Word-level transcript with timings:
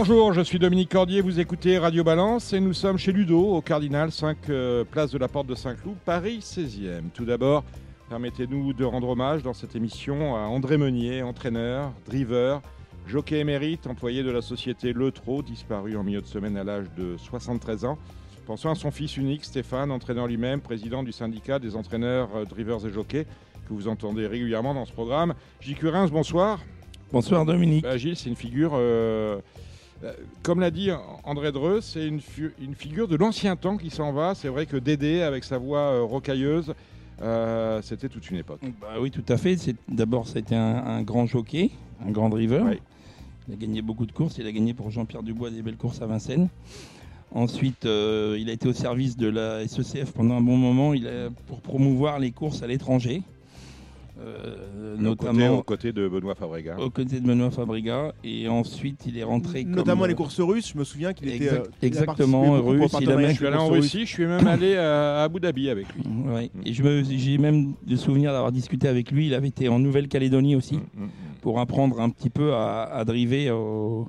Bonjour, 0.00 0.32
je 0.32 0.42
suis 0.42 0.60
Dominique 0.60 0.92
Cordier, 0.92 1.22
vous 1.22 1.40
écoutez 1.40 1.76
Radio 1.76 2.04
Balance 2.04 2.52
et 2.52 2.60
nous 2.60 2.72
sommes 2.72 2.98
chez 2.98 3.10
Ludo, 3.10 3.56
au 3.56 3.60
Cardinal, 3.60 4.12
5 4.12 4.36
euh, 4.48 4.84
place 4.84 5.10
de 5.10 5.18
la 5.18 5.26
Porte 5.26 5.48
de 5.48 5.56
Saint-Cloud, 5.56 5.96
Paris 6.04 6.38
16e. 6.38 7.10
Tout 7.12 7.24
d'abord, 7.24 7.64
permettez-nous 8.08 8.74
de 8.74 8.84
rendre 8.84 9.08
hommage 9.08 9.42
dans 9.42 9.54
cette 9.54 9.74
émission 9.74 10.36
à 10.36 10.42
André 10.42 10.76
Meunier, 10.76 11.24
entraîneur, 11.24 11.92
driver, 12.06 12.62
jockey 13.08 13.40
émérite, 13.40 13.88
employé 13.88 14.22
de 14.22 14.30
la 14.30 14.40
société 14.40 14.92
Le 14.92 15.10
Trot, 15.10 15.42
disparu 15.42 15.96
en 15.96 16.04
milieu 16.04 16.20
de 16.20 16.28
semaine 16.28 16.56
à 16.56 16.62
l'âge 16.62 16.86
de 16.96 17.16
73 17.16 17.84
ans. 17.84 17.98
Pensons 18.46 18.70
à 18.70 18.76
son 18.76 18.92
fils 18.92 19.16
unique, 19.16 19.44
Stéphane, 19.44 19.90
entraîneur 19.90 20.28
lui-même, 20.28 20.60
président 20.60 21.02
du 21.02 21.10
syndicat 21.10 21.58
des 21.58 21.74
entraîneurs, 21.74 22.28
euh, 22.36 22.44
drivers 22.44 22.86
et 22.86 22.92
jockeys, 22.92 23.26
que 23.68 23.74
vous 23.74 23.88
entendez 23.88 24.28
régulièrement 24.28 24.74
dans 24.74 24.86
ce 24.86 24.92
programme. 24.92 25.34
Gilles 25.60 25.74
Curins, 25.74 26.08
bonsoir. 26.08 26.60
Bonsoir 27.10 27.46
Dominique. 27.46 27.84
Bah, 27.84 27.96
Gilles, 27.96 28.16
c'est 28.16 28.28
une 28.28 28.36
figure, 28.36 28.72
euh, 28.74 29.40
comme 30.42 30.60
l'a 30.60 30.70
dit 30.70 30.90
André 31.24 31.52
Dreux, 31.52 31.80
c'est 31.80 32.06
une, 32.06 32.20
figure 32.20 33.08
de 33.08 33.16
l'ancien 33.16 33.56
temps 33.56 33.76
qui 33.76 33.90
s'en 33.90 34.12
va. 34.12 34.34
C'est 34.34 34.48
vrai 34.48 34.66
que 34.66 34.76
Dédé, 34.76 35.22
avec 35.22 35.44
sa 35.44 35.58
voix 35.58 35.92
euh, 35.92 36.02
rocailleuse, 36.02 36.74
euh, 37.20 37.82
c'était 37.82 38.08
toute 38.08 38.30
une 38.30 38.38
époque. 38.38 38.60
Bah 38.80 38.94
oui, 39.00 39.10
tout 39.10 39.24
à 39.28 39.36
fait. 39.36 39.56
D'abord, 39.88 40.28
c'était 40.28 40.54
un, 40.54 40.76
un 40.76 41.02
grand 41.02 41.26
jockey, 41.26 41.70
un 42.06 42.10
grand 42.10 42.28
driver. 42.28 42.64
Oui. 42.64 42.78
Il 43.48 43.54
a 43.54 43.56
gagné 43.56 43.82
beaucoup 43.82 44.06
de 44.06 44.12
courses. 44.12 44.36
Il 44.38 44.46
a 44.46 44.52
gagné 44.52 44.74
pour 44.74 44.90
Jean-Pierre 44.90 45.22
Dubois 45.22 45.50
des 45.50 45.62
belles 45.62 45.76
courses 45.76 46.02
à 46.02 46.06
Vincennes. 46.06 46.48
Ensuite, 47.34 47.84
euh, 47.84 48.36
il 48.38 48.48
a 48.48 48.52
été 48.52 48.68
au 48.68 48.72
service 48.72 49.16
de 49.16 49.28
la 49.28 49.66
SECF 49.66 50.12
pendant 50.12 50.36
un 50.36 50.40
bon 50.40 50.56
moment 50.56 50.94
il 50.94 51.06
a, 51.06 51.28
pour 51.46 51.60
promouvoir 51.60 52.18
les 52.18 52.30
courses 52.30 52.62
à 52.62 52.66
l'étranger, 52.66 53.22
euh, 54.20 54.96
Notamment 54.98 55.58
aux 55.58 55.62
côtés 55.62 55.92
de 55.92 56.08
Benoît 56.08 56.34
Fabrega. 56.34 56.76
aux 56.78 56.90
côtés 56.90 57.20
de 57.20 57.26
Benoît 57.26 57.50
Fabriga. 57.50 58.12
Et 58.24 58.48
ensuite, 58.48 59.04
il 59.06 59.16
est 59.18 59.22
rentré 59.24 59.64
comme- 59.64 59.74
Notamment 59.76 60.06
les 60.06 60.14
courses 60.14 60.40
russes, 60.40 60.72
je 60.72 60.78
me 60.78 60.84
souviens 60.84 61.12
qu'il 61.12 61.28
était. 61.28 61.36
Exact- 61.44 61.66
euh, 61.66 61.70
il 61.82 61.84
a 61.84 61.88
exactement, 61.88 62.56
beaucoup 62.58 62.70
russe, 62.70 62.92
il 63.00 63.10
a 63.10 63.16
même- 63.16 63.30
Je 63.30 63.34
suis 63.36 63.46
allé 63.46 63.56
en 63.56 63.68
Russie, 63.68 64.00
je 64.06 64.12
suis 64.12 64.26
même 64.26 64.46
allé 64.46 64.76
à 64.76 65.22
Abu 65.22 65.40
Dhabi 65.40 65.70
avec 65.70 65.86
lui. 65.94 66.02
Ouais. 66.26 66.50
Et 66.64 66.72
je 66.72 66.82
me- 66.82 67.02
j'ai 67.04 67.38
même 67.38 67.74
de 67.86 67.96
souvenirs 67.96 68.32
d'avoir 68.32 68.52
discuté 68.52 68.88
avec 68.88 69.10
lui. 69.12 69.26
Il 69.28 69.34
avait 69.34 69.48
été 69.48 69.68
en 69.68 69.78
Nouvelle-Calédonie 69.78 70.56
aussi. 70.56 70.76
Mm, 70.76 71.04
mm. 71.04 71.08
pour 71.40 71.60
apprendre 71.60 72.00
un 72.00 72.10
petit 72.10 72.30
peu 72.30 72.52
à, 72.54 72.82
à 72.82 73.04
driver 73.04 73.50
aux 73.52 74.08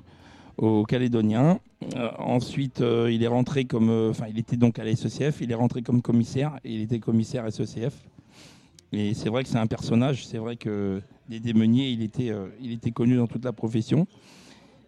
au 0.58 0.84
Calédoniens. 0.84 1.58
Euh, 1.96 2.08
ensuite, 2.18 2.82
euh, 2.82 3.10
il 3.10 3.22
est 3.22 3.28
rentré 3.28 3.64
comme, 3.64 3.88
euh, 3.88 4.10
enfin, 4.10 4.26
il 4.28 4.38
était 4.38 4.56
donc 4.58 4.78
à 4.78 4.84
la 4.84 4.90
SECF. 4.94 5.40
Il 5.40 5.50
est 5.50 5.54
rentré 5.54 5.80
comme 5.80 6.02
commissaire. 6.02 6.58
Et 6.64 6.74
il 6.74 6.82
était 6.82 6.98
commissaire 6.98 7.46
SECF. 7.50 7.94
Et 8.92 9.14
c'est 9.14 9.28
vrai 9.28 9.42
que 9.44 9.48
c'est 9.48 9.58
un 9.58 9.66
personnage. 9.66 10.26
C'est 10.26 10.38
vrai 10.38 10.56
que 10.56 11.00
Dédé 11.28 11.52
Meunier, 11.54 11.90
il 11.90 12.02
était, 12.02 12.30
euh, 12.30 12.48
il 12.60 12.72
était 12.72 12.90
connu 12.90 13.16
dans 13.16 13.26
toute 13.26 13.44
la 13.44 13.52
profession. 13.52 14.06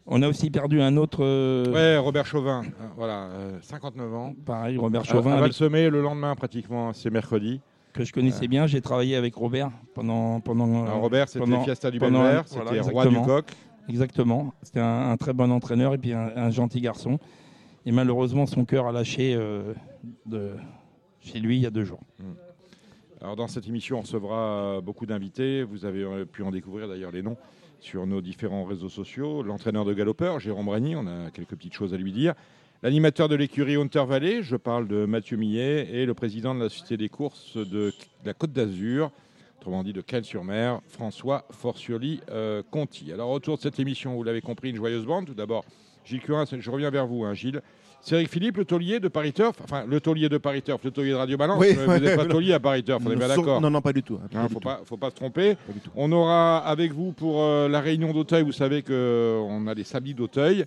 On 0.07 0.21
a 0.23 0.29
aussi 0.29 0.51
perdu 0.51 0.81
un 0.83 0.97
autre, 0.97 1.23
euh, 1.23 1.73
Ouais, 1.73 1.97
Robert 1.97 2.27
Chauvin, 2.27 2.63
euh, 2.65 2.85
voilà, 2.97 3.27
euh, 3.29 3.59
59 3.63 4.13
ans. 4.13 4.35
pareil, 4.45 4.77
Robert 4.77 5.05
Chauvin 5.05 5.31
à 5.31 5.35
avec- 5.35 5.43
Valsomé 5.53 5.89
le 5.89 6.03
lendemain 6.03 6.35
pratiquement, 6.35 6.93
c'est 6.93 7.11
mercredi. 7.11 7.61
que 7.93 8.05
je 8.05 8.13
connaissais 8.13 8.49
bien. 8.49 8.67
J'ai 8.67 8.81
travaillé 8.81 9.17
avec 9.17 9.35
Robert 9.35 9.71
pendant, 9.95 10.41
pendant. 10.41 10.85
Alors, 10.85 10.97
euh, 10.97 11.01
Robert, 11.01 11.29
c'était 11.29 11.41
pendant- 11.41 11.63
Fiesta 11.63 11.91
du 11.91 11.99
pendant- 11.99 12.23
Belver, 12.23 12.41
voilà, 12.51 12.71
c'était 12.71 12.81
Roi 12.91 13.03
du 13.05 13.09
exactement. 13.11 13.25
Coq. 13.27 13.45
Exactement. 13.89 14.55
C'était 14.63 14.81
un, 14.81 15.11
un 15.11 15.17
très 15.19 15.35
bon 15.35 15.51
entraîneur 15.53 15.93
et 15.93 15.99
puis 15.99 16.13
un, 16.15 16.33
un 16.35 16.51
gentil 16.51 16.81
garçon. 16.81 17.19
Et 17.85 17.93
malheureusement, 17.93 18.47
son 18.47 18.65
cœur 18.65 18.87
a 18.87 18.93
lâché 18.93 19.35
euh, 19.35 19.75
de, 20.25 20.53
chez 21.21 21.39
lui 21.39 21.57
il 21.59 21.63
y 21.63 21.67
a 21.67 21.71
deux 21.71 21.85
jours. 21.85 22.01
Alors 23.23 23.37
dans 23.37 23.47
cette 23.47 23.69
émission, 23.69 23.99
on 23.99 24.01
recevra 24.01 24.37
euh, 24.37 24.81
beaucoup 24.81 25.07
d'invités. 25.07 25.63
Vous 25.63 25.85
avez 25.85 26.03
euh, 26.03 26.25
pu 26.25 26.43
en 26.43 26.51
découvrir 26.51 26.89
d'ailleurs 26.89 27.13
les 27.13 27.23
noms 27.23 27.37
sur 27.79 28.05
nos 28.05 28.21
différents 28.21 28.65
réseaux 28.65 28.89
sociaux. 28.89 29.45
L'entraîneur 29.45 29.85
de 29.85 29.95
galopeur, 29.95 30.41
Jérôme 30.41 30.67
Bragny, 30.67 30.97
on 30.97 31.07
a 31.07 31.31
quelques 31.31 31.55
petites 31.55 31.75
choses 31.75 31.95
à 31.95 31.97
lui 31.97 32.11
dire. 32.11 32.35
L'animateur 32.83 33.29
de 33.29 33.37
l'écurie 33.37 33.77
Hunter 33.77 34.05
Valley, 34.09 34.43
je 34.43 34.57
parle 34.57 34.89
de 34.89 35.05
Mathieu 35.05 35.37
Millet, 35.37 35.89
et 35.93 36.05
le 36.05 36.15
président 36.15 36.53
de 36.53 36.65
la 36.65 36.69
Société 36.69 36.97
des 36.97 37.09
courses 37.09 37.57
de 37.57 37.93
la 38.25 38.35
Côte 38.35 38.53
d'Azur, 38.53 39.13
autrement 39.61 39.85
dit 39.85 39.93
de 39.93 40.01
Cannes-sur-Mer, 40.01 40.81
François 40.89 41.47
Forcioli-Conti. 41.53 43.13
Alors 43.13 43.31
autour 43.31 43.57
de 43.57 43.63
cette 43.63 43.79
émission, 43.79 44.17
vous 44.17 44.25
l'avez 44.25 44.41
compris, 44.41 44.71
une 44.71 44.77
joyeuse 44.77 45.07
bande. 45.07 45.27
Tout 45.27 45.35
d'abord, 45.35 45.65
Gilles 46.05 46.23
Curin, 46.23 46.45
je 46.45 46.71
reviens 46.73 46.91
vers 46.91 47.07
vous, 47.07 47.23
hein, 47.23 47.35
Gilles. 47.35 47.63
Cédric 48.03 48.29
Philippe, 48.31 48.57
le 48.57 48.65
taulier 48.65 48.99
de 49.01 49.07
Paris 49.09 49.33
Turf, 49.33 49.57
enfin 49.63 49.85
le 49.87 50.01
taulier 50.01 50.29
de 50.29 50.37
Paris 50.39 50.61
Turf, 50.61 50.81
le 50.85 50.91
taulier 50.91 51.11
de 51.11 51.15
Radio 51.17 51.37
Balance, 51.37 51.59
Oui, 51.61 51.69
mais 51.77 51.85
vous 51.85 51.91
ouais, 51.93 52.01
n'êtes 52.01 52.17
pas 52.17 52.27
taulier 52.27 52.53
à 52.53 52.59
Paris 52.61 52.83
Turf, 52.83 53.01
on 53.07 53.11
est 53.13 53.17
bien 53.17 53.29
d'accord. 53.29 53.61
Non, 53.61 53.71
non, 53.71 53.81
pas 53.81 53.93
du 53.93 54.03
tout. 54.03 54.19
hein, 54.23 54.27
Hein, 54.35 54.43
pas 54.43 54.49
du 54.49 54.55
faut 54.55 54.61
pas, 54.61 54.81
faut 54.85 54.97
pas 54.97 55.11
se 55.11 55.15
tromper. 55.15 55.55
Pas. 55.55 55.73
On 55.95 56.11
aura 56.11 56.59
avec 56.59 56.93
vous 56.93 57.13
pour 57.13 57.43
euh, 57.43 57.69
la 57.69 57.81
réunion 57.81 58.13
d'Auteuil, 58.13 58.43
vous 58.43 58.51
savez 58.53 58.83
qu'on 58.83 59.67
a 59.69 59.75
les 59.75 59.85
samedis 59.85 60.15
d'Auteuil. 60.15 60.65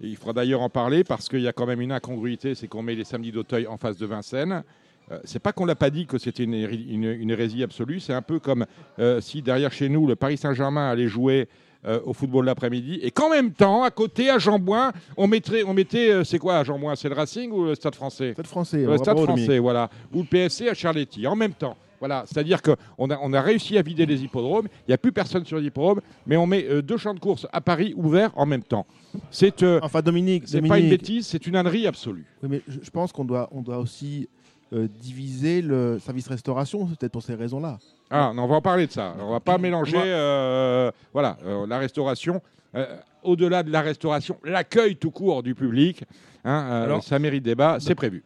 Et 0.00 0.06
il 0.06 0.16
faudra 0.16 0.32
d'ailleurs 0.32 0.62
en 0.62 0.70
parler 0.70 1.04
parce 1.04 1.28
qu'il 1.28 1.40
y 1.40 1.48
a 1.48 1.52
quand 1.52 1.66
même 1.66 1.80
une 1.80 1.92
incongruité, 1.92 2.54
c'est 2.54 2.68
qu'on 2.68 2.82
met 2.82 2.94
les 2.94 3.04
samedis 3.04 3.32
d'Auteuil 3.32 3.66
en 3.66 3.76
face 3.76 3.98
de 3.98 4.06
Vincennes. 4.06 4.62
Euh, 5.10 5.18
c'est 5.24 5.40
pas 5.42 5.52
qu'on 5.52 5.64
l'a 5.66 5.74
pas 5.74 5.90
dit 5.90 6.06
que 6.06 6.18
c'était 6.18 6.44
une, 6.44 6.54
une- 6.54 7.04
une 7.04 7.30
hérésie 7.30 7.62
absolue, 7.62 7.98
c'est 8.00 8.12
un 8.14 8.22
peu 8.22 8.38
comme 8.38 8.64
euh, 8.98 9.20
si 9.20 9.42
derrière 9.42 9.72
chez 9.72 9.88
nous, 9.88 10.06
le 10.06 10.16
Paris 10.16 10.36
Saint-Germain 10.36 10.88
allait 10.90 11.08
jouer 11.08 11.48
euh, 11.88 12.00
au 12.04 12.12
football 12.12 12.44
l'après-midi 12.44 13.00
et 13.02 13.10
qu'en 13.10 13.30
même 13.30 13.52
temps, 13.52 13.82
à 13.82 13.90
côté, 13.90 14.30
à 14.30 14.38
Jean-Bouin, 14.38 14.92
on, 15.16 15.26
mettrait, 15.26 15.64
on 15.64 15.72
mettait, 15.74 16.10
euh, 16.10 16.24
c'est 16.24 16.38
quoi 16.38 16.58
à 16.58 16.64
Jean-Bouin 16.64 16.94
C'est 16.96 17.08
le 17.08 17.14
Racing 17.14 17.50
ou 17.50 17.64
le 17.64 17.74
Stade 17.74 17.94
français? 17.94 18.32
Stade 18.32 18.46
français. 18.46 18.78
le 18.84 18.96
Stade 18.98 19.14
bravo, 19.14 19.26
Dominique. 19.26 19.44
français, 19.46 19.58
voilà, 19.58 19.90
ou 20.12 20.18
le 20.18 20.24
PSC 20.24 20.68
à 20.68 20.74
Charletti, 20.74 21.26
en 21.26 21.34
même 21.36 21.54
temps. 21.54 21.76
Voilà, 22.00 22.22
c'est-à-dire 22.26 22.62
qu'on 22.62 23.10
a, 23.10 23.18
on 23.20 23.32
a 23.32 23.40
réussi 23.40 23.76
à 23.76 23.82
vider 23.82 24.06
les 24.06 24.22
hippodromes, 24.22 24.68
il 24.86 24.90
n'y 24.90 24.94
a 24.94 24.98
plus 24.98 25.10
personne 25.10 25.44
sur 25.44 25.58
les 25.58 25.66
hippodromes, 25.66 26.00
mais 26.26 26.36
on 26.36 26.46
met 26.46 26.64
euh, 26.68 26.80
deux 26.80 26.96
champs 26.96 27.14
de 27.14 27.18
course 27.18 27.46
à 27.52 27.60
Paris 27.60 27.92
ouverts 27.96 28.30
en 28.36 28.46
même 28.46 28.62
temps. 28.62 28.86
C'est 29.32 29.64
euh, 29.64 29.80
Enfin, 29.82 30.00
Dominique, 30.00 30.44
c'est 30.46 30.62
pas 30.62 30.78
une 30.78 30.90
bêtise, 30.90 31.26
c'est 31.26 31.44
une 31.46 31.56
ânerie 31.56 31.88
absolue. 31.88 32.24
oui, 32.42 32.48
mais 32.52 32.62
je, 32.68 32.78
je 32.82 32.90
pense 32.90 33.10
qu'on 33.10 33.24
doit, 33.24 33.48
on 33.50 33.62
doit 33.62 33.78
aussi 33.78 34.28
euh, 34.72 34.86
diviser 35.00 35.62
le 35.62 35.98
service 35.98 36.28
restauration, 36.28 36.86
peut-être 36.86 37.10
pour 37.12 37.22
ces 37.22 37.34
raisons-là. 37.34 37.78
Ah, 38.10 38.32
non, 38.34 38.44
on 38.44 38.46
va 38.46 38.56
en 38.56 38.62
parler 38.62 38.86
de 38.86 38.92
ça. 38.92 39.14
On 39.20 39.30
va 39.30 39.40
pas 39.40 39.58
mélanger, 39.58 39.96
euh, 40.02 40.90
voilà, 41.12 41.36
euh, 41.44 41.66
la 41.66 41.78
restauration. 41.78 42.40
euh, 42.74 42.96
Au-delà 43.24 43.62
de 43.62 43.70
la 43.70 43.80
restauration, 43.82 44.38
l'accueil 44.44 44.96
tout 44.96 45.10
court 45.10 45.42
du 45.42 45.54
public, 45.54 46.04
hein, 46.44 46.82
Alors- 46.84 47.02
ça 47.02 47.18
mérite 47.18 47.42
débat, 47.42 47.78
c'est 47.80 47.94
prévu. 47.96 48.22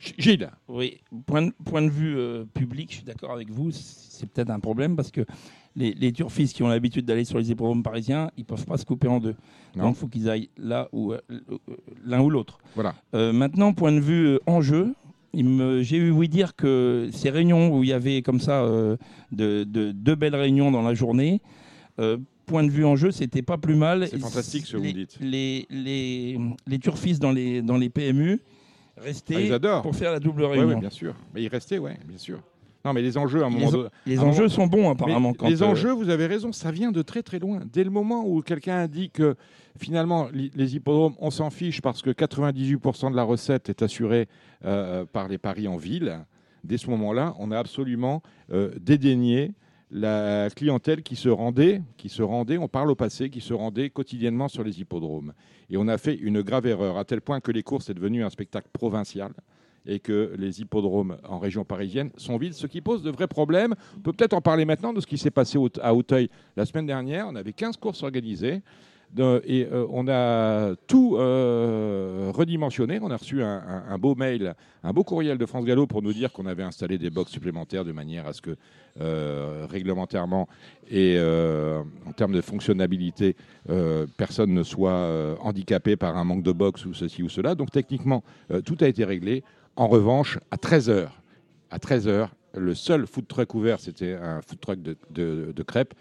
G- 0.00 0.14
Gilles, 0.18 0.50
Oui, 0.68 1.00
point 1.26 1.42
de, 1.42 1.52
point 1.64 1.80
de 1.80 1.88
vue 1.88 2.44
public, 2.52 2.90
je 2.90 2.96
suis 2.96 3.04
d'accord 3.04 3.30
avec 3.32 3.50
vous, 3.50 3.70
c'est 3.70 4.28
peut-être 4.28 4.50
un 4.50 4.58
problème 4.60 4.96
parce 4.96 5.10
que 5.12 5.24
les, 5.76 5.92
les 5.94 6.12
turfistes 6.12 6.54
qui 6.56 6.62
ont 6.64 6.68
l'habitude 6.68 7.06
d'aller 7.06 7.24
sur 7.24 7.38
les 7.38 7.50
hippodromes 7.50 7.82
parisiens, 7.84 8.30
ils 8.36 8.44
peuvent 8.44 8.66
pas 8.66 8.76
se 8.76 8.84
couper 8.84 9.08
en 9.08 9.20
deux. 9.20 9.36
Non. 9.76 9.84
Donc 9.84 9.96
il 9.96 10.00
faut 10.00 10.08
qu'ils 10.08 10.28
aillent 10.28 10.50
là 10.58 10.88
ou 10.92 11.14
l'un 12.04 12.20
ou 12.20 12.30
l'autre. 12.30 12.58
voilà. 12.74 12.94
Maintenant, 13.12 13.72
point 13.72 13.92
de 13.92 14.00
vue 14.00 14.38
enjeu, 14.46 14.94
j'ai 15.82 15.96
eu 15.96 16.10
oui 16.10 16.28
dire 16.28 16.54
que 16.56 17.08
ces 17.12 17.30
réunions 17.30 17.76
où 17.76 17.82
il 17.82 17.88
y 17.90 17.92
avait 17.92 18.22
comme 18.22 18.40
ça 18.40 18.62
euh, 18.64 18.96
de, 19.32 19.64
de- 19.64 19.92
deux 19.92 20.14
belles 20.14 20.36
réunions 20.36 20.70
dans 20.70 20.82
la 20.82 20.94
journée, 20.94 21.40
euh, 21.98 22.16
point 22.46 22.62
de 22.64 22.70
vue 22.70 22.84
enjeu, 22.84 23.10
c'était 23.10 23.42
pas 23.42 23.56
plus 23.58 23.74
mal. 23.76 24.06
C'est 24.08 24.18
fantastique 24.18 24.66
ce 24.66 24.72
que 24.72 24.76
vous 24.78 24.92
dites. 24.92 25.16
Les, 25.20 25.66
les, 25.70 26.38
les 26.66 26.78
turfistes 26.78 27.20
dans 27.22 27.32
les, 27.32 27.62
dans 27.62 27.76
les 27.76 27.88
PMU 27.88 28.40
Ah, 28.96 29.00
restaient 29.02 29.46
ils 29.46 29.52
adorent. 29.52 29.82
pour 29.82 29.96
faire 29.96 30.12
la 30.12 30.20
double 30.20 30.42
Oui, 30.44 30.58
réunion. 30.58 30.78
bien 30.78 30.90
sûr. 30.90 31.14
Mais 31.34 31.42
il 31.42 31.48
restait, 31.48 31.78
ouais, 31.78 31.96
bien 32.06 32.18
sûr. 32.18 32.40
Non, 32.84 32.92
mais 32.92 33.00
les 33.00 33.16
enjeux, 33.16 33.42
à 33.42 33.46
un 33.46 33.50
Les 33.50 33.64
moment 33.64 33.88
Les 34.06 34.18
un 34.18 34.22
enjeux 34.22 34.42
moment- 34.42 34.48
sont 34.54 34.66
bons 34.66 34.90
apparemment. 34.90 35.32
Quand, 35.32 35.48
les 35.48 35.62
euh, 35.62 35.66
enjeux, 35.66 35.92
vous 35.92 36.10
avez 36.10 36.26
raison, 36.26 36.52
ça 36.52 36.70
vient 36.70 36.92
de 36.92 37.00
très 37.00 37.22
très 37.22 37.38
loin. 37.38 37.60
Dès 37.72 37.82
le 37.82 37.90
moment 37.90 38.26
où 38.26 38.42
quelqu'un 38.42 38.76
a 38.80 38.88
dit 38.88 39.10
que 39.10 39.36
finalement 39.78 40.28
les 40.32 40.76
hippodromes, 40.76 41.14
on 41.18 41.30
s'en 41.30 41.48
fiche 41.50 41.80
parce 41.80 42.02
que 42.02 42.10
98% 42.10 43.10
de 43.10 43.16
la 43.16 43.22
recette 43.22 43.70
est 43.70 43.82
assurée 43.82 44.28
euh, 44.64 45.06
par 45.06 45.28
les 45.28 45.38
paris 45.38 45.66
en 45.66 45.76
ville, 45.76 46.20
dès 46.62 46.76
ce 46.76 46.90
moment-là, 46.90 47.34
on 47.38 47.50
a 47.50 47.58
absolument 47.58 48.22
euh, 48.52 48.70
dédaigné 48.80 49.52
la 49.90 50.48
clientèle 50.54 51.02
qui 51.02 51.16
se 51.16 51.28
rendait, 51.28 51.80
qui 51.96 52.08
se 52.08 52.22
rendait, 52.22 52.58
on 52.58 52.68
parle 52.68 52.90
au 52.90 52.94
passé, 52.96 53.30
qui 53.30 53.40
se 53.40 53.54
rendait 53.54 53.90
quotidiennement 53.90 54.48
sur 54.48 54.64
les 54.64 54.80
hippodromes. 54.80 55.32
Et 55.70 55.76
on 55.76 55.88
a 55.88 55.98
fait 55.98 56.14
une 56.14 56.42
grave 56.42 56.66
erreur, 56.66 56.98
à 56.98 57.04
tel 57.04 57.20
point 57.20 57.40
que 57.40 57.52
les 57.52 57.62
courses 57.62 57.88
est 57.90 57.94
devenu 57.94 58.24
un 58.24 58.30
spectacle 58.30 58.68
provincial 58.72 59.32
et 59.86 60.00
que 60.00 60.34
les 60.38 60.60
hippodromes 60.60 61.16
en 61.28 61.38
région 61.38 61.64
parisienne 61.64 62.10
sont 62.16 62.36
vides, 62.38 62.54
ce 62.54 62.66
qui 62.66 62.80
pose 62.80 63.02
de 63.02 63.10
vrais 63.10 63.28
problèmes. 63.28 63.74
On 63.96 64.00
peut 64.00 64.12
peut-être 64.12 64.34
en 64.34 64.40
parler 64.40 64.64
maintenant 64.64 64.92
de 64.92 65.00
ce 65.00 65.06
qui 65.06 65.18
s'est 65.18 65.30
passé 65.30 65.58
à 65.82 65.94
Auteuil 65.94 66.30
la 66.56 66.64
semaine 66.64 66.86
dernière. 66.86 67.26
On 67.28 67.36
avait 67.36 67.52
15 67.52 67.76
courses 67.76 68.02
organisées. 68.02 68.62
et 69.16 69.68
euh, 69.70 69.86
on 69.90 70.08
a 70.08 70.74
tout 70.86 71.16
euh, 71.16 72.30
redimensionné. 72.34 72.98
On 73.02 73.10
a 73.10 73.16
reçu 73.16 73.42
un, 73.42 73.98
beau 73.98 74.14
mail, 74.14 74.54
un 74.82 74.92
beau 74.92 75.04
courriel 75.04 75.36
de 75.36 75.46
France 75.46 75.66
Gallo 75.66 75.86
pour 75.86 76.00
nous 76.00 76.14
dire 76.14 76.32
qu'on 76.32 76.46
avait 76.46 76.62
installé 76.62 76.96
des 76.96 77.10
box 77.10 77.30
supplémentaires 77.30 77.84
de 77.84 77.92
manière 77.92 78.26
à 78.26 78.32
ce 78.32 78.40
que 78.40 78.56
euh, 79.00 79.66
réglementairement 79.68 80.48
et 80.90 81.18
en 81.20 82.12
termes 82.12 82.32
de 82.32 82.40
fonctionnalité, 82.40 83.36
personne 84.16 84.54
ne 84.54 84.62
soit 84.62 85.36
handicapé 85.40 85.96
par 85.96 86.16
un 86.16 86.24
manque 86.24 86.42
de 86.42 86.52
box 86.52 86.86
ou 86.86 86.94
ceci 86.94 87.22
ou 87.22 87.28
cela. 87.28 87.54
Donc 87.54 87.70
techniquement, 87.70 88.24
tout 88.64 88.78
a 88.80 88.88
été 88.88 89.04
réglé. 89.04 89.44
En 89.76 89.88
revanche, 89.88 90.38
à 90.52 90.56
13h, 90.56 91.08
à 91.70 91.78
13h, 91.78 92.28
le 92.54 92.74
seul 92.74 93.06
food 93.08 93.26
truck 93.26 93.54
ouvert, 93.54 93.80
c'était 93.80 94.14
un 94.14 94.40
food 94.40 94.60
truck 94.60 94.78
de, 94.80 95.62
crêpes. 95.66 95.94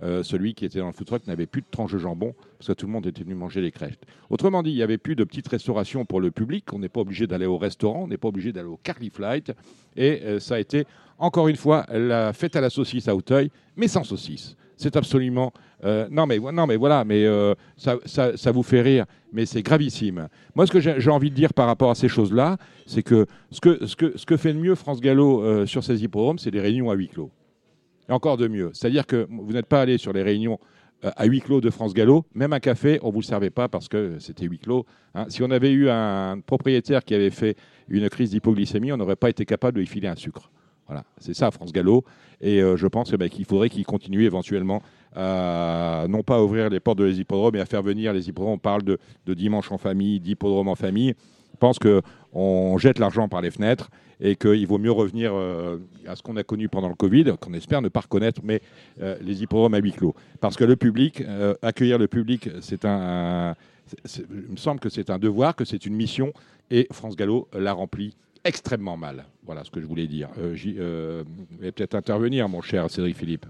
Euh, 0.00 0.22
celui 0.22 0.54
qui 0.54 0.64
était 0.64 0.78
dans 0.78 0.86
le 0.86 0.92
food 0.92 1.06
truck 1.06 1.26
n'avait 1.26 1.46
plus 1.46 1.60
de 1.60 1.66
tranche 1.70 1.92
de 1.92 1.98
jambon 1.98 2.32
parce 2.56 2.68
que 2.68 2.72
tout 2.72 2.86
le 2.86 2.92
monde 2.92 3.06
était 3.06 3.24
venu 3.24 3.34
manger 3.34 3.60
les 3.60 3.72
crêpes. 3.72 4.06
Autrement 4.30 4.62
dit, 4.62 4.70
il 4.70 4.76
n'y 4.76 4.82
avait 4.82 4.96
plus 4.96 5.16
de 5.16 5.24
petites 5.24 5.48
restaurations 5.48 6.06
pour 6.06 6.20
le 6.20 6.30
public. 6.30 6.72
On 6.72 6.78
n'est 6.78 6.88
pas 6.88 7.00
obligé 7.00 7.26
d'aller 7.26 7.46
au 7.46 7.58
restaurant, 7.58 8.04
on 8.04 8.06
n'est 8.06 8.16
pas 8.16 8.28
obligé 8.28 8.52
d'aller 8.52 8.68
au 8.68 8.78
Carly 8.82 9.10
Flight. 9.10 9.52
Et 9.96 10.22
euh, 10.22 10.40
ça 10.40 10.54
a 10.54 10.58
été, 10.58 10.86
encore 11.18 11.48
une 11.48 11.56
fois, 11.56 11.84
la 11.90 12.32
fête 12.32 12.56
à 12.56 12.62
la 12.62 12.70
saucisse 12.70 13.08
à 13.08 13.16
Auteuil, 13.16 13.50
mais 13.76 13.88
sans 13.88 14.04
saucisse. 14.04 14.56
C'est 14.78 14.96
absolument. 14.96 15.52
euh, 15.84 16.06
non, 16.10 16.26
mais, 16.26 16.38
non, 16.38 16.66
mais 16.66 16.76
voilà, 16.76 17.04
mais 17.04 17.24
euh, 17.24 17.54
ça, 17.76 18.52
vous 18.52 18.62
fait 18.62 18.80
rire, 18.80 19.04
mais 19.32 19.44
c'est 19.44 19.60
gravissime. 19.62 20.28
Moi, 20.54 20.66
ce 20.66 20.72
que 20.72 20.80
j'ai 20.80 21.10
envie 21.10 21.30
de 21.30 21.34
dire 21.34 21.52
par 21.52 21.66
rapport 21.66 21.90
à 21.90 21.94
ces 21.96 22.08
choses-là, 22.08 22.56
c'est 22.86 23.02
que 23.02 23.26
ce, 23.50 23.60
que 23.60 23.84
ce 23.86 23.96
que 23.96 24.16
ce 24.16 24.24
que 24.24 24.36
fait 24.36 24.52
de 24.54 24.58
mieux 24.58 24.76
France 24.76 25.00
Gallo 25.00 25.42
euh, 25.42 25.66
sur 25.66 25.82
ses 25.82 26.02
hippodromes, 26.04 26.38
c'est 26.38 26.52
des 26.52 26.60
réunions 26.60 26.90
à 26.90 26.94
huis 26.94 27.08
clos. 27.08 27.30
Et 28.08 28.12
encore 28.12 28.36
de 28.36 28.46
mieux. 28.48 28.70
C'est-à-dire 28.72 29.04
que 29.04 29.26
vous 29.28 29.52
n'êtes 29.52 29.66
pas 29.66 29.82
allé 29.82 29.98
sur 29.98 30.12
les 30.12 30.22
réunions 30.22 30.58
à 31.02 31.26
huis 31.26 31.40
clos 31.40 31.60
de 31.60 31.70
France 31.70 31.94
Gallo, 31.94 32.24
même 32.34 32.52
un 32.52 32.58
café, 32.60 32.98
on 33.02 33.08
ne 33.08 33.12
vous 33.12 33.20
le 33.20 33.24
servait 33.24 33.50
pas 33.50 33.68
parce 33.68 33.88
que 33.88 34.18
c'était 34.18 34.46
huis 34.46 34.58
clos. 34.58 34.84
hein. 35.14 35.26
Si 35.28 35.42
on 35.44 35.50
avait 35.50 35.70
eu 35.70 35.88
un 35.90 36.40
propriétaire 36.40 37.04
qui 37.04 37.14
avait 37.14 37.30
fait 37.30 37.56
une 37.88 38.08
crise 38.08 38.30
d'hypoglycémie, 38.30 38.92
on 38.92 38.96
n'aurait 38.96 39.14
pas 39.16 39.30
été 39.30 39.44
capable 39.44 39.74
de 39.76 39.80
lui 39.80 39.86
filer 39.86 40.08
un 40.08 40.16
sucre. 40.16 40.50
Voilà, 40.88 41.04
c'est 41.18 41.34
ça 41.34 41.50
France 41.50 41.72
Gallo. 41.72 42.04
Et 42.40 42.62
euh, 42.62 42.76
je 42.76 42.86
pense 42.86 43.10
ben, 43.12 43.28
qu'il 43.28 43.44
faudrait 43.44 43.68
qu'il 43.68 43.84
continue 43.84 44.24
éventuellement 44.24 44.82
à 45.14 46.06
non 46.08 46.22
pas 46.22 46.42
ouvrir 46.42 46.70
les 46.70 46.80
portes 46.80 46.98
de 46.98 47.04
les 47.04 47.20
hippodromes, 47.20 47.52
mais 47.54 47.60
à 47.60 47.66
faire 47.66 47.82
venir 47.82 48.12
les 48.12 48.28
hippodromes. 48.28 48.54
On 48.54 48.58
parle 48.58 48.82
de, 48.82 48.98
dimanche 49.34 49.70
en 49.72 49.78
famille, 49.78 50.20
d'hippodrome 50.20 50.68
en 50.68 50.74
famille. 50.74 51.14
Je 51.52 51.58
pense 51.58 51.78
qu'on 51.78 52.78
jette 52.78 52.98
l'argent 52.98 53.28
par 53.28 53.40
les 53.40 53.50
fenêtres 53.50 53.90
et 54.20 54.36
qu'il 54.36 54.66
vaut 54.66 54.78
mieux 54.78 54.92
revenir 54.92 55.32
euh, 55.34 55.78
à 56.06 56.16
ce 56.16 56.22
qu'on 56.22 56.36
a 56.36 56.42
connu 56.42 56.68
pendant 56.68 56.88
le 56.88 56.94
Covid, 56.94 57.34
qu'on 57.40 57.52
espère 57.52 57.82
ne 57.82 57.88
pas 57.88 58.00
reconnaître, 58.00 58.40
mais 58.44 58.60
euh, 59.00 59.16
les 59.20 59.42
hippodromes 59.42 59.74
à 59.74 59.78
huis 59.78 59.92
clos. 59.92 60.14
Parce 60.40 60.56
que 60.56 60.64
le 60.64 60.76
public, 60.76 61.22
accueillir 61.62 61.98
le 61.98 62.08
public, 62.08 62.48
c'est 62.60 62.84
un, 62.84 63.54
il 64.16 64.52
me 64.52 64.56
semble 64.56 64.80
que 64.80 64.88
c'est 64.88 65.10
un 65.10 65.18
devoir, 65.18 65.54
que 65.56 65.64
c'est 65.64 65.86
une 65.86 65.94
mission, 65.94 66.32
et 66.70 66.86
France 66.92 67.16
Gallo 67.16 67.48
l'a 67.52 67.72
rempli 67.72 68.14
extrêmement 68.44 68.96
mal. 68.96 69.24
Voilà 69.48 69.64
ce 69.64 69.70
que 69.70 69.80
je 69.80 69.86
voulais 69.86 70.06
dire. 70.06 70.28
Euh, 70.36 70.54
j'y- 70.54 70.76
euh, 70.78 71.24
vous 71.26 71.62
allez 71.62 71.72
peut-être 71.72 71.94
intervenir, 71.94 72.46
mon 72.50 72.60
cher 72.60 72.90
Cédric 72.90 73.16
Philippe. 73.16 73.46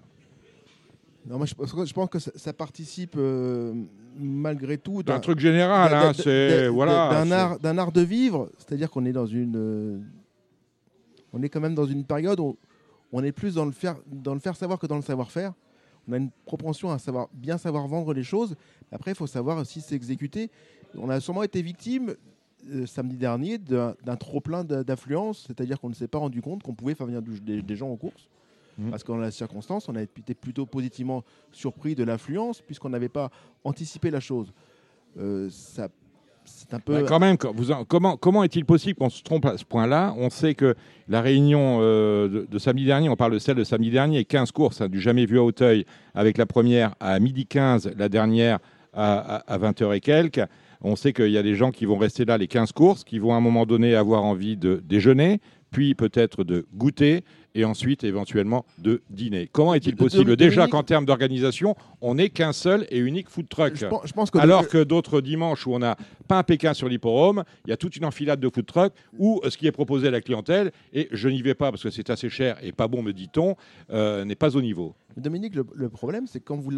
Non, 1.27 1.39
moi, 1.39 1.45
je, 1.47 1.55
pense 1.57 1.73
que- 1.73 1.85
je 1.85 1.93
pense 1.93 2.09
que 2.09 2.21
ça, 2.21 2.31
ça 2.37 2.53
participe 2.53 3.15
euh, 3.17 3.75
malgré 4.17 4.79
tout 4.79 5.01
Un 5.01 5.03
d'un- 5.03 5.19
truc 5.19 5.41
général, 5.41 5.91
d'un- 5.91 6.11
hein, 6.11 6.13
c'est 6.15 6.69
voilà. 6.69 7.11
d'un 7.11 7.31
art, 7.33 7.59
d'un 7.59 7.77
art 7.79 7.91
de 7.91 8.01
vivre, 8.03 8.49
c'est-à-dire 8.59 8.89
qu'on 8.93 9.05
est 9.07 9.13
dans 9.13 9.27
une, 9.27 9.57
euh, 9.57 9.99
on 11.33 11.43
est 11.43 11.49
quand 11.49 11.59
même 11.61 11.75
dans 11.75 11.85
une 11.85 12.05
période 12.05 12.39
où 12.39 12.57
on 13.11 13.25
est 13.25 13.33
plus 13.33 13.55
dans 13.57 13.65
le 13.67 13.73
faire, 13.73 13.97
dans 14.07 14.35
le 14.35 14.41
faire 14.41 14.55
savoir 14.55 14.79
que 14.79 14.87
dans 14.87 14.97
le 14.97 15.03
savoir-faire. 15.03 15.53
On 16.07 16.13
a 16.13 16.17
une 16.19 16.31
propension 16.47 16.93
à 16.93 16.99
savoir 17.01 17.27
bien 17.35 17.59
savoir 17.59 17.89
vendre 17.89 18.15
les 18.15 18.23
choses. 18.23 18.55
Après, 18.93 19.11
il 19.11 19.17
faut 19.17 19.27
savoir 19.27 19.59
aussi 19.59 19.81
s'exécuter. 19.81 20.49
On 20.97 21.11
a 21.11 21.19
sûrement 21.19 21.43
été 21.43 21.61
victime 21.61 22.15
euh, 22.73 22.87
samedi 22.87 23.17
dernier 23.17 23.59
d'un 23.59 23.95
trop-plein 24.19 24.65
d'a- 24.65 24.85
d'affluence, 24.85 25.45
c'est-à-dire 25.47 25.81
qu'on 25.81 25.89
ne 25.89 25.95
s'est 25.95 26.09
pas 26.09 26.19
rendu 26.19 26.41
compte 26.43 26.63
qu'on 26.63 26.75
pouvait 26.75 26.95
faire 26.95 27.07
venir 27.07 27.23
du- 27.23 27.41
des, 27.41 27.63
des 27.63 27.77
gens 27.77 27.89
aux 27.89 27.97
courses. 27.97 28.29
Mhm. 28.79 28.91
Parce 28.91 29.03
que 29.03 29.09
dans 29.13 29.19
la 29.19 29.31
circonstance, 29.31 29.89
on 29.89 29.97
a 29.97 30.03
été 30.03 30.35
plutôt 30.35 30.67
positivement 30.67 31.25
surpris 31.53 31.95
de 31.95 32.05
l'affluence, 32.05 32.61
puisqu'on 32.61 32.91
n'avait 32.91 33.09
pas 33.09 33.31
anticipé 33.65 34.11
la 34.11 34.21
chose. 34.21 34.53
Euh, 35.19 35.49
ça, 35.51 35.89
c'est 36.45 36.73
un 36.75 36.81
peu. 36.81 36.95
Bah, 36.95 37.03
quand 37.09 37.19
même, 37.19 37.37
vous 37.55 37.73
en- 37.73 37.85
comment, 37.85 38.17
comment 38.17 38.45
est-il 38.45 38.65
possible 38.65 38.99
qu'on 38.99 39.11
se 39.11 39.23
trompe 39.23 39.47
à 39.47 39.59
ce 39.59 39.65
point-là? 39.65 40.15
On 40.17 40.31
sait 40.31 40.55
que 40.55 40.75
la 41.09 41.21
réunion 41.23 41.79
euh, 41.81 42.29
de, 42.29 42.47
de 42.51 42.59
samedi 42.59 42.85
dernier, 42.85 43.09
on 43.09 43.17
parle 43.17 43.33
de 43.33 43.39
celle 43.39 43.57
de 43.57 43.65
samedi 43.65 43.91
dernier, 43.91 44.25
15 44.25 44.53
courses, 44.53 44.81
hein, 44.81 44.89
du 44.89 45.01
jamais 45.01 45.27
vu 45.27 45.39
à 45.39 45.43
Auteuil, 45.43 45.85
avec 46.15 46.39
la 46.39 46.47
première 46.47 46.95
à 47.01 47.19
midi 47.21 47.47
15, 47.47 47.91
la 47.97 48.09
dernière 48.09 48.59
à, 48.95 49.59
20h 49.59 49.95
et 49.95 50.01
quelques. 50.01 50.41
On 50.81 50.97
sait 50.97 51.13
qu'il 51.13 51.31
y 51.31 51.39
a 51.39 51.43
des 51.43 51.55
gens 51.55 51.71
qui 51.71 51.85
vont 51.85 51.99
rester 51.99 52.25
là 52.25 52.39
les 52.39 52.47
15 52.47 52.73
courses, 52.73 53.05
qui 53.05 53.19
vont 53.19 53.33
à 53.33 53.37
un 53.37 53.41
moment 53.41 53.67
donné 53.67 53.95
avoir 53.95 54.25
envie 54.25 54.57
de 54.57 54.83
déjeuner, 54.85 55.41
puis 55.71 55.95
peut-être 55.95 56.45
de 56.45 56.67
goûter, 56.75 57.25
et 57.55 57.65
ensuite 57.65 58.05
éventuellement 58.05 58.65
de 58.79 59.03
dîner. 59.11 59.49
Comment 59.51 59.75
est-il 59.75 59.97
possible 59.97 60.37
Déjà 60.37 60.69
qu'en 60.69 60.83
termes 60.83 61.05
d'organisation, 61.05 61.75
on 62.01 62.15
n'est 62.15 62.29
qu'un 62.31 62.53
seul 62.53 62.87
et 62.91 62.99
unique 62.99 63.29
food 63.29 63.49
truck. 63.49 63.75
je, 63.75 63.87
pense, 63.87 64.07
je 64.07 64.13
pense 64.13 64.31
que. 64.31 64.39
Alors 64.39 64.69
que 64.69 64.83
d'autres 64.85 65.21
dimanches 65.21 65.67
où 65.67 65.75
on 65.75 65.81
n'a 65.81 65.97
pas 66.29 66.39
un 66.39 66.43
Pékin 66.45 66.75
sur 66.75 66.89
l'hipporome, 66.89 67.43
il 67.67 67.71
y 67.71 67.73
a 67.73 67.77
toute 67.77 67.97
une 67.97 68.05
enfilade 68.05 68.39
de 68.39 68.49
food 68.49 68.67
truck 68.67 68.93
où 69.19 69.41
euh, 69.45 69.51
ce 69.51 69.59
qui 69.59 69.67
est 69.67 69.73
proposé 69.73 70.09
à 70.09 70.11
la 70.11 70.21
clientèle, 70.21 70.71
et 70.93 71.09
je 71.11 71.29
n'y 71.29 71.43
vais 71.43 71.55
pas 71.55 71.71
parce 71.71 71.83
que 71.83 71.91
c'est 71.91 72.11
assez 72.11 72.29
cher 72.29 72.59
et 72.63 72.71
pas 72.71 72.87
bon, 72.87 73.03
me 73.03 73.13
dit-on, 73.13 73.57
euh, 73.91 74.25
n'est 74.25 74.37
pas 74.37 74.57
au 74.57 74.61
niveau. 74.61 74.95
Dominique, 75.17 75.57
le, 75.57 75.67
le 75.75 75.89
problème, 75.89 76.27
c'est 76.29 76.41
quand 76.41 76.57
vous 76.57 76.71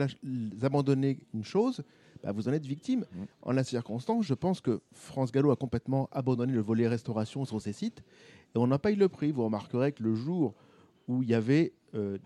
abandonnez 0.63 1.19
une 1.35 1.45
chose, 1.45 1.83
bah, 2.23 2.33
vous 2.33 2.49
en 2.49 2.53
êtes 2.53 2.67
victime. 2.67 3.05
Mhm. 3.15 3.27
En 3.43 3.53
la 3.53 3.65
circonstance, 3.65 4.25
je 4.27 4.35
pense 4.35 4.61
que 4.61 4.81
France 4.93 5.33
Gallo 5.33 5.51
a 5.51 5.57
complètement 5.57 6.09
abandonné 6.13 6.53
le 6.53 6.61
volet 6.61 6.87
restauration 6.89 7.45
sur 7.45 7.61
ses 7.61 7.73
sites 7.73 8.03
et 8.55 8.59
on 8.59 8.67
n'a 8.67 8.79
pas 8.79 8.91
eu 8.93 8.97
le 8.97 9.09
prix. 9.09 9.33
Vous 9.33 9.45
remarquerez 9.45 9.93
que 9.93 10.03
le 10.03 10.15
jour 10.15 10.55
où 11.09 11.23
il 11.23 11.29
y 11.31 11.35
avait, 11.35 11.73
euh, 11.95 12.19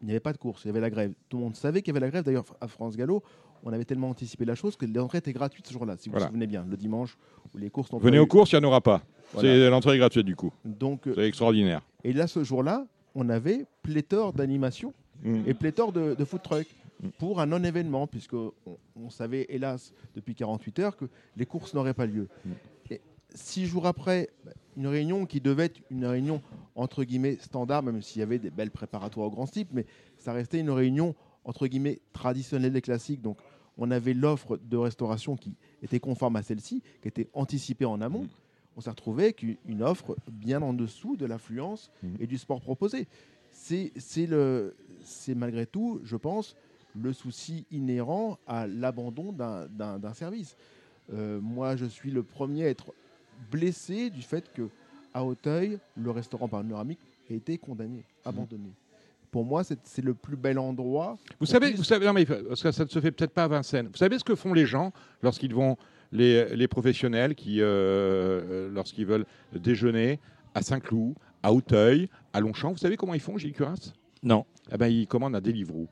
il 0.00 0.06
n'y 0.06 0.12
avait 0.12 0.20
pas 0.20 0.32
de 0.32 0.38
course, 0.38 0.64
il 0.64 0.68
y 0.68 0.70
avait 0.70 0.80
la 0.80 0.90
grève. 0.90 1.12
Tout 1.28 1.38
le 1.38 1.44
monde 1.44 1.56
savait 1.56 1.82
qu'il 1.82 1.92
y 1.92 1.96
avait 1.96 2.04
la 2.06 2.10
grève. 2.10 2.24
D'ailleurs, 2.24 2.44
à 2.60 2.68
France 2.68 2.96
Gallo, 2.96 3.22
on 3.64 3.72
avait 3.72 3.84
tellement 3.84 4.10
anticipé 4.10 4.44
la 4.44 4.54
chose 4.54 4.76
que 4.76 4.86
l'entrée 4.86 5.18
était 5.18 5.32
gratuite 5.32 5.66
ce 5.66 5.72
jour-là, 5.72 5.96
si 5.98 6.08
vous 6.08 6.12
Voilà. 6.12 6.26
vous 6.26 6.30
souvenez 6.32 6.46
bien, 6.46 6.64
le 6.68 6.76
dimanche 6.76 7.16
où 7.52 7.58
les 7.58 7.70
courses 7.70 7.90
n'ont 7.92 7.98
Venez 7.98 8.18
aux 8.20 8.24
eu. 8.24 8.28
courses, 8.28 8.52
il 8.52 8.58
n'y 8.60 8.64
en 8.64 8.68
aura 8.68 8.80
pas. 8.80 9.02
Voilà. 9.32 9.48
C'est 9.48 9.70
l'entrée 9.70 9.94
est 9.94 9.98
gratuite 9.98 10.24
du 10.26 10.36
coup. 10.36 10.52
Donc, 10.64 11.06
euh, 11.08 11.12
C'est 11.16 11.26
extraordinaire. 11.26 11.82
et 12.04 12.12
là, 12.12 12.28
ce 12.28 12.44
jour-là, 12.44 12.86
on 13.16 13.28
avait 13.28 13.66
pléthore 13.82 14.32
d'animations 14.32 14.92
Mm. 15.24 15.42
et 15.48 15.54
pléthore 15.54 15.90
de, 15.92 16.14
de 16.14 16.24
food 16.24 16.42
truck 16.42 16.62
Mm. 16.62 16.77
Pour 17.18 17.40
un 17.40 17.46
non-événement, 17.46 18.06
puisque 18.06 18.34
on, 18.34 19.10
savait 19.10 19.46
hélas 19.48 19.92
depuis 20.14 20.34
48 20.34 20.78
heures 20.80 20.96
que 20.96 21.06
les 21.36 21.46
courses 21.46 21.74
n'auraient 21.74 21.94
pas 21.94 22.06
lieu. 22.06 22.28
Mm. 22.44 22.50
Et 22.90 23.00
six 23.34 23.66
jours 23.66 23.86
après, 23.86 24.30
bah, 24.44 24.52
une 24.76 24.86
réunion 24.86 25.26
qui 25.26 25.40
devait 25.40 25.66
être 25.66 25.80
une 25.90 26.04
réunion 26.04 26.42
entre 26.74 27.04
guillemets 27.04 27.36
standard, 27.40 27.82
même 27.82 28.02
s'il 28.02 28.20
y 28.20 28.22
avait 28.22 28.38
des 28.38 28.50
belles 28.50 28.70
préparatoires 28.70 29.26
au 29.26 29.30
grand 29.30 29.46
type, 29.46 29.68
mais 29.72 29.86
ça 30.16 30.32
restait 30.32 30.60
une 30.60 30.70
réunion 30.70 31.14
entre 31.44 31.66
guillemets 31.66 32.00
traditionnelle 32.12 32.76
et 32.76 32.80
classique. 32.82 33.22
Donc 33.22 33.38
on 33.76 33.90
avait 33.90 34.14
l'offre 34.14 34.56
de 34.58 34.76
restauration 34.76 35.36
qui 35.36 35.54
était 35.82 36.00
conforme 36.00 36.36
à 36.36 36.42
celle-ci, 36.42 36.82
qui 37.00 37.08
était 37.08 37.28
anticipée 37.32 37.84
en 37.84 38.00
amont. 38.00 38.24
Mm. 38.24 38.28
On 38.76 38.80
s'est 38.80 38.90
retrouvé 38.90 39.24
avec 39.24 39.42
une- 39.42 39.82
offre 39.82 40.16
bien 40.30 40.62
en 40.62 40.72
dessous 40.72 41.16
de 41.16 41.26
l'affluence 41.26 41.90
Mm. 42.02 42.14
et 42.20 42.26
du 42.26 42.38
sport 42.38 42.60
proposé. 42.60 43.06
C'est 43.52 43.92
malgré 45.34 45.66
tout, 45.66 46.00
je 46.04 46.16
pense, 46.16 46.54
le 47.02 47.12
souci 47.12 47.64
inhérent 47.70 48.38
à 48.46 48.66
l'abandon 48.66 49.32
d'un- 49.32 50.14
service. 50.14 50.56
Euh, 51.12 51.40
moi, 51.40 51.76
je 51.76 51.86
suis 51.86 52.10
le 52.10 52.22
premier 52.22 52.64
à 52.64 52.68
être 52.68 52.92
blessé 53.50 54.10
du 54.10 54.22
fait 54.22 54.52
que 54.52 54.68
à 55.14 55.24
Auteuil, 55.24 55.78
le 55.96 56.10
restaurant 56.10 56.48
panoramique 56.48 56.98
a 57.30 57.34
été 57.34 57.56
condamné, 57.58 58.04
abandonné. 58.24 58.70
Pour 59.30 59.44
moi, 59.44 59.62
c'est 59.64 60.02
le 60.02 60.14
plus 60.14 60.36
bel 60.36 60.58
endroit. 60.58 61.18
Vous 61.38 61.46
savez, 61.46 61.66
puisse- 61.68 61.78
vous 61.78 61.84
savez, 61.84 62.06
non 62.06 62.12
mais 62.14 62.24
parce 62.24 62.62
que 62.62 62.70
ça 62.72 62.84
ne 62.84 62.88
se 62.88 63.00
fait 63.00 63.10
peut-être 63.12 63.32
pas 63.32 63.44
à 63.44 63.48
Vincennes. 63.48 63.88
Vous 63.88 63.96
savez 63.98 64.18
ce 64.18 64.24
que 64.24 64.34
font 64.34 64.52
les 64.54 64.64
gens 64.66 64.92
lorsqu'ils 65.22 65.54
vont, 65.54 65.76
les, 66.12 66.56
les 66.56 66.68
professionnels 66.68 67.34
qui, 67.34 67.60
euh, 67.60 67.66
euh, 67.66 68.70
lorsqu'ils 68.70 69.04
veulent 69.06 69.26
déjeuner 69.52 70.18
à 70.54 70.62
Saint-Cloud, 70.62 71.14
à 71.42 71.52
Auteuil, 71.52 72.08
à 72.32 72.40
Longchamp? 72.40 72.72
Vous 72.72 72.78
savez 72.78 72.96
comment 72.96 73.12
ils 73.14 73.20
font, 73.20 73.36
Gilles 73.36 73.52
Curas? 73.52 73.92
Non, 74.22 74.44
Eh 74.72 74.76
ben, 74.78 74.88
ils 74.88 75.06
commandent 75.06 75.36
un 75.36 75.40
Deliveroo. 75.40 75.86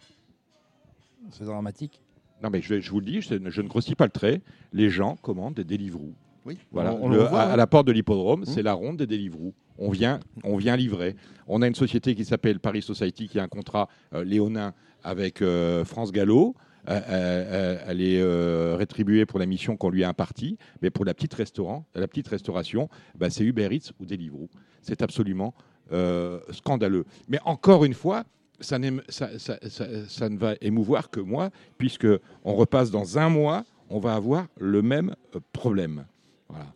C'est 1.31 1.45
dramatique. 1.45 2.01
Non, 2.43 2.51
mais 2.51 2.61
je, 2.61 2.75
vous 2.91 3.01
le 3.01 3.07
dis, 3.07 3.21
je, 3.23 3.35
je 3.49 3.63
ne 3.63 3.69
grossis 3.69 3.95
pas 3.95 4.05
le 4.05 4.11
trait. 4.11 4.43
Les 4.73 4.91
gens 4.91 5.17
commandent 5.17 5.55
des 5.55 5.65
Deliveroo. 5.65 6.13
Oui, 6.45 6.59
Voilà, 6.71 6.93
on- 6.95 7.05
on 7.05 7.09
Le- 7.09 7.17
le 7.17 7.23
voit, 7.25 7.41
à, 7.41 7.49
hein. 7.49 7.53
à 7.53 7.57
la 7.57 7.67
porte 7.67 7.87
de 7.87 7.93
l'hippodrome, 7.93 8.43
Mmh. 8.43 8.47
c'est 8.47 8.63
la 8.63 8.73
ronde 8.75 8.99
des 8.99 9.07
Deliveroo. 9.07 9.53
On 9.79 9.91
vient, 9.91 10.21
on 10.45 10.57
vient 10.57 10.77
livrer. 10.77 11.17
On 11.49 11.61
a 11.63 11.67
une 11.67 11.75
société 11.75 12.15
qui 12.15 12.25
s'appelle 12.25 12.61
Paris 12.61 12.83
Society 12.83 13.29
qui 13.29 13.39
a 13.39 13.43
un 13.43 13.49
contrat 13.49 13.89
euh, 14.15 14.23
léonin 14.25 14.73
avec 15.03 15.43
euh, 15.43 15.85
France 15.85 16.13
Gallo. 16.13 16.55
Euh, 16.89 17.01
euh, 17.09 17.79
elle 17.89 18.01
est 18.01 18.21
euh, 18.21 18.77
rétribuée 18.79 19.27
pour 19.27 19.39
la 19.41 19.47
mission 19.47 19.77
qu'on 19.77 19.91
lui 19.91 20.05
a 20.05 20.09
impartie, 20.09 20.57
mais 20.83 20.91
pour 20.91 21.05
la 21.05 21.15
petite 21.15 21.35
restaurant, 21.35 21.85
la 21.97 22.07
petite 22.07 22.29
restauration, 22.29 22.89
bah, 23.19 23.29
c'est 23.29 23.43
Uber 23.45 23.69
Eats 23.75 23.91
ou 23.99 24.07
Deliveroo. 24.07 24.49
C'est 24.83 25.03
absolument 25.03 25.53
euh, 25.93 26.39
scandaleux. 26.53 27.05
Mais 27.29 27.39
encore 27.45 27.85
une 27.85 27.95
fois, 27.95 28.25
ça, 28.61 28.79
n'aime- 28.79 29.03
ça- 29.09 29.39
ça- 29.39 29.59
ça- 29.69 30.09
ça 30.09 30.29
ne 30.29 30.37
va 30.39 30.55
émouvoir 30.61 31.11
que 31.11 31.21
moi, 31.21 31.51
puisque 31.79 32.07
on 32.45 32.55
repasse 32.55 32.91
dans 32.91 33.19
un 33.19 33.29
mois, 33.29 33.65
on 33.91 33.99
va 33.99 34.15
avoir 34.15 34.47
le 34.59 34.83
même 34.83 35.15
euh, 35.35 35.41
problème. 35.53 36.05
Voilà. 36.49 36.67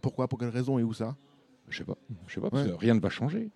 Pourquoi 0.00 0.28
Pour 0.28 0.38
quelle 0.38 0.48
raison 0.50 0.78
et 0.78 0.82
où 0.82 0.92
ça? 0.92 1.16
Je 1.68 1.78
sais 1.78 1.84
pas, 1.84 1.96
je 2.28 2.34
sais 2.34 2.40
pas, 2.40 2.50
parce 2.50 2.64
Ouais. 2.64 2.70
que 2.70 2.76
rien 2.76 2.94
ne 2.94 3.00
va 3.00 3.10
changer. 3.10 3.50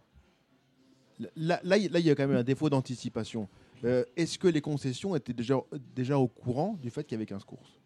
Là, 1.36 1.60
là, 1.62 1.76
il 1.76 1.84
y 2.06 2.10
a 2.10 2.14
quand 2.14 2.26
même 2.26 2.36
un 2.38 2.42
défaut 2.42 2.70
d'anticipation. 2.70 3.46
Euh, 3.84 4.04
Est-ce 4.16 4.38
que 4.38 4.48
les 4.48 4.60
concessions 4.60 5.14
étaient 5.16 5.32
déjà, 5.32 5.56
déjà 5.94 6.18
au 6.18 6.26
courant 6.28 6.76
du 6.82 6.90
fait 6.90 7.04
qu'il 7.04 7.12
y 7.12 7.18
avait 7.18 7.26
15 7.26 7.44
courses? 7.44 7.78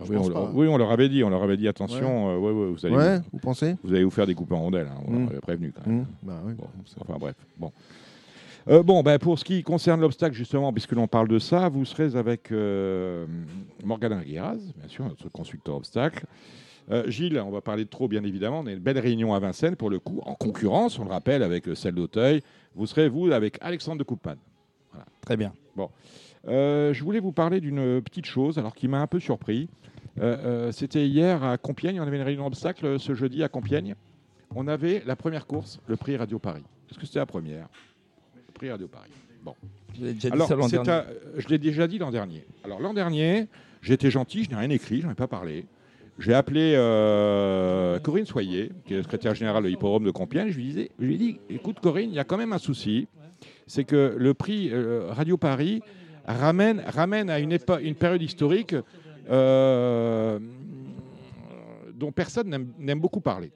Ah 0.00 0.04
oui, 0.08 0.16
on, 0.16 0.28
leur- 0.28 0.44
pas. 0.46 0.50
oui, 0.54 0.68
on 0.68 0.76
leur 0.76 0.90
avait 0.92 1.08
dit, 1.08 1.24
on 1.24 1.30
leur 1.30 1.42
avait 1.42 1.56
dit 1.56 1.66
attention, 1.66 2.30
euh, 2.30 2.38
ouais, 2.38 2.52
ouais, 2.52 2.70
vous 2.70 2.86
allez, 2.86 3.18
vous, 3.18 3.24
vous 3.32 3.38
pensez? 3.40 3.76
vous 3.82 3.92
allez 3.92 4.04
vous 4.04 4.10
faire 4.10 4.26
découper 4.26 4.54
en 4.54 4.60
rondelles. 4.60 4.86
hein, 4.86 5.00
on 5.06 5.10
Mm. 5.12 5.18
leur 5.22 5.30
avait 5.30 5.40
prévenu 5.40 5.72
quand 5.72 5.84
même. 5.86 6.00
Mmh, 6.02 6.06
bah 6.22 6.40
oui. 6.46 6.52
Bon, 6.54 6.68
enfin 7.00 7.18
bref. 7.18 7.34
Bon. 7.58 7.72
Euh, 8.68 8.82
bon, 8.82 9.02
ben, 9.02 9.18
pour 9.18 9.38
ce 9.38 9.44
qui 9.44 9.62
concerne 9.62 10.00
l'obstacle, 10.00 10.34
justement, 10.34 10.72
puisque 10.72 10.92
l'on 10.92 11.08
parle 11.08 11.28
de 11.28 11.38
ça, 11.38 11.68
vous 11.68 11.84
serez 11.84 12.16
avec 12.16 12.52
euh, 12.52 13.26
Morgane 13.82 14.12
Aguirraz, 14.12 14.58
bien 14.76 14.88
sûr, 14.88 15.04
notre 15.06 15.28
consultant 15.30 15.76
obstacle. 15.76 16.26
Euh, 16.90 17.08
Gilles, 17.10 17.38
on 17.40 17.50
va 17.50 17.60
parler 17.60 17.84
de 17.84 17.88
trop, 17.90 18.08
bien 18.08 18.24
évidemment. 18.24 18.60
On 18.60 18.66
a 18.66 18.72
une 18.72 18.78
belle 18.78 18.98
réunion 18.98 19.34
à 19.34 19.38
Vincennes, 19.38 19.76
pour 19.76 19.90
le 19.90 19.98
coup, 19.98 20.20
en 20.24 20.34
concurrence, 20.34 20.98
on 20.98 21.04
le 21.04 21.10
rappelle, 21.10 21.42
avec 21.42 21.68
euh, 21.68 21.74
celle 21.74 21.94
d'Auteuil. 21.94 22.42
Vous 22.74 22.86
serez, 22.86 23.08
vous, 23.08 23.32
avec 23.32 23.58
Alexandre 23.60 23.98
de 23.98 24.04
Coupman. 24.04 24.36
Très 25.22 25.36
bien. 25.36 25.52
Euh, 26.46 26.92
je 26.92 27.04
voulais 27.04 27.20
vous 27.20 27.32
parler 27.32 27.60
d'une 27.60 28.00
petite 28.02 28.26
chose, 28.26 28.58
alors 28.58 28.74
qui 28.74 28.88
m'a 28.88 29.00
un 29.00 29.06
peu 29.06 29.20
surpris. 29.20 29.68
Euh, 30.20 30.72
C'était 30.72 31.06
hier 31.06 31.42
à 31.44 31.58
Compiègne, 31.58 32.00
on 32.00 32.06
avait 32.06 32.16
une 32.16 32.22
réunion 32.22 32.46
obstacle 32.46 32.84
euh, 32.86 32.98
ce 32.98 33.14
jeudi 33.14 33.42
à 33.42 33.48
Compiègne. 33.48 33.94
On 34.54 34.66
avait 34.66 35.02
la 35.06 35.14
première 35.16 35.46
course, 35.46 35.78
le 35.86 35.96
prix 35.96 36.16
Radio 36.16 36.38
Paris. 36.38 36.64
Est-ce 36.90 36.98
que 36.98 37.06
c'était 37.06 37.18
la 37.18 37.26
première? 37.26 37.68
Prix 38.58 38.70
Radio 38.70 38.88
Paris. 38.88 39.10
Bon. 39.42 39.54
Vous 39.96 40.04
avez 40.04 40.12
déjà 40.14 40.28
dit 40.28 40.34
Alors, 40.34 40.48
ça 40.48 40.54
l'an 40.56 40.68
c'est 40.68 40.82
dernier. 40.82 40.90
un- 40.90 41.04
je 41.38 41.48
l'ai 41.48 41.58
déjà 41.58 41.86
dit 41.86 41.98
l'an 41.98 42.10
dernier. 42.10 42.44
Alors, 42.64 42.80
l'an 42.80 42.92
dernier, 42.92 43.46
j'étais 43.82 44.10
gentil, 44.10 44.44
je 44.44 44.50
n'ai 44.50 44.56
rien 44.56 44.70
écrit, 44.70 45.00
je 45.00 45.06
n'en 45.06 45.12
ai 45.12 45.16
pas 45.16 45.26
parlé. 45.28 45.64
J'ai 46.18 46.34
appelé 46.34 46.72
euh, 46.74 47.98
Corinne 48.00 48.26
Soyer, 48.26 48.72
qui 48.84 48.94
est 48.94 49.02
secrétaire 49.02 49.34
générale 49.36 49.62
de 49.62 49.68
l'Hipporome 49.68 50.04
de 50.04 50.10
Compiègne. 50.10 50.50
Je 50.50 50.56
lui, 50.56 50.64
disais, 50.64 50.90
je 50.98 51.04
lui 51.06 51.14
ai 51.14 51.18
dit 51.18 51.40
écoute, 51.48 51.78
Corinne, 51.80 52.10
il 52.10 52.16
y 52.16 52.18
a 52.18 52.24
quand 52.24 52.36
même 52.36 52.52
un 52.52 52.58
souci. 52.58 53.06
C'est 53.68 53.84
que 53.84 54.14
le 54.18 54.34
prix 54.34 54.70
euh, 54.72 55.06
Radio 55.12 55.36
Paris 55.36 55.80
ramène, 56.26 56.82
ramène 56.86 57.30
à 57.30 57.38
une, 57.38 57.52
épo- 57.52 57.80
une 57.80 57.94
période 57.94 58.20
historique 58.20 58.74
euh, 59.30 60.38
dont 61.94 62.10
personne 62.12 62.48
n'aime- 62.48 62.72
n'aime 62.78 62.98
beaucoup 63.00 63.20
parler. 63.20 63.52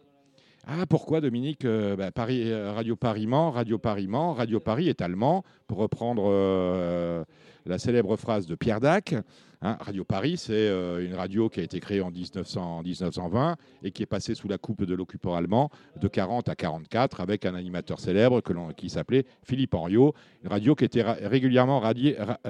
Ah, 0.64 0.87
pourquoi, 0.88 1.21
Dominique 1.21 1.64
Euh, 1.64 1.97
bah, 1.97 2.11
euh, 2.28 2.73
Radio 2.73 2.95
Paris 2.95 3.26
ment, 3.26 3.50
Radio 3.50 3.78
Paris 3.78 4.07
ment, 4.07 4.33
Radio 4.33 4.61
Paris 4.61 4.88
est 4.88 5.02
allemand, 5.02 5.42
pour 5.66 5.78
reprendre 5.78 6.25
euh, 6.26 7.25
la 7.66 7.78
célèbre 7.78 8.16
phrase 8.16 8.47
de 8.47 8.54
Pierre 8.54 8.78
Dac. 8.81 9.14
Hein, 9.64 9.76
radio 9.81 10.02
Paris, 10.04 10.37
c'est 10.38 10.69
une 11.04 11.14
radio 11.14 11.49
qui 11.49 11.61
a 11.61 11.62
été 11.62 11.78
créée 11.78 12.00
en 12.00 12.11
1900 12.11 12.78
en 12.78 12.83
1920 12.83 13.57
et 13.85 13.92
qui 13.92 14.02
est 14.02 14.07
passée 14.07 14.35
sous 14.35 14.49
la 14.49 14.59
coupe 14.59 14.85
de 14.85 14.92
l'occupant 14.95 15.37
allemand 15.37 15.71
de 16.00 16.09
40 16.09 16.49
à 16.49 16.57
44 16.57 17.21
avec 17.21 17.45
un 17.47 17.54
animateur 17.54 18.00
célèbre 18.00 18.40
qui 18.76 18.90
s'appelait 18.90 19.25
Philippe 19.45 19.75
Henriot, 19.75 20.14
une 20.42 20.50
radio 20.50 20.75
qui 20.75 20.85
était 20.85 21.02
régulièrement 21.02 21.78
radiée- 21.78 22.16
ra- 22.19 22.40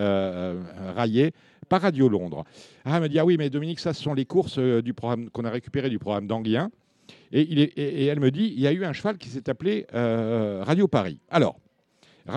raillée 0.97 1.33
par 1.69 1.83
Radio 1.83 2.09
Londres. 2.09 2.45
Ah, 2.87 2.97
elle 2.97 3.02
me 3.02 3.09
dit, 3.11 3.19
ah 3.19 3.26
oui, 3.26 3.37
mais 3.38 3.50
Dominique, 3.50 3.81
ça, 3.81 3.92
ce 3.92 4.02
sont 4.02 4.14
les 4.14 4.25
courses 4.25 4.59
du 4.59 4.95
qu'on 4.95 5.45
a 5.45 5.50
récupérées 5.50 5.90
du 5.90 5.99
programme 5.99 6.26
d'Anguien. 6.26 6.71
Et, 7.32 8.06
elle 8.06 8.21
me 8.21 8.30
dit, 8.30 8.52
il 8.54 8.61
y 8.61 8.66
a 8.66 8.73
eu 8.73 8.85
un 8.85 8.92
cheval 8.92 9.16
qui 9.16 9.28
s'est 9.28 9.49
appelé 9.49 9.87
euh, 9.94 10.62
Radio 10.64 10.87
Paris. 10.87 11.18
Alors, 11.30 11.56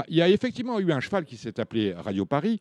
il 0.08 0.16
y 0.16 0.22
a 0.22 0.30
effectivement 0.30 0.80
eu 0.80 0.92
un 0.92 1.00
cheval 1.00 1.26
qui 1.26 1.38
s'est 1.38 1.60
appelé 1.60 1.94
Radio 1.94 2.26
Paris, 2.26 2.60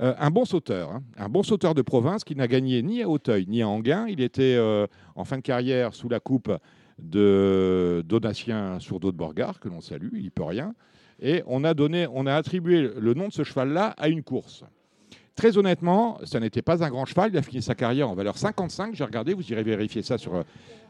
euh, 0.00 0.14
un 0.18 0.30
bon 0.30 0.44
sauteur, 0.44 0.90
hein, 0.90 1.02
un 1.16 1.28
bon 1.28 1.42
sauteur 1.42 1.74
de 1.74 1.82
province 1.82 2.24
qui 2.24 2.36
n'a 2.36 2.46
gagné 2.46 2.82
ni 2.82 3.02
à 3.02 3.08
Auteuil 3.08 3.46
ni 3.48 3.62
à 3.62 3.68
Anguin. 3.68 4.06
Il 4.08 4.20
était 4.20 4.56
euh, 4.56 4.86
en 5.14 5.24
fin 5.24 5.36
de 5.36 5.42
carrière 5.42 5.94
sous 5.94 6.08
la 6.08 6.20
coupe 6.20 6.52
de 6.98 8.02
Donatien 8.06 8.80
Sourdeau 8.80 9.12
de 9.12 9.16
Borgard, 9.16 9.60
que 9.60 9.68
l'on 9.68 9.80
salue, 9.80 10.10
il 10.14 10.30
peut 10.30 10.44
rien. 10.44 10.74
Et 11.20 11.42
on 11.46 11.64
a, 11.64 11.74
donné, 11.74 12.06
on 12.12 12.26
a 12.26 12.34
attribué 12.34 12.90
le 12.96 13.14
nom 13.14 13.28
de 13.28 13.32
ce 13.32 13.42
cheval-là 13.42 13.94
à 13.98 14.08
une 14.08 14.22
course. 14.22 14.64
Très 15.38 15.56
honnêtement, 15.56 16.18
ça 16.24 16.40
n'était 16.40 16.62
pas 16.62 16.82
un 16.82 16.90
grand 16.90 17.04
cheval. 17.06 17.30
Il 17.32 17.38
a 17.38 17.42
fini 17.42 17.62
sa 17.62 17.76
carrière 17.76 18.10
en 18.10 18.14
valeur 18.16 18.36
55. 18.36 18.96
J'ai 18.96 19.04
regardé, 19.04 19.34
vous 19.34 19.52
irez 19.52 19.62
vérifier 19.62 20.02
ça 20.02 20.18
sur, 20.18 20.42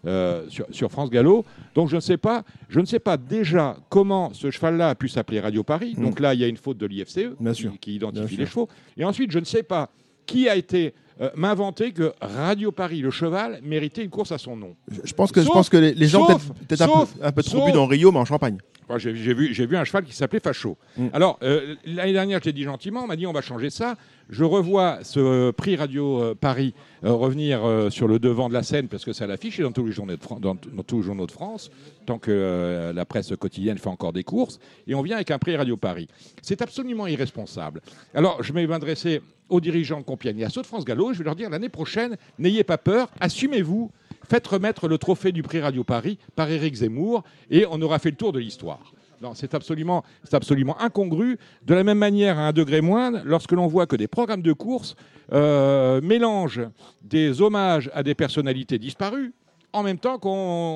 euh, 0.06 0.46
sur, 0.48 0.64
sur 0.70 0.90
France 0.90 1.10
Gallo. 1.10 1.44
Donc 1.74 1.90
je 1.90 1.96
ne 1.96 2.00
sais 2.00 2.16
pas, 2.16 2.44
je 2.70 2.80
ne 2.80 2.86
sais 2.86 2.98
pas 2.98 3.18
déjà 3.18 3.76
comment 3.90 4.32
ce 4.32 4.50
cheval-là 4.50 4.88
a 4.88 4.94
pu 4.94 5.10
s'appeler 5.10 5.40
Radio 5.40 5.64
Paris. 5.64 5.92
Mm. 5.98 6.02
Donc 6.02 6.18
là, 6.18 6.32
il 6.32 6.40
y 6.40 6.44
a 6.44 6.46
une 6.46 6.56
faute 6.56 6.78
de 6.78 6.86
l'IFCE 6.86 7.36
qui, 7.78 7.96
identifie 7.96 8.36
Bien 8.36 8.38
les 8.38 8.46
sûr. 8.46 8.46
chevaux. 8.46 8.68
Et 8.96 9.04
ensuite, 9.04 9.32
je 9.32 9.38
ne 9.38 9.44
sais 9.44 9.62
pas 9.62 9.90
qui 10.24 10.48
a 10.48 10.56
été 10.56 10.94
euh, 11.20 11.28
m'inventer 11.36 11.92
que 11.92 12.14
Radio 12.22 12.72
Paris, 12.72 13.00
le 13.00 13.10
cheval, 13.10 13.60
méritait 13.62 14.02
une 14.02 14.10
course 14.10 14.32
à 14.32 14.38
son 14.38 14.56
nom. 14.56 14.76
Je, 15.04 15.12
pense 15.12 15.30
que, 15.30 15.42
je 15.42 15.48
pense 15.48 15.68
que 15.68 15.76
les, 15.76 15.92
les 15.92 16.06
gens 16.06 16.24
peut-être 16.24 16.54
peut-être 16.66 16.82
un 16.82 17.04
peu, 17.04 17.22
un 17.22 17.32
peu 17.32 17.42
trop 17.42 17.66
bu 17.66 17.72
dans 17.72 17.86
Rio, 17.86 18.12
mais 18.12 18.18
en 18.18 18.24
Champagne. 18.24 18.56
J'ai 18.96 19.34
vu, 19.34 19.76
un 19.76 19.84
cheval 19.84 20.04
qui 20.04 20.14
s'appelait 20.14 20.40
Facho. 20.40 20.78
Mm. 20.96 21.08
Alors, 21.12 21.38
euh, 21.42 21.74
l'année 21.84 22.12
dernière, 22.14 22.38
je 22.40 22.46
l'ai 22.46 22.52
dit 22.52 22.62
gentiment, 22.62 23.02
on 23.04 23.06
m'a 23.06 23.16
dit 23.16 23.26
on 23.26 23.32
va 23.32 23.42
changer 23.42 23.68
ça. 23.70 23.96
Je 24.30 24.44
revois 24.44 24.98
ce 25.02 25.20
euh, 25.20 25.52
prix 25.52 25.76
Radio 25.76 26.22
euh, 26.22 26.34
Paris 26.34 26.74
revenir 27.02 27.60
sur 27.90 28.08
le 28.08 28.18
devant 28.18 28.48
de 28.48 28.54
la 28.54 28.62
scène 28.62 28.88
parce 28.88 29.04
que 29.04 29.12
ça 29.12 29.26
l'affiche 29.26 29.60
et 29.60 29.62
dans 29.62 29.72
tous 29.72 29.86
les 29.86 29.92
journaux 29.92 30.16
de, 30.16 30.22
Fran- 30.22 30.40
dans, 30.40 30.54
dans 30.72 30.82
tous 30.82 30.98
les 30.98 31.02
journaux 31.04 31.26
de 31.26 31.32
France, 31.32 31.70
tant 32.06 32.18
que 32.18 32.92
la 32.94 33.04
presse 33.04 33.32
quotidienne 33.38 33.78
fait 33.78 33.88
encore 33.88 34.12
des 34.12 34.24
courses. 34.24 34.58
Et 34.86 34.94
on 34.94 35.02
vient 35.02 35.16
avec 35.16 35.30
un 35.30 35.38
prix 35.38 35.56
Radio 35.56 35.76
Paris. 35.76 36.08
C'est 36.42 36.60
absolument 36.62 37.06
irresponsable. 37.06 37.80
Alors, 38.14 38.42
je 38.42 38.52
vais 38.52 38.66
m'adresser 38.66 39.20
aux 39.48 39.60
dirigeants 39.60 40.00
de 40.00 40.04
Compiègne 40.04 40.40
et 40.40 40.44
à 40.44 40.50
ceux 40.50 40.62
de 40.62 40.66
France 40.66 40.84
Gallo. 40.84 41.12
Je 41.12 41.18
vais 41.18 41.24
leur 41.24 41.36
dire 41.36 41.50
l'année 41.50 41.68
prochaine, 41.68 42.16
n'ayez 42.38 42.64
pas 42.64 42.78
peur, 42.78 43.08
assumez-vous. 43.20 43.90
Faites 44.28 44.46
remettre 44.46 44.88
le 44.88 44.98
trophée 44.98 45.32
du 45.32 45.42
prix 45.42 45.60
Radio 45.60 45.84
Paris 45.84 46.18
par 46.36 46.50
Éric 46.50 46.74
Zemmour 46.74 47.24
et 47.50 47.64
on 47.70 47.80
aura 47.80 47.98
fait 47.98 48.10
le 48.10 48.16
tour 48.16 48.32
de 48.32 48.38
l'histoire. 48.38 48.77
Non, 49.20 49.34
c'est 49.34 49.54
absolument, 49.54 50.04
c'est 50.22 50.34
absolument 50.34 50.80
incongru. 50.80 51.38
De 51.64 51.74
la 51.74 51.84
même 51.84 51.98
manière, 51.98 52.38
à 52.38 52.48
un 52.48 52.52
degré 52.52 52.80
moindre, 52.80 53.20
lorsque 53.24 53.52
l'on 53.52 53.66
voit 53.66 53.86
que 53.86 53.96
des 53.96 54.06
programmes 54.06 54.42
de 54.42 54.52
course 54.52 54.94
euh, 55.32 56.00
mélangent 56.00 56.68
des 57.02 57.42
hommages 57.42 57.90
à 57.94 58.02
des 58.02 58.14
personnalités 58.14 58.78
disparues, 58.78 59.32
en 59.72 59.82
même 59.82 59.98
temps 59.98 60.18
qu'on 60.18 60.30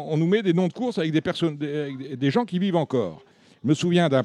on 0.08 0.16
nous 0.16 0.26
met 0.26 0.42
des 0.42 0.52
noms 0.52 0.68
de 0.68 0.72
course 0.72 0.98
avec 0.98 1.12
des, 1.12 1.20
personnes, 1.20 1.56
des, 1.56 2.30
gens 2.30 2.44
qui 2.44 2.58
vivent 2.58 2.76
encore. 2.76 3.22
Je 3.62 3.68
me 3.68 3.74
souviens 3.74 4.08
d'un. 4.08 4.22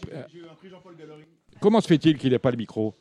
Comment 1.59 1.81
se 1.81 1.87
fait-il 1.87 2.17
qu'il 2.17 2.31
n'ait 2.31 2.39
pas 2.39 2.51
le 2.51 2.57
micro? 2.57 2.93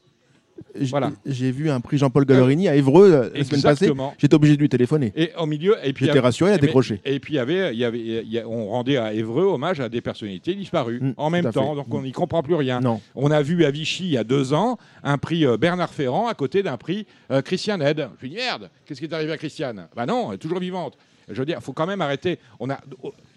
Voilà. 0.91 1.13
J'ai 1.25 1.51
vu 1.53 1.71
un 1.71 1.81
prix 1.81 1.97
Jean-Paul 1.99 2.25
Gallorini 2.27 2.69
à 2.69 2.77
Évreux 2.77 3.11
euh, 3.11 3.31
la 3.35 3.45
semaine 3.45 3.63
passée. 3.63 3.85
Exactement. 3.85 4.15
J'étais 4.19 4.35
obligé 4.35 4.57
de 4.57 4.61
lui 4.61 4.69
téléphoner. 4.69 5.13
Et 5.17 5.31
au 5.39 5.47
milieu, 5.47 5.77
et 5.83 5.93
puis 5.93 6.05
J'étais 6.07 6.19
rassuré, 6.21 6.51
il 6.51 6.55
a 6.55 6.59
décroché. 6.59 7.01
Et 7.05 7.19
puis 7.19 7.35
il 7.35 7.37
y 7.37 7.41
avait, 7.41 7.73
il 7.73 7.79
y 7.79 7.85
avait, 7.85 7.99
il 7.99 8.31
y 8.31 8.39
a- 8.39 8.47
on 8.47 8.67
rendait 8.69 8.97
à 8.99 9.15
Évreux 9.15 9.45
hommage 9.45 9.81
à 9.81 9.89
des 9.89 10.01
personnalités 10.03 10.55
disparues 10.55 11.01
Mm, 11.01 11.13
en 11.17 11.27
tout 11.27 11.31
même 11.33 11.47
à 11.47 11.53
fait. 11.53 11.59
temps, 11.61 11.75
donc 11.75 11.93
on 11.95 12.03
n'y 12.03 12.13
comprend 12.13 12.43
plus 12.43 12.55
rien. 12.57 12.81
Non. 12.81 13.01
On 13.15 13.31
a 13.31 13.41
vu 13.43 13.65
à 13.65 13.71
Vichy 13.71 14.05
il 14.05 14.11
y 14.11 14.19
a 14.19 14.25
deux 14.25 14.53
ans 14.53 14.77
un 15.03 15.17
prix 15.19 15.47
euh, 15.47 15.57
Bernard 15.57 15.93
Ferrand 15.95 16.27
à 16.29 16.35
côté 16.35 16.63
d'un 16.63 16.77
prix 16.77 17.07
euh, 17.31 17.41
Christiane 17.43 17.81
Ed. 17.83 18.09
Je 18.21 18.27
me 18.27 18.31
dis 18.31 18.37
merde, 18.37 18.69
qu'est-ce 18.85 19.01
qui 19.01 19.07
est 19.07 19.13
arrivé 19.15 19.33
à 19.33 19.37
Christiane? 19.39 19.89
Bah 19.97 20.05
non, 20.07 20.29
elle 20.29 20.35
est 20.35 20.39
toujours 20.39 20.61
vivante. 20.61 20.97
Je 21.29 21.35
veux 21.35 21.45
dire, 21.47 21.59
il 21.59 21.63
faut 21.65 21.73
quand 21.73 21.87
même 21.87 22.01
arrêter. 22.01 22.39
On 22.61 22.71
a, 22.71 22.75
a- 22.75 22.81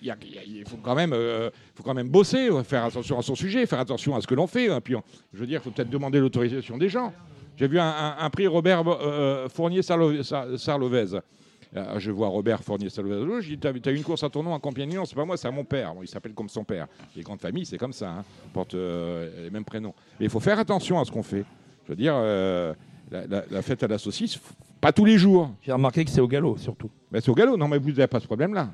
il 0.02 0.64
faut 0.68 0.78
quand 0.78 0.96
même, 0.96 1.12
euh, 1.14 1.50
faut 1.76 1.84
quand 1.84 1.94
même 1.94 2.10
bosser, 2.10 2.50
euh, 2.50 2.64
faire 2.64 2.86
attention 2.86 3.18
à 3.18 3.22
son 3.22 3.36
sujet, 3.36 3.66
faire 3.66 3.80
attention 3.80 4.16
à 4.16 4.22
ce 4.22 4.28
que 4.28 4.36
l'on 4.36 4.48
fait. 4.48 4.70
hein. 4.70 4.80
Puis, 4.82 4.96
on- 4.96 5.04
je 5.34 5.40
veux 5.40 5.48
dire, 5.48 5.60
il 5.60 5.64
faut 5.64 5.72
peut-être 5.72 5.90
demander 5.90 6.20
l'autorisation 6.20 6.78
des 6.78 6.90
gens. 6.90 7.14
J'ai 7.58 7.68
vu 7.68 7.80
un, 7.80 8.30
prix 8.32 8.48
Robert 8.48 8.84
euh, 8.88 9.50
Fournier-Sarlovez. 9.50 10.22
Je 11.98 12.12
vois 12.12 12.28
Robert 12.30 12.64
Fournier-Sarlovez. 12.64 13.42
Je 13.42 13.56
dis, 13.56 13.58
t'as 13.60 13.92
eu 13.92 13.96
une 13.96 14.04
course 14.04 14.24
à 14.24 14.30
ton 14.30 14.42
nom 14.44 14.56
à 14.56 14.60
Compiègne 14.60 14.96
Non, 14.96 15.06
c'est 15.06 15.16
pas 15.16 15.26
moi, 15.26 15.36
c'est 15.38 15.48
à 15.48 15.52
mon 15.52 15.64
père. 15.66 15.94
Il 16.02 16.08
s'appelle 16.08 16.34
comme 16.34 16.50
son 16.50 16.64
père. 16.64 16.88
Les 17.16 17.22
grandes 17.22 17.42
familles, 17.42 17.66
c'est 17.66 17.78
comme 17.78 17.94
ça. 17.94 18.10
Hein. 18.12 18.24
Portent 18.54 18.76
euh, 18.76 19.44
les 19.44 19.50
mêmes 19.50 19.66
prénoms. 19.66 19.94
Mais 20.20 20.26
il 20.28 20.30
faut 20.30 20.40
faire 20.40 20.58
attention 20.58 21.00
à 21.00 21.06
ce 21.06 21.12
qu'on 21.12 21.24
fait. 21.24 21.44
Je 21.86 21.90
veux 21.92 21.96
dire, 21.96 22.14
la, 23.12 23.26
la- 23.28 23.44
la 23.50 23.62
fête 23.62 23.84
à 23.84 23.88
la 23.88 23.98
saucisse, 23.98 24.40
pas 24.82 24.92
tous 24.92 25.06
les 25.06 25.18
jours. 25.18 25.52
J'ai 25.62 25.72
remarqué 25.72 26.04
que 26.06 26.12
c'est 26.12 26.22
au 26.22 26.28
galop, 26.28 26.58
surtout. 26.58 26.90
Mais 27.12 27.22
c'est 27.22 27.30
au 27.30 27.36
galop. 27.36 27.58
Non, 27.58 27.68
mais 27.68 27.78
vous 27.78 27.90
n'avez 27.90 28.08
pas 28.08 28.20
ce 28.20 28.26
problème-là. 28.28 28.70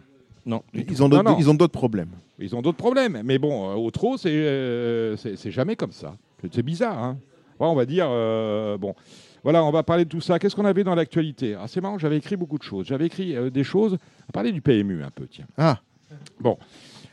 Non. 0.46 0.62
Ils 0.74 1.02
ont 1.02 1.10
Non, 1.10 1.18
d'autres 1.18 1.30
non. 1.32 1.38
ils 1.40 1.50
ont 1.50 1.54
d'autres 1.56 1.74
problèmes. 1.74 2.12
Ils 2.38 2.56
ont 2.56 2.62
d'autres 2.62 2.78
problèmes. 2.78 3.22
Mais 3.26 3.40
bon, 3.40 3.72
euh, 3.72 3.76
au 3.76 3.90
trot, 3.92 4.18
c'est 4.18 4.30
euh, 4.32 5.16
c'est 5.18 5.50
jamais 5.52 5.76
comme 5.76 5.92
ça. 5.92 6.16
C'est- 6.52 6.62
bizarre. 6.62 7.02
Hein 7.04 7.18
Ouais, 7.60 7.68
on 7.68 7.74
va 7.74 7.86
dire, 7.86 8.06
euh, 8.10 8.78
bon, 8.78 8.94
voilà, 9.42 9.64
on 9.64 9.72
va 9.72 9.82
parler 9.82 10.04
de 10.06 10.10
tout 10.10 10.20
ça. 10.22 10.38
Qu'est-ce 10.38 10.56
qu'on 10.56 10.66
avait 10.66 10.84
dans 10.84 10.94
l'actualité? 10.94 11.56
Ah, 11.56 11.68
C'est 11.68 11.80
marrant, 11.82 11.98
j'avais 11.98 12.18
écrit 12.18 12.36
beaucoup 12.36 12.58
de 12.58 12.64
choses. 12.64 12.86
J'avais 12.86 13.06
écrit 13.06 13.36
euh, 13.36 13.50
des 13.50 13.64
choses. 13.64 13.94
On 13.94 14.28
va 14.28 14.32
parler 14.34 14.52
du 14.52 14.62
PMU 14.62 15.04
un 15.04 15.10
peu, 15.10 15.26
tiens. 15.26 15.46
Ah, 15.58 15.80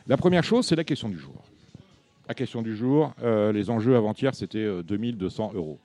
La 0.07 0.17
première 0.17 0.43
chose, 0.43 0.65
c'est 0.67 0.75
la 0.75 0.83
question 0.83 1.07
du 1.09 1.17
jour. 1.17 1.33
La 2.27 2.33
question 2.33 2.61
du 2.61 2.75
jour, 2.75 3.13
euh, 3.23 3.51
les 3.51 3.69
enjeux 3.69 3.95
avant-hier, 3.95 4.35
c'était 4.35 4.57
euh, 4.59 4.83
2200 4.83 5.51
euros. 5.55 5.79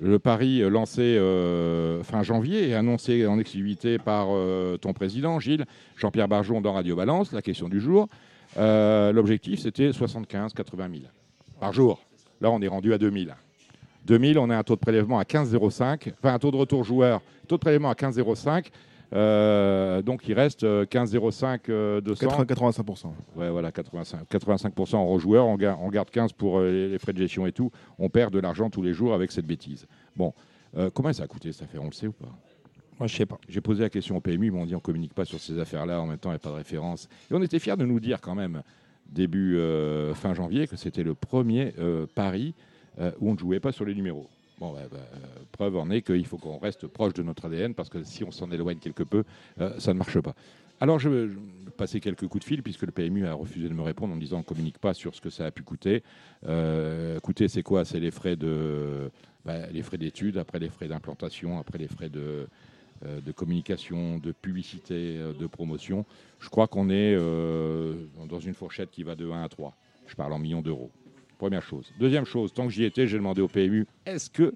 Le 0.00 0.18
pari 0.18 0.60
euh, 0.60 0.68
lancé 0.68 1.02
euh, 1.02 2.02
fin 2.02 2.22
janvier 2.22 2.68
et 2.68 2.74
annoncé 2.74 3.26
en 3.26 3.38
exclusivité 3.38 3.98
par 3.98 4.28
euh, 4.30 4.76
ton 4.76 4.92
président, 4.92 5.38
Gilles, 5.38 5.66
Jean-Pierre 5.96 6.28
Barjon 6.28 6.60
dans 6.60 6.72
Radio 6.72 6.96
Balance, 6.96 7.32
la 7.32 7.42
question 7.42 7.68
du 7.68 7.80
jour. 7.80 8.08
L'objectif, 8.56 9.60
c'était 9.60 9.90
75-80 9.90 10.54
000 10.76 10.90
par 11.60 11.72
jour. 11.72 12.00
Là, 12.40 12.50
on 12.50 12.60
est 12.60 12.68
rendu 12.68 12.92
à 12.92 12.98
2000. 12.98 13.34
2000, 14.06 14.38
on 14.38 14.50
a 14.50 14.56
un 14.56 14.62
taux 14.62 14.74
de 14.74 14.80
prélèvement 14.80 15.18
à 15.18 15.24
15,05, 15.24 16.12
enfin 16.18 16.34
un 16.34 16.38
taux 16.38 16.50
de 16.50 16.56
retour 16.56 16.84
joueur, 16.84 17.22
taux 17.48 17.56
de 17.56 17.60
prélèvement 17.60 17.90
à 17.90 17.94
15,05. 17.94 18.66
Euh, 19.12 20.02
donc 20.02 20.26
il 20.26 20.34
reste 20.34 20.64
euh, 20.64 20.84
15,05 20.86 21.60
euh, 21.68 22.00
200. 22.00 22.26
80, 22.28 22.44
85%. 22.44 23.06
Ouais, 23.36 23.50
voilà, 23.50 23.70
85, 23.70 24.26
85% 24.30 24.96
en 24.96 25.06
rejoueur, 25.06 25.46
on 25.46 25.56
garde, 25.56 25.78
on 25.82 25.88
garde 25.88 26.10
15 26.10 26.32
pour 26.32 26.58
euh, 26.58 26.70
les, 26.70 26.88
les 26.88 26.98
frais 26.98 27.12
de 27.12 27.18
gestion 27.18 27.46
et 27.46 27.52
tout. 27.52 27.70
On 27.98 28.08
perd 28.08 28.32
de 28.32 28.40
l'argent 28.40 28.70
tous 28.70 28.82
les 28.82 28.92
jours 28.92 29.14
avec 29.14 29.30
cette 29.30 29.46
bêtise. 29.46 29.86
Bon, 30.16 30.32
euh, 30.76 30.90
combien 30.92 31.12
ça 31.12 31.24
a 31.24 31.26
coûté 31.26 31.52
cette 31.52 31.62
affaire? 31.62 31.82
On 31.82 31.86
le 31.86 31.92
sait 31.92 32.06
ou 32.06 32.12
pas? 32.12 32.28
Moi, 32.98 33.08
je 33.08 33.16
sais 33.16 33.26
pas. 33.26 33.38
J'ai 33.48 33.60
posé 33.60 33.82
la 33.82 33.90
question 33.90 34.16
au 34.16 34.20
PMU, 34.20 34.46
ils 34.46 34.52
m'ont 34.52 34.66
dit 34.66 34.74
on 34.74 34.80
communique 34.80 35.14
pas 35.14 35.24
sur 35.24 35.40
ces 35.40 35.58
affaires-là, 35.58 36.00
en 36.00 36.06
même 36.06 36.18
temps 36.18 36.30
il 36.30 36.34
n'y 36.34 36.36
a 36.36 36.40
pas 36.40 36.50
de 36.50 36.56
référence. 36.56 37.08
Et 37.30 37.34
on 37.34 37.42
était 37.42 37.58
fiers 37.58 37.76
de 37.76 37.84
nous 37.84 38.00
dire 38.00 38.20
quand 38.20 38.34
même, 38.34 38.62
début 39.08 39.56
euh, 39.56 40.14
fin 40.14 40.34
janvier, 40.34 40.66
que 40.66 40.76
c'était 40.76 41.02
le 41.02 41.14
premier 41.14 41.74
euh, 41.78 42.06
pari 42.14 42.54
euh, 43.00 43.10
où 43.20 43.30
on 43.30 43.34
ne 43.34 43.38
jouait 43.38 43.60
pas 43.60 43.72
sur 43.72 43.84
les 43.84 43.94
numéros. 43.94 44.28
Bon, 44.60 44.72
bah, 44.72 44.82
bah, 44.90 44.98
euh, 44.98 45.42
preuve 45.50 45.76
en 45.76 45.90
est 45.90 46.02
qu'il 46.02 46.26
faut 46.26 46.38
qu'on 46.38 46.58
reste 46.58 46.86
proche 46.86 47.14
de 47.14 47.22
notre 47.22 47.46
ADN 47.46 47.74
parce 47.74 47.88
que 47.88 48.04
si 48.04 48.22
on 48.22 48.30
s'en 48.30 48.50
éloigne 48.50 48.78
quelque 48.78 49.02
peu, 49.02 49.24
euh, 49.60 49.78
ça 49.78 49.92
ne 49.92 49.98
marche 49.98 50.20
pas. 50.20 50.34
Alors 50.80 50.98
je 50.98 51.08
vais 51.08 51.34
passer 51.76 52.00
quelques 52.00 52.28
coups 52.28 52.44
de 52.44 52.48
fil 52.48 52.62
puisque 52.62 52.82
le 52.82 52.92
PMU 52.92 53.26
a 53.26 53.34
refusé 53.34 53.68
de 53.68 53.74
me 53.74 53.82
répondre 53.82 54.14
en 54.14 54.16
disant 54.16 54.36
on 54.36 54.40
ne 54.40 54.44
communique 54.44 54.78
pas 54.78 54.94
sur 54.94 55.14
ce 55.14 55.20
que 55.20 55.30
ça 55.30 55.46
a 55.46 55.50
pu 55.50 55.62
coûter. 55.62 56.02
Euh, 56.46 57.18
c'est 57.48 57.62
quoi? 57.62 57.84
C'est 57.84 58.00
les 58.00 58.10
frais 58.10 58.36
de 58.36 59.10
bah, 59.44 59.66
les 59.72 59.82
frais 59.82 59.98
d'études, 59.98 60.38
après 60.38 60.58
les 60.58 60.68
frais 60.68 60.88
d'implantation, 60.88 61.58
après 61.58 61.78
les 61.78 61.88
frais 61.88 62.08
de, 62.08 62.46
euh, 63.04 63.20
de 63.20 63.32
communication, 63.32 64.18
de 64.18 64.32
publicité, 64.32 65.18
de 65.18 65.46
promotion. 65.46 66.04
Je 66.38 66.48
crois 66.48 66.68
qu'on 66.68 66.90
est 66.90 67.16
dans 67.16 68.40
une 68.40 68.54
fourchette 68.54 68.90
qui 68.90 69.02
va 69.02 69.14
de 69.16 69.28
1 69.28 69.42
à 69.42 69.48
3. 69.48 69.76
Je 70.06 70.14
parle 70.14 70.32
en 70.32 70.38
millions 70.38 70.62
d'euros. 70.62 70.90
Première 71.44 71.62
chose. 71.62 71.92
Deuxième 72.00 72.24
chose, 72.24 72.54
tant 72.54 72.64
que 72.64 72.72
j'y 72.72 72.84
étais, 72.84 73.06
j'ai 73.06 73.18
demandé 73.18 73.42
au 73.42 73.48
PMU 73.48 73.86
est-ce 74.06 74.30
que 74.30 74.54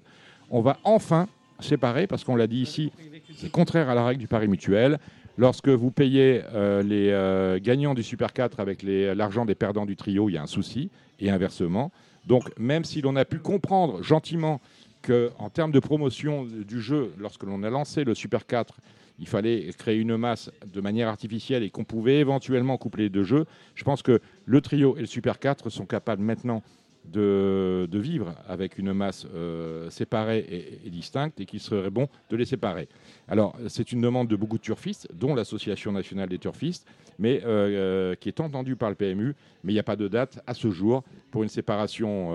on 0.49 0.61
va 0.61 0.79
enfin 0.83 1.27
séparer, 1.59 2.07
parce 2.07 2.23
qu'on 2.23 2.35
l'a 2.35 2.47
dit 2.47 2.61
ici, 2.61 2.91
c'est 3.35 3.51
contraire 3.51 3.89
à 3.89 3.93
la 3.93 4.03
règle 4.03 4.19
du 4.19 4.27
pari 4.27 4.47
mutuel. 4.47 4.97
Lorsque 5.37 5.69
vous 5.69 5.91
payez 5.91 6.41
euh, 6.51 6.81
les 6.81 7.11
euh, 7.11 7.59
gagnants 7.61 7.93
du 7.93 8.01
Super 8.01 8.33
4 8.33 8.59
avec 8.59 8.81
l'argent 8.81 9.45
des 9.45 9.53
perdants 9.53 9.85
du 9.85 9.95
trio, 9.95 10.29
il 10.29 10.33
y 10.33 10.37
a 10.39 10.41
un 10.41 10.47
souci, 10.47 10.89
et 11.19 11.29
inversement. 11.29 11.91
Donc, 12.25 12.49
même 12.57 12.83
si 12.83 13.01
l'on 13.01 13.15
a 13.17 13.23
pu 13.23 13.37
comprendre 13.37 14.01
gentiment 14.01 14.59
qu'en 15.03 15.49
termes 15.51 15.71
de 15.71 15.79
promotion 15.79 16.43
du 16.45 16.81
jeu, 16.81 17.13
lorsque 17.19 17.43
l'on 17.43 17.61
a 17.61 17.69
lancé 17.69 18.03
le 18.03 18.15
Super 18.15 18.47
4, 18.47 18.79
il 19.19 19.27
fallait 19.27 19.69
créer 19.77 19.97
une 19.97 20.17
masse 20.17 20.49
de 20.65 20.81
manière 20.81 21.07
artificielle 21.07 21.61
et 21.61 21.69
qu'on 21.69 21.83
pouvait 21.83 22.19
éventuellement 22.19 22.77
coupler 22.77 23.03
les 23.03 23.09
deux 23.09 23.23
jeux, 23.23 23.45
je 23.75 23.83
pense 23.83 24.01
que 24.01 24.21
le 24.45 24.61
trio 24.61 24.97
et 24.97 25.01
le 25.01 25.05
Super 25.05 25.39
4 25.39 25.69
sont 25.69 25.85
capables 25.85 26.23
maintenant 26.23 26.63
de, 27.11 27.87
vivre 27.93 28.33
avec 28.47 28.77
une 28.77 28.93
masse 28.93 29.25
euh, 29.33 29.89
séparée 29.89 30.79
et, 30.85 30.89
distincte 30.89 31.39
et 31.39 31.45
qu'il 31.45 31.59
serait 31.59 31.89
bon 31.89 32.07
de 32.29 32.35
les 32.35 32.45
séparer. 32.45 32.87
Alors, 33.27 33.55
c'est 33.67 33.91
une 33.91 34.01
demande 34.01 34.27
de 34.27 34.35
beaucoup 34.35 34.57
de 34.57 34.63
turfistes, 34.63 35.07
dont 35.13 35.35
l'Association 35.35 35.91
nationale 35.91 36.29
des 36.29 36.39
turfistes, 36.39 36.87
mais 37.17 37.41
euh, 37.43 38.11
euh, 38.11 38.15
qui 38.15 38.29
est 38.29 38.39
entendue 38.39 38.75
par 38.75 38.89
le 38.89 38.95
PMU, 38.95 39.35
mais 39.63 39.73
il 39.73 39.75
n'y 39.75 39.79
a 39.79 39.83
pas 39.83 39.95
de 39.95 40.07
date 40.07 40.41
à 40.47 40.53
ce 40.53 40.69
jour 40.69 41.03
pour 41.31 41.43
une 41.43 41.49
séparation 41.49 42.33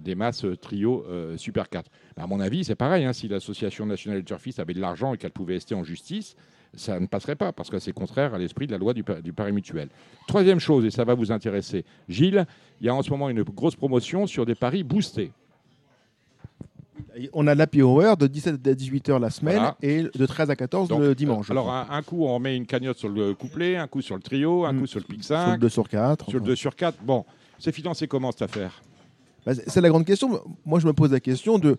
des 0.00 0.14
masses 0.14 0.46
trio 0.60 1.04
Super 1.36 1.68
4. 1.68 1.90
Ben, 2.16 2.24
à 2.24 2.26
mon 2.26 2.40
avis, 2.40 2.64
c'est 2.64 2.74
pareil, 2.74 3.04
hein, 3.04 3.12
si 3.12 3.28
l'Association 3.28 3.86
nationale 3.86 4.20
des 4.20 4.24
turfistes 4.24 4.60
avait 4.60 4.74
de 4.74 4.80
l'argent 4.80 5.14
et 5.14 5.18
qu'elle 5.18 5.32
pouvait 5.32 5.54
rester 5.54 5.74
en 5.74 5.84
justice, 5.84 6.36
ça 6.76 7.00
ne 7.00 7.06
passerait 7.06 7.36
pas, 7.36 7.52
parce 7.52 7.70
que 7.70 7.78
c'est 7.78 7.92
contraire 7.92 8.34
à 8.34 8.38
l'esprit 8.38 8.66
de 8.66 8.72
la 8.72 8.78
loi 8.78 8.92
du, 8.94 9.02
pa- 9.02 9.20
du 9.20 9.32
pari 9.32 9.52
mutuel. 9.52 9.88
Troisième 10.28 10.60
chose, 10.60 10.84
et 10.84 10.90
ça 10.90 11.04
va 11.04 11.14
vous 11.14 11.32
intéresser, 11.32 11.84
Gilles, 12.08 12.46
il 12.80 12.86
y 12.86 12.90
a 12.90 12.94
en 12.94 13.02
ce 13.02 13.10
moment 13.10 13.28
une 13.30 13.42
grosse 13.42 13.76
promotion 13.76 14.26
sur 14.26 14.46
des 14.46 14.54
paris 14.54 14.82
boostés. 14.84 15.32
On 17.32 17.46
a 17.46 17.54
l'happy 17.54 17.82
hour 17.82 18.16
de 18.16 18.26
17 18.26 18.66
à 18.66 18.74
18 18.74 19.08
heures 19.10 19.18
la 19.18 19.30
semaine 19.30 19.56
Voilà. 19.56 19.76
et 19.82 20.02
de 20.02 20.26
13 20.26 20.50
à 20.50 20.56
14 20.56 20.88
Donc, 20.88 21.00
le 21.00 21.14
dimanche. 21.14 21.50
Alors, 21.50 21.70
un, 21.70 21.86
un 21.90 22.02
coup, 22.02 22.24
on 22.24 22.38
met 22.38 22.56
une 22.56 22.66
cagnotte 22.66 22.98
sur 22.98 23.08
le 23.08 23.34
couplet, 23.34 23.76
un 23.76 23.86
coup 23.86 24.00
sur 24.02 24.16
le 24.16 24.22
trio, 24.22 24.64
un 24.64 24.72
Mm. 24.72 24.80
coup 24.80 24.86
sur 24.86 25.00
le 25.00 25.04
pic 25.04 25.24
sur 25.24 25.34
le 25.34 25.40
5, 25.44 25.58
2 25.60 25.68
sur 25.68 25.88
4. 25.88 26.28
sur 26.30 26.38
le 26.40 26.44
2 26.44 26.54
sur 26.56 26.74
4. 26.76 26.98
Bon, 27.02 27.24
c'est 27.58 27.72
financé 27.72 28.06
comment 28.06 28.32
cette 28.32 28.42
affaire? 28.42 28.82
Bah, 29.46 29.52
c'est 29.54 29.80
la 29.80 29.88
grande 29.88 30.04
question. 30.04 30.40
Moi, 30.64 30.78
je 30.80 30.86
me 30.86 30.92
pose 30.92 31.12
la 31.12 31.20
question 31.20 31.58
de 31.58 31.76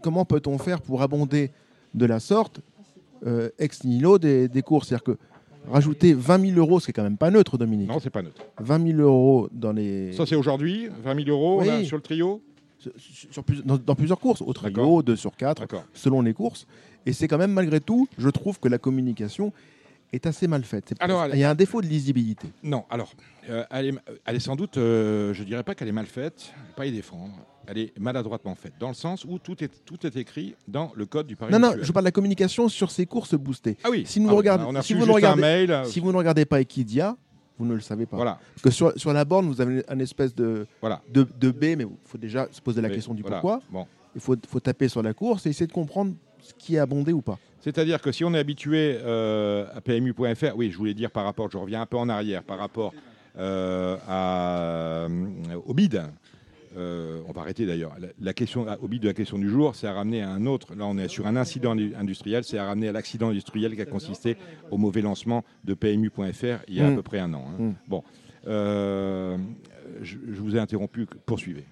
comment 0.00 0.24
peut-on 0.24 0.58
faire 0.58 0.80
pour 0.80 1.02
abonder 1.02 1.50
de 1.94 2.06
la 2.06 2.20
sorte 2.20 2.60
euh, 3.26 3.48
ex 3.58 3.84
nihilo 3.84 4.18
des, 4.18 4.48
des 4.48 4.62
courses 4.62 4.88
C'est-à-dire 4.88 5.04
que 5.04 5.18
rajouter 5.70 6.12
20 6.14 6.46
000 6.54 6.58
euros, 6.58 6.80
ce 6.80 6.86
qui 6.86 6.90
est 6.90 6.94
quand 6.94 7.02
même 7.04 7.16
pas 7.18 7.30
neutre, 7.30 7.56
Dominique. 7.58 7.88
Non, 7.88 8.00
c'est 8.00 8.10
pas 8.10 8.22
neutre. 8.22 8.42
20 8.60 8.86
000 8.96 9.00
euros 9.00 9.48
dans 9.52 9.72
les... 9.72 10.12
Ça, 10.12 10.26
c'est 10.26 10.34
aujourd'hui, 10.34 10.88
20 11.04 11.24
000 11.24 11.28
euros 11.30 11.60
Oui. 11.60 11.66
là, 11.68 11.84
sur 11.84 11.96
le 11.96 12.02
trio 12.02 12.42
sur- 13.30 13.44
dans, 13.64 13.76
dans 13.78 13.94
plusieurs 13.94 14.18
courses, 14.18 14.42
au 14.42 14.52
trio, 14.52 14.70
D'accord. 14.70 15.02
2 15.04 15.14
sur 15.16 15.36
4, 15.36 15.60
D'accord. 15.62 15.84
selon 15.94 16.20
les 16.20 16.34
courses. 16.34 16.66
Et 17.06 17.12
c'est 17.12 17.28
quand 17.28 17.38
même, 17.38 17.52
malgré 17.52 17.78
tout, 17.80 18.08
je 18.18 18.28
trouve 18.28 18.58
que 18.58 18.66
la 18.68 18.78
communication 18.78 19.52
est 20.12 20.26
assez 20.26 20.48
mal 20.48 20.64
faite. 20.64 20.92
Alors, 20.98 21.26
il 21.32 21.38
y 21.38 21.44
a 21.44 21.50
un 21.50 21.54
défaut 21.54 21.80
de 21.80 21.86
lisibilité. 21.86 22.48
Non, 22.64 22.84
alors, 22.90 23.12
euh, 23.48 23.64
elle, 23.70 23.86
est, 23.86 23.94
elle 24.26 24.36
est 24.36 24.40
sans 24.40 24.56
doute, 24.56 24.76
euh, 24.78 25.32
je 25.32 25.44
dirais 25.44 25.62
pas 25.62 25.74
qu'elle 25.76 25.88
est 25.88 25.92
mal 25.92 26.06
faite, 26.06 26.52
pas 26.76 26.84
y 26.86 26.92
défendre. 26.92 27.32
Elle 27.66 27.78
est 27.78 27.98
maladroitement 27.98 28.54
faite, 28.54 28.72
dans 28.80 28.88
le 28.88 28.94
sens 28.94 29.24
où 29.24 29.38
tout 29.38 29.62
est, 29.62 29.70
tout 29.84 30.04
est 30.06 30.16
écrit 30.16 30.54
dans 30.66 30.92
le 30.96 31.06
code 31.06 31.26
du 31.26 31.36
pari 31.36 31.52
Non, 31.52 31.58
non, 31.58 31.68
mutuel. 31.68 31.84
je 31.84 31.92
parle 31.92 32.04
de 32.04 32.08
la 32.08 32.12
communication 32.12 32.68
sur 32.68 32.90
ces 32.90 33.06
courses 33.06 33.34
boostées. 33.34 33.76
Ah 33.84 33.88
oui, 33.90 34.04
si 34.06 34.20
nous 34.20 34.28
ah 34.30 34.32
regardez- 34.34 34.64
on 34.66 34.74
a 34.74 34.82
si 34.82 34.94
vous 34.94 35.04
un 35.08 35.12
regardez- 35.12 35.40
mail. 35.40 35.70
euh, 35.70 35.84
Si 35.84 36.00
vous 36.00 36.10
ne 36.12 36.16
regardez 36.16 36.44
pas 36.44 36.60
Equidia, 36.60 37.16
vous 37.58 37.64
ne 37.66 37.74
le 37.74 37.80
savez 37.80 38.06
pas. 38.06 38.16
Voilà, 38.16 38.38
Parce 38.54 38.62
que 38.62 38.70
sur, 38.70 38.92
sur 38.98 39.12
la 39.12 39.24
borne, 39.24 39.46
vous 39.46 39.60
avez 39.60 39.84
un 39.88 39.98
espèce 40.00 40.34
de, 40.34 40.66
voilà. 40.80 41.00
de, 41.12 41.26
de 41.38 41.50
B, 41.50 41.76
mais 41.78 41.84
il 41.84 41.88
faut 42.04 42.18
déjà 42.18 42.48
se 42.50 42.60
poser 42.60 42.80
la 42.80 42.90
question 42.90 43.14
du 43.14 43.22
voilà, 43.22 43.36
pourquoi. 43.40 43.60
Bon. 43.70 43.86
Il 44.14 44.20
faut, 44.20 44.36
faut 44.48 44.60
taper 44.60 44.88
sur 44.88 45.02
la 45.02 45.14
course 45.14 45.46
et 45.46 45.50
essayer 45.50 45.66
de 45.66 45.72
comprendre 45.72 46.14
ce 46.40 46.52
qui 46.58 46.74
est 46.74 46.78
abondé 46.78 47.12
ou 47.12 47.22
pas. 47.22 47.38
C'est-à-dire 47.60 48.00
que 48.02 48.10
si 48.10 48.24
on 48.24 48.34
est 48.34 48.38
habitué 48.38 48.98
euh, 49.00 49.66
à 49.74 49.80
PMU.fr, 49.80 50.56
oui, 50.56 50.70
je 50.72 50.76
voulais 50.76 50.94
dire 50.94 51.10
par 51.12 51.24
rapport, 51.24 51.48
je 51.50 51.56
reviens 51.56 51.80
un 51.82 51.86
peu 51.86 51.96
en 51.96 52.08
arrière, 52.08 52.42
par 52.42 52.58
rapport 52.58 52.92
euh, 53.38 53.96
à, 54.08 55.06
euh, 55.06 55.08
au 55.64 55.72
bid. 55.72 56.02
Euh, 56.76 57.22
on 57.28 57.32
va 57.32 57.40
arrêter 57.42 57.66
d'ailleurs. 57.66 57.94
La, 58.00 58.08
la 58.20 58.32
question 58.32 58.66
au 58.80 58.88
bid 58.88 59.02
de 59.02 59.08
la 59.08 59.14
question 59.14 59.38
du 59.38 59.48
jour, 59.48 59.74
c'est 59.74 59.86
à 59.86 59.92
ramener 59.92 60.22
à 60.22 60.30
un 60.30 60.46
autre. 60.46 60.74
Là, 60.74 60.86
on 60.86 60.96
est 60.98 61.08
sur 61.08 61.26
un 61.26 61.36
incident 61.36 61.74
indu- 61.74 61.94
industriel. 61.96 62.44
C'est 62.44 62.58
à 62.58 62.64
ramener 62.66 62.88
à 62.88 62.92
l'accident 62.92 63.28
industriel 63.30 63.74
qui 63.74 63.80
a 63.82 63.86
consisté 63.86 64.36
au 64.70 64.78
mauvais 64.78 65.02
lancement 65.02 65.44
de 65.64 65.74
PMU.fr 65.74 66.62
il 66.68 66.74
y 66.74 66.80
a 66.80 66.86
à 66.86 66.90
Mm. 66.90 66.96
peu 66.96 67.02
près 67.02 67.18
un 67.18 67.32
an. 67.34 67.44
hein. 67.48 67.62
Mm. 67.62 67.74
Bon, 67.88 68.02
euh, 68.46 69.36
je, 70.02 70.16
je 70.28 70.40
vous 70.40 70.56
ai 70.56 70.58
interrompu. 70.58 71.06
Poursuivez. 71.26 71.64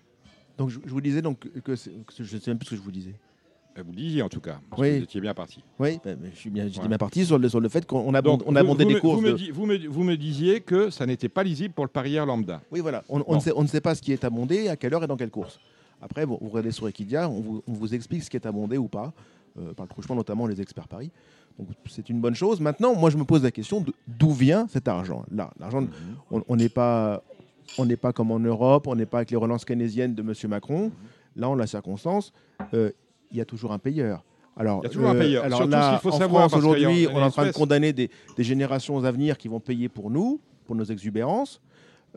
Donc 0.59 0.69
je, 0.71 0.79
je 0.85 0.91
vous 0.91 1.01
disais 1.01 1.23
donc 1.23 1.41
que, 1.41 1.59
que 1.61 1.75
je 1.75 2.37
ne 2.37 2.41
sais 2.41 2.51
même 2.51 2.59
plus 2.59 2.67
ce 2.67 2.71
que 2.71 2.77
je 2.77 2.83
vous 2.83 2.93
disais. 2.93 3.15
Euh, 3.79 3.83
Vous 3.85 3.93
le 3.93 3.97
disiez 3.97 4.23
en 4.23 4.29
tout 4.29 4.41
cas. 4.41 4.61
Parce 4.69 4.83
Oui. 4.83 4.91
que 4.91 4.97
vous 4.99 5.03
étiez 5.05 5.21
bien 5.21 5.35
parti. 5.35 5.63
Oui, 5.79 5.99
ben, 6.05 6.19
je 6.33 6.37
suis 6.39 6.51
bien, 6.51 6.67
j'étais 6.69 6.89
bien 6.89 6.99
parti 6.99 7.25
sur 7.25 7.39
le, 7.39 7.49
sur 7.49 7.61
le 7.61 7.69
fait 7.69 7.87
qu'on 7.87 8.13
abonde, 8.15 8.43
on 8.47 8.57
abondait 8.57 8.85
me- 8.85 8.99
courses. 9.01 9.17
Vous 9.17 9.21
me, 9.27 9.33
de- 9.33 9.37
di- 9.37 9.51
vous 9.51 9.67
me- 9.67 9.89
vous 9.89 10.03
me 10.03 10.17
disiez 10.17 10.61
que 10.61 10.91
ça 10.91 11.07
n'était 11.07 11.29
pas 11.29 11.43
lisible 11.45 11.73
pour 11.75 11.85
le 11.85 11.91
parieur 11.91 12.27
lambda. 12.27 12.61
Oui, 12.73 12.81
voilà. 12.81 13.05
On, 13.09 13.23
on 13.27 13.37
ne 13.37 13.41
sait, 13.41 13.53
on 13.55 13.63
ne 13.63 13.69
sait 13.69 13.81
pas 13.81 13.95
ce 13.95 14.03
qui 14.03 14.13
est 14.13 14.25
abondé, 14.25 14.69
à 14.69 14.77
quelle 14.77 14.93
heure 14.95 15.05
et 15.05 15.07
dans 15.07 15.17
quelle 15.17 15.31
course. 15.31 15.61
Après, 16.03 16.25
vous, 16.25 16.39
vous 16.41 16.49
regardez 16.49 16.73
sur 16.73 16.89
Equidia, 16.89 17.29
on 17.29 17.41
vous, 17.41 17.63
on 17.67 17.73
vous 17.73 17.95
explique 17.95 18.25
ce 18.25 18.31
qui 18.31 18.37
est 18.37 18.47
abondé 18.47 18.77
ou 18.77 18.89
pas, 18.89 19.13
euh, 19.59 19.73
par 19.75 19.85
le 19.87 19.91
truchement, 19.91 20.15
notamment 20.17 20.47
les 20.47 20.61
experts 20.61 20.89
Paris. 20.89 21.11
Donc 21.59 21.69
c'est 21.89 22.09
une 22.09 22.21
bonne 22.21 22.35
chose. 22.35 22.61
Maintenant, 22.61 22.95
moi, 22.95 23.11
je 23.11 23.19
me 23.19 23.25
pose 23.25 23.43
la 23.43 23.51
question 23.53 23.85
d'où 24.09 24.31
vient 24.33 24.67
cet 24.69 24.89
argent 24.89 25.25
Là, 25.31 25.51
l'argent, 25.61 25.87
on 26.31 26.43
on 26.49 26.57
n'est 26.57 26.69
pas, 26.71 27.23
on 27.79 27.85
n'est 27.87 27.97
pas 27.99 28.13
comme 28.13 28.31
en 28.33 28.41
Europe, 28.41 28.87
on 28.89 28.97
n'est 28.97 29.07
pas 29.07 29.19
avec 29.19 29.31
les 29.31 29.37
relances 29.37 29.65
keynésiennes 29.65 30.15
de 30.15 30.23
M. 30.23 30.33
Macron. 30.49 30.91
Là, 31.37 31.49
en 31.49 31.55
la 31.55 31.67
circonstance, 31.69 32.33
euh, 32.75 32.91
il 33.31 33.39
y 33.39 33.41
a 33.41 33.45
toujours 33.45 33.73
un 33.73 33.79
payeur. 33.79 34.25
Alors, 34.57 34.81
Il 34.83 34.85
y 34.85 34.87
a 34.87 34.91
toujours 34.91 35.09
un 35.09 35.15
payeur. 35.15 35.45
Alors 35.45 35.59
Surtout, 35.59 35.71
là, 35.73 35.87
ce 35.87 35.91
qu'il 36.03 36.11
faut 36.11 36.15
en 36.17 36.19
savoir, 36.19 36.53
aujourd'hui, 36.55 37.07
on 37.13 37.19
est 37.19 37.23
en 37.23 37.31
train 37.31 37.47
de 37.47 37.53
condamner 37.53 37.93
des, 37.93 38.11
des 38.37 38.43
générations 38.45 39.03
à 39.05 39.11
venir 39.13 39.39
qui 39.39 39.49
vont 39.49 39.61
payer 39.61 39.89
pour 39.89 40.11
nous, 40.11 40.41
pour 40.67 40.75
nos 40.75 40.85
exubérances. 40.85 41.61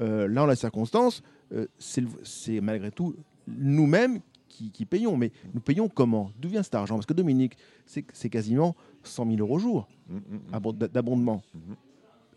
Euh, 0.01 0.27
là, 0.27 0.43
en 0.43 0.45
la 0.47 0.55
circonstance, 0.55 1.21
euh, 1.53 1.67
c'est 1.77 2.59
malgré 2.61 2.91
tout 2.91 3.15
nous-mêmes 3.47 4.19
qui, 4.49 4.71
qui 4.71 4.85
payons. 4.85 5.15
Mais 5.15 5.31
nous 5.53 5.61
payons 5.61 5.87
comment? 5.87 6.31
D'où 6.39 6.49
vient 6.49 6.63
cet 6.63 6.75
argent? 6.75 6.95
Parce 6.95 7.05
que 7.05 7.13
Dominique, 7.13 7.55
c'est 7.85 8.29
quasiment 8.29 8.75
100 9.03 9.25
000 9.27 9.37
euros 9.39 9.59
jour 9.59 9.87
Mm, 10.09 10.15
mm, 10.15 10.19
mm. 10.19 10.39
abon- 10.53 10.73
d'a- 10.73 10.87
d'abondement. 10.89 11.41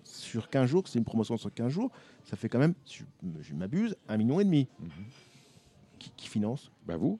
Sur 0.04 0.48
15 0.50 0.68
jours, 0.68 0.82
c'est 0.86 0.98
une 1.00 1.04
promotion 1.04 1.36
sur 1.36 1.52
15 1.52 1.72
jours, 1.72 1.90
ça 2.22 2.36
fait 2.36 2.48
quand 2.48 2.60
même, 2.60 2.74
si 2.84 2.98
je, 2.98 3.04
je 3.42 3.54
m'abuse, 3.54 3.96
un 4.08 4.16
million 4.18 4.38
et 4.38 4.44
demi. 4.44 4.68
Qui, 5.98 6.12
qui 6.16 6.28
finance? 6.28 6.70
Bah 6.86 6.96
vous 6.96 7.18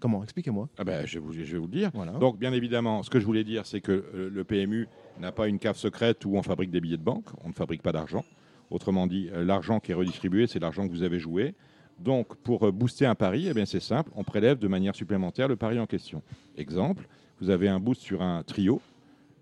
Comment? 0.00 0.22
Expliquez-moi. 0.22 0.68
ah 0.78 0.84
ben, 0.84 1.06
je, 1.06 1.18
vais 1.18 1.24
vous, 1.24 1.32
je 1.32 1.40
vais 1.40 1.58
vous 1.58 1.66
le 1.66 1.72
dire. 1.72 1.90
Voilà. 1.92 2.12
Donc, 2.12 2.38
bien 2.38 2.54
évidemment, 2.54 3.02
ce 3.02 3.10
que 3.10 3.20
je 3.20 3.26
voulais 3.26 3.44
dire, 3.44 3.66
c'est 3.66 3.82
que 3.82 3.92
euh, 3.92 4.30
le 4.32 4.44
PMU 4.44 4.88
n'a 5.20 5.30
pas 5.30 5.46
une 5.46 5.58
cave 5.58 5.76
secrète 5.76 6.24
où 6.24 6.36
on 6.36 6.42
fabrique 6.42 6.70
des 6.70 6.80
billets 6.80 6.96
de 6.96 7.02
banque. 7.02 7.26
On 7.44 7.48
ne 7.48 7.52
fabrique 7.52 7.82
pas 7.82 7.92
d'argent. 7.92 8.24
Autrement 8.70 9.06
dit, 9.06 9.28
euh, 9.32 9.44
l'argent 9.44 9.78
qui 9.78 9.92
est 9.92 9.94
redistribué, 9.94 10.46
c'est 10.46 10.58
l'argent 10.58 10.88
que 10.88 10.92
vous 10.92 11.02
avez 11.02 11.18
joué. 11.18 11.54
Donc, 11.98 12.34
pour 12.36 12.66
euh, 12.66 12.72
booster 12.72 13.04
un 13.04 13.14
pari, 13.14 13.48
eh 13.48 13.52
bien, 13.52 13.66
c'est 13.66 13.80
simple, 13.80 14.10
on 14.16 14.24
prélève 14.24 14.58
de 14.58 14.68
manière 14.68 14.94
supplémentaire 14.94 15.48
le 15.48 15.56
pari 15.56 15.78
en 15.78 15.86
question. 15.86 16.22
Exemple, 16.56 17.06
vous 17.42 17.50
avez 17.50 17.68
un 17.68 17.78
boost 17.78 18.00
sur 18.00 18.22
un 18.22 18.42
trio, 18.42 18.80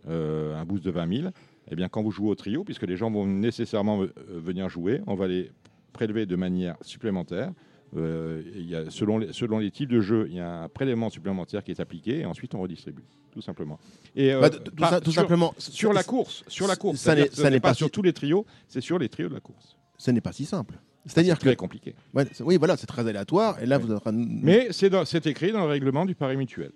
un 0.09 0.64
boost 0.64 0.85
de 0.85 0.90
20 0.90 1.16
000. 1.21 1.29
Eh 1.71 1.77
bien, 1.77 1.88
quand 1.88 2.03
vous 2.03 2.11
jouez 2.11 2.31
au 2.31 2.35
trio, 2.35 2.64
puisque 2.64 2.85
les 2.85 2.97
gens 2.97 3.11
vont 3.11 3.27
nécessairement 3.27 4.05
venir 4.29 4.68
jouer, 4.68 5.03
on 5.07 5.14
va 5.14 5.29
les 5.29 5.51
prélever 5.92 6.27
de 6.27 6.37
manière 6.37 6.77
supplémentaire 6.81 7.53
Euh, 7.96 8.42
y 8.55 8.74
a, 8.74 8.90
selon, 8.90 9.18
les, 9.18 9.33
selon 9.33 9.59
les 9.59 9.70
types 9.70 9.88
de 9.90 10.01
jeux, 10.01 10.27
il 10.29 10.37
y 10.37 10.40
a 10.40 10.62
un 10.64 10.68
prélèvement 10.68 11.09
supplémentaire 11.11 11.64
qui 11.64 11.70
est 11.70 11.81
appliqué 11.81 12.18
et 12.20 12.27
ensuite 12.27 12.55
on 12.55 12.61
redistribue, 12.61 13.03
tout 13.33 13.40
simplement. 13.40 13.79
Et 14.14 14.33
euh, 14.35 14.40
Bah, 14.40 14.51
tout, 14.51 14.70
pas- 14.72 14.90
ça- 14.90 15.01
tout 15.01 15.11
sur, 15.11 15.22
simplement. 15.22 15.55
sur 15.59 15.92
la 15.94 16.03
course, 16.03 16.44
sur 16.48 16.66
la 16.66 16.77
course. 16.77 16.98
Ça 16.98 17.14
n'est- 17.14 17.61
pas 17.61 17.74
sur 17.74 17.90
tous 17.90 18.03
les 18.03 18.12
trios, 18.12 18.44
c'est 18.68 18.81
sur 18.83 18.98
les 18.98 19.09
trios 19.09 19.29
de 19.31 19.35
la 19.35 19.40
course. 19.40 19.77
Ce 19.96 20.11
n'est 20.11 20.20
pas 20.20 20.33
si 20.33 20.44
simple. 20.44 20.74
C'est-à-dire 21.07 21.38
que. 21.38 21.44
Très 21.44 21.57
compliqué. 21.57 21.94
Ouais, 22.12 22.27
c'est- 22.33 22.42
oui, 22.44 22.59
voilà, 22.59 22.77
c'est 22.77 22.87
très 22.87 23.07
aléatoire. 23.09 23.62
Et 23.62 23.66
là, 23.66 23.79
vous 23.79 23.90
en 23.94 24.01
Mais 24.12 24.68
c'est 24.72 24.90
c'est 25.07 25.27
écrit 25.27 25.53
dans 25.53 25.61
le 25.64 25.70
règlement 25.70 26.05
du 26.05 26.14
pari 26.14 26.37
mutuel. 26.37 26.72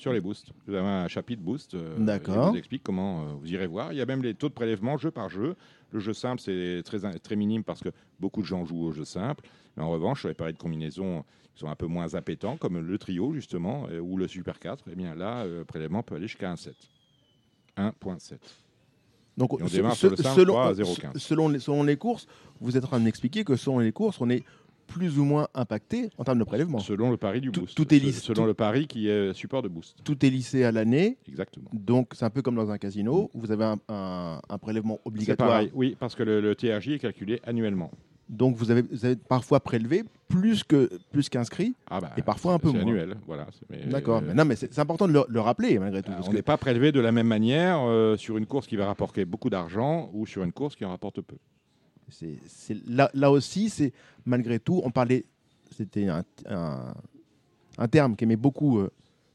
Sur 0.00 0.14
les 0.14 0.20
boosts. 0.20 0.48
Vous 0.66 0.74
avez 0.74 0.88
un 0.88 1.08
chapitre 1.08 1.42
boost. 1.42 1.74
euh, 1.74 1.98
D'accord. 1.98 2.46
Je 2.46 2.50
vous 2.52 2.56
explique 2.56 2.82
comment 2.82 3.20
euh, 3.20 3.24
vous 3.38 3.52
irez 3.52 3.66
voir. 3.66 3.92
Il 3.92 3.98
y 3.98 4.00
a 4.00 4.06
même 4.06 4.22
les 4.22 4.32
taux 4.34 4.48
de 4.48 4.54
prélèvement 4.54 4.96
jeu 4.96 5.10
par 5.10 5.28
jeu. 5.28 5.56
Le 5.92 6.00
jeu 6.00 6.14
simple, 6.14 6.40
c'est 6.40 6.80
très, 6.84 6.98
très 7.18 7.36
minime 7.36 7.64
parce 7.64 7.80
que 7.80 7.90
beaucoup 8.18 8.40
de 8.40 8.46
gens 8.46 8.64
jouent 8.64 8.86
au 8.86 8.92
jeu 8.92 9.04
simple. 9.04 9.44
Mais 9.76 9.82
en 9.82 9.90
revanche, 9.90 10.20
sur 10.20 10.28
les 10.28 10.34
paris 10.34 10.54
de 10.54 10.58
combinaison 10.58 11.22
qui 11.54 11.60
sont 11.60 11.68
un 11.68 11.74
peu 11.76 11.86
moins 11.86 12.14
appétants, 12.14 12.56
comme 12.56 12.78
le 12.78 12.98
trio, 12.98 13.34
justement, 13.34 13.88
euh, 13.90 14.00
ou 14.00 14.16
le 14.16 14.26
Super 14.26 14.58
4, 14.58 14.84
eh 14.90 14.94
bien 14.94 15.14
là, 15.14 15.40
euh, 15.42 15.58
le 15.58 15.64
prélèvement 15.66 16.02
peut 16.02 16.14
aller 16.14 16.28
jusqu'à 16.28 16.50
1,7. 16.50 16.72
1,7. 17.76 18.38
Donc, 19.36 19.52
Et 19.58 19.62
on 19.62 19.66
démarre 19.66 19.96
sur 19.96 20.10
le 20.10 20.16
simple 20.16 20.40
selon, 20.40 20.52
3 20.54 20.66
à 20.68 20.72
0,15. 20.72 21.18
selon, 21.18 21.48
les, 21.48 21.58
selon 21.58 21.82
les 21.82 21.96
courses, 21.96 22.26
vous 22.60 22.76
êtes 22.76 22.84
en 22.84 22.88
train 22.88 22.98
de 22.98 23.04
m'expliquer 23.04 23.44
que 23.44 23.56
selon 23.56 23.78
les 23.78 23.92
courses, 23.92 24.20
on 24.20 24.28
est 24.28 24.44
plus 24.90 25.18
ou 25.18 25.24
moins 25.24 25.46
impacté 25.54 26.10
en 26.18 26.24
termes 26.24 26.38
de 26.40 26.44
prélèvement. 26.44 26.78
Selon 26.80 27.10
le 27.10 27.16
pari 27.16 27.40
du 27.40 27.50
Tout- 27.52 27.60
boost. 27.62 27.76
tout 27.76 27.94
est 27.94 27.98
lisse- 27.98 28.22
Selon 28.22 28.42
tout- 28.42 28.46
le 28.48 28.54
pari 28.54 28.86
qui 28.86 29.08
est 29.08 29.32
support 29.32 29.62
de 29.62 29.68
boost. 29.68 29.96
Tout 30.04 30.24
est 30.26 30.30
lissé 30.30 30.64
à 30.64 30.72
l'année. 30.72 31.16
Exactement. 31.28 31.70
Donc, 31.72 32.10
c'est 32.14 32.24
un 32.24 32.30
peu 32.30 32.42
comme 32.42 32.56
dans 32.56 32.70
un 32.70 32.78
casino. 32.78 33.30
Vous 33.34 33.50
avez 33.52 33.64
un, 33.64 33.78
un- 33.88 34.40
un 34.48 34.58
prélèvement 34.58 34.98
obligatoire. 35.04 35.48
pareil, 35.50 35.70
oui, 35.74 35.96
parce 35.98 36.14
que 36.14 36.22
le, 36.22 36.40
le 36.40 36.54
TRJ 36.54 36.88
est 36.94 36.98
calculé 36.98 37.40
annuellement. 37.46 37.90
Donc, 38.28 38.54
vous 38.56 38.70
avez, 38.70 38.82
vous 38.82 39.04
avez 39.04 39.16
parfois 39.16 39.58
prélevé 39.58 40.04
plus 40.28 40.62
que 40.62 40.88
plus 41.10 41.28
qu'inscrit. 41.28 41.74
Ah 41.90 42.00
bah, 42.00 42.12
Et 42.16 42.22
parfois 42.22 42.52
un 42.54 42.58
peu 42.60 42.70
moins. 42.70 42.82
annuel, 42.82 43.16
voilà. 43.26 43.48
D'accord. 43.86 44.22
euh, 44.24 44.32
non, 44.34 44.44
mais 44.44 44.54
c'est 44.54 44.78
important 44.78 45.08
de 45.08 45.12
le, 45.12 45.24
le 45.28 45.40
rappeler 45.40 45.78
malgré 45.80 46.00
tout. 46.02 46.12
parce 46.12 46.28
on 46.28 46.30
que- 46.30 46.36
n'est 46.36 46.42
pas 46.42 46.56
prélevé 46.56 46.92
de 46.92 47.00
la 47.00 47.10
même 47.10 47.26
manière 47.26 47.78
euh, 47.80 48.16
sur 48.16 48.36
une 48.36 48.46
course 48.46 48.68
qui 48.68 48.76
va 48.76 48.86
rapporter 48.86 49.24
beaucoup 49.24 49.50
d'argent 49.50 50.10
ou 50.12 50.26
sur 50.26 50.44
une 50.44 50.52
course 50.52 50.76
qui 50.76 50.84
en 50.84 50.90
rapporte 50.90 51.20
peu. 51.20 51.36
C'est- 52.10 52.76
là, 52.88 53.10
là 53.14 53.30
aussi, 53.30 53.68
c'est 53.70 53.92
malgré 54.26 54.58
tout, 54.58 54.80
on 54.84 54.90
parlait, 54.90 55.24
c'était 55.76 56.08
un, 56.08 56.24
un- 56.46 56.94
un 57.78 57.88
terme 57.88 58.16
qu'aimait 58.16 58.36
beaucoup 58.36 58.78
euh, 58.78 58.90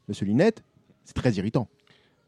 Monsieur 0.08 0.26
Linette. 0.26 0.62
C'est 1.04 1.14
très 1.14 1.32
irritant. 1.32 1.68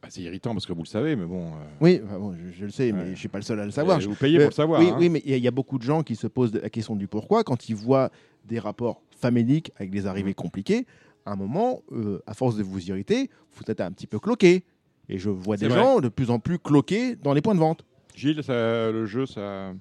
Bah, 0.03 0.09
c'est 0.11 0.23
irritant 0.23 0.53
parce 0.53 0.67
que 0.67 0.73
vous 0.73 0.83
le 0.83 0.87
savez, 0.89 1.17
mais 1.17 1.27
bon. 1.27 1.47
euh, 1.49 1.51
Oui, 1.81 2.01
bon, 2.01 2.35
je, 2.37 2.51
je 2.57 2.65
le 2.67 2.71
sais, 2.71 2.93
mais 2.93 3.03
Ouais. 3.03 3.11
je 3.15 3.19
suis 3.19 3.29
pas 3.29 3.39
le 3.39 3.43
seul 3.45 3.59
à 3.61 3.65
le 3.65 3.71
savoir. 3.73 3.99
euh, 3.99 4.05
vous 4.07 4.15
payez 4.15 4.37
pour 4.39 4.45
Euh, 4.45 4.49
le 4.49 4.53
savoir. 4.55 4.81
Oui, 4.81 4.89
hein. 4.91 4.97
oui, 4.99 5.09
mais 5.09 5.21
il 5.25 5.31
y, 5.31 5.35
a- 5.35 5.37
il 5.37 5.43
y 5.43 5.49
a 5.49 5.53
beaucoup 5.53 5.79
de 5.79 5.83
gens 5.83 6.03
qui 6.05 6.15
se 6.17 6.27
posent 6.29 6.55
la 6.55 6.71
question 6.71 6.95
du 6.97 7.09
pourquoi 7.09 7.43
quand 7.45 7.69
ils 7.69 7.75
voient 7.77 8.11
des 8.45 8.59
rapports 8.61 9.03
faméliques 9.11 9.73
avec 9.77 9.91
des 9.91 10.03
Mmh. 10.03 10.07
arrivées 10.07 10.35
compliquées. 10.35 10.87
À 11.27 11.33
un 11.33 11.37
moment, 11.37 11.83
euh, 11.93 12.21
à 12.27 12.35
force 12.35 12.57
de 12.57 12.63
vous 12.63 12.89
irriter, 12.89 13.29
vous 13.57 13.63
êtes 13.69 13.81
un 13.81 13.91
petit 13.93 14.07
peu 14.07 14.19
cloqué. 14.21 14.65
Et 15.09 15.19
je 15.19 15.31
vois 15.31 15.57
des 15.57 15.67
vrai. 15.69 15.79
gens 15.79 16.01
de 16.01 16.09
plus 16.09 16.31
en 16.31 16.39
plus 16.39 16.59
cloqués 16.59 17.17
dans 17.17 17.33
les 17.35 17.43
points 17.43 17.55
de 17.55 17.61
vente. 17.61 17.85
Gilles, 18.15 18.43
ça- 18.45 18.91
le 18.93 19.05
jeu, 19.07 19.27
ça, 19.27 19.73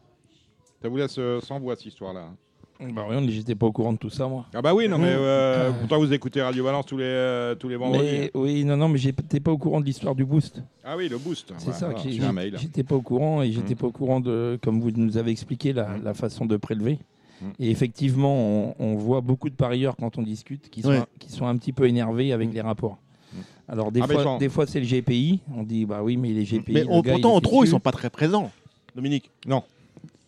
ça 0.81 0.89
vous 0.89 0.97
laisse 0.97 1.15
euh, 1.19 1.39
sans 1.41 1.59
voix 1.59 1.75
cette 1.75 1.87
histoire-là. 1.87 2.27
Bah 2.79 3.05
oui, 3.09 3.31
j'étais 3.31 3.55
pas 3.55 3.65
au 3.65 3.71
courant 3.71 3.93
de 3.93 3.97
tout 3.97 4.11
ça, 4.11 4.27
moi. 4.27 4.45
Ah 4.53 4.61
bah 4.61 4.75
oui, 4.75 4.87
non 4.87 4.99
mais 4.99 5.15
Mmh. 5.15 5.19
euh, 5.19 5.71
pourtant 5.71 5.97
vous 5.97 6.13
écoutez 6.13 6.43
Radio 6.43 6.63
Balance 6.63 6.85
tous 6.85 6.97
les 6.97 7.05
euh, 7.05 7.55
tous 7.55 7.67
les 7.69 7.75
vendredis. 7.75 8.03
Mais, 8.03 8.31
oui, 8.35 8.63
non, 8.65 8.77
non, 8.77 8.87
mais 8.87 8.99
j'étais 8.99 9.39
pas 9.39 9.51
au 9.51 9.57
courant 9.57 9.79
de 9.81 9.85
l'histoire 9.85 10.13
du 10.13 10.23
boost. 10.25 10.61
Ah 10.83 10.95
oui, 10.95 11.09
le 11.09 11.17
boost. 11.17 11.47
C'est 11.57 11.63
Voilà, 11.63 11.79
ça, 11.79 11.85
voilà, 11.89 12.03
j'ai 12.07 12.23
un 12.23 12.31
mail. 12.31 12.55
j'étais 12.59 12.83
pas 12.83 12.93
au 12.93 13.01
courant 13.01 13.41
et 13.41 13.51
j'étais 13.51 13.73
Mm. 13.73 13.77
pas 13.77 13.87
au 13.87 13.91
courant 13.91 14.19
de, 14.19 14.59
comme 14.61 14.79
vous 14.79 14.91
nous 14.91 15.17
avez 15.17 15.31
expliqué, 15.31 15.73
la, 15.73 15.87
Mm. 15.97 16.03
la 16.03 16.13
façon 16.13 16.45
de 16.45 16.55
prélever. 16.55 16.99
Mm. 17.41 17.45
Et 17.59 17.71
effectivement, 17.71 18.35
on, 18.35 18.75
on 18.77 18.93
voit 18.95 19.21
beaucoup 19.21 19.49
de 19.49 19.55
parieurs 19.55 19.95
quand 19.95 20.19
on 20.19 20.21
discute 20.21 20.69
qui 20.69 20.83
sont, 20.83 21.03
qui 21.17 21.31
sont 21.31 21.47
un 21.47 21.57
petit 21.57 21.73
peu 21.73 21.87
énervés 21.87 22.31
avec 22.31 22.49
Mm. 22.49 22.53
les 22.53 22.61
rapports. 22.61 22.99
Alors 23.67 23.91
des 23.91 24.01
Ah, 24.03 24.07
fois, 24.07 24.37
des 24.39 24.49
fois 24.49 24.67
c'est 24.67 24.79
le 24.79 24.85
GPI. 24.85 25.39
On 25.55 25.63
dit 25.63 25.85
bah 25.87 26.01
oui, 26.03 26.15
mais 26.15 26.29
les 26.29 26.45
GPI. 26.45 26.73
mais 26.73 26.83
le 26.83 26.91
on- 26.91 27.01
gars, 27.01 27.15
il 27.15 27.21
pourtant, 27.21 27.35
en 27.35 27.41
trop, 27.41 27.63
ils 27.63 27.67
sont 27.67 27.79
pas 27.79 27.91
très 27.91 28.11
présents. 28.11 28.51
Dominique. 28.95 29.31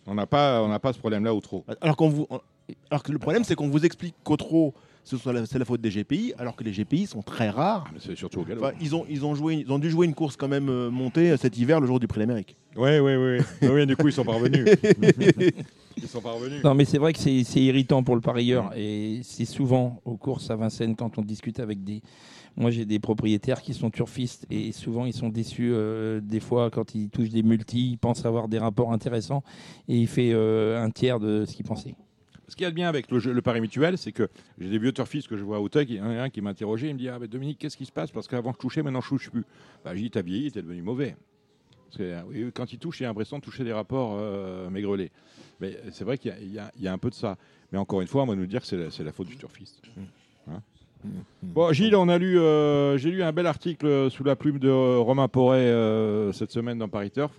On 0.09 0.15
n'a 0.15 0.25
pas 0.25 0.61
on 0.63 0.67
n'a 0.67 0.79
pas 0.79 0.91
ce 0.91 0.99
problème-là 0.99 1.33
au 1.33 1.39
trop. 1.39 1.63
Alors, 1.81 1.95
qu'on 1.95 2.09
vous, 2.09 2.27
alors 2.89 3.03
que 3.03 3.11
le 3.11 3.19
problème, 3.19 3.43
c'est 3.43 3.55
qu'on 3.55 3.69
vous 3.69 3.85
explique 3.85 4.15
qu'au 4.23 4.37
trop, 4.37 4.73
ce 5.03 5.17
soit 5.17 5.33
la- 5.33 5.45
c'est 5.45 5.59
la 5.59 5.65
faute 5.65 5.81
des 5.81 5.89
GPI, 5.89 6.33
alors 6.37 6.55
que 6.55 6.63
les 6.63 6.71
GPI 6.71 7.05
sont 7.07 7.21
très 7.21 7.49
rares. 7.49 7.85
Ah, 7.87 7.91
mais 7.93 7.99
c'est 8.03 8.15
surtout 8.17 8.41
au 8.41 8.43
galop. 8.43 8.63
Enfin, 8.63 8.73
ils, 8.81 8.95
ont, 8.95 9.05
ils, 9.09 9.23
ont 9.25 9.35
joué, 9.35 9.63
ils 9.65 9.71
ont 9.71 9.79
dû 9.79 9.89
jouer 9.89 10.05
une 10.07 10.13
course 10.15 10.35
quand 10.35 10.47
même 10.47 10.69
euh, 10.69 10.89
montée 10.89 11.31
euh, 11.31 11.37
cet 11.37 11.57
hiver, 11.57 11.79
le 11.79 11.87
jour 11.87 11.99
du 11.99 12.07
Prix 12.07 12.19
d'Amérique. 12.19 12.55
Oui, 12.75 12.99
oui, 12.99 13.15
oui. 13.15 13.37
oui, 13.69 13.85
du 13.87 13.95
coup, 13.95 14.07
ils 14.07 14.13
sont 14.13 14.25
parvenus. 14.25 14.65
ils 15.97 16.07
sont 16.07 16.21
parvenus. 16.21 16.63
Non, 16.63 16.73
mais 16.75 16.85
c'est 16.85 16.97
vrai 16.97 17.13
que 17.13 17.19
c'est 17.19 17.43
c'est 17.43 17.61
irritant 17.61 18.03
pour 18.03 18.15
le 18.15 18.21
parieur. 18.21 18.71
Et 18.75 19.21
c'est 19.23 19.45
souvent 19.45 20.01
aux 20.05 20.17
courses 20.17 20.49
à 20.49 20.55
Vincennes 20.55 20.95
quand 20.95 21.17
on 21.17 21.21
discute 21.21 21.59
avec 21.59 21.83
des. 21.83 22.01
Moi, 22.57 22.71
j'ai 22.71 22.85
des 22.85 22.99
propriétaires 22.99 23.61
qui 23.61 23.73
sont 23.73 23.89
turfistes 23.89 24.45
et 24.49 24.71
souvent 24.71 25.05
ils 25.05 25.13
sont 25.13 25.29
déçus. 25.29 25.71
euh, 25.73 26.19
des 26.21 26.39
fois, 26.39 26.69
quand 26.69 26.93
ils 26.95 27.09
touchent 27.09 27.29
des 27.29 27.43
multis, 27.43 27.91
ils 27.91 27.97
pensent 27.97 28.25
avoir 28.25 28.47
des 28.47 28.59
rapports 28.59 28.91
intéressants 28.91 29.43
et 29.87 29.97
il 29.97 30.07
fait 30.07 30.31
euh, 30.33 30.81
un 30.83 30.89
tiers 30.89 31.19
de 31.19 31.45
ce 31.45 31.55
qu'ils 31.55 31.65
pensaient. 31.65 31.95
Ce 32.47 32.55
qu'il 32.55 32.63
y 32.63 32.67
a 32.67 32.71
de 32.71 32.75
bien 32.75 32.89
avec 32.89 33.11
le, 33.11 33.19
jeu, 33.19 33.31
le 33.31 33.41
pari 33.43 33.61
mutuel, 33.61 33.97
c'est 33.97 34.11
que 34.11 34.27
j'ai 34.57 34.69
des 34.69 34.79
vieux 34.79 34.91
turfistes 34.91 35.27
que 35.27 35.37
je 35.37 35.43
vois 35.43 35.59
au 35.59 35.69
TEC, 35.69 35.87
il 35.91 35.95
y 35.97 36.01
en 36.01 36.09
a 36.09 36.23
un 36.23 36.29
qui 36.31 36.41
m'a 36.41 36.49
interrogé, 36.49 36.87
il 36.89 36.93
me 36.95 36.99
dit 36.99 37.07
Ah, 37.07 37.19
ben 37.19 37.27
Dominique, 37.27 37.59
qu'est-ce 37.59 37.77
qui 37.77 37.85
se 37.85 37.91
passe? 37.91 38.09
Parce 38.11 38.27
qu'avant 38.27 38.51
je 38.53 38.57
touchais, 38.57 38.81
maintenant 38.81 39.01
je 39.01 39.09
touche 39.09 39.29
plus. 39.29 39.45
Bah, 39.85 39.93
j'ai 39.95 40.01
dit 40.01 40.09
T'as 40.09 40.23
vieilli, 40.23 40.51
t'es 40.51 40.61
devenu 40.63 40.81
mauvais. 40.81 41.15
Parce 41.85 41.97
que, 41.97 42.03
euh, 42.03 42.51
quand 42.53 42.73
il 42.73 42.79
touche, 42.79 42.99
il 43.01 43.05
a 43.05 43.07
l'impression 43.09 43.37
de 43.37 43.43
toucher 43.43 43.63
des 43.63 43.73
rapports 43.73 44.15
euh, 44.19 44.69
maigrelés. 44.71 45.11
Mais 45.59 45.77
c'est 45.91 46.03
vrai 46.03 46.17
qu'il 46.17 46.31
y 46.51 46.57
a- 46.59 46.71
y, 46.75 46.83
y 46.83 46.87
un 46.87 46.97
peu 46.97 47.09
de 47.11 47.15
ça. 47.15 47.37
Mais 47.71 47.77
encore 47.77 48.01
une 48.01 48.07
fois, 48.07 48.25
moi, 48.25 48.35
nous 48.35 48.47
dire 48.47 48.61
que 48.61 48.67
c'est 48.89 49.03
la, 49.03 49.11
faute 49.11 49.27
du 49.27 49.37
turfiste. 49.37 49.81
Hein? 50.47 50.61
Bon, 51.41 51.71
Gilles, 51.71 51.95
on 51.95 52.09
a 52.09 52.17
lu, 52.17 52.37
euh, 52.39 52.97
j'ai 52.97 53.09
lu 53.11 53.23
un 53.23 53.31
bel 53.31 53.47
article 53.47 54.09
sous 54.11 54.23
la 54.23 54.35
plume 54.35 54.59
de 54.59 54.69
Romain 54.69 55.27
Porret 55.27 55.59
euh, 55.59 56.31
cette 56.33 56.51
semaine 56.51 56.77
dans 56.77 56.89
Paris 56.89 57.11
Turf. 57.11 57.31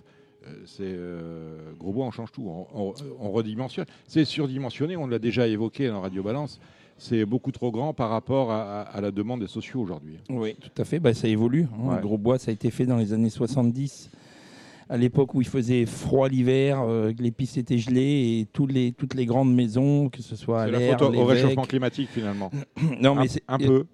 Euh, 0.47 0.51
c'est 0.65 0.81
euh, 0.85 1.57
gros 1.79 1.91
bois, 1.93 2.05
on 2.05 2.11
change 2.11 2.31
tout, 2.31 2.43
on, 2.47 2.65
on- 2.73 2.93
on 3.19 3.31
redimensionne. 3.31 3.85
C'est 4.07 4.25
surdimensionné, 4.25 4.97
on 4.97 5.05
l'a 5.05 5.19
déjà 5.19 5.47
évoqué 5.47 5.87
dans 5.87 6.01
Radio 6.01 6.23
Balance. 6.23 6.59
C'est 6.97 7.25
beaucoup 7.25 7.51
trop 7.51 7.71
grand 7.71 7.93
par 7.93 8.09
rapport 8.09 8.51
à, 8.51 8.81
à- 8.81 8.81
à 8.81 9.01
la 9.01 9.11
demande 9.11 9.41
des 9.41 9.47
sociaux 9.47 9.81
aujourd'hui. 9.81 10.17
Oui, 10.29 10.55
tout 10.59 10.81
à 10.81 10.85
fait. 10.85 10.99
Bah, 10.99 11.13
ça 11.13 11.27
évolue. 11.27 11.67
hein. 11.73 11.95
Ouais. 11.95 12.01
Gros 12.01 12.17
bois, 12.17 12.39
ça 12.39 12.49
a 12.49 12.53
été 12.53 12.71
fait 12.71 12.85
dans 12.87 12.97
les 12.97 13.13
années 13.13 13.29
70, 13.29 14.09
à 14.91 14.97
l'époque 14.97 15.33
où 15.35 15.41
il 15.41 15.47
faisait 15.47 15.85
froid 15.85 16.27
l'hiver, 16.27 16.81
euh, 16.81 17.13
les 17.17 17.31
pistes 17.31 17.57
étaient 17.57 17.77
gelées 17.77 18.39
et 18.41 18.47
tous 18.51 18.67
les, 18.67 18.91
toutes 18.91 19.13
les 19.13 19.25
grandes 19.25 19.53
maisons, 19.55 20.09
que 20.09 20.21
ce 20.21 20.35
soit 20.35 20.63
à 20.63 20.65
C'est 20.65 20.71
la 20.71 20.79
l'air, 20.79 20.99
faute 20.99 21.15
au- 21.15 21.25
réchauffement 21.25 21.63
climatique 21.63 22.09
finalement. 22.11 22.51
Non, 23.01 23.17
un, 23.17 23.21
mais 23.21 23.27
c'est- 23.29 23.43
un 23.47 23.57
peu. 23.57 23.85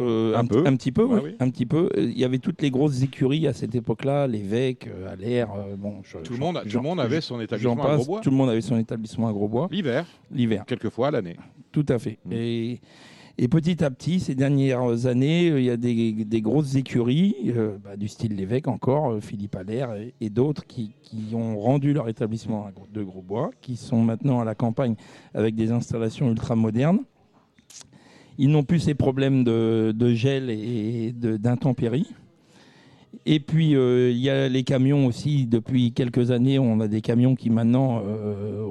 Euh, 0.00 0.34
Un 0.34 0.40
un, 0.40 0.44
peu. 0.46 0.66
un 0.66 0.74
petit 0.74 0.90
peu, 0.90 1.04
Ouais, 1.04 1.20
oui. 1.22 1.36
un 1.38 1.48
petit 1.50 1.66
peu. 1.66 1.88
Euh, 1.96 2.02
Il 2.10 2.18
y 2.18 2.24
avait 2.24 2.38
toutes 2.40 2.60
les 2.62 2.70
grosses 2.72 3.00
écuries 3.02 3.46
à 3.46 3.52
cette 3.52 3.76
époque-là, 3.76 4.26
l'évêque, 4.26 4.88
euh, 4.88 5.12
à 5.12 5.14
l'air. 5.16 5.48
euh, 5.56 5.76
bon, 5.76 6.00
je- 6.02 6.18
Tout 6.18 6.32
le 6.32 6.40
monde, 6.40 6.60
tout 6.68 6.76
le 6.78 6.82
monde 6.82 6.98
avait 7.00 7.20
son 7.20 7.40
établissement 7.40 7.74
à 7.74 7.76
passe. 7.76 7.94
Grosbois. 7.98 8.20
Tout 8.20 8.30
le 8.30 8.36
monde 8.36 8.50
avait 8.50 8.60
son 8.60 8.76
établissement 8.76 9.28
à 9.28 9.32
Grosbois 9.32 9.68
L'hiver, 9.70 10.04
l'hiver. 10.32 10.64
quelquefois 10.66 11.08
à 11.08 11.10
l'année. 11.12 11.36
Tout 11.70 11.86
à 11.88 11.98
fait. 12.00 12.18
Mm. 12.24 12.32
Et, 12.32 12.80
et 13.36 13.48
petit 13.48 13.82
à 13.82 13.90
petit, 13.90 14.20
ces 14.20 14.36
dernières 14.36 15.06
années, 15.06 15.50
euh, 15.50 15.58
il 15.58 15.66
y 15.66 15.70
a 15.70 15.76
des, 15.76 16.40
grosses 16.40 16.76
écuries, 16.76 17.34
euh, 17.48 17.76
bah, 17.82 17.96
du 17.96 18.06
style 18.06 18.36
l'évêque 18.36 18.68
encore, 18.68 19.10
euh, 19.10 19.20
Philippe 19.20 19.56
Allaire 19.56 19.92
et, 20.20 20.30
d'autres 20.30 20.64
qui, 20.66 20.92
ont 21.32 21.58
rendu 21.58 21.92
leur 21.92 22.08
établissement 22.08 22.64
à 22.66 22.70
Gros- 22.70 22.86
de 22.92 23.02
Grosbois, 23.02 23.50
qui 23.60 23.76
sont 23.76 24.02
maintenant 24.02 24.40
à 24.40 24.44
la 24.44 24.54
campagne 24.54 24.94
avec 25.34 25.56
des 25.56 25.72
installations 25.72 26.30
ultra 26.30 26.54
modernes. 26.54 27.00
Ils 28.38 28.50
n'ont 28.50 28.62
plus 28.62 28.78
ces 28.78 28.94
problèmes 28.94 29.42
de, 29.42 29.92
de 29.94 30.14
gel 30.14 30.48
et 30.50 31.12
de- 31.12 31.36
d'intempéries. 31.36 32.12
Et 33.26 33.40
puis, 33.40 33.70
il 33.70 34.18
y 34.18 34.28
a 34.28 34.48
les 34.48 34.64
camions 34.64 35.06
aussi. 35.06 35.46
Depuis 35.46 35.92
quelques 35.92 36.30
années, 36.30 36.58
on 36.58 36.80
a 36.80 36.88
des 36.88 37.00
camions 37.00 37.36
qui 37.36 37.48
maintenant 37.48 38.02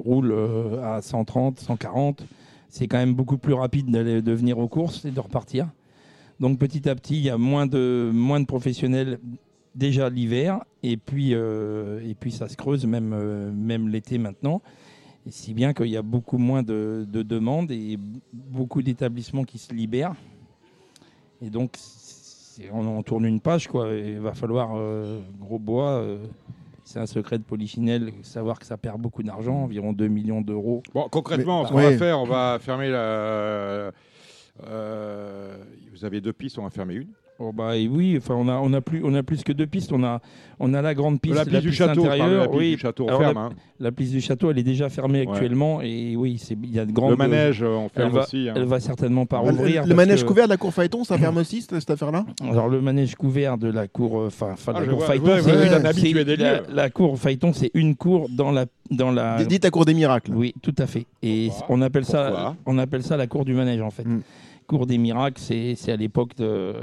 roulent 0.04 0.36
à 0.82 1.00
130, 1.02 1.58
140. 1.58 2.24
C'est 2.74 2.88
quand 2.88 2.98
même 2.98 3.14
beaucoup 3.14 3.38
plus 3.38 3.52
rapide 3.52 3.88
de 3.88 4.32
venir 4.32 4.58
aux 4.58 4.66
courses 4.66 5.04
et 5.04 5.12
de 5.12 5.20
repartir. 5.20 5.68
Donc, 6.40 6.58
petit 6.58 6.88
à 6.88 6.96
petit, 6.96 7.14
il 7.14 7.22
y 7.22 7.30
a 7.30 7.38
moins 7.38 7.68
de, 7.68 8.10
moins 8.12 8.40
de 8.40 8.46
professionnels 8.46 9.20
déjà 9.76 10.10
l'hiver. 10.10 10.58
Et, 10.82 10.96
puis, 10.96 11.34
euh, 11.34 12.00
et 12.04 12.16
puis, 12.16 12.32
ça 12.32 12.48
se 12.48 12.56
creuse 12.56 12.84
même, 12.84 13.12
euh, 13.12 13.52
même 13.52 13.88
l'été 13.88 14.18
maintenant. 14.18 14.60
Si 15.30 15.54
bien 15.54 15.72
qu'il 15.72 15.86
y 15.86 15.96
a 15.96 16.02
beaucoup 16.02 16.36
moins 16.36 16.64
de, 16.64 17.06
de 17.08 17.22
demandes 17.22 17.70
et 17.70 17.96
beaucoup 18.32 18.82
d'établissements 18.82 19.44
qui 19.44 19.58
se 19.58 19.72
libèrent. 19.72 20.16
Et 21.42 21.50
donc, 21.50 21.76
on, 22.72 23.04
tourne 23.04 23.26
une 23.26 23.38
page, 23.38 23.68
quoi. 23.68 23.94
Il 23.94 24.18
va 24.18 24.34
falloir 24.34 24.72
euh, 24.74 25.20
gros 25.38 25.60
bois. 25.60 26.04
C'est 26.84 26.98
un 27.00 27.06
secret 27.06 27.38
de 27.38 27.42
Polichinelle, 27.44 28.12
savoir 28.22 28.58
que 28.58 28.66
ça 28.66 28.76
perd 28.76 29.00
beaucoup 29.00 29.22
d'argent, 29.22 29.64
environ 29.64 29.92
2 29.92 30.06
millions 30.08 30.40
d'euros. 30.42 30.82
Bon, 30.94 31.08
concrètement, 31.10 31.62
Mais- 31.62 31.68
ce 31.68 31.72
qu'on 31.72 31.80
va 31.80 31.96
faire, 31.96 32.20
on 32.20 32.24
va 32.26 32.58
fermer 32.60 32.90
la. 32.90 33.90
euh, 34.66 35.56
vous 35.92 36.04
avez 36.04 36.20
deux 36.20 36.32
pistes, 36.32 36.58
on 36.58 36.62
va 36.64 36.70
fermer 36.70 36.94
une. 36.94 37.08
Oh 37.40 37.52
bah 37.52 37.76
et 37.76 37.88
oui, 37.88 38.14
enfin 38.16 38.34
on 38.36 38.46
a 38.48 38.54
on 38.58 38.72
a 38.74 38.80
plus 38.80 39.02
on 39.04 39.12
a 39.14 39.24
plus 39.24 39.42
que 39.42 39.52
deux 39.52 39.66
pistes. 39.66 39.92
On 39.92 40.04
a 40.04 40.20
on 40.60 40.72
a 40.72 40.80
la 40.80 40.94
grande 40.94 41.20
piste, 41.20 41.34
la 41.34 41.44
piste 41.44 41.62
du 41.62 41.72
château, 41.72 42.04
intérieure. 42.04 42.42
la 42.42 42.46
piste 42.46 42.58
oui, 42.60 42.70
du 42.76 42.78
château, 42.80 43.08
Alors, 43.08 43.20
ferme. 43.20 43.34
la, 43.34 43.40
hein. 43.40 43.50
la 43.80 43.90
piste 43.90 44.12
du 44.12 44.20
château, 44.20 44.52
elle 44.52 44.58
est 44.58 44.62
déjà 44.62 44.88
fermée 44.88 45.26
Ouais. 45.26 45.32
actuellement 45.32 45.80
et 45.82 46.14
oui, 46.14 46.38
c'est 46.40 46.56
il 46.62 46.70
y 46.72 46.78
a 46.78 46.86
de 46.86 46.92
grandes. 46.92 47.10
Le 47.10 47.16
manège, 47.16 47.60
euh, 47.64 47.66
on 47.74 47.88
ferme 47.88 48.06
elle 48.10 48.14
va, 48.14 48.22
aussi. 48.22 48.48
hein. 48.48 48.52
elle 48.54 48.64
va 48.66 48.78
certainement 48.78 49.26
pas 49.26 49.42
Le- 49.42 49.50
rouvrir. 49.50 49.84
le 49.84 49.94
manège 49.96 50.22
que- 50.22 50.28
couvert 50.28 50.44
de 50.44 50.50
la 50.50 50.56
cour 50.56 50.72
Phaéton, 50.72 51.02
ça 51.02 51.18
ferme 51.18 51.38
aussi 51.38 51.60
cette, 51.62 51.80
cette 51.80 51.90
affaire-là? 51.90 52.24
Alors 52.48 52.68
le 52.68 52.80
manège 52.80 53.16
couvert 53.16 53.58
de 53.58 53.66
la 53.68 53.88
cour, 53.88 54.20
euh, 54.20 54.26
enfin 54.28 54.54
Ah, 54.68 54.80
la 54.80 54.86
cour 54.86 55.04
Phaéton, 55.04 55.24
ouais, 55.26 55.42
c'est 55.42 55.50
ouais, 55.50 55.66
une- 55.66 56.40
la, 56.40 56.60
la 56.72 56.90
cour 56.90 57.18
Phaéton, 57.18 57.52
c'est 57.52 57.72
une 57.74 57.96
cour 57.96 58.28
dans 58.30 58.52
la 58.52 58.66
dans 58.92 59.10
la. 59.10 59.38
D- 59.38 59.46
Dites 59.46 59.64
la 59.64 59.70
cour 59.70 59.84
des 59.86 59.94
miracles. 59.94 60.30
Oui, 60.34 60.54
tout 60.62 60.74
à 60.78 60.86
fait. 60.86 61.06
Et 61.22 61.48
Pourquoi? 61.48 61.76
on 61.76 61.82
appelle 61.82 62.04
ça 62.04 62.54
on 62.64 62.78
appelle 62.78 63.02
ça 63.02 63.16
la 63.16 63.26
cour 63.26 63.44
du 63.44 63.54
manège 63.54 63.80
en 63.80 63.90
fait. 63.90 64.04
Mm. 64.64 64.76
Cour 64.76 64.86
des 64.86 64.98
miracles, 64.98 65.40
c'est 65.40 65.92
à 65.92 65.96
l'époque 65.96 66.34
de 66.36 66.74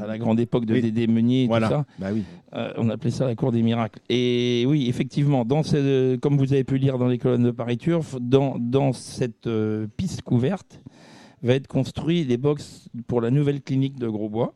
à 0.00 0.06
la 0.06 0.18
grande 0.18 0.38
époque 0.40 0.66
de 0.66 0.74
Oui. 0.74 0.82
Dédé 0.82 1.06
Meunier 1.06 1.44
et 1.44 1.46
Voilà. 1.46 1.68
tout 1.68 1.74
ça. 1.74 1.84
Bah 1.98 2.08
oui. 2.12 2.24
Euh, 2.54 2.72
on 2.76 2.88
appelait 2.90 3.10
ça 3.10 3.26
la 3.26 3.34
cour 3.34 3.50
des 3.52 3.62
miracles. 3.62 4.00
Et 4.08 4.64
oui, 4.68 4.88
effectivement, 4.88 5.44
dans 5.44 5.62
ce, 5.62 6.16
comme 6.16 6.36
vous 6.36 6.52
avez 6.52 6.64
pu 6.64 6.78
lire 6.78 6.98
dans 6.98 7.06
les 7.08 7.18
colonnes 7.18 7.44
de 7.44 7.50
Paris 7.50 7.78
Turf, 7.78 8.16
dans, 8.20 8.56
dans 8.58 8.92
cette 8.92 9.46
euh, 9.46 9.86
piste 9.96 10.22
couverte 10.22 10.80
va 11.42 11.54
être 11.54 11.68
construit 11.68 12.24
les 12.24 12.36
box 12.36 12.88
pour 13.06 13.20
la 13.20 13.30
nouvelle 13.30 13.62
clinique 13.62 13.98
de 13.98 14.08
Grosbois, 14.08 14.52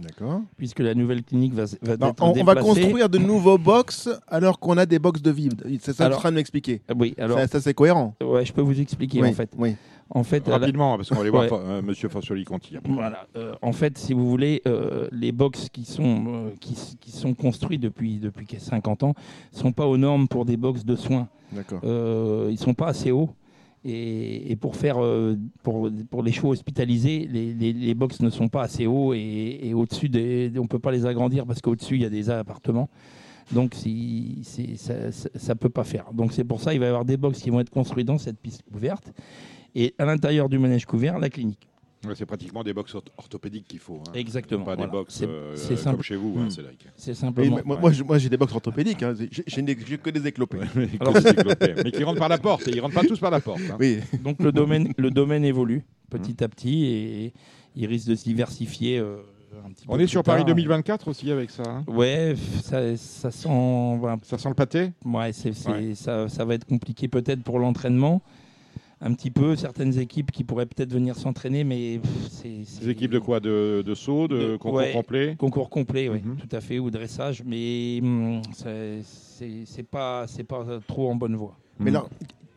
D'accord. 0.00 0.42
puisque 0.58 0.80
la 0.80 0.94
nouvelle 0.94 1.22
clinique 1.22 1.54
va, 1.54 1.64
va 1.80 1.96
Non, 1.96 2.08
être 2.10 2.22
on, 2.22 2.38
on 2.38 2.44
va 2.44 2.56
construire 2.56 3.08
de 3.08 3.16
nouveaux 3.18 3.56
box 3.56 4.10
alors 4.28 4.58
qu'on 4.58 4.76
a 4.76 4.84
des 4.84 4.98
box 4.98 5.22
de 5.22 5.30
vide. 5.30 5.62
C'est 5.80 5.94
ça 5.94 6.04
que 6.04 6.08
tu 6.10 6.12
es 6.12 6.16
en 6.16 6.18
train 6.18 6.30
de 6.32 6.36
m'expliquer. 6.36 6.82
Oui, 6.98 7.14
alors, 7.16 7.38
Ça, 7.38 7.46
ça, 7.46 7.60
c'est 7.62 7.72
cohérent. 7.72 8.14
ouais, 8.22 8.44
je 8.44 8.52
peux 8.52 8.60
vous 8.60 8.78
expliquer 8.78 9.22
oui, 9.22 9.30
en 9.30 9.32
fait. 9.32 9.50
oui. 9.56 9.76
En 10.10 10.22
fait, 10.22 10.46
à 10.46 10.52
la- 10.52 10.58
Rapidement, 10.58 10.96
parce 10.96 11.08
qu'on 11.08 11.16
va 11.16 11.22
aller 11.22 11.30
voir 11.30 11.44
Ouais. 11.44 11.50
Euh, 11.52 11.82
Monsieur 11.82 12.08
Fassoli-Conti. 12.08 12.76
Voilà. 12.84 13.26
Euh, 13.36 13.54
en 13.60 13.72
fait, 13.72 13.98
si 13.98 14.12
vous 14.14 14.28
voulez, 14.28 14.62
euh, 14.66 15.08
les 15.10 15.32
box 15.32 15.68
qui 15.72 15.84
sont, 15.84 16.24
euh, 16.28 16.50
qui, 16.60 16.76
sont 17.10 17.34
construits 17.34 17.78
depuis, 17.78 18.18
depuis 18.18 18.46
50 18.58 19.02
ans 19.02 19.14
ne 19.52 19.58
sont 19.58 19.72
pas 19.72 19.86
aux 19.86 19.96
normes 19.96 20.28
pour 20.28 20.44
des 20.44 20.56
box 20.56 20.84
de 20.84 20.94
soins. 20.94 21.28
D'accord. 21.52 21.80
Ils 22.50 22.58
sont 22.58 22.74
pas 22.74 22.88
assez 22.88 23.10
hauts. 23.10 23.30
Et, 23.84 24.50
et 24.50 24.56
pour 24.56 24.74
faire 24.74 24.96
pour, 25.62 25.88
pour 26.10 26.22
les 26.24 26.32
chevaux 26.32 26.50
hospitalisés, 26.50 27.28
les, 27.30 27.52
les, 27.54 27.72
les 27.72 27.94
box 27.94 28.20
ne 28.20 28.30
sont 28.30 28.48
pas 28.48 28.62
assez 28.62 28.84
hauts 28.86 29.14
et, 29.14 29.60
et 29.62 29.74
au-dessus 29.74 30.08
des, 30.08 30.50
on 30.58 30.66
peut 30.66 30.80
pas 30.80 30.90
les 30.90 31.06
agrandir 31.06 31.46
parce 31.46 31.60
qu'au-dessus 31.60 31.94
il 31.94 32.02
y 32.02 32.04
a 32.04 32.10
des 32.10 32.28
appartements. 32.28 32.88
Donc 33.52 33.74
si, 33.74 34.40
ça, 34.76 35.12
ça 35.12 35.54
peut 35.54 35.68
pas 35.68 35.84
faire. 35.84 36.06
Donc 36.12 36.32
c'est 36.32 36.42
pour 36.42 36.60
ça 36.60 36.74
il 36.74 36.80
va 36.80 36.86
y 36.86 36.88
avoir 36.88 37.04
des 37.04 37.16
box 37.16 37.40
qui 37.40 37.50
vont 37.50 37.60
être 37.60 37.70
construits 37.70 38.02
dans 38.04 38.18
cette 38.18 38.40
piste 38.40 38.62
couverte 38.72 39.12
et 39.78 39.94
à 39.98 40.04
l'intérieur 40.04 40.48
du 40.48 40.58
manège 40.58 40.86
couvert 40.86 41.18
la 41.18 41.28
clinique. 41.28 41.68
Ouais, 42.06 42.12
c'est 42.14 42.26
pratiquement 42.26 42.62
des 42.62 42.72
box 42.72 42.94
orth- 42.94 43.08
orthopédiques 43.16 43.66
qu'il 43.66 43.78
faut. 43.80 44.00
hein. 44.06 44.12
Exactement. 44.14 44.64
Pas 44.64 44.76
voilà. 44.76 44.90
des 44.90 44.96
box 44.98 45.14
C'est- 45.14 45.26
euh, 45.26 45.56
comme 45.84 46.02
chez 46.02 46.14
vous, 46.16 46.34
Hmm. 46.34 46.42
hein, 46.46 46.50
Cédric. 46.50 46.86
C'est 46.96 47.14
simplement. 47.14 47.58
moi, 47.64 47.90
j'ai- 47.90 48.04
moi, 48.04 48.18
j'ai 48.18 48.28
des 48.28 48.36
box 48.36 48.52
orthopédiques. 48.52 49.02
hein. 49.02 49.14
J'ai 49.30 49.64
que 49.98 50.10
des 50.10 50.26
éclopés. 50.26 50.58
Alors-. 51.00 51.14
Mais 51.84 51.90
qui 51.90 52.04
rentrent 52.04 52.18
par 52.20 52.28
la 52.28 52.38
porte. 52.38 52.68
Et 52.68 52.72
ils 52.72 52.80
rentrent 52.80 52.94
pas 52.94 53.04
tous 53.04 53.18
par 53.18 53.30
la 53.30 53.40
porte. 53.40 53.60
hein. 53.70 53.76
Oui. 53.80 53.98
Donc 54.22 54.40
le 54.42 54.52
domaine, 54.52 54.92
le 54.96 55.10
domaine 55.10 55.44
évolue 55.44 55.84
petit 56.10 56.36
Mmh. 56.40 56.44
à 56.44 56.48
petit 56.48 56.84
et 56.84 57.32
il 57.74 57.86
risque 57.86 58.08
de 58.08 58.14
se 58.14 58.24
diversifier. 58.24 58.98
euh, 58.98 59.16
un 59.66 59.70
petit 59.70 59.84
On 59.88 59.96
peu 59.96 60.02
est 60.02 60.06
sur 60.06 60.22
Paris 60.22 60.40
tard. 60.42 60.48
2024 60.54 61.08
aussi 61.08 61.30
avec 61.30 61.50
ça. 61.50 61.62
hein. 61.66 61.84
Ouais, 61.88 62.34
ça, 62.62 62.96
ça 62.96 63.30
sent. 63.30 63.96
voilà. 63.98 64.18
Ça 64.22 64.36
sent 64.38 64.48
le 64.48 64.54
pâté? 64.54 64.92
Ouais, 65.04 65.32
ça 66.28 66.44
va 66.44 66.54
être 66.54 66.66
compliqué 66.66 67.08
peut-être 67.08 67.42
pour 67.42 67.58
l'entraînement. 67.58 68.22
Un 69.02 69.12
petit 69.12 69.30
peu, 69.30 69.56
certaines 69.56 69.98
équipes 69.98 70.30
qui 70.32 70.42
pourraient 70.42 70.64
peut-être 70.64 70.90
venir 70.90 71.16
s'entraîner, 71.16 71.64
mais 71.64 72.00
c'est. 72.30 72.62
Des 72.80 72.88
équipes 72.88 73.10
de 73.10 73.18
quoi? 73.18 73.40
De, 73.40 73.82
de 73.84 73.94
saut, 73.94 74.26
de, 74.26 74.36
De- 74.52 74.56
concours 74.56 74.78
ouais. 74.78 74.92
complet? 74.92 75.36
Concours 75.38 75.68
complet, 75.68 76.08
oui, 76.08 76.22
Mhm. 76.24 76.36
tout 76.38 76.48
à 76.56 76.60
fait, 76.62 76.78
ou 76.78 76.90
dressage, 76.90 77.42
mais 77.44 78.00
hum, 78.02 78.40
c'est, 78.54 79.86
pas, 79.90 80.26
c'est 80.26 80.44
pas 80.44 80.64
trop 80.86 81.10
en 81.10 81.14
bonne 81.14 81.36
voie. 81.36 81.56
Mais 81.78 81.90
Hmm. 81.90 81.96
alors, 81.96 82.10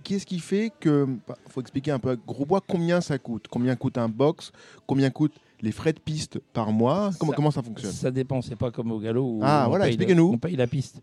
qu'est-ce 0.04 0.26
qui 0.26 0.40
fait 0.40 0.72
que. 0.80 1.08
Il 1.46 1.52
faut 1.52 1.60
expliquer 1.62 1.92
un 1.92 2.00
peu 2.00 2.12
à 2.12 2.16
Grosbois 2.16 2.62
combien 2.66 3.02
ça 3.02 3.18
coûte? 3.18 3.48
Combien 3.50 3.76
coûte 3.76 3.98
un 3.98 4.08
box? 4.08 4.52
Combien 4.88 5.10
coûtent 5.10 5.36
les 5.62 5.74
frais 5.74 5.92
de 5.92 6.00
piste 6.00 6.40
par 6.54 6.72
mois? 6.72 7.12
Comment 7.20 7.32
Ça- 7.32 7.36
comment 7.36 7.52
ça 7.52 7.62
fonctionne? 7.62 7.92
Ça 7.92 8.12
dépend, 8.12 8.42
c'est 8.42 8.56
pas 8.56 8.72
comme 8.72 8.94
au 8.94 9.00
galop 9.00 9.26
où 9.26 9.40
Ah, 9.44 9.64
on, 9.66 9.70
voilà, 9.72 9.86
paye 9.86 9.98
le- 9.98 10.02
expliquez-nous. 10.04 10.32
on 10.34 10.38
paye 10.38 10.56
la 10.56 10.68
piste. 10.68 11.02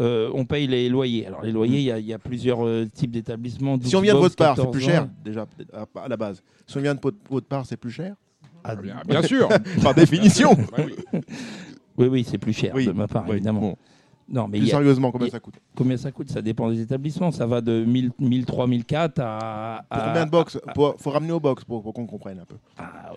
Euh, 0.00 0.30
on 0.32 0.44
paye 0.44 0.66
les 0.68 0.88
loyers. 0.88 1.26
Alors 1.26 1.42
les 1.42 1.50
loyers, 1.52 1.78
il 1.78 1.84
y 1.84 1.90
a- 1.92 1.98
il 1.98 2.06
y, 2.06 2.12
a 2.12 2.18
plusieurs 2.18 2.64
euh, 2.64 2.86
types 2.86 3.10
d'établissements. 3.10 3.76
Si 3.82 3.96
on 3.96 4.00
vient 4.00 4.14
de 4.14 4.18
12 4.18 4.24
votre 4.26 4.36
part, 4.36 4.54
c'est 4.56 4.62
14 4.62 4.76
plus 4.76 4.84
ans. 4.84 4.88
cher, 4.88 5.08
déjà, 5.24 5.46
à 5.96 6.08
la 6.08 6.16
base. 6.16 6.42
Si 6.66 6.76
on 6.76 6.80
vient 6.80 6.94
de 6.94 7.00
votre 7.28 7.46
part, 7.46 7.66
c'est 7.66 7.76
plus 7.76 7.90
cher? 7.90 8.14
Ah, 8.62 8.76
Bien, 8.76 8.96
bien 9.06 9.22
sûr 9.22 9.48
Par 9.82 9.94
définition 9.94 10.50
oui. 10.78 10.94
Oui, 11.96 12.06
oui, 12.06 12.26
c'est 12.28 12.38
plus 12.38 12.52
cher 12.52 12.72
Oui, 12.74 12.86
de 12.86 12.92
ma 12.92 13.08
part, 13.08 13.24
oui, 13.26 13.36
évidemment. 13.36 13.60
bon. 13.60 13.76
Non, 14.30 14.46
mais 14.46 14.58
Plus 14.58 14.68
a- 14.68 14.70
sérieusement, 14.72 15.10
combien 15.10 15.26
a- 15.28 15.30
ça 15.30 15.40
coûte? 15.40 15.54
Combien 15.74 15.96
ça 15.96 16.12
coûte? 16.12 16.30
Ça 16.30 16.42
dépend 16.42 16.70
des 16.70 16.80
établissements. 16.80 17.30
Ça 17.32 17.46
va 17.46 17.60
de 17.60 17.84
1000, 17.84 18.10
1003, 18.20 18.66
1004 18.66 19.18
à. 19.20 19.84
Pour 19.90 20.04
combien 20.04 20.26
de 20.26 20.30
box? 20.30 20.56
à- 20.66 20.72
Il 20.76 20.92
faut 21.02 21.10
ramener 21.10 21.32
au 21.32 21.40
box 21.40 21.64
pour, 21.64 21.82
pour 21.82 21.92
qu'on 21.94 22.06
comprenne 22.06 22.38
un 22.40 22.44
peu. 22.44 22.56
à- 22.76 23.14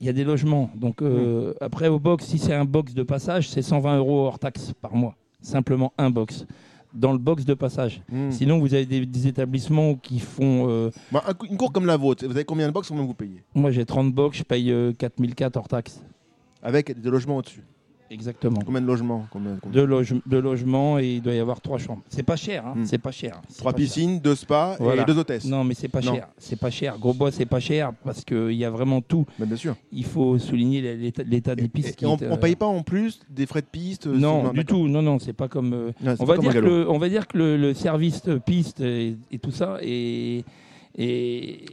Il 0.00 0.06
y 0.06 0.10
a 0.10 0.12
des 0.12 0.22
logements. 0.24 0.70
Donc 0.76 1.02
euh, 1.02 1.52
après, 1.60 1.88
au 1.88 1.98
box, 1.98 2.24
si 2.24 2.38
c'est 2.38 2.54
un 2.54 2.64
box 2.64 2.94
de 2.94 3.02
passage, 3.02 3.48
c'est 3.48 3.62
120 3.62 3.98
euros 3.98 4.26
hors 4.26 4.38
taxe 4.38 4.72
par 4.80 4.94
mois. 4.94 5.16
Simplement 5.48 5.92
un 5.98 6.10
box. 6.10 6.44
Dans 6.94 7.12
le 7.12 7.18
box 7.18 7.44
de 7.44 7.54
passage. 7.54 8.00
Hmm. 8.10 8.30
Sinon, 8.30 8.58
vous 8.58 8.72
avez 8.74 8.86
des, 8.86 9.04
des 9.04 9.26
établissements 9.26 9.94
qui 9.94 10.18
font. 10.20 10.68
euh, 10.68 10.90
Bah, 11.12 11.22
un 11.28 11.32
une 11.50 11.56
cour 11.58 11.70
comme 11.72 11.84
la 11.86 11.96
vôtre, 11.96 12.24
vous 12.26 12.32
avez 12.32 12.44
combien 12.44 12.66
de 12.66 12.72
box 12.72 12.88
Combien 12.88 13.04
vous 13.04 13.14
payez 13.14 13.42
moi, 13.54 13.70
j'ai 13.70 13.84
30 13.84 14.12
box, 14.14 14.38
je 14.38 14.42
paye 14.42 14.70
euh, 14.72 14.92
4004 14.92 15.56
hors 15.56 15.68
taxe. 15.68 16.00
Avec 16.62 16.98
des 17.00 17.10
logements 17.10 17.36
au-dessus. 17.36 17.62
Exactement. 18.10 18.60
Combien 18.64 18.80
de 18.80 18.86
logements 18.86 19.26
Combien, 19.30 19.58
combien 19.60 19.80
Deux, 19.82 19.86
loge- 19.86 20.20
deux 20.26 20.40
logements 20.40 20.98
et 20.98 21.16
il 21.16 21.22
doit 21.22 21.34
y 21.34 21.38
avoir 21.38 21.60
trois 21.60 21.78
chambres. 21.78 22.02
C'est 22.08 22.22
pas 22.22 22.36
cher, 22.36 22.66
hein. 22.66 22.74
Hmm. 22.76 22.84
c'est 22.86 22.98
pas 22.98 23.10
cher. 23.10 23.40
Trois 23.58 23.72
pas 23.72 23.78
cher. 23.78 23.86
piscines, 23.86 24.20
deux 24.20 24.34
spas 24.34 24.76
Voilà. 24.80 25.02
et 25.02 25.04
deux 25.04 25.18
hôtesses. 25.18 25.44
Non, 25.44 25.64
mais 25.64 25.74
c'est 25.74 25.88
pas 25.88 26.00
Non. 26.00 26.14
cher. 26.14 26.28
C'est 26.38 26.58
pas 26.58 26.70
cher. 26.70 26.98
Gros 26.98 27.12
bois, 27.14 27.30
c'est 27.30 27.46
pas 27.46 27.60
cher 27.60 27.92
parce 28.04 28.24
qu'il 28.24 28.52
y 28.52 28.64
a 28.64 28.70
vraiment 28.70 29.00
tout. 29.00 29.26
Bien 29.38 29.56
sûr. 29.56 29.76
Il 29.92 30.04
faut 30.04 30.38
souligner 30.38 30.80
l'état 31.24 31.54
des 31.54 31.68
pistes. 31.68 31.90
Et, 31.90 31.94
qui 31.94 32.04
et 32.04 32.08
on, 32.08 32.16
est, 32.16 32.28
on 32.28 32.32
euh, 32.34 32.36
paye 32.36 32.56
pas 32.56 32.66
en 32.66 32.82
plus 32.82 33.20
des 33.28 33.46
frais 33.46 33.60
de 33.62 33.66
piste 33.66 34.06
euh, 34.06 34.16
Non, 34.16 34.52
du 34.52 34.64
tout. 34.64 34.88
Non, 34.88 35.02
non, 35.02 35.18
c'est 35.18 35.32
pas 35.32 35.48
comme. 35.48 35.72
euh, 35.74 35.92
Non, 36.02 36.12
on, 36.12 36.16
pas 36.16 36.24
va 36.24 36.36
comme 36.36 36.52
que 36.52 36.58
le, 36.58 36.90
on 36.90 36.98
va 36.98 37.08
dire 37.08 37.26
que 37.26 37.36
le, 37.38 37.56
le 37.56 37.74
service 37.74 38.22
de 38.22 38.38
piste 38.38 38.80
et, 38.80 39.16
et 39.30 39.38
tout 39.38 39.50
ça 39.52 39.78
est. 39.82 40.44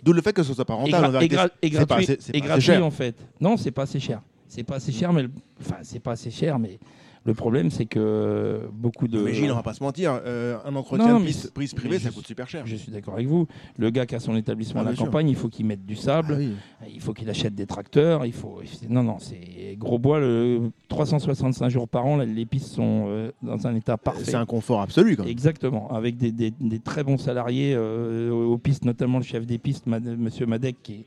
D'où 0.03 0.13
le 0.13 0.21
fait 0.21 0.33
que 0.33 0.43
ce 0.43 0.53
soit 0.53 0.65
pas 0.65 0.75
rentable. 0.75 1.07
gra- 1.07 1.11
pas 1.19 1.27
gratuit, 1.27 1.57
est 1.63 2.31
pas 2.41 2.45
gratuit, 2.47 2.61
cher. 2.61 2.85
en 2.85 2.91
fait. 2.91 3.15
Non, 3.41 3.57
c'est 3.57 3.71
pas 3.71 3.83
assez 3.83 3.99
cher. 3.99 4.21
C'est 4.55 4.63
pas 4.63 4.75
assez 4.75 4.91
cher, 4.91 5.11
mais 5.13 5.23
le- 5.23 5.31
enfin, 5.59 5.75
c'est 5.83 5.99
pas 5.99 6.11
assez 6.11 6.31
cher, 6.31 6.57
mais 6.59 6.79
le 7.25 7.33
problème 7.33 7.71
c'est 7.71 7.85
que 7.87 8.61
beaucoup 8.71 9.07
de. 9.07 9.19
Mais 9.23 9.33
Gilles, 9.33 9.51
on 9.51 9.55
va 9.55 9.63
pas 9.63 9.73
se 9.73 9.81
mentir, 9.83 10.19
euh, 10.25 10.57
un 10.63 10.75
entretien 10.75 11.13
Non, 11.13 11.19
de 11.19 11.47
prise 11.53 11.73
privée, 11.73 11.97
ça 11.99 12.11
coûte 12.11 12.27
super 12.27 12.47
cher. 12.47 12.65
Je 12.67 12.75
suis 12.75 12.91
d'accord 12.91 13.15
avec 13.15 13.27
vous. 13.27 13.47
Le 13.77 13.89
gars 13.89 14.05
qui 14.05 14.13
a 14.15 14.19
son 14.19 14.35
établissement 14.35 14.81
Ah, 14.83 14.87
à 14.87 14.89
la 14.91 14.95
sûr. 14.95 15.05
campagne, 15.05 15.27
il 15.27 15.35
faut 15.35 15.49
qu'il 15.49 15.65
mette 15.65 15.85
du 15.85 15.95
sable. 15.95 16.33
Ah 16.35 16.37
oui. 16.37 16.51
Il 16.93 17.01
faut 17.01 17.13
qu'il 17.13 17.27
achète 17.29 17.55
des 17.55 17.65
tracteurs. 17.65 18.25
Il 18.27 18.31
faut. 18.33 18.61
Non, 18.87 19.01
non, 19.03 19.17
c'est 19.19 19.75
gros 19.75 19.97
bois. 19.99 20.19
Le 20.19 20.69
365 20.87 21.67
jours 21.69 21.87
par 21.89 22.05
an, 22.05 22.17
les 22.17 22.45
pistes 22.45 22.67
sont 22.67 23.05
euh, 23.07 23.31
dans 23.41 23.65
un 23.67 23.75
état 23.75 23.97
parfait. 23.97 24.23
C'est 24.23 24.35
un 24.35 24.45
confort 24.45 24.81
absolu 24.81 25.17
quand 25.17 25.23
même. 25.23 25.31
Exactement, 25.31 25.91
avec 25.91 26.17
des, 26.17 26.31
des- 26.31 26.53
des 26.61 26.79
très 26.79 27.03
bons 27.03 27.17
salariés 27.17 27.73
euh, 27.75 28.29
aux 28.31 28.57
pistes, 28.59 28.85
notamment 28.85 29.17
le 29.17 29.23
chef 29.25 29.45
des 29.47 29.57
pistes, 29.57 29.87
Mad- 29.87 30.17
Monsieur 30.17 30.45
Madec, 30.45 30.75
qui 30.83 30.93
est, 30.93 31.05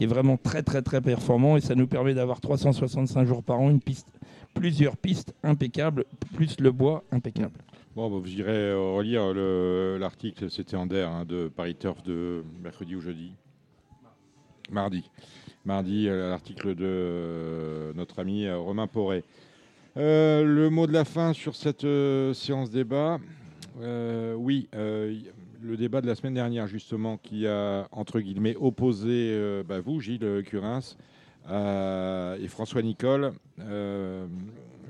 qui 0.00 0.04
est 0.04 0.06
vraiment 0.06 0.38
très 0.38 0.62
très 0.62 0.80
très 0.80 1.02
performant 1.02 1.58
et 1.58 1.60
ça 1.60 1.74
nous 1.74 1.86
permet 1.86 2.14
d'avoir 2.14 2.40
365 2.40 3.26
jours 3.26 3.42
par 3.42 3.60
an 3.60 3.68
une 3.68 3.82
piste, 3.82 4.08
plusieurs 4.54 4.96
pistes 4.96 5.34
impeccables, 5.42 6.06
plus 6.34 6.58
le 6.58 6.72
bois 6.72 7.04
impeccable. 7.12 7.52
Bon, 7.94 8.08
bah, 8.10 8.16
vous 8.18 8.30
irez 8.32 8.50
euh, 8.70 8.78
relire 8.96 9.34
le- 9.34 9.98
l'article, 10.00 10.50
c'était 10.50 10.78
en 10.78 10.86
DER, 10.86 11.02
hein, 11.06 11.26
de 11.28 11.48
Paris 11.54 11.74
Turf 11.74 12.02
de 12.02 12.42
mercredi 12.62 12.96
ou 12.96 13.02
jeudi 13.02 13.32
Mardi. 14.70 15.04
Mardi, 15.66 16.08
euh, 16.08 16.30
l'article 16.30 16.74
de 16.74 16.84
euh, 16.86 17.92
notre 17.94 18.20
ami 18.20 18.50
Romain 18.50 18.86
Poré. 18.86 19.22
Le 19.96 20.68
mot 20.70 20.86
de 20.86 20.92
la 20.94 21.04
fin 21.04 21.34
sur 21.34 21.54
cette 21.56 21.86
séance 22.32 22.70
débat. 22.70 23.18
Oui, 23.82 24.66
le 25.62 25.76
débat 25.76 26.00
de 26.00 26.06
la 26.06 26.14
semaine 26.14 26.34
dernière, 26.34 26.66
justement, 26.66 27.16
qui 27.18 27.46
a, 27.46 27.86
entre 27.92 28.20
guillemets, 28.20 28.56
opposé 28.58 29.08
euh, 29.32 29.62
bah, 29.66 29.80
vous, 29.80 30.00
Gilles 30.00 30.42
Curins, 30.46 30.80
à- 31.46 32.34
et 32.40 32.48
François 32.48 32.82
Nicole, 32.82 33.32
euh, 33.60 34.26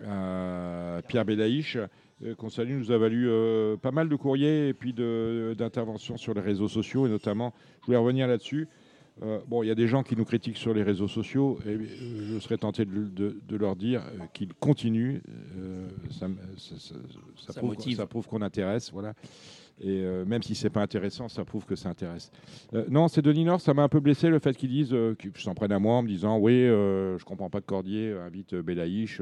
à 0.06 1.02
Pierre 1.08 1.24
Bédaïch, 1.24 1.76
euh, 2.24 2.34
qu'on 2.34 2.50
salue, 2.50 2.76
nous 2.78 2.90
a 2.92 2.98
valu 2.98 3.28
euh, 3.28 3.76
pas 3.76 3.90
mal 3.90 4.08
de 4.08 4.16
courriers 4.16 4.68
et 4.68 4.74
puis 4.74 4.92
de- 4.92 5.54
d'interventions 5.56 6.16
sur 6.16 6.34
les 6.34 6.40
réseaux 6.40 6.68
sociaux, 6.68 7.06
et 7.06 7.10
notamment, 7.10 7.52
je 7.80 7.86
voulais 7.86 7.98
revenir 7.98 8.26
là-dessus. 8.28 8.68
Euh, 9.22 9.38
bon, 9.48 9.62
il 9.62 9.66
y 9.66 9.70
a 9.70 9.74
des 9.74 9.88
gens 9.88 10.02
qui 10.02 10.16
nous 10.16 10.24
critiquent 10.24 10.56
sur 10.56 10.72
les 10.72 10.82
réseaux 10.82 11.08
sociaux 11.08 11.58
et 11.66 11.70
euh, 11.70 11.86
je 12.34 12.38
serais 12.38 12.56
tenté 12.56 12.86
de, 12.86 13.04
de- 13.04 13.36
de 13.46 13.56
leur 13.56 13.76
dire 13.76 14.00
euh, 14.14 14.24
qu'ils 14.32 14.54
continuent. 14.54 15.20
Euh, 15.58 15.88
ça, 16.10 16.28
me- 16.28 16.36
ça- 16.56 16.76
ça- 16.78 16.94
ça 17.36 17.52
Ça 17.52 17.60
prouve, 17.60 17.70
motive. 17.70 17.96
ça 17.98 18.06
prouve 18.06 18.26
qu'on 18.26 18.40
intéresse, 18.40 18.90
voilà. 18.92 19.12
Et 19.80 20.02
euh, 20.02 20.24
même 20.26 20.42
si 20.42 20.54
c'est 20.54 20.70
pas 20.70 20.82
intéressant, 20.82 21.28
ça 21.28 21.44
prouve 21.44 21.64
que 21.64 21.74
ça 21.74 21.88
intéresse. 21.88 22.30
Euh, 22.74 22.84
non, 22.90 23.08
c'est 23.08 23.22
Denis 23.22 23.44
Nord, 23.44 23.60
ça 23.60 23.72
m'a 23.72 23.82
un 23.82 23.88
peu 23.88 24.00
blessé 24.00 24.28
le 24.28 24.38
fait 24.38 24.54
qu'ils 24.56 24.70
disent, 24.70 24.92
euh, 24.92 25.14
qu'ils 25.14 25.36
s'en 25.38 25.54
prennent 25.54 25.72
à 25.72 25.78
moi 25.78 25.94
en 25.94 26.02
me 26.02 26.08
disant, 26.08 26.38
oui, 26.38 26.52
je 26.52 27.24
comprends 27.24 27.50
pas 27.50 27.60
que 27.60 27.66
Cordier 27.66 28.12
invite 28.12 28.54
Belaïch. 28.54 29.20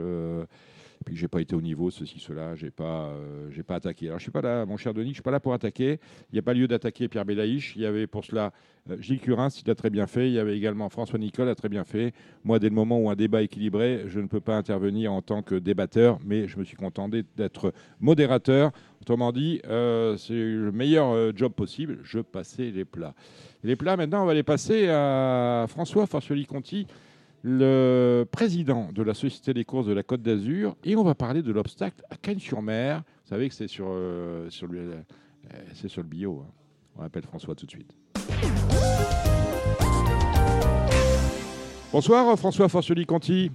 Euh, 0.98 1.04
puis 1.04 1.16
j'ai 1.16 1.28
pas 1.28 1.40
été 1.40 1.54
au 1.54 1.60
niveau, 1.60 1.90
ceci, 1.90 2.18
cela, 2.18 2.54
j'ai 2.54 2.70
pas, 2.70 3.08
euh, 3.08 3.62
pas 3.66 3.76
attaqué. 3.76 4.06
Alors 4.06 4.18
je 4.18 4.24
suis 4.24 4.32
pas 4.32 4.42
là, 4.42 4.66
mon 4.66 4.76
cher 4.76 4.94
Denis, 4.94 5.10
je 5.10 5.14
suis 5.14 5.22
pas 5.22 5.30
là 5.30 5.40
pour 5.40 5.52
attaquer. 5.52 6.00
Il 6.30 6.34
n'y 6.34 6.38
a 6.38 6.42
pas 6.42 6.54
lieu 6.54 6.68
d'attaquer 6.68 7.08
Pierre 7.08 7.24
Belaïch. 7.24 7.74
Il 7.76 7.82
y 7.82 7.86
avait 7.86 8.06
pour 8.06 8.24
cela 8.24 8.52
euh, 8.90 8.96
Gilles 9.00 9.20
Curins, 9.20 9.50
il 9.64 9.70
a 9.70 9.74
très 9.74 9.90
bien 9.90 10.06
fait. 10.06 10.28
Il 10.28 10.34
y 10.34 10.38
avait 10.38 10.56
également 10.56 10.88
François 10.88 11.18
Nicole, 11.18 11.48
a 11.48 11.54
très 11.54 11.68
bien 11.68 11.84
fait. 11.84 12.12
Moi, 12.44 12.58
dès 12.58 12.68
le 12.68 12.74
moment 12.74 12.98
où 12.98 13.10
un 13.10 13.16
débat 13.16 13.42
équilibré, 13.42 14.04
je 14.06 14.20
ne 14.20 14.26
peux 14.26 14.40
pas 14.40 14.56
intervenir 14.56 15.12
en 15.12 15.22
tant 15.22 15.42
que 15.42 15.54
débatteur, 15.54 16.18
mais 16.24 16.48
je 16.48 16.58
me 16.58 16.64
suis 16.64 16.76
contenté 16.76 17.24
d'être 17.36 17.72
modérateur. 18.00 18.72
Autrement 19.00 19.32
dit, 19.32 19.60
euh, 19.66 20.16
c'est 20.16 20.34
le 20.34 20.72
meilleur 20.72 21.36
job 21.36 21.52
possible. 21.52 21.98
Je 22.02 22.20
passais 22.20 22.70
les 22.70 22.84
plats. 22.84 23.14
Les 23.64 23.76
plats, 23.76 23.96
maintenant, 23.96 24.22
on 24.22 24.26
va 24.26 24.34
les 24.34 24.42
passer 24.42 24.88
à 24.88 25.66
François 25.68 26.06
Forcioli-Conti, 26.06 26.86
le 27.42 28.24
président 28.30 28.88
de 28.92 29.02
la 29.02 29.14
Société 29.14 29.54
des 29.54 29.64
courses 29.64 29.86
de 29.86 29.92
la 29.92 30.02
Côte 30.02 30.22
d'Azur, 30.22 30.76
et 30.84 30.96
on 30.96 31.04
va 31.04 31.14
parler 31.14 31.42
de 31.42 31.52
l'obstacle 31.52 32.02
à 32.10 32.16
Cagnes-sur-Mer. 32.16 33.02
Vous 33.24 33.28
savez 33.28 33.48
que 33.48 33.54
c'est 33.54 33.68
sur, 33.68 33.86
euh, 33.88 34.48
sur, 34.50 34.66
le, 34.66 34.78
euh, 34.80 34.94
c'est 35.74 35.88
sur 35.88 36.02
le 36.02 36.08
bio. 36.08 36.42
hein. 36.46 36.50
On 36.98 37.02
appelle 37.04 37.22
François 37.22 37.54
tout 37.54 37.64
de 37.66 37.70
suite. 37.70 37.94
Bonsoir 41.92 42.36
François 42.38 42.68
Forcioli-Conti. 42.68 43.50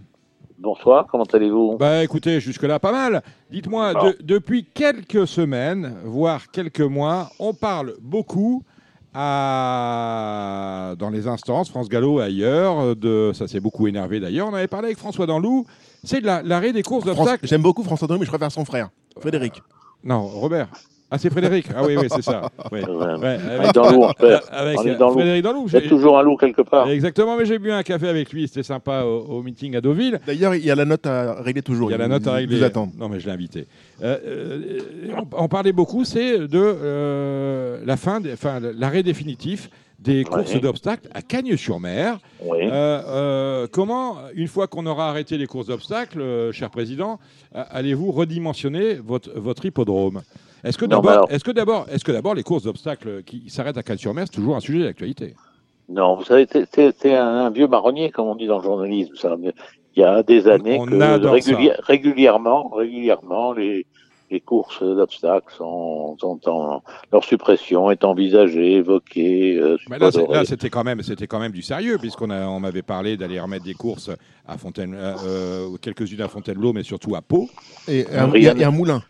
Bonsoir, 0.57 1.05
comment 1.07 1.25
allez-vous? 1.25 1.75
Bah 1.77 2.03
écoutez, 2.03 2.39
jusque-là 2.39 2.79
pas 2.79 2.91
mal. 2.91 3.21
Dites-moi, 3.51 3.93
de- 3.95 4.17
depuis 4.23 4.63
quelques 4.65 5.27
semaines, 5.27 5.95
voire 6.05 6.49
quelques 6.51 6.79
mois, 6.81 7.29
on 7.37 7.53
parle 7.53 7.95
beaucoup 8.01 8.63
à... 9.13 10.95
dans 10.97 11.09
les 11.09 11.27
instances, 11.27 11.69
France 11.69 11.89
Gallo 11.89 12.19
et 12.19 12.23
ailleurs, 12.23 12.95
de... 12.95 13.31
ça 13.33 13.47
s'est 13.47 13.59
beaucoup 13.59 13.87
énervé 13.87 14.19
d'ailleurs, 14.19 14.47
on 14.49 14.53
avait 14.53 14.67
parlé 14.67 14.87
avec 14.87 14.97
François 14.97 15.25
Danlou, 15.25 15.65
c'est 16.03 16.21
de 16.21 16.25
la- 16.25 16.41
l'arrêt 16.43 16.73
des 16.73 16.83
courses 16.83 17.05
d'obstacles. 17.05 17.47
J'aime 17.47 17.61
beaucoup 17.61 17.83
François 17.83 18.07
Drouet, 18.07 18.19
mais 18.19 18.25
je 18.25 18.31
préfère 18.31 18.51
son 18.51 18.65
frère, 18.65 18.89
Frédéric. 19.19 19.61
Non, 20.03 20.21
Robert. 20.27 20.67
Ah, 21.15 21.19
c'est 21.19 21.29
Frédéric. 21.29 21.67
Ah 21.75 21.83
oui, 21.85 21.95
oui, 21.95 22.07
c'est 22.09 22.23
ça. 22.23 22.49
Euh, 22.73 23.17
Ouais, 23.19 23.37
On 23.59 23.63
est 23.69 23.71
dans 23.71 23.91
l'eau, 23.91 24.03
en 24.05 24.13
fait. 24.13 24.39
avec 24.51 24.79
On 24.79 24.83
est 24.83 24.95
dans 24.95 25.07
l'eau. 25.09 25.13
Frédéric 25.13 25.43
Danlou. 25.43 25.65
Il 25.67 25.73
y 25.73 25.77
a 25.77 25.81
toujours 25.81 26.17
un 26.17 26.23
loup 26.23 26.37
quelque 26.37 26.63
part. 26.63 26.89
Exactement, 26.89 27.37
mais 27.37 27.45
j'ai 27.45 27.59
bu 27.59 27.71
un 27.71 27.83
café 27.83 28.07
avec 28.09 28.33
lui, 28.33 28.47
c'était 28.47 28.63
sympa 28.63 29.03
au, 29.03 29.19
au 29.37 29.43
meeting 29.43 29.75
à 29.75 29.81
Deauville. 29.81 30.19
D'ailleurs, 30.25 30.55
il 30.55 30.65
y 30.65 30.71
a 30.71 30.75
la 30.75 30.85
note 30.85 31.05
à 31.05 31.35
régler 31.41 31.61
toujours. 31.61 31.89
Il 31.89 31.91
y 31.91 31.95
a 31.95 31.99
la 31.99 32.07
note 32.07 32.25
à 32.27 32.31
il 32.31 32.35
régler. 32.47 32.57
vous 32.57 32.63
attend. 32.63 32.89
Non, 32.97 33.09
mais 33.09 33.19
je 33.19 33.27
l'ai 33.27 33.31
invité. 33.31 33.67
Euh, 34.01 34.17
euh, 34.25 34.79
on, 35.37 35.43
on 35.43 35.47
parlait 35.47 35.71
beaucoup, 35.71 36.03
c'est 36.03 36.39
de 36.39 36.47
euh, 36.53 37.79
la 37.85 37.95
fin, 37.95 38.19
enfin, 38.33 38.59
l'arrêt 38.75 39.03
définitif 39.03 39.69
des 39.99 40.23
courses 40.23 40.53
Ouais. 40.55 40.59
d'obstacles 40.59 41.07
à 41.13 41.21
Cagnes-sur-Mer. 41.21 42.17
Oui. 42.43 42.57
Euh, 42.63 43.01
euh, 43.07 43.67
comment, 43.71 44.17
une 44.35 44.47
fois 44.47 44.67
qu'on 44.67 44.85
aura 44.85 45.09
arrêté 45.09 45.37
les 45.37 45.45
courses 45.47 45.67
d'obstacles, 45.67 46.19
euh, 46.21 46.51
cher 46.51 46.69
président, 46.71 47.19
euh, 47.55 47.63
allez-vous 47.69 48.11
redimensionner 48.11 48.95
votre, 48.95 49.29
votre 49.35 49.65
hippodrome? 49.65 50.21
Est-ce 50.63 50.77
que 50.77 50.85
d'abord, 50.85 51.11
alors- 51.11 51.27
est-ce 51.31 51.43
que 51.43 51.51
d'abord, 51.51 51.85
est-ce 51.91 52.03
que 52.05 52.11
d'abord 52.11 52.35
les 52.35 52.43
courses 52.43 52.63
d'obstacles 52.63 53.23
qui 53.23 53.49
s'arrêtent 53.49 53.77
à 53.77 53.83
Cagnes-sur-Mer, 53.83 54.25
c'est 54.27 54.35
toujours 54.35 54.55
un 54.55 54.59
sujet 54.61 54.83
d'actualité 54.83 55.35
Non, 55.89 56.15
vous 56.15 56.23
savez, 56.23 56.47
c'est- 56.49 57.15
un, 57.15 57.45
un 57.45 57.49
vieux 57.49 57.67
marronnier, 57.67 58.09
comme 58.11 58.27
on 58.27 58.35
dit 58.35 58.47
dans 58.47 58.57
le 58.59 58.63
journalisme. 58.63 59.15
ça. 59.15 59.35
Il 59.95 59.99
y 59.99 60.03
a 60.03 60.23
des 60.23 60.47
années 60.47 60.77
On 60.79 60.85
que 60.85 61.81
régulièrement, 61.85 62.69
régulièrement, 62.69 63.53
les, 63.53 63.85
les 64.31 64.39
courses 64.39 64.81
d'obstacles 64.81 65.53
sont, 65.55 66.17
sont 66.19 66.39
en, 66.49 66.81
leur 67.11 67.23
suppression 67.23 67.91
est 67.91 68.03
envisagée, 68.03 68.73
évoquée. 68.77 69.57
euh, 69.59 69.77
Mais 69.89 69.99
là, 69.99 70.09
c'était 70.45 70.69
quand 70.69 70.83
même, 70.83 71.03
c'était 71.03 71.27
quand 71.27 71.39
même 71.39 71.51
du 71.51 71.61
sérieux, 71.61 71.97
puisqu'on 71.99 72.31
on 72.31 72.59
m'avait 72.59 72.81
parlé 72.81 73.17
d'aller 73.17 73.39
remettre 73.39 73.65
des 73.65 73.75
courses 73.75 74.09
à 74.47 74.57
Fontaine, 74.57 74.95
euh, 74.95 75.13
euh, 75.27 75.77
quelques-unes 75.79 76.21
à 76.21 76.27
Fontainebleau, 76.27 76.73
mais 76.73 76.83
surtout 76.83 77.15
à 77.15 77.21
Pau 77.21 77.47
Et 77.87 78.07
un, 78.15 78.31
et 78.33 78.63
un 78.63 78.71
moulin. 78.71 79.03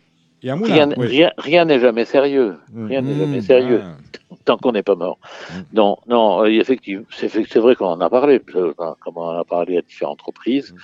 Et. 0.52 0.72
Rien 0.72 0.90
oui. 0.96 1.06
rien- 1.06 1.32
rien 1.38 1.64
n'est 1.64 1.80
jamais 1.80 2.04
sérieux. 2.04 2.56
Mm. 2.72 2.86
Rien 2.86 3.00
n'est 3.02 3.14
Mm. 3.14 3.18
jamais 3.20 3.40
sérieux. 3.40 3.80
Ah. 3.84 3.96
tant 4.44 4.58
qu'on 4.58 4.72
n'est 4.72 4.82
pas 4.82 4.94
mort. 4.94 5.18
Mm. 5.50 5.60
Non, 5.72 5.96
non, 6.06 6.42
euh, 6.42 6.48
effectivement, 6.48 7.06
c'est 7.10 7.56
vrai 7.56 7.74
qu'on 7.76 7.86
en 7.86 8.00
a 8.00 8.10
parlé, 8.10 8.40
comme 8.40 8.74
on 9.16 9.22
en 9.22 9.38
a 9.38 9.44
parlé 9.44 9.78
à 9.78 9.82
différentes 9.82 10.20
reprises. 10.22 10.74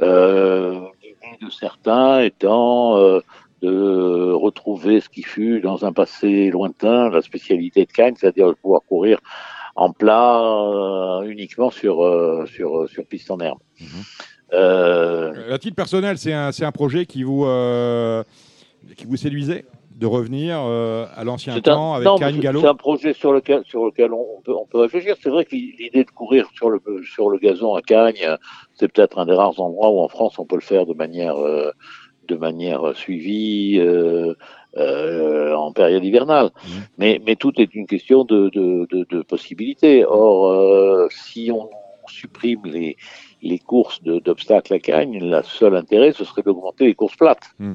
Euh, 0.00 0.80
de 1.40 1.48
certains 1.50 2.20
étant 2.20 2.96
euh, 2.98 3.20
de 3.62 4.32
retrouver 4.32 5.00
ce 5.00 5.08
qui 5.08 5.22
fut 5.22 5.60
dans 5.60 5.84
un 5.86 5.92
passé 5.92 6.50
lointain 6.50 7.08
la 7.08 7.22
spécialité 7.22 7.84
de 7.86 7.92
Cannes, 7.92 8.14
c'est-à-dire 8.18 8.48
de 8.48 8.52
pouvoir 8.54 8.80
courir 8.88 9.20
en 9.76 9.90
plat 9.92 10.40
euh, 10.42 11.22
uniquement 11.22 11.70
sur, 11.70 12.04
euh, 12.04 12.44
sur, 12.46 12.88
sur 12.90 13.06
piste 13.06 13.30
en 13.30 13.38
herbe. 13.40 13.58
Euh, 14.52 15.52
À 15.54 15.58
titre 15.58 15.76
personnel, 15.76 16.18
c'est 16.18 16.32
un, 16.32 16.50
un 16.60 16.72
projet 16.72 17.06
qui 17.06 17.22
vous, 17.22 17.44
qui 18.96 19.06
vous 19.06 19.16
séduisait 19.16 19.64
de 19.96 20.06
revenir 20.06 20.58
euh, 20.60 21.06
à 21.14 21.22
l'ancien 21.22 21.60
temps 21.60 21.92
un, 21.94 21.96
avec 21.96 22.06
non, 22.08 22.16
Karine 22.18 22.36
c'est- 22.36 22.42
Gallo 22.42 22.60
c'est 22.60 22.66
un 22.66 22.74
projet 22.74 23.12
sur 23.12 23.32
lequel, 23.32 23.62
sur 23.64 23.84
lequel 23.86 24.12
on, 24.12 24.40
peut, 24.44 24.52
on 24.54 24.66
peut 24.66 24.78
réfléchir. 24.80 25.14
C'est 25.22 25.30
vrai 25.30 25.44
que 25.44 25.54
l'idée 25.54 26.02
de 26.04 26.10
courir 26.10 26.48
sur 26.54 26.68
le, 26.68 26.80
sur 27.14 27.30
le 27.30 27.38
gazon 27.38 27.74
à 27.76 27.82
Cagnes, 27.82 28.36
c'est 28.74 28.90
peut-être 28.90 29.18
un 29.18 29.26
des 29.26 29.34
rares 29.34 29.60
endroits 29.60 29.90
où 29.90 30.00
en 30.00 30.08
France 30.08 30.38
on 30.40 30.46
peut 30.46 30.56
le 30.56 30.62
faire 30.62 30.84
de 30.86 30.94
manière, 30.94 31.36
euh, 31.36 31.70
de 32.26 32.34
manière 32.34 32.96
suivie 32.96 33.78
euh, 33.78 34.34
euh, 34.76 35.54
en 35.54 35.72
période 35.72 36.04
hivernale. 36.04 36.50
Mhm. 36.66 36.82
Mais, 36.98 37.20
mais 37.24 37.36
tout 37.36 37.52
est 37.60 37.72
une 37.76 37.86
question 37.86 38.24
de, 38.24 38.48
de, 38.48 38.88
de, 38.90 39.06
de 39.08 39.22
possibilités. 39.22 40.04
Or, 40.04 40.48
euh, 40.48 41.06
si 41.10 41.52
on 41.52 41.70
supprime 42.08 42.62
les, 42.64 42.96
les 43.42 43.58
courses 43.60 44.02
d'obstacles 44.02 44.74
à 44.74 44.78
Cagnes, 44.80 45.20
le 45.20 45.40
seul 45.44 45.76
intérêt, 45.76 46.10
ce 46.12 46.24
serait 46.24 46.42
d'augmenter 46.42 46.84
les 46.86 46.94
courses 46.94 47.16
plates. 47.16 47.44
Euh, 47.60 47.74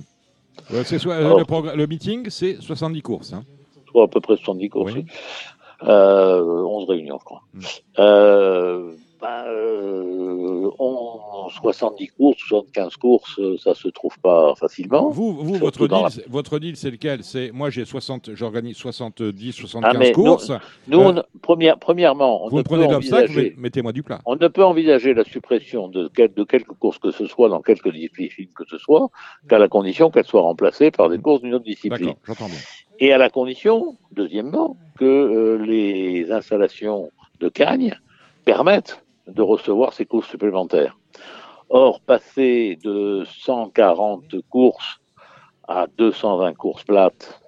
c'est 0.86 1.00
soit- 1.00 1.16
euh, 1.16 1.44
Oh. 1.50 1.62
le, 1.62 1.76
le 1.76 1.88
meeting, 1.88 2.30
c'est 2.30 2.62
70 2.62 3.02
courses. 3.02 3.34
hein. 3.34 3.44
soit 3.92 4.04
à 4.04 4.08
peu 4.08 4.20
près 4.22 4.36
70 4.38 4.70
courses. 4.70 4.94
Oui. 4.94 5.06
Euh, 5.84 6.42
11 6.64 6.90
réunions, 6.90 7.18
je 7.20 7.26
crois. 7.26 7.42
Mm. 7.54 7.62
Bah, 9.22 9.44
euh, 9.48 10.70
on- 10.80 11.50
70 11.50 12.08
courses, 12.10 12.38
75 12.48 12.96
courses, 12.96 13.38
euh, 13.40 13.58
ça 13.58 13.74
se 13.74 13.90
trouve 13.90 14.18
pas 14.20 14.54
facilement. 14.56 15.10
Vous, 15.10 15.34
vous 15.34 15.56
votre, 15.56 15.88
deal, 15.88 15.98
la- 16.04 16.24
votre 16.30 16.58
deal, 16.60 16.78
c'est 16.78 16.92
lequel? 16.92 17.24
C'est 17.24 17.52
Moi, 17.52 17.70
j'ai 17.70 17.84
60, 17.86 18.34
j'organise 18.36 18.78
70, 18.78 19.52
75 19.54 20.08
Ah, 20.10 20.14
courses. 20.14 20.52
Nous, 20.88 21.00
Euh, 21.02 21.22
on- 21.34 21.40
première, 21.42 21.78
premièrement, 21.80 22.46
on 22.46 22.50
vous 22.50 22.58
ne, 22.58 22.62
prenez 22.62 22.88
l'obstacle, 22.88 23.54
mettez-moi 23.58 23.92
du 23.92 24.04
plat. 24.04 24.20
on 24.26 24.36
ne 24.36 24.48
peut 24.48 24.64
envisager 24.64 25.14
la 25.14 25.24
suppression 25.26 25.88
de, 25.90 26.10
quel- 26.16 26.34
de 26.34 26.44
quelque 26.46 26.72
course 26.74 26.98
que 27.00 27.12
ce 27.12 27.26
soit 27.26 27.50
dans 27.50 27.62
quelque 27.62 27.90
discipline 27.90 28.48
que 28.56 28.64
ce 28.70 28.78
soit 28.78 29.10
qu'à 29.50 29.60
la 29.60 29.68
condition 29.68 30.10
qu'elle 30.12 30.26
soit 30.26 30.42
remplacée 30.42 30.92
par 30.92 31.10
des 31.10 31.18
courses 31.18 31.42
d'une 31.42 31.56
autre 31.56 31.66
discipline. 31.66 32.08
D'accord, 32.08 32.20
j'entends 32.26 32.46
bien. 32.48 32.58
et 33.00 33.12
à 33.12 33.18
la 33.18 33.30
condition, 33.30 33.98
deuxièmement, 34.12 34.78
que 34.98 35.06
euh, 35.06 35.58
les 35.66 36.32
installations 36.32 37.10
de 37.40 37.50
Cagnes 37.50 37.98
permettent 38.46 39.04
de 39.34 39.42
recevoir 39.42 39.94
ces 39.94 40.06
courses 40.06 40.30
supplémentaires. 40.30 40.98
Or, 41.70 42.02
passer 42.02 42.78
de 42.84 43.24
140 43.26 44.36
courses 44.50 45.00
à 45.68 45.88
220 45.98 46.54
courses 46.54 46.84
plates, 46.84 47.42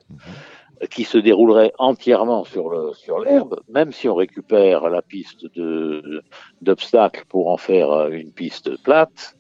euh, 0.82 0.88
qui 0.88 1.04
se 1.04 1.18
dérouleraient 1.18 1.74
entièrement 1.78 2.44
sur 2.44 2.70
le 2.70 2.94
sur 2.94 3.20
l'herbe, 3.20 3.60
même 3.70 3.92
si 3.92 4.08
on 4.10 4.16
récupère 4.16 4.90
la 4.90 5.02
piste 5.02 5.46
de 5.56 6.24
d'obstacles 6.62 7.26
pour 7.30 7.50
en 7.50 7.58
faire 7.58 7.92
euh, 7.92 8.10
une 8.10 8.32
piste 8.32 8.82
plate, 8.84 9.36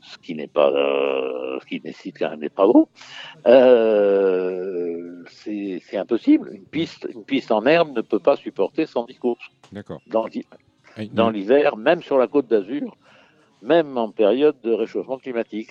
ce 0.00 0.18
qui 0.18 0.34
n'est 0.34 0.48
pas 0.48 0.70
euh, 0.70 1.58
ce 1.60 1.66
qui 1.66 1.80
nécessite 1.84 2.18
quand 2.18 2.30
même 2.30 2.40
des 2.40 2.50
travaux, 2.50 2.88
euh, 3.46 5.22
c'est 5.28 5.82
c'est 5.84 5.96
impossible. 5.96 6.50
Une 6.52 6.64
piste, 6.64 7.06
une 7.14 7.24
piste 7.24 7.52
en 7.52 7.64
herbe 7.66 7.94
ne 7.94 8.00
peut 8.00 8.18
pas 8.18 8.36
supporter 8.36 8.86
110 8.86 9.18
courses 9.18 9.50
D'accord. 9.72 10.00
dans, 10.06 10.26
dans 11.12 11.30
l'hiver, 11.30 11.76
même 11.76 12.02
sur 12.02 12.18
la 12.18 12.26
côte 12.26 12.46
d'Azur, 12.48 12.96
même 13.62 13.96
en 13.98 14.10
période 14.10 14.56
de 14.64 14.72
réchauffement 14.72 15.18
climatique. 15.18 15.70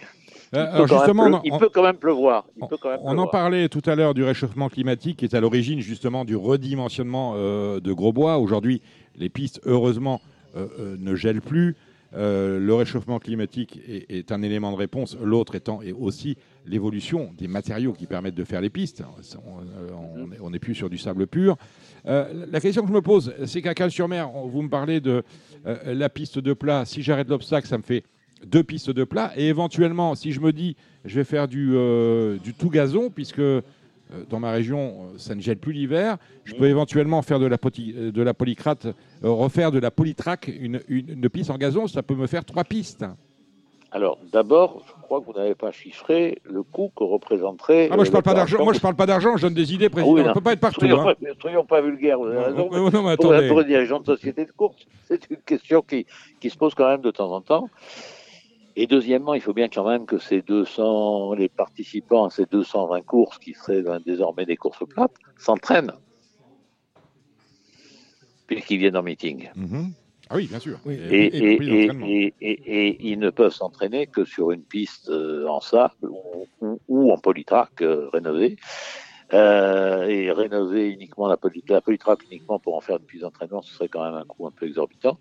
Euh, 0.55 0.65
Il 0.73 0.77
peut 0.81 0.85
quand 0.87 0.87
même 0.87 0.87
justement, 0.99 1.25
pleu- 1.25 1.33
on- 1.35 1.41
il 1.43 1.57
peut 1.59 1.69
quand 1.69 1.83
même 1.83 1.97
pleuvoir. 1.97 2.45
Il 2.57 2.63
On, 2.63 2.67
peut 2.67 2.77
quand 2.81 2.89
même 2.89 2.99
on 3.03 3.17
en 3.17 3.27
parlait 3.27 3.69
tout 3.69 3.81
à 3.85 3.95
l'heure 3.95 4.13
du 4.13 4.23
réchauffement 4.23 4.69
climatique 4.69 5.17
qui 5.17 5.25
est 5.25 5.35
à 5.35 5.39
l'origine 5.41 5.79
justement 5.79 6.25
du 6.25 6.35
redimensionnement 6.35 7.33
euh, 7.35 7.79
de 7.79 7.91
Grosbois. 7.93 8.37
Aujourd'hui, 8.37 8.81
les 9.15 9.29
pistes, 9.29 9.61
heureusement, 9.65 10.21
euh, 10.55 10.95
ne 10.99 11.15
gèlent 11.15 11.41
plus. 11.41 11.75
Euh, 12.15 12.59
le 12.59 12.73
réchauffement 12.73 13.19
climatique 13.19 13.79
est, 13.87 14.31
un 14.31 14.41
élément 14.41 14.71
de 14.71 14.77
réponse, 14.77 15.15
l'autre 15.21 15.55
étant 15.55 15.81
et 15.81 15.91
aussi 15.91 16.37
l'évolution 16.65 17.31
des 17.37 17.47
matériaux 17.47 17.93
qui 17.93 18.07
permettent 18.07 18.35
de 18.35 18.43
faire 18.43 18.61
les 18.61 18.69
pistes. 18.69 19.03
On- 20.41 20.49
n'est 20.49 20.59
plus 20.59 20.73
sur 20.73 20.89
du 20.89 20.97
sable 20.97 21.27
pur. 21.27 21.57
Euh, 22.07 22.47
la 22.51 22.59
question 22.59 22.81
que 22.81 22.87
je 22.87 22.93
me 22.93 23.01
pose, 23.01 23.33
c'est 23.45 23.61
qu'à 23.61 23.75
Cannes-sur-Mer, 23.75 24.33
on- 24.35 24.47
vous 24.47 24.63
me 24.63 24.69
parlez 24.69 24.99
de 24.99 25.23
euh, 25.67 25.93
la 25.93 26.09
piste 26.09 26.39
de 26.39 26.53
plat. 26.53 26.85
Si 26.85 27.03
j'arrête 27.03 27.29
l'obstacle, 27.29 27.67
ça 27.67 27.77
me 27.77 27.83
fait 27.83 28.03
deux 28.45 28.63
pistes 28.63 28.89
de 28.89 29.03
plat. 29.03 29.31
Et 29.35 29.47
éventuellement, 29.47 30.15
si 30.15 30.31
je 30.31 30.39
me 30.39 30.51
dis, 30.51 30.75
je 31.05 31.15
vais 31.15 31.23
faire 31.23 31.47
du, 31.47 31.75
tout 32.57 32.69
gazon, 32.69 33.09
puisque 33.09 33.41
dans 34.29 34.39
ma 34.39 34.51
région, 34.51 35.09
euh, 35.13 35.17
ça 35.17 35.35
ne 35.35 35.41
gèle 35.41 35.57
plus 35.57 35.73
l'hiver, 35.73 36.17
je 36.43 36.53
peux 36.55 36.65
éventuellement 36.67 37.21
faire 37.21 37.39
de 37.39 37.45
la, 37.45 37.57
poti- 37.57 37.93
euh, 37.95 38.11
de 38.11 38.21
la 38.21 38.33
polycrate, 38.33 38.85
euh, 38.85 38.93
refaire 39.29 39.71
de 39.71 39.79
la 39.79 39.91
polytrack, 39.91 40.47
une, 40.47 40.81
une, 40.87 41.09
une 41.09 41.29
piste 41.29 41.49
en 41.51 41.57
gazon, 41.57 41.87
ça 41.87 42.01
peut 42.03 42.15
me 42.15 42.27
faire 42.27 42.43
trois 42.45 42.63
pistes. 42.63 43.05
Alors, 43.91 44.19
d'abord, 44.31 44.83
je 44.87 45.01
crois 45.01 45.19
que 45.19 45.25
vous 45.25 45.33
n'avez 45.33 45.55
pas 45.55 45.71
chiffré 45.71 46.37
le 46.43 46.61
coût 46.61 46.91
que 46.95 47.03
représenterait. 47.03 47.89
Ah, 47.91 47.95
moi, 47.95 48.05
je 48.05 48.09
euh, 48.09 48.13
parle 48.13 48.23
pas 48.23 48.33
d'argent. 48.35 48.63
Moi, 48.63 48.73
je 48.73 48.79
parle 48.79 48.95
pas 48.95 49.07
d'argent. 49.07 49.35
Je 49.35 49.41
donne 49.41 49.55
des 49.55 49.73
idées, 49.73 49.87
Ah 49.87 49.89
président. 49.89 50.13
oui, 50.13 50.21
on 50.21 50.27
non. 50.27 50.33
peut 50.33 50.41
pas 50.41 50.53
être 50.53 50.59
partout. 50.59 50.81
Soyons, 50.81 51.01
hein. 51.07 51.15
pas, 51.19 51.27
soyons 51.41 51.65
pas 51.65 51.81
vulgaires, 51.81 52.19
vous 52.19 52.27
avez 52.27 52.37
raison. 52.37 52.69
Non, 52.71 52.91
non, 52.91 53.01
mais 53.03 53.15
Pour, 53.17 53.33
pour 53.47 53.59
un 53.59 53.63
dirigeant 53.63 53.99
de 53.99 54.05
société 54.05 54.45
de 54.45 54.51
course, 54.51 54.85
c'est 55.07 55.27
une 55.31 55.37
question 55.37 55.81
qui, 55.81 56.05
qui 56.39 56.51
se 56.51 56.57
pose 56.57 56.75
quand 56.75 56.87
même 56.87 57.01
de 57.01 57.09
temps 57.09 57.31
en 57.31 57.41
temps. 57.41 57.67
Et 58.75 58.87
deuxièmement, 58.87 59.33
il 59.33 59.41
faut 59.41 59.53
bien 59.53 59.67
quand 59.67 59.87
même 59.87 60.05
que 60.05 60.17
ces 60.19 60.41
200, 60.41 61.33
les 61.33 61.49
participants 61.49 62.25
à 62.25 62.29
ces 62.29 62.45
220 62.45 63.01
courses, 63.01 63.37
qui 63.39 63.53
seraient 63.53 63.81
ben, 63.81 63.99
désormais 64.05 64.45
des 64.45 64.55
courses 64.57 64.87
plates, 64.87 65.15
s'entraînent. 65.37 65.93
Puisqu'ils 68.47 68.77
viennent 68.77 68.97
en 68.97 69.03
meeting. 69.03 69.49
Mhm. 69.55 69.91
Ah 70.29 70.35
oui, 70.35 70.47
bien 70.47 70.59
sûr. 70.59 70.79
Oui. 70.85 70.93
Et, 71.09 71.37
y 71.37 71.43
et, 71.43 71.51
compris 71.57 71.67
et, 71.67 71.87
l'entraînement. 71.87 72.05
et- 72.07 72.33
et- 72.41 72.87
et 72.87 73.09
ils 73.11 73.19
ne 73.19 73.29
peuvent 73.31 73.51
s'entraîner 73.53 74.07
que 74.07 74.25
sur 74.25 74.51
une 74.51 74.63
piste 74.63 75.09
euh, 75.09 75.47
en 75.47 75.59
sable 75.59 75.93
ou, 76.03 76.47
ou- 76.61 76.79
ou 76.87 77.11
en 77.11 77.17
polytrack 77.17 77.81
euh, 77.81 78.07
rénovée. 78.13 78.55
Euh, 79.31 80.07
et 80.07 80.31
rénover 80.31 80.89
uniquement 80.89 81.27
la, 81.27 81.37
poly, 81.37 81.63
la 81.69 81.81
polytrack 81.81 82.23
uniquement 82.31 82.57
pour 82.57 82.75
en 82.75 82.81
faire 82.81 82.97
une 82.97 83.03
piste 83.05 83.21
d'entraînement, 83.21 83.61
ce 83.61 83.71
serait 83.75 83.87
quand 83.87 84.03
même 84.03 84.15
un 84.15 84.25
coût 84.25 84.47
un 84.47 84.51
peu 84.51 84.65
exorbitant. 84.65 85.19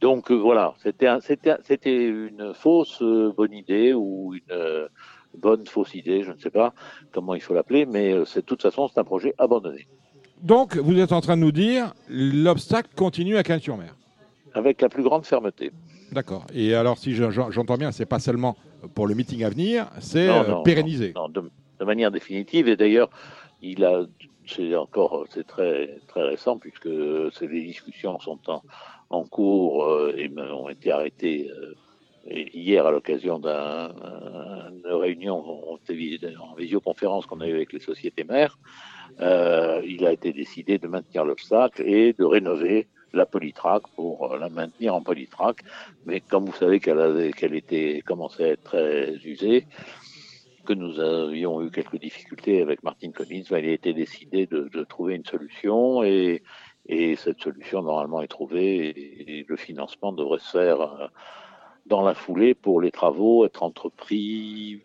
Donc 0.00 0.32
euh, 0.32 0.34
voilà, 0.34 0.74
c'était 0.82 1.06
un- 1.06 1.20
c'était 1.20 1.50
un- 1.50 1.58
c'était 1.62 2.06
une 2.08 2.52
fausse 2.54 3.00
euh, 3.02 3.32
bonne 3.36 3.52
idée 3.52 3.92
ou 3.94 4.34
une 4.34 4.88
bonne 5.38 5.64
fausse 5.66 5.94
idée, 5.94 6.24
je 6.24 6.32
ne 6.32 6.38
sais 6.38 6.50
pas 6.50 6.74
comment 7.12 7.34
il 7.36 7.40
faut 7.40 7.54
l'appeler, 7.54 7.86
mais 7.86 8.14
de 8.14 8.40
toute 8.40 8.62
façon 8.62 8.88
c'est 8.88 8.98
un 8.98 9.04
projet 9.04 9.32
abandonné. 9.38 9.86
Donc, 10.42 10.76
vous 10.76 10.98
êtes 10.98 11.12
en 11.12 11.20
train 11.20 11.36
de 11.36 11.42
nous 11.42 11.52
dire, 11.52 11.94
l'obstacle 12.08 12.88
continue 12.96 13.36
à 13.36 13.42
Cannes-sur-Mer. 13.44 13.94
Avec 14.54 14.80
la 14.82 14.88
plus 14.88 15.02
grande 15.04 15.24
fermeté. 15.24 15.70
D'accord. 16.12 16.46
Et 16.52 16.74
alors, 16.74 16.98
si 16.98 17.14
je- 17.14 17.30
j'en- 17.30 17.50
j'entends 17.50 17.76
bien, 17.78 17.90
c'est 17.92 18.06
pas 18.06 18.18
seulement 18.18 18.56
pour 18.94 19.06
le 19.06 19.14
meeting 19.14 19.44
à 19.44 19.50
venir, 19.50 19.86
c'est 20.00 20.26
pérennisé. 20.64 21.12
Non, 21.14 21.28
de, 21.28 21.50
de 21.78 21.84
manière 21.84 22.10
définitive. 22.10 22.68
Et 22.68 22.76
d'ailleurs, 22.76 23.10
il 23.62 23.84
a, 23.84 24.04
c'est 24.46 24.74
encore, 24.76 25.26
c'est 25.30 25.46
très 25.46 25.98
très 26.08 26.22
récent 26.22 26.58
puisque 26.58 26.86
les 26.86 27.62
discussions 27.62 28.18
sont 28.20 28.38
en, 29.10 29.24
cours 29.24 29.84
euh, 29.84 30.14
et 30.16 30.30
ont 30.38 30.68
été 30.68 30.90
arrêtées 30.92 31.50
euh, 31.50 31.74
hier 32.30 32.86
à 32.86 32.90
l'occasion 32.90 33.38
d'un- 33.38 33.92
d'une 34.72 34.92
réunion 34.92 35.38
en, 35.72 36.54
visioconférence 36.56 37.26
qu'on 37.26 37.40
a 37.40 37.46
eu 37.46 37.54
avec 37.54 37.72
les 37.72 37.80
sociétés 37.80 38.24
mères. 38.24 38.58
Euh, 39.20 39.80
il 39.86 40.04
a 40.04 40.12
été 40.12 40.32
décidé 40.32 40.78
de 40.78 40.88
maintenir 40.88 41.24
l'obstacle 41.24 41.82
et 41.86 42.12
de 42.12 42.24
rénover 42.24 42.88
la 43.12 43.24
polytrack 43.26 43.82
pour 43.94 44.32
euh, 44.32 44.38
la 44.38 44.48
maintenir 44.48 44.94
en 44.94 45.02
polytrack. 45.02 45.58
Mais 46.04 46.20
comme 46.20 46.44
vous 46.46 46.52
savez 46.52 46.80
qu'elle 46.80 46.98
avait- 47.00 47.30
était 47.30 48.02
commençait 48.04 48.44
à 48.44 48.48
être 48.48 48.62
très 48.64 49.14
usée, 49.24 49.66
que 50.66 50.74
nous 50.74 51.00
avions 51.00 51.62
eu 51.62 51.70
quelques 51.70 51.98
difficultés 51.98 52.60
avec 52.60 52.82
Martin 52.82 53.10
Collins, 53.12 53.44
ben, 53.48 53.58
il 53.64 53.70
a 53.70 53.72
été 53.72 53.94
décidé 53.94 54.46
de, 54.46 54.68
de 54.72 54.84
trouver 54.84 55.14
une 55.14 55.24
solution 55.24 56.02
et, 56.02 56.42
et 56.86 57.16
cette 57.16 57.40
solution 57.40 57.82
normalement 57.82 58.20
est 58.20 58.28
trouvée 58.28 58.88
et, 58.88 59.38
et 59.40 59.46
le 59.48 59.56
financement 59.56 60.12
devrait 60.12 60.40
se 60.40 60.50
faire 60.50 60.80
euh, 60.80 61.06
dans 61.86 62.02
la 62.02 62.14
foulée 62.14 62.54
pour 62.54 62.80
les 62.82 62.90
travaux 62.90 63.46
être 63.46 63.62
entrepris 63.62 64.82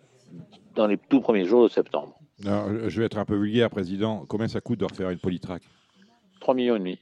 dans 0.75 0.87
les 0.87 0.97
tout 0.97 1.19
premiers 1.19 1.45
jours 1.45 1.63
de 1.63 1.69
septembre. 1.69 2.15
Alors, 2.45 2.69
je 2.89 2.99
vais 2.99 3.05
être 3.05 3.17
un 3.17 3.25
peu 3.25 3.35
vulgaire, 3.35 3.69
président. 3.69 4.25
Combien 4.27 4.47
ça 4.47 4.61
coûte 4.61 4.79
de 4.79 4.85
refaire 4.85 5.09
une 5.09 5.19
polytrack 5.19 5.63
3 6.39 6.53
millions 6.55 6.75
et 6.75 6.79
demi. 6.79 6.99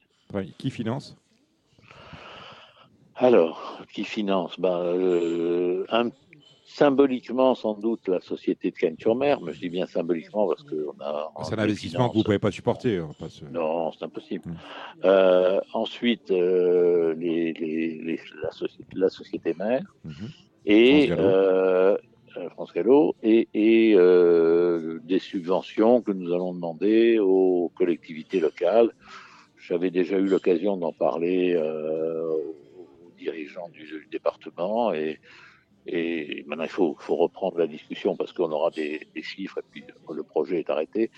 Qui 0.57 0.69
finance? 0.69 1.15
Alors, 3.15 3.81
qui 3.93 4.03
finance? 4.03 4.59
Ben, 4.59 4.79
euh, 4.79 5.85
un- 5.89 6.09
Symboliquement, 6.71 7.55
sans 7.55 7.73
doute, 7.73 8.07
la 8.07 8.21
société 8.21 8.69
de 8.69 8.75
Cannes-sur-Mer, 8.75 9.41
mais 9.41 9.53
je 9.53 9.59
dis 9.59 9.69
bien 9.69 9.87
symboliquement 9.87 10.47
parce 10.47 10.61
qu'on 10.63 10.93
a... 11.01 11.31
C'est 11.43 11.55
un 11.55 11.63
investissement 11.63 12.07
que 12.09 12.13
vous 12.13 12.19
ne 12.19 12.23
pouvez 12.25 12.37
pas 12.37 12.51
supporter. 12.51 12.99
on 13.01 13.11
se- 13.27 13.43
Non, 13.45 13.91
c'est 13.91 14.05
impossible. 14.05 14.47
Mm. 14.47 14.55
Euh, 15.03 15.59
ensuite, 15.73 16.29
euh, 16.29 17.15
les, 17.15 17.53
les- 17.53 17.99
les- 18.03 18.19
la, 18.43 18.51
société, 18.51 18.85
la 18.93 19.09
société 19.09 19.55
mère 19.55 19.81
Mhm. 20.05 20.13
et 20.65 21.07
France 21.07 21.17
Gallo. 21.17 21.27
euh, 21.27 21.97
France 22.51 22.73
Gallo 22.73 23.15
et, 23.23 23.47
et 23.55 23.95
des 25.03 25.19
subventions 25.19 26.01
que 26.03 26.11
nous 26.11 26.31
allons 26.31 26.53
demander 26.53 27.17
aux 27.17 27.71
collectivités 27.75 28.39
locales. 28.39 28.91
J'avais 29.57 29.89
déjà 29.89 30.19
eu 30.19 30.27
l'occasion 30.27 30.77
d'en 30.77 30.93
parler 30.93 31.57
aux 31.57 33.11
dirigeants 33.17 33.69
du, 33.69 33.85
du 33.85 34.07
département 34.11 34.93
et, 34.93 35.19
et 35.91 36.43
maintenant 36.47 36.63
il 36.65 36.69
faut, 36.69 36.95
faut 36.99 37.15
reprendre 37.15 37.57
la 37.57 37.67
discussion 37.67 38.15
parce 38.15 38.31
qu'on 38.33 38.51
aura 38.51 38.69
des, 38.69 39.07
des 39.15 39.23
chiffres 39.23 39.57
et 39.59 39.63
puis 39.71 39.83
le 40.13 40.23
projet 40.23 40.59
est 40.59 40.69
arrêté 40.69 41.09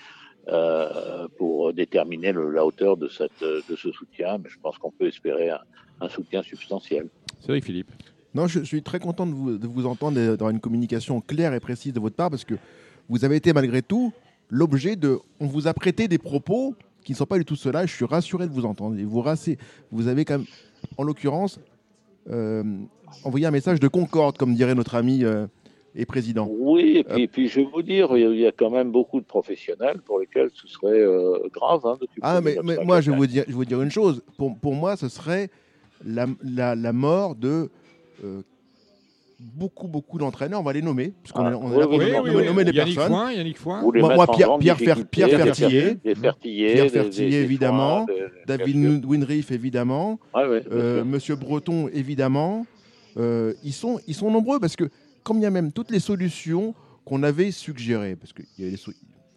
euh, 0.47 1.27
pour 1.37 1.73
déterminer 1.73 2.31
le- 2.31 2.49
la 2.51 2.65
hauteur 2.65 2.97
de, 2.97 3.07
cette, 3.07 3.41
de 3.43 3.75
ce 3.75 3.91
soutien. 3.91 4.37
Mais 4.39 4.49
je 4.49 4.57
pense 4.59 4.77
qu'on 4.77 4.91
peut 4.91 5.07
espérer 5.07 5.49
un, 5.51 5.59
un 5.99 6.09
soutien 6.09 6.41
substantiel. 6.41 7.07
Cédric 7.41 7.65
Philippe. 7.65 7.91
Non, 8.33 8.47
je, 8.47 8.59
je 8.59 8.65
suis 8.65 8.81
très 8.81 8.99
content 8.99 9.25
de 9.27 9.33
vous, 9.33 9.57
de 9.57 9.67
vous 9.67 9.85
entendre 9.85 10.17
et 10.19 10.25
d'avoir 10.27 10.49
une 10.51 10.59
communication 10.61 11.21
claire 11.21 11.53
et 11.53 11.59
précise 11.59 11.93
de 11.93 11.99
votre 11.99 12.15
part 12.15 12.29
parce 12.29 12.45
que 12.45 12.55
vous 13.09 13.25
avez 13.25 13.35
été 13.35 13.51
malgré 13.53 13.81
tout 13.81 14.13
l'objet 14.49 14.95
de. 14.95 15.19
On 15.39 15.47
vous 15.47 15.67
a 15.67 15.73
prêté 15.73 16.07
des 16.07 16.17
propos 16.17 16.75
qui 17.03 17.11
ne 17.11 17.17
sont 17.17 17.25
pas 17.25 17.37
du 17.37 17.45
tout 17.45 17.55
cela. 17.55 17.85
Je 17.85 17.93
suis 17.93 18.05
rassuré 18.05 18.47
de 18.47 18.53
vous 18.53 18.65
entendre. 18.65 18.97
Et 18.97 19.03
vous, 19.03 19.21
rassez- 19.21 19.57
vous 19.91 20.07
avez 20.07 20.23
quand 20.23 20.37
même, 20.37 20.47
en 20.97 21.03
l'occurrence, 21.03 21.59
euh, 22.29 22.63
envoyé 23.23 23.45
un 23.45 23.51
message 23.51 23.79
de 23.79 23.87
concorde, 23.87 24.37
comme 24.37 24.53
dirait 24.53 24.75
notre 24.75 24.95
ami 24.95 25.23
euh, 25.23 25.47
et 25.95 26.05
président. 26.05 26.47
Oui, 26.49 26.97
et 26.97 27.03
puis, 27.03 27.27
puis 27.27 27.47
je 27.47 27.61
vais 27.61 27.67
vous 27.73 27.81
dire, 27.81 28.15
il 28.15 28.39
y 28.39 28.45
a- 28.45 28.51
quand 28.51 28.69
même 28.69 28.91
beaucoup 28.91 29.19
de 29.19 29.25
professionnels 29.25 29.99
pour 30.05 30.19
lesquels 30.19 30.49
ce 30.53 30.67
serait 30.67 30.99
euh, 30.99 31.37
grave. 31.53 31.81
Hein, 31.85 31.97
de 31.99 32.07
Ah, 32.21 32.39
mais, 32.41 32.55
moi, 32.85 33.01
je 33.01 33.11
vais 33.11 33.17
vous 33.17 33.27
dire, 33.27 33.43
je 33.47 33.51
vais 33.51 33.55
vous 33.57 33.65
dire 33.65 33.81
une 33.81 33.91
chose. 33.91 34.23
Pour, 34.37 34.57
pour 34.57 34.73
moi, 34.75 34.95
ce 34.95 35.09
serait 35.09 35.49
la, 36.05 36.27
la, 36.43 36.75
la 36.75 36.93
mort 36.93 37.35
de 37.35 37.69
euh, 38.23 38.41
beaucoup, 39.41 39.87
beaucoup 39.87 40.17
d'entraîneurs. 40.17 40.59
On 40.59 40.63
va 40.63 40.73
les 40.73 40.81
nommer, 40.81 41.13
puisqu'on 41.23 41.45
Ah, 41.45 41.51
est, 41.51 41.55
on 41.55 41.73
est 41.73 41.79
là 41.79 41.87
pour 41.87 41.97
oui, 41.97 42.05
nommer- 42.05 42.19
oui, 42.19 42.27
nommer- 42.31 42.35
oui. 42.41 42.45
nommer 42.45 42.63
les 42.63 42.71
Yannick 42.73 42.95
personnes. 42.95 43.13
Foin, 43.13 43.31
Yannick 43.31 43.57
Foin. 43.57 43.81
Moi- 43.81 44.27
Pierre- 44.27 44.57
Pierre 44.59 44.77
Fer- 44.77 45.05
Pierre 45.05 45.27
des 45.29 45.37
Fertier. 45.37 45.81
Fer- 45.81 45.95
des 46.03 46.15
Fertier, 46.15 46.73
Pierre 46.73 47.09
des 47.09 47.35
évidemment. 47.35 48.05
Foin, 48.05 48.15
des- 48.15 48.21
des 48.55 48.57
David. 48.57 49.05
Winriff, 49.05 49.51
évidemment. 49.51 50.19
Euh. 50.35 51.03
Monsieur 51.03 51.35
Breton, 51.35 51.89
évidemment. 51.93 52.65
Euh, 53.17 53.53
ils, 53.63 53.73
sont, 53.73 53.99
ils 54.07 54.15
sont 54.15 54.31
nombreux 54.31 54.59
parce 54.59 54.75
que, 54.75 54.85
comme 55.23 55.37
il 55.37 55.43
y 55.43 55.45
a 55.45 55.49
même 55.51 55.71
toutes 55.73 55.91
les 55.91 55.99
solutions 55.99 56.73
qu'on 57.03 57.23
avait 57.23 57.51
suggérées, 57.51 58.15
parce 58.15 58.31
qu'il 58.31 58.45
y 58.59 58.65
a 58.67 58.71
les 58.71 58.77
so- 58.77 58.93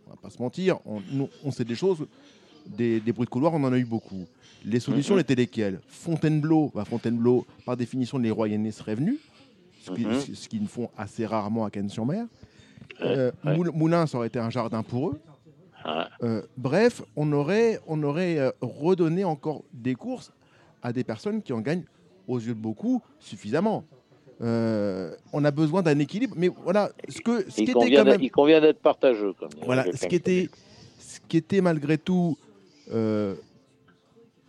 on 0.07 0.11
va 0.11 0.17
pas 0.23 0.31
se 0.31 0.41
mentir, 0.41 0.79
on, 0.87 1.01
nous, 1.13 1.29
on 1.45 1.51
sait 1.51 1.65
des 1.65 1.75
choses, 1.75 2.07
des, 2.67 3.01
des 3.01 3.13
bruits 3.13 3.25
de 3.27 3.31
couloir, 3.31 3.53
on 3.53 3.65
en 3.65 3.73
a 3.73 3.79
eu 3.79 3.85
beaucoup. 3.85 4.27
Les 4.65 4.79
solutions 4.81 5.15
Mhm. 5.15 5.21
étaient 5.21 5.35
lesquelles? 5.35 5.81
Fontainebleau, 5.89 6.71
bah, 6.75 6.85
Fontainebleau, 6.85 7.47
par 7.67 7.77
définition, 7.77 8.17
les 8.19 8.31
Royannais 8.31 8.71
seraient 8.71 8.95
venus, 8.95 9.19
ce 9.85 9.91
Mhm. 9.93 10.35
ce 10.35 10.49
qu'ils 10.49 10.63
ne 10.63 10.67
font 10.69 10.91
assez 10.97 11.27
rarement 11.27 11.65
à 11.65 11.71
Cannes-sur-Mer. 11.71 12.27
Euh, 13.03 13.31
ouais. 13.45 13.57
Moulins, 13.75 14.07
ça 14.07 14.19
aurait 14.19 14.29
été 14.29 14.39
un 14.39 14.51
jardin 14.51 14.83
pour 14.83 15.11
eux. 15.11 15.21
Euh, 16.23 16.43
bref, 16.57 17.03
on 17.15 17.31
aurait, 17.33 17.79
on 17.87 18.03
aurait 18.03 18.39
euh, 18.39 18.51
redonné 18.63 19.25
encore 19.25 19.63
des 19.73 19.95
courses 19.95 20.33
à 20.83 20.93
des 20.93 21.05
personnes 21.05 21.43
qui 21.43 21.53
en 21.53 21.61
gagnent, 21.61 21.85
aux 22.27 22.39
yeux 22.39 22.55
de 22.55 22.61
beaucoup, 22.61 23.03
suffisamment. 23.19 23.85
Euh, 24.41 25.15
on 25.33 25.45
a 25.45 25.51
besoin 25.51 25.83
d'un 25.83 25.99
équilibre, 25.99 26.35
mais 26.39 26.49
voilà, 26.49 26.91
ce, 27.09 27.21
que, 27.21 27.51
ce 27.51 27.57
qui 27.57 27.63
était 27.65 27.73
quand 27.75 28.05
même, 28.05 28.23
il 28.23 28.31
convient 28.31 28.61
d'être 28.61 28.81
partageux. 28.81 29.35
Comme 29.35 29.51
voilà, 29.63 29.85
ce 29.95 30.07
qui 30.07 30.17
était, 30.17 30.49
ce 30.99 31.21
qui 31.29 31.37
était 31.37 31.61
malgré 31.61 31.99
tout 31.99 32.37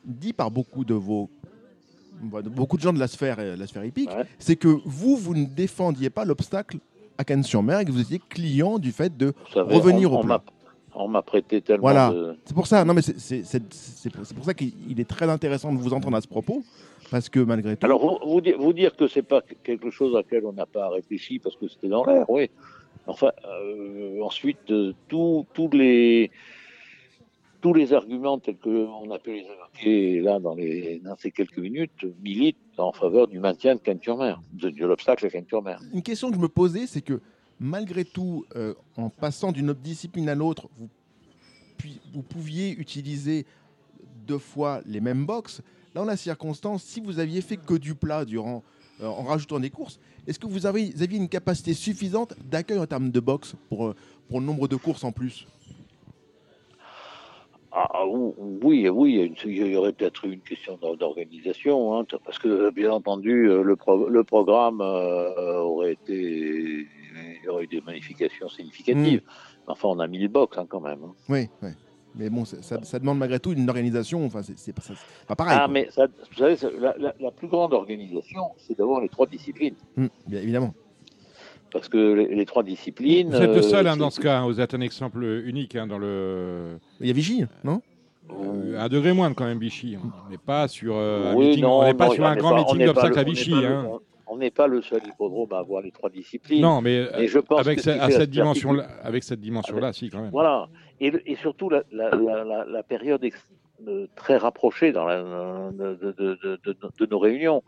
dit 0.05 0.33
par 0.33 0.51
beaucoup 0.51 0.85
de 0.85 0.93
vos, 0.93 1.29
beaucoup 2.21 2.77
de 2.77 2.81
gens 2.81 2.93
de 2.93 2.99
la 2.99 3.07
sphère, 3.07 3.37
euh, 3.39 3.55
la 3.55 3.67
sphère 3.67 3.83
hippique, 3.85 4.09
Ouais. 4.09 4.23
c'est 4.39 4.55
que 4.55 4.67
vous, 4.85 5.15
vous 5.17 5.35
ne 5.35 5.45
défendiez 5.45 6.09
pas 6.09 6.25
l'obstacle 6.25 6.77
à 7.17 7.23
Cannes-sur-Mer 7.23 7.79
et 7.81 7.85
que 7.85 7.91
vous 7.91 8.01
étiez 8.01 8.19
client 8.29 8.77
du 8.79 8.91
fait 8.91 9.15
de 9.15 9.33
savez, 9.53 9.73
revenir 9.75 10.11
on, 10.11 10.19
au 10.21 10.23
m'a- 10.23 10.43
On 10.97 11.07
m'a 11.09 11.21
prêté 11.21 11.61
tellement 11.61 11.81
Voilà. 11.81 12.09
de... 12.11 12.37
C'est 12.45 12.53
pour 12.53 12.67
ça. 12.67 12.85
Non, 12.85 12.93
mais 12.93 13.01
c'est- 13.01 14.33
pour, 14.33 14.45
ça 14.45 14.53
qu'il 14.53 14.73
est 14.99 15.07
très 15.09 15.29
intéressant 15.29 15.73
de 15.73 15.77
vous 15.77 15.93
entendre 15.93 16.15
à 16.17 16.21
ce 16.21 16.27
propos, 16.27 16.63
parce 17.11 17.27
que 17.29 17.39
malgré 17.41 17.75
tout. 17.75 17.85
Alors, 17.85 17.99
vous, 18.23 18.29
vous 18.33 18.41
dire, 18.41 18.55
vous 18.57 18.71
dire 18.73 18.95
que 18.95 19.07
c'est 19.07 19.21
pas 19.21 19.41
quelque 19.63 19.89
chose 19.91 20.13
à 20.15 20.19
laquelle 20.19 20.45
on 20.45 20.53
n'a 20.53 20.65
pas 20.65 20.87
réfléchi 20.89 21.39
parce 21.39 21.55
que 21.57 21.67
c'était 21.67 21.89
dans 21.89 22.05
l'air, 22.05 22.29
oui. 22.29 22.49
Enfin, 23.07 23.31
euh, 23.45 24.21
ensuite, 24.23 24.71
euh, 24.71 24.93
tous 25.09 25.45
les 25.73 26.31
tous 27.61 27.73
les 27.73 27.93
arguments 27.93 28.39
tels 28.39 28.57
qu'on 28.57 29.09
a 29.11 29.19
pu 29.19 29.33
les 29.33 29.45
évoquer 29.45 30.21
là 30.21 30.39
dans, 30.39 30.55
ces 31.17 31.31
quelques 31.31 31.57
minutes 31.57 32.05
militent 32.21 32.57
en 32.77 32.91
faveur 32.91 33.27
du 33.27 33.39
maintien 33.39 33.75
de 33.75 33.79
Cannes-sur-Mer, 33.79 34.41
de, 34.53 34.69
de 34.69 34.85
l'obstacle 34.85 35.25
à. 35.25 35.79
Une 35.93 36.01
question 36.01 36.29
que 36.29 36.35
je 36.35 36.41
me 36.41 36.47
posais, 36.49 36.87
c'est 36.87 37.01
que 37.01 37.21
malgré 37.59 38.05
tout, 38.05 38.45
euh, 38.55 38.73
en 38.97 39.09
passant 39.09 39.51
d'une 39.51 39.73
discipline 39.73 40.29
à 40.29 40.35
l'autre, 40.35 40.69
vous, 42.13 42.23
pouviez 42.23 42.71
utiliser 42.71 43.45
deux 44.25 44.39
fois 44.39 44.81
les 44.85 45.01
mêmes 45.01 45.25
box. 45.25 45.61
Là, 45.93 46.03
la 46.03 46.17
circonstance, 46.17 46.83
si 46.83 46.99
vous 46.99 47.19
aviez 47.19 47.41
fait 47.41 47.57
que 47.57 47.75
du 47.75 47.95
plat 47.95 48.25
durant, 48.25 48.63
euh, 49.01 49.05
en 49.07 49.23
rajoutant 49.23 49.59
des 49.59 49.69
courses, 49.69 49.99
est-ce 50.25 50.39
que 50.39 50.47
vous 50.47 50.65
avez- 50.65 50.93
aviez 51.01 51.17
une 51.17 51.29
capacité 51.29 51.73
suffisante 51.73 52.33
d'accueil 52.49 52.79
en 52.79 52.87
termes 52.87 53.11
de 53.11 53.19
box 53.19 53.55
pour, 53.69 53.87
euh, 53.87 53.95
pour 54.27 54.39
le 54.39 54.45
nombre 54.45 54.67
de 54.67 54.75
courses 54.75 55.03
en 55.03 55.11
plus? 55.11 55.47
Ah, 57.77 58.07
ou- 58.07 58.33
oui, 58.63 58.87
oui, 58.87 59.33
il 59.43 59.67
y 59.67 59.75
aurait 59.75 59.91
peut-être 59.91 60.23
eu 60.25 60.31
une 60.31 60.39
question 60.39 60.77
d'or- 60.77 60.95
d'organisation, 60.95 61.99
hein, 61.99 62.05
parce 62.23 62.39
que 62.39 62.69
bien 62.71 62.89
entendu, 62.91 63.49
euh, 63.49 63.63
le, 63.63 63.75
pro- 63.75 64.07
le 64.07 64.23
programme 64.23 64.79
euh, 64.79 65.57
aurait 65.59 65.91
été, 65.93 66.13
il 66.15 67.39
y 67.43 67.47
aurait 67.49 67.65
eu 67.65 67.67
des 67.67 67.81
modifications 67.81 68.47
significatives. 68.47 69.21
Mm. 69.25 69.71
Enfin, 69.71 69.89
on 69.89 69.99
a 69.99 70.07
mis 70.07 70.19
le 70.19 70.29
box 70.29 70.57
hein, 70.57 70.65
quand 70.69 70.79
même. 70.79 70.99
hein. 71.03 71.13
Oui, 71.27 71.49
oui. 71.63 71.69
Mais 72.17 72.29
bon, 72.29 72.45
ça, 72.45 72.61
ça- 72.61 72.81
ça 72.83 72.97
demande 72.97 73.17
malgré 73.17 73.41
tout 73.41 73.51
une 73.51 73.67
organisation. 73.67 74.25
Enfin, 74.25 74.41
c'est 74.41 74.73
pas, 75.27 75.35
pareil. 75.35 75.57
Ah, 75.59 75.65
quoi. 75.65 75.73
mais 75.73 75.89
ça, 75.91 76.07
vous 76.07 76.37
savez, 76.37 76.55
la, 76.79 76.95
la- 76.97 77.15
la 77.19 77.31
plus 77.31 77.49
grande 77.49 77.73
organisation, 77.73 78.43
c'est 78.57 78.77
d'avoir 78.77 79.01
les 79.01 79.09
trois 79.09 79.25
disciplines. 79.27 79.75
Hum, 79.97 80.07
bien 80.27 80.39
évidemment. 80.39 80.73
Parce 81.75 81.89
que 81.89 81.97
les, 82.13 82.33
les 82.33 82.45
trois 82.45 82.63
disciplines. 82.63 83.27
Vous 83.31 83.35
êtes 83.35 83.49
le 83.49 83.57
euh, 83.57 83.61
seul 83.61 83.85
hein, 83.85 83.95
c'est- 83.95 83.99
dans 83.99 84.09
ce 84.09 84.21
cas. 84.21 84.37
hein, 84.39 84.45
Vous 84.45 84.61
êtes 84.61 84.73
un 84.73 84.79
exemple 84.79 85.21
unique 85.45 85.75
hein, 85.75 85.85
dans 85.87 85.97
le. 85.97 86.77
Il 87.01 87.07
y 87.07 87.09
a 87.09 87.13
Vigie, 87.13 87.43
non? 87.65 87.81
Euh, 88.31 88.79
un 88.79 88.87
degré 88.87 89.11
moins 89.11 89.33
quand 89.33 89.43
même 89.43 89.59
Vichy. 89.59 89.97
hein. 89.97 90.09
On 90.25 90.29
n'est 90.31 90.37
pas 90.37 90.69
sur 90.69 90.95
euh, 90.95 91.33
un 91.33 91.35
Oui, 91.35 91.47
meeting, 91.47 91.63
non, 91.63 91.79
on 91.79 91.83
n'est 91.83 91.93
pas 91.93 92.07
non, 92.07 92.13
sur 92.13 92.25
un 92.25 92.35
grand 92.37 92.51
pas- 92.51 92.59
meeting 92.59 92.85
d'obstacles 92.85 93.13
le- 93.15 93.19
à 93.19 93.21
on 93.23 93.25
n'est 93.25 93.31
Vichy. 93.31 93.51
pas 93.51 93.59
le- 93.61 93.67
hein. 93.67 93.89
on- 94.27 94.37
n'est 94.37 94.51
pas 94.51 94.67
le 94.67 94.81
seul 94.81 95.01
hippodrome 95.05 95.51
à 95.51 95.57
avoir 95.57 95.81
les 95.81 95.91
trois 95.91 96.09
disciplines. 96.09 96.61
Non, 96.61 96.79
mais 96.81 97.07
Et 97.17 97.27
je 97.27 97.39
pense 97.39 97.59
avec, 97.59 97.81
ce- 97.81 97.89
à 97.89 97.93
cette 97.93 97.99
avec 97.99 98.13
cette 98.13 98.29
dimension-là, 98.29 98.87
Avec- 99.87 99.95
si 99.95 100.09
quand 100.09 100.21
même. 100.21 100.31
Voilà. 100.31 100.69
Et, 101.01 101.11
le- 101.11 101.29
et 101.29 101.35
surtout 101.35 101.69
la, 101.69 101.83
la, 101.91 102.09
la, 102.11 102.43
la- 102.45 102.65
la 102.65 102.83
période 102.83 103.21
ex- 103.25 103.51
euh, 103.85 104.07
très 104.15 104.37
rapprochée 104.37 104.93
dans 104.93 105.03
la, 105.05 105.21
de, 105.73 105.95
de, 105.95 106.11
de, 106.17 106.37
de- 106.41 106.59
de- 106.65 106.77
de 106.99 107.05
nos 107.11 107.19
réunions. 107.19 107.63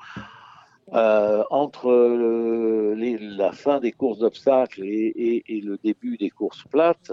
Euh, 0.93 1.43
entre 1.49 1.89
euh, 1.89 2.95
les- 2.95 3.17
la 3.17 3.51
fin 3.51 3.79
des 3.81 3.91
courses 3.91 4.19
d'obstacles 4.19 4.83
et, 4.85 5.07
et- 5.17 5.43
et 5.57 5.61
le 5.61 5.77
début 5.83 6.15
des 6.17 6.29
courses 6.29 6.63
plates, 6.71 7.11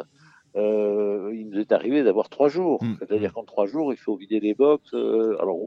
euh, 0.55 1.33
il 1.35 1.49
nous 1.51 1.59
est 1.59 1.73
arrivé 1.73 2.05
d'avoir 2.05 2.29
trois 2.29 2.49
jours. 2.49 2.83
Mm. 2.85 2.95
C'est-à-dire 3.01 3.33
qu'en 3.33 3.43
trois 3.45 3.67
jours, 3.67 3.93
il 3.93 3.97
faut 3.99 4.15
vider 4.15 4.39
les 4.39 4.55
box. 4.55 4.95
euh, 4.95 5.37
alors 5.41 5.59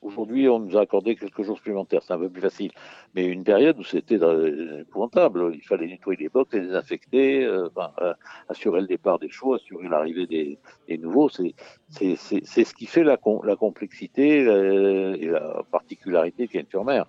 aujourd'hui, 0.00 0.48
on 0.48 0.60
nous 0.60 0.76
a 0.76 0.82
accordé 0.82 1.16
quelques 1.16 1.42
jours 1.42 1.56
supplémentaires, 1.56 2.02
c'est 2.04 2.12
un 2.12 2.18
peu 2.20 2.28
plus 2.28 2.40
facile. 2.42 2.70
Mais 3.16 3.24
une 3.26 3.42
période 3.42 3.76
où 3.80 3.82
c'était 3.82 4.22
euh, 4.22 4.82
épouvantable. 4.82 5.50
Il 5.52 5.62
fallait 5.62 5.88
nettoyer 5.88 6.20
les 6.20 6.28
box, 6.28 6.54
les 6.54 6.60
désinfecter, 6.60 7.44
euh, 7.44 7.66
enfin, 7.74 7.90
euh, 8.00 8.14
assurer 8.48 8.80
le 8.82 8.86
départ 8.86 9.18
des 9.18 9.28
chevaux, 9.28 9.54
assurer 9.54 9.88
l'arrivée 9.88 10.28
des, 10.28 10.58
des 10.86 10.98
nouveaux. 10.98 11.28
C'est 11.28 11.54
c'est 11.88 12.14
c'est 12.14 12.42
c'est 12.44 12.62
ce 12.62 12.74
qui 12.74 12.86
fait 12.86 13.02
la, 13.02 13.16
com- 13.16 13.40
la 13.42 13.56
complexité 13.56 14.46
euh, 14.46 15.16
et 15.18 15.26
la 15.26 15.64
particularité 15.72 16.46
de 16.46 16.52
Cannes-sur-Mer. 16.52 17.06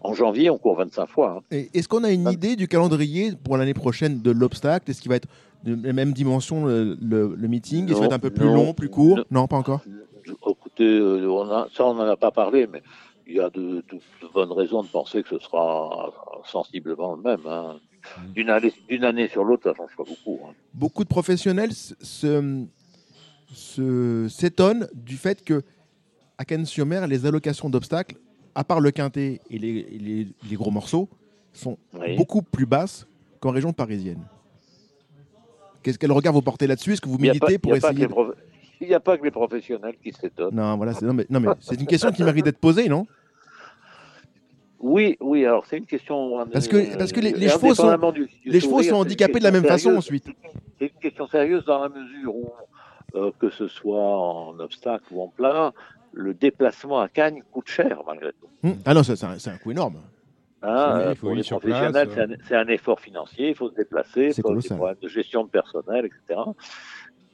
En 0.00 0.14
janvier, 0.14 0.50
on 0.50 0.58
court 0.58 0.76
25 0.76 1.06
fois. 1.06 1.42
hein. 1.52 1.56
Est-ce 1.74 1.86
qu'on 1.88 2.02
a 2.04 2.10
une 2.10 2.28
idée 2.30 2.56
du 2.56 2.66
calendrier 2.68 3.32
pour 3.44 3.56
l'année 3.56 3.74
prochaine 3.74 4.20
de 4.20 4.30
l'obstacle? 4.30 4.90
Est-ce 4.90 5.00
qu'il 5.00 5.10
va 5.10 5.16
être 5.16 5.28
de 5.64 5.78
la 5.86 5.92
même 5.92 6.12
dimension 6.12 6.64
le, 6.66 6.96
le- 7.00 7.34
le 7.36 7.48
meeting? 7.48 7.84
Est-ce 7.84 7.92
qu'il 7.92 8.00
va 8.00 8.06
être 8.06 8.12
un 8.12 8.18
peu 8.18 8.30
plus 8.30 8.46
Non, 8.46 8.54
long, 8.54 8.74
plus 8.74 8.88
court? 8.88 9.18
Non. 9.18 9.24
Non, 9.30 9.46
pas 9.46 9.56
encore? 9.56 9.82
Écoutez, 10.26 10.84
euh, 10.84 11.28
on 11.30 11.48
a, 11.50 11.68
ça 11.72 11.84
on 11.86 11.94
n'en 11.94 12.04
a 12.06 12.16
pas 12.16 12.30
parlé, 12.30 12.66
mais 12.66 12.82
il 13.26 13.36
y 13.36 13.40
a 13.40 13.50
de, 13.50 13.60
de- 13.60 13.82
de 14.22 14.32
bonnes 14.32 14.50
raisons 14.52 14.82
de 14.82 14.88
penser 14.88 15.22
que 15.22 15.28
ce 15.28 15.38
sera 15.38 16.10
sensiblement 16.46 17.14
le 17.14 17.22
même. 17.22 17.46
hein. 17.46 17.76
D'une 18.34 18.50
année, 18.50 18.72
d'une 18.88 19.04
année 19.04 19.28
sur 19.28 19.44
l'autre, 19.44 19.62
ça 19.70 19.74
change 19.76 19.94
pas 19.96 20.02
beaucoup. 20.02 20.40
hein. 20.44 20.52
Beaucoup 20.74 21.04
de 21.04 21.08
professionnels 21.08 21.72
se- 21.72 22.66
s'étonnent 24.28 24.88
du 24.94 25.16
fait 25.16 25.44
que 25.44 25.62
à 26.38 26.44
Cannes-sur-Mer, 26.44 27.06
les 27.06 27.26
allocations 27.26 27.68
d'obstacles, 27.70 28.16
à 28.54 28.64
part 28.64 28.80
le 28.80 28.90
quintet 28.90 29.40
et 29.50 29.58
les, 29.58 29.68
et 29.78 29.98
les- 29.98 30.28
les 30.48 30.56
gros 30.56 30.70
morceaux, 30.70 31.08
sont 31.52 31.78
Oui. 31.98 32.16
beaucoup 32.16 32.42
plus 32.42 32.66
basses 32.66 33.06
qu'en 33.40 33.50
région 33.50 33.72
parisienne. 33.72 34.20
Qu'est-ce 35.82 35.98
quel 35.98 36.12
regard 36.12 36.32
vous 36.32 36.42
portez 36.42 36.66
là-dessus? 36.66 36.92
Est-ce 36.92 37.00
que 37.00 37.08
vous 37.08 37.18
n'y 37.18 37.26
pas- 37.28 37.32
militez 37.34 37.52
il 37.54 37.58
pour 37.58 37.74
essayer 37.74 38.06
de- 38.06 38.14
il 38.80 38.88
y 38.88 38.94
a 38.94 39.00
pas 39.00 39.16
que 39.18 39.24
les 39.24 39.30
professionnels 39.30 39.96
qui 40.02 40.12
s'étonnent. 40.12 40.54
Non, 40.54 40.76
voilà, 40.76 40.92
c'est 40.92 41.04
non, 41.04 41.12
mais, 41.14 41.26
non, 41.30 41.40
mais 41.40 41.48
c'est 41.60 41.80
une 41.80 41.86
question 41.86 42.10
qui 42.12 42.22
mérite 42.24 42.44
d'être 42.44 42.58
posée, 42.58 42.88
non? 42.88 43.06
Oui, 44.80 45.16
oui, 45.20 45.44
alors 45.46 45.64
c'est 45.66 45.78
une 45.78 45.86
question. 45.86 46.40
euh, 46.40 46.44
Parce 46.52 46.66
que- 46.66 46.96
parce 46.98 47.12
que 47.12 47.20
les- 47.20 47.32
les 47.32 47.48
chevaux 47.48 47.72
sont- 47.74 47.84
indépendamment 47.84 48.10
du- 48.12 48.26
du 48.26 48.50
Les 48.50 48.58
chevaux 48.60 48.72
sourire, 48.78 48.90
sont 48.90 48.96
handicapés 49.00 49.38
de 49.38 49.44
la 49.44 49.52
même 49.52 49.64
façon 49.64 49.94
ensuite. 49.94 50.26
C'est 50.78 50.86
une 50.86 51.00
question 51.00 51.28
sérieuse 51.28 51.64
dans 51.64 51.80
la 51.80 51.88
mesure 51.88 52.34
où, 52.34 52.50
euh, 53.14 53.30
que 53.38 53.50
ce 53.50 53.68
soit 53.68 54.00
en 54.02 54.58
obstacle 54.58 55.04
ou 55.12 55.22
en 55.22 55.28
plat, 55.28 55.72
le 56.12 56.34
déplacement 56.34 57.00
à 57.00 57.08
Cagnes 57.08 57.42
coûte 57.50 57.68
cher 57.68 58.02
malgré 58.06 58.32
tout. 58.32 58.48
Hum, 58.64 58.76
Ah 58.84 58.94
non, 58.94 59.02
c'est 59.02 59.22
un, 59.22 59.58
coût 59.58 59.70
énorme. 59.70 59.96
Hein, 60.62 61.08
Oui, 61.08 61.14
faut 61.16 61.26
pour 61.26 61.34
les 61.34 61.42
professionnels, 61.42 62.38
c'est 62.46 62.54
un, 62.54 62.68
effort 62.68 63.00
financier, 63.00 63.48
il 63.50 63.54
faut 63.54 63.70
se 63.70 63.74
déplacer, 63.74 64.32
il 64.36 64.42
faut 64.42 64.54
des 64.54 64.68
problèmes 64.68 64.96
de 65.02 65.08
gestion 65.08 65.44
de 65.44 65.50
personnel, 65.50 66.06
etc. 66.06 66.40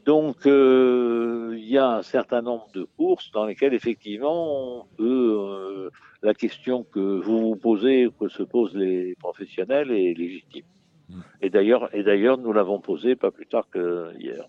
Donc, 0.06 0.46
euh, 0.46 1.54
il 1.58 1.68
y 1.68 1.76
a 1.76 1.96
un 1.96 2.02
certain 2.02 2.40
nombre 2.40 2.66
de 2.72 2.84
courses 2.96 3.30
dans 3.30 3.44
lesquelles, 3.44 3.74
effectivement, 3.74 4.78
on 4.80 4.84
peut, 4.96 5.36
euh, 5.38 5.90
la 6.22 6.32
question 6.32 6.82
que 6.82 7.20
vous 7.20 7.38
vous 7.40 7.56
posez, 7.56 8.08
que 8.18 8.28
se 8.28 8.42
posent 8.42 8.74
les 8.74 9.14
professionnels, 9.16 9.90
est 9.90 10.14
légitime. 10.14 10.64
Mm. 11.10 11.20
Et 11.42 11.50
d'ailleurs, 11.50 12.38
nous 12.38 12.54
l'avons 12.54 12.80
posé 12.80 13.16
pas 13.16 13.30
plus 13.30 13.46
tard 13.46 13.68
que 13.70 14.14
hier. 14.18 14.46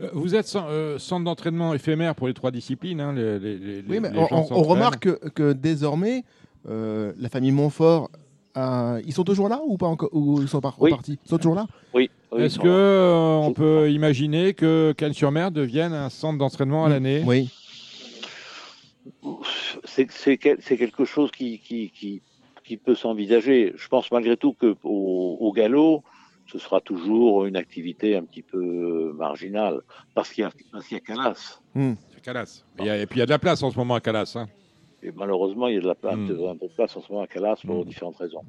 Euh, 0.00 0.08
Vous 0.12 0.34
êtes 0.34 0.46
cen- 0.46 0.66
euh, 0.68 0.98
centre 0.98 1.24
d'entraînement 1.24 1.74
éphémère 1.74 2.14
pour 2.14 2.26
les 2.28 2.34
trois 2.34 2.50
disciplines. 2.50 3.00
hein, 3.00 3.12
les, 3.12 3.38
les- 3.38 3.58
les- 3.58 3.82
Oui, 3.88 4.00
mais 4.00 4.10
les 4.10 4.18
on, 4.30 4.62
remarque 4.62 5.00
que, 5.00 5.28
que 5.30 5.52
désormais, 5.52 6.24
euh, 6.68 7.12
la 7.18 7.28
famille 7.28 7.52
Montfort, 7.52 8.10
ils 8.56 9.12
sont 9.12 9.24
toujours 9.24 9.48
là 9.48 9.60
ou 9.66 9.76
pas 9.76 9.86
encore 9.86 10.10
Ou 10.12 10.40
ils 10.42 10.48
sont 10.48 10.60
par- 10.60 10.76
Oui. 10.80 10.90
repartis? 10.90 11.18
Ils 11.24 11.28
sont 11.28 11.36
toujours 11.38 11.54
là? 11.54 11.66
Oui. 11.94 12.10
oui, 12.32 12.42
Est-ce 12.42 12.58
que 12.58 12.66
euh, 12.68 13.36
on 13.36 13.52
peut 13.52 13.90
imaginer 13.90 14.54
que 14.54 14.92
Cannes-sur-Mer 14.96 15.50
devienne 15.50 15.92
un 15.92 16.08
centre 16.10 16.38
d'entraînement 16.38 16.84
à 16.84 16.88
l'année? 16.88 17.22
Oui. 17.26 17.50
c'est 19.84 20.10
c'est 20.10 20.36
quel- 20.36 20.58
c'est 20.60 20.76
quelque 20.76 21.04
chose 21.04 21.30
qui, 21.30 21.58
qui, 21.58 21.90
qui, 21.90 22.22
qui 22.64 22.76
peut 22.76 22.94
s'envisager. 22.94 23.72
Je 23.76 23.88
pense 23.88 24.10
malgré 24.10 24.36
tout 24.36 24.52
que 24.52 24.76
au, 24.84 25.36
au 25.40 25.52
galop, 25.52 26.02
ce 26.50 26.58
sera 26.58 26.80
toujours 26.80 27.44
une 27.46 27.56
activité 27.56 28.16
un 28.16 28.24
petit 28.24 28.42
peu 28.42 29.12
marginale, 29.14 29.80
parce 30.14 30.30
qu'il 30.32 30.42
y 30.42 30.46
a, 30.46 30.50
parce 30.72 30.86
qu'il 30.86 30.96
y 30.96 31.00
a 31.00 31.04
Calas. 31.04 31.60
C'est 31.74 32.20
Calas. 32.22 32.64
Et, 32.78 32.82
il 32.82 32.86
y 32.86 32.90
a- 32.90 32.96
et 32.98 33.06
puis 33.06 33.16
il 33.18 33.20
y 33.20 33.22
a 33.22 33.26
de 33.26 33.30
la 33.30 33.38
place 33.38 33.62
en 33.62 33.70
ce 33.70 33.78
moment 33.78 33.94
à 33.94 34.00
Calas. 34.00 34.32
hein. 34.36 34.46
Et 35.02 35.12
malheureusement, 35.12 35.68
il 35.68 35.74
y 35.74 35.78
a 35.78 35.80
de 35.80 35.86
la 35.86 35.94
place, 35.94 36.16
Mm. 36.16 36.46
un 36.48 36.56
peu 36.56 36.66
de 36.68 36.72
place 36.74 36.96
en 36.96 37.00
ce 37.00 37.10
moment 37.10 37.24
à 37.24 37.26
Calas 37.26 37.56
pour 37.66 37.84
Mm. 37.84 37.88
différentes 37.88 38.16
raisons. 38.18 38.42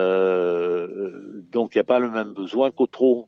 Euh, 0.00 1.42
donc, 1.52 1.74
il 1.74 1.78
n'y 1.78 1.82
a 1.82 1.84
pas 1.84 1.98
le 1.98 2.10
même 2.10 2.32
besoin 2.32 2.70
qu'au 2.70 2.86
trot. 2.86 3.26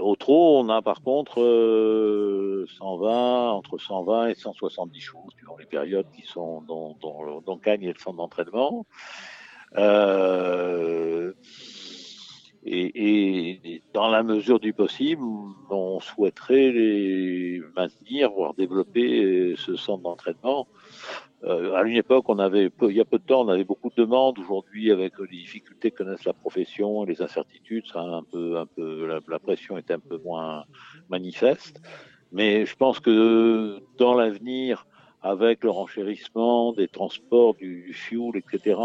Au 0.00 0.16
trot, 0.16 0.60
on 0.60 0.68
a 0.68 0.82
par 0.82 1.00
contre 1.02 1.40
euh, 1.40 2.66
120, 2.78 3.52
entre 3.52 3.78
120 3.78 4.28
et 4.28 4.34
170 4.34 5.00
chevaux, 5.00 5.26
suivant 5.36 5.56
les 5.58 5.64
périodes 5.64 6.06
qui 6.14 6.22
sont 6.26 6.60
dans, 6.62 6.94
dans, 7.00 7.40
dans 7.40 7.56
Cagnes 7.56 7.84
et 7.84 7.92
le 7.94 7.98
centre 7.98 8.18
d'entraînement. 8.18 8.84
Euh, 9.78 11.32
et, 12.68 13.64
et- 13.74 13.82
dans 13.94 14.08
la 14.08 14.22
mesure 14.22 14.60
du 14.60 14.72
possible, 14.72 15.22
on 15.70 16.00
souhaiterait 16.00 16.70
les 16.70 17.60
maintenir, 17.76 18.30
voire 18.30 18.54
développer 18.54 19.24
euh, 19.24 19.56
ce 19.56 19.76
centre 19.76 20.02
d'entraînement. 20.02 20.66
Euh, 21.44 21.74
à 21.74 21.82
une 21.84 21.96
époque, 21.96 22.24
on 22.28 22.38
avait 22.38 22.70
il 22.82 22.96
y 22.96 23.00
a 23.00 23.04
peu 23.04 23.18
de 23.18 23.24
temps, 23.24 23.42
on 23.42 23.48
avait 23.48 23.64
beaucoup 23.64 23.90
de 23.90 23.94
demandes. 24.02 24.38
Aujourd'hui, 24.38 24.90
avec 24.90 25.12
les 25.18 25.26
difficultés 25.28 25.90
que 25.90 26.02
connaissent 26.02 26.24
la 26.24 26.32
profession 26.32 27.04
les 27.04 27.22
incertitudes, 27.22 27.86
ça 27.86 28.00
un 28.00 28.24
peu, 28.24 28.58
un 28.58 28.66
peu, 28.66 29.06
la, 29.06 29.20
la 29.28 29.38
pression 29.38 29.78
est 29.78 29.90
un 29.90 30.00
peu 30.00 30.18
moins 30.24 30.64
manifeste. 31.08 31.80
Mais 32.32 32.66
je 32.66 32.76
pense 32.76 33.00
que 33.00 33.78
dans 33.98 34.14
l'avenir, 34.14 34.86
avec 35.22 35.64
le 35.64 35.70
renchérissement 35.70 36.72
des 36.72 36.88
transports, 36.88 37.54
du, 37.54 37.82
du 37.86 37.92
fuel, 37.94 38.32
etc., 38.36 38.78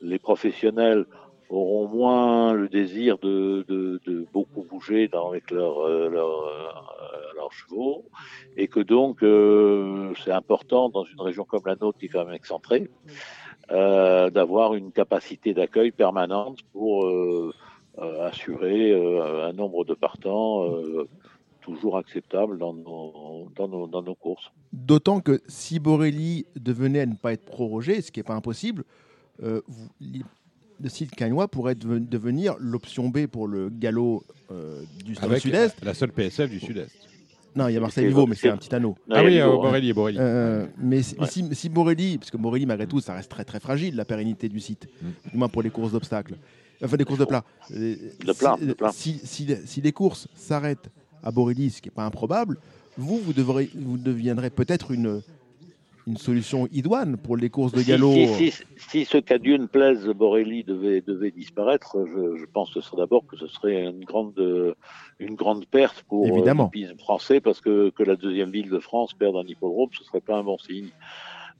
les 0.00 0.18
professionnels 0.18 1.06
auront 1.48 1.88
moins 1.88 2.52
le 2.52 2.68
désir 2.68 3.18
de, 3.18 4.26
beaucoup 4.32 4.62
bouger 4.62 5.10
avec 5.12 5.50
leurs 5.50 5.80
euh, 5.80 6.08
leur, 6.08 7.32
leur 7.36 7.52
chevaux, 7.52 8.04
et 8.56 8.68
que 8.68 8.80
donc 8.80 9.22
euh, 9.22 10.12
c'est 10.24 10.32
important 10.32 10.88
dans 10.88 11.04
une 11.04 11.20
région 11.20 11.44
comme 11.44 11.62
la 11.66 11.76
nôtre 11.76 11.98
qui 11.98 12.06
est 12.06 12.08
quand 12.08 12.24
même 12.24 12.34
excentrée, 12.34 12.90
euh, 13.70 14.30
d'avoir 14.30 14.74
une 14.74 14.92
capacité 14.92 15.54
d'accueil 15.54 15.90
permanente 15.90 16.60
pour 16.72 17.06
euh, 17.06 17.52
assurer 18.20 18.92
un 18.92 19.52
nombre 19.52 19.84
de 19.84 19.94
partants 19.94 20.66
toujours 21.64 21.96
acceptable 21.96 22.58
dans 22.58 22.74
nos, 22.74 24.14
courses. 24.14 24.52
D'autant 24.72 25.20
que 25.20 25.40
si 25.48 25.80
Borelli 25.80 26.46
devenait 26.56 27.00
à 27.00 27.06
ne 27.06 27.14
pas 27.14 27.32
être 27.32 27.46
prorogé, 27.46 28.02
ce 28.02 28.12
qui 28.12 28.20
n'est 28.20 28.24
pas 28.24 28.34
impossible, 28.34 28.84
euh, 29.42 29.62
le 30.84 30.90
site 30.90 31.12
cagnois 31.12 31.48
pourrait 31.48 31.74
devenir 31.74 32.56
l'option 32.60 33.08
B 33.08 33.26
pour 33.26 33.48
le 33.48 33.70
galop 33.70 34.22
euh, 34.52 34.82
du 35.02 35.14
sud-est. 35.14 35.82
La 35.82 35.94
seule 35.94 36.12
PSF 36.12 36.50
du 36.50 36.60
sud-est. 36.60 36.92
Non, 37.56 37.68
il 37.68 37.74
y 37.74 37.76
a 37.78 37.80
Marseille 37.80 38.06
Vivo, 38.06 38.26
mais 38.26 38.34
c'est 38.34 38.50
un 38.50 38.58
petit 38.58 38.74
anneau. 38.74 38.94
ah 39.10 39.24
oui, 39.24 39.40
euh, 39.40 39.46
Borelli, 39.46 39.92
Borelli. 39.94 40.18
Euh, 40.20 40.66
mais 40.76 41.02
si, 41.02 41.48
si, 41.52 41.68
Borelli, 41.70 42.18
parce 42.18 42.30
que 42.30 42.36
Borelli, 42.36 42.66
malgré 42.66 42.86
tout, 42.86 43.00
ça 43.00 43.14
reste 43.14 43.30
très 43.30 43.44
très 43.44 43.60
fragile, 43.60 43.96
la 43.96 44.04
pérennité 44.04 44.50
du 44.50 44.60
site, 44.60 44.86
mm. 45.00 45.30
du 45.30 45.38
moins 45.38 45.48
pour 45.48 45.62
les 45.62 45.70
courses 45.70 45.92
d'obstacles. 45.92 46.34
Enfin, 46.82 46.96
des 46.98 47.04
courses 47.04 47.20
de 47.20 47.24
plat. 47.24 47.44
De 47.70 48.32
plat, 48.36 48.56
si, 48.58 48.66
de 48.66 48.72
plat. 48.74 48.90
Si, 48.92 49.20
si, 49.64 49.80
les 49.80 49.92
courses 49.92 50.28
s'arrêtent 50.34 50.90
à 51.22 51.30
Borelli, 51.30 51.70
ce 51.70 51.80
qui 51.80 51.88
n'est 51.88 51.94
pas 51.94 52.04
improbable, 52.04 52.58
vous, 52.98 53.18
vous, 53.18 53.32
devrez, 53.32 53.70
vous 53.74 53.96
deviendrez 53.96 54.50
peut-être 54.50 54.90
une, 54.90 55.22
une 56.06 56.16
solution 56.16 56.68
idoine 56.72 57.16
pour 57.16 57.36
les 57.36 57.50
courses 57.50 57.72
de 57.72 57.82
galop. 57.82 58.12
Si, 58.12 58.52
si, 58.76 59.04
ce 59.04 59.18
cas 59.18 59.38
d'une 59.38 59.68
plaise 59.68 60.06
Borelli 60.06 60.64
devait, 60.64 61.00
devait 61.00 61.30
disparaître, 61.30 61.96
je, 62.06 62.44
pense 62.46 62.72
que 62.72 62.80
ce 62.80 62.88
serait 62.88 62.98
d'abord 62.98 63.26
que 63.26 63.36
ce 63.36 63.46
serait 63.46 63.84
une 63.84 64.04
grande, 64.04 64.74
une 65.18 65.34
grande 65.34 65.66
perte 65.66 66.02
pour 66.08 66.26
Évidemment. 66.26 66.70
l'hippisme 66.72 66.98
français, 66.98 67.40
parce 67.40 67.60
que, 67.60 67.90
que 67.90 68.02
la 68.02 68.16
deuxième 68.16 68.50
ville 68.50 68.70
de 68.70 68.78
France 68.78 69.14
perde 69.14 69.36
un 69.36 69.44
hippodrome, 69.46 69.90
ce 69.96 70.04
serait 70.04 70.20
pas 70.20 70.36
un 70.36 70.44
bon 70.44 70.58
signe. 70.58 70.90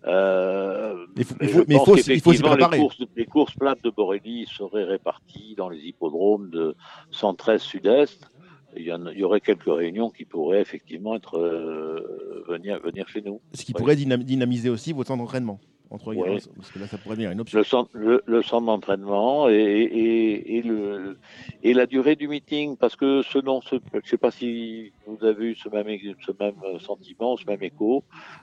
Euh, 0.07 1.07
faut, 1.25 1.65
mais 1.67 1.77
faut, 1.77 1.97
il 1.97 2.21
faut 2.21 2.35
s'y 2.35 2.43
préparer. 2.43 2.77
Les 2.77 2.83
courses, 2.83 3.03
les 3.17 3.25
courses 3.25 3.55
plates 3.55 3.83
de 3.83 3.91
Borelli 3.91 4.47
seraient 4.47 4.85
réparties 4.85 5.55
dans 5.57 5.71
les 5.71 5.79
hippodromes 5.79 6.51
de 6.51 6.77
113 7.11 7.63
Sud-Est 7.63 8.31
il 8.77 8.85
y, 8.85 9.25
aurait 9.25 9.41
quelques 9.41 9.65
réunions 9.65 10.11
qui 10.11 10.25
pourraient 10.25 10.61
effectivement 10.61 11.15
être 11.15 11.39
euh, 11.39 12.45
venir, 12.49 12.81
venir 12.81 13.09
chez 13.09 13.23
nous. 13.23 13.41
Ce 13.53 13.65
qui 13.65 13.73
pourrait 13.73 13.97
dynamiser 13.97 14.69
aussi 14.69 14.93
votre 14.93 15.09
centre 15.09 15.23
d'entraînement. 15.23 15.61
Entre 15.91 16.15
parce 16.57 16.73
que 16.73 16.79
là, 16.79 16.87
ça 16.89 16.99
pourrait 16.99 17.15
devenir 17.15 17.31
une 17.31 17.41
option. 17.41 17.59
Le 17.59 17.65
centre, 17.65 17.91
le, 17.95 18.43
centre 18.43 18.67
d'entraînement 18.67 19.49
et, 19.49 19.55
et, 19.55 20.57
et, 20.57 20.63
le, 20.63 21.19
et 21.63 21.73
la 21.73 21.87
durée 21.87 22.17
du 22.17 22.27
meeting, 22.27 22.77
parce 22.77 22.97
que 22.97 23.23
ce 23.23 23.39
nom, 23.39 23.61
je 23.71 23.77
ne 23.77 24.01
sais 24.05 24.17
pas 24.17 24.31
si 24.33 24.93
vous 25.07 25.25
avez 25.25 25.51
eu 25.51 25.55
ce 25.55 25.69
même, 25.69 25.87
ce 26.27 26.33
même 26.41 26.81
sentiment, 26.81 27.37
ce 27.37 27.45
même 27.47 27.63
écho, 27.63 28.03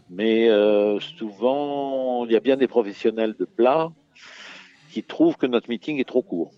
mais 0.09 0.49
euh, 0.49 0.99
souvent, 0.99 2.25
il 2.25 2.31
y 2.31 2.37
a 2.37 2.39
bien 2.39 2.55
des 2.55 2.67
professionnels 2.67 3.35
de 3.37 3.45
plat 3.45 3.91
qui 4.91 5.03
trouvent 5.03 5.35
que 5.35 5.47
notre 5.47 5.67
meeting 5.67 5.99
est 5.99 6.07
trop 6.07 6.21
court 6.21 6.51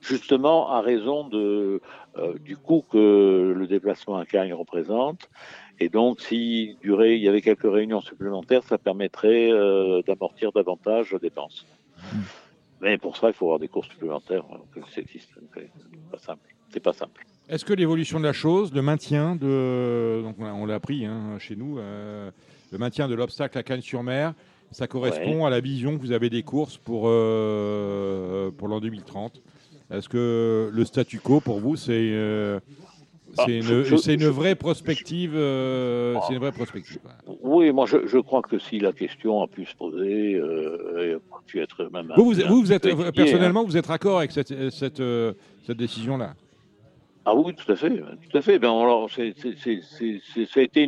justement 0.00 0.70
à 0.70 0.80
raison 0.80 1.28
de, 1.28 1.80
euh, 2.16 2.38
du 2.38 2.56
coût 2.56 2.84
que 2.90 3.54
le 3.56 3.66
déplacement 3.66 4.16
à 4.16 4.24
Cagnes 4.26 4.54
représente. 4.54 5.28
Et 5.78 5.88
donc, 5.88 6.20
si 6.20 6.76
il 6.82 7.18
y 7.18 7.28
avait 7.28 7.40
quelques 7.40 7.70
réunions 7.70 8.00
supplémentaires, 8.00 8.62
ça 8.64 8.78
permettrait 8.78 9.50
euh, 9.50 10.02
d'amortir 10.02 10.52
davantage 10.52 11.12
les 11.12 11.18
dépenses. 11.18 11.66
Hmm. 12.12 12.20
Mais 12.80 12.98
pour 12.98 13.16
ça, 13.16 13.28
il 13.28 13.34
faut 13.34 13.46
avoir 13.46 13.58
des 13.58 13.68
courses 13.68 13.88
supplémentaires. 13.88 14.44
Euh, 14.52 14.80
c'est 14.94 15.04
pas 16.10 16.18
simple. 16.18 16.54
C'est 16.70 16.80
pas 16.80 16.92
simple. 16.92 17.24
Est-ce 17.48 17.64
que 17.64 17.74
l'évolution 17.74 18.18
de 18.20 18.24
la 18.24 18.32
chose, 18.32 18.72
le 18.72 18.82
maintien 18.82 19.36
de, 19.36 20.22
donc 20.22 20.36
on 20.38 20.66
l'a 20.66 20.76
appris 20.76 21.04
hein, 21.04 21.36
chez 21.38 21.56
nous, 21.56 21.78
le 21.78 22.78
maintien 22.78 23.08
de 23.08 23.14
l'obstacle 23.14 23.58
à 23.58 23.64
Cannes-sur-Mer, 23.64 24.34
ça 24.70 24.86
correspond 24.86 25.44
à 25.46 25.50
la 25.50 25.58
vision 25.58 25.96
que 25.96 26.00
vous 26.00 26.12
avez 26.12 26.30
des 26.30 26.44
courses 26.44 26.76
pour, 26.76 27.02
pour 27.02 27.08
l'an 28.68 28.80
2030 28.80 29.42
est-ce 29.90 30.08
que 30.08 30.70
le 30.72 30.84
statu 30.84 31.18
quo, 31.18 31.40
pour 31.40 31.58
vous, 31.58 31.76
c'est 31.76 31.92
euh, 31.92 32.60
ah, 33.38 33.44
une, 33.48 33.84
une, 34.08 34.28
vraie 34.28 34.54
prospective 34.54 35.32
euh, 35.34 36.16
C'est 36.26 36.34
une 36.34 36.40
vraie 36.40 36.52
prospective. 36.52 37.00
Oui, 37.42 37.72
moi 37.72 37.86
je, 37.86 38.18
crois 38.18 38.42
que 38.42 38.58
si 38.58 38.78
la 38.78 38.92
question 38.92 39.42
a 39.42 39.48
pu 39.48 39.66
se 39.66 39.74
poser, 39.74 40.34
euh, 40.34 41.18
a 41.32 41.42
pu 41.46 41.60
être 41.60 41.90
même. 41.92 42.12
Vous, 42.16 42.32
vous, 42.32 42.60
vous 42.62 42.72
êtes 42.72 42.88
personnellement, 43.12 43.64
vous 43.64 43.76
êtes 43.76 43.88
d'accord 43.88 44.18
avec 44.18 44.32
cette, 44.32 44.70
cette, 44.70 45.02
cette 45.66 45.76
décision-là? 45.76 46.34
Ah 47.30 47.34
oui, 47.36 47.54
tout 47.54 47.70
à 47.70 47.76
fait, 47.76 47.90
tout 47.90 48.36
à 48.36 48.42
fait. 48.42 48.58
Ben 48.58 48.70
alors, 48.70 49.08
ça 49.08 49.22
a 49.22 50.62
été 50.62 50.82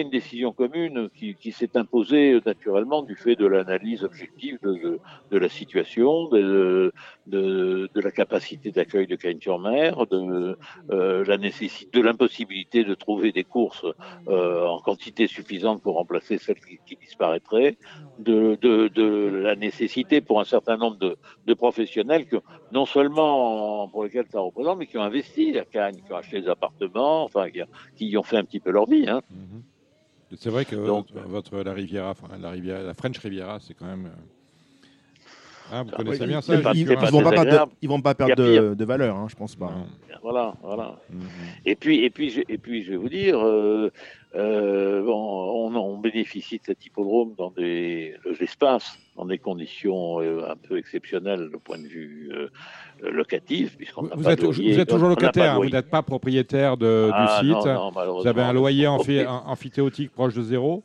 une, 0.00 0.10
décision 0.10 0.52
commune 0.52 1.10
qui, 1.14 1.52
s'est 1.52 1.76
imposée 1.76 2.40
naturellement 2.46 3.02
du 3.02 3.16
fait 3.16 3.36
de 3.36 3.46
l'analyse 3.46 4.02
objective 4.02 4.58
de, 4.62 4.98
la 5.30 5.48
situation, 5.50 6.28
de, 6.28 6.90
la 7.26 8.10
capacité 8.12 8.70
d'accueil 8.70 9.06
de 9.06 9.16
Cagnes-sur-Mer, 9.16 10.06
de 10.06 10.56
euh, 10.90 11.24
de 11.24 12.00
l'impossibilité 12.00 12.84
de 12.84 12.94
trouver 12.94 13.30
des 13.32 13.44
courses 13.44 13.84
euh, 14.28 14.64
en 14.64 14.80
quantité 14.80 15.26
suffisante 15.26 15.82
pour 15.82 15.96
remplacer 15.96 16.38
celles 16.38 16.60
qui, 16.86 16.96
disparaîtraient, 16.96 17.76
de, 18.18 18.56
la 19.42 19.54
nécessité 19.54 20.22
pour 20.22 20.40
un 20.40 20.44
certain 20.44 20.78
nombre 20.78 20.96
de, 20.96 21.16
de 21.46 21.54
professionnels 21.54 22.26
que 22.26 22.36
non 22.72 22.86
seulement 22.86 23.86
pour 23.88 24.04
lesquels 24.04 24.26
ça 24.30 24.40
représente, 24.40 24.78
mais 24.78 24.86
qui 24.86 24.96
ont 24.96 25.02
investi 25.02 25.57
à 25.58 25.64
Cannes, 25.64 25.96
qui 25.96 26.12
ont 26.12 26.16
acheté 26.16 26.40
des 26.40 26.48
appartements, 26.48 27.24
enfin, 27.24 27.50
qui, 27.50 27.60
qui, 27.96 28.08
y 28.08 28.16
ont 28.16 28.22
fait 28.22 28.36
un 28.36 28.44
petit 28.44 28.60
peu 28.60 28.70
leur 28.70 28.88
vie. 28.88 29.08
Hein. 29.08 29.22
Mhm. 29.30 29.62
C'est 30.36 30.50
vrai 30.50 30.64
que 30.64 30.76
votre, 30.76 31.62
la 31.62 31.72
Riviera, 31.72 32.14
la 32.38 32.50
Riviera, 32.50 32.82
la 32.82 32.94
French 32.94 33.18
Riviera, 33.18 33.58
c'est 33.60 33.74
quand 33.74 33.86
même. 33.86 34.06
Euh, 34.06 35.72
hein, 35.72 35.82
vous 35.84 35.90
ah, 35.92 35.96
connaissez 35.96 36.26
bien 36.26 36.42
ça. 36.42 36.54
Ils, 36.74 36.86
ne 36.86 37.10
vont, 37.10 37.22
pas 37.22 37.44
perdre, 37.44 37.72
ils 37.80 37.88
vont 37.88 38.02
pas 38.02 38.14
perdre 38.14 38.34
de, 38.34 38.74
de, 38.74 38.84
valeur, 38.84 39.16
hein, 39.16 39.26
je 39.30 39.36
pense 39.36 39.56
pas. 39.56 39.72
Voilà, 40.22 40.54
voilà. 40.62 40.98
Mhm. 41.10 41.20
Et 41.64 41.76
puis, 41.76 42.04
et 42.04 42.10
puis, 42.10 42.28
je, 42.28 42.42
et 42.46 42.58
puis, 42.58 42.82
je 42.82 42.90
vais 42.90 42.96
vous 42.96 43.08
dire, 43.08 43.38
euh, 43.38 43.90
euh, 44.34 45.02
on, 45.06 45.74
on, 45.74 45.98
bénéficie 45.98 46.58
de 46.58 46.64
cet 46.64 46.84
hippodrome 46.84 47.34
dans 47.38 47.50
des 47.50 48.14
l'espace 48.38 48.98
dans 49.16 49.24
des 49.24 49.38
conditions 49.38 50.18
un 50.18 50.56
peu 50.56 50.76
exceptionnelles 50.76 51.48
du 51.50 51.58
point 51.58 51.78
de 51.78 51.86
vue 51.86 52.30
euh, 52.32 52.48
locatif, 53.10 53.76
puisqu'on 53.76 54.02
vous, 54.02 54.10
vous, 54.14 54.28
êtes, 54.28 54.44
vous 54.44 54.80
êtes 54.80 54.88
toujours 54.88 55.08
locataire, 55.08 55.54
hein, 55.54 55.56
vous 55.56 55.70
n'êtes 55.70 55.88
pas 55.90 56.02
propriétaire 56.02 56.76
de, 56.76 57.10
ah, 57.12 57.40
du 57.40 57.48
site. 57.48 57.64
Non, 57.66 57.90
vous 57.90 58.26
avez 58.26 58.42
un 58.42 58.52
loyer 58.52 58.86
amphithéotique 58.86 60.12
proche 60.12 60.34
de 60.34 60.42
zéro? 60.42 60.84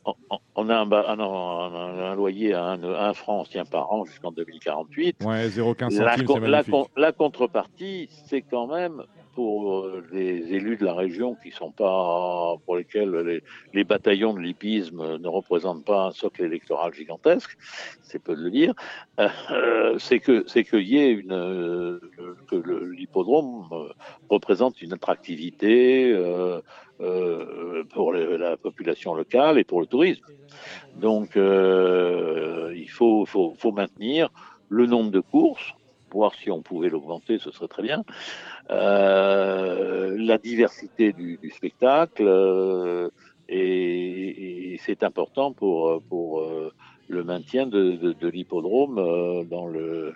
On, 0.56 0.68
a 0.70 0.76
un, 0.76 0.90
ah 0.90 1.16
non, 1.16 1.60
un, 1.60 2.14
loyer 2.14 2.54
à 2.54 2.72
1 2.72 3.12
franc 3.12 3.44
tient 3.44 3.64
par 3.64 3.92
an 3.92 4.04
jusqu'en 4.04 4.32
2048. 4.32 5.16
Ouais, 5.22 5.48
0,15 5.48 5.90
centimes, 5.90 6.44
la, 6.46 6.62
la, 6.62 6.82
la 6.96 7.12
contrepartie, 7.12 8.08
c'est 8.26 8.42
quand 8.42 8.66
même 8.66 9.02
pour 9.34 9.86
euh, 9.86 10.02
les 10.12 10.54
élus 10.54 10.76
de 10.76 10.84
la 10.84 10.94
région 10.94 11.36
qui 11.42 11.50
sont 11.50 11.70
pas, 11.70 12.54
pour 12.64 12.76
lesquels 12.76 13.42
les, 13.72 13.84
bataillons 13.84 14.34
de 14.34 14.40
l'hippisme 14.40 15.18
ne 15.18 15.28
représentent 15.28 15.84
pas 15.84 16.06
un 16.06 16.10
socle 16.12 16.42
électoral 16.42 16.94
gigantesque, 16.94 17.56
c'est 18.02 18.18
peu 18.18 18.36
de 18.36 18.42
le 18.42 18.50
dire, 18.50 18.74
euh, 19.18 19.98
c'est 19.98 20.20
que 20.20 20.44
c'est 20.46 20.64
qu'il 20.64 21.26
euh, 21.30 22.00
que 22.48 22.56
l'hippodrome 22.56 23.66
représente 24.28 24.82
une 24.82 24.92
attractivité 24.92 26.12
euh, 26.12 27.84
pour 27.90 28.12
la 28.12 28.56
population 28.56 29.14
locale 29.14 29.58
et 29.58 29.64
pour 29.64 29.80
le 29.80 29.86
tourisme. 29.86 30.24
Donc 30.96 31.36
il 31.36 32.90
faut, 32.90 33.26
faut, 33.26 33.54
faut 33.58 33.72
maintenir 33.72 34.30
le 34.68 34.86
nombre 34.86 35.10
de 35.10 35.20
courses 35.20 35.74
voir 36.14 36.32
si 36.40 36.48
on 36.50 36.62
pouvait 36.62 36.88
l'augmenter, 36.94 37.38
ce 37.38 37.50
serait 37.50 37.68
très 37.68 37.82
bien. 37.82 38.00
Euh, 38.70 40.16
la 40.30 40.38
diversité 40.38 41.12
du, 41.12 41.38
du 41.42 41.50
spectacle, 41.50 42.24
euh, 42.26 43.08
et, 43.48 44.74
et 44.74 44.80
c'est 44.84 45.02
important 45.02 45.52
pour, 45.52 46.00
pour 46.08 46.26
euh, 46.40 46.72
le 47.08 47.22
maintien 47.24 47.66
de, 47.66 47.82
de, 48.02 48.12
de 48.12 48.28
l'hippodrome 48.28 48.96
dans 49.54 49.66
le 49.66 50.14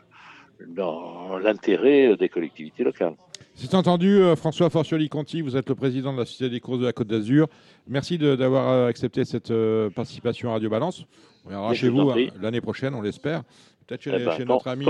dans 0.66 1.38
l'intérêt 1.38 2.16
des 2.16 2.28
collectivités 2.28 2.82
locales. 2.82 3.14
C'est 3.54 3.74
entendu, 3.74 4.20
François 4.34 4.68
Forcioli-Conti, 4.70 5.40
vous 5.40 5.56
êtes 5.56 5.68
le 5.68 5.76
président 5.76 6.12
de 6.12 6.18
la 6.18 6.24
Société 6.24 6.50
des 6.50 6.60
courses 6.60 6.80
de 6.80 6.86
la 6.86 6.92
Côte 6.92 7.06
d'Azur. 7.06 7.46
Merci 7.86 8.18
d'avoir 8.18 8.86
accepté 8.86 9.24
cette 9.24 9.52
participation 9.94 10.48
à 10.50 10.54
Radio 10.54 10.68
Balance. 10.68 11.06
On 11.44 11.50
viendra 11.50 11.74
chez 11.74 11.88
vous 11.88 12.10
hein, 12.10 12.26
l'année 12.42 12.60
prochaine, 12.60 12.94
on 12.96 13.02
l'espère. 13.02 13.42
Peut-être 13.88 14.02
chez, 14.02 14.10
eh 14.14 14.22
ben, 14.22 14.44
notre 14.44 14.68
ami, 14.68 14.84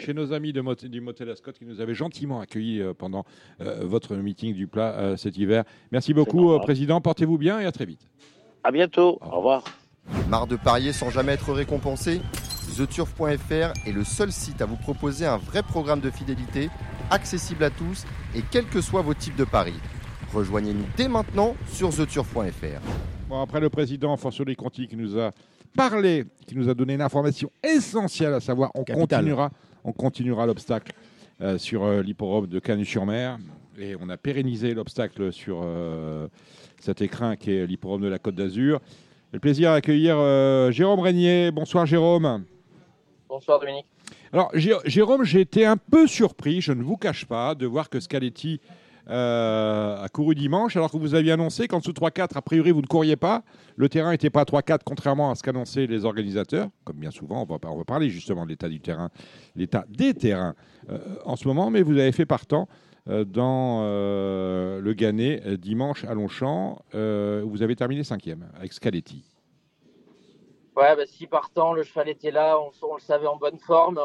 chez, 0.00 0.12
nos 0.12 0.32
amis 0.32 0.52
de 0.52 0.88
du 0.88 1.00
Motel 1.00 1.30
Ascot 1.30 1.52
qui 1.52 1.64
nous 1.64 1.80
avaient 1.80 1.94
gentiment 1.94 2.40
accueillis 2.40 2.80
euh, 2.80 2.92
pendant 2.92 3.24
euh, 3.60 3.82
votre 3.84 4.16
meeting 4.16 4.54
du 4.54 4.66
plat 4.66 4.92
euh, 4.98 5.16
cet 5.16 5.38
hiver. 5.38 5.62
Merci 5.92 6.12
beaucoup, 6.14 6.58
Président. 6.58 7.00
Portez-vous 7.00 7.38
bien 7.38 7.60
et 7.60 7.64
à 7.64 7.70
très 7.70 7.84
vite. 7.84 8.08
À 8.64 8.72
bientôt. 8.72 9.18
Au 9.20 9.36
revoir. 9.36 9.62
Marre 10.28 10.48
de 10.48 10.56
parier 10.56 10.92
sans 10.92 11.10
jamais 11.10 11.32
être 11.32 11.52
récompensé? 11.52 12.20
TheTurf.fr 12.76 13.86
est 13.86 13.92
le 13.92 14.02
seul 14.02 14.32
site 14.32 14.60
à 14.62 14.66
vous 14.66 14.76
proposer 14.76 15.26
un 15.26 15.36
vrai 15.36 15.62
programme 15.62 16.00
de 16.00 16.10
fidélité, 16.10 16.70
accessible 17.12 17.62
à 17.62 17.70
tous 17.70 18.04
et 18.34 18.42
quels 18.50 18.66
que 18.66 18.80
soient 18.80 19.02
vos 19.02 19.14
types 19.14 19.36
de 19.36 19.44
paris. 19.44 19.78
Rejoignez-nous 20.34 20.86
dès 20.96 21.06
maintenant 21.06 21.54
sur 21.68 21.90
TheTurf.fr. 21.90 22.80
Bon, 23.28 23.40
après 23.40 23.60
le 23.60 23.70
président 23.70 24.16
François 24.16 24.44
Conti 24.56 24.88
qui 24.88 24.96
nous 24.96 25.20
a 25.20 25.30
parlé, 25.76 26.24
qui 26.46 26.56
nous 26.56 26.68
a 26.68 26.74
donné 26.74 26.94
une 26.94 27.00
information 27.02 27.50
essentielle, 27.62 28.34
à 28.34 28.40
savoir 28.40 28.70
on 28.74 28.84
Capital. 28.84 29.18
continuera, 29.20 29.50
on 29.84 29.92
continuera 29.92 30.46
l'obstacle 30.46 30.92
euh, 31.40 31.58
sur 31.58 31.84
euh, 31.84 32.02
l'hipporome 32.02 32.46
de 32.46 32.58
Cagnes-sur-Mer 32.58 33.38
et 33.78 33.94
on 34.00 34.08
a 34.10 34.16
pérennisé 34.16 34.74
l'obstacle 34.74 35.32
sur 35.32 35.60
euh, 35.62 36.28
cet 36.80 37.00
écrin 37.02 37.36
qui 37.36 37.52
est 37.52 37.66
l'hipporome 37.66 38.02
de 38.02 38.08
la 38.08 38.18
Côte 38.18 38.34
d'Azur. 38.34 38.80
J'ai 39.32 39.36
Le 39.36 39.38
plaisir 39.40 39.72
d'accueillir 39.72 40.16
euh, 40.18 40.70
Jérôme 40.70 41.00
Régnier. 41.00 41.50
Bonsoir 41.50 41.86
Jérôme. 41.86 42.44
Bonsoir 43.28 43.60
Dominique. 43.60 43.86
Alors 44.32 44.50
Jé- 44.54 44.74
Jérôme, 44.84 45.24
j'ai 45.24 45.40
été 45.40 45.64
un 45.64 45.76
peu 45.76 46.06
surpris, 46.06 46.60
je 46.60 46.72
ne 46.72 46.82
vous 46.82 46.96
cache 46.96 47.24
pas, 47.24 47.54
de 47.54 47.66
voir 47.66 47.88
que 47.88 48.00
Scaletti 48.00 48.60
euh, 49.10 50.00
a 50.00 50.08
couru 50.08 50.36
dimanche, 50.36 50.76
alors 50.76 50.92
que 50.92 50.96
vous 50.96 51.16
aviez 51.16 51.32
annoncé 51.32 51.66
qu'en 51.66 51.80
dessous 51.80 51.92
de 51.92 51.98
3-4, 51.98 52.36
a 52.36 52.42
priori, 52.42 52.70
vous 52.70 52.80
ne 52.80 52.86
couriez 52.86 53.16
pas. 53.16 53.42
Le 53.74 53.88
terrain 53.88 54.12
n'était 54.12 54.30
pas 54.30 54.42
à 54.42 54.44
3-4, 54.44 54.80
contrairement 54.84 55.32
à 55.32 55.34
ce 55.34 55.42
qu'annonçaient 55.42 55.86
les 55.86 56.04
organisateurs. 56.04 56.68
Comme 56.84 56.96
bien 56.96 57.10
souvent, 57.10 57.44
on 57.48 57.76
va, 57.76 57.84
parler 57.84 58.08
justement 58.08 58.44
de 58.44 58.50
l'état 58.50 58.68
du 58.68 58.80
terrain, 58.80 59.10
l'état 59.56 59.84
des 59.88 60.14
terrains 60.14 60.54
euh, 60.90 60.98
en 61.24 61.34
ce 61.34 61.48
moment, 61.48 61.70
mais 61.70 61.82
vous 61.82 61.98
avez 61.98 62.12
fait 62.12 62.24
partant 62.24 62.68
euh, 63.08 63.24
dans 63.24 63.82
le 63.82 64.92
Gannet 64.92 65.56
dimanche 65.56 66.04
à 66.04 66.14
Longchamp. 66.14 66.80
Vous 66.92 67.62
avez 67.62 67.74
terminé 67.74 68.04
cinquième 68.04 68.46
avec 68.56 68.72
Scaletti. 68.72 69.24
Ouais, 70.76 70.94
bah, 70.94 71.02
si 71.04 71.26
partant, 71.26 71.72
le 71.72 71.82
cheval 71.82 72.08
était 72.08 72.30
là, 72.30 72.56
on, 72.60 72.94
le 72.94 73.00
savait 73.00 73.26
en 73.26 73.36
bonne 73.36 73.58
forme. 73.58 74.00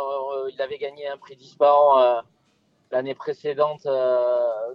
Il 0.52 0.60
avait 0.60 0.80
gagné 0.80 1.08
un 1.08 1.18
prix 1.18 1.36
disparant 1.36 2.24
l'année 2.92 3.14
précédente 3.14 3.86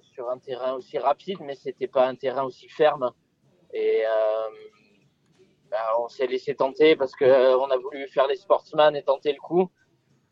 sur 0.02 0.28
un 0.30 0.38
terrain 0.38 0.74
aussi 0.74 0.98
rapide, 0.98 1.38
mais 1.40 1.54
c'était 1.54 1.88
pas 1.88 2.06
un 2.06 2.14
terrain 2.14 2.44
aussi 2.44 2.68
ferme. 2.68 3.12
Et 3.72 4.02
euh, 4.04 4.48
bah, 5.70 5.94
on 5.98 6.08
s'est 6.08 6.26
laissé 6.26 6.54
tenter 6.54 6.96
parce 6.96 7.14
que 7.14 7.24
euh, 7.24 7.58
on 7.58 7.70
a 7.70 7.76
voulu 7.76 8.08
faire 8.08 8.26
les 8.26 8.36
sportsman 8.36 8.96
et 8.96 9.02
tenter 9.02 9.32
le 9.32 9.40
coup. 9.40 9.70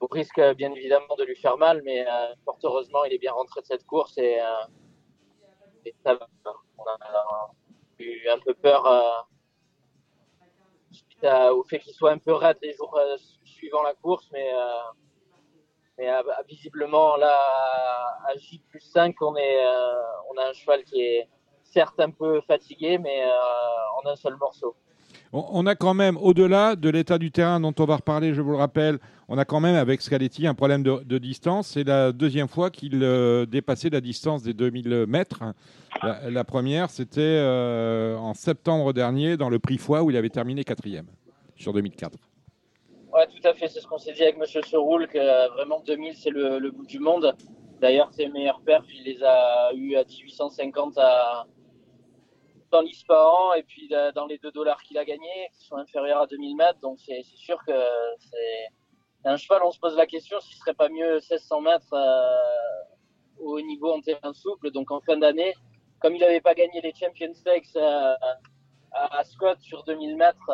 Au 0.01 0.07
risque, 0.07 0.39
euh, 0.39 0.55
bien 0.55 0.73
évidemment, 0.73 1.17
de 1.17 1.25
lui 1.25 1.37
faire 1.37 1.57
mal, 1.57 1.83
mais 1.85 2.07
fort 2.45 2.59
heureusement, 2.63 3.05
il 3.05 3.13
est 3.13 3.19
bien 3.19 3.33
rentré 3.33 3.61
de 3.61 3.67
cette 3.67 3.85
course 3.85 4.17
et. 4.19 4.39
On 6.79 6.85
a 6.87 7.51
eu 7.99 8.29
un 8.29 8.39
peu 8.39 8.55
peur. 8.55 9.27
au 11.53 11.63
fait 11.65 11.79
qu'il 11.81 11.95
soit 11.95 12.13
un 12.13 12.19
peu 12.19 12.33
raide 12.33 12.59
les 12.63 12.75
jours 12.75 12.99
suivant 13.45 13.83
la 13.83 13.95
course, 13.95 14.29
mais, 14.33 14.53
mais 15.99 16.09
euh, 16.09 16.23
visiblement 16.49 17.17
là 17.17 17.35
à 18.29 18.37
J 18.37 18.61
plus 18.71 18.81
5, 18.81 19.15
on, 19.21 19.37
est, 19.37 19.41
euh, 19.41 19.95
on 20.33 20.39
a 20.39 20.51
un 20.51 20.53
cheval 20.53 20.85
qui 20.85 21.01
est 21.01 21.29
certes 21.65 21.99
un 22.01 22.11
peu 22.11 22.41
fatigué, 22.43 22.99
mais 22.99 23.23
euh, 23.23 24.03
en 24.03 24.09
un 24.09 24.17
seul 24.17 24.37
morceau. 24.37 24.75
On, 25.33 25.67
a 25.67 25.75
quand 25.75 25.93
même, 25.93 26.17
au-delà 26.17 26.75
de 26.75 26.89
l'état 26.89 27.19
du 27.19 27.31
terrain 27.31 27.61
dont 27.61 27.75
on 27.79 27.85
va 27.85 27.97
reparler, 27.97 28.33
je 28.33 28.41
vous 28.41 28.53
le 28.53 28.57
rappelle, 28.57 28.99
on 29.29 29.37
a 29.37 29.45
quand 29.45 29.61
même 29.61 29.75
avec 29.75 30.01
Scaletti 30.01 30.47
un 30.47 30.55
problème 30.55 30.83
de, 30.83 31.19
distance. 31.19 31.69
C'est 31.69 31.85
la 31.85 32.13
deuxième 32.13 32.49
fois 32.49 32.71
qu'il 32.71 33.03
euh, 33.03 33.45
dépassait 33.45 33.91
la 33.91 34.01
distance 34.01 34.43
des 34.43 34.55
2000 34.55 35.05
mètres. 35.07 35.43
La, 36.03 36.45
première, 36.45 36.89
c'était 36.89 37.43
en 38.19 38.33
septembre 38.33 38.95
dernier 38.95 39.37
dans 39.37 39.51
le 39.51 39.59
prix 39.59 39.77
Foix 39.77 40.03
où 40.03 40.11
il 40.11 40.17
avait 40.17 40.31
terminé 40.31 40.65
quatrième 40.65 41.07
sur 41.57 41.75
2004. 41.75 42.17
Ouais, 43.19 43.27
tout 43.27 43.49
à 43.49 43.53
fait, 43.53 43.67
c'est 43.67 43.81
ce 43.81 43.87
qu'on 43.89 43.99
s'est 43.99 44.13
dit 44.13 44.23
avec 44.23 44.37
Monsieur 44.37 44.63
Seroul, 44.63 45.09
que 45.09 45.19
euh, 45.19 45.49
vraiment 45.49 45.81
2000 45.81 46.15
c'est 46.15 46.31
le, 46.31 46.71
bout 46.71 46.87
du 46.87 47.01
monde. 47.01 47.35
D'ailleurs, 47.81 48.13
ses 48.13 48.29
meilleurs 48.29 48.61
perfs, 48.61 48.87
il 48.95 49.03
les 49.03 49.25
a 49.25 49.73
eu 49.75 49.97
à 49.97 50.05
1850 50.05 50.97
à, 50.99 51.45
dans 52.71 52.81
l'Ispahan 52.81 53.55
et 53.55 53.65
puis 53.65 53.89
euh, 53.91 54.13
dans 54.13 54.27
les 54.27 54.39
2 54.39 54.53
dollars 54.53 54.81
qu'il 54.85 54.99
a 54.99 55.05
gagnés, 55.05 55.51
qui 55.53 55.67
sont 55.67 55.75
inférieurs 55.75 56.21
à 56.21 56.27
2000 56.29 56.55
mètres. 56.55 56.79
Donc 56.79 57.01
c'est 57.05 57.25
sûr 57.25 57.59
que 57.67 57.73
c'est 58.21 58.69
un 59.25 59.37
cheval, 59.37 59.65
on 59.65 59.73
se 59.73 59.81
pose 59.81 59.97
la 59.97 60.07
question 60.07 60.39
s'il 60.39 60.57
serait 60.57 60.75
pas 60.75 60.89
mieux 60.89 61.15
1600 61.15 61.61
mètres 61.63 61.93
euh, 61.95 62.37
au 63.41 63.61
niveau 63.61 63.95
en 63.95 64.01
terrain 64.01 64.33
souple. 64.33 64.71
Donc 64.71 64.93
en 64.93 65.01
fin 65.01 65.17
d'année, 65.17 65.55
comme 66.01 66.15
il 66.15 66.21
n'avait 66.21 66.41
pas 66.41 66.55
gagné 66.55 66.81
les 66.83 66.95
Champions 66.95 67.35
Stakes 67.35 67.77
à 68.93 69.25
Scott 69.25 69.59
sur 69.61 69.83
2000 69.83 70.17
mètres, 70.17 70.53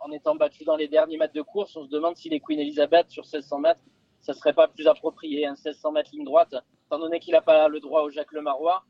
en 0.00 0.10
étant 0.12 0.34
battu 0.36 0.64
dans 0.64 0.76
les 0.76 0.88
derniers 0.88 1.16
mètres 1.16 1.34
de 1.34 1.42
course, 1.42 1.76
on 1.76 1.84
se 1.84 1.90
demande 1.90 2.16
si 2.16 2.28
les 2.28 2.40
Queen 2.40 2.60
Elizabeth 2.60 3.10
sur 3.10 3.24
1600 3.24 3.58
mètres, 3.60 3.80
ça 4.20 4.34
serait 4.34 4.52
pas 4.52 4.68
plus 4.68 4.86
approprié, 4.86 5.46
un 5.46 5.52
1600 5.52 5.92
mètres 5.92 6.10
ligne 6.12 6.24
droite, 6.24 6.54
étant 6.86 6.98
donné 6.98 7.20
qu'il 7.20 7.32
n'a 7.32 7.42
pas 7.42 7.68
le 7.68 7.80
droit 7.80 8.02
au 8.02 8.10
Jacques 8.10 8.32
Lemarois. 8.32 8.84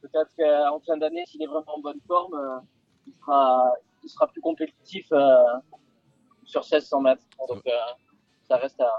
Peut-être 0.00 0.30
qu'en 0.36 0.80
fin 0.80 0.96
d'année, 0.96 1.24
s'il 1.26 1.42
est 1.42 1.46
vraiment 1.46 1.76
en 1.76 1.80
bonne 1.80 2.00
forme, 2.06 2.34
euh, 2.34 2.58
il, 3.06 3.14
sera, 3.14 4.26
plus 4.32 4.40
compétitif 4.40 5.06
euh, 5.12 5.44
sur 6.44 6.62
1600 6.62 7.00
mètres. 7.00 7.22
Donc 7.48 7.62
euh, 7.66 7.70
ça 8.48 8.56
reste 8.56 8.80
à, 8.80 8.96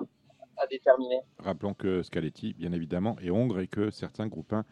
à 0.58 0.68
déterminer. 0.68 1.22
Rappelons 1.40 1.74
que 1.74 2.04
Scaletti, 2.04 2.54
bien 2.54 2.72
évidemment, 2.72 3.18
est 3.22 3.32
hongre 3.32 3.60
et 3.60 3.68
que 3.68 3.92
certains 3.92 4.28
groupes 4.28 4.54
1 4.54 4.64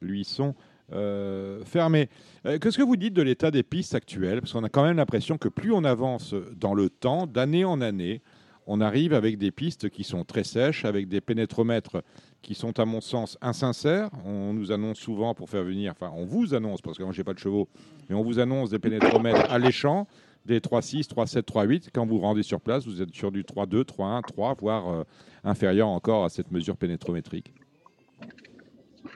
lui 0.00 0.24
sont 0.24 0.54
euh, 0.92 1.64
fermés. 1.64 2.08
Euh, 2.46 2.58
Qu'est-ce 2.58 2.78
que 2.78 2.82
vous 2.82 2.96
dites 2.96 3.14
de 3.14 3.22
l'état 3.22 3.50
des 3.50 3.62
pistes 3.62 3.94
actuelles? 3.94 4.40
Parce 4.40 4.52
qu'on 4.52 4.64
a 4.64 4.68
quand 4.68 4.84
même 4.84 4.96
l'impression 4.96 5.38
que 5.38 5.48
plus 5.48 5.72
on 5.72 5.84
avance 5.84 6.34
dans 6.56 6.74
le 6.74 6.90
temps, 6.90 7.26
d'année 7.26 7.64
en 7.64 7.80
année, 7.80 8.22
on 8.66 8.80
arrive 8.80 9.14
avec 9.14 9.38
des 9.38 9.50
pistes 9.50 9.90
qui 9.90 10.04
sont 10.04 10.24
très 10.24 10.44
sèches, 10.44 10.84
avec 10.84 11.08
des 11.08 11.20
pénétromètres 11.20 12.02
qui 12.42 12.54
sont, 12.54 12.78
à 12.78 12.84
mon 12.84 13.00
sens, 13.00 13.36
insincères. 13.40 14.10
On 14.24 14.52
nous 14.52 14.72
annonce 14.72 14.98
souvent 14.98 15.34
pour 15.34 15.50
faire 15.50 15.64
venir, 15.64 15.92
enfin, 15.92 16.12
on 16.14 16.24
vous 16.24 16.54
annonce, 16.54 16.80
parce 16.80 16.96
que 16.96 17.02
moi, 17.02 17.12
j'ai 17.12 17.24
pas 17.24 17.34
de 17.34 17.38
chevaux, 17.38 17.68
mais 18.08 18.14
on 18.14 18.22
vous 18.22 18.38
annonce 18.38 18.70
des 18.70 18.78
pénétromètres 18.78 19.44
alléchants, 19.50 20.06
des 20.46 20.60
3,6, 20.60 21.08
3,7, 21.08 21.42
3,8. 21.42 21.88
Quand 21.92 22.06
vous 22.06 22.16
vous 22.16 22.20
rendez 22.20 22.42
sur 22.42 22.60
place, 22.60 22.86
vous 22.86 23.02
êtes 23.02 23.14
sur 23.14 23.32
du 23.32 23.42
3,2, 23.42 23.82
3,1, 23.82 24.22
3, 24.22 24.54
voire 24.60 24.88
euh, 24.88 25.04
inférieur 25.44 25.88
encore 25.88 26.24
à 26.24 26.28
cette 26.28 26.50
mesure 26.50 26.76
pénétrométrique. 26.76 27.52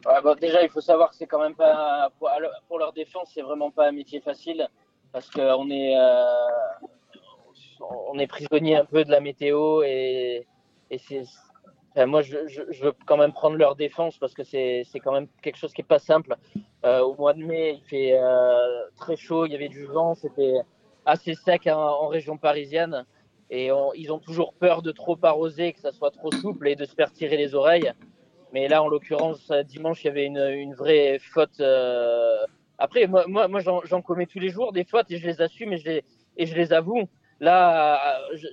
Bah, 0.04 0.34
déjà, 0.38 0.62
il 0.62 0.68
faut 0.68 0.82
savoir 0.82 1.10
que 1.10 1.16
c'est 1.16 1.26
quand 1.26 1.40
même 1.40 1.54
pas 1.54 2.10
pour, 2.68 2.78
leur 2.78 2.92
défense, 2.92 3.30
c'est 3.32 3.42
vraiment 3.42 3.70
pas 3.70 3.88
un 3.88 3.92
métier 3.92 4.20
facile 4.20 4.68
parce 5.12 5.30
qu'on 5.30 5.70
est 5.70 5.96
euh, 5.96 6.24
on 7.80 8.18
est 8.18 8.26
prisonnier 8.26 8.76
un 8.76 8.84
peu 8.84 9.04
de 9.04 9.10
la 9.10 9.20
météo 9.20 9.82
et, 9.82 10.46
c'est 10.98 11.24
moi 12.06 12.22
je, 12.22 12.38
veux 12.82 12.92
quand 13.06 13.16
même 13.16 13.32
prendre 13.32 13.56
leur 13.56 13.76
défense 13.76 14.18
parce 14.18 14.34
que 14.34 14.42
c'est 14.44 14.84
quand 15.02 15.12
même 15.12 15.28
quelque 15.42 15.56
chose 15.56 15.72
qui 15.72 15.80
est 15.80 15.84
pas 15.84 15.98
simple. 15.98 16.36
Euh, 16.84 17.00
au 17.00 17.14
mois 17.14 17.32
de 17.32 17.42
mai, 17.42 17.80
il 17.80 17.88
fait 17.88 18.12
euh, 18.12 18.86
très 18.96 19.16
chaud, 19.16 19.46
il 19.46 19.52
y 19.52 19.54
avait 19.54 19.68
du 19.68 19.86
vent, 19.86 20.14
c'était 20.14 20.60
assez 21.06 21.34
sec 21.34 21.66
en, 21.66 21.78
en 21.78 22.08
région 22.08 22.36
parisienne 22.36 23.06
et 23.50 23.70
ils 23.94 24.12
ont 24.12 24.18
toujours 24.18 24.54
peur 24.54 24.82
de 24.82 24.90
trop 24.90 25.18
arroser, 25.22 25.72
que 25.72 25.80
ça 25.80 25.92
soit 25.92 26.10
trop 26.10 26.32
souple 26.32 26.68
et 26.68 26.76
de 26.76 26.84
se 26.84 26.94
faire 26.94 27.12
tirer 27.12 27.36
les 27.36 27.54
oreilles. 27.54 27.92
Mais 28.54 28.68
là, 28.68 28.84
en 28.84 28.88
l'occurrence, 28.88 29.50
dimanche, 29.66 30.04
il 30.04 30.06
y 30.06 30.10
avait 30.10 30.26
une, 30.26 30.74
vraie 30.74 31.18
faute. 31.18 31.58
Euh... 31.58 32.36
Après, 32.78 33.08
moi, 33.08 33.26
moi, 33.26 33.60
j'en 33.60 34.00
commets 34.00 34.26
tous 34.26 34.38
les 34.38 34.48
jours 34.48 34.72
des 34.72 34.84
fautes 34.84 35.10
et 35.10 35.18
je 35.18 35.26
les 35.26 35.42
assume 35.42 35.72
et 35.72 35.78
je 36.46 36.54
les, 36.54 36.72
avoue. 36.72 37.08
Là, 37.40 38.00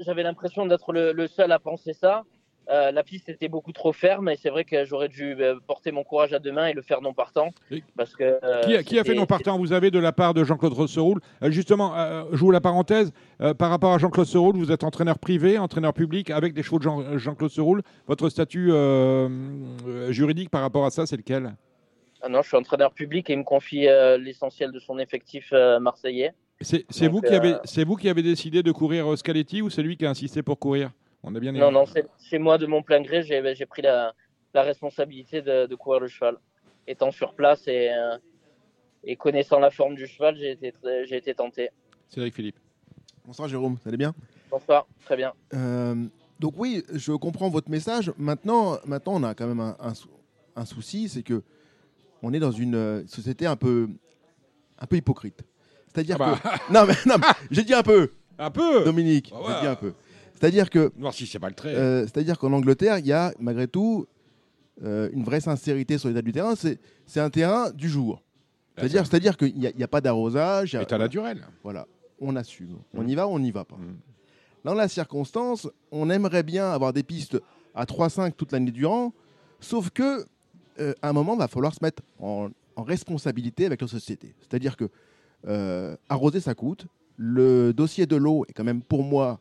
j'avais 0.01 0.23
l'impression 0.23 0.65
d'être 0.65 0.91
le, 0.91 1.27
seul 1.27 1.51
à 1.51 1.59
penser 1.59 1.93
ça. 1.93 2.23
Euh, 2.71 2.91
la 2.91 3.03
piste 3.03 3.27
était 3.27 3.49
beaucoup 3.49 3.73
trop 3.73 3.91
ferme 3.91 4.29
et 4.29 4.37
c'est 4.37 4.49
vrai 4.49 4.63
que 4.63 4.85
j'aurais 4.85 5.09
dû 5.09 5.35
euh, 5.39 5.55
porter 5.67 5.91
mon 5.91 6.05
courage 6.05 6.31
à 6.31 6.39
deux 6.39 6.53
mains 6.53 6.67
et 6.67 6.73
le 6.73 6.81
faire 6.81 7.01
non 7.01 7.13
partant. 7.13 7.49
Parce 7.97 8.15
que, 8.15 8.23
euh, 8.23 8.61
qui, 8.61 8.75
a, 8.75 8.83
qui, 8.83 8.97
a, 8.97 9.03
fait 9.03 9.13
non 9.13 9.25
partant? 9.25 9.57
Vous 9.57 9.73
avez 9.73 9.91
de 9.91 9.99
la 9.99 10.13
part 10.13 10.33
de 10.33 10.45
Jean-Claude 10.45 10.71
Rosseroul. 10.71 11.19
Euh, 11.43 11.51
justement, 11.51 11.93
je 12.31 12.37
vous 12.37 12.51
la 12.51 12.61
parenthèse. 12.61 13.11
par 13.57 13.69
rapport 13.69 13.93
à 13.93 13.97
Jean-Claude 13.97 14.27
Seroul, 14.27 14.55
vous 14.55 14.71
êtes 14.71 14.83
entraîneur 14.83 15.19
privé, 15.19 15.57
entraîneur 15.57 15.93
public 15.93 16.29
avec 16.29 16.53
des 16.53 16.63
chevaux 16.63 16.79
de 16.79 16.83
Jean- 16.83 17.17
Jean-Claude 17.17 17.51
Seroul. 17.51 17.81
Votre 18.07 18.29
statut 18.29 18.71
juridique 20.09 20.49
par 20.49 20.61
rapport 20.61 20.85
à 20.85 20.91
ça, 20.91 21.05
c'est 21.05 21.17
lequel? 21.17 21.53
Ah 22.21 22.29
non, 22.29 22.41
je 22.41 22.47
suis 22.47 22.57
entraîneur 22.57 22.93
public 22.93 23.29
et 23.29 23.33
il 23.33 23.39
me 23.39 23.43
confie 23.43 23.87
l'essentiel 24.19 24.71
de 24.71 24.79
son 24.79 24.97
effectif 24.99 25.51
marseillais. 25.81 26.31
C'est 26.61 27.07
vous, 27.07 27.21
qui 27.21 27.33
avez, 27.33 27.55
vous 27.85 27.95
qui 27.95 28.07
avez 28.07 28.21
décidé 28.23 28.63
de 28.63 28.71
courir 28.71 29.17
Scaletti 29.17 29.61
ou 29.61 29.69
c'est 29.69 29.81
lui 29.81 29.97
qui 29.97 30.05
a 30.05 30.09
insisté 30.09 30.41
pour 30.41 30.59
courir? 30.59 30.91
On 31.23 31.35
a 31.35 31.39
bien 31.39 31.51
Non, 31.51 31.71
non, 31.71 31.85
c'est 32.17 32.39
moi 32.39 32.57
de 32.57 32.65
mon 32.65 32.81
plein 32.81 33.01
gré. 33.01 33.23
J'ai 33.23 33.65
pris 33.65 33.81
la, 33.81 34.13
la 34.53 34.63
responsabilité 34.63 35.41
de, 35.41 35.65
de, 35.67 35.75
courir 35.75 35.99
le 35.99 36.07
cheval. 36.07 36.37
Étant 36.87 37.11
sur 37.11 37.33
place 37.35 37.67
et, 37.67 37.89
euh, 37.91 38.17
et 39.03 39.15
connaissant 39.15 39.59
la 39.59 39.69
forme 39.69 39.95
du 39.95 40.07
cheval, 40.07 40.35
j'ai 40.35 40.51
été, 40.51 40.73
j'ai 41.05 41.17
été 41.17 41.33
tenté. 41.33 41.69
Cédric 42.09 42.33
Philippe. 42.33 42.57
Bonsoir 43.25 43.47
Jérôme, 43.47 43.77
ça 43.83 43.89
allait 43.89 43.97
bien? 43.97 44.13
Bonsoir, 44.49 44.87
très 45.05 45.15
bien. 45.15 45.33
Euh, 45.53 45.95
donc 46.39 46.55
oui, 46.57 46.83
je 46.91 47.11
comprends 47.13 47.49
votre 47.49 47.69
message. 47.69 48.11
Maintenant, 48.17 48.77
maintenant 48.85 49.13
on 49.15 49.23
a 49.23 49.35
quand 49.35 49.47
même 49.47 49.59
un, 49.59 49.77
un, 49.79 49.93
un 50.55 50.65
souci, 50.65 51.07
c'est 51.07 51.21
que 51.21 51.43
on 52.23 52.33
est 52.33 52.39
dans 52.39 52.51
une 52.51 53.07
société 53.07 53.45
un 53.45 53.55
peu, 53.55 53.89
un 54.79 54.85
peu 54.87 54.97
hypocrite. 54.97 55.43
C'est-à-dire 55.87 56.17
ah 56.19 56.37
bah. 56.43 56.57
que. 56.67 56.73
Non, 56.73 56.85
mais, 56.87 56.93
non, 57.05 57.15
mais 57.19 57.27
j'ai 57.51 57.63
dit 57.63 57.73
un 57.73 57.83
peu. 57.83 58.11
Un 58.37 58.49
peu 58.49 58.83
Dominique, 58.83 59.31
Ah 59.35 59.39
ouais. 59.39 59.47
vas-y 59.47 59.67
un 59.67 59.75
peu. 59.75 59.93
C'est-à-dire 60.41 60.69
que, 60.69 60.91
Voir 60.97 61.13
si 61.13 61.27
c'est 61.27 61.39
pas 61.39 61.49
le 61.49 61.55
trait. 61.55 61.73
euh, 61.75 62.01
c'est-à-dire 62.03 62.37
qu'en 62.39 62.51
Angleterre, 62.51 62.97
il 62.97 63.05
y 63.05 63.13
a 63.13 63.31
malgré 63.39 63.67
tout 63.67 64.07
euh, 64.83 65.09
une 65.13 65.23
vraie 65.23 65.39
sincérité 65.41 65.97
sur 65.99 66.09
l'état 66.09 66.21
du 66.23 66.31
terrain. 66.31 66.55
C'est, 66.55 66.79
c'est 67.05 67.19
un 67.19 67.29
terrain 67.29 67.69
du 67.71 67.87
jour. 67.87 68.23
C'est-à-dire, 68.77 69.05
c'est-à-dire 69.05 69.37
qu'il 69.37 69.55
n'y 69.55 69.83
a, 69.83 69.87
pas 69.87 70.01
d'arrosage. 70.01 70.73
État 70.75 70.97
naturel. 70.97 71.45
Voilà, 71.63 71.87
on 72.19 72.35
assume. 72.35 72.77
On 72.95 73.03
Mm. 73.03 73.09
y 73.09 73.15
va, 73.15 73.27
on 73.27 73.37
n'y 73.37 73.51
va 73.51 73.63
pas. 73.65 73.75
Mm. 73.75 73.97
Dans 74.63 74.73
la 74.73 74.87
circonstance, 74.87 75.67
on 75.91 76.09
aimerait 76.09 76.43
bien 76.43 76.71
avoir 76.71 76.91
des 76.93 77.03
pistes 77.03 77.39
à 77.75 77.85
3-5 77.85 78.33
toute 78.35 78.51
l'année 78.51 78.71
durant, 78.71 79.13
sauf 79.59 79.89
que 79.91 80.25
euh, 80.79 80.93
à 81.01 81.09
un 81.09 81.13
moment, 81.13 81.33
il 81.35 81.39
va 81.39 81.47
falloir 81.47 81.73
se 81.73 81.79
mettre 81.83 82.01
en, 82.19 82.49
en 82.75 82.83
responsabilité 82.83 83.65
avec 83.67 83.81
la 83.81 83.87
société. 83.87 84.33
C'est-à-dire 84.39 84.75
que 84.77 84.89
euh, 85.47 85.95
arroser, 86.09 86.39
ça 86.39 86.55
coûte. 86.55 86.87
Le 87.17 87.73
dossier 87.73 88.05
de 88.07 88.15
l'eau 88.15 88.45
est 88.49 88.53
quand 88.53 88.63
même 88.63 88.81
pour 88.81 89.03
moi 89.03 89.39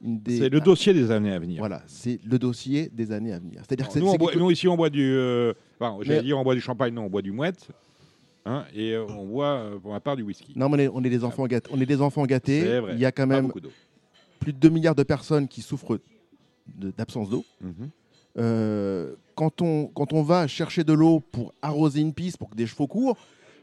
des. 0.00 0.38
C'est 0.38 0.48
le 0.48 0.60
dossier 0.60 0.92
des 0.94 1.10
années 1.10 1.32
à 1.32 1.38
venir. 1.38 1.58
Voilà, 1.58 1.82
c'est 1.86 2.20
le 2.24 2.38
dossier 2.38 2.90
des 2.92 3.12
années 3.12 3.32
à 3.32 3.38
venir. 3.38 3.62
C'est-à-dire 3.66 3.88
Nous, 3.96 4.16
boit- 4.16 4.34
nous, 4.36 4.50
ici, 4.50 4.68
on 4.68 4.76
boit 4.76 4.90
du. 4.90 5.02
euh, 5.04 5.52
enfin, 5.80 5.98
j'allais 6.02 6.18
Mais- 6.18 6.24
dire, 6.24 6.38
on 6.38 6.44
boit 6.44 6.54
du 6.54 6.60
champagne, 6.60 6.94
non, 6.94 7.04
on 7.04 7.10
boit 7.10 7.22
du 7.22 7.32
mouette. 7.32 7.68
hein, 8.46 8.64
et 8.74 8.92
euh, 8.94 9.04
on 9.08 9.26
boit, 9.26 9.46
euh, 9.56 9.78
pour 9.78 9.92
ma 9.92 10.00
part, 10.00 10.16
du 10.16 10.22
whisky. 10.22 10.52
Non, 10.56 10.68
mais 10.68 10.76
on 10.76 10.78
est, 10.78 10.88
on 11.00 11.04
est 11.04 11.10
des 11.10 11.24
enfants 11.24 11.46
gâtés. 11.46 11.70
On 11.72 11.80
est 11.80 11.86
des 11.86 12.00
enfants 12.00 12.24
gâtés. 12.24 12.80
Vrai. 12.80 12.92
Il 12.94 12.98
y 13.00 13.04
a 13.04 13.12
quand 13.12 13.26
même 13.26 13.52
plus 14.40 14.52
de 14.52 14.58
2 14.58 14.68
milliards 14.70 14.94
de 14.94 15.02
personnes 15.02 15.48
qui 15.48 15.60
souffrent 15.62 15.98
de- 16.76 16.92
d'absence 16.96 17.28
d'eau. 17.28 17.44
Mhm. 17.60 17.90
Quand, 19.34 19.62
on, 19.62 19.86
quand 19.86 20.12
on 20.12 20.22
va 20.22 20.46
chercher 20.46 20.84
de 20.84 20.92
l'eau 20.92 21.20
pour 21.20 21.52
arroser 21.62 22.00
une 22.00 22.12
piste, 22.12 22.38
pour 22.38 22.50
que 22.50 22.56
des 22.56 22.66
chevaux 22.66 22.86
courent, 22.86 23.16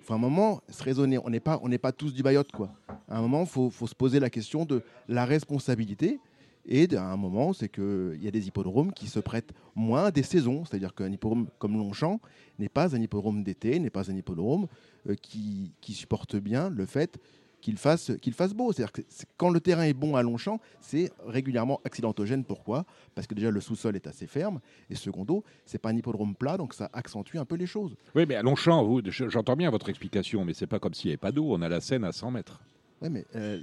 faut 0.05 0.13
un 0.13 0.19
moment 0.19 0.61
se 0.69 0.83
raisonner. 0.83 1.17
On 1.23 1.29
n'est 1.29 1.39
pas, 1.39 1.59
pas 1.81 1.91
tous 1.91 2.13
du 2.13 2.23
bayotte, 2.23 2.51
quoi. 2.51 2.71
À 3.07 3.17
un 3.17 3.21
moment, 3.21 3.41
il 3.41 3.47
faut, 3.47 3.69
faut 3.69 3.87
se 3.87 3.95
poser 3.95 4.19
la 4.19 4.29
question 4.29 4.65
de 4.65 4.83
la 5.07 5.25
responsabilité. 5.25 6.19
Et 6.67 6.87
à 6.95 7.05
un 7.05 7.17
moment, 7.17 7.53
c'est 7.53 7.69
qu'il 7.69 8.19
y 8.21 8.27
a 8.27 8.31
des 8.31 8.47
hippodromes 8.47 8.91
qui 8.91 9.07
se 9.07 9.19
prêtent 9.19 9.53
moins 9.75 10.05
à 10.05 10.11
des 10.11 10.23
saisons. 10.23 10.65
C'est-à-dire 10.65 10.95
qu'un 10.95 11.11
hippodrome 11.11 11.47
comme 11.59 11.77
Longchamp 11.77 12.19
n'est 12.57 12.69
pas 12.69 12.95
un 12.95 13.01
hippodrome 13.01 13.43
d'été, 13.43 13.77
n'est 13.79 13.91
pas 13.91 14.09
un 14.09 14.15
hippodrome 14.15 14.67
euh, 15.09 15.15
qui, 15.21 15.73
qui 15.81 15.93
supporte 15.93 16.35
bien 16.35 16.69
le 16.69 16.85
fait 16.85 17.19
qu'il 17.66 17.78
fasse, 17.78 18.11
qu'il 18.22 18.34
fasse 18.34 18.53
beau. 18.53 18.72
C'est-à-dire 18.72 18.91
que 18.91 19.01
quand 19.38 19.49
le 19.49 19.59
terrain 19.59 19.84
est 19.86 19.93
bon 19.95 20.16
à 20.16 20.22
Longchamp, 20.22 20.59
c'est 20.82 21.11
régulièrement 21.26 21.82
accidentogène. 21.84 22.43
Pourquoi? 22.43 22.86
Parce 23.16 23.26
que 23.26 23.34
déjà, 23.34 23.49
le 23.49 23.59
sous-sol 23.59 23.95
est 23.95 24.05
assez 24.05 24.28
ferme. 24.28 24.59
Et 24.91 24.95
secondo, 24.95 25.43
c'est 25.66 25.80
pas 25.80 25.89
un 25.89 25.95
hippodrome 25.97 26.36
plat, 26.36 26.57
donc 26.57 26.76
ça 26.76 26.91
accentue 26.93 27.38
un 27.38 27.45
peu 27.45 27.55
les 27.55 27.66
choses. 27.66 27.95
Oui, 28.13 28.26
mais 28.30 28.36
à 28.36 28.43
Longchamp, 28.43 28.84
vous, 28.86 29.01
j'entends 29.09 29.55
bien 29.55 29.72
votre 29.72 29.89
explication, 29.89 30.45
mais 30.45 30.53
c'est 30.53 30.68
pas 30.68 30.78
comme 30.78 30.93
s'il 30.93 31.07
n'y 31.07 31.13
avait 31.13 31.18
pas 31.18 31.32
d'eau. 31.32 31.47
On 31.49 31.61
a 31.63 31.68
la 31.68 31.82
Seine 31.82 32.03
à 32.03 32.11
100 32.11 32.30
mètres. 32.30 32.61
Ouais, 33.01 33.09
mais 33.09 33.26
euh, 33.36 33.59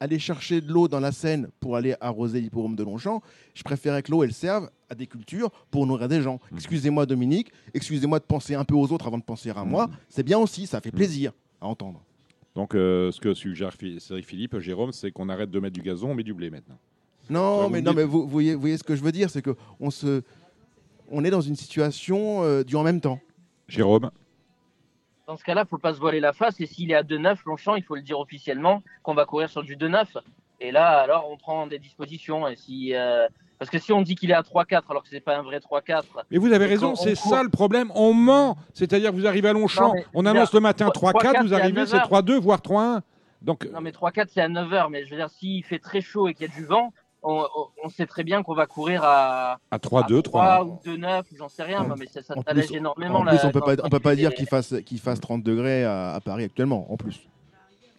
aller 0.00 0.18
chercher 0.18 0.60
de 0.60 0.72
l'eau 0.72 0.88
dans 0.88 0.98
la 0.98 1.12
Seine 1.12 1.46
pour 1.60 1.76
aller 1.76 1.94
arroser 2.00 2.40
l'hippodrome 2.40 2.74
de 2.74 2.82
Longchamp, 2.82 3.22
je 3.54 3.62
préférais 3.62 4.02
que 4.02 4.10
l'eau, 4.10 4.24
elle 4.24 4.32
serve 4.34 4.68
à 4.90 4.96
des 4.96 5.06
cultures 5.06 5.50
pour 5.70 5.86
nourrir 5.86 6.08
des 6.08 6.22
gens. 6.22 6.40
Mhm. 6.50 6.56
Excusez-moi, 6.58 7.06
Dominique, 7.06 7.52
excusez-moi 7.72 8.18
de 8.18 8.24
penser 8.24 8.56
un 8.56 8.64
peu 8.64 8.74
aux 8.74 8.90
autres 8.90 9.06
avant 9.06 9.18
de 9.18 9.22
penser 9.22 9.50
à 9.50 9.64
moi. 9.64 9.86
Mhm. 9.86 9.92
C'est 10.08 10.24
bien 10.24 10.38
aussi, 10.40 10.66
ça 10.66 10.80
fait 10.80 10.90
Mhm. 10.92 10.96
plaisir 10.96 11.32
à 11.60 11.66
entendre. 11.68 12.02
Donc, 12.54 12.74
euh, 12.74 13.10
ce 13.10 13.20
que 13.20 13.34
suggère 13.34 13.72
Philippe, 13.74 14.58
Jérôme, 14.58 14.92
c'est 14.92 15.10
qu'on 15.10 15.28
arrête 15.28 15.50
de 15.50 15.58
mettre 15.58 15.74
du 15.74 15.82
gazon, 15.82 16.10
on 16.10 16.14
met 16.14 16.22
du 16.22 16.34
blé 16.34 16.50
maintenant. 16.50 16.78
Non, 17.28 17.64
vous 17.64 17.70
mais, 17.70 17.82
non, 17.82 17.90
dites. 17.90 17.98
mais 17.98 18.04
vous, 18.04 18.28
voyez, 18.28 18.54
vous 18.54 18.60
voyez 18.60 18.76
ce 18.76 18.84
que 18.84 18.94
je 18.94 19.02
veux 19.02 19.12
dire, 19.12 19.30
c'est 19.30 19.42
que 19.42 19.56
on 19.80 19.90
se, 19.90 20.22
on 21.10 21.24
est 21.24 21.30
dans 21.30 21.40
une 21.40 21.56
situation 21.56 22.42
euh, 22.42 22.62
du 22.62 22.76
en 22.76 22.82
même 22.82 23.00
temps. 23.00 23.18
Jérôme 23.66 24.10
Dans 25.26 25.36
ce 25.36 25.42
cas-là, 25.44 25.62
il 25.62 25.64
ne 25.64 25.68
faut 25.68 25.78
pas 25.78 25.94
se 25.94 25.98
voiler 25.98 26.20
la 26.20 26.32
face. 26.32 26.60
Et 26.60 26.66
s'il 26.66 26.90
est 26.90 26.94
à 26.94 27.02
2-9, 27.02 27.38
Longchamp, 27.46 27.76
il 27.76 27.82
faut 27.82 27.96
le 27.96 28.02
dire 28.02 28.20
officiellement 28.20 28.82
qu'on 29.02 29.14
va 29.14 29.24
courir 29.24 29.48
sur 29.48 29.62
du 29.62 29.76
2-9. 29.76 30.06
Et 30.60 30.70
là, 30.70 31.00
alors, 31.00 31.28
on 31.30 31.36
prend 31.36 31.66
des 31.66 31.78
dispositions. 31.78 32.46
Et 32.46 32.56
si, 32.56 32.94
euh, 32.94 33.26
Parce 33.58 33.70
que 33.70 33.78
si 33.78 33.92
on 33.92 34.02
dit 34.02 34.14
qu'il 34.14 34.30
est 34.30 34.34
à 34.34 34.42
3-4 34.42 34.82
alors 34.90 35.02
que 35.02 35.08
c'est 35.08 35.20
pas 35.20 35.36
un 35.36 35.42
vrai 35.42 35.58
3-4, 35.58 36.02
Mais 36.30 36.38
vous 36.38 36.52
avez 36.52 36.66
raison, 36.66 36.94
c'est 36.96 37.14
ça 37.14 37.42
le 37.42 37.48
problème. 37.48 37.90
On 37.94 38.12
ment. 38.12 38.56
C'est-à-dire 38.74 39.10
que 39.10 39.16
vous 39.16 39.26
arrivez 39.26 39.48
à 39.48 39.52
Longchamp, 39.52 39.94
Non, 39.94 40.02
on 40.14 40.26
annonce 40.26 40.52
le 40.52 40.60
matin 40.60 40.88
3-4, 40.88 41.12
3-4, 41.12 41.42
vous 41.46 41.54
arrivez, 41.54 41.86
c'est 41.86 41.92
9 41.96 42.02
heures. 42.02 42.08
3-2, 42.22 42.38
voire 42.40 42.60
3-1. 42.60 43.00
Donc, 43.42 43.68
non 43.72 43.80
mais 43.80 43.90
3-4 43.90 44.26
c'est 44.32 44.40
à 44.40 44.48
9h, 44.48 44.88
mais 44.90 45.04
je 45.04 45.10
veux 45.10 45.16
dire, 45.16 45.28
s'il 45.30 45.62
fait 45.64 45.78
très 45.78 46.00
chaud 46.00 46.28
et 46.28 46.34
qu'il 46.34 46.48
y 46.48 46.50
a 46.50 46.54
du 46.54 46.64
vent, 46.64 46.92
on, 47.22 47.46
on- 47.82 47.88
sait 47.88 48.06
très 48.06 48.22
bien 48.24 48.42
qu'on 48.42 48.54
va 48.54 48.66
courir 48.66 49.02
à, 49.04 49.52
à 49.52 49.58
à 49.70 49.78
3-2, 49.78 50.22
3 50.22 50.64
3-1. 50.64 50.66
ou 50.66 50.80
2-9, 50.84 51.22
j'en 51.36 51.48
sais 51.48 51.62
rien, 51.62 51.84
non, 51.84 51.94
mais 51.98 52.06
ça, 52.06 52.22
ça 52.22 52.34
t'allège 52.44 52.72
énormément. 52.72 53.18
En 53.20 53.24
plus, 53.24 53.36
la- 53.36 53.44
on 53.44 53.48
on 53.84 53.88
peut 53.90 54.00
pas 54.00 54.14
dire 54.16 54.30
les- 54.30 54.34
qu'il 54.36 54.46
fasse, 54.46 54.74
qu'il 54.84 54.98
fasse 54.98 55.20
30 55.20 55.42
degrés 55.42 55.84
à, 55.84 56.14
à 56.14 56.20
Paris 56.20 56.44
actuellement, 56.44 56.90
en 56.92 56.96
plus. 56.96 57.20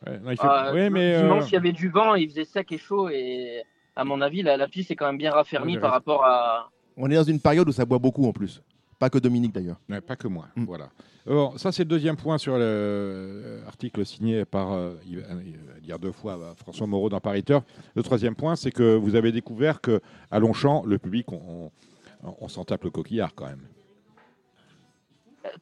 Ouais, 0.05 0.19
non, 0.19 0.31
il 0.31 0.37
fait- 0.37 0.47
Ah, 0.47 0.73
ouais, 0.73 0.89
mais, 0.91 1.15
euh, 1.15 1.21
Dimanche, 1.23 1.45
il 1.49 1.53
y 1.53 1.57
avait 1.57 1.71
du 1.71 1.89
vent, 1.89 2.13
il 2.15 2.29
faisait 2.29 2.45
sec 2.45 2.71
et 2.71 2.77
chaud, 2.77 3.09
et 3.09 3.63
à 3.95 4.03
mon 4.03 4.21
avis, 4.21 4.41
la, 4.41 4.57
la 4.57 4.67
piste 4.67 4.91
est 4.91 4.95
quand 4.95 5.05
même 5.07 5.17
bien 5.17 5.31
raffermie 5.31 5.75
Ouais, 5.75 5.81
par 5.81 5.91
rapport 5.91 6.23
à. 6.25 6.69
On 6.97 7.09
est 7.09 7.15
dans 7.15 7.23
une 7.23 7.39
période 7.39 7.67
où 7.67 7.71
ça 7.71 7.85
boit 7.85 7.99
beaucoup 7.99 8.25
en 8.27 8.31
plus. 8.33 8.61
Pas 8.99 9.09
que 9.09 9.17
Dominique 9.17 9.53
d'ailleurs. 9.53 9.77
Ouais, 9.89 9.99
pas 10.01 10.15
que 10.15 10.27
moi. 10.27 10.47
Mm. 10.55 10.63
Voilà. 10.65 10.89
Alors, 11.27 11.59
ça, 11.59 11.71
c'est 11.71 11.83
le 11.83 11.89
deuxième 11.89 12.15
point 12.15 12.37
sur 12.37 12.57
l'article 12.57 14.05
signé 14.05 14.45
par, 14.45 14.71
euh, 14.73 14.95
il 15.07 15.19
va- 15.19 15.27
il 15.45 15.57
va 15.57 15.79
dire 15.81 15.99
deux 15.99 16.11
fois, 16.11 16.33
euh, 16.39 16.53
François 16.55 16.87
Moreau 16.87 17.09
dans 17.09 17.19
Paris 17.19 17.43
Turf. 17.43 17.63
Le 17.95 18.03
troisième 18.03 18.35
point, 18.35 18.55
c'est 18.55 18.71
que 18.71 18.95
vous 18.95 19.15
avez 19.15 19.31
découvert 19.31 19.81
que 19.81 19.99
à 20.31 20.39
Longchamp, 20.39 20.83
le 20.85 20.97
public, 20.97 21.31
on, 21.31 21.71
on- 22.23 22.35
on 22.41 22.47
s'en 22.47 22.63
tape 22.63 22.83
le 22.85 22.89
coquillard 22.91 23.33
quand 23.35 23.47
même. 23.47 23.61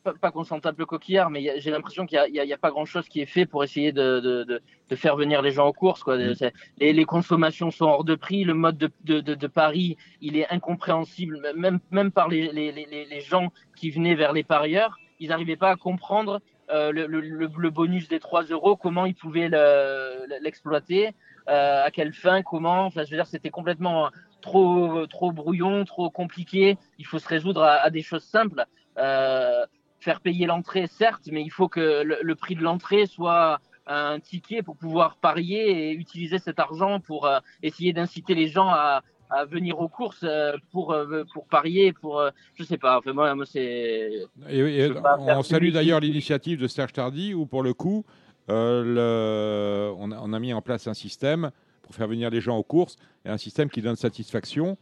Pas, 0.04 0.14
pas 0.14 0.32
qu'on 0.32 0.44
s'en 0.44 0.60
tape 0.60 0.78
le 0.80 0.86
coquillard, 0.86 1.30
mais 1.30 1.60
j'ai 1.60 1.72
l'impression 1.72 2.06
qu'il 2.06 2.20
n'y 2.32 2.54
a, 2.54 2.58
pas 2.58 2.72
grand-chose 2.72 3.08
qui 3.10 3.22
est 3.22 3.26
fait 3.26 3.46
pour 3.46 3.64
essayer 3.64 3.92
de, 3.92 4.20
de- 4.20 4.44
de- 4.44 4.62
de 4.90 4.96
faire 4.96 5.16
venir 5.16 5.42
les 5.42 5.52
gens 5.52 5.68
aux 5.68 5.74
courses. 5.74 6.04
Quoi. 6.04 6.18
Mm. 6.18 6.36
Les, 6.80 6.94
les 6.94 7.06
consommations 7.06 7.70
sont 7.72 7.86
hors 7.86 8.04
de 8.04 8.16
prix, 8.16 8.44
le 8.44 8.54
mode 8.54 8.78
de, 8.78 9.48
Paris, 9.48 9.98
il 10.22 10.38
est 10.38 10.50
incompréhensible, 10.50 11.40
même, 11.56 11.80
même 11.92 12.12
par 12.12 12.28
les, 12.30 12.52
les, 12.52 12.72
les, 12.72 12.86
les 13.06 13.22
gens 13.22 13.52
qui 13.76 13.90
venaient 13.92 14.16
vers 14.16 14.34
les 14.34 14.44
parieurs. 14.44 14.98
Ils 15.20 15.30
n'arrivaient 15.30 15.58
pas 15.58 15.70
à 15.72 15.76
comprendre 15.76 16.42
euh, 16.72 16.92
le, 16.92 17.06
le- 17.08 17.20
le- 17.22 17.50
le 17.58 17.70
bonus 17.70 18.08
des 18.08 18.20
3 18.20 18.44
euros, 18.46 18.76
comment 18.78 19.06
ils 19.06 19.16
pouvaient 19.16 19.50
le- 19.50 20.26
l'exploiter, 20.42 21.12
euh, 21.50 21.84
à 21.84 21.92
quelle 21.92 22.14
fin, 22.14 22.42
comment. 22.42 22.86
Enfin, 22.86 23.04
je 23.04 23.12
veux 23.12 23.18
dire, 23.18 23.28
c'était 23.28 23.50
complètement 23.50 24.10
trop, 24.42 25.06
trop 25.08 25.32
brouillon, 25.32 25.84
trop 25.86 26.10
compliqué. 26.10 26.78
Il 27.00 27.06
faut 27.06 27.20
se 27.20 27.28
résoudre 27.28 27.64
à, 27.64 27.74
à 27.76 27.90
des 27.90 28.02
choses 28.02 28.24
simples. 28.24 28.66
Euh, 28.98 29.66
faire 30.00 30.20
payer 30.20 30.46
l'entrée, 30.46 30.88
certes, 30.88 31.30
mais 31.32 31.42
il 31.44 31.50
faut 31.50 31.70
que 31.70 32.04
le, 32.04 32.18
le 32.22 32.36
prix 32.36 32.56
de 32.56 32.62
l'entrée 32.62 33.06
soit 33.06 33.60
un 33.88 34.20
ticket 34.20 34.62
pour 34.62 34.76
pouvoir 34.76 35.16
parier 35.18 35.90
et 35.90 35.94
utiliser 35.94 36.40
cet 36.40 36.60
argent 36.60 37.00
pour 37.00 37.26
euh, 37.26 37.40
essayer 37.62 37.94
d'inciter 37.94 38.36
les 38.36 38.48
gens 38.48 38.68
à, 38.68 39.02
à 39.30 39.46
venir 39.46 39.80
aux 39.80 39.88
courses 39.88 40.24
euh, 40.24 40.58
pour, 40.72 40.92
euh, 40.92 41.24
pour 41.34 41.48
parier, 41.48 41.94
pour, 41.94 42.22
je 42.56 42.64
sais 42.64 42.78
pas, 42.78 42.98
enfin, 43.00 43.14
moi, 43.14 43.34
moi 43.34 43.46
c'est... 43.46 44.12
Et, 44.50 44.60
et 44.60 44.92
on 45.18 45.42
salue 45.42 45.72
d'ailleurs 45.72 46.02
l'initiative 46.02 46.60
de 46.60 46.68
Serge 46.68 46.94
Tardy 46.94 47.34
où, 47.34 47.46
pour 47.46 47.64
le 47.64 47.74
coup, 47.74 48.06
le- 48.50 49.92
on, 49.98 50.12
a, 50.12 50.20
on 50.22 50.34
a 50.34 50.40
mis 50.40 50.54
en 50.54 50.62
place 50.62 50.88
un 50.88 50.94
système 50.94 51.52
pour 51.82 51.96
faire 51.96 52.08
venir 52.08 52.30
les 52.30 52.42
gens 52.42 52.58
aux 52.58 52.64
courses 52.64 52.98
et 53.26 53.30
un 53.30 53.38
système 53.38 53.70
qui 53.70 53.82
donne 53.82 53.96
satisfaction. 53.96 54.78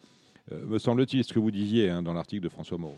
Me 0.51 0.79
semble-t-il, 0.79 1.23
ce 1.23 1.33
que 1.33 1.39
vous 1.39 1.51
disiez 1.51 1.89
hein, 1.89 2.01
dans 2.01 2.13
l'article 2.13 2.43
de 2.43 2.49
François 2.49 2.77
Moreau. 2.77 2.97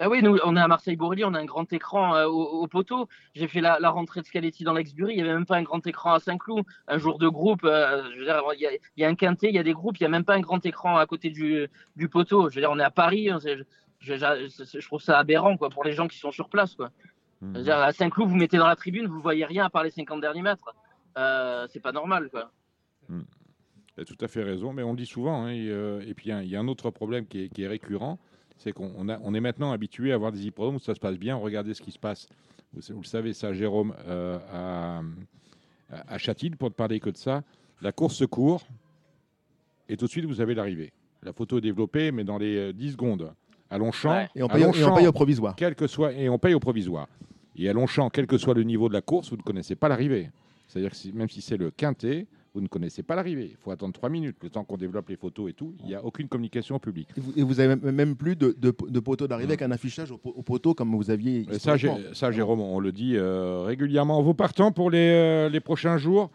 Ah 0.00 0.08
oui, 0.08 0.22
nous, 0.22 0.36
on 0.44 0.56
est 0.56 0.60
à 0.60 0.66
Marseille-Bourrelly, 0.66 1.24
on 1.24 1.34
a 1.34 1.38
un 1.38 1.44
grand 1.44 1.72
écran 1.72 2.16
euh, 2.16 2.26
au, 2.26 2.62
au 2.62 2.66
poteau. 2.66 3.08
J'ai 3.34 3.46
fait 3.46 3.60
la, 3.60 3.78
la 3.78 3.90
rentrée 3.90 4.20
de 4.22 4.26
Scaletti 4.26 4.64
dans 4.64 4.72
l'Exbury, 4.72 5.12
il 5.12 5.16
n'y 5.16 5.22
avait 5.22 5.32
même 5.34 5.46
pas 5.46 5.56
un 5.56 5.62
grand 5.62 5.86
écran 5.86 6.14
à 6.14 6.18
Saint-Cloud. 6.18 6.64
Un 6.88 6.98
jour 6.98 7.18
de 7.18 7.28
groupe, 7.28 7.62
euh, 7.64 8.02
je 8.12 8.18
veux 8.18 8.24
dire, 8.24 8.42
il 8.56 8.60
y, 8.60 8.66
a, 8.66 8.72
il 8.72 9.00
y 9.02 9.04
a 9.04 9.08
un 9.08 9.14
quintet, 9.14 9.48
il 9.50 9.54
y 9.54 9.58
a 9.58 9.62
des 9.62 9.72
groupes, 9.72 9.96
il 9.98 10.02
n'y 10.02 10.06
a 10.06 10.10
même 10.10 10.24
pas 10.24 10.34
un 10.34 10.40
grand 10.40 10.64
écran 10.66 10.96
à 10.96 11.06
côté 11.06 11.30
du, 11.30 11.68
du 11.94 12.08
poteau. 12.08 12.50
Je 12.50 12.56
veux 12.56 12.60
dire, 12.62 12.70
on 12.72 12.78
est 12.80 12.82
à 12.84 12.90
Paris, 12.90 13.30
on 13.32 13.38
sait- 13.38 13.56
je, 14.00 14.14
je- 14.16 14.16
je- 14.16 14.80
je 14.80 14.86
trouve 14.86 15.00
ça 15.00 15.16
aberrant 15.18 15.56
quoi, 15.56 15.70
pour 15.70 15.84
les 15.84 15.92
gens 15.92 16.08
qui 16.08 16.18
sont 16.18 16.32
sur 16.32 16.48
place. 16.48 16.74
Quoi. 16.74 16.90
Je 17.52 17.58
veux 17.58 17.64
dire, 17.64 17.78
à 17.78 17.92
Saint-Cloud, 17.92 18.28
vous 18.28 18.36
mettez 18.36 18.56
dans 18.58 18.66
la 18.66 18.76
tribune, 18.76 19.06
vous 19.06 19.20
voyez 19.20 19.44
rien 19.44 19.64
à 19.66 19.70
part 19.70 19.84
les 19.84 19.90
50 19.90 20.20
derniers 20.20 20.42
mètres. 20.42 20.74
Euh, 21.16 21.68
c'est 21.70 21.80
pas 21.80 21.92
normal. 21.92 22.30
Quoi. 22.30 22.50
Vous 23.08 23.22
avez 23.98 24.04
tout 24.06 24.16
à 24.24 24.26
fait 24.28 24.42
raison, 24.42 24.72
mais 24.72 24.82
on 24.82 24.90
le 24.90 24.96
dit 24.96 25.06
souvent. 25.06 25.44
hein, 25.44 25.50
et, 25.50 25.68
euh, 25.68 26.02
et 26.04 26.14
puis, 26.14 26.26
il 26.26 26.28
y 26.30 26.32
a- 26.32 26.42
il 26.42 26.48
y, 26.48 26.56
a 26.56 26.60
un 26.60 26.66
autre 26.66 26.90
problème 26.90 27.26
qui 27.26 27.44
est, 27.44 27.48
qui 27.48 27.62
est 27.62 27.68
récurrent, 27.68 28.18
c'est 28.64 28.72
qu'on 28.72 28.90
on 28.96 29.08
a- 29.08 29.18
on 29.22 29.34
est 29.34 29.40
maintenant 29.40 29.70
habitué 29.72 30.10
à 30.12 30.14
avoir 30.14 30.32
des 30.32 30.46
hippodromes 30.46 30.76
où 30.76 30.80
ça 30.80 30.94
se 30.94 31.00
passe 31.00 31.16
bien. 31.18 31.36
Regardez 31.36 31.74
ce 31.74 31.82
qui 31.82 31.90
se 31.92 31.98
passe, 31.98 32.26
vous, 32.72 32.80
vous 32.94 33.02
le 33.02 33.06
savez 33.06 33.32
ça, 33.34 33.52
Jérôme, 33.52 33.94
euh, 34.08 34.38
à, 34.52 35.02
à 36.08 36.18
Châtillon, 36.18 36.56
pour 36.58 36.70
ne 36.70 36.74
parler 36.74 36.98
que 36.98 37.10
de 37.10 37.16
ça. 37.16 37.42
La 37.82 37.92
course 37.92 38.14
se 38.16 38.24
court, 38.24 38.66
et 39.88 39.96
tout 39.96 40.06
de 40.06 40.10
suite, 40.10 40.24
vous 40.24 40.40
avez 40.40 40.54
l'arrivée. 40.54 40.92
La 41.22 41.32
photo 41.32 41.58
est 41.58 41.60
développée, 41.60 42.10
mais 42.10 42.24
dans 42.24 42.38
les 42.38 42.56
euh, 42.56 42.72
10 42.72 42.92
secondes. 42.92 43.32
À 43.70 43.78
Longchamp, 43.78 44.10
Ouais. 44.10 44.28
Et 44.34 44.42
on 44.42 44.46
à 44.46 44.52
paye, 44.54 44.62
et 44.62 44.64
on 44.66 44.68
Longchamp, 44.72 44.94
paye 44.96 45.06
au 45.06 45.12
provisoire. 45.12 45.54
quel 45.56 45.74
que 45.74 45.86
soit, 45.86 46.12
et 46.12 46.28
on 46.28 46.38
paye 46.38 46.54
au 46.54 46.60
provisoire. 46.60 47.08
Et 47.56 47.68
à 47.68 47.72
Longchamp, 47.72 48.08
quel 48.10 48.26
que 48.26 48.38
soit 48.38 48.54
le 48.54 48.62
niveau 48.62 48.88
de 48.88 48.94
la 48.94 49.00
course, 49.02 49.30
vous 49.30 49.36
ne 49.36 49.42
connaissez 49.42 49.74
pas 49.76 49.88
l'arrivée. 49.88 50.30
C'est-à-dire 50.68 50.90
que 50.90 50.96
si- 50.96 51.12
même 51.12 51.28
si 51.28 51.40
c'est 51.40 51.56
le 51.56 51.70
quintet, 51.70 52.26
vous 52.54 52.60
ne 52.60 52.68
connaissez 52.68 53.02
pas 53.02 53.16
l'arrivée. 53.16 53.48
Il 53.50 53.56
faut 53.56 53.72
attendre 53.72 53.92
trois 53.92 54.08
minutes, 54.08 54.36
le 54.42 54.48
temps 54.48 54.62
qu'on 54.62 54.76
développe 54.76 55.08
les 55.08 55.16
photos 55.16 55.50
et 55.50 55.52
tout. 55.52 55.74
Il 55.80 55.86
n'y 55.86 55.94
a 55.96 56.04
aucune 56.04 56.28
communication 56.28 56.76
au 56.76 56.78
public. 56.78 57.08
Et 57.16 57.20
vous, 57.20 57.32
et 57.36 57.42
vous 57.42 57.58
avez 57.60 57.74
même- 57.74 58.14
plus 58.14 58.36
de, 58.36 58.54
de, 58.56 58.72
de 58.88 59.00
poteaux 59.00 59.26
d'arrivée 59.26 59.48
Mm. 59.48 59.50
avec 59.50 59.62
un 59.62 59.70
affichage 59.72 60.12
au, 60.12 60.18
po- 60.18 60.32
au 60.36 60.42
poteau 60.42 60.72
comme 60.72 60.94
vous 60.94 61.10
aviez. 61.10 61.44
Ça, 61.58 61.76
ça, 62.12 62.30
Jérôme, 62.30 62.60
on 62.60 62.78
le 62.78 62.92
dit 62.92 63.16
euh, 63.16 63.62
régulièrement. 63.66 64.22
Vous 64.22 64.34
partants 64.34 64.70
pour 64.70 64.90
les, 64.90 64.98
euh, 64.98 65.48
les 65.48 65.60
prochains 65.60 65.98
jours 65.98 66.30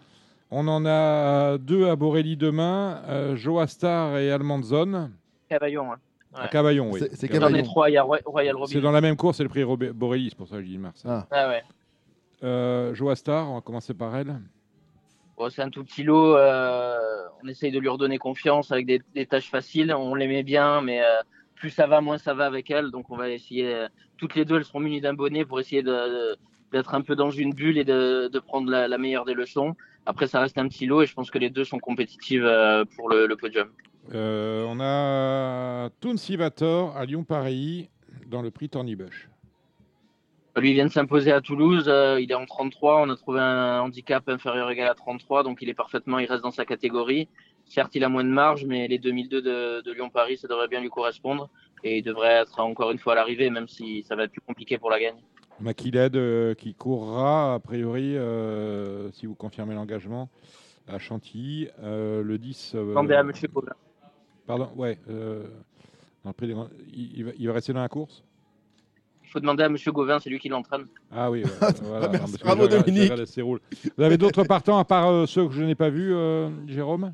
On 0.51 0.67
en 0.67 0.83
a 0.85 1.57
deux 1.59 1.87
à 1.87 1.95
Borelli 1.95 2.35
demain, 2.35 3.01
euh, 3.07 3.35
Joastar 3.37 4.17
et 4.17 4.29
Almanzone. 4.31 5.11
Cavaillon. 5.47 5.93
hein. 5.93 5.97
À. 6.33 6.47
Cavaillon, 6.47 6.91
oui. 6.91 6.99
C'est- 7.13 7.27
Cavaillon. 7.29 7.59
a 7.59 7.63
trois, 7.63 7.89
il 7.89 7.93
y 7.93 7.97
a 7.97 8.03
Roy- 8.03 8.19
Royal 8.25 8.55
C'est 8.67 8.81
dans 8.81 8.91
la 8.91 9.01
même 9.01 9.15
course, 9.15 9.37
c'est 9.37 9.43
le 9.43 9.49
prix 9.49 9.63
Borelli, 9.63 10.29
c'est 10.29 10.35
pour 10.37 10.47
ça 10.47 10.57
que 10.57 10.63
je 10.63 10.67
dis 10.67 10.77
Mars. 10.77 11.01
Ah. 11.07 11.25
Ah 11.31 11.47
ouais. 11.49 11.63
Euh, 12.43 12.93
Joastar, 12.93 13.49
on 13.51 13.55
va 13.55 13.61
commencer 13.61 13.93
par 13.93 14.15
elle. 14.15 14.39
C'est 15.49 15.61
un 15.61 15.69
tout 15.69 15.83
petit 15.85 16.03
lot. 16.03 16.35
euh, 16.35 16.97
on 17.41 17.47
essaye 17.47 17.71
de 17.71 17.79
lui 17.79 17.87
redonner 17.87 18.17
confiance 18.17 18.71
avec 18.71 18.85
des, 18.85 19.25
tâches 19.25 19.49
faciles. 19.49 19.93
On 19.93 20.13
l'aimait 20.13 20.43
bien, 20.43 20.81
mais 20.81 21.01
euh, 21.01 21.21
plus 21.55 21.69
ça 21.69 21.87
va, 21.87 22.01
moins 22.01 22.17
ça 22.17 22.33
va 22.33 22.45
avec 22.45 22.69
elle. 22.69 22.91
Donc 22.91 23.09
on 23.09 23.15
va 23.15 23.29
essayer. 23.29 23.73
euh, 23.73 23.87
toutes 24.17 24.35
les 24.35 24.43
deux, 24.43 24.57
elles 24.57 24.65
seront 24.65 24.81
munies 24.81 24.99
d'un 24.99 25.13
bonnet 25.13 25.45
pour 25.45 25.61
essayer 25.61 25.81
d'être 25.81 26.93
un 26.93 27.01
peu 27.01 27.15
dans 27.15 27.31
une 27.31 27.53
bulle 27.53 27.77
et 27.77 27.85
de, 27.85 28.39
prendre 28.39 28.69
la, 28.69 28.97
meilleure 28.97 29.23
des 29.23 29.33
leçons. 29.33 29.75
Après, 30.05 30.27
ça 30.27 30.41
reste 30.41 30.57
un 30.57 30.67
petit 30.67 30.85
lot 30.85 31.03
et 31.03 31.05
je 31.05 31.13
pense 31.13 31.31
que 31.31 31.37
les 31.37 31.49
deux 31.49 31.63
sont 31.63 31.79
compétitives 31.79 32.49
pour 32.97 33.09
le, 33.09 33.33
podium. 33.35 33.69
On 34.13 34.77
a 34.81 35.89
Tounsivator 36.01 36.97
à 36.97 37.05
Lyon-Paris 37.05 37.89
dans 38.27 38.41
le 38.41 38.51
prix 38.51 38.67
Tornibush. 38.67 39.29
Lui 40.59 40.71
il 40.71 40.73
vient 40.73 40.85
de 40.85 40.91
s'imposer 40.91 41.31
à 41.31 41.41
Toulouse. 41.41 41.85
euh, 41.87 42.19
il 42.19 42.31
est 42.31 42.35
en 42.35 42.45
33. 42.45 43.01
On 43.01 43.09
a 43.09 43.15
trouvé 43.15 43.39
un 43.39 43.81
handicap 43.81 44.27
inférieur 44.29 44.67
ou 44.67 44.71
égal 44.71 44.87
à 44.87 44.93
33. 44.95 45.43
Donc 45.43 45.61
il 45.61 45.69
est 45.69 45.73
parfaitement, 45.73 46.19
il 46.19 46.25
reste 46.25 46.43
dans 46.43 46.51
sa 46.51 46.65
catégorie. 46.65 47.27
Certes, 47.65 47.93
il 47.95 48.03
a 48.03 48.09
moins 48.09 48.23
de 48.23 48.29
marge, 48.29 48.65
mais 48.65 48.87
les 48.87 48.97
2002 48.97 49.41
de, 49.41 49.81
de 49.81 49.91
Lyon-Paris, 49.93 50.37
ça 50.37 50.47
devrait 50.47 50.67
bien 50.67 50.81
lui 50.81 50.89
correspondre. 50.89 51.49
Et 51.83 51.99
il 51.99 52.03
devrait 52.03 52.41
être 52.41 52.59
encore 52.59 52.91
une 52.91 52.97
fois 52.97 53.13
à 53.13 53.15
l'arrivée, 53.17 53.49
même 53.49 53.67
si 53.67 54.03
ça 54.03 54.15
va 54.15 54.23
être 54.23 54.31
plus 54.31 54.41
compliqué 54.41 54.77
pour 54.77 54.89
la 54.89 54.99
gagne. 54.99 55.21
Makiled 55.61 56.15
euh, 56.15 56.53
qui 56.55 56.73
courra, 56.73 57.53
a 57.55 57.59
priori, 57.59 58.17
euh, 58.17 59.11
si 59.11 59.25
vous 59.27 59.35
confirmez 59.35 59.75
l'engagement, 59.75 60.29
à 60.87 60.97
Chantilly, 60.99 61.67
euh, 61.83 62.23
le 62.23 62.37
10. 62.37 62.73
euh, 62.75 62.89
Demandez 62.89 63.13
à 63.13 63.23
Monsieur 63.23 63.47
Paulin. 63.49 63.73
Pardon, 64.47 64.69
ouais. 64.75 64.97
dans 65.07 66.29
le 66.29 66.33
prix 66.33 66.47
des 66.47 66.53
grands- 66.53 66.69
il, 66.91 67.33
il 67.37 67.47
va, 67.47 67.53
rester 67.53 67.71
dans 67.71 67.81
la 67.81 67.89
course? 67.89 68.23
Faut 69.29 69.39
demander 69.39 69.63
à 69.63 69.69
Monsieur 69.69 69.91
Gauvin, 69.91 70.19
c'est 70.19 70.29
lui 70.29 70.39
qui 70.39 70.49
l'entraîne. 70.49 70.85
Ah 71.11 71.29
oui, 71.31 71.43
ouais, 71.43 71.49
voilà, 71.83 72.09
parce 72.09 72.37
que 72.37 72.43
bravo, 72.43 72.61
je 72.61 72.65
regarde- 72.67 72.85
je 72.85 72.91
Dominique. 72.91 73.11
regarde. 73.11 73.59
Vous 73.97 74.03
avez 74.03 74.17
d'autres 74.17 74.43
partants 74.43 74.77
à 74.77 74.85
part 74.85 75.09
euh, 75.09 75.25
ceux 75.25 75.47
que 75.47 75.53
je 75.53 75.63
n'ai 75.63 75.75
pas 75.75 75.89
vus, 75.89 76.13
euh, 76.13 76.49
Jérôme? 76.67 77.13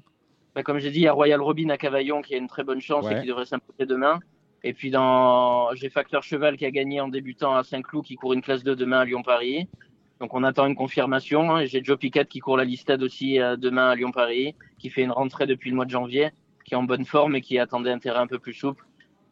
Bah, 0.56 0.64
comme 0.64 0.80
j'ai 0.80 0.90
dit, 0.92 1.00
il 1.00 1.04
y 1.04 1.08
a 1.08 1.14
Royal 1.14 1.42
Robin 1.42 1.70
à 1.70 1.78
Cavaillon 1.78 2.22
qui 2.22 2.34
a 2.34 2.38
une 2.38 2.48
très 2.48 2.64
bonne 2.64 2.80
chance 2.82 3.06
Ouais. 3.06 3.18
et 3.18 3.22
qui 3.22 3.28
devrait 3.28 3.46
s'imposer 3.46 3.86
demain. 3.86 4.20
Et 4.64 4.74
puis 4.74 4.90
dans 4.90 5.70
j'ai 5.76 5.90
Facteur 5.90 6.24
Cheval 6.24 6.58
qui 6.58 6.66
a 6.66 6.72
gagné 6.72 7.00
en 7.02 7.08
débutant 7.08 7.54
à 7.56 7.64
Saint-Cloud 7.64 8.04
qui 8.06 8.16
court 8.16 8.34
une 8.34 8.42
classe 8.42 8.64
2 8.64 8.76
demain 8.76 9.00
à 9.02 9.06
Lyon-Paris. 9.06 9.68
Donc 10.22 10.34
on 10.34 10.44
attend 10.44 10.66
une 10.66 10.76
confirmation. 10.76 11.54
hein. 11.54 11.60
Et 11.60 11.68
J'ai 11.68 11.84
Joe 11.84 12.00
Piquet 12.00 12.26
qui 12.26 12.40
court 12.40 12.58
la 12.58 12.64
listade 12.64 13.04
aussi 13.04 13.40
euh, 13.40 13.58
demain 13.58 13.90
à 13.90 13.96
Lyon-Paris, 13.96 14.56
qui 14.80 14.90
fait 14.90 15.04
une 15.04 15.12
rentrée 15.12 15.46
depuis 15.46 15.70
le 15.70 15.76
mois 15.76 15.86
de 15.86 15.90
janvier, 15.92 16.30
qui 16.64 16.74
est 16.74 16.78
en 16.78 16.84
bonne 16.84 17.06
forme 17.06 17.36
et 17.36 17.42
qui 17.42 17.60
attendait 17.60 17.92
un 17.92 18.00
terrain 18.00 18.22
un 18.22 18.28
peu 18.28 18.40
plus 18.40 18.54
souple. 18.54 18.84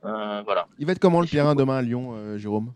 Euh, 0.05 0.41
voilà. 0.43 0.67
Il 0.79 0.85
va 0.85 0.91
être 0.91 0.99
comment 0.99 1.21
le 1.21 1.27
terrain 1.27 1.55
demain 1.55 1.77
à 1.77 1.81
Lyon, 1.81 2.13
euh, 2.13 2.37
Jérôme? 2.37 2.73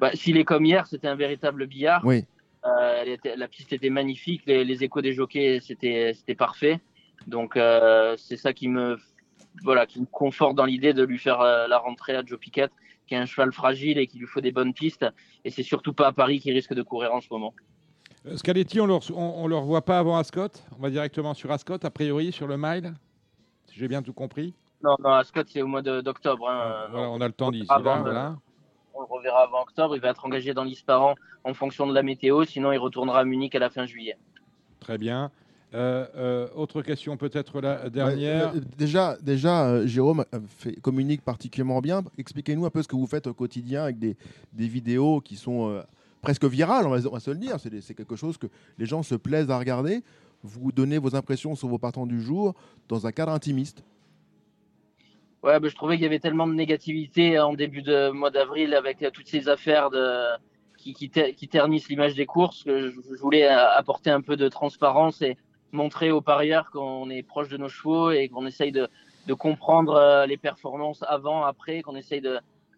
Bah, 0.00 0.10
S'il 0.14 0.36
est 0.36 0.44
comme 0.44 0.64
hier, 0.64 0.86
c'était 0.86 1.08
un 1.08 1.14
véritable 1.14 1.66
billard. 1.66 2.02
Oui. 2.04 2.24
Euh, 2.66 3.02
elle 3.02 3.08
était- 3.10 3.36
la 3.36 3.46
piste 3.46 3.72
était 3.72 3.90
magnifique, 3.90 4.42
les, 4.46 4.64
les 4.64 4.82
échos 4.82 5.02
des 5.02 5.12
jockeys, 5.12 5.60
c'était 5.60 6.12
c'était 6.14 6.34
parfait. 6.34 6.80
Donc 7.26 7.56
euh, 7.56 8.14
c'est 8.16 8.36
ça 8.38 8.52
qui 8.52 8.68
me 8.68 8.96
voilà 9.62 9.86
qui 9.86 10.00
me 10.00 10.06
conforte 10.06 10.56
dans 10.56 10.64
l'idée 10.64 10.94
de 10.94 11.04
lui 11.04 11.18
faire 11.18 11.40
euh, 11.42 11.68
la 11.68 11.78
rentrée 11.78 12.16
à 12.16 12.22
Joe 12.24 12.38
Piquet, 12.40 12.68
qui 13.06 13.14
est 13.14 13.18
un 13.18 13.26
cheval 13.26 13.52
fragile 13.52 13.98
et 13.98 14.06
qui 14.06 14.18
lui 14.18 14.26
faut 14.26 14.40
des 14.40 14.50
bonnes 14.50 14.72
pistes. 14.72 15.06
Et 15.44 15.50
c'est 15.50 15.62
surtout 15.62 15.92
pas 15.92 16.08
à 16.08 16.12
Paris 16.12 16.40
qui 16.40 16.50
risque 16.52 16.74
de 16.74 16.82
courir 16.82 17.12
en 17.14 17.20
ce 17.20 17.28
moment. 17.30 17.54
Euh, 18.26 18.36
Scaletti, 18.38 18.80
on 18.80 18.86
ne 18.86 18.92
le, 18.94 18.98
on, 19.14 19.44
on 19.44 19.46
le 19.46 19.56
revoit 19.56 19.84
pas 19.84 19.98
avant 19.98 20.16
Ascot? 20.16 20.48
On 20.78 20.82
va 20.82 20.88
directement 20.90 21.34
sur 21.34 21.50
Ascot, 21.52 21.78
a 21.82 21.90
priori, 21.90 22.32
sur 22.32 22.46
le 22.46 22.56
mile? 22.56 22.94
Si 23.66 23.78
j'ai 23.78 23.88
bien 23.88 24.02
tout 24.02 24.14
compris. 24.14 24.54
Non, 24.84 24.96
non, 25.02 25.10
Ascot 25.14 25.40
c'est 25.48 25.62
au 25.62 25.66
mois 25.66 25.82
d'octobre. 25.82 26.48
hein. 26.48 26.88
Voilà, 26.90 27.08
on 27.10 27.20
a 27.20 27.26
le 27.26 27.32
temps 27.32 27.50
d'ici 27.50 27.66
là. 27.68 27.78
Voilà. 28.02 28.36
On 28.94 29.00
le 29.00 29.06
reverra 29.06 29.42
avant 29.44 29.62
octobre. 29.62 29.96
Il 29.96 30.00
va 30.02 30.10
être 30.10 30.24
engagé 30.24 30.52
dans 30.54 30.62
l'Isparan 30.64 31.14
en 31.42 31.54
fonction 31.54 31.86
de 31.86 31.94
la 31.94 32.02
météo. 32.02 32.44
Sinon, 32.44 32.70
il 32.70 32.78
retournera 32.78 33.20
à 33.20 33.24
Munich 33.24 33.54
à 33.54 33.58
la 33.58 33.70
fin 33.70 33.86
juillet. 33.86 34.16
Très 34.80 34.98
bien. 34.98 35.30
Euh, 35.72 36.06
euh, 36.14 36.48
autre 36.54 36.82
question, 36.82 37.16
peut-être 37.16 37.60
la 37.60 37.88
dernière. 37.90 38.52
Ouais, 38.54 38.58
euh, 38.60 38.62
déjà, 38.78 39.16
déjà 39.20 39.64
euh, 39.66 39.86
Jérôme 39.88 40.24
fait- 40.58 40.80
communique 40.80 41.22
particulièrement 41.22 41.80
bien. 41.80 42.02
Expliquez-nous 42.18 42.64
un 42.64 42.70
peu 42.70 42.80
ce 42.82 42.86
que 42.86 42.94
vous 42.94 43.08
faites 43.08 43.26
au 43.26 43.34
quotidien 43.34 43.82
avec 43.82 43.98
des, 43.98 44.16
des 44.52 44.68
vidéos 44.68 45.20
qui 45.20 45.34
sont 45.34 45.70
euh, 45.70 45.82
presque 46.22 46.44
virales, 46.44 46.86
on 46.86 46.90
va, 46.90 46.98
on 47.08 47.14
va 47.14 47.20
se 47.20 47.30
le 47.32 47.38
dire. 47.38 47.56
C'est 47.58 47.94
quelque 47.94 48.14
chose 48.14 48.36
que 48.38 48.46
les 48.78 48.86
gens 48.86 49.02
se 49.02 49.16
plaisent 49.16 49.50
à 49.50 49.58
regarder. 49.58 50.04
Vous 50.44 50.70
donnez 50.70 50.98
vos 50.98 51.16
impressions 51.16 51.56
sur 51.56 51.66
vos 51.66 51.78
partants 51.78 52.06
du 52.06 52.20
jour 52.20 52.54
dans 52.88 53.06
un 53.08 53.10
cadre 53.12 53.32
intimiste. 53.32 53.82
Ouais, 55.44 55.60
bah, 55.60 55.68
je 55.68 55.74
trouvais 55.74 55.96
qu'il 55.96 56.04
y 56.04 56.06
avait 56.06 56.20
tellement 56.20 56.46
de 56.46 56.54
négativité 56.54 57.38
en 57.38 57.52
début 57.52 57.82
de 57.82 58.08
mois 58.08 58.30
d'avril 58.30 58.72
avec 58.72 59.02
euh, 59.02 59.10
toutes 59.10 59.28
ces 59.28 59.50
affaires 59.50 59.90
qui, 60.78 60.94
qui, 60.94 61.10
ter- 61.10 61.34
ternissent 61.50 61.90
l'image 61.90 62.14
des 62.14 62.24
courses 62.24 62.64
que 62.64 62.88
je, 62.88 62.98
voulais 63.20 63.44
euh, 63.44 63.76
apporter 63.76 64.08
un 64.08 64.22
peu 64.22 64.36
de 64.36 64.48
transparence 64.48 65.20
et 65.20 65.36
montrer 65.70 66.10
aux 66.10 66.22
parieurs 66.22 66.70
qu'on 66.70 67.10
est 67.10 67.22
proche 67.22 67.50
de 67.50 67.58
nos 67.58 67.68
chevaux 67.68 68.10
et 68.10 68.30
qu'on 68.30 68.46
essaye 68.46 68.72
de, 68.72 68.88
comprendre 69.34 69.96
euh, 69.96 70.24
les 70.24 70.38
performances 70.38 71.04
avant, 71.06 71.44
après, 71.44 71.82
qu'on 71.82 71.96
essaye 71.96 72.22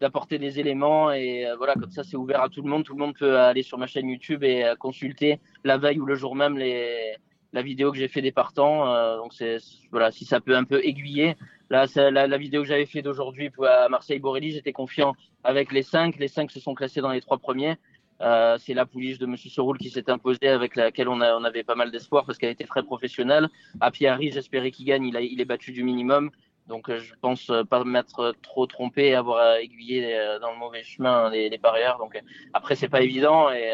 d'apporter 0.00 0.40
des 0.40 0.58
éléments 0.58 1.12
et 1.12 1.46
voilà 1.58 1.74
comme 1.74 1.92
ça 1.92 2.02
c'est 2.02 2.16
ouvert 2.16 2.42
à 2.42 2.48
tout 2.48 2.62
le 2.62 2.68
monde. 2.68 2.82
Tout 2.82 2.94
le 2.94 2.98
monde 2.98 3.14
peut 3.16 3.38
aller 3.38 3.62
sur 3.62 3.78
ma 3.78 3.86
chaîne 3.86 4.08
YouTube 4.08 4.42
et 4.42 4.72
consulter 4.80 5.38
la 5.62 5.78
veille 5.78 6.00
ou 6.00 6.04
le 6.04 6.16
jour 6.16 6.34
même 6.34 6.58
les 6.58 7.14
la 7.52 7.62
vidéo 7.62 7.92
que 7.92 7.96
j'ai 7.96 8.08
fait 8.08 8.20
des 8.20 8.32
partants 8.32 9.16
donc 9.16 9.32
c'est 9.32 9.56
voilà 9.90 10.10
si 10.10 10.26
ça 10.26 10.40
peut 10.40 10.54
un 10.54 10.64
peu 10.64 10.84
aiguiller 10.84 11.36
La, 11.70 12.38
vidéo 12.38 12.62
que 12.62 12.68
j'avais 12.68 12.86
fait 12.86 13.02
d'aujourd'hui 13.02 13.50
à 13.66 13.88
Marseille-Borelli, 13.88 14.52
j'étais 14.52 14.72
confiant 14.72 15.14
avec 15.42 15.72
les 15.72 15.82
cinq. 15.82 16.18
Les 16.18 16.28
cinq 16.28 16.50
se 16.50 16.60
sont 16.60 16.74
classés 16.74 17.00
dans 17.00 17.10
les 17.10 17.20
trois 17.20 17.38
premiers. 17.38 17.76
Euh, 18.22 18.56
c'est 18.58 18.72
la 18.72 18.86
pouliche 18.86 19.18
de 19.18 19.26
Monsieur 19.26 19.50
Soroul 19.50 19.76
qui 19.76 19.90
s'est 19.90 20.08
imposée, 20.08 20.48
avec 20.48 20.76
laquelle 20.76 21.08
on, 21.08 21.20
avait 21.20 21.64
pas 21.64 21.74
mal 21.74 21.90
d'espoir 21.90 22.24
parce 22.24 22.38
qu'elle 22.38 22.52
était 22.52 22.64
très 22.64 22.82
professionnelle. 22.82 23.48
À 23.80 23.90
Piari, 23.90 24.30
j'espérais 24.30 24.70
qu'il 24.70 24.86
gagne. 24.86 25.04
Il, 25.06 25.16
a, 25.16 25.20
il 25.20 25.40
est 25.40 25.44
battu 25.44 25.72
du 25.72 25.82
minimum. 25.82 26.30
Donc, 26.68 26.88
euh, 26.88 26.98
je 26.98 27.14
pense 27.20 27.48
euh, 27.50 27.62
pas 27.64 27.84
m'être 27.84 28.34
trop 28.42 28.66
trompé, 28.66 29.14
avoir 29.14 29.38
euh, 29.38 29.56
aiguillé 29.56 30.16
dans 30.40 30.52
le 30.52 30.58
mauvais 30.58 30.82
chemin 30.82 31.30
les, 31.30 31.48
les 31.48 31.58
parieurs. 31.58 31.98
Donc, 31.98 32.20
après, 32.52 32.74
c'est 32.74 32.88
pas 32.88 33.02
évident 33.02 33.50
et 33.50 33.72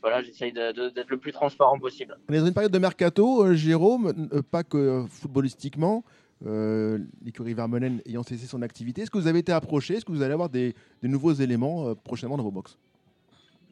voilà, 0.00 0.20
j'essaye 0.22 0.52
d'être 0.52 1.10
le 1.10 1.16
plus 1.16 1.32
transparent 1.32 1.78
possible. 1.78 2.18
On 2.28 2.34
est 2.34 2.40
dans 2.40 2.46
une 2.46 2.54
période 2.54 2.72
de 2.72 2.78
mercato, 2.78 3.54
Jérôme, 3.54 4.12
pas 4.50 4.64
que 4.64 5.04
footballistiquement. 5.08 6.02
Euh, 6.46 6.98
L'écurie 7.24 7.54
Vermeulen 7.54 8.00
ayant 8.06 8.22
cessé 8.22 8.46
son 8.46 8.62
activité, 8.62 9.02
est-ce 9.02 9.10
que 9.10 9.18
vous 9.18 9.26
avez 9.26 9.40
été 9.40 9.52
approché? 9.52 9.94
Est-ce 9.94 10.04
que 10.04 10.12
vous 10.12 10.22
allez 10.22 10.32
avoir 10.32 10.48
des, 10.48 10.74
nouveaux 11.02 11.32
éléments 11.32 11.88
euh, 11.88 11.94
prochainement 11.94 12.36
dans 12.36 12.42
vos 12.42 12.50
box? 12.50 12.78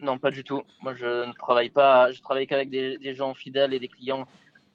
Non, 0.01 0.18
pas 0.18 0.31
du 0.31 0.45
tout. 0.45 0.62
Moi, 0.83 0.95
je 0.95 1.27
ne 1.27 1.33
travaille 1.35 1.71
pas. 1.71 2.11
Je 2.11 2.21
travaille 2.23 2.47
qu'avec 2.47 2.71
des, 2.71 3.14
gens 3.14 3.35
fidèles 3.35 3.75
et 3.75 3.79
des 3.79 3.89
clients 3.89 4.27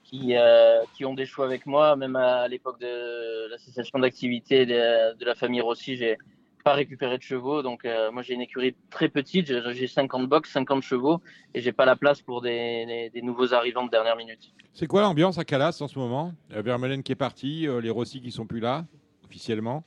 qui, 0.03 0.35
euh, 0.35 0.81
qui 0.95 1.03
ont 1.03 1.15
des 1.15 1.25
choix 1.25 1.45
avec 1.45 1.65
moi. 1.65 1.95
Même 1.95 2.15
à 2.15 2.47
l'époque 2.47 2.79
de 2.79 3.49
l'association 3.49 3.97
d'activité 3.99 4.65
de, 4.65 5.15
de 5.17 5.25
la 5.25 5.33
famille 5.33 5.61
Rossi, 5.61 5.95
j'ai 5.97 6.17
pas 6.65 6.73
récupéré 6.73 7.17
de 7.17 7.21
chevaux. 7.23 7.61
Donc, 7.61 7.85
euh, 7.85 8.11
moi, 8.11 8.23
j'ai 8.23 8.33
une 8.33 8.41
écurie 8.41 8.75
très 8.89 9.07
petite. 9.07 9.45
J'ai 9.45 9.61
j'ai 9.73 9.87
50 9.87 10.27
box, 10.27 10.51
50 10.51 10.81
chevaux, 10.81 11.21
et 11.53 11.61
j'ai 11.61 11.71
pas 11.71 11.85
la 11.85 11.95
place 11.95 12.21
pour 12.23 12.41
des, 12.41 12.85
des, 12.87 13.09
des 13.11 13.21
nouveaux 13.21 13.53
arrivants 13.53 13.85
de 13.85 13.91
dernière 13.91 14.15
minute. 14.17 14.51
C'est 14.73 14.87
quoi 14.87 15.03
l'ambiance 15.03 15.37
à 15.37 15.45
Calas 15.45 15.77
en 15.79 15.87
ce 15.87 15.97
moment? 15.99 16.33
Euh, 16.53 16.63
Vermeulen 16.63 17.03
qui 17.03 17.11
est 17.11 17.15
parti, 17.15 17.67
euh, 17.67 17.79
les 17.79 17.91
Rossi 17.91 18.19
qui 18.19 18.31
sont 18.31 18.47
plus 18.47 18.59
là, 18.59 18.83
officiellement? 19.23 19.83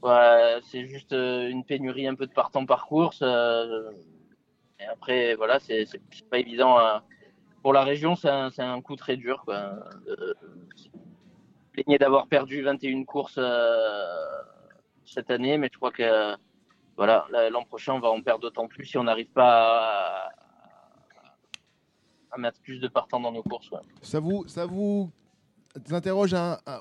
Ouais, 0.00 0.58
c'est 0.70 0.86
juste 0.86 1.12
euh, 1.12 1.48
une 1.48 1.64
pénurie 1.64 2.06
un 2.06 2.14
peu 2.14 2.26
de 2.28 2.32
partants 2.32 2.64
par 2.64 2.86
course. 2.86 3.20
et 3.20 4.84
après, 4.84 5.34
voilà, 5.34 5.58
c'est 5.58 5.86
pas 6.30 6.38
évident. 6.38 6.78
à- 6.78 7.02
Pour 7.64 7.72
la 7.72 7.82
région, 7.82 8.14
c'est 8.14 8.28
un, 8.30 8.80
coup 8.80 8.94
très 8.94 9.16
dur. 9.16 9.42
Quoi. 9.44 9.74
D'avoir 11.98 12.28
perdu 12.28 12.62
21 12.62 13.04
courses 13.04 13.40
cette 15.08 15.30
année, 15.30 15.58
mais 15.58 15.68
je 15.72 15.76
crois 15.78 15.90
que 15.90 16.36
voilà, 16.96 17.26
la- 17.30 17.50
l'an 17.50 17.64
prochain, 17.64 17.94
on 17.94 18.00
va 18.00 18.08
en 18.08 18.20
perdre 18.20 18.40
d'autant 18.42 18.66
plus 18.68 18.84
si 18.84 18.98
on 18.98 19.04
n'arrive 19.04 19.30
pas 19.30 20.26
à, 20.26 20.30
à 22.32 22.38
mettre 22.38 22.60
plus 22.60 22.78
de 22.80 22.88
partants 22.88 23.20
dans 23.20 23.32
nos 23.32 23.42
courses. 23.42 23.70
ouais. 23.70 23.78
Ça 24.02 24.20
vous, 24.20 24.46
ça 24.48 24.66
vous 24.66 25.10
interroge 25.90 26.34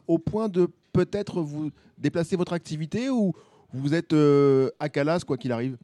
au 0.07 0.17
point 0.17 0.49
de 0.49 0.67
peut-être 0.93 1.41
vous 1.41 1.71
déplacer 1.97 2.35
votre 2.35 2.53
activité 2.53 3.09
ou 3.09 3.33
vous 3.71 3.93
êtes 3.93 4.13
euh, 4.13 4.71
à 4.79 4.89
Calas 4.89 5.23
quoi 5.25 5.37
qu'il 5.37 5.51
arrive? 5.51 5.77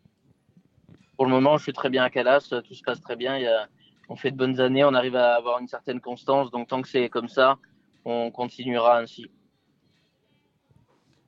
Pour 1.15 1.25
le 1.25 1.31
moment, 1.31 1.57
je 1.57 1.63
suis 1.63 1.73
très 1.73 1.89
bien 1.89 2.03
à 2.03 2.09
Calas, 2.09 2.47
tout 2.67 2.73
se 2.73 2.81
passe 2.83 2.99
très 3.01 3.15
bien. 3.15 3.37
Il 3.37 3.43
y 3.43 3.47
a- 3.47 3.67
on 4.09 4.15
fait 4.15 4.31
de 4.31 4.37
bonnes 4.37 4.59
années, 4.59 4.83
on 4.83 4.93
arrive 4.93 5.15
à 5.15 5.35
avoir 5.35 5.59
une 5.59 5.67
certaine 5.67 6.01
constance. 6.01 6.49
Donc, 6.51 6.67
tant 6.67 6.81
que 6.81 6.87
c'est 6.89 7.07
comme 7.09 7.29
ça, 7.29 7.57
on 8.03 8.31
continuera 8.31 8.99
ainsi. 8.99 9.29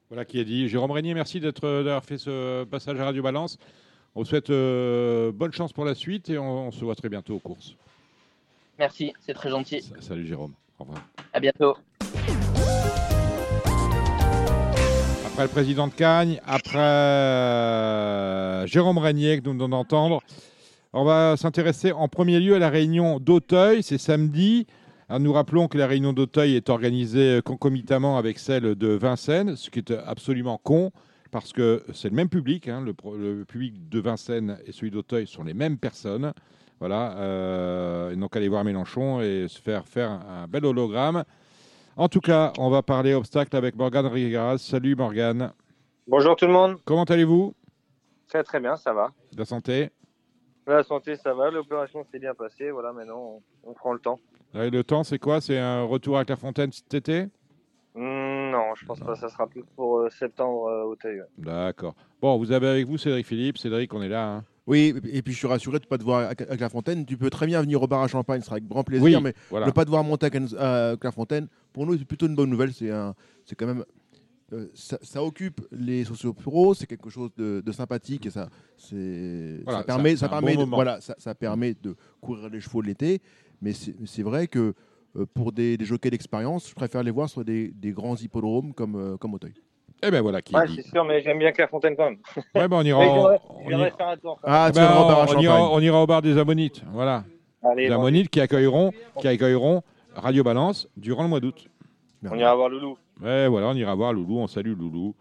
Voilà 0.09 0.23
qui 0.23 0.39
est 0.39 0.45
dit. 0.45 0.69
Jérôme 0.69 0.91
Régnier, 0.91 1.13
merci 1.13 1.39
d'être, 1.39 1.61
d'avoir 1.83 2.05
fait 2.05 2.17
ce 2.17 2.63
passage 2.65 2.99
à 2.99 3.05
Radio 3.05 3.23
Balance. 3.23 3.57
On 4.13 4.21
vous 4.21 4.25
souhaite 4.25 4.49
euh, 4.49 5.31
bonne 5.31 5.51
chance 5.51 5.73
pour 5.73 5.83
la 5.83 5.95
suite 5.95 6.29
et 6.29 6.37
on, 6.37 6.67
on 6.67 6.71
se 6.71 6.85
voit 6.85 6.95
très 6.95 7.09
bientôt 7.09 7.35
aux 7.35 7.39
courses. 7.39 7.75
Merci, 8.77 9.13
c'est 9.19 9.33
très 9.33 9.49
gentil. 9.49 9.81
Salut 9.99 10.27
Jérôme. 10.27 10.53
Au 10.79 10.83
revoir. 10.83 11.01
À 11.33 11.39
bientôt. 11.39 11.75
Après 15.25 15.43
le 15.43 15.49
président 15.49 15.87
de 15.87 15.93
Cagnes, 15.93 16.39
après 16.45 16.77
euh, 16.77 18.65
Jérôme 18.67 18.99
Régnier 18.99 19.39
que 19.39 19.45
nous 19.45 19.53
venons 19.53 19.69
d'entendre, 19.69 20.21
on 20.93 21.03
va 21.03 21.35
s'intéresser 21.35 21.91
en 21.91 22.07
premier 22.07 22.39
lieu 22.39 22.55
à 22.55 22.59
la 22.59 22.69
réunion 22.69 23.19
d'Auteuil, 23.19 23.83
c'est 23.83 23.97
samedi. 23.97 24.65
Alors, 25.07 25.19
nous 25.19 25.33
rappelons 25.33 25.67
que 25.67 25.77
la 25.77 25.85
réunion 25.85 26.13
d'Auteuil 26.13 26.55
est 26.55 26.69
organisée 26.69 27.39
concomitamment 27.45 28.17
avec 28.17 28.39
celle 28.39 28.73
de 28.73 28.87
Vincennes, 28.87 29.55
ce 29.55 29.69
qui 29.69 29.77
est 29.77 29.91
absolument 29.91 30.57
con, 30.57 30.91
parce 31.31 31.53
que 31.53 31.83
c'est 31.93 32.09
le 32.09 32.15
même 32.15 32.29
public, 32.29 32.67
hein, 32.67 32.83
le, 32.83 33.43
public 33.43 33.87
de 33.87 33.99
Vincennes 33.99 34.57
et 34.65 34.71
celui 34.71 34.89
d'Auteuil 34.89 35.27
sont 35.27 35.43
les 35.43 35.53
mêmes 35.53 35.77
personnes. 35.77 36.33
Voilà, 36.79 37.17
euh, 37.19 38.15
donc 38.15 38.35
aller 38.35 38.49
voir 38.49 38.63
Mélenchon 38.63 39.21
et 39.21 39.47
se 39.47 39.61
faire 39.61 39.87
faire 39.87 40.09
un 40.09 40.47
bel 40.47 40.65
hologramme. 40.65 41.23
En 41.97 42.09
tout 42.09 42.19
cas, 42.19 42.51
on 42.57 42.71
va 42.71 42.81
parler 42.81 43.13
obstacle 43.13 43.55
avec 43.55 43.75
Morgane 43.75 44.07
Rigaras. 44.07 44.57
Salut 44.57 44.95
Morgane. 44.95 45.53
Bonjour 46.07 46.35
tout 46.35 46.47
le 46.47 46.51
monde. 46.51 46.77
Comment 46.83 47.03
allez-vous? 47.03 47.53
Très 48.27 48.43
très 48.43 48.59
bien, 48.59 48.75
ça 48.75 48.91
va. 48.91 49.11
La 49.37 49.45
santé? 49.45 49.91
La 50.65 50.81
santé, 50.81 51.15
ça 51.15 51.35
va. 51.35 51.51
L'opération 51.51 52.03
s'est 52.11 52.19
bien 52.19 52.33
passée. 52.33 52.71
Voilà, 52.71 52.91
maintenant 52.91 53.39
on, 53.63 53.69
on 53.69 53.73
prend 53.73 53.93
le 53.93 53.99
temps. 53.99 54.19
Et 54.55 54.69
Le 54.69 54.83
temps, 54.83 55.03
c'est 55.03 55.19
quoi? 55.19 55.41
C'est 55.41 55.57
un 55.57 55.83
retour 55.83 56.17
à 56.17 56.23
Clairefontaine 56.25 56.71
cet 56.71 56.93
été? 56.93 57.23
Hmm, 57.93 58.51
non, 58.51 58.73
je 58.75 58.85
pense 58.85 58.99
pas. 58.99 59.15
Ça 59.15 59.29
sera 59.29 59.47
plus 59.47 59.63
pour 59.75 59.99
euh, 59.99 60.09
septembre 60.09 60.65
euh, 60.67 60.83
au 60.83 60.95
ouais. 61.03 61.21
D'accord. 61.37 61.95
Bon, 62.21 62.37
vous 62.37 62.51
avez 62.51 62.67
avec 62.67 62.87
vous 62.87 62.97
Cédric 62.97 63.25
Philippe. 63.25 63.57
Cédric, 63.57 63.93
on 63.93 64.01
est 64.01 64.09
là. 64.09 64.35
hein. 64.35 64.43
Oui, 64.67 64.95
et 65.11 65.21
puis 65.21 65.33
je 65.33 65.37
suis 65.37 65.47
rassuré 65.47 65.77
de 65.79 65.83
ne 65.85 65.87
pas 65.89 65.97
te 65.97 66.03
voir 66.03 66.29
à, 66.29 66.35
Clairefontaine. 66.35 67.05
Tu 67.05 67.17
peux 67.17 67.29
très 67.29 67.45
bien 67.45 67.61
venir 67.61 67.83
au 67.83 67.87
bar 67.87 68.01
à 68.01 68.07
Champagne, 68.07 68.39
ce 68.39 68.45
sera 68.45 68.55
avec 68.55 68.67
grand 68.67 68.83
plaisir, 68.83 69.03
Oui, 69.03 69.15
mais 69.21 69.33
voilà. 69.49 69.67
ne 69.67 69.71
pas 69.71 69.85
devoir 69.85 70.03
monter 70.03 70.25
à, 70.25 70.95
Clairefontaine, 70.99 71.47
pour 71.71 71.85
nous, 71.85 71.97
c'est 71.97 72.05
plutôt 72.05 72.25
une 72.27 72.35
bonne 72.35 72.49
nouvelle. 72.49 72.73
C'est 72.73 72.89
un, 72.89 73.13
c'est 73.45 73.55
quand 73.55 73.67
même. 73.67 73.85
euh, 74.53 74.65
ça, 74.73 74.97
ça 75.03 75.23
occupe 75.23 75.61
les 75.71 76.03
sociopros, 76.03 76.73
c'est 76.73 76.87
quelque 76.87 77.11
chose 77.11 77.29
de, 77.37 77.61
de 77.63 77.71
sympathique 77.71 78.25
et 78.25 78.31
ça, 78.31 78.49
Voilà, 78.91 79.79
ça 79.79 79.83
permet, 79.83 80.15
ça 80.15 80.29
permet, 80.29 80.55
bon 80.55 80.65
de, 80.65 80.69
voilà, 80.69 80.99
ça, 80.99 81.13
ça 81.19 81.35
permet 81.35 81.75
de 81.75 81.95
courir 82.19 82.49
les 82.49 82.59
chevaux 82.59 82.81
l'été. 82.81 83.21
Mais 83.61 83.73
c'est, 83.73 84.23
vrai 84.23 84.47
que 84.47 84.73
euh, 85.15 85.25
pour 85.33 85.51
des, 85.51 85.77
des 85.77 85.85
jockeys 85.85 86.09
d'expérience, 86.11 86.69
je 86.69 86.75
préfère 86.75 87.03
les 87.03 87.11
voir 87.11 87.29
sur 87.29 87.43
des, 87.43 87.69
des 87.75 87.91
grands 87.91 88.15
hippodromes 88.15 88.73
comme, 88.73 88.95
euh, 88.95 89.17
comme 89.17 89.33
Auteuil. 89.33 89.53
Eh 90.03 90.11
ben 90.11 90.21
voilà 90.21 90.41
qui 90.41 90.53
Ouais, 90.55 90.67
dit. 90.67 90.75
c'est 90.83 90.89
sûr, 90.89 91.05
mais 91.05 91.21
j'aime 91.21 91.39
bien 91.39 91.51
Clairefontaine 91.51 91.95
quand 91.95 92.09
même. 92.09 92.19
Ouais, 92.53 92.67
ben 92.67 92.77
on 92.77 92.81
ira, 92.83 92.99
on 92.99 93.69
ira- 93.69 93.91
Ah, 94.43 94.67
Eh 94.69 94.73
ben, 94.75 94.91
on, 95.29 95.39
ira, 95.39 95.71
on 95.71 95.79
ira 95.79 96.03
au 96.03 96.05
bar 96.05 96.21
des 96.21 96.37
Ammonites. 96.37 96.83
Voilà. 96.91 97.23
Allez, 97.63 97.83
Les 97.83 97.89
bon, 97.89 97.95
Ammonites 98.01 98.29
qui 98.29 98.41
accueilleront, 98.41 98.91
qui 99.19 99.27
accueilleront 99.27 99.81
Radio 100.13 100.43
Balance 100.43 100.87
durant 100.97 101.23
le 101.23 101.29
mois 101.29 101.39
d'août. 101.39 101.67
on 102.29 102.35
ira 102.37 102.53
voir 102.55 102.69
Loulou. 102.69 102.97
Ouais, 103.23 103.47
voilà, 103.47 103.69
on 103.69 103.73
ira 103.73 103.95
voir 103.95 104.11
Loulou. 104.13 104.37
On 104.39 104.47
salue 104.47 104.77
Loulou. 104.77 105.15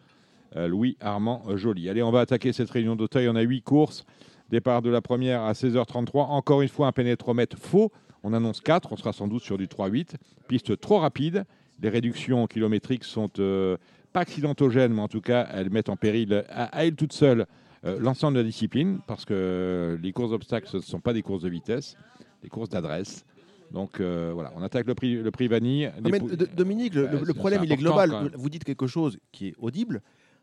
Euh, 0.56 0.68
Louis 0.68 0.96
Armand 1.00 1.42
Joly. 1.56 1.88
Allez, 1.88 2.02
on 2.02 2.10
va 2.10 2.20
attaquer 2.20 2.52
cette 2.52 2.70
réunion 2.70 2.94
d'Auteuil. 2.96 3.28
On 3.28 3.36
a 3.36 3.40
huit 3.42 3.62
courses. 3.62 4.04
Départ 4.50 4.82
de 4.82 4.90
la 4.90 5.00
première 5.00 5.42
à 5.42 5.52
16h33. 5.52 6.26
Encore 6.30 6.62
une 6.62 6.68
fois, 6.68 6.88
un 6.88 6.92
pénétromètre 6.92 7.56
faux. 7.58 7.90
On 8.24 8.32
annonce 8.32 8.60
4. 8.60 8.92
On 8.92 8.96
sera 8.96 9.12
sans 9.12 9.28
doute 9.28 9.42
sur 9.42 9.58
du 9.58 9.66
3-8. 9.66 10.14
Piste 10.48 10.80
trop 10.80 10.98
rapide. 10.98 11.44
Les 11.82 11.88
réductions 11.90 12.46
kilométriques 12.46 13.04
sont 13.04 13.30
euh, 13.38 13.76
pas 14.12 14.20
accidentogènes, 14.20 14.92
mais 14.94 15.02
en 15.02 15.08
tout 15.08 15.20
cas, 15.20 15.46
elles 15.52 15.70
mettent 15.70 15.88
en 15.90 15.96
péril 15.96 16.44
à, 16.48 16.64
à 16.76 16.84
elles 16.84 16.94
toutes 16.96 17.12
seules 17.12 17.46
euh, 17.84 17.98
l'ensemble 18.00 18.36
de 18.36 18.40
la 18.40 18.46
discipline. 18.46 18.98
Parce 19.06 19.24
que 19.24 19.34
euh, 19.34 19.98
les 20.02 20.12
courses 20.12 20.30
d'obstacles, 20.30 20.66
ce 20.68 20.78
ne 20.78 20.82
sont 20.82 21.00
pas 21.00 21.12
des 21.12 21.22
courses 21.22 21.42
de 21.42 21.48
vitesse, 21.48 21.96
des 22.42 22.48
courses 22.48 22.70
d'adresse. 22.70 23.24
Donc 23.72 24.00
euh, 24.00 24.30
voilà, 24.32 24.52
on 24.56 24.62
attaque 24.62 24.86
le 24.86 24.94
prix, 24.94 25.16
le 25.16 25.30
prix 25.30 25.48
vanille. 25.48 25.90
Non, 26.02 26.10
mais 26.10 26.20
D- 26.20 26.46
Dominique, 26.56 26.94
le, 26.94 27.06
Bah, 27.06 27.18
problème, 27.34 27.62
il 27.64 27.72
est 27.72 27.76
global. 27.76 28.30
Vous 28.34 28.48
dites 28.48 28.64
quelque 28.64 28.86
chose 28.86 29.18
qui 29.32 29.48
est 29.48 29.54
audible. 29.58 30.00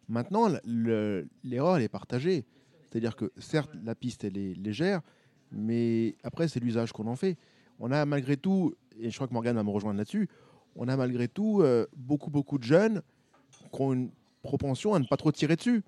Maintenant, 0.09 0.49
le- 0.65 1.27
l'erreur, 1.43 1.77
elle 1.77 1.83
est 1.83 1.87
partagée. 1.89 2.43
C'est-à-dire 2.89 3.15
que, 3.15 3.31
certes, 3.37 3.71
la 3.85 3.95
piste, 3.95 4.25
elle 4.25 4.37
est 4.37 4.53
légère, 4.55 4.99
mais 5.53 6.15
après, 6.23 6.49
c'est 6.49 6.59
l'usage 6.59 6.91
qu'on 6.91 7.07
en 7.07 7.15
fait. 7.15 7.37
On 7.83 7.91
a 7.91 8.05
malgré 8.05 8.37
tout, 8.37 8.75
et 8.99 9.09
je 9.09 9.15
crois 9.15 9.27
que 9.27 9.33
Morgane 9.33 9.55
va 9.55 9.63
me 9.63 9.69
rejoindre 9.71 9.97
là-dessus, 9.97 10.29
on 10.75 10.87
a 10.87 10.95
malgré 10.95 11.27
tout 11.27 11.61
euh, 11.61 11.85
beaucoup, 11.97 12.29
beaucoup 12.29 12.57
de 12.59 12.63
jeunes 12.63 13.01
qui 13.73 13.81
ont 13.81 13.91
une 13.93 14.11
propension 14.43 14.93
à 14.93 14.99
ne 14.99 15.05
pas 15.05 15.17
trop 15.17 15.31
tirer 15.31 15.55
dessus. 15.55 15.83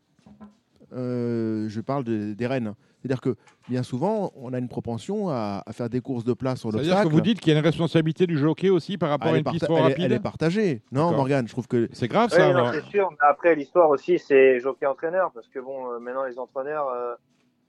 Euh, 0.94 1.68
je 1.70 1.82
parle 1.82 2.04
de- 2.04 2.34
des 2.34 2.46
rennes. 2.48 2.74
C'est-à-dire 3.02 3.20
que 3.22 3.36
bien 3.68 3.84
souvent, 3.84 4.32
on 4.36 4.54
a 4.54 4.60
une 4.60 4.70
propension 4.70 5.30
à, 5.30 5.64
à 5.66 5.74
faire 5.74 5.90
des 5.90 6.02
courses 6.02 6.24
de 6.24 6.34
place 6.34 6.60
sur 6.62 6.72
C'est-à-dire 6.72 6.90
l'obstacle. 6.92 7.10
que 7.10 7.14
vous 7.14 7.22
dites 7.22 7.40
qu'il 7.40 7.52
y 7.52 7.56
a 7.56 7.60
une 7.60 7.66
responsabilité 7.66 8.28
du 8.28 8.38
jockey 8.38 8.70
aussi 8.70 8.98
par 8.98 9.10
rapport 9.10 9.30
Elle 9.30 9.36
à 9.36 9.38
une 9.40 9.44
piste 9.44 9.66
trop 9.66 9.76
elle 9.78 9.80
est- 9.84 9.88
rapide 9.90 10.06
elle 10.06 10.12
est 10.14 10.20
partagée. 10.20 10.82
Non. 10.92 11.12
Morgane, 11.12 11.48
je 11.48 11.52
trouve 11.54 11.68
que 11.68 11.90
C'est 11.94 12.08
grave 12.08 12.30
ça. 12.30 12.72
c'est 12.74 12.86
sûr. 12.92 13.10
Mais 13.12 13.18
après, 13.28 13.56
l'histoire 13.56 13.90
aussi, 13.90 14.20
c'est 14.20 14.60
jockey-entraîneur. 14.60 15.32
Parce 15.34 15.48
que 15.50 15.60
bon, 15.60 15.92
euh, 15.92 16.00
maintenant, 16.00 16.26
les 16.26 16.38
entraîneurs, 16.40 16.88
euh, 16.90 17.16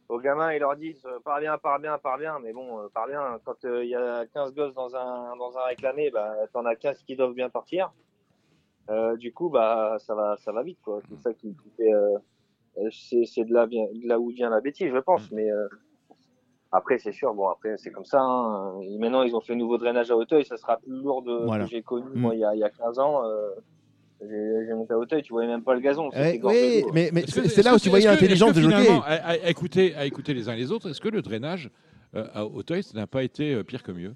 aux 0.08 0.18
gamins, 0.20 0.52
ils 0.52 0.58
leur 0.60 0.76
disent 0.76 1.04
euh, 1.06 1.18
pars 1.24 1.40
bien, 1.40 1.56
pars 1.58 1.78
bien, 1.78 1.98
pars 1.98 2.18
bien. 2.18 2.38
Mais 2.40 2.52
bon, 2.52 2.80
euh, 2.80 2.88
pars 2.92 3.06
bien. 3.06 3.38
Quand 3.44 3.64
euh, 3.64 3.84
il 3.84 3.90
y 3.90 3.94
a 3.94 4.26
15 4.26 4.54
gosses 4.54 4.74
dans 4.74 4.94
un, 4.96 5.36
dans 5.36 5.56
un 5.58 5.62
réclamé, 5.64 6.10
bah, 6.10 6.34
t'en 6.52 6.64
as 6.66 6.76
15 6.76 7.02
qui 7.02 7.16
doivent 7.16 7.34
bien 7.34 7.48
partir. 7.50 7.92
Euh, 8.90 9.16
du 9.16 9.32
coup, 9.32 9.48
bah, 9.48 9.96
ça 9.98 10.14
va, 10.14 10.36
ça 10.36 10.52
va 10.52 10.62
vite, 10.62 10.78
quoi. 10.84 11.00
C'est 11.08 11.18
ça 11.20 11.32
qui, 11.32 11.54
qui 11.56 11.70
fait. 11.76 11.92
euh, 11.94 12.18
c'est 12.90 13.44
de 13.44 13.52
là, 13.54 13.66
de 13.66 14.06
là 14.08 14.18
où 14.18 14.28
vient 14.28 14.50
la 14.50 14.60
bêtise, 14.60 14.92
je 14.92 14.98
pense. 14.98 15.30
Mais 15.32 15.50
euh, 15.50 15.68
après, 16.70 16.98
c'est 16.98 17.12
sûr. 17.12 17.32
Bon, 17.34 17.48
après, 17.48 17.76
c'est 17.78 17.90
comme 17.90 18.04
ça. 18.04 18.20
hein. 18.20 18.80
Et 18.82 18.98
maintenant, 18.98 19.22
ils 19.22 19.34
ont 19.34 19.40
fait 19.40 19.54
nouveau 19.54 19.78
drainage 19.78 20.10
à 20.10 20.16
Hauteuil. 20.16 20.44
Ça 20.44 20.56
sera 20.58 20.76
plus 20.76 20.92
lourd 20.92 21.22
de 21.22 21.32
Voilà. 21.46 21.64
que 21.64 21.70
j'ai 21.70 21.82
connu 21.82 22.10
Mm. 22.14 22.20
moi 22.20 22.34
il 22.34 22.40
y 22.40 22.44
a, 22.44 22.54
il 22.54 22.58
y 22.58 22.64
a 22.64 22.70
15 22.70 22.98
ans. 22.98 23.22
Monté 24.74 24.92
à 24.92 24.98
Hauteuil, 24.98 25.22
tu 25.22 25.32
voyais 25.32 25.48
même 25.48 25.62
pas 25.62 25.74
le 25.74 25.80
gazon. 25.80 26.10
Eh, 26.14 26.40
oui, 26.42 26.82
mais, 26.92 27.10
c'est 27.26 27.62
là 27.62 27.74
où 27.74 27.78
tu 27.78 27.88
voyais 27.88 28.06
l'intelligence 28.06 28.54
jockeys. 28.58 28.76
finalement, 28.84 29.02
À, 29.02 29.14
à- 29.14 29.30
à 29.32 29.48
écouter, 29.50 29.94
à 29.94 30.06
écouter 30.06 30.34
les 30.34 30.48
uns 30.48 30.54
et 30.54 30.58
les 30.58 30.70
autres, 30.72 30.90
est-ce 30.90 31.00
que 31.00 31.08
le 31.08 31.22
drainage 31.22 31.70
euh, 32.14 32.26
à 32.34 32.44
Auteuil, 32.46 32.82
ça 32.82 32.96
n'a 32.98 33.06
pas 33.06 33.22
été 33.22 33.54
euh, 33.54 33.62
pire 33.64 33.82
que 33.82 33.92
mieux? 33.92 34.14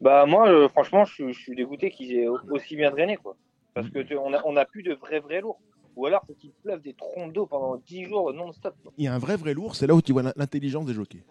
Bah 0.00 0.26
moi, 0.26 0.48
euh, 0.48 0.68
franchement, 0.68 1.04
je, 1.04 1.14
suis- 1.14 1.32
je 1.32 1.38
suis 1.40 1.54
dégoûté 1.54 1.90
qu'ils 1.90 2.12
aient 2.16 2.26
au- 2.28 2.38
aussi 2.50 2.76
bien 2.76 2.90
drainé, 2.90 3.16
quoi. 3.16 3.36
Parce 3.72 3.88
que 3.88 4.00
tu- 4.00 4.16
on 4.16 4.32
a, 4.34 4.42
on 4.44 4.56
a 4.56 4.64
plus 4.64 4.82
de 4.82 4.94
vrais 4.94 5.20
vrais 5.20 5.40
lourds. 5.40 5.60
Ou 5.96 6.06
alors, 6.06 6.24
faut 6.26 6.34
qu'ils 6.34 6.50
pleuvent 6.64 6.82
des 6.82 6.94
troncs 6.94 7.32
d'eau 7.32 7.46
pendant 7.46 7.76
10 7.76 8.04
jours 8.06 8.32
non-stop. 8.34 8.74
Il 8.98 9.04
y 9.04 9.08
a 9.08 9.14
un 9.14 9.18
vrai, 9.18 9.36
vrai 9.36 9.54
lourd, 9.54 9.76
c'est 9.76 9.86
là 9.86 9.94
où 9.94 10.02
tu 10.02 10.12
vois 10.12 10.22
l'in- 10.24 10.32
l'intelligence 10.36 10.86
des 10.86 10.92
jockeys. 10.94 11.22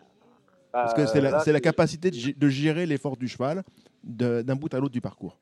Parce 0.72 0.94
que 0.94 1.02
Euh, 1.02 1.06
c'est 1.44 1.52
la, 1.52 1.60
capacité 1.60 2.10
de, 2.10 2.16
gé- 2.16 2.38
de 2.38 2.48
gérer 2.50 2.86
l'effort 2.86 3.18
du 3.18 3.28
cheval 3.28 3.64
de- 4.04 4.42
d'un 4.42 4.56
bout 4.56 4.74
à 4.74 4.80
l'autre 4.80 4.94
du 4.94 5.02
parcours. 5.02 5.38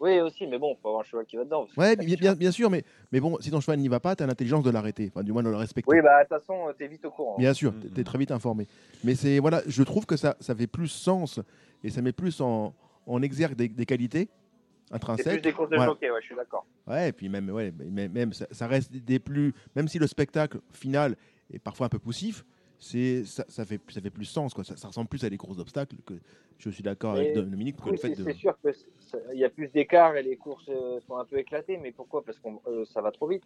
Oui, 0.00 0.18
aussi, 0.20 0.46
mais 0.46 0.58
bon, 0.58 0.74
faut 0.80 0.88
avoir 0.88 1.02
un 1.02 1.04
cheval 1.04 1.26
qui 1.26 1.36
va 1.36 1.44
dedans. 1.44 1.66
Ouais, 1.76 1.94
bien, 1.94 2.16
bien, 2.16 2.34
bien 2.34 2.50
sûr, 2.50 2.70
mais, 2.70 2.84
mais 3.12 3.20
bon, 3.20 3.36
si 3.40 3.50
ton 3.50 3.60
cheval 3.60 3.78
n'y 3.78 3.88
va 3.88 4.00
pas, 4.00 4.16
tu 4.16 4.22
as 4.22 4.26
l'intelligence 4.26 4.64
de 4.64 4.70
l'arrêter, 4.70 5.10
enfin, 5.14 5.22
du 5.22 5.30
moins 5.32 5.42
de 5.42 5.50
le 5.50 5.56
respecter. 5.56 5.90
Oui, 5.94 6.00
bah 6.00 6.24
de 6.24 6.28
toute 6.28 6.38
façon, 6.38 6.72
t'es 6.78 6.86
vite 6.88 7.04
au 7.04 7.10
courant. 7.10 7.36
Bien 7.36 7.52
sûr, 7.52 7.72
Mhm. 7.72 7.90
tu 7.94 8.00
es 8.00 8.04
très 8.04 8.18
vite 8.18 8.30
informé. 8.30 8.66
Mais 9.04 9.14
c'est 9.14 9.38
voilà, 9.40 9.60
je 9.66 9.82
trouve 9.82 10.06
que 10.06 10.16
ça, 10.16 10.36
ça 10.40 10.54
fait 10.54 10.66
plus 10.66 10.88
sens 10.88 11.38
et 11.84 11.90
ça 11.90 12.00
met 12.00 12.12
plus 12.12 12.40
en, 12.40 12.74
en 13.06 13.20
exergue 13.22 13.54
des, 13.56 13.68
des 13.68 13.84
qualités 13.86 14.28
C'est 14.30 14.88
plus 14.88 14.94
intrinsèques. 14.96 15.42
des 15.42 15.52
courses 15.52 15.68
de 15.68 15.76
Voilà. 15.76 15.92
jockey, 15.92 16.10
ouais, 16.10 16.20
je 16.22 16.26
suis 16.26 16.34
d'accord. 16.34 16.64
Ouais, 16.86 17.10
et 17.10 17.12
puis 17.12 17.28
même, 17.28 17.50
ouais, 17.50 17.70
même, 17.78 18.10
même 18.10 18.32
ça, 18.32 18.46
ça 18.50 18.66
reste 18.66 18.90
des 18.90 19.18
plus, 19.18 19.52
même 19.76 19.86
si 19.86 19.98
le 19.98 20.06
spectacle 20.06 20.60
final 20.72 21.14
est 21.52 21.58
parfois 21.58 21.86
un 21.86 21.90
peu 21.90 21.98
poussif, 21.98 22.44
c'est 22.80 23.24
ça, 23.24 23.44
ça 23.48 23.64
fait 23.64 23.80
ça 23.90 24.00
fait 24.00 24.10
plus 24.10 24.24
sens 24.24 24.54
quoi. 24.54 24.64
Ça, 24.64 24.76
ça 24.76 24.88
ressemble 24.88 25.08
plus 25.08 25.22
à 25.24 25.30
des 25.30 25.36
courses 25.36 25.56
d'obstacles 25.58 25.96
que 26.06 26.14
je 26.58 26.70
suis 26.70 26.82
d'accord 26.82 27.14
avec 27.14 27.34
Dominique 27.34 27.76
que 27.76 27.84
Oui, 27.84 27.90
le 27.92 27.96
fait 27.98 28.08
c'est 28.08 28.16
de. 28.16 28.24
c'est 28.24 28.36
sûr 28.36 28.56
qu'il 28.60 29.38
y 29.38 29.44
a 29.44 29.50
plus 29.50 29.68
d'écart 29.68 30.16
et 30.16 30.22
les 30.22 30.36
courses 30.36 30.68
euh, 30.68 30.98
sont 31.06 31.16
un 31.16 31.24
peu 31.24 31.38
éclatées, 31.38 31.76
mais 31.78 31.92
pourquoi? 31.92 32.24
Parce 32.24 32.38
que 32.38 32.84
ça 32.86 33.00
va 33.00 33.12
trop 33.12 33.28
vite. 33.28 33.44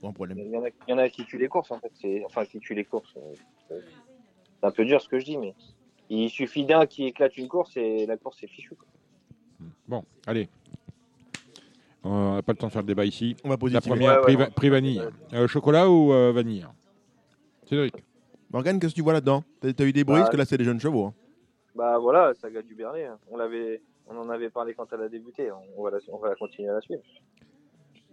Grand 0.00 0.12
problème. 0.12 0.38
Il 0.38 0.50
y, 0.50 0.56
en 0.56 0.64
a, 0.64 0.68
il 0.68 0.90
y 0.90 0.92
en 0.92 0.98
a 0.98 1.08
qui 1.08 1.24
tuent 1.24 1.38
les 1.38 1.46
courses, 1.46 1.70
en 1.70 1.78
fait. 1.78 1.92
C'est- 1.94 2.24
Enfin, 2.24 2.44
qui 2.44 2.58
tuent 2.58 2.74
les 2.74 2.84
courses. 2.84 3.14
euh, 3.16 3.78
C'est 4.60 4.66
un 4.66 4.72
peu 4.72 4.84
dur 4.84 5.00
ce 5.00 5.08
que 5.08 5.20
je 5.20 5.24
dis, 5.26 5.38
mais 5.38 5.54
il 6.08 6.28
suffit 6.28 6.64
d'un 6.64 6.86
qui 6.86 7.04
éclate 7.04 7.36
une 7.36 7.46
course 7.46 7.76
et 7.76 8.04
la 8.06 8.16
course 8.16 8.42
est 8.42 8.48
fichue. 8.48 8.74
quoi. 8.74 8.88
Bon, 9.86 10.04
allez. 10.26 10.48
On 12.02 12.34
n'a 12.34 12.42
pas 12.42 12.52
le 12.52 12.58
temps 12.58 12.66
de 12.66 12.72
faire 12.72 12.82
le 12.82 12.86
débat 12.88 13.04
ici. 13.04 13.36
On 13.44 13.48
va 13.48 13.54
La 13.54 13.58
positiver. 13.58 13.90
première, 13.90 14.16
Ouais, 14.16 14.50
prix, 14.50 14.70
ouais. 14.70 15.08
Euh, 15.34 15.46
chocolat 15.46 15.88
ou 15.88 16.12
euh, 16.12 16.32
vanille? 16.32 16.66
Cédric 17.68 17.94
Morgane, 18.52 18.80
qu'est-ce 18.80 18.92
que 18.92 18.96
tu 18.96 19.02
vois 19.02 19.12
là-dedans? 19.12 19.44
T'as 19.60 19.68
as 19.68 19.84
eu 19.86 19.92
des 19.92 20.04
bruits 20.04 20.16
Bah, 20.16 20.20
parce 20.22 20.30
que 20.30 20.36
là 20.36 20.44
c'est 20.44 20.58
des 20.58 20.64
jeunes 20.64 20.80
chevaux. 20.80 21.06
hein. 21.06 21.14
Bah 21.74 21.98
voilà, 21.98 22.32
saga 22.34 22.62
du 22.62 22.74
Bernet. 22.74 23.06
hein. 23.06 23.18
On 23.30 23.36
l'avait, 23.36 23.80
on 24.08 24.16
en 24.16 24.28
avait 24.28 24.50
parlé 24.50 24.74
quand 24.74 24.86
elle 24.92 25.02
a 25.02 25.08
débuté. 25.08 25.50
On 25.76 25.84
va 25.84 25.90
la, 25.92 25.98
on 26.12 26.18
va 26.18 26.28
la 26.30 26.34
continuer 26.34 26.68
à 26.68 26.74
la 26.74 26.80
suivre. 26.80 27.02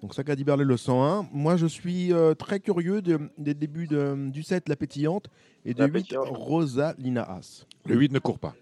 Donc 0.04 0.14
ça 0.14 0.24
Berlay 0.24 0.64
le 0.64 0.78
101. 0.78 1.28
Moi 1.32 1.58
je 1.58 1.66
suis 1.66 2.14
euh, 2.14 2.36
très 2.36 2.60
curieux 2.60 3.02
de- 3.02 3.20
des 3.40 3.56
débuts 3.56 3.88
de- 3.88 4.30
du 4.30 4.44
7 4.44 4.70
La 4.70 4.76
Pétillante 4.76 5.28
et 5.66 5.74
du 5.74 5.80
La 5.82 5.88
8 5.88 5.94
Pétillante. 5.94 6.28
Rosalina 6.30 7.24
As. 7.24 7.66
Le 7.88 7.96
8 7.96 8.12
ne 8.12 8.20
court 8.20 8.38
pas. 8.38 8.54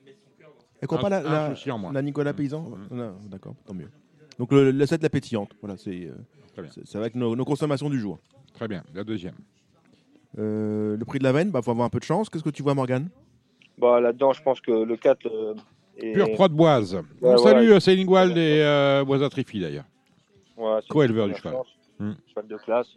Et 0.81 0.85
quoi 0.88 0.99
Un- 0.99 1.02
pas 1.02 1.10
la, 1.10 1.22
la- 1.22 1.53
la 1.93 2.02
Nicolas 2.02 2.31
Mm. 2.31 2.35
Paysan? 2.38 2.61
Mm. 2.89 2.95
Non, 2.95 3.15
D'accord, 3.30 3.56
tant 3.65 3.73
mieux. 3.73 3.89
Donc 4.39 4.52
le, 4.53 4.72
le 4.72 4.85
7 4.85 5.03
La 5.03 5.10
Pétillante, 5.10 5.52
voilà, 5.61 5.76
c'est 5.77 6.06
euh, 6.07 6.64
c'est- 6.69 6.85
c'est 6.85 6.97
avec 6.97 7.15
nos, 7.15 7.35
nos 7.35 7.43
consommations 7.45 7.89
du 7.89 7.99
jour. 7.99 8.18
Très 8.53 8.69
bien. 8.69 8.84
La 8.93 9.03
deuxième. 9.03 9.35
Euh, 10.37 10.97
le 10.97 11.05
prix 11.05 11.19
de 11.19 11.23
la 11.23 11.31
veine, 11.31 11.49
bah 11.51 11.61
faut 11.61 11.71
avoir 11.71 11.85
un 11.85 11.89
peu 11.89 11.99
de 11.99 12.03
chance. 12.03 12.29
Qu'est-ce 12.29 12.43
que 12.43 12.49
tu 12.49 12.61
vois 12.63 12.73
Morgane? 12.73 13.09
Bah 13.77 13.99
là-dedans, 14.01 14.33
je 14.33 14.41
pense 14.43 14.59
que 14.61 14.71
le 14.71 14.97
4, 14.97 15.23
le, 15.25 15.55
Et- 15.97 16.13
Pure 16.13 16.31
prod 16.33 16.51
boise. 16.51 16.95
On 17.21 17.31
Ouais, 17.31 17.37
salue 17.37 17.63
voilà. 17.65 17.75
euh, 17.75 17.79
Céline 17.79 18.09
Wald 18.09 18.37
et 18.37 18.61
euh, 18.61 19.03
Boisa 19.05 19.29
Triffi 19.29 19.59
d'ailleurs. 19.61 19.85
Ouais, 20.57 20.79
Co-éleveur 20.89 21.27
du 21.27 21.35
cheval. 21.35 21.53
chance. 21.53 21.67
Hmm. 21.99 22.13
Cheval 22.27 22.47
de 22.47 22.57
classe. 22.57 22.87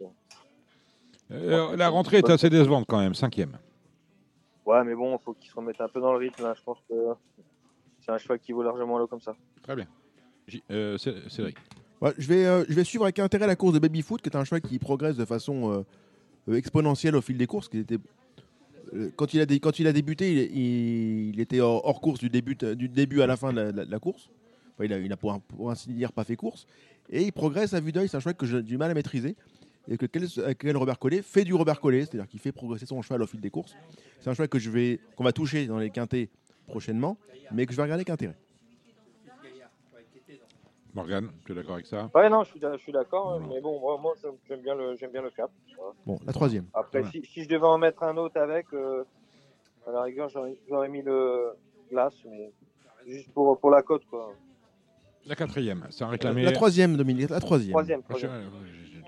Euh, 1.31 1.75
la 1.77 1.89
rentrée 1.89 2.17
est 2.17 2.29
assez 2.29 2.49
décevante 2.49 2.85
quand 2.87 2.99
même, 2.99 3.13
cinquième. 3.13 3.57
Ouais, 4.65 4.83
mais 4.83 4.95
bon, 4.95 5.17
faut 5.19 5.33
qu'il 5.33 5.49
se 5.49 5.55
remette 5.55 5.79
un 5.79 5.87
peu 5.87 6.01
dans 6.01 6.11
le 6.13 6.17
rythme. 6.19 6.43
Là. 6.43 6.53
Je 6.57 6.61
pense 6.63 6.77
que 6.89 6.95
c'est 8.01 8.11
un 8.11 8.17
cheval 8.17 8.39
qui 8.39 8.51
vaut 8.51 8.63
largement 8.63 8.97
l'eau 8.97 9.07
comme 9.07 9.21
ça. 9.21 9.33
Très 9.63 9.75
bien. 9.75 9.85
J- 10.47 10.63
euh, 10.71 10.97
Cé- 10.97 11.15
Cédric. 11.29 11.57
Ouais, 12.01 12.13
je, 12.17 12.27
vais, 12.27 12.45
euh, 12.45 12.63
je 12.67 12.73
vais 12.73 12.83
suivre 12.83 13.03
avec 13.05 13.19
intérêt 13.19 13.45
la 13.47 13.55
course 13.55 13.73
de 13.73 13.79
Baby 13.79 14.01
Foot, 14.01 14.21
qui 14.21 14.29
est 14.29 14.35
un 14.35 14.43
cheval 14.43 14.61
qui 14.61 14.79
progresse 14.79 15.15
de 15.17 15.25
façon 15.25 15.71
euh, 15.71 15.75
euh, 15.77 15.83
exponentielle 16.51 17.15
au 17.15 17.21
fil 17.21 17.37
des 17.37 17.47
courses. 17.47 17.69
Euh, 18.93 19.11
quand, 19.15 19.33
il 19.33 19.41
a 19.87 19.93
débuté, 19.93 20.51
il, 20.51 21.39
était 21.39 21.59
hors, 21.59 22.01
course 22.01 22.19
du 22.19 22.29
début, 22.29 23.21
à 23.21 23.27
la 23.27 23.37
fin 23.37 23.53
de 23.53 23.61
la, 23.61 23.99
course. 23.99 24.29
Il 24.81 24.93
a, 24.93 24.99
il 24.99 25.11
a 25.11 25.17
pour, 25.17 25.41
ainsi 25.69 25.89
dire 25.93 26.11
pas 26.11 26.23
fait 26.23 26.35
course. 26.35 26.65
Et 27.09 27.23
il 27.23 27.31
progresse 27.31 27.73
à 27.73 27.79
vue 27.79 27.91
d'œil. 27.91 28.07
C'est 28.07 28.17
un 28.17 28.19
cheval 28.19 28.35
que 28.35 28.45
j'ai 28.45 28.61
du 28.61 28.77
mal 28.77 28.91
à 28.91 28.93
maîtriser. 28.93 29.35
Et 29.87 29.97
que, 29.97 30.05
quel- 30.05 30.77
Robert 30.77 30.99
Collet 30.99 31.21
fait 31.21 31.43
du 31.43 31.53
Robert 31.53 31.79
Collet, 31.79 32.01
c'est-à-dire 32.01 32.27
qu'il 32.27 32.39
fait 32.39 32.51
progresser 32.51 32.85
son 32.85 33.01
cheval 33.01 33.23
au 33.23 33.27
fil 33.27 33.41
des 33.41 33.49
courses. 33.49 33.75
C'est 34.19 34.29
un 34.29 34.33
cheval 34.33 34.49
que 34.49 35.15
qu'on 35.15 35.23
va 35.23 35.33
toucher 35.33 35.65
dans 35.65 35.79
les 35.79 35.89
quintés 35.89 36.29
prochainement, 36.67 37.17
mais 37.51 37.65
que 37.65 37.71
je 37.71 37.77
vais 37.77 37.83
regarder 37.83 38.01
avec 38.01 38.09
intérêt. 38.11 38.37
Morgane, 40.99 41.29
tu 41.45 41.51
es 41.51 41.55
d'accord 41.55 41.75
avec 41.75 41.85
ça? 41.85 42.09
Ouais, 42.13 42.29
non, 42.29 42.43
je 42.43 42.49
suis, 42.49 42.59
d'a- 42.59 42.75
je 42.75 42.81
suis 42.81 42.91
d'accord. 42.91 43.29
Voilà. 43.39 43.45
Mais 43.47 43.61
bon, 43.61 43.79
moi, 43.79 43.97
moi 44.01 44.13
j'aime- 44.47 44.59
bien, 44.61 44.75
le- 44.75 44.95
j'aime 44.97 45.11
bien 45.11 45.21
le 45.21 45.29
cap. 45.31 45.49
Voilà. 45.77 45.93
Bon, 46.05 46.19
la 46.25 46.33
troisième. 46.33 46.65
Après, 46.73 46.99
Voilà. 46.99 47.11
si, 47.11 47.25
si 47.25 47.43
je 47.43 47.49
devais 47.49 47.65
en 47.65 47.77
mettre 47.77 48.03
un 48.03 48.17
autre 48.17 48.37
avec, 48.39 48.65
euh, 48.73 49.03
à 49.87 49.91
la 49.91 50.01
rigueur, 50.03 50.29
j'aurais 50.29 50.89
mis 50.89 51.01
le 51.01 51.53
glace, 51.89 52.15
mais 52.25 52.51
juste 53.07 53.31
pour, 53.33 53.57
pour 53.59 53.69
la 53.71 53.81
côte, 53.81 54.03
quoi. 54.09 54.35
La 55.25 55.35
quatrième, 55.35 55.85
c'est 55.89 56.03
un 56.03 56.07
réclamé. 56.09 56.43
La 56.43 56.51
troisième, 56.51 56.95
Dominique, 56.97 57.29
la 57.29 57.39
troisième. 57.39 57.71
Troisième, 57.71 57.99
Ah, 58.01 58.07
troisième. 58.09 58.31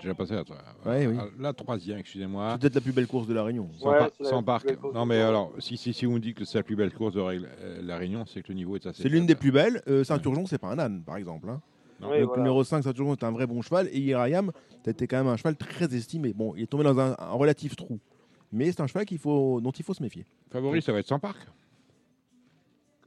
J'ai 0.02 0.08
déjà 0.08 0.14
passé 0.14 0.34
à 0.34 0.42
toi. 0.44 0.56
Ouais, 0.84 1.06
oui. 1.06 1.16
Ah, 1.18 1.26
La 1.38 1.52
troisième, 1.52 1.98
excusez-moi. 1.98 2.50
C'est 2.52 2.60
peut-être 2.60 2.74
la 2.74 2.80
plus 2.80 2.92
belle 2.92 3.06
course 3.06 3.26
de 3.28 3.34
la 3.34 3.44
Réunion. 3.44 3.68
Sans, 3.78 3.90
Ouais, 3.92 3.98
par- 3.98 4.10
la 4.18 4.28
sans 4.28 4.42
parc. 4.42 4.66
Non, 4.92 5.02
de 5.04 5.08
mais 5.08 5.18
la- 5.20 5.28
alors, 5.28 5.52
si, 5.60 5.76
si, 5.76 5.92
si 5.94 6.04
vous 6.06 6.12
me 6.12 6.18
dites 6.18 6.36
que 6.36 6.44
c'est 6.44 6.58
la 6.58 6.64
plus 6.64 6.74
belle 6.76 6.92
course 6.92 7.14
de 7.14 7.20
Ré- 7.20 7.38
euh, 7.60 7.80
La 7.82 7.96
Réunion, 7.98 8.24
c'est 8.26 8.42
que 8.42 8.48
le 8.48 8.54
niveau 8.54 8.74
est 8.74 8.84
assez. 8.86 9.02
C'est 9.02 9.08
l'une 9.08 9.26
des 9.26 9.36
plus 9.36 9.52
belles. 9.52 9.80
Euh, 9.88 10.02
Saint-Urgeon, 10.04 10.44
c'est 10.46 10.58
pas 10.58 10.68
un 10.68 10.78
âne, 10.80 11.02
par 11.04 11.16
exemple. 11.16 11.48
hein. 11.48 11.60
Non. 12.02 12.10
Oui, 12.10 12.18
le 12.18 12.24
voilà. 12.24 12.42
numéro 12.42 12.64
5, 12.64 12.82
Saint-Urgeon, 12.82 13.12
est 13.14 13.24
un 13.24 13.30
vrai 13.30 13.46
bon 13.46 13.62
cheval. 13.62 13.88
Et 13.92 13.98
Irayam, 14.00 14.50
c'était 14.84 15.06
quand 15.06 15.16
même 15.18 15.28
un 15.28 15.36
cheval 15.36 15.56
très 15.56 15.94
estimé. 15.94 16.32
Bon, 16.32 16.54
il 16.56 16.64
est 16.64 16.66
tombé 16.66 16.84
dans 16.84 16.98
un, 16.98 17.14
un 17.18 17.32
relatif 17.32 17.76
trou. 17.76 17.98
Mais 18.52 18.70
c'est 18.70 18.82
un 18.82 18.86
cheval 18.86 19.06
qu'il 19.06 19.18
faut, 19.18 19.60
dont 19.60 19.70
il 19.70 19.84
faut 19.84 19.94
se 19.94 20.02
méfier. 20.02 20.26
Favori, 20.50 20.82
ça 20.82 20.92
va 20.92 20.98
être 20.98 21.06
sans 21.08 21.18
parc. 21.18 21.46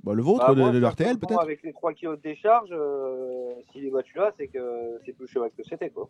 Bah, 0.03 0.13
le 0.13 0.21
vôtre 0.21 0.45
Bah, 0.45 0.53
de, 0.53 0.59
moi, 0.79 0.91
peut-être 0.91 1.41
Avec 1.41 1.63
les 1.63 1.73
3 1.73 1.93
kilos 1.93 2.17
de 2.17 2.21
décharge, 2.21 2.69
euh, 2.71 3.53
s'il 3.71 3.85
est 3.85 3.89
battu 3.91 4.15
là, 4.17 4.31
c'est 4.37 4.47
que 4.47 4.99
c'est 5.05 5.13
plus 5.13 5.27
cheval 5.27 5.49
que 5.57 5.63
c'était, 5.67 5.89
quoi. 5.89 6.09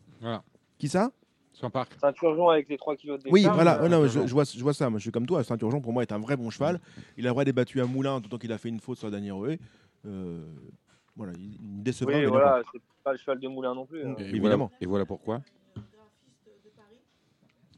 Qui 0.78 0.90
ça? 0.90 1.12
Sans 1.54 1.70
parc. 1.70 1.94
Ceinture 2.02 2.52
avec 2.52 2.68
les 2.68 2.78
3 2.78 2.98
kilos 2.98 3.20
de 3.20 3.24
décharge. 3.24 3.34
Oui, 3.46 3.50
voilà. 3.54 3.82
euh, 3.82 3.88
non, 3.88 4.06
je, 4.08 4.28
je 4.28 4.34
vois, 4.34 4.44
je 4.44 4.62
vois 4.62 4.74
ça. 4.74 4.90
Moi, 4.90 5.00
je 5.00 5.04
suis 5.04 5.12
comme 5.12 5.26
toi. 5.26 5.42
Saint-Urgeon, 5.46 5.80
pour 5.80 5.94
moi, 5.94 6.02
est 6.04 6.12
un 6.12 6.20
vrai 6.20 6.36
bon 6.36 6.50
cheval. 6.50 6.82
Il 7.18 7.26
a 7.28 7.32
vrai 7.34 7.46
débattu 7.46 7.80
à 7.80 7.86
Moulin, 7.86 8.20
tout 8.20 8.28
temps 8.30 8.38
qu'il 8.38 8.52
a 8.52 8.58
fait 8.58 8.68
une 8.68 8.82
faute 8.82 8.98
sur 8.98 9.10
Daniel 9.10 9.32
Roé. 9.34 9.60
Euh, 10.06 10.46
voilà, 11.16 11.34
il 11.38 11.84
décevra. 11.84 12.14
Oui, 12.14 12.22
mais 12.22 12.26
voilà, 12.28 12.62
c'est 12.72 12.82
pas 13.04 13.12
le 13.14 13.18
cheval 13.18 13.40
de 13.40 13.48
moulin 13.48 13.74
non 13.74 13.86
plus. 13.86 14.06
hein. 14.06 14.16
Et 14.20 14.24
Évidemment. 14.30 14.66
Voilà, 14.68 14.78
et 14.82 14.86
voilà 14.86 15.06
pourquoi. 15.06 15.42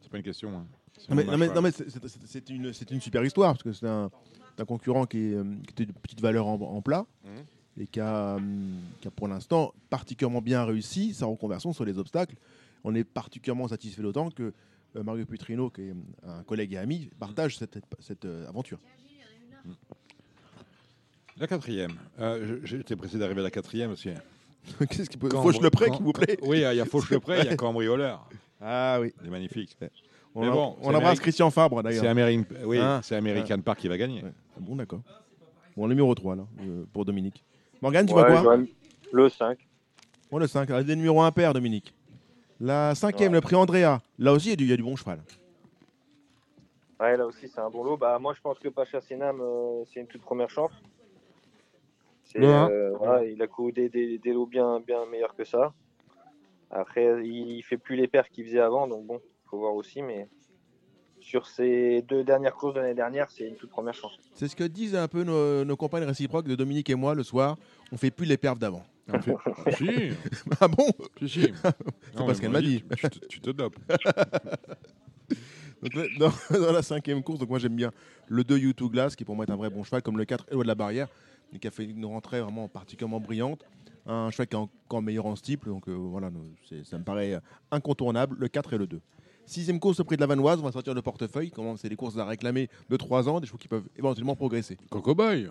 C'est 0.01 0.09
pas 0.11 0.17
une 0.17 0.23
question. 0.23 0.49
hein. 0.57 0.65
C'est 0.97 1.09
Non 1.09 1.15
mais, 1.15 1.23
non 1.25 1.37
mais- 1.37 1.47
non 1.53 1.61
mais 1.61 1.71
c'est- 1.71 2.49
une, 2.49 2.73
c'est 2.73 2.89
une 2.91 3.01
super 3.01 3.23
histoire 3.23 3.51
parce 3.53 3.63
que 3.63 3.73
c'est 3.73 3.87
un, 3.87 4.09
un 4.57 4.65
concurrent 4.65 5.05
qui, 5.05 5.17
est, 5.19 5.33
euh, 5.35 5.43
qui 5.65 5.71
était 5.71 5.85
de 5.85 5.91
petite 5.91 6.21
valeur 6.21 6.47
en, 6.47 6.53
en 6.55 6.81
plat 6.81 7.05
Mhm. 7.23 7.45
et 7.83 7.87
qui 7.87 7.99
a, 7.99 8.35
hum, 8.35 8.79
qui 9.01 9.07
a 9.07 9.11
pour 9.11 9.27
l'instant 9.27 9.73
particulièrement 9.89 10.41
bien 10.41 10.63
réussi 10.65 11.13
sa 11.13 11.25
reconversion 11.25 11.73
sur 11.73 11.85
les 11.85 11.97
obstacles. 11.99 12.35
On 12.83 12.95
est 12.95 13.03
particulièrement 13.03 13.67
satisfait 13.67 14.01
d'autant 14.01 14.31
que 14.31 14.53
euh, 14.95 15.03
Mario 15.03 15.25
Putrino, 15.25 15.69
qui 15.69 15.81
est 15.81 15.93
un 16.25 16.41
collègue 16.43 16.73
et 16.73 16.77
ami, 16.77 17.09
partage 17.19 17.57
cette, 17.57 17.77
cette, 17.99 18.25
euh, 18.25 18.47
aventure. 18.47 18.79
La 21.39 21.47
quatrième. 21.47 21.91
Euh, 22.19 22.59
J'étais 22.63 22.95
pressé 22.95 23.17
d'arriver 23.17 23.41
à 23.41 23.43
la 23.43 23.51
quatrième 23.51 23.91
aussi. 23.91 24.09
Qu'est-ce 24.89 25.09
qui 25.09 25.17
peut 25.17 25.29
Quand- 25.29 25.43
Fauche 25.43 25.59
le 25.61 25.69
prêt, 25.69 25.87
quand- 25.87 25.95
s'il 25.97 26.03
vous 26.05 26.13
plaît. 26.13 26.37
Oui, 26.41 26.57
il 26.57 26.75
y 26.75 26.79
a 26.79 26.85
Fauche 26.85 27.09
le 27.09 27.19
prêt, 27.19 27.39
il 27.41 27.45
y 27.45 27.49
a 27.49 27.55
Cambrioleur. 27.55 28.27
Ah 28.59 28.97
oui. 28.99 29.13
Il 29.21 29.27
est 29.27 29.31
magnifique. 29.31 29.77
On, 30.33 30.41
Mais 30.41 30.47
a- 30.47 30.51
bon, 30.51 30.75
on 30.81 30.89
c'est 30.89 30.95
embrasse 30.95 31.19
Christian 31.19 31.49
Fabre 31.51 31.77
C'est 31.77 31.83
d'ailleurs. 32.01 32.05
Ameri- 32.15 32.45
oui, 32.65 32.79
Ah. 32.81 32.99
c'est 33.03 33.15
American 33.15 33.59
Park 33.61 33.79
qui 33.79 33.87
va 33.87 33.97
gagner. 33.97 34.23
Ouais. 34.23 34.31
Ah 34.55 34.59
Bon, 34.59 34.75
d'accord. 34.75 35.01
Bon, 35.75 35.85
le 35.85 35.89
numéro 35.93 36.13
3 36.15 36.35
là, 36.35 36.45
euh, 36.61 36.83
pour 36.91 37.05
Dominique. 37.05 37.43
Morgane, 37.81 38.05
tu 38.07 38.13
Ouais, 38.13 38.27
vois 38.27 38.41
quoi 38.41 38.57
Le 39.13 39.29
5. 39.29 39.57
Bon, 40.31 40.39
le 40.39 40.47
5, 40.47 40.69
des 40.83 40.95
numéros 40.95 41.21
impair, 41.21 41.53
Dominique. 41.53 41.93
La 42.59 42.95
cinquième, 42.95 43.31
Ouais. 43.31 43.37
le 43.37 43.41
prix 43.41 43.55
Andrea. 43.55 43.99
Là 44.17 44.33
aussi, 44.33 44.47
il 44.47 44.49
y 44.49 44.53
a 44.53 44.55
du, 44.55 44.63
il 44.63 44.69
y 44.71 44.73
a 44.73 44.77
du 44.77 44.83
bon 44.83 44.95
cheval. 44.95 45.19
Ouais, 46.99 47.15
là 47.15 47.25
aussi, 47.27 47.47
c'est 47.47 47.59
un 47.61 47.69
bon 47.69 47.83
lot. 47.83 47.95
Bah, 47.97 48.17
moi, 48.19 48.33
je 48.35 48.41
pense 48.41 48.57
que 48.57 48.69
Pacha 48.69 48.99
Senam, 49.01 49.39
euh, 49.39 49.83
c'est 49.93 49.99
une 49.99 50.07
toute 50.07 50.23
première 50.23 50.49
chance. 50.49 50.71
Euh, 52.35 52.91
voilà, 52.97 53.23
il 53.25 53.41
a 53.41 53.47
couru 53.47 53.71
des, 53.71 53.89
des, 53.89 54.17
des 54.17 54.33
lots 54.33 54.45
bien, 54.45 54.79
bien 54.79 55.05
meilleurs 55.05 55.35
que 55.35 55.43
ça. 55.43 55.73
Après, 56.69 57.25
il 57.25 57.61
fait 57.63 57.77
plus 57.77 57.95
les 57.95 58.07
perfs 58.07 58.29
qu'il 58.29 58.45
faisait 58.45 58.59
avant, 58.59 58.87
donc 58.87 59.05
bon, 59.05 59.21
faut 59.45 59.57
voir 59.59 59.73
aussi. 59.73 60.01
Mais 60.01 60.27
sur 61.21 61.47
ces 61.47 62.01
deux 62.03 62.23
dernières 62.23 62.53
courses 62.53 62.73
de 62.75 62.81
l'année 62.81 62.93
dernière, 62.93 63.29
c'est 63.31 63.47
une 63.47 63.55
toute 63.55 63.69
première 63.69 63.93
chance. 63.93 64.17
C'est 64.33 64.47
ce 64.47 64.55
que 64.55 64.63
disent 64.65 64.95
un 64.95 65.07
peu 65.07 65.23
nos, 65.23 65.63
nos 65.65 65.77
compagnes 65.77 66.03
réciproques 66.03 66.47
de 66.47 66.55
Dominique 66.55 66.89
et 66.89 66.95
moi 66.95 67.15
le 67.15 67.23
soir. 67.23 67.57
On 67.91 67.97
fait 67.97 68.11
plus 68.11 68.25
les 68.25 68.37
perfs 68.37 68.59
d'avant. 68.59 68.83
On 69.11 69.21
fait- 69.21 69.35
si, 69.77 70.09
ah 70.59 70.67
bon? 70.67 70.87
Si, 71.19 71.29
si. 71.29 71.41
C'est 72.13 72.25
pas 72.25 72.33
ce 72.33 72.41
qu'elle 72.41 72.51
m'a 72.51 72.61
dit. 72.61 72.83
Tu, 72.97 73.09
te- 73.09 73.25
tu 73.27 73.39
te 73.39 73.49
dopes. 73.51 73.77
Donc, 75.81 75.93
dans, 76.17 76.31
dans 76.59 76.71
la 76.71 76.81
cinquième 76.81 77.21
course, 77.21 77.39
donc 77.39 77.49
moi 77.49 77.59
j'aime 77.59 77.75
bien 77.75 77.91
le 78.27 78.43
2 78.43 78.57
U2 78.57 78.89
Glass, 78.89 79.15
qui 79.15 79.23
pour 79.23 79.35
moi 79.35 79.45
est 79.45 79.51
un 79.51 79.55
vrai 79.55 79.69
bon 79.69 79.83
cheval, 79.83 80.01
comme 80.01 80.17
le 80.17 80.25
4 80.25 80.45
Eloi 80.49 80.63
de 80.63 80.67
la 80.67 80.73
Barrière, 80.75 81.07
qui 81.59 81.67
a 81.67 81.71
fait 81.71 81.85
une 81.85 82.05
rentrée 82.05 82.41
vraiment 82.41 82.67
particulièrement 82.67 83.19
brillante. 83.19 83.63
Un 84.05 84.29
cheval 84.31 84.47
qui 84.47 84.55
est 84.55 84.59
encore 84.59 85.01
meilleur 85.01 85.25
en 85.25 85.35
steeple, 85.35 85.67
donc 85.69 85.87
euh, 85.89 85.93
voilà, 85.93 86.29
ça 86.85 86.97
me 86.97 87.03
paraît 87.03 87.33
euh, 87.33 87.39
incontournable, 87.71 88.37
le 88.39 88.47
4 88.47 88.73
et 88.73 88.77
le 88.77 88.87
2. 88.87 89.01
Sixième 89.45 89.79
course 89.79 89.99
au 89.99 90.03
prix 90.05 90.15
de 90.15 90.21
la 90.21 90.27
Vanoise, 90.27 90.59
on 90.61 90.63
va 90.63 90.71
sortir 90.71 90.93
le 90.93 91.01
portefeuille, 91.01 91.51
comment 91.51 91.75
c'est 91.77 91.89
des 91.89 91.95
courses 91.97 92.17
à 92.17 92.25
réclamer 92.25 92.69
de 92.89 92.95
3 92.97 93.27
ans, 93.27 93.39
des 93.41 93.47
chevaux 93.47 93.57
qui 93.57 93.67
peuvent 93.67 93.87
éventuellement 93.97 94.35
progresser. 94.35 94.77
Coco 94.89 95.13
Boy. 95.15 95.49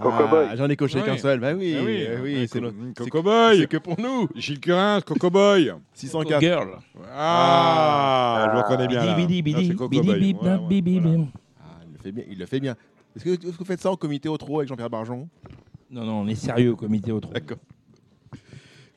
Coco 0.00 0.28
Boy. 0.28 0.46
Ah, 0.50 0.56
J'en 0.56 0.68
ai 0.68 0.76
coché 0.76 0.98
Ouais. 1.00 1.04
qu'un 1.06 1.16
seul, 1.16 1.40
bah 1.40 1.54
oui, 1.54 1.74
Ah 1.78 1.82
oui, 1.84 2.04
euh, 2.06 2.20
oui, 2.22 2.46
c'est 2.48 2.60
notre- 2.60 2.76
Coco 2.94 3.22
Boy. 3.22 3.58
c'est 3.58 3.66
que 3.68 3.78
pour 3.78 3.98
nous. 3.98 4.28
Gilles 4.36 4.60
Curin, 4.60 5.00
Coco 5.00 5.28
Boy. 5.30 5.72
604. 5.94 6.40
Girl. 6.40 6.78
Ah, 7.10 8.48
je 8.50 8.54
le 8.56 8.62
reconnais 8.62 8.86
bien. 8.86 9.04
là. 9.04 9.14
Bidi, 9.14 9.42
bidi, 9.42 9.72
bidi, 9.72 9.74
bidi, 9.88 10.12
bidi, 10.14 10.32
voilà. 10.40 10.58
bidi. 10.58 11.00
Ah, 11.60 11.64
il 11.86 11.92
le 11.92 11.98
fait 11.98 12.12
bien, 12.12 12.24
il 12.30 12.38
le 12.38 12.46
fait 12.46 12.60
bien. 12.60 12.76
Est-ce 13.18 13.36
que, 13.36 13.46
vous 13.46 13.64
faites 13.64 13.80
ça 13.80 13.90
au 13.90 13.96
comité 13.96 14.28
au 14.28 14.36
avec 14.56 14.68
Jean-Pierre 14.68 14.90
Barjon? 14.90 15.28
Non, 15.90 16.04
non, 16.04 16.20
on 16.20 16.26
est 16.28 16.36
sérieux 16.36 16.72
au 16.72 16.76
comité 16.76 17.10
au 17.10 17.18
trou. 17.20 17.32
D'accord. 17.32 17.58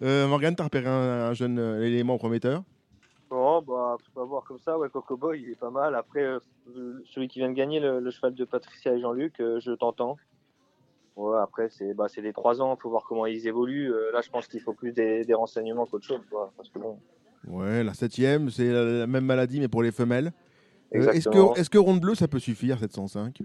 Euh, 0.04 0.28
Morgane, 0.28 0.56
t'as 0.56 0.64
repéré 0.66 0.88
un, 0.88 1.30
un 1.30 1.34
jeune 1.34 1.58
euh, 1.60 1.86
élément 1.86 2.18
prometteur 2.18 2.64
Bon, 3.32 3.62
bah, 3.62 3.98
on 4.16 4.20
va 4.20 4.26
voir 4.26 4.44
comme 4.44 4.60
ça. 4.60 4.78
Ouais, 4.78 4.90
Coco 4.90 5.16
Boy, 5.18 5.42
il 5.42 5.50
est 5.52 5.60
pas 5.60 5.70
mal. 5.70 5.96
Après, 5.96 6.22
euh, 6.22 6.40
celui 7.06 7.28
qui 7.28 7.40
vient 7.40 7.50
de 7.50 7.56
gagner, 7.56 7.80
le, 7.80 8.00
le 8.00 8.12
cheval 8.12 8.36
de 8.36 8.46
Patricia 8.46 8.94
et 8.94 9.00
Jean-Luc, 9.00 9.40
euh, 9.40 9.60
je 9.60 9.72
t'entends. 9.72 10.18
Ouais, 11.16 11.38
après, 11.40 11.70
c'est 11.70 11.94
bah, 11.94 12.08
c'est 12.08 12.22
les 12.22 12.34
3 12.34 12.62
ans, 12.62 12.76
il 12.78 12.82
faut 12.82 12.90
voir 12.90 13.04
comment 13.08 13.26
ils 13.26 13.48
évoluent. 13.48 13.92
Euh, 13.92 14.12
là, 14.12 14.22
je 14.22 14.30
pense 14.30 14.48
qu'il 14.48 14.60
faut 14.62 14.74
plus 14.74 14.92
des, 14.92 15.24
des 15.24 15.34
renseignements 15.34 15.86
qu'autre 15.86 16.06
chose. 16.06 16.22
quoi, 16.30 16.52
parce 16.58 16.70
que 16.70 16.80
bon, 16.80 17.00
Ouais, 17.48 17.84
la 17.84 17.94
septième, 17.94 18.50
c'est 18.50 18.72
la, 18.72 18.84
la 18.84 19.08
même 19.08 19.26
maladie, 19.26 19.60
mais 19.60 19.68
pour 19.68 19.82
les 19.82 19.92
femelles. 19.92 20.32
Euh, 20.94 21.00
est-ce 21.00 21.10
Exactement. 21.10 21.54
que, 21.54 21.60
est-ce 21.60 21.70
que 21.70 21.78
Ronde 21.78 22.02
Bleue, 22.02 22.16
ça 22.16 22.28
peut 22.28 22.40
suffire, 22.40 22.80
705 22.80 23.42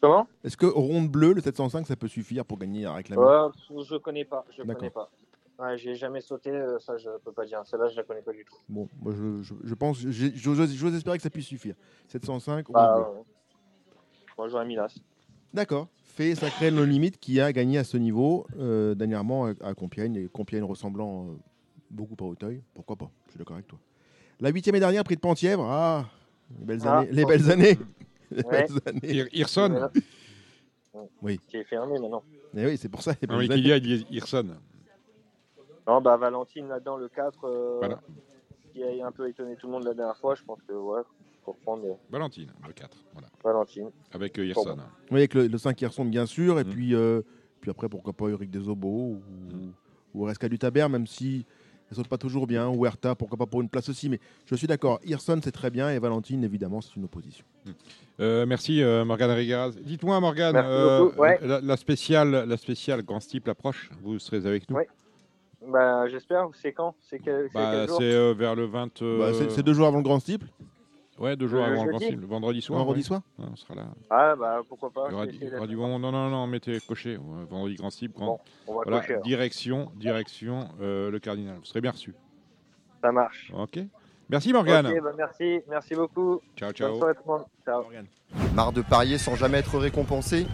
Comment? 0.00 0.28
Est-ce 0.44 0.56
que 0.56 0.66
Ronde 0.66 1.08
Bleue, 1.08 1.32
le 1.32 1.40
705, 1.40 1.86
ça 1.86 1.96
peut 1.96 2.08
suffire 2.08 2.44
pour 2.44 2.58
gagner 2.58 2.86
à 2.86 2.94
réclamer? 2.94 3.22
Ouais, 3.22 3.84
Je 3.84 3.96
connais 3.96 4.24
pas. 4.24 4.44
Je 4.56 4.62
connais 4.62 4.90
pas. 4.90 5.10
Ouais, 5.58 5.76
j'ai 5.76 5.96
jamais 5.96 6.20
sauté, 6.20 6.50
euh, 6.50 6.78
ça 6.78 6.96
je 6.98 7.10
peux 7.24 7.32
pas 7.32 7.44
dire. 7.44 7.60
Celle-là, 7.64 7.88
je 7.88 7.96
la 7.96 8.04
connais 8.04 8.22
pas 8.22 8.32
du 8.32 8.44
tout. 8.44 8.54
Bon, 8.68 8.88
moi, 9.02 9.12
je, 9.12 9.42
je- 9.42 9.54
je 9.64 9.74
pense, 9.74 9.98
j'ose 9.98 10.94
espérer 10.94 11.16
que 11.16 11.22
ça 11.22 11.30
puisse 11.30 11.46
suffire. 11.46 11.74
705, 12.06 12.64
Ronde 12.68 12.74
Bah, 12.76 12.92
Bleue. 12.94 13.22
Moi, 14.38 14.48
j'aurais 14.48 14.66
mis 14.66 14.76
l'as. 14.76 14.96
D'accord. 15.52 15.88
Fait 16.04 16.36
sacré 16.36 16.70
nos 16.70 16.84
limites 16.84 17.18
qui 17.18 17.40
a 17.40 17.52
gagné 17.52 17.78
à 17.78 17.84
ce 17.84 17.96
niveau 17.96 18.46
euh, 18.58 18.94
dernièrement 18.94 19.46
à, 19.60 19.74
Compiègne, 19.74 20.14
et 20.14 20.28
Compiègne 20.28 20.62
ressemblant 20.62 21.26
euh, 21.26 21.36
beaucoup 21.90 22.14
à 22.24 22.28
Auteuil. 22.28 22.62
Pourquoi 22.74 22.94
pas? 22.94 23.10
Je 23.26 23.32
suis 23.32 23.38
d'accord 23.38 23.56
avec 23.56 23.66
toi. 23.66 23.78
La 24.40 24.50
huitième 24.50 24.76
et 24.76 24.80
dernière, 24.80 25.02
prix 25.02 25.16
de 25.16 25.20
Pentièvre. 25.20 25.64
Ah, 25.64 26.06
les 26.58 26.64
belles 26.64 26.86
Ah, 26.86 26.98
années. 26.98 27.08
Les 27.10 27.24
belles 27.24 27.50
années. 27.50 27.78
Ouais. 28.30 28.66
années. 28.86 29.00
Ir- 29.04 29.28
Hirson. 29.32 29.88
Oui. 31.22 31.38
Qui 31.48 31.58
est 31.58 31.64
fermé 31.64 31.98
maintenant. 31.98 32.22
Eh 32.56 32.66
oui, 32.66 32.76
c'est 32.76 32.88
pour 32.88 33.02
ça. 33.02 33.12
les 33.12 33.28
Ah 33.28 33.36
oui, 33.36 33.50
années. 33.50 33.60
y 33.62 33.72
a, 33.72 33.76
il 33.76 33.82
dit 33.82 34.06
Hirson. 34.10 34.46
Non, 35.86 36.00
bah 36.00 36.16
Valentine 36.16 36.68
là-dedans, 36.68 36.96
le 36.96 37.08
4, 37.08 37.44
euh, 37.44 37.76
Voilà. 37.78 38.00
qui 38.72 38.82
a 38.82 39.06
un 39.06 39.12
peu 39.12 39.28
étonné 39.28 39.56
tout 39.56 39.66
le 39.66 39.72
monde 39.72 39.84
la 39.84 39.94
dernière 39.94 40.16
fois, 40.18 40.34
je 40.34 40.42
pense 40.44 40.58
que 40.68 40.72
ouais, 40.74 41.00
pour 41.44 41.56
prendre 41.58 41.84
euh, 41.86 41.94
Valentine, 42.10 42.50
le 42.66 42.72
4. 42.74 42.96
Voilà. 43.12 43.28
Valentine. 43.42 43.90
Avec 44.12 44.38
euh, 44.38 44.44
Hirson. 44.46 44.76
Oui, 45.10 45.18
avec 45.18 45.34
le, 45.34 45.46
le 45.46 45.58
5 45.58 45.80
Hirson, 45.80 46.04
bien 46.04 46.26
sûr. 46.26 46.58
Et 46.60 46.64
Mm. 46.64 46.68
puis, 46.70 46.94
euh, 46.94 47.22
puis 47.60 47.70
après, 47.70 47.88
pourquoi 47.88 48.12
pas 48.12 48.28
Eric 48.28 48.50
Desobo 48.50 48.88
ou, 48.88 49.22
Mm. 49.30 49.72
ou 50.14 50.22
Resca 50.24 50.48
du 50.48 50.58
Taber, 50.58 50.86
même 50.90 51.06
si 51.06 51.46
elle 51.90 51.96
saute 51.96 52.08
pas 52.08 52.18
toujours 52.18 52.46
bien. 52.46 52.68
Ou 52.68 52.86
Herta, 52.86 53.14
pourquoi 53.14 53.36
pas 53.38 53.46
pour 53.46 53.60
une 53.62 53.68
place 53.68 53.88
aussi. 53.88 54.08
Mais 54.08 54.20
je 54.46 54.54
suis 54.54 54.66
d'accord. 54.66 55.00
Hirson, 55.04 55.40
c'est 55.42 55.52
très 55.52 55.70
bien. 55.70 55.90
Et 55.90 55.98
Valentine, 55.98 56.44
évidemment, 56.44 56.80
c'est 56.80 56.96
une 56.96 57.04
opposition. 57.04 57.44
Euh, 58.20 58.46
merci 58.46 58.82
euh, 58.82 59.04
Morgane 59.04 59.30
Rigaraz. 59.30 59.72
Dites-moi 59.80 60.18
Morgane, 60.20 60.56
euh, 60.56 61.10
ouais. 61.16 61.38
la, 61.42 61.60
la 61.60 61.76
spéciale, 61.76 62.44
la 62.48 62.56
spéciale 62.56 63.02
Grand 63.02 63.20
Steeple 63.20 63.50
approche. 63.50 63.90
Vous 64.02 64.18
serez 64.18 64.46
avec 64.46 64.68
nous. 64.70 64.76
Ouais. 64.76 64.88
Bah, 65.66 66.06
j'espère. 66.08 66.48
C'est 66.54 66.72
quand? 66.72 66.94
C'est 67.08 67.20
Bah, 67.52 67.86
euh, 68.00 68.34
vers 68.36 68.54
le 68.54 68.64
20. 68.66 69.02
euh, 69.02 69.18
Bah, 69.18 69.32
c'est 69.34 69.50
c'est 69.50 69.62
deux 69.62 69.74
jours 69.74 69.86
avant 69.86 69.98
le 69.98 70.04
Grand 70.04 70.20
Steeple, 70.20 70.46
Ouais, 71.18 71.36
deux 71.36 71.48
jours 71.48 71.60
Le 71.60 71.72
avant 71.72 71.84
le 71.84 71.90
Grand 71.90 71.98
Steeple. 71.98 72.24
Vendredi 72.24 72.62
soir. 72.62 72.78
vendredi 72.78 73.00
ouais. 73.00 73.04
soir. 73.04 73.22
Ouais, 73.38 73.46
on 73.52 73.56
sera 73.56 73.74
là. 73.74 73.86
Ah, 74.10 74.36
bah, 74.36 74.60
pourquoi 74.68 74.90
pas. 74.90 75.06
Il 75.08 75.12
y 75.12 75.14
aura, 75.14 75.26
il 75.26 75.64
y 75.64 75.66
du 75.68 75.76
bon. 75.76 75.98
Non, 75.98 76.12
non, 76.12 76.30
non, 76.30 76.46
mettez 76.46 76.78
coché. 76.80 77.18
Vendredi 77.50 77.74
Grand 77.74 77.90
Steeple. 77.90 78.16
Grand... 78.16 78.26
Bon, 78.26 78.40
on 78.66 78.76
va 78.76 78.82
Voilà, 78.84 79.00
cocher. 79.00 79.12
alors. 79.14 79.24
direction, 79.24 79.92
direction 79.96 80.68
euh, 80.80 81.10
le 81.10 81.18
Cardinal. 81.18 81.56
Vous 81.56 81.64
serez 81.64 81.80
bien 81.80 81.90
reçu. 81.90 82.14
Ça 83.02 83.12
marche. 83.12 83.52
Ok. 83.56 83.80
Merci 84.30 84.52
Morgane. 84.52 84.92
Bah, 85.00 85.12
merci. 85.16 85.60
Merci 85.68 85.94
beaucoup. 85.94 86.40
Ciao, 86.56 86.72
ciao. 86.72 86.98
soirée 86.98 87.14
tout 87.14 87.22
le 87.26 87.32
monde. 87.32 87.44
Ciao. 87.64 87.84
Marre 88.54 88.72
de 88.72 88.82
parier 88.82 89.18
sans 89.18 89.34
jamais 89.34 89.58
être 89.58 89.78
récompensé 89.78 90.46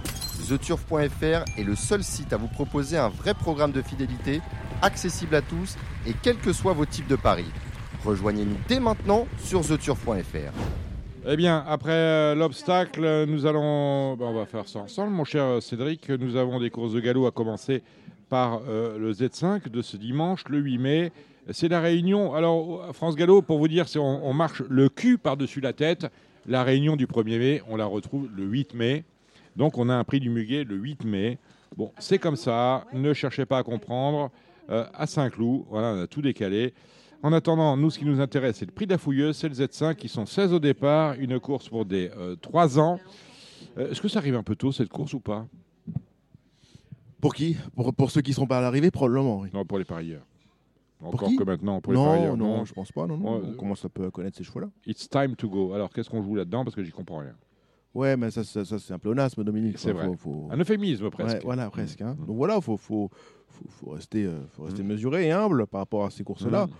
TheTurf.fr 0.48 1.58
est 1.58 1.64
le 1.64 1.74
seul 1.74 2.02
site 2.02 2.32
à 2.32 2.36
vous 2.36 2.48
proposer 2.48 2.98
un 2.98 3.08
vrai 3.08 3.34
programme 3.34 3.72
de 3.72 3.82
fidélité, 3.82 4.40
accessible 4.82 5.34
à 5.34 5.42
tous 5.42 5.76
et 6.06 6.12
quels 6.22 6.38
que 6.38 6.52
soient 6.52 6.72
vos 6.74 6.86
types 6.86 7.06
de 7.08 7.16
paris. 7.16 7.50
Rejoignez-nous 8.04 8.56
dès 8.68 8.80
maintenant 8.80 9.26
sur 9.38 9.62
TheTurf.fr. 9.62 10.52
Eh 11.26 11.36
bien, 11.36 11.64
après 11.66 11.92
euh, 11.92 12.34
l'obstacle, 12.34 13.24
nous 13.26 13.46
allons. 13.46 14.14
bah, 14.16 14.26
on 14.28 14.34
va 14.34 14.44
faire 14.44 14.68
ça 14.68 14.80
ensemble, 14.80 15.12
mon 15.12 15.24
cher 15.24 15.62
Cédric. 15.62 16.10
Nous 16.10 16.36
avons 16.36 16.60
des 16.60 16.68
courses 16.68 16.92
de 16.92 17.00
galop 17.00 17.26
à 17.26 17.30
commencer 17.30 17.82
par 18.28 18.60
euh, 18.68 18.98
le 18.98 19.12
Z5 19.12 19.70
de 19.70 19.80
ce 19.80 19.96
dimanche, 19.96 20.44
le 20.50 20.58
8 20.58 20.78
mai. 20.78 21.12
C'est 21.50 21.68
la 21.68 21.80
réunion. 21.80 22.34
Alors, 22.34 22.94
France 22.94 23.16
Gallo, 23.16 23.40
pour 23.40 23.58
vous 23.58 23.68
dire, 23.68 23.86
on, 23.96 24.20
on 24.22 24.34
marche 24.34 24.62
le 24.68 24.90
cul 24.90 25.16
par-dessus 25.16 25.60
la 25.60 25.72
tête. 25.72 26.06
La 26.46 26.62
réunion 26.62 26.96
du 26.96 27.06
1er 27.06 27.38
mai, 27.38 27.62
on 27.70 27.76
la 27.76 27.86
retrouve 27.86 28.28
le 28.36 28.44
8 28.44 28.74
mai. 28.74 29.04
Donc, 29.56 29.78
on 29.78 29.88
a 29.88 29.94
un 29.94 30.04
prix 30.04 30.20
du 30.20 30.28
muguet 30.28 30.64
le 30.64 30.76
8 30.76 31.04
mai. 31.06 31.38
Bon, 31.74 31.90
c'est 31.98 32.18
comme 32.18 32.36
ça. 32.36 32.84
Ne 32.92 33.14
cherchez 33.14 33.46
pas 33.46 33.58
à 33.58 33.62
comprendre. 33.62 34.30
Euh, 34.68 34.84
à 34.92 35.06
Saint-Cloud, 35.06 35.64
on 35.70 35.78
a 35.78 36.06
tout 36.06 36.20
décalé. 36.20 36.74
En 37.24 37.32
attendant, 37.32 37.74
nous, 37.78 37.88
ce 37.88 37.98
qui 37.98 38.04
nous 38.04 38.20
intéresse, 38.20 38.56
c'est 38.58 38.66
le 38.66 38.72
prix 38.72 38.84
de 38.86 38.90
la 38.92 38.98
fouilleuse, 38.98 39.34
c'est 39.38 39.48
le 39.48 39.54
Z5, 39.54 39.94
qui 39.94 40.08
sont 40.08 40.26
16 40.26 40.52
au 40.52 40.58
départ, 40.58 41.14
une 41.14 41.40
course 41.40 41.70
pour 41.70 41.86
des 41.86 42.10
euh, 42.18 42.36
3 42.36 42.78
ans. 42.78 43.00
Euh, 43.78 43.90
Est-ce 43.90 44.02
que 44.02 44.08
ça 44.08 44.18
arrive 44.18 44.34
un 44.36 44.42
peu 44.42 44.54
tôt, 44.56 44.72
cette 44.72 44.90
course, 44.90 45.14
ou 45.14 45.20
pas? 45.20 45.46
Pour 47.22 47.34
qui? 47.34 47.56
Pour, 47.74 47.94
pour 47.94 48.10
ceux 48.10 48.20
qui 48.20 48.32
ne 48.32 48.34
seront 48.34 48.46
pas 48.46 48.58
à 48.58 48.60
l'arrivée, 48.60 48.90
probablement. 48.90 49.40
oui. 49.40 49.48
Non, 49.54 49.64
pour 49.64 49.78
les 49.78 49.86
parieurs. 49.86 50.20
Encore 51.02 51.28
qui? 51.30 51.36
que 51.36 51.44
maintenant, 51.44 51.80
pour 51.80 51.94
les 51.94 51.98
Non, 51.98 52.04
parieurs. 52.04 52.36
non, 52.36 52.64
je 52.66 52.74
pense 52.74 52.92
pas. 52.92 53.06
Non, 53.06 53.16
non. 53.16 53.42
On 53.42 53.52
commence 53.54 53.82
un 53.86 53.88
peu 53.88 54.04
à 54.04 54.10
connaître 54.10 54.36
ces 54.36 54.44
chevaux-là. 54.44 54.68
It's 54.86 55.08
time 55.08 55.34
to 55.34 55.48
go. 55.48 55.72
Alors, 55.72 55.90
qu'est-ce 55.90 56.10
qu'on 56.10 56.22
joue 56.22 56.34
là-dedans? 56.34 56.62
Parce 56.62 56.76
que 56.76 56.84
j'y 56.84 56.92
comprends 56.92 57.18
rien. 57.20 57.34
Ouais, 57.94 58.18
mais 58.18 58.30
ça, 58.32 58.44
ça, 58.44 58.66
ça, 58.66 58.78
c'est 58.78 58.92
un 58.92 58.98
pléonasme, 58.98 59.42
Dominique. 59.44 59.78
C'est 59.78 59.92
vrai. 59.92 60.10
faut- 60.18 60.48
Un 60.50 60.58
euphémisme, 60.58 61.08
presque. 61.08 61.36
Ouais, 61.36 61.40
voilà, 61.42 61.70
presque. 61.70 62.02
hein. 62.02 62.16
Mm. 62.20 62.26
Donc 62.26 62.36
voilà, 62.36 62.56
il 62.56 62.62
faut, 62.62 62.76
faut, 62.76 63.08
faut, 63.70 63.90
rester, 63.92 64.24
euh, 64.26 64.40
faut 64.56 64.64
rester 64.64 64.82
mesuré 64.82 65.28
et 65.28 65.32
humble 65.32 65.66
par 65.66 65.80
rapport 65.80 66.04
à 66.04 66.10
ces 66.10 66.22
courses-là. 66.24 66.66
Mm. 66.66 66.70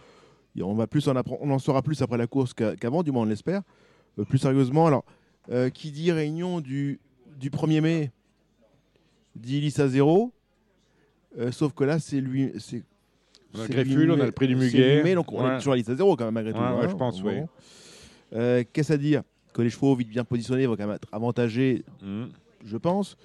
On, 0.63 0.75
va 0.75 0.87
plus 0.87 1.09
en, 1.09 1.15
appren- 1.15 1.39
on 1.41 1.51
en 1.51 1.59
saura 1.59 1.83
plus 1.83 2.01
après 2.03 2.17
la 2.19 2.27
course 2.27 2.55
qu'a- 2.55 2.77
qu'avant, 2.77 3.03
du 3.03 3.11
moins 3.13 3.23
on 3.23 3.27
l'espère. 3.27 3.63
Euh, 4.19 4.25
plus 4.25 4.39
sérieusement, 4.39 4.87
alors, 4.87 5.05
euh, 5.51 5.69
qui 5.71 5.91
dit 5.91 6.13
réunion 6.13 6.61
du, 6.61 7.01
du 7.41 7.51
1er 7.51 7.81
mai 7.81 8.13
dit 9.37 9.61
Lissa 9.61 9.89
0. 9.89 10.33
Euh, 11.39 11.51
sauf 11.51 11.73
que 11.75 11.83
là, 11.85 11.99
c'est 11.99 12.21
lui. 12.21 12.53
c'est- 12.59 12.85
On 13.55 13.61
a 13.61 13.63
le 13.63 13.69
Greffule, 13.69 14.11
on 14.13 14.21
a 14.21 14.27
le 14.27 14.33
prix 14.33 14.47
du 14.49 14.55
Muguet. 14.57 14.97
lui 14.97 15.03
mai, 15.05 15.15
donc 15.15 15.33
on 15.33 15.45
Ouais. 15.45 15.55
est 15.55 15.59
toujours 15.59 15.73
à 15.73 15.77
Lissa 15.77 15.95
0 15.97 16.17
quand 16.17 16.25
même, 16.25 16.35
malgré 16.35 16.53
tout. 16.53 16.59
Ouais, 16.61 16.65
ouais, 16.67 16.85
hein, 16.85 16.89
je 16.89 16.95
pense, 16.95 17.23
oui. 17.23 17.35
Qu'est-ce 18.73 18.93
à 18.93 18.97
dire? 18.97 19.23
Que 19.53 19.63
les 19.63 19.71
chevaux 19.71 19.95
vite 19.95 20.09
bien 20.09 20.25
positionnés 20.25 20.67
vont 20.67 20.77
quand 20.77 20.87
même 20.87 20.97
être 20.97 21.09
avantagés 21.13 21.85
Mm. 22.03 22.25
je 22.65 22.77
pense. 22.77 23.17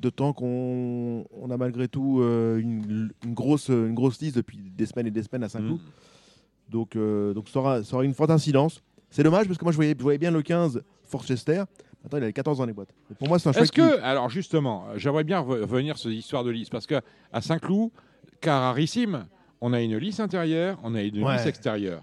D'autant 0.00 0.32
qu'on 0.32 1.26
on 1.38 1.50
a 1.50 1.56
malgré 1.58 1.86
tout 1.88 2.20
une, 2.22 3.10
une 3.24 3.34
grosse, 3.34 3.68
une 3.68 3.92
grosse 3.94 4.18
liste 4.20 4.36
depuis 4.36 4.56
des 4.56 4.86
semaines 4.86 5.06
et 5.08 5.10
des 5.10 5.22
semaines 5.22 5.44
à 5.44 5.50
Saint-Cloud. 5.50 5.80
Mm. 5.80 5.90
Donc, 6.70 6.96
euh, 6.96 7.32
donc 7.34 7.48
ça, 7.48 7.58
aura, 7.60 7.82
ça 7.84 7.94
aura 7.96 8.04
une 8.04 8.14
forte 8.14 8.30
incidence. 8.30 8.82
C'est 9.10 9.22
dommage 9.22 9.46
parce 9.46 9.58
que 9.58 9.64
moi 9.64 9.72
je 9.72 9.76
voyais, 9.76 9.94
je 9.96 10.02
voyais 10.02 10.18
bien 10.18 10.30
le 10.30 10.42
15 10.42 10.82
Forchester. 11.04 11.62
Maintenant 12.02 12.18
il 12.18 12.24
a 12.24 12.32
14 12.32 12.58
dans 12.58 12.66
les 12.66 12.72
boîtes. 12.72 12.92
Pour 13.18 13.28
moi 13.28 13.38
c'est 13.38 13.48
un 13.48 13.52
choix 13.52 13.62
Est-ce 13.62 13.72
que, 13.72 14.00
alors 14.02 14.28
justement, 14.28 14.86
euh, 14.88 14.94
j'aimerais 14.98 15.24
bien 15.24 15.40
re- 15.40 15.60
revenir 15.62 15.96
sur 15.96 16.10
l'histoire 16.10 16.44
de 16.44 16.50
lisse, 16.50 16.68
parce 16.68 16.86
que 16.86 17.00
à 17.32 17.40
Saint-Cloud, 17.40 17.90
car 18.40 18.62
rarissime, 18.62 19.26
on 19.60 19.72
a 19.72 19.80
une 19.80 19.96
lisse 19.96 20.20
intérieure, 20.20 20.78
on 20.82 20.94
a 20.94 21.02
une 21.02 21.22
Ouais. 21.24 21.36
lisse 21.36 21.46
extérieure. 21.46 22.02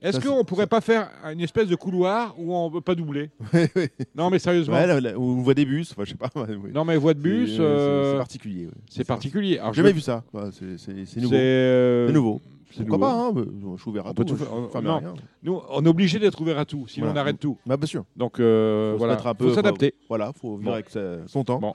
Est-ce 0.00 0.20
qu'on 0.20 0.38
c'est- 0.38 0.44
pourrait 0.44 0.66
pas 0.68 0.80
faire 0.80 1.10
une 1.32 1.40
espèce 1.40 1.66
de 1.66 1.74
couloir 1.74 2.34
où 2.38 2.54
on 2.54 2.68
ne 2.68 2.72
peut 2.72 2.80
pas 2.80 2.94
doubler 2.94 3.30
Non, 4.14 4.30
mais 4.30 4.38
sérieusement. 4.38 4.76
Ouais, 4.76 4.86
là, 4.86 5.00
là, 5.00 5.10
on 5.18 5.36
voit 5.42 5.54
des 5.54 5.64
bus, 5.64 5.90
enfin, 5.90 6.04
je 6.04 6.10
sais 6.10 6.16
pas. 6.16 6.30
Non, 6.72 6.84
mais 6.84 6.96
voie 6.96 7.14
de 7.14 7.18
bus, 7.20 7.56
C'est- 7.56 7.60
euh, 7.60 8.12
c'est 8.12 8.18
particulier. 8.18 8.68
c'est 8.88 9.04
particulier. 9.04 9.60
J'ai 9.68 9.72
jamais 9.74 9.92
vu 9.92 10.00
ça. 10.00 10.22
C'est 10.52 11.20
nouveau. 11.20 11.34
euh, 11.34 12.06
C'est 12.06 12.12
nouveau. 12.12 12.40
Pourquoi 12.76 12.98
pas 12.98 13.12
hein, 13.12 13.32
Je 13.34 13.80
suis 13.80 13.90
ouvert 13.90 14.06
à 14.06 14.10
On 14.10 14.14
peut 14.14 14.24
tout. 14.24 14.34
tout 14.34 14.38
je- 14.40 14.44
faire. 14.44 14.54
euh, 14.76 14.80
Non. 14.82 15.14
Nous, 15.42 15.60
on 15.70 15.84
est 15.84 15.88
obligé 15.88 16.18
d'être 16.18 16.40
ouvert 16.40 16.58
à 16.58 16.64
tout, 16.64 16.86
sinon 16.86 17.06
Voilà. 17.06 17.20
on 17.20 17.22
arrête 17.22 17.38
tout. 17.38 17.56
Bah, 17.66 17.76
bien 17.76 17.86
sûr. 17.86 18.04
Donc 18.16 18.38
euh, 18.40 18.92
Faut 18.92 18.98
voilà, 18.98 19.14
un 19.14 19.34
faut 19.34 19.54
s'adapter. 19.54 19.94
Voilà, 20.08 20.32
faut 20.32 20.56
vivre 20.56 20.70
Bon. 20.70 20.74
avec 20.74 20.90
son 21.26 21.44
temps. 21.44 21.58
Bon. 21.60 21.74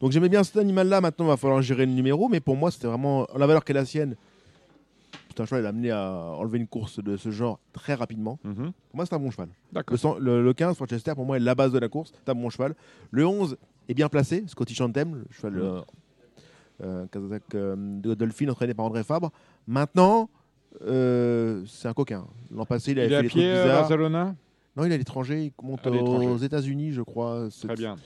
Donc 0.00 0.12
j'aimais 0.12 0.28
bien 0.28 0.44
cet 0.44 0.56
animal-là. 0.58 1.00
Maintenant, 1.00 1.24
il 1.26 1.28
va 1.28 1.36
falloir 1.36 1.60
gérer 1.62 1.86
le 1.86 1.92
numéro. 1.92 2.28
Mais 2.28 2.40
pour 2.40 2.56
moi, 2.56 2.70
c'était 2.70 2.86
vraiment 2.86 3.26
la 3.36 3.46
valeur 3.46 3.64
qu'est 3.64 3.72
la 3.72 3.84
sienne. 3.84 4.16
C'est 5.30 5.40
un 5.42 5.46
cheval, 5.46 5.62
il 5.62 5.66
a 5.66 5.68
amené 5.68 5.90
à 5.92 6.34
enlever 6.36 6.58
une 6.58 6.66
course 6.66 7.02
de 7.02 7.16
ce 7.16 7.30
genre 7.30 7.58
très 7.72 7.94
rapidement. 7.94 8.38
Mhm. 8.44 8.54
Pour 8.54 8.72
moi, 8.96 9.06
c'est 9.06 9.14
un 9.14 9.18
bon 9.20 9.30
cheval. 9.30 9.48
Le, 9.72 10.18
le- 10.18 10.42
le 10.42 10.52
15, 10.52 10.76
Forchester, 10.76 11.14
pour 11.14 11.24
moi, 11.26 11.36
est 11.36 11.40
la 11.40 11.54
base 11.54 11.72
de 11.72 11.78
la 11.78 11.88
course. 11.88 12.12
C'est 12.14 12.30
un 12.30 12.34
bon 12.34 12.50
cheval. 12.50 12.74
Le 13.12 13.24
11 13.26 13.56
est 13.88 13.94
bien 13.94 14.08
placé. 14.08 14.44
Scottish 14.48 14.80
Anthem, 14.80 15.14
le 15.14 15.24
cheval 15.30 15.52
Mhm. 15.54 15.60
euh, 15.62 15.80
kazakh, 17.12 17.42
euh, 17.54 17.74
de 17.76 18.08
Godolphin, 18.08 18.48
entraîné 18.48 18.74
par 18.74 18.86
André 18.86 19.02
Fabre. 19.04 19.30
Maintenant, 19.66 20.28
euh, 20.82 21.62
c'est 21.66 21.88
un 21.88 21.92
coquin. 21.94 22.26
L'an 22.54 22.64
passé, 22.64 22.92
il 22.92 22.98
Il 22.98 23.00
avait 23.00 23.10
est 23.12 23.16
à 23.16 23.18
fait 23.18 23.22
des 23.24 23.28
pied, 23.28 23.42
trucs 23.42 23.52
euh, 23.56 23.62
bizarres. 23.64 23.80
Barcelona? 23.80 24.34
Non, 24.76 24.84
il 24.84 24.92
est 24.92 24.94
à 24.94 24.98
l'étranger. 24.98 25.44
Il 25.60 25.66
monte 25.66 25.86
aux 25.86 26.36
États-Unis, 26.38 26.92
je 26.92 27.02
crois. 27.02 27.48
Très 27.66 27.74
bien. 27.74 27.96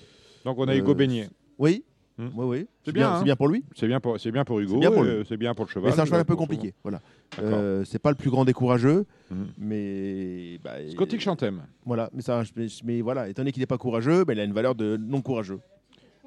Donc 0.44 0.58
on 0.58 0.66
a 0.68 0.72
Euh, 0.72 0.78
Hugo 0.78 0.94
Beignet. 0.94 1.28
Oui. 1.58 1.84
Hmm. 2.18 2.28
Oui, 2.36 2.44
oui. 2.46 2.66
C'est 2.84 2.92
bien, 2.92 3.10
hein. 3.10 3.18
C'est 3.18 3.24
bien 3.24 3.36
pour 3.36 3.48
lui. 3.48 3.64
C'est 3.74 3.86
bien 3.86 3.98
pour, 3.98 4.20
c'est 4.20 4.30
bien 4.30 4.44
pour 4.44 4.60
Hugo, 4.60 4.74
c'est 4.74 4.80
bien 4.80 4.90
pour 4.90 5.02
euh, 5.02 5.24
bien 5.38 5.54
le 5.58 5.66
cheval. 5.66 5.84
Mais 5.88 5.92
c'est 5.92 6.00
un 6.00 6.04
cheval 6.04 6.20
un 6.20 6.24
peu 6.24 6.36
compliqué. 6.36 6.74
Voilà. 6.82 7.00
D'accord. 7.36 7.50
Euh, 7.54 7.84
c'est 7.84 7.98
pas 7.98 8.10
le 8.10 8.16
plus 8.16 8.28
grand 8.30 8.44
des 8.44 8.52
courageux, 8.52 9.06
Mhm. 9.30 9.46
mais 9.56 10.58
bah, 10.62 10.72
Scottish 10.90 11.22
Chantem. 11.22 11.62
Voilà, 11.86 12.10
mais 12.12 12.20
ça, 12.20 12.42
mais, 12.54 12.66
mais 12.84 13.00
voilà, 13.00 13.30
étant 13.30 13.40
donné 13.42 13.50
qu'il 13.52 13.60
n'est 13.62 13.66
pas 13.66 13.78
courageux, 13.78 14.24
bah, 14.26 14.34
il 14.34 14.40
a 14.40 14.44
une 14.44 14.52
valeur 14.52 14.74
de 14.74 14.98
non 14.98 15.22
courageux. 15.22 15.60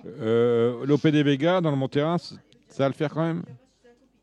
Euh, 0.05 0.85
L'OPD 0.85 1.23
Vega 1.23 1.61
dans 1.61 1.71
le 1.71 1.77
Mont 1.77 1.87
Terrain, 1.87 2.17
c- 2.17 2.35
ça 2.67 2.83
va 2.83 2.89
le 2.89 2.93
faire 2.93 3.09
quand 3.13 3.25
même 3.25 3.43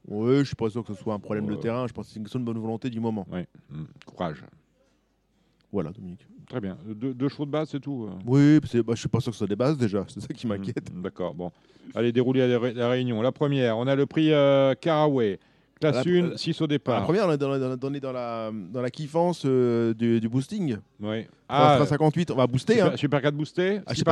Oui, 0.09 0.39
je 0.39 0.45
suis 0.45 0.55
pas 0.57 0.69
sûr 0.71 0.85
que 0.85 0.93
ce 0.95 1.01
soit 1.01 1.15
un 1.15 1.19
problème 1.19 1.47
de 1.47 1.55
Euh. 1.55 1.57
terrain. 1.57 1.87
Je 1.87 1.93
pense 1.93 2.07
que 2.07 2.13
c'est 2.13 2.19
une 2.19 2.25
question 2.25 2.41
de 2.41 2.45
bonne 2.45 2.59
volonté 2.59 2.91
du 2.91 3.01
moment. 3.01 3.27
Oui. 3.33 3.41
Mm. 3.71 3.85
Courage. 4.07 4.45
Voilà, 5.73 5.91
Dominique. 5.91 6.27
Très 6.49 6.61
bien. 6.61 6.77
Deux, 6.87 7.15
deux 7.15 7.29
chevaux 7.29 7.47
de 7.47 7.51
base, 7.51 7.71
c'est 7.71 7.81
tout. 7.81 8.07
euh. 8.11 8.19
Oui, 8.27 8.61
c'est- 8.69 8.83
bah, 8.83 8.93
je 8.95 9.01
suis 9.01 9.09
pas 9.09 9.21
sûr 9.21 9.31
que 9.31 9.37
ce 9.37 9.39
soit 9.39 9.47
des 9.47 9.57
bases 9.57 9.79
déjà. 9.79 10.05
C'est 10.09 10.21
ça 10.21 10.29
qui 10.35 10.47
m'inquiète. 10.47 10.93
Mm, 10.93 11.03
D'accord. 11.03 11.35
Bon. 11.35 11.51
Allez, 11.95 12.13
dérouler 12.13 12.47
la, 12.47 12.59
ré- 12.59 12.75
la 12.75 12.89
réunion. 12.91 13.23
La 13.23 13.33
première, 13.33 13.79
on 13.79 13.87
a 13.87 13.95
le 13.97 14.05
prix 14.07 14.33
euh, 14.33 14.75
Caraway. 14.75 15.39
Classe 15.91 16.05
La- 16.07 16.13
1, 16.13 16.31
la- 16.31 16.37
6 16.39 16.61
au 16.61 16.65
La 16.65 16.69
départ. 16.69 17.03
première, 17.05 17.27
on 17.29 17.33
est 17.33 17.37
dans 17.39 17.49
la, 17.51 17.59
dans 17.59 17.69
la- 17.69 17.77
on 17.83 17.95
est 17.95 18.01
dans 18.01 18.13
la, 18.13 18.51
dans 18.73 18.81
la 18.81 18.91
kiffance 18.91 19.43
euh, 19.45 19.93
du, 19.95 20.21
du 20.21 20.29
boosting. 20.29 20.77
Oui. 21.01 21.27
Ah, 21.49 21.79
Ah, 21.81 21.87
58, 21.87 22.31
on 22.31 22.35
va 22.37 22.47
booster. 22.47 22.75
super, 22.75 22.93
hein. 22.93 22.97
super 22.97 23.21
4 23.23 23.35
boosté 23.35 23.79
Ah, 23.79 23.91
je 23.91 23.95
six 23.95 23.99
sais 23.99 24.05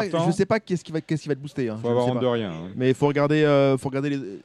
pas, 0.47 0.57
sais 0.57 0.61
qu'est-ce 0.61 0.85
qui 0.85 0.93
va, 0.93 1.01
qu'est-ce 1.01 1.23
qui 1.23 1.29
va 1.29 1.33
être 1.33 1.41
boosté. 1.41 1.69
Hein. 1.69 1.79
faut 1.81 1.89
avoir 1.89 2.07
honte 2.07 2.21
de 2.21 2.27
rien. 2.27 2.51
hein. 2.51 2.69
Mais 2.77 2.89
il 2.91 2.95
faut 2.95 3.07
regarder, 3.07 3.43
euh, 3.45 3.79
faut 3.79 3.89
regarder 3.89 4.11
les- 4.11 4.41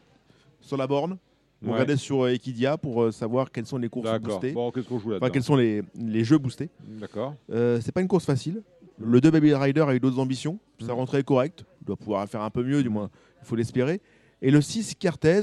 sur 0.62 0.78
la 0.78 0.88
borne, 0.88 1.18
Ouais. 1.64 1.72
regarder 1.74 1.98
sur 1.98 2.24
euh, 2.26 2.34
Equidia 2.34 2.78
pour 2.78 3.12
savoir 3.14 3.52
quelles 3.52 3.66
sont 3.66 3.78
les 3.78 3.90
courses 3.90 4.10
boostées. 4.20 4.52
Bon, 4.52 4.72
qu'est-ce 4.72 4.88
qu'on 4.88 5.00
joue 5.00 5.10
là-dedans 5.12 5.26
Enfin, 5.26 5.32
quels 5.34 5.44
sont 5.44 5.56
les, 5.56 5.82
les 6.00 6.24
jeux 6.24 6.38
boostés. 6.38 6.70
D'accord. 6.88 7.34
Euh, 7.52 7.80
c'est 7.82 7.92
pas 7.92 8.02
une 8.02 8.08
course 8.08 8.26
facile. 8.26 8.62
Le 9.00 9.20
2 9.20 9.32
Baby 9.32 9.54
Rider 9.54 9.82
a 9.82 9.94
eu 9.96 10.00
d'autres 10.00 10.20
ambitions. 10.20 10.58
Ça 10.80 10.88
Mhm. 10.94 11.00
rentrait 11.00 11.24
correct. 11.24 11.66
Il 11.82 11.86
doit 11.88 11.98
pouvoir 11.98 12.28
faire 12.30 12.42
un 12.42 12.50
peu 12.50 12.64
mieux, 12.64 12.82
du 12.84 12.90
moins. 12.90 13.10
Il 13.42 13.48
faut 13.48 13.56
l'espérer. 13.56 14.00
Et 14.42 14.52
le 14.52 14.62
6 14.62 14.96
Cartez 14.96 15.42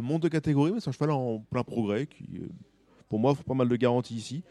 monte 0.00 0.22
de 0.22 0.28
catégorie, 0.28 0.72
mais 0.72 0.80
c'est 0.80 0.88
un 0.88 0.92
cheval 0.92 1.10
en 1.10 1.38
plein 1.50 1.62
progrès 1.62 2.06
qui, 2.06 2.24
euh, 2.38 2.46
pour 3.08 3.18
moi, 3.18 3.32
offre 3.32 3.44
pas 3.44 3.54
mal 3.54 3.68
de 3.68 3.76
garanties 3.76 4.14
ici. 4.14 4.42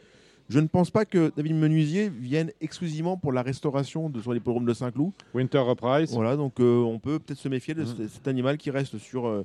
Je 0.48 0.60
ne 0.60 0.68
pense 0.68 0.92
pas 0.92 1.06
que 1.06 1.32
David 1.36 1.56
Menuisier 1.56 2.08
vienne 2.10 2.52
exclusivement 2.62 3.18
pour 3.18 3.32
la 3.32 3.42
restauration 3.42 4.10
de, 4.10 4.22
sur 4.22 4.32
les 4.32 4.40
de 4.40 4.74
Saint-Cloud. 4.74 5.12
Winter 5.34 5.58
Reprise. 5.60 6.12
Voilà, 6.14 6.36
donc 6.36 6.60
euh, 6.60 6.82
on 6.84 7.00
peut 7.00 7.18
peut-être 7.20 7.40
se 7.40 7.50
méfier 7.50 7.74
de 7.74 7.82
Mhm. 7.84 8.08
cet, 8.08 8.28
animal 8.28 8.58
qui 8.58 8.70
reste 8.70 8.98
sur 9.00 9.26
euh, 9.28 9.44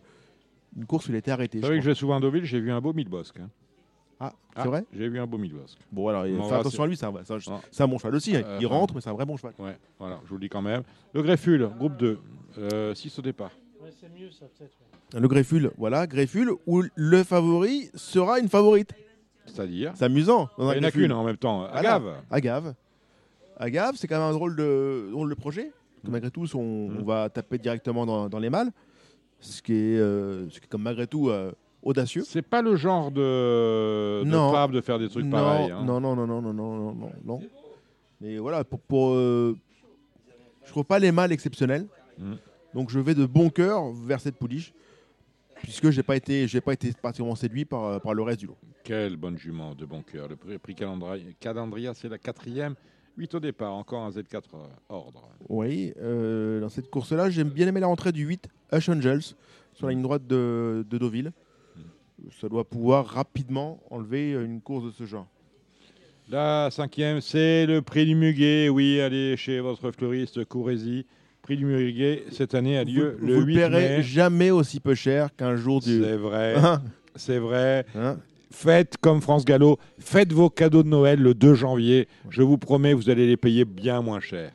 une 0.77 0.85
course 0.85 1.07
où 1.09 1.13
il 1.13 1.15
a 1.15 1.19
été 1.19 1.31
arrêté. 1.31 1.57
Vous 1.59 1.63
je 1.63 1.67
savez 1.69 1.79
que 1.79 1.85
je 1.85 1.91
vais 1.91 1.95
souvent 1.95 2.17
à 2.17 2.21
Deauville, 2.21 2.45
j'ai 2.45 2.61
vu 2.61 2.71
un 2.71 2.81
beau 2.83 2.93
mille 2.93 3.09
bosque. 3.09 3.39
hein. 3.41 3.49
Ah, 4.23 4.35
Ah, 4.55 4.63
c'est 4.63 4.69
vrai? 4.69 4.85
J'ai 4.93 5.09
vu 5.09 5.19
un 5.19 5.27
beau 5.27 5.39
Midwest. 5.39 5.79
Bon, 5.91 6.09
alors, 6.09 6.25
fais 6.25 6.31
là, 6.51 6.59
attention 6.59 6.83
à 6.83 6.87
lui, 6.87 6.95
c'est 6.95 7.07
un, 7.07 7.13
c'est 7.25 7.33
un- 7.33 7.39
Ah. 7.55 7.61
c'est 7.71 7.83
un 7.83 7.89
bon 7.89 7.97
cheval 7.97 8.15
aussi. 8.17 8.37
hein. 8.37 8.43
Euh, 8.45 8.59
Il 8.61 8.67
enfin- 8.67 8.77
rentre, 8.77 8.95
mais 8.95 9.01
c'est 9.01 9.09
un 9.09 9.15
vrai 9.15 9.25
bon 9.25 9.39
cheval. 9.39 9.55
Ouais, 9.59 9.79
voilà, 9.99 10.21
je 10.25 10.29
vous 10.29 10.35
le 10.35 10.41
dis 10.43 10.51
quand 10.51 10.61
même. 10.61 10.83
Le 11.15 11.23
Grefful, 11.23 11.67
groupe 11.79 11.97
2, 11.97 12.19
6 12.95 13.19
au 13.19 13.23
départ 13.23 13.53
c'est 14.01 14.09
mieux 14.09 14.31
ça 14.31 14.47
peut-être. 14.59 15.21
Le 15.21 15.29
Greffule, 15.29 15.73
voilà, 15.77 16.07
Greffule 16.07 16.53
où 16.67 16.83
le 16.95 17.25
favori 17.25 17.91
sera 17.95 18.39
une 18.39 18.49
favorite. 18.49 18.93
C'est-à-dire 19.47 19.93
C'est 19.97 20.05
amusant. 20.05 20.49
Il 20.59 20.65
n'y 20.65 20.71
en 20.71 20.83
a 20.83 20.91
qu'une 20.91 21.13
en 21.13 21.25
même 21.25 21.37
temps. 21.37 21.65
Agave. 21.65 22.23
Agave. 22.31 22.75
Agave, 23.57 23.97
c'est 23.97 24.07
quand 24.07 24.19
même 24.19 24.29
un 24.29 24.33
drôle 24.33 24.57
de, 24.57 25.09
drôle 25.11 25.29
de 25.29 25.35
projet. 25.35 25.73
Mm. 26.05 26.11
Malgré 26.11 26.31
tout, 26.31 26.45
mm. 26.45 26.57
on, 26.57 27.03
va 27.05 27.29
taper 27.29 27.59
directement 27.59 28.29
dans, 28.29 28.39
les 28.39 28.51
mâles. 28.51 28.71
Ce 29.41 29.63
qui 29.63 29.73
est, 29.73 29.99
euh, 29.99 30.49
ce 30.51 30.61
qui 30.61 30.67
est 30.67 30.69
comme 30.69 30.83
malgré 30.83 31.07
tout 31.07 31.31
euh, 31.31 31.53
audacieux. 31.83 32.23
C'est 32.27 32.43
pas 32.43 32.63
le 32.63 32.77
genre 32.77 33.11
de, 33.11 34.23
de 34.23 34.29
non. 34.29 34.69
De 34.69 34.81
faire 34.81 34.99
des 34.99 35.09
trucs 35.09 35.25
non, 35.25 35.31
pareils. 35.31 35.71
Hein. 35.71 35.83
Non, 35.85 36.01
non, 36.01 36.15
non, 36.15 36.27
non, 36.27 36.41
non, 36.41 36.53
non, 36.53 36.95
non, 36.95 37.13
non. 37.25 37.41
Mais 38.21 38.39
voilà, 38.39 38.65
pour, 38.65 38.81
pour 38.81 39.11
euh, 39.15 39.57
je 40.65 40.71
trouve 40.71 40.85
pas 40.85 40.99
les 40.99 41.11
mâles 41.11 41.33
exceptionnels. 41.33 41.87
Mm. 42.19 42.35
Donc 42.75 42.91
je 42.91 43.01
vais 43.01 43.15
de 43.15 43.27
bon 43.27 43.51
cœur 43.51 43.93
vers 43.93 44.21
cette 44.21 44.37
pouliche, 44.37 44.73
puisque 45.57 45.91
j'ai 45.91 46.03
pas 46.03 46.17
été, 46.17 46.47
j'ai 46.47 46.61
pas 46.61 46.73
été 46.73 46.93
particulièrement 46.93 47.37
séduit 47.37 47.65
par, 47.65 47.85
euh, 47.85 47.99
par 47.99 48.15
le 48.15 48.23
reste 48.23 48.41
du 48.41 48.47
lot. 48.47 48.57
Quelle 48.85 49.17
bonne 49.17 49.39
jument 49.39 49.75
de 49.75 49.85
bon 49.85 50.03
cœur. 50.03 50.29
Le 50.29 50.59
prix, 50.59 50.75
Calandria, 50.75 51.95
c'est 51.95 52.09
la 52.09 52.19
quatrième. 52.19 52.75
8 53.17 53.35
au 53.35 53.41
départ, 53.41 53.73
encore 53.73 54.03
un 54.03 54.11
Z4 54.11 54.43
euh, 54.55 54.67
ordre. 54.89 55.29
Oui, 55.49 55.93
euh, 56.01 56.61
dans 56.61 56.69
cette 56.69 56.89
course-là, 56.91 57.29
j'aime 57.29 57.51
bien 57.51 57.67
aimé 57.67 57.81
la 57.81 57.89
rentrée 57.89 58.13
du 58.13 58.25
8, 58.25 58.49
Hush 58.73 58.89
Angels, 58.89 59.35
sur 59.75 59.87
la 59.87 59.93
ligne 59.93 60.03
droite 60.03 60.27
de, 60.27 60.87
de 60.89 60.99
Deauville. 60.99 61.33
Ça 62.41 62.49
doit 62.49 62.65
pouvoir 62.65 63.07
rapidement 63.07 63.81
enlever 63.91 64.33
une 64.33 64.61
course 64.61 64.85
de 64.85 64.91
ce 64.91 65.05
genre. 65.05 65.27
La 66.29 66.71
cinquième, 66.71 67.21
c'est 67.21 67.67
le 67.67 67.83
prix 67.83 68.07
du 68.07 68.15
Muguet. 68.15 68.69
Oui, 68.69 69.01
allez 69.01 69.37
chez 69.37 69.59
votre 69.59 69.91
fleuriste 69.91 70.45
Courrézy. 70.45 71.05
Prix 71.51 71.57
du 71.57 71.65
Muguet, 71.65 72.27
cette 72.31 72.55
année, 72.55 72.79
a 72.79 72.85
lieu 72.85 73.17
vous 73.19 73.27
le 73.27 73.35
vous 73.35 73.47
8 73.47 73.55
paierez 73.57 73.89
mai. 73.97 74.03
jamais 74.05 74.53
aussi 74.53 74.79
peu 74.79 74.95
cher 74.95 75.35
qu'un 75.35 75.57
jour 75.57 75.81
du. 75.81 76.01
C'est 76.01 76.15
vrai. 76.15 76.55
Hein 76.57 76.81
C'est 77.17 77.39
vrai. 77.41 77.85
Hein 77.97 78.19
Faites 78.53 78.99
comme 79.01 79.21
France 79.21 79.45
Gallo. 79.45 79.77
Faites 79.99 80.33
vos 80.33 80.49
cadeaux 80.49 80.85
de 80.85 80.89
Noël 80.89 81.21
le 81.21 81.35
2 81.35 81.55
janvier. 81.55 82.07
Je 82.29 82.43
vous 82.43 82.57
promets, 82.57 82.95
vous 82.95 83.11
allez 83.11 83.27
les 83.27 83.37
payer 83.37 83.65
bien 83.65 84.01
moins 84.01 84.21
cher. 84.21 84.53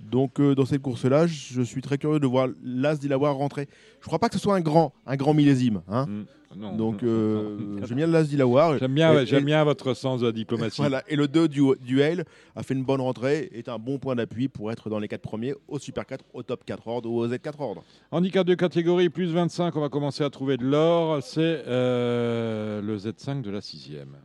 Donc 0.00 0.40
euh, 0.40 0.56
dans 0.56 0.64
cette 0.64 0.82
course-là, 0.82 1.28
je 1.28 1.62
suis 1.62 1.80
très 1.80 1.96
curieux 1.96 2.18
de 2.18 2.26
voir 2.26 2.48
l'As 2.64 2.96
d'Ilavoir 2.96 3.36
rentrer. 3.36 3.68
Je 4.00 4.06
crois 4.06 4.18
pas 4.18 4.28
que 4.28 4.34
ce 4.34 4.40
soit 4.40 4.56
un 4.56 4.60
grand, 4.60 4.92
un 5.06 5.14
grand 5.14 5.32
millésime. 5.32 5.82
Hein 5.86 6.06
Mm. 6.06 6.24
Non. 6.56 6.76
Donc 6.76 7.02
euh, 7.02 7.58
j'aime 7.84 7.96
bien 7.96 8.06
l'As 8.06 8.24
d'Ilavoir. 8.24 8.78
J'aime 8.78 8.94
bien, 8.94 9.12
j'aime 9.24 9.44
bien 9.44 9.64
votre 9.64 9.94
sens 9.94 10.20
de 10.20 10.26
la 10.26 10.32
diplomatie. 10.32 10.80
Voilà. 10.80 11.02
Et 11.08 11.16
le 11.16 11.28
2 11.28 11.48
du 11.48 11.62
duel 11.84 12.24
a 12.56 12.62
fait 12.62 12.74
une 12.74 12.84
bonne 12.84 13.00
rentrée, 13.00 13.50
est 13.52 13.68
un 13.68 13.78
bon 13.78 13.98
point 13.98 14.14
d'appui 14.14 14.48
pour 14.48 14.70
être 14.72 14.88
dans 14.90 14.98
les 14.98 15.08
4 15.08 15.20
premiers, 15.20 15.54
au 15.68 15.78
Super 15.78 16.06
4, 16.06 16.24
au 16.32 16.42
Top 16.42 16.64
4 16.64 16.86
ordre 16.88 17.10
ou 17.10 17.18
au 17.20 17.28
Z4 17.28 17.54
ordre. 17.60 17.82
Handicap 18.10 18.46
de 18.46 18.54
catégorie, 18.54 19.08
plus 19.08 19.32
25, 19.32 19.74
on 19.76 19.80
va 19.80 19.88
commencer 19.88 20.22
à 20.24 20.30
trouver 20.30 20.56
de 20.56 20.64
l'or. 20.64 21.22
C'est 21.22 21.62
euh, 21.66 22.80
le 22.82 22.96
Z5 22.98 23.42
de 23.42 23.50
la 23.50 23.60
sixième. 23.60 24.16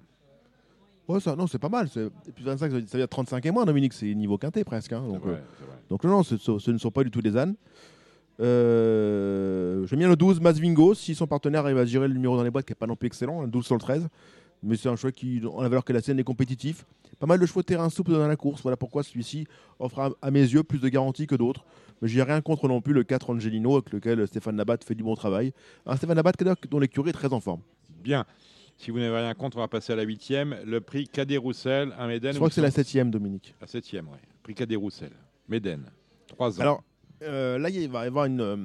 Ouais, 1.08 1.20
ça, 1.20 1.36
non, 1.36 1.48
c'est 1.48 1.58
pas 1.58 1.70
mal. 1.70 1.90
puis 2.36 2.44
25, 2.44 2.68
ça 2.70 2.76
veut 2.76 2.82
dire- 2.82 2.90
ça 2.90 2.98
veut 2.98 3.02
dire 3.02 3.10
35 3.10 3.44
et 3.48 3.52
moins, 3.52 3.66
Dominique, 3.66 3.94
c'est 3.94 4.14
niveau 4.14 4.38
quintet 4.38 4.64
presque. 4.64 4.94
hein. 4.94 5.02
donc, 5.08 5.22
euh, 5.26 5.38
donc 5.90 6.04
non, 6.04 6.22
ce- 6.22 6.38
ce 6.38 6.70
ne 6.72 6.78
sont 6.78 6.92
pas 6.92 7.04
du 7.04 7.10
tout 7.10 7.22
des 7.24 7.36
ânes. 7.36 7.56
Euh, 8.40 9.86
J'aime 9.88 10.00
bien 10.00 10.08
le 10.10 10.16
12, 10.16 10.40
Masvingo, 10.42 10.94
si 10.94 11.16
son 11.16 11.28
partenaire 11.28 11.66
arrive 11.66 11.78
à 11.78 11.86
gérer 11.86 12.08
le 12.08 12.14
numéro 12.14 12.38
dans 12.38 12.44
les 12.44 12.52
boîtes, 12.52 12.66
qui 12.66 12.72
n'est 12.72 12.76
pas 12.76 12.88
non 12.88 12.96
plus 12.96 13.08
excellent, 13.08 13.42
un 13.42 13.48
12 13.48 13.66
sur 13.66 13.76
le 13.76 13.82
13. 13.82 14.08
Mais 14.62 14.76
c'est 14.76 14.90
un 14.90 14.96
choix 14.98 15.12
qui, 15.14 15.42
en 15.46 15.62
la 15.62 15.70
valeur 15.70 15.86
que 15.86 15.94
la 15.94 16.02
scène 16.02 16.20
est 16.20 16.24
compétitif. 16.24 16.86
Pas 17.18 17.28
mal 17.28 17.40
de 17.40 17.46
chevaux 17.46 17.62
de 17.62 17.66
terrain 17.66 17.90
souple 17.90 18.12
dans 18.12 18.28
la 18.28 18.36
course. 18.36 18.62
Voilà 18.62 18.76
pourquoi 18.76 19.04
celui-ci 19.04 19.48
offre 19.80 20.00
à, 20.00 20.10
à 20.22 20.32
mes 20.32 20.42
yeux 20.42 20.64
plus 20.64 20.80
de 20.80 20.90
garanties 20.90 21.28
que 21.28 21.36
d'autres. 21.36 21.64
Mais 22.02 22.08
j'ai 22.10 22.22
rien 22.24 22.42
contre 22.42 22.68
non 22.68 22.82
plus 22.82 22.94
le 22.94 23.04
4 23.04 23.30
Angelino, 23.30 23.76
avec 23.78 23.92
lequel 23.92 24.28
Stéphane 24.28 24.58
Labatte 24.58 24.84
fait 24.84 24.96
du 24.96 25.04
bon 25.04 25.16
travail. 25.16 25.54
Un 25.86 25.96
Stéphane 25.96 26.18
Labatte 26.18 26.44
dont 26.70 26.80
l'écurie 26.80 27.10
est 27.10 27.14
très 27.14 27.32
en 27.34 27.40
forme. 27.40 27.62
Bien. 28.04 28.26
Si 28.78 28.92
vous 28.92 29.00
n'avez 29.00 29.18
rien 29.18 29.34
contre, 29.34 29.58
on 29.58 29.62
va 29.62 29.68
passer 29.70 29.94
à 29.94 29.96
la 29.96 30.04
huitième. 30.04 30.56
Le 30.66 30.80
prix 30.82 31.08
Cadet 31.08 31.38
Roussel, 31.38 31.94
un 31.98 32.08
Méden. 32.08 32.32
Je 32.32 32.38
crois 32.38 32.48
que 32.50 32.56
c'est 32.56 32.62
la 32.62 32.68
800. 32.68 32.76
septième, 32.76 33.12
Dominique. 33.12 33.56
La 33.62 33.68
septième, 33.68 34.08
oui. 34.08 34.18
Prix 34.44 34.56
Cadet 34.56 34.76
Roussel. 34.78 35.12
Méden. 35.50 35.84
3 36.28 36.60
ans. 36.60 36.62
Alors 36.62 36.84
euh, 37.22 37.58
là, 37.58 37.70
il 37.70 37.90
va 37.90 38.04
y 38.04 38.08
avoir 38.08 38.26
une, 38.26 38.42
euh, 38.42 38.58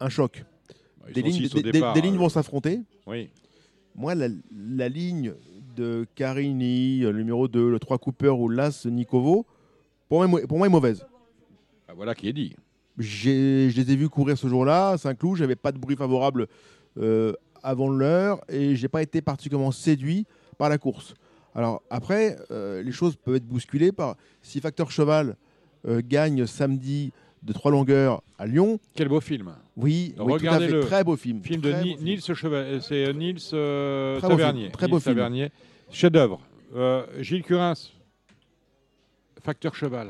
un 0.00 0.08
choc. 0.08 0.44
Bah, 1.00 1.06
Des 1.14 1.22
lignes, 1.22 1.48
des- 1.48 1.62
des- 1.72 2.00
lignes 2.00 2.14
euh, 2.14 2.18
vont 2.18 2.28
s'affronter. 2.28 2.80
Oui. 3.06 3.30
Moi, 3.94 4.14
la, 4.14 4.28
la 4.54 4.88
ligne 4.88 5.32
de 5.76 6.06
Carini, 6.14 7.00
le 7.00 7.12
numéro 7.12 7.48
2, 7.48 7.70
le 7.70 7.78
3 7.78 7.98
Cooper 7.98 8.28
ou 8.30 8.48
l'As 8.48 8.86
Nikovo, 8.86 9.46
pour 10.08 10.18
moi, 10.18 10.26
est 10.26 10.28
mo- 10.42 10.46
pour 10.46 10.58
moi 10.58 10.66
est 10.66 10.70
mauvaise. 10.70 11.06
Bah, 11.88 11.94
voilà 11.96 12.14
qui 12.14 12.28
est 12.28 12.32
dit. 12.32 12.54
Je 12.98 13.68
les 13.68 13.90
ai 13.92 13.96
vus 13.96 14.08
courir 14.08 14.38
ce 14.38 14.46
jour-là 14.48 14.90
à 14.90 14.98
Saint-Cloud, 14.98 15.36
j'avais 15.36 15.56
pas 15.56 15.70
de 15.72 15.78
bruit 15.78 15.96
favorable 15.96 16.46
euh, 16.98 17.34
avant 17.62 17.90
l'heure 17.90 18.40
et 18.48 18.74
j'ai 18.74 18.88
pas 18.88 19.02
été 19.02 19.20
particulièrement 19.20 19.70
séduit 19.72 20.24
par 20.56 20.70
la 20.70 20.78
course. 20.78 21.12
Alors 21.54 21.82
après, 21.90 22.36
euh, 22.50 22.82
les 22.82 22.92
choses 22.92 23.16
peuvent 23.16 23.34
être 23.36 23.46
bousculées 23.46 23.92
par 23.92 24.16
si 24.40 24.60
Facteur 24.60 24.90
Cheval 24.90 25.36
euh, 25.86 26.00
gagne 26.02 26.46
samedi 26.46 27.12
de 27.46 27.52
trois 27.52 27.70
longueurs 27.70 28.22
à 28.38 28.46
Lyon. 28.46 28.78
Quel 28.94 29.08
beau 29.08 29.20
film. 29.20 29.52
Oui, 29.76 30.14
oui 30.14 30.14
tout 30.16 30.22
à 30.22 30.26
fait, 30.26 30.32
Regardez-le. 30.32 30.80
très 30.80 31.04
beau 31.04 31.16
film. 31.16 31.40
Film 31.42 31.60
de 31.60 31.70
Ni- 31.72 31.74
beau 31.92 31.96
film. 31.98 32.04
Nils 32.04 32.20
Cheval. 32.34 32.64
euh, 32.64 32.80
C'est 32.80 33.06
euh, 33.06 33.12
Nils 33.12 33.38
euh, 33.52 34.18
Très 34.18 34.28
beau 34.28 34.36
film, 34.38 34.70
très 34.70 34.86
Nils 34.86 34.90
beau 34.90 35.00
film. 35.00 35.14
Tavernier. 35.14 35.50
Chef-d'œuvre. 35.90 36.40
Euh, 36.74 37.06
Gilles 37.22 37.42
Curins. 37.44 37.74
Facteur 39.42 39.74
Cheval. 39.74 40.08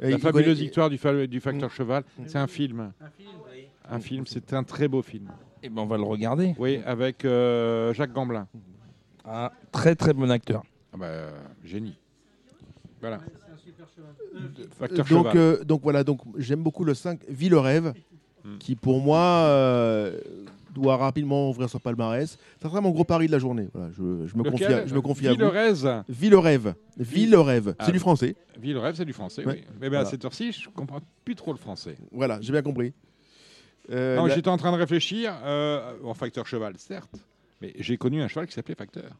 Et 0.00 0.10
La 0.10 0.18
fabuleuse 0.18 0.46
connaît- 0.56 0.60
victoire 0.60 0.90
du, 0.90 0.98
fa- 0.98 1.26
du 1.26 1.40
Facteur 1.40 1.68
Mm. 1.70 1.72
Cheval. 1.72 2.04
C'est 2.26 2.38
un 2.38 2.46
film. 2.48 2.92
Un 3.88 4.00
film, 4.00 4.26
c'est 4.26 4.52
un 4.52 4.64
très 4.64 4.88
beau 4.88 5.02
film. 5.02 5.30
Et 5.62 5.68
ben 5.68 5.82
on 5.82 5.86
va 5.86 5.96
le 5.96 6.02
regarder. 6.02 6.54
Oui, 6.58 6.80
avec 6.84 7.24
euh, 7.24 7.94
Jacques 7.94 8.12
Gamblin. 8.12 8.48
Un 9.24 9.50
très 9.72 9.94
très 9.94 10.12
bon 10.12 10.30
acteur. 10.30 10.62
Ah 10.92 10.96
bah, 10.98 11.06
euh, 11.06 11.30
génie. 11.64 11.96
Voilà. 13.00 13.20
Euh, 14.36 14.40
Facteur 14.78 15.04
donc, 15.06 15.26
cheval. 15.28 15.36
euh, 15.36 15.64
donc 15.64 15.82
voilà, 15.82 16.04
donc 16.04 16.20
j'aime 16.38 16.62
beaucoup 16.62 16.84
le 16.84 16.94
5 16.94 17.20
Vie 17.28 17.48
le 17.48 17.58
rêve, 17.58 17.92
Hmm. 18.44 18.58
qui 18.58 18.74
pour 18.76 19.00
moi 19.00 19.18
euh, 19.20 20.20
doit 20.74 20.98
rapidement 20.98 21.48
ouvrir 21.48 21.70
son 21.70 21.78
palmarès. 21.78 22.36
Ça 22.60 22.68
sera 22.68 22.82
mon 22.82 22.90
gros 22.90 23.04
pari 23.04 23.26
de 23.26 23.32
la 23.32 23.38
journée. 23.38 23.68
Voilà, 23.72 23.90
je, 23.92 24.26
je 24.26 24.36
me 24.36 24.42
confie, 24.42 24.64
à, 24.66 24.86
je 24.86 24.94
me 24.94 25.00
confie 25.00 25.26
à 25.28 25.30
vous. 25.32 25.36
Vie 25.38 25.42
le 26.28 26.36
rêve, 26.38 26.74
Vie 26.98 27.26
le 27.26 27.40
rêve, 27.40 27.74
Ah. 27.78 27.86
c'est 27.86 27.92
du 27.92 27.98
français. 27.98 28.36
Villerez, 28.60 28.92
c'est 28.96 29.06
du 29.06 29.14
français, 29.14 29.46
Ouais. 29.46 29.54
oui. 29.54 29.64
Mais 29.80 29.80
ben, 29.80 29.86
à 29.86 29.88
Voilà. 30.00 30.04
cette 30.10 30.24
heure-ci, 30.26 30.52
je 30.52 30.68
comprends 30.68 31.00
plus 31.24 31.34
trop 31.36 31.52
le 31.52 31.58
français. 31.58 31.96
Voilà, 32.12 32.38
j'ai 32.42 32.52
bien 32.52 32.60
compris. 32.60 32.92
Euh, 33.90 34.16
non, 34.16 34.26
la- 34.26 34.34
j'étais 34.34 34.48
en 34.48 34.56
train 34.58 34.72
de 34.72 34.76
réfléchir. 34.76 35.32
Euh, 35.44 35.92
en 36.04 36.12
facteur 36.14 36.46
cheval, 36.46 36.74
certes. 36.76 37.16
Mais 37.62 37.72
j'ai 37.78 37.96
connu 37.96 38.20
un 38.20 38.28
cheval 38.28 38.46
qui 38.46 38.52
s'appelait 38.52 38.74
Facteur. 38.74 39.10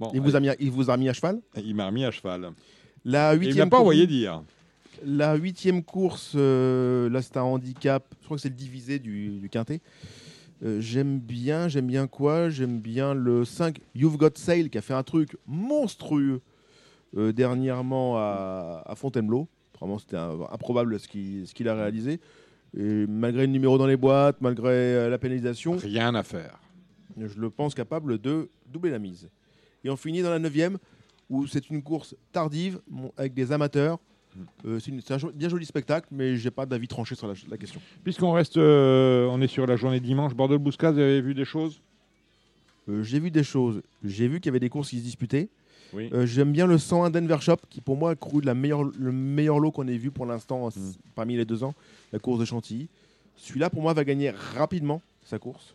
Bon, 0.00 0.10
il, 0.14 0.20
vous 0.20 0.34
a 0.34 0.40
mis, 0.40 0.48
à- 0.48 0.56
il 0.58 0.70
vous 0.72 0.90
a 0.90 0.96
mis 0.96 1.08
à 1.08 1.12
cheval? 1.12 1.40
il 1.56 1.74
m'a 1.76 1.86
remis 1.86 2.04
à 2.04 2.10
cheval. 2.10 2.50
La 3.04 3.32
Et 3.32 3.36
il 3.36 3.40
ne 3.40 3.46
huitième 3.46 3.66
m'a 3.66 3.70
pas 3.70 3.76
course- 3.76 3.80
envoyé 3.80 4.06
dire. 4.06 4.42
La 5.04 5.34
huitième 5.34 5.82
course, 5.82 6.32
euh, 6.36 7.10
là 7.10 7.22
c'est 7.22 7.36
un 7.36 7.42
handicap. 7.42 8.04
Je 8.20 8.24
crois 8.26 8.36
que 8.36 8.40
c'est 8.42 8.48
le 8.50 8.54
divisé 8.54 8.98
du, 9.00 9.40
du 9.40 9.48
quintet. 9.48 9.80
Euh, 10.64 10.80
j'aime 10.80 11.18
bien, 11.18 11.66
j'aime 11.66 11.88
bien 11.88 12.06
quoi? 12.06 12.48
J'aime 12.50 12.78
bien 12.80 13.14
le 13.14 13.44
5 13.44 13.80
You've 13.96 14.16
Got 14.16 14.30
Sail 14.36 14.70
qui 14.70 14.78
a 14.78 14.82
fait 14.82 14.94
un 14.94 15.02
truc 15.02 15.36
monstrueux 15.46 16.40
euh, 17.16 17.32
dernièrement 17.32 18.16
à, 18.18 18.82
à 18.86 18.94
Fontainebleau. 18.94 19.48
Vraiment, 19.80 19.98
c'était 19.98 20.16
improbable 20.16 21.00
ce 21.00 21.08
qu'il 21.08 21.68
a 21.68 21.74
réalisé. 21.74 22.20
Et 22.78 23.06
malgré 23.08 23.44
le 23.46 23.52
numéro 23.52 23.76
dans 23.76 23.88
les 23.88 23.96
boîtes, 23.96 24.36
malgré 24.40 25.10
la 25.10 25.18
pénalisation, 25.18 25.76
Rien 25.78 26.14
à 26.14 26.22
faire. 26.22 26.60
je 27.18 27.38
le 27.40 27.50
pense 27.50 27.74
capable 27.74 28.18
de 28.20 28.48
doubler 28.72 28.92
la 28.92 29.00
mise. 29.00 29.28
Et 29.82 29.90
on 29.90 29.96
finit 29.96 30.22
dans 30.22 30.30
la 30.30 30.38
neuvième, 30.38 30.78
où 31.30 31.46
c'est 31.46 31.70
une 31.70 31.82
course 31.82 32.14
tardive 32.32 32.80
avec 33.16 33.34
des 33.34 33.52
amateurs. 33.52 33.98
Euh, 34.64 34.78
c'est 34.80 35.10
un 35.12 35.18
jo- 35.18 35.30
bien 35.34 35.48
joli 35.50 35.66
spectacle, 35.66 36.08
mais 36.10 36.36
j'ai 36.36 36.50
pas 36.50 36.64
d'avis 36.64 36.88
tranché 36.88 37.14
sur 37.14 37.26
la, 37.28 37.34
la 37.50 37.56
question. 37.58 37.80
Puisqu'on 38.02 38.32
reste, 38.32 38.56
euh, 38.56 39.26
on 39.30 39.40
est 39.42 39.46
sur 39.46 39.66
la 39.66 39.76
journée 39.76 40.00
dimanche, 40.00 40.34
Bordeaux-Bouscaz, 40.34 40.92
vous 40.94 40.98
avez 41.00 41.20
vu 41.20 41.34
des 41.34 41.44
choses? 41.44 41.80
Euh, 42.88 43.02
j'ai 43.02 43.20
vu 43.20 43.30
des 43.30 43.44
choses. 43.44 43.82
J'ai 44.02 44.28
vu 44.28 44.40
qu'il 44.40 44.46
y 44.46 44.52
avait 44.52 44.58
des 44.60 44.70
courses 44.70 44.88
qui 44.90 44.98
se 44.98 45.04
disputaient. 45.04 45.48
Oui. 45.92 46.10
J'aime 46.24 46.52
bien 46.52 46.66
le 46.66 46.78
101 46.78 47.10
Denver 47.10 47.36
Shop, 47.40 47.58
qui 47.68 47.82
pour 47.82 47.98
moi 47.98 48.12
a 48.12 48.14
cru 48.14 48.40
la 48.40 48.54
meilleure, 48.54 48.82
le 48.84 49.12
meilleur 49.12 49.58
lot 49.60 49.70
qu'on 49.70 49.86
ait 49.88 49.98
vu 49.98 50.10
pour 50.10 50.24
l'instant 50.24 50.66
Mm. 50.68 50.92
parmi 51.14 51.36
les 51.36 51.44
deux 51.44 51.62
ans, 51.64 51.74
la 52.14 52.18
course 52.18 52.40
de 52.40 52.46
Chantilly. 52.46 52.88
Celui-là, 53.36 53.68
pour 53.68 53.82
moi, 53.82 53.92
va 53.92 54.02
gagner 54.02 54.30
rapidement 54.30 55.02
sa 55.22 55.38
course. 55.38 55.74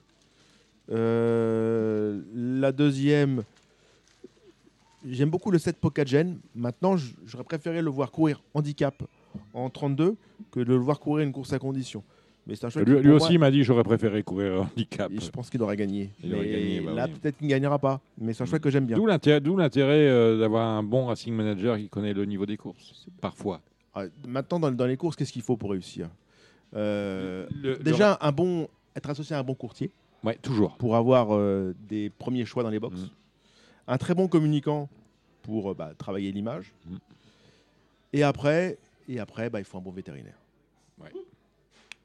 La 0.89 2.71
deuxième, 2.71 3.43
j'aime 5.09 5.29
beaucoup 5.29 5.51
le 5.51 5.57
7 5.59 5.77
Pokagen. 5.77 6.37
Maintenant, 6.55 6.95
j'aurais 7.25 7.43
préféré 7.43 7.81
le 7.81 7.89
voir 7.89 8.11
courir 8.11 8.41
handicap 8.53 9.03
en 9.53 9.69
32 9.69 10.15
que 10.51 10.59
de 10.59 10.65
le 10.65 10.75
voir 10.75 10.99
courir 10.99 11.25
une 11.25 11.31
course 11.33 11.53
à 11.53 11.59
condition. 11.59 12.03
Mais 12.45 12.55
c'est 12.55 12.65
un 12.65 12.69
choix 12.69 12.81
Lui, 12.83 12.99
lui 13.01 13.11
aussi 13.11 13.37
m'a 13.37 13.51
dit 13.51 13.63
j'aurais 13.63 13.83
préféré 13.83 14.23
courir 14.23 14.61
handicap. 14.61 15.11
je 15.13 15.29
pense 15.29 15.49
qu'il 15.49 15.61
aurait 15.61 15.75
gagné. 15.75 16.11
Il 16.23 16.33
aurait 16.33 16.47
gagné, 16.49 16.79
bah 16.81 16.93
là, 16.93 17.05
oui. 17.07 17.19
peut-être 17.19 17.37
qu'il 17.37 17.47
ne 17.47 17.51
gagnera 17.51 17.77
pas. 17.77 17.99
Mais 18.17 18.33
c'est 18.33 18.43
un 18.43 18.45
choix 18.45 18.59
que 18.59 18.69
j'aime 18.69 18.85
bien. 18.85 18.95
D'où 18.95 19.05
l'intérêt, 19.05 19.41
d'où 19.41 19.57
l'intérêt 19.57 20.07
euh, 20.07 20.39
d'avoir 20.39 20.65
un 20.65 20.81
bon 20.83 21.07
racing 21.07 21.33
manager 21.33 21.77
qui 21.77 21.89
connaît 21.89 22.13
le 22.13 22.23
niveau 22.25 22.45
des 22.45 22.55
courses. 22.55 23.05
Parfois. 23.19 23.59
Ah, 23.93 24.03
Maintenant, 24.25 24.59
dans, 24.61 24.71
dans 24.71 24.85
les 24.85 24.95
courses, 24.95 25.15
qu'est-ce 25.17 25.33
qu'il 25.33 25.41
faut 25.41 25.57
pour 25.57 25.71
réussir? 25.71 26.07
Euh, 26.75 27.47
Le- 27.61 27.73
le- 27.73 27.77
Déjà, 27.83 28.17
un 28.21 28.31
bon, 28.31 28.67
être 28.95 29.09
associé 29.09 29.35
à 29.35 29.39
un 29.39 29.43
bon 29.43 29.55
courtier 29.55 29.91
Ouais, 30.23 30.35
toujours. 30.41 30.75
pour 30.77 30.95
avoir 30.95 31.27
euh, 31.35 31.73
des 31.89 32.09
premiers 32.09 32.45
choix 32.45 32.63
dans 32.63 32.69
les 32.69 32.79
box. 32.79 32.95
Mhm. 32.99 33.09
Un 33.87 33.97
très 33.97 34.13
bon 34.15 34.27
communicant 34.27 34.89
pour 35.43 35.71
euh, 35.71 35.73
bah, 35.73 35.93
travailler 35.97 36.31
l'image. 36.31 36.73
Mhm. 36.89 36.99
Et 38.13 38.23
après, 38.23 38.77
et 39.07 39.19
après 39.19 39.49
bah, 39.49 39.59
il 39.59 39.65
faut 39.65 39.77
un 39.77 39.81
bon 39.81 39.91
vétérinaire. 39.91 40.37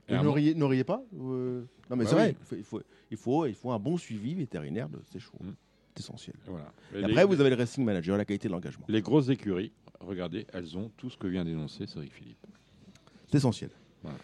Et 0.09 0.14
un 0.14 0.22
ne, 0.22 0.24
bon- 0.28 0.32
riez, 0.32 0.54
ne 0.56 0.64
riez 0.64 0.82
pas 0.84 1.00
euh, 1.14 1.62
Non, 1.88 1.96
mais 1.96 2.04
Bah 2.04 2.10
c'est 2.10 2.16
oui. 2.16 2.22
vrai. 2.22 2.36
Il 2.40 2.44
faut, 2.44 2.56
il, 2.56 2.64
faut, 2.64 2.80
il, 3.12 3.16
faut, 3.16 3.46
il 3.46 3.54
faut 3.54 3.70
un 3.70 3.78
bon 3.78 3.96
suivi 3.96 4.34
vétérinaire 4.34 4.88
de 4.88 4.98
ces 5.12 5.20
chevaux. 5.20 5.38
Mhm. 5.40 5.54
C'est 5.94 6.00
essentiel. 6.00 6.34
Voilà. 6.46 6.72
Et 6.92 6.98
Et 7.00 7.04
après, 7.04 7.14
les, 7.14 7.24
vous 7.24 7.40
avez 7.40 7.50
le 7.50 7.56
racing 7.56 7.84
manager, 7.84 8.16
la 8.16 8.24
qualité 8.24 8.48
de 8.48 8.52
l'engagement. 8.52 8.84
les 8.88 9.00
grosses 9.00 9.28
écuries, 9.28 9.72
regardez, 10.00 10.44
elles 10.52 10.76
ont 10.76 10.90
tout 10.96 11.09
ce 11.09 11.16
que 11.16 11.28
vient 11.28 11.44
d'énoncer 11.44 11.86
Cédric 11.86 12.12
Philippe. 12.12 12.44
C'est 13.28 13.36
essentiel. 13.38 13.70
Voilà. 14.02 14.18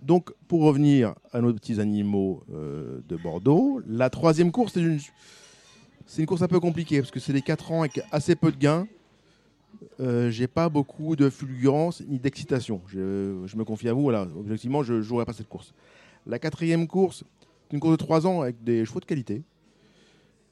Donc, 0.00 0.32
pour 0.46 0.62
revenir 0.62 1.14
à 1.32 1.40
nos 1.40 1.52
petits 1.52 1.80
animaux 1.80 2.44
euh, 2.52 3.00
de 3.08 3.16
Bordeaux, 3.16 3.82
la 3.88 4.10
troisième 4.10 4.52
course, 4.52 4.74
c'est 4.74 4.80
une, 4.80 5.00
c'est 6.06 6.22
une 6.22 6.26
course 6.26 6.42
un 6.42 6.48
peu 6.48 6.60
compliquée 6.60 7.00
parce 7.00 7.10
que 7.10 7.20
c'est 7.20 7.32
des 7.32 7.42
4 7.42 7.72
ans 7.72 7.80
avec 7.80 8.00
assez 8.12 8.36
peu 8.36 8.52
de 8.52 8.56
gains. 8.56 8.86
Euh, 10.00 10.30
j'ai 10.30 10.46
pas 10.46 10.68
beaucoup 10.68 11.16
de 11.16 11.28
fulgurance 11.28 12.02
ni 12.06 12.18
d'excitation. 12.18 12.80
Je, 12.86 13.56
me 13.56 13.64
confie 13.64 13.88
à 13.88 13.92
vous, 13.92 14.02
voilà. 14.02 14.26
Objectivement, 14.38 14.82
je 14.82 14.94
ne 14.94 15.02
jouerai 15.02 15.24
pas 15.24 15.32
cette 15.32 15.48
course. 15.48 15.74
La 16.26 16.38
quatrième 16.38 16.86
course, 16.86 17.24
c'est 17.68 17.74
une 17.74 17.80
course 17.80 17.92
de 17.92 17.96
3 17.96 18.26
ans 18.26 18.42
avec 18.42 18.62
des 18.62 18.84
chevaux 18.84 19.00
de 19.00 19.04
qualité. 19.04 19.42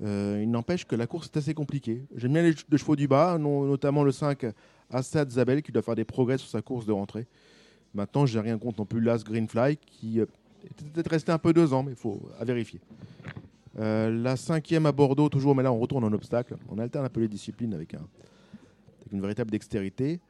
Euh, 0.03 0.41
il 0.43 0.51
n'empêche 0.51 0.85
que 0.85 0.97
la 0.97 1.07
course 1.07 1.31
est 1.33 1.39
assez 1.39 1.55
compliquée. 1.55 2.03
J'aime 2.17 2.33
bien 2.33 2.43
les, 2.43 2.55
les 2.69 2.79
chevaux 2.79 2.97
du 2.97 3.07
bas, 3.07 3.39
notamment 3.39 4.03
le 4.03 4.13
5 4.13 4.45
Assad 4.91 5.31
Zabel 5.31 5.63
qui 5.63 5.73
doit 5.73 5.83
faire 5.83 5.95
des 5.95 6.05
progrès 6.05 6.39
sur 6.39 6.49
sa 6.49 6.63
course 6.63 6.85
de 6.85 6.93
rentrée. 6.93 7.27
Maintenant, 7.95 8.27
j'ai 8.27 8.41
rien 8.41 8.59
contre 8.59 8.81
non 8.81 8.87
plus 8.87 9.01
l'As 9.01 9.23
Greenfly 9.23 9.77
qui 9.77 10.21
euh, 10.21 10.27
est 10.65 10.91
peut-être 10.93 11.11
resté 11.11 11.31
un 11.31 11.39
peu 11.39 11.53
deux 11.53 11.73
ans, 11.73 11.85
mais 11.85 11.93
il 11.93 11.97
faut 11.97 12.21
à 12.39 12.45
vérifier. 12.45 12.81
Euh, 13.79 14.11
la 14.11 14.37
cinquième 14.37 14.87
à 14.87 14.93
Bordeaux, 14.93 15.29
toujours, 15.29 15.55
mais 15.55 15.63
là 15.63 15.73
on 15.73 15.79
retourne 15.79 16.05
en 16.05 16.13
obstacle. 16.13 16.57
On 16.71 16.79
alterne 16.79 17.05
un 17.05 17.09
peu 17.09 17.21
les 17.21 17.29
disciplines 17.29 17.75
avec, 17.75 17.95
un, 17.95 17.99
avec 19.01 19.13
une 19.13 19.21
véritable 19.21 19.51
dextérité. 19.51 20.21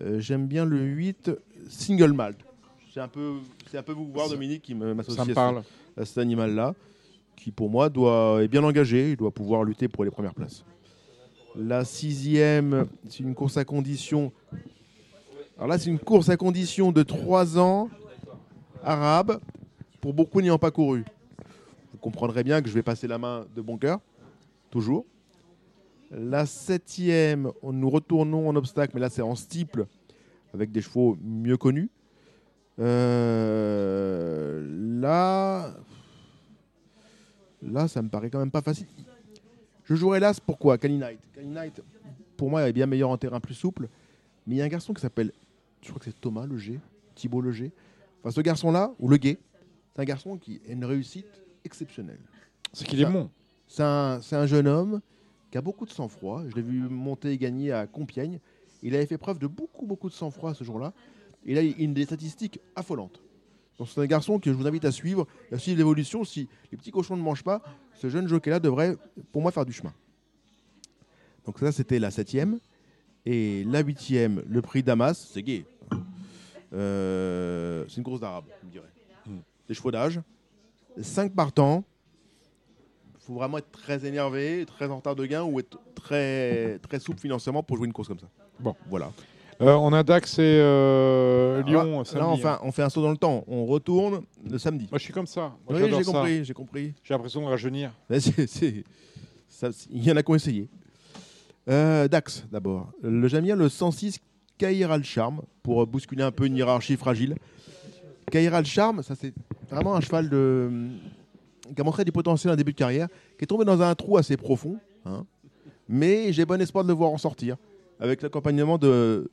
Euh, 0.00 0.20
J'aime 0.20 0.46
bien 0.46 0.64
le 0.64 0.78
8 0.82 1.30
Single 1.68 2.12
Malt. 2.12 2.38
C'est 2.94 3.00
un 3.00 3.08
peu, 3.08 3.34
c'est 3.70 3.78
un 3.78 3.82
peu 3.82 3.92
vous 3.92 4.06
voir, 4.08 4.28
Dominique, 4.30 4.62
qui 4.62 4.74
me- 4.74 4.94
m'associe 4.94 5.20
à 5.36 5.62
à 5.96 6.04
cet 6.04 6.18
animal-là, 6.18 6.74
qui 7.36 7.50
pour 7.50 7.68
moi 7.70 7.88
doit, 7.90 8.42
est 8.42 8.48
bien 8.48 8.62
engagé, 8.64 9.10
il 9.10 9.16
doit 9.16 9.30
pouvoir 9.32 9.64
lutter 9.64 9.88
pour 9.88 10.04
les 10.04 10.10
premières 10.10 10.34
places. 10.34 10.64
La 11.56 11.84
sixième, 11.84 12.86
c'est 13.08 13.20
une 13.20 13.34
course 13.34 13.56
à 13.56 13.64
condition. 13.64 14.32
Alors 15.56 15.68
là, 15.68 15.78
c'est 15.78 15.90
une 15.90 15.98
course 15.98 16.28
à 16.28 16.36
condition 16.36 16.92
de 16.92 17.02
3 17.02 17.58
ans, 17.58 17.90
arabe, 18.82 19.40
pour 20.00 20.14
beaucoup 20.14 20.40
n'ayant 20.40 20.58
pas 20.58 20.70
couru. 20.70 21.04
Vous 21.98 22.02
comprendrez 22.02 22.44
bien 22.44 22.62
que 22.62 22.68
je 22.68 22.74
vais 22.74 22.84
passer 22.84 23.08
la 23.08 23.18
main 23.18 23.44
de 23.56 23.60
bon 23.60 23.76
cœur, 23.76 23.98
toujours. 24.70 25.04
La 26.12 26.46
septième, 26.46 27.50
nous 27.64 27.90
retournons 27.90 28.48
en 28.48 28.54
obstacle, 28.54 28.92
mais 28.94 29.00
là 29.00 29.10
c'est 29.10 29.20
en 29.20 29.34
steeple, 29.34 29.84
avec 30.54 30.70
des 30.70 30.80
chevaux 30.80 31.18
mieux 31.20 31.56
connus. 31.56 31.90
Euh, 32.78 34.62
là, 35.00 35.74
là, 37.62 37.88
ça 37.88 38.00
me 38.00 38.08
paraît 38.08 38.30
quand 38.30 38.38
même 38.38 38.52
pas 38.52 38.62
facile. 38.62 38.86
Je 39.82 39.96
jouerai 39.96 40.20
l'As, 40.20 40.38
pourquoi? 40.38 40.78
Cali 40.78 40.98
Knight. 40.98 41.18
Kali 41.34 41.48
Knight, 41.48 41.82
pour 42.36 42.48
moi, 42.48 42.68
est 42.68 42.72
bien 42.72 42.86
meilleur 42.86 43.10
en 43.10 43.18
terrain 43.18 43.40
plus 43.40 43.54
souple. 43.54 43.88
Mais 44.46 44.54
il 44.54 44.58
y 44.58 44.62
a 44.62 44.64
un 44.66 44.68
garçon 44.68 44.94
qui 44.94 45.02
s'appelle, 45.02 45.32
je 45.82 45.88
crois 45.88 45.98
que 45.98 46.04
c'est 46.04 46.20
Thomas 46.20 46.46
Leger, 46.46 46.78
Thibaut 47.16 47.40
Leger. 47.40 47.72
Enfin, 48.20 48.30
ce 48.30 48.40
garçon-là, 48.40 48.94
ou 49.00 49.08
Le 49.08 49.18
c'est 49.20 49.36
un 49.96 50.04
garçon 50.04 50.36
qui 50.36 50.60
a 50.68 50.70
une 50.70 50.84
réussite 50.84 51.42
exceptionnelle. 51.68 52.20
C'est 52.72 52.86
qu'il 52.86 53.00
est 53.00 53.04
bon. 53.04 53.30
C'est 53.66 53.82
un, 53.82 54.46
jeune 54.46 54.66
homme 54.66 55.00
qui 55.50 55.58
a 55.58 55.60
beaucoup 55.60 55.84
de 55.84 55.90
sang-froid. 55.90 56.42
Je 56.48 56.54
l'ai 56.54 56.62
vu 56.62 56.80
monter 56.88 57.32
et 57.32 57.38
gagner 57.38 57.72
à 57.72 57.86
Compiègne. 57.86 58.40
Il 58.82 58.94
avait 58.94 59.06
fait 59.06 59.18
preuve 59.18 59.38
de 59.38 59.46
beaucoup, 59.46 59.86
beaucoup 59.86 60.08
de 60.08 60.14
sang-froid 60.14 60.54
ce 60.54 60.64
jour-là. 60.64 60.92
Et 61.44 61.54
là, 61.54 61.62
il 61.62 61.90
a 61.90 61.92
des 61.92 62.04
statistiques 62.04 62.58
affolantes. 62.74 63.20
Donc, 63.78 63.88
c'est 63.88 64.00
un 64.00 64.06
garçon 64.06 64.38
que 64.38 64.50
je 64.50 64.56
vous 64.56 64.66
invite 64.66 64.84
à 64.84 64.90
suivre, 64.90 65.26
à 65.52 65.58
suivre 65.58 65.78
l'évolution. 65.78 66.24
Si 66.24 66.48
les 66.72 66.78
petits 66.78 66.90
cochons 66.90 67.16
ne 67.16 67.22
mangent 67.22 67.44
pas, 67.44 67.62
ce 67.94 68.08
jeune 68.08 68.26
jockey-là 68.26 68.58
devrait, 68.58 68.96
pour 69.30 69.42
moi, 69.42 69.52
faire 69.52 69.66
du 69.66 69.72
chemin. 69.72 69.92
Donc, 71.44 71.58
ça, 71.58 71.70
c'était 71.70 71.98
la 71.98 72.10
septième. 72.10 72.58
Et 73.24 73.64
la 73.64 73.80
huitième, 73.80 74.42
le 74.48 74.62
prix 74.62 74.82
Damas, 74.82 75.28
c'est 75.32 75.42
gay. 75.42 75.66
Euh, 76.72 77.84
c'est 77.88 77.98
une 77.98 78.02
course 78.02 78.20
d'arabe, 78.20 78.44
je 78.60 78.66
me 78.66 78.72
dirais. 78.72 78.90
Hmm. 79.26 79.40
Des 79.68 79.74
chevaux 79.74 79.90
d'âge. 79.90 80.20
Cinq 81.02 81.34
partants. 81.34 81.84
Il 83.16 83.20
faut 83.26 83.34
vraiment 83.34 83.58
être 83.58 83.70
très 83.70 84.06
énervé, 84.06 84.64
très 84.66 84.86
en 84.88 84.96
retard 84.96 85.14
de 85.16 85.26
gain 85.26 85.42
ou 85.44 85.60
être 85.60 85.78
très, 85.94 86.78
très 86.78 86.98
souple 86.98 87.20
financièrement 87.20 87.62
pour 87.62 87.76
jouer 87.76 87.86
une 87.86 87.92
course 87.92 88.08
comme 88.08 88.18
ça. 88.18 88.28
Bon. 88.58 88.74
Voilà. 88.88 89.10
Euh, 89.60 89.74
on 89.74 89.92
a 89.92 90.02
Dax 90.04 90.38
et 90.38 90.42
euh, 90.42 91.62
Lyon 91.64 91.98
là, 91.98 92.04
samedi. 92.04 92.20
là, 92.20 92.28
enfin, 92.28 92.60
on 92.62 92.70
fait 92.72 92.82
un 92.82 92.88
saut 92.88 93.02
dans 93.02 93.10
le 93.10 93.16
temps. 93.16 93.44
On 93.48 93.66
retourne 93.66 94.22
le 94.48 94.56
samedi. 94.56 94.86
Moi, 94.90 94.98
je 94.98 95.04
suis 95.04 95.12
comme 95.12 95.26
ça. 95.26 95.52
Moi, 95.68 95.78
oui, 95.80 95.90
j'ai 95.98 96.04
compris, 96.04 96.44
j'ai 96.44 96.54
compris. 96.54 96.94
J'ai 97.02 97.12
l'impression 97.14 97.40
de 97.42 97.46
rajeunir. 97.46 97.90
Il 98.08 100.04
y 100.04 100.12
en 100.12 100.16
a 100.16 100.22
qui 100.22 100.30
ont 100.30 100.34
essayé. 100.36 100.68
Euh, 101.68 102.08
Dax, 102.08 102.44
d'abord. 102.50 102.88
Le- 103.02 103.26
J'aime 103.28 103.44
bien 103.44 103.56
le 103.56 103.68
106 103.68 104.20
Kaira 104.56 104.96
le 104.96 105.02
Charme 105.04 105.42
pour 105.62 105.86
bousculer 105.86 106.22
un 106.22 106.30
peu 106.30 106.46
une 106.46 106.56
hiérarchie 106.56 106.96
fragile. 106.96 107.34
Kaira 108.30 108.60
le 108.60 108.66
Charme, 108.66 109.02
ça 109.02 109.14
c'est 109.14 109.32
vraiment 109.70 109.94
un 109.94 110.00
cheval 110.00 110.28
de, 110.28 110.70
qui 111.74 111.80
a 111.80 111.84
montré 111.84 112.04
du 112.04 112.12
potentiel 112.12 112.52
en 112.52 112.56
début 112.56 112.72
de 112.72 112.78
carrière, 112.78 113.08
qui 113.38 113.44
est 113.44 113.46
tombé 113.46 113.64
dans 113.64 113.80
un 113.82 113.94
trou 113.94 114.16
assez 114.16 114.36
profond. 114.36 114.78
hein. 115.04 115.24
Mais 115.88 116.32
j'ai 116.32 116.44
bon 116.44 116.60
espoir 116.60 116.84
de 116.84 116.88
le 116.88 116.94
voir 116.94 117.10
en 117.10 117.18
sortir 117.18 117.56
avec 117.98 118.20
l'accompagnement 118.22 118.76
de, 118.78 119.30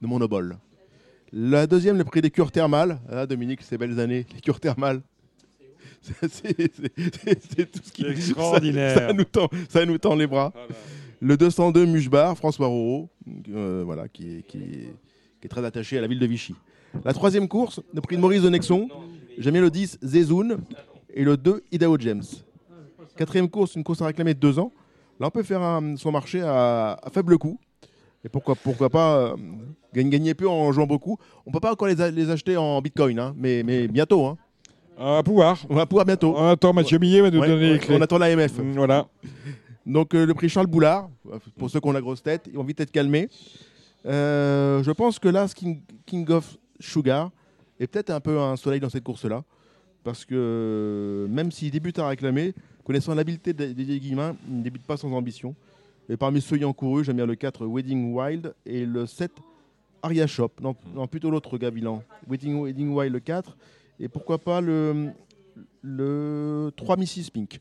de 0.00 0.06
mon 0.06 0.20
obol. 0.20 0.56
La 1.32 1.66
deuxième, 1.66 1.98
le 1.98 2.04
prix 2.04 2.20
des 2.20 2.30
cures 2.30 2.52
thermales. 2.52 3.00
Ah, 3.10 3.26
Dominique, 3.26 3.62
ces 3.62 3.76
belles 3.78 3.98
années, 3.98 4.26
les 4.34 4.40
cures 4.40 4.60
thermales. 4.60 5.02
C'est 6.02 7.70
tout 7.70 7.80
ce 7.82 7.92
qui 7.92 8.02
C'est 8.02 8.10
extraordinaire. 8.10 8.94
Ça, 8.98 9.06
ça 9.08 9.12
nous 9.12 9.24
tend, 9.24 9.48
ça 9.68 9.86
nous 9.86 9.98
tend 9.98 10.14
les 10.14 10.26
bras. 10.26 10.52
Le 11.20 11.36
202 11.36 11.86
Muchbar, 11.86 12.36
François 12.36 12.66
Roro, 12.66 13.08
euh, 13.50 13.82
voilà, 13.84 14.08
qui, 14.08 14.38
est, 14.38 14.42
qui, 14.42 14.58
est, 14.58 14.94
qui 15.40 15.44
est 15.46 15.48
très 15.48 15.64
attaché 15.64 15.98
à 15.98 16.00
la 16.00 16.08
ville 16.08 16.18
de 16.18 16.26
Vichy. 16.26 16.54
La 17.04 17.12
troisième 17.12 17.48
course, 17.48 17.80
le 17.94 18.00
prix 18.00 18.16
de 18.16 18.20
Maurice 18.20 18.42
de 18.42 18.48
Nexon. 18.48 18.88
J'aime 19.38 19.52
bien 19.54 19.62
le 19.62 19.70
10 19.70 19.98
Zezoun 20.04 20.58
et 21.14 21.24
le 21.24 21.36
2 21.36 21.62
Idaho 21.72 21.96
James. 21.98 22.22
Quatrième 23.16 23.48
course, 23.48 23.74
une 23.76 23.84
course 23.84 24.00
à 24.02 24.06
réclamer 24.06 24.34
de 24.34 24.38
deux 24.38 24.58
ans. 24.58 24.70
Là, 25.20 25.26
on 25.28 25.30
peut 25.30 25.42
faire 25.42 25.62
un- 25.62 25.96
son 25.96 26.10
marché 26.12 26.40
à, 26.42 26.98
à 27.02 27.10
faible 27.10 27.38
coût. 27.38 27.58
Et 28.24 28.28
pourquoi, 28.28 28.54
pourquoi 28.54 28.88
pas 28.88 29.16
euh, 29.16 29.36
gagner, 29.92 30.10
gagner 30.10 30.34
peu 30.34 30.48
en 30.48 30.70
jouant 30.72 30.86
beaucoup. 30.86 31.18
On 31.44 31.50
peut 31.50 31.60
pas 31.60 31.72
encore 31.72 31.88
les, 31.88 32.30
acheter 32.30 32.56
en 32.56 32.80
bitcoin, 32.80 33.18
hein, 33.18 33.34
mais, 33.36 33.62
mais 33.64 33.88
bientôt. 33.88 34.24
Hein. 34.26 34.38
Euh, 35.00 35.18
à 35.18 35.22
pouvoir. 35.22 35.58
On 35.68 35.74
va 35.74 35.86
pouvoir 35.86 36.04
bientôt. 36.06 36.34
On 36.36 36.48
attend 36.48 36.72
Mathieu 36.72 36.98
Millet 36.98 37.20
va 37.20 37.30
nous 37.30 37.40
Ouais, 37.40 37.48
donner 37.48 37.72
les 37.74 37.78
clés. 37.78 37.96
on 37.98 38.00
attend 38.00 38.18
l'AMF. 38.18 38.58
Mm, 38.58 38.72
Voilà. 38.74 39.08
Donc 39.84 40.14
euh, 40.14 40.24
le 40.24 40.34
prix 40.34 40.48
Charles 40.48 40.68
Boulard, 40.68 41.08
pour 41.58 41.68
ceux 41.68 41.80
qui 41.80 41.88
ont 41.88 41.92
la 41.92 42.00
grosse 42.00 42.22
tête, 42.22 42.42
ils 42.48 42.54
vont 42.56 42.62
vite 42.64 42.80
être 42.80 42.92
calmés. 42.92 43.28
Euh, 44.06 44.82
je 44.82 44.90
pense 44.92 45.18
que 45.18 45.28
là, 45.28 45.46
King 46.06 46.30
of 46.30 46.56
Sugar 46.82 47.30
est 47.80 47.86
peut-être 47.86 48.10
un 48.10 48.20
peu 48.20 48.38
un 48.38 48.56
soleil 48.56 48.80
dans 48.80 48.88
cette 48.90 49.04
course-là. 49.04 49.44
Parce 50.04 50.24
que 50.24 50.34
euh, 50.34 51.28
même 51.28 51.52
s'il 51.52 51.70
débute 51.70 51.98
à 51.98 52.08
réclamer, 52.08 52.54
connaissant 52.84 53.14
l'habileté 53.14 53.52
de 53.52 53.66
Didier 53.66 54.00
Guillemin, 54.00 54.36
il 54.48 54.58
ne 54.58 54.62
débute 54.62 54.82
pas 54.82 54.96
sans 54.96 55.12
ambition. 55.12 55.54
Et 56.08 56.16
parmi 56.16 56.40
ceux 56.40 56.56
ayant 56.56 56.72
couru, 56.72 57.04
j'aime 57.04 57.16
bien 57.16 57.26
le 57.26 57.36
4 57.36 57.66
Wedding 57.66 58.12
Wild 58.12 58.54
et 58.66 58.84
le 58.84 59.06
7 59.06 59.30
Aria 60.02 60.26
Shop. 60.26 60.50
Non, 60.60 60.74
non, 60.94 61.06
plutôt 61.06 61.30
l'autre 61.30 61.56
Gavilan. 61.56 62.02
Wedding, 62.28 62.60
Wedding 62.64 62.92
Wild 62.92 63.12
le 63.12 63.20
4. 63.20 63.56
Et 64.00 64.08
pourquoi 64.08 64.38
pas 64.38 64.60
le, 64.60 65.10
le 65.82 66.72
3 66.76 66.96
Mrs. 66.96 67.30
Pink. 67.32 67.60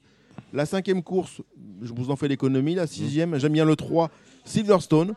La 0.54 0.66
cinquième 0.66 1.04
course, 1.04 1.42
je 1.82 1.94
vous 1.94 2.10
en 2.10 2.16
fais 2.16 2.28
l'économie. 2.28 2.76
La 2.76 2.88
sixième, 2.88 3.38
j'aime 3.38 3.54
bien 3.54 3.66
le 3.66 3.76
3 3.76 4.10
Silverstone, 4.44 5.14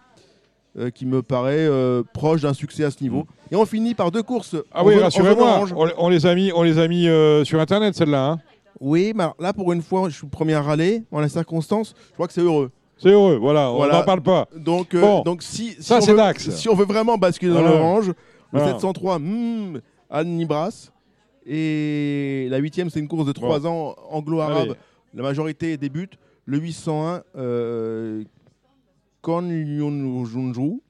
euh, 0.78 0.90
qui 0.90 1.06
me 1.06 1.22
paraît 1.22 1.66
euh, 1.66 2.02
proche 2.12 2.40
d'un 2.42 2.52
succès 2.54 2.84
à 2.84 2.90
ce 2.90 3.02
niveau. 3.02 3.26
Et 3.50 3.56
on 3.56 3.64
finit 3.66 3.94
par 3.94 4.10
deux 4.10 4.22
courses 4.22 4.56
Ah 4.72 4.82
en 4.82 4.86
oui, 4.86 4.96
en 4.98 5.02
rassurez-moi. 5.02 5.42
orange. 5.48 5.72
On, 5.76 5.88
on 5.98 6.08
les 6.08 6.26
a 6.26 6.34
mis, 6.34 6.50
on 6.52 6.62
les 6.62 6.78
a 6.78 6.88
mis 6.88 7.06
euh, 7.08 7.44
sur 7.44 7.60
Internet, 7.60 7.94
celle-là. 7.94 8.30
hein. 8.30 8.38
Oui, 8.80 9.12
mais 9.14 9.22
alors 9.22 9.36
là, 9.38 9.52
pour 9.52 9.72
une 9.72 9.82
fois, 9.82 10.08
je 10.08 10.14
suis 10.16 10.26
le 10.26 10.30
premier 10.30 10.54
à 10.54 10.62
râler. 10.62 11.04
En 11.12 11.20
la 11.20 11.28
circonstance, 11.28 11.94
je 12.08 12.14
crois 12.14 12.26
que 12.26 12.32
c'est 12.32 12.40
heureux. 12.42 12.70
C'est 12.96 13.10
heureux, 13.10 13.36
voilà, 13.36 13.70
on 13.70 13.76
Voilà. 13.76 13.98
n'en 13.98 14.04
parle 14.04 14.20
pas. 14.22 14.48
Donc, 14.56 14.94
euh, 14.94 15.00
Bon. 15.00 15.22
donc 15.22 15.42
si, 15.42 15.70
si 15.72 15.82
Ça, 15.82 15.98
on 15.98 16.00
c'est 16.00 16.10
veut- 16.12 16.16
Dax. 16.16 16.50
Si 16.50 16.68
on 16.68 16.74
veut 16.74 16.84
vraiment 16.84 17.16
basculer 17.18 17.52
dans 17.52 17.60
Voilà. 17.60 17.76
l'orange, 17.76 18.08
le 18.08 18.14
Voilà. 18.52 18.66
703, 18.72 19.18
hmm, 19.18 19.80
Anne 20.10 20.28
Nibras. 20.36 20.90
Et 21.46 22.46
la 22.50 22.58
huitième, 22.58 22.90
c'est 22.90 23.00
une 23.00 23.08
course 23.08 23.26
de 23.26 23.32
3 23.32 23.66
ans 23.66 23.94
anglo-arabe. 24.10 24.62
Allez. 24.70 24.72
La 25.14 25.22
majorité 25.22 25.76
débute. 25.76 26.14
Le 26.46 26.58
801, 26.58 27.22
euh, 27.36 28.22
Kon 29.24 29.48
Yunjunju, 29.48 30.82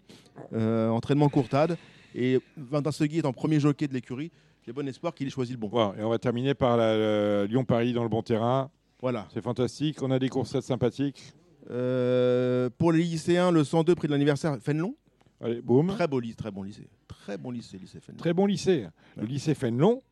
euh, 0.54 0.88
entraînement 0.88 1.28
courtade. 1.28 1.78
Et 2.16 2.40
Vincent 2.56 2.90
Segui 2.90 3.18
est 3.18 3.26
en 3.26 3.32
premier 3.32 3.60
jockey 3.60 3.86
de 3.86 3.94
l'écurie. 3.94 4.32
J'ai 4.66 4.72
bon 4.72 4.86
espoir 4.88 5.14
qu'il 5.14 5.28
ait 5.28 5.30
choisi 5.30 5.52
le 5.52 5.58
bon. 5.58 5.68
Et 5.96 6.02
on 6.02 6.10
va 6.10 6.18
terminer 6.18 6.52
par 6.52 6.76
la, 6.76 7.46
Lyon-Paris 7.46 7.92
dans 7.92 8.02
le 8.02 8.08
bon 8.08 8.22
terrain. 8.22 8.70
Voilà. 9.00 9.28
C'est 9.32 9.40
fantastique. 9.40 10.02
On 10.02 10.10
a 10.10 10.18
des 10.18 10.28
coursettes 10.28 10.64
sympathiques. 10.64 11.32
Euh, 11.70 12.68
pour 12.76 12.90
les 12.90 13.04
lycéens, 13.04 13.52
le 13.52 13.62
102 13.62 13.94
prix 13.94 14.08
de 14.08 14.12
l'anniversaire 14.12 14.58
Fénelon. 14.60 14.96
Allez, 15.40 15.62
boum. 15.62 15.86
Très 15.94 16.08
beau 16.08 16.18
lycée, 16.18 16.34
très 16.34 16.50
bon 16.50 16.64
lycée. 16.64 16.88
Très 17.06 17.38
bon 17.38 17.52
lycée, 17.52 17.78
lycée 17.78 18.00
Fénelon. 18.00 18.18
Très 18.18 18.32
bon 18.32 18.46
lycée. 18.46 18.88
Le 19.16 19.26
lycée 19.26 19.54
Fénelon. 19.54 20.02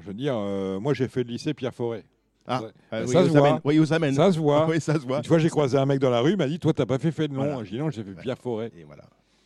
Je 0.00 0.06
veux 0.08 0.14
dire, 0.14 0.34
euh, 0.36 0.80
moi 0.80 0.94
j'ai 0.94 1.06
fait 1.06 1.22
le 1.22 1.30
lycée 1.30 1.54
Pierre 1.54 1.74
Forêt. 1.74 2.04
Ah, 2.46 2.62
Ouais. 2.62 2.68
euh, 2.92 3.04
oui, 3.06 3.12
ça, 3.12 3.24
se 3.24 3.28
voit. 3.30 3.60
Oui, 3.64 3.78
aux 3.78 3.92
amènes. 3.92 4.14
ça 4.16 4.32
se 4.32 4.38
voit. 4.38 4.66
Oui, 4.68 4.80
ça 4.80 4.94
se 4.94 5.00
voit. 5.06 5.18
Une 5.18 5.24
fois 5.24 5.38
j'ai 5.38 5.50
croisé 5.50 5.76
un 5.78 5.86
mec 5.86 5.98
dans 5.98 6.10
la 6.10 6.20
rue, 6.20 6.30
il 6.32 6.36
m'a 6.36 6.46
dit 6.46 6.58
Toi, 6.58 6.72
t'as 6.72 6.86
pas 6.86 6.98
fait 6.98 7.10
Fénelon 7.12 7.44
Voilà. 7.44 7.64
J'ai 7.64 7.72
dit 7.72 7.78
Non, 7.78 7.90
j'ai 7.90 8.04
fait 8.04 8.12
Pierre 8.14 8.38
Forêt. 8.38 8.70
Et 8.78 8.84
voilà. 8.84 9.04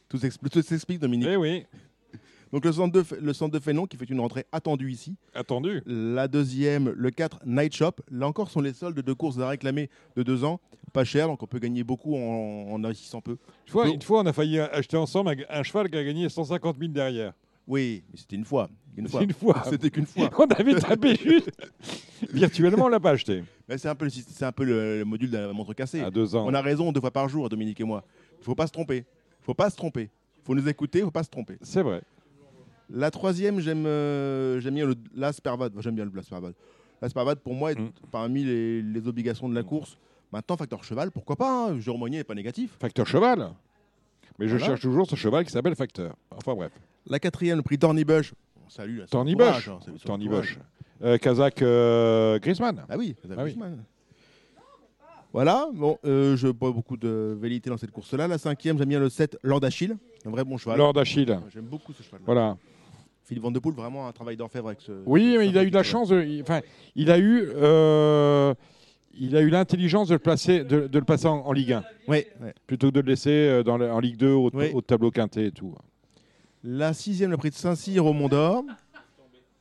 Tout 0.08 0.18
s'explique, 0.18 0.52
tout 0.52 0.62
s'explique, 0.62 0.98
Dominique. 0.98 1.28
Eh 1.30 1.36
oui, 1.36 1.64
Donc 2.52 2.64
le 2.64 2.72
102, 2.72 3.02
F- 3.02 3.18
le 3.20 3.32
102 3.32 3.60
Fénelon 3.60 3.86
qui 3.86 3.96
fait 3.96 4.06
une 4.06 4.18
rentrée 4.20 4.44
attendue 4.50 4.90
ici. 4.90 5.14
attendu. 5.34 5.82
La 5.86 6.26
deuxième, 6.26 6.88
le 6.96 7.10
4 7.10 7.40
Night 7.46 7.72
Shop. 7.74 7.92
Là 8.10 8.26
encore, 8.26 8.50
sont 8.50 8.60
les 8.60 8.72
soldes 8.72 9.00
de 9.00 9.12
courses 9.12 9.38
à 9.38 9.48
réclamer 9.48 9.88
de 10.16 10.22
deux 10.24 10.42
ans. 10.42 10.60
Pas 10.92 11.04
cher, 11.04 11.28
donc 11.28 11.40
on 11.42 11.46
peut 11.46 11.60
gagner 11.60 11.84
beaucoup 11.84 12.16
en, 12.16 12.72
en 12.72 12.82
investissant 12.82 13.20
peu. 13.20 13.36
Une 13.66 13.72
fois, 13.72 13.84
Donc- 13.86 13.94
une 13.94 14.02
fois, 14.02 14.20
on 14.22 14.26
a 14.26 14.32
failli 14.32 14.58
acheter 14.58 14.96
ensemble 14.96 15.30
un, 15.48 15.58
un 15.60 15.62
cheval 15.62 15.88
qui 15.88 15.96
a 15.96 16.02
gagné 16.02 16.28
150 16.28 16.76
000 16.80 16.90
derrière. 16.92 17.32
Oui, 17.68 18.02
mais 18.10 18.18
c'était 18.18 18.34
une 18.34 18.44
fois. 18.44 18.68
Une 18.96 19.08
fois. 19.08 19.22
Une 19.22 19.32
fois. 19.32 19.62
C'était 19.68 19.90
qu'une 19.90 20.06
fois. 20.06 20.28
On 20.38 20.46
avait 20.46 20.74
tapé 20.74 21.14
juste. 21.22 21.50
Virtuellement, 22.32 22.84
on 22.84 22.88
l'a 22.88 23.00
pas 23.00 23.10
acheté. 23.12 23.42
Mais 23.68 23.78
c'est 23.78 23.88
un 23.88 23.94
peu, 23.94 24.04
le, 24.04 24.10
syst- 24.10 24.28
c'est 24.30 24.44
un 24.44 24.52
peu 24.52 24.64
le, 24.64 24.98
le 24.98 25.04
module 25.04 25.30
de 25.30 25.38
la 25.38 25.52
montre 25.52 25.72
cassée. 25.74 26.00
À 26.00 26.10
deux 26.10 26.34
ans. 26.36 26.44
On 26.46 26.52
a 26.54 26.60
raison 26.60 26.92
deux 26.92 27.00
fois 27.00 27.10
par 27.10 27.28
jour, 27.28 27.48
Dominique 27.48 27.80
et 27.80 27.84
moi. 27.84 28.04
Il 28.40 28.44
faut 28.44 28.54
pas 28.54 28.66
se 28.66 28.72
tromper. 28.72 28.98
Il 28.98 29.44
faut 29.44 29.54
pas 29.54 29.70
se 29.70 29.76
tromper. 29.76 30.10
Il 30.38 30.44
faut 30.44 30.54
nous 30.54 30.68
écouter, 30.68 30.98
il 30.98 31.04
faut 31.04 31.10
pas 31.10 31.22
se 31.22 31.30
tromper. 31.30 31.56
C'est 31.62 31.82
vrai. 31.82 32.02
La 32.90 33.10
troisième, 33.10 33.60
j'aime 33.60 33.86
euh, 33.86 34.58
j'aime 34.60 34.74
bien 34.74 34.86
le 34.86 34.94
l'Aspervad. 35.14 35.72
J'aime 35.78 35.94
bien 35.94 36.04
le 36.04 36.10
l'Aspervad. 36.14 36.54
L'Aspervad, 37.00 37.38
pour 37.38 37.54
moi, 37.54 37.72
est 37.72 37.78
Mm. 37.78 37.90
parmi 38.10 38.42
les, 38.44 38.82
les 38.82 39.08
obligations 39.08 39.48
de 39.48 39.54
la 39.54 39.62
course. 39.62 39.96
Maintenant, 40.32 40.56
facteur 40.56 40.82
cheval, 40.84 41.10
pourquoi 41.10 41.36
pas 41.36 41.68
hein. 41.70 41.78
Jérôme 41.78 42.00
Monnier 42.00 42.18
n'est 42.18 42.24
pas 42.24 42.34
négatif. 42.34 42.76
Facteur 42.80 43.06
cheval. 43.06 43.50
Mais 44.38 44.48
je 44.48 44.58
cherche 44.58 44.80
toujours 44.80 45.06
ce 45.08 45.16
cheval 45.16 45.44
qui 45.44 45.50
s'appelle 45.52 45.74
Facteur. 45.76 46.14
Enfin 46.30 46.54
bref. 46.54 46.72
La 47.06 47.18
quatrième, 47.18 47.58
le 47.58 47.62
prix 47.62 47.78
Torny 47.78 48.04
Bush. 48.04 48.32
On 48.49 48.49
salue 48.70 49.00
courage, 49.36 49.68
Bush. 49.68 49.68
hein, 49.68 49.78
courage. 50.28 50.28
Bush. 50.28 50.58
Euh, 51.02 51.18
Kazakh 51.18 51.62
euh, 51.62 52.38
Griezmann. 52.38 52.84
Ah 52.88 52.96
oui, 52.98 53.16
Ah 53.24 53.26
oui. 53.28 53.36
Griezmann. 53.36 53.84
Voilà, 55.32 55.68
bon, 55.72 55.96
euh, 56.04 56.36
je 56.36 56.48
pas 56.48 56.70
beaucoup 56.72 56.96
de 56.96 57.36
vérité 57.40 57.70
dans 57.70 57.76
cette 57.76 57.92
course-là. 57.92 58.26
La 58.26 58.36
cinquième, 58.38 58.76
j'aime 58.78 58.88
bien 58.88 58.98
le 58.98 59.08
7, 59.08 59.38
Lord 59.44 59.64
Achille. 59.64 59.96
Un 60.26 60.30
vrai 60.30 60.44
bon 60.44 60.56
cheval. 60.56 60.76
Lord 60.78 60.98
Achille. 60.98 61.38
J'aime 61.52 61.66
beaucoup 61.66 61.92
ce 61.92 62.02
cheval. 62.02 62.20
Voilà. 62.26 62.56
Philippe 63.24 63.44
Van 63.44 63.52
de 63.52 63.60
Poel, 63.60 63.74
vraiment 63.76 64.08
un 64.08 64.12
travail 64.12 64.36
d'orfèvre 64.36 64.66
avec 64.66 64.80
ce. 64.80 64.90
Oui, 65.06 65.36
mais 65.38 65.48
il 65.48 65.56
a 65.56 65.62
eu 65.62 65.70
de 65.70 65.74
la 65.76 65.84
chance. 65.84 66.08
de- 66.08 66.20
il- 66.22 66.42
Enfin, 66.42 66.60
il 66.96 67.12
a 67.12 67.18
eu. 67.18 67.44
euh, 67.54 68.52
il 69.14 69.36
a 69.36 69.40
eu 69.40 69.50
l'intelligence 69.50 70.08
de 70.08 70.14
le 70.14 70.18
placer, 70.18 70.64
de, 70.64 70.88
de 70.88 70.98
le 70.98 71.04
passer 71.04 71.26
en, 71.26 71.38
en 71.46 71.52
Ligue 71.52 71.74
1, 71.74 71.80
cheval. 71.82 71.94
Ouais, 72.08 72.26
ouais. 72.42 72.54
plutôt 72.66 72.88
que 72.88 72.94
de 72.94 73.00
le 73.00 73.06
laisser 73.08 73.30
euh, 73.30 73.62
dans 73.62 73.80
en 73.80 74.00
Ligue 74.00 74.16
2 74.16 74.30
au, 74.32 74.50
Oui. 74.52 74.70
au 74.74 74.80
tableau 74.80 75.12
quintet 75.12 75.46
et 75.46 75.52
tout. 75.52 75.76
La 76.62 76.92
sixième, 76.92 77.30
le 77.30 77.36
prix 77.36 77.50
de 77.50 77.54
Saint-Cyr 77.54 78.04
au 78.04 78.12
Mont 78.12 78.28
d'Or. 78.28 78.64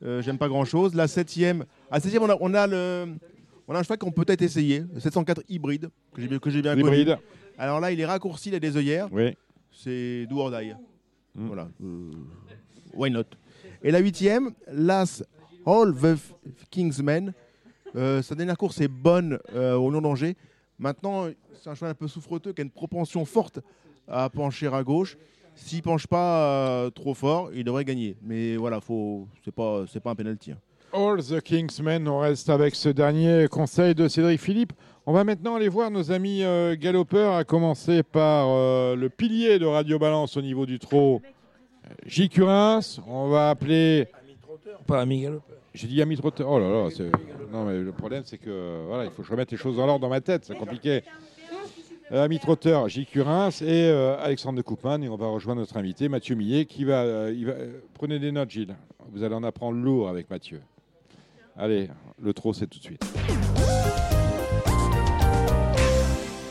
Euh, 0.04 0.22
J'aime 0.22 0.38
pas 0.38 0.48
grand-chose. 0.48 0.96
La 0.96 1.08
septième, 1.08 1.66
à 1.90 1.96
la 1.96 2.00
septième, 2.02 2.24
on 2.24 2.30
a, 2.30 2.38
on 2.40 2.54
a 2.54 2.68
le, 2.68 3.08
on 3.68 3.76
a 3.76 3.80
un 3.80 3.84
cheval 3.84 3.98
qu'on 3.98 4.12
peut 4.12 4.26
peut-être 4.26 4.42
essayer, 4.42 4.84
le 4.94 5.00
704 5.00 5.42
hybride 5.50 5.90
que 6.14 6.22
j'ai 6.22 6.28
bien- 6.28 6.40
que 6.40 6.50
j'ai 6.50 6.62
bien 6.62 6.74
connu. 6.76 6.86
Hybride. 6.88 7.18
Alors 7.58 7.80
là, 7.80 7.92
il 7.92 8.00
est 8.00 8.06
raccourci, 8.06 8.50
il 8.50 8.56
a 8.56 8.60
des 8.60 8.76
œillères. 8.78 9.08
Oui. 9.12 9.36
C'est 9.72 10.26
do 10.30 10.40
or 10.40 10.52
die. 10.52 10.74
Mm. 11.36 11.48
Voilà. 11.48 11.68
euh, 11.84 12.12
why 12.94 13.12
not? 13.12 13.24
Et 13.84 13.92
la 13.92 14.00
huitième, 14.00 14.52
l'As 14.72 15.24
All 15.66 15.94
the 15.94 16.18
Kingsmen. 16.70 17.34
Euh, 17.96 18.22
sa 18.22 18.36
dernière 18.36 18.58
course 18.58 18.80
est 18.82 18.88
bonne 18.88 19.40
au 19.56 19.90
long 19.90 20.02
d'Angers. 20.02 20.36
Maintenant, 20.78 21.28
c'est 21.62 21.70
un 21.70 21.76
cheval 21.76 21.92
un 21.92 21.96
peu 21.96 22.08
souffreteux 22.08 22.54
qui 22.54 22.62
a 22.62 22.64
une 22.64 22.70
propension 22.72 23.24
forte 23.26 23.60
à 24.08 24.30
pencher 24.30 24.68
à 24.68 24.84
gauche. 24.84 25.18
S'il 25.62 25.82
penche 25.82 26.08
pas 26.08 26.46
euh, 26.86 26.90
trop 26.90 27.14
fort, 27.14 27.50
il 27.54 27.64
devrait 27.64 27.86
gagner. 27.86 28.16
Mais 28.24 28.56
voilà, 28.56 28.80
faut, 28.82 29.28
c'est 29.46 29.54
pas, 29.54 29.84
c'est 29.92 30.00
pas 30.00 30.12
un 30.12 30.16
penalty. 30.16 30.52
hein. 30.52 30.58
All 30.92 31.22
the 31.24 31.40
Kingsmen, 31.42 32.08
on 32.08 32.20
reste 32.20 32.50
avec 32.50 32.74
ce 32.74 32.90
dernier 32.90 33.48
conseil 33.50 33.94
de 33.94 34.08
Cédric 34.08 34.40
Philippe. 34.42 34.74
On 35.06 35.14
va 35.14 35.24
maintenant 35.24 35.56
aller 35.56 35.70
voir 35.70 35.92
nos 35.92 36.12
amis 36.12 36.44
euh, 36.44 36.76
galopeurs, 36.76 37.36
à 37.36 37.44
commencer 37.44 38.02
par 38.02 38.48
euh, 38.50 38.96
le 38.96 39.10
pilier 39.10 39.60
de 39.60 39.66
Radio 39.68 40.00
Balance 40.00 40.36
au 40.38 40.42
niveau 40.42 40.66
du 40.66 40.80
trot, 40.80 41.22
euh, 41.86 41.94
J. 42.08 42.28
Curins. 42.30 42.80
On 43.08 43.28
va 43.30 43.52
appeler. 43.52 44.08
Pas 44.88 45.02
ami 45.02 45.22
galopeur. 45.22 45.58
J'ai 45.76 45.88
dit 45.88 46.02
ami 46.02 46.18
trotteur. 46.18 46.50
Oh 46.50 46.60
là 46.60 46.68
là, 46.68 46.90
c'est- 46.90 47.12
non 47.52 47.66
mais 47.66 47.78
le 47.80 47.92
problème 47.92 48.24
c'est 48.26 48.38
que 48.40 48.86
voilà, 48.88 49.06
il 49.06 49.12
faut 49.12 49.22
que 49.22 49.28
je 49.28 49.32
remette 49.32 49.52
les 49.52 49.58
choses 49.58 49.78
dans 49.78 49.86
l'ordre 49.86 50.02
dans 50.02 50.10
ma 50.10 50.22
tête, 50.22 50.46
c'est 50.46 50.58
compliqué. 50.58 51.04
Euh, 52.12 52.24
ami 52.24 52.40
trotteur, 52.40 52.90
J. 52.90 53.06
Curins 53.06 53.52
et 53.62 53.86
euh, 53.86 54.18
Alexandre 54.20 54.58
de 54.58 54.64
Coupman 54.64 55.04
et 55.04 55.10
on 55.10 55.16
va 55.16 55.28
rejoindre 55.28 55.62
notre 55.62 55.78
invité 55.78 56.10
Mathieu 56.10 56.34
Millet 56.34 56.66
qui 56.66 56.84
va, 56.84 57.04
euh, 57.04 57.44
va 57.46 57.54
prenez 57.94 58.18
des 58.18 58.32
notes 58.32 58.50
Gilles. 58.50 58.76
Vous 59.12 59.22
allez 59.22 59.36
en 59.36 59.44
apprendre 59.44 59.78
lourd 59.78 60.10
avec 60.10 60.28
Mathieu. 60.28 60.60
Allez, 61.56 61.88
le 62.20 62.34
trot 62.34 62.54
c'est 62.54 62.66
tout 62.66 62.80
de 62.80 62.84
suite. 62.84 63.06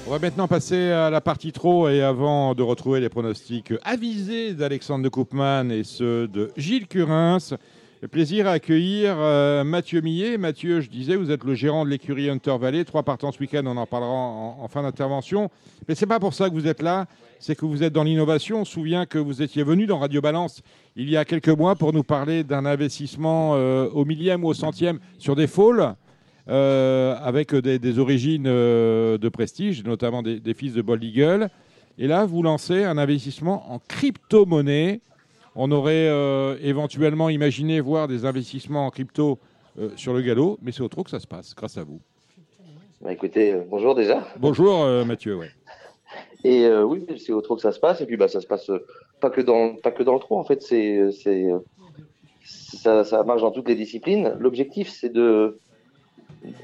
On 0.06 0.10
va 0.12 0.20
maintenant 0.20 0.46
passer 0.46 0.92
à 0.92 1.10
la 1.10 1.20
partie 1.20 1.50
trop 1.50 1.88
et 1.88 2.02
avant 2.02 2.54
de 2.54 2.62
retrouver 2.62 3.00
les 3.00 3.08
pronostics 3.08 3.74
avisés 3.82 4.54
d'Alexandre 4.54 5.02
de 5.02 5.08
Koopman 5.08 5.72
et 5.72 5.82
ceux 5.82 6.28
de 6.28 6.52
Gilles 6.56 6.86
Curins, 6.86 7.58
plaisir 8.06 8.46
à 8.46 8.52
accueillir 8.52 9.16
euh, 9.18 9.64
Mathieu 9.64 10.00
Millet. 10.00 10.38
Mathieu, 10.38 10.80
je 10.80 10.88
disais, 10.88 11.16
vous 11.16 11.32
êtes 11.32 11.42
le 11.42 11.54
gérant 11.54 11.84
de 11.84 11.90
l'écurie 11.90 12.30
Hunter 12.30 12.56
Valley. 12.60 12.84
Trois 12.84 13.02
partants 13.02 13.32
ce 13.32 13.40
week-end, 13.40 13.62
on 13.66 13.76
en 13.76 13.86
parlera 13.86 14.12
en, 14.12 14.68
fin 14.68 14.82
d'intervention. 14.82 15.50
Mais 15.88 15.96
c'est 15.96 16.06
pas 16.06 16.20
pour 16.20 16.32
ça 16.32 16.48
que 16.48 16.54
vous 16.54 16.68
êtes 16.68 16.80
là, 16.80 17.06
c'est 17.40 17.56
que 17.56 17.66
vous 17.66 17.82
êtes 17.82 17.92
dans 17.92 18.04
l'innovation. 18.04 18.60
On 18.60 18.64
se 18.64 18.72
souvient 18.72 19.04
que 19.04 19.18
vous 19.18 19.42
étiez 19.42 19.64
venu 19.64 19.86
dans 19.86 19.98
Radio 19.98 20.20
Balance 20.20 20.62
il 20.94 21.10
y 21.10 21.16
a 21.16 21.24
quelques 21.24 21.48
mois 21.48 21.74
pour 21.74 21.92
nous 21.92 22.04
parler 22.04 22.44
d'un 22.44 22.66
investissement 22.66 23.54
euh, 23.54 23.88
au 23.88 24.04
millième 24.04 24.44
ou 24.44 24.48
au 24.48 24.54
centième 24.54 25.00
sur 25.18 25.34
des 25.34 25.48
fôles. 25.48 25.94
euh, 26.48 27.14
avec 27.22 27.54
des, 27.54 27.98
origines 27.98 28.44
de 28.44 29.28
prestige, 29.28 29.84
notamment 29.84 30.22
des, 30.22 30.40
des 30.40 30.54
fils 30.54 30.72
de 30.72 30.80
Bold 30.80 31.04
Eagle. 31.04 31.50
Et 31.98 32.06
là, 32.06 32.24
vous 32.24 32.42
lancez 32.42 32.84
un 32.84 32.96
investissement 32.96 33.72
en 33.72 33.80
crypto-monnaie. 33.80 35.00
On 35.60 35.72
aurait 35.72 36.06
euh, 36.06 36.56
éventuellement 36.62 37.28
imaginé 37.28 37.80
voir 37.80 38.06
des 38.06 38.24
investissements 38.24 38.86
en 38.86 38.90
crypto 38.90 39.40
euh, 39.80 39.90
sur 39.96 40.12
le 40.14 40.22
galop, 40.22 40.56
mais 40.62 40.70
c'est 40.70 40.82
au 40.82 40.88
trop 40.88 41.02
que 41.02 41.10
ça 41.10 41.18
se 41.18 41.26
passe, 41.26 41.52
grâce 41.56 41.76
à 41.76 41.82
vous. 41.82 42.00
Bah, 43.00 43.12
écoutez, 43.12 43.52
euh, 43.52 43.64
bonjour 43.68 43.96
déjà. 43.96 44.24
Bonjour 44.38 44.84
euh, 44.84 45.04
Mathieu. 45.04 45.34
Ouais. 45.34 45.50
Et 46.44 46.64
euh, 46.64 46.84
oui, 46.84 47.04
c'est 47.16 47.32
au 47.32 47.40
trop 47.40 47.56
que 47.56 47.60
ça 47.60 47.72
se 47.72 47.80
passe. 47.80 48.00
Et 48.00 48.06
puis 48.06 48.16
bah 48.16 48.28
ça 48.28 48.40
se 48.40 48.46
passe 48.46 48.70
pas 49.18 49.30
que 49.30 49.40
dans 49.40 49.74
pas 49.74 49.90
que 49.90 50.04
dans 50.04 50.14
le 50.14 50.20
trot 50.20 50.38
en 50.38 50.44
fait. 50.44 50.62
C'est 50.62 51.10
c'est 51.10 51.48
ça, 52.44 53.02
ça 53.02 53.24
marche 53.24 53.42
dans 53.42 53.50
toutes 53.50 53.68
les 53.68 53.74
disciplines. 53.74 54.36
L'objectif 54.38 54.88
c'est 54.88 55.12
de 55.12 55.58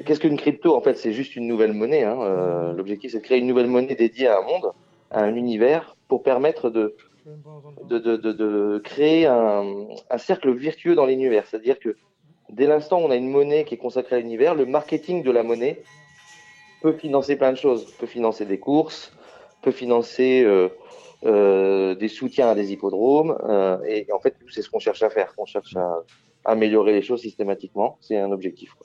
qu'est-ce 0.06 0.20
qu'une 0.20 0.36
crypto? 0.36 0.76
En 0.76 0.80
fait 0.80 0.96
C'est 0.96 1.12
juste 1.12 1.34
une 1.34 1.48
nouvelle 1.48 1.72
monnaie. 1.72 2.04
Hein. 2.04 2.72
L'objectif 2.76 3.10
c'est 3.10 3.18
de 3.18 3.24
créer 3.24 3.40
une 3.40 3.48
nouvelle 3.48 3.66
monnaie 3.66 3.96
dédiée 3.96 4.28
à 4.28 4.38
un 4.38 4.42
monde, 4.42 4.70
à 5.10 5.24
un 5.24 5.34
univers, 5.34 5.96
pour 6.06 6.22
permettre 6.22 6.70
de 6.70 6.94
de, 7.88 7.98
de, 7.98 8.16
de, 8.16 8.80
créer 8.84 9.26
un, 9.26 9.86
un 10.10 10.18
cercle 10.18 10.52
vertueux 10.52 10.94
dans 10.94 11.06
l'univers. 11.06 11.46
C'est-à-dire 11.46 11.78
que 11.78 11.96
dès 12.50 12.66
l'instant 12.66 13.00
où 13.00 13.04
on 13.04 13.10
a 13.10 13.16
une 13.16 13.30
monnaie 13.30 13.64
qui 13.64 13.74
est 13.74 13.78
consacrée 13.78 14.16
à 14.16 14.18
l'univers, 14.18 14.54
le 14.54 14.66
marketing 14.66 15.22
de 15.22 15.30
la 15.30 15.42
monnaie 15.42 15.82
peut 16.82 16.92
financer 16.92 17.36
plein 17.36 17.52
de 17.52 17.56
choses. 17.56 17.90
Peut 17.98 18.06
financer 18.06 18.44
des 18.44 18.58
courses, 18.58 19.12
peut 19.62 19.70
financer 19.70 20.42
euh, 20.44 20.68
euh, 21.24 21.94
des 21.94 22.08
soutiens 22.08 22.50
à 22.50 22.54
des 22.54 22.72
hippodromes. 22.72 23.38
euh, 23.48 23.78
et, 23.86 24.06
en 24.12 24.20
fait, 24.20 24.36
c'est 24.50 24.60
ce 24.60 24.68
qu'on 24.68 24.80
cherche 24.80 25.02
à 25.02 25.08
faire. 25.08 25.32
On 25.38 25.46
cherche 25.46 25.74
à 25.76 26.02
améliorer 26.44 26.92
les 26.92 27.02
choses 27.02 27.22
systématiquement. 27.22 27.96
C'est 28.02 28.18
un 28.18 28.30
objectif. 28.32 28.76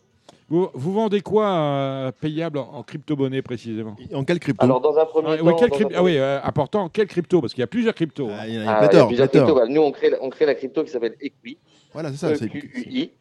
Vous, 0.50 0.68
vous 0.74 0.94
vendez 0.94 1.22
quoi 1.22 1.48
euh, 1.48 2.12
payable 2.12 2.58
en, 2.58 2.70
en 2.74 2.84
crypto-monnaie 2.84 3.42
précisément? 3.44 3.96
En 4.14 4.24
quelle 4.24 4.40
crypto? 4.40 4.64
Alors, 4.66 4.82
dans 4.82 4.98
un 4.98 5.06
premier 5.06 5.28
Ah, 5.34 5.38
temps, 5.38 5.46
oui, 5.46 5.54
quelle 5.60 5.70
dans 5.70 5.76
un 5.76 5.80
crypto- 5.80 5.96
ah 5.96 6.04
oui, 6.04 6.18
euh, 6.18 6.40
important, 6.44 6.90
quelle 6.90 7.08
crypto? 7.08 7.40
Parce 7.42 7.54
qu'il 7.54 7.62
y 7.62 7.64
a 7.64 7.68
plusieurs 7.68 7.94
cryptos. 7.94 8.30
hein. 8.30 8.38
Ah, 8.40 8.48
Il 8.48 8.56
y 8.56 8.58
en 8.58 8.62
a 8.62 8.72
Ah, 8.72 8.90
il 8.92 8.98
y 8.98 9.00
a 9.00 9.06
plusieurs 9.06 9.30
cryptos. 9.30 9.54
Voilà, 9.54 9.72
Nous, 9.72 9.82
on 9.82 9.92
crée, 9.92 10.10
la- 10.10 10.24
on 10.24 10.30
crée 10.30 10.46
la 10.48 10.56
crypto 10.56 10.84
qui 10.84 10.90
s'appelle 10.90 11.16
EQI. 11.22 11.58
Voilà, 11.94 12.10
c'est 12.12 12.18
ça. 12.18 12.36
c'est- 12.36 12.46
EQI. 12.46 13.12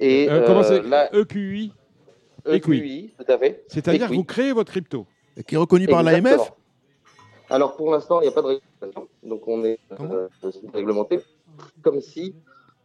Et 0.00 0.28
Euh, 0.28 0.44
comment 0.46 0.62
c'est 0.64 0.80
euh, 0.80 0.88
la 0.88 1.14
EQI 1.14 1.72
EQI. 2.46 2.78
EQI, 2.78 3.14
tout 3.18 3.32
à 3.32 3.38
fait. 3.38 3.64
C'est-à-dire 3.68 4.08
que 4.08 4.14
vous 4.14 4.24
créez 4.24 4.52
votre 4.52 4.72
crypto. 4.72 5.06
Qui 5.46 5.54
est 5.54 5.58
reconnu 5.58 5.86
par 5.86 6.02
l'AMF 6.02 6.18
Exactement. 6.32 6.56
Alors 7.48 7.76
pour 7.76 7.92
l'instant, 7.92 8.20
il 8.20 8.22
n'y 8.24 8.28
a 8.28 8.32
pas 8.32 8.42
de 8.42 8.46
réglementation. 8.46 9.08
Donc 9.22 9.46
on 9.46 9.64
est 9.64 9.78
euh, 10.00 10.28
réglementé 10.74 11.20
comme 11.82 12.00
si 12.00 12.34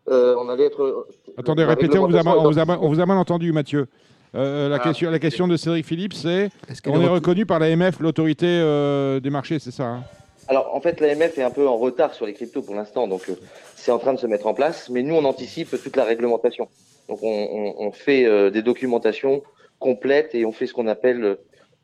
euh, 0.10 0.36
on 0.38 0.50
allait 0.50 0.66
être. 0.66 1.08
Attendez, 1.38 1.64
la 1.64 1.70
répétez, 1.70 1.98
on 2.00 2.08
vous, 2.08 2.16
a, 2.16 2.24
mal- 2.24 2.38
on, 2.38 2.50
vous 2.52 2.60
a, 2.60 2.62
réglementation 2.62 2.66
mal- 2.66 2.78
on 2.82 2.88
vous 2.90 3.00
a 3.00 3.06
mal 3.06 3.18
entendu, 3.18 3.52
Mathieu. 3.52 3.88
Euh, 4.36 4.68
la, 4.70 4.76
Ah. 4.76 4.80
question, 4.80 5.10
la 5.12 5.20
question 5.20 5.48
de 5.48 5.56
Cédric 5.56 5.86
Philippe, 5.86 6.14
c'est 6.14 6.50
Est-ce 6.70 6.82
est 6.82 6.92
est 6.92 6.96
reconnue 6.96 7.14
reconnu 7.16 7.46
par 7.46 7.60
l'AMF, 7.60 8.00
l'autorité 8.02 8.46
euh, 8.48 9.20
des 9.20 9.30
marchés, 9.30 9.60
c'est 9.60 9.72
ça 9.72 9.86
hein? 9.86 10.04
Alors, 10.48 10.76
en 10.76 10.82
fait, 10.82 11.00
l'AMF 11.00 11.38
est 11.38 11.44
un 11.44 11.50
peu 11.52 11.68
en 11.68 11.78
retard 11.78 12.14
sur 12.14 12.26
les 12.26 12.34
cryptos 12.34 12.62
pour 12.62 12.76
l'instant, 12.76 13.08
donc 13.08 13.30
euh, 13.30 13.34
c'est 13.76 13.92
en 13.92 13.98
train 13.98 14.14
de 14.14 14.20
se 14.20 14.28
mettre 14.28 14.46
en 14.46 14.54
place. 14.54 14.90
Mais 14.90 15.02
nous, 15.04 15.16
on 15.16 15.24
anticipe 15.26 15.70
toute 15.82 15.96
la 15.96 16.04
réglementation. 16.04 16.68
Donc, 17.10 17.20
on, 17.24 17.28
on- 17.30 17.88
on 17.88 17.92
fait 17.92 18.26
euh, 18.26 18.52
des 18.52 18.62
documentations 18.62 19.42
complètes 19.80 20.36
et 20.36 20.46
on 20.46 20.52
fait 20.52 20.68
ce 20.68 20.74
qu'on 20.74 20.88
appelle, 20.88 21.38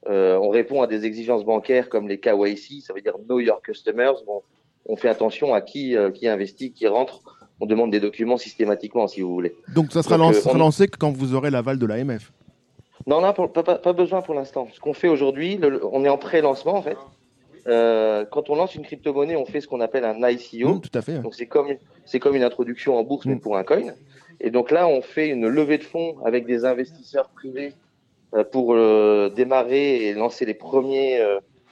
euh, 0.09 0.37
on 0.37 0.49
répond 0.49 0.81
à 0.81 0.87
des 0.87 1.05
exigences 1.05 1.43
bancaires 1.45 1.89
comme 1.89 2.07
les 2.07 2.19
KYC, 2.19 2.81
ça 2.85 2.93
veut 2.93 3.01
dire 3.01 3.15
Know 3.27 3.39
Your 3.39 3.61
Customers. 3.61 4.13
Bon, 4.27 4.41
on 4.85 4.95
fait 4.95 5.09
attention 5.09 5.53
à 5.53 5.61
qui, 5.61 5.95
euh, 5.95 6.11
qui 6.11 6.27
investit, 6.27 6.71
qui 6.73 6.85
rentre. 6.87 7.21
On 7.61 7.67
demande 7.67 7.91
des 7.91 7.99
documents 7.99 8.37
systématiquement, 8.37 9.07
si 9.07 9.21
vous 9.21 9.31
voulez. 9.33 9.55
Donc 9.75 9.91
ça 9.91 10.01
sera, 10.01 10.17
Donc, 10.17 10.33
lancé, 10.33 10.47
euh, 10.49 10.51
on- 10.53 10.57
lancé 10.57 10.87
que 10.87 10.97
quand 10.97 11.11
vous 11.11 11.35
aurez 11.35 11.51
l'aval 11.51 11.77
de 11.77 11.85
l'AMF. 11.85 12.31
Non, 13.07 13.21
là, 13.21 13.33
pour- 13.33 13.51
pas, 13.53 13.93
besoin 13.93 14.21
pour 14.21 14.33
l'instant. 14.33 14.67
Ce 14.73 14.79
qu'on 14.79 14.93
fait 14.93 15.07
aujourd'hui, 15.07 15.59
on 15.91 16.03
est 16.03 16.09
en 16.09 16.17
pré-lancement 16.17 16.75
en 16.75 16.81
fait. 16.81 16.97
Euh, 17.67 18.25
quand 18.31 18.49
on 18.49 18.55
lance 18.55 18.73
une 18.75 18.81
crypto-monnaie, 18.81 19.35
on 19.35 19.45
fait 19.45 19.61
ce 19.61 19.67
qu'on 19.67 19.81
appelle 19.81 20.03
un 20.05 20.17
ICO. 20.27 20.75
Mm, 20.75 20.81
tout 20.81 20.89
à 20.97 21.01
fait. 21.03 21.19
Donc 21.19 21.35
c'est 21.35 21.45
comme 21.45 21.67
c'est 22.05 22.19
comme 22.19 22.35
une 22.35 22.43
introduction 22.43 22.97
en 22.97 23.03
bourse 23.03 23.25
mais 23.27 23.35
Mm. 23.35 23.39
pour 23.39 23.55
un 23.57 23.63
coin. 23.63 23.93
Et 24.39 24.49
donc 24.49 24.71
là, 24.71 24.87
on 24.87 25.01
fait 25.03 25.29
une 25.29 25.47
levée 25.47 25.77
de 25.77 25.83
fonds 25.83 26.15
avec 26.25 26.47
des 26.47 26.65
investisseurs 26.65 27.29
privés 27.29 27.73
euh, 28.33 28.43
pour 28.43 28.73
euh, 28.73 29.29
démarrer 29.29 30.07
et 30.07 30.13
lancer 30.13 30.45
les 30.45 30.55
premiers 30.55 31.21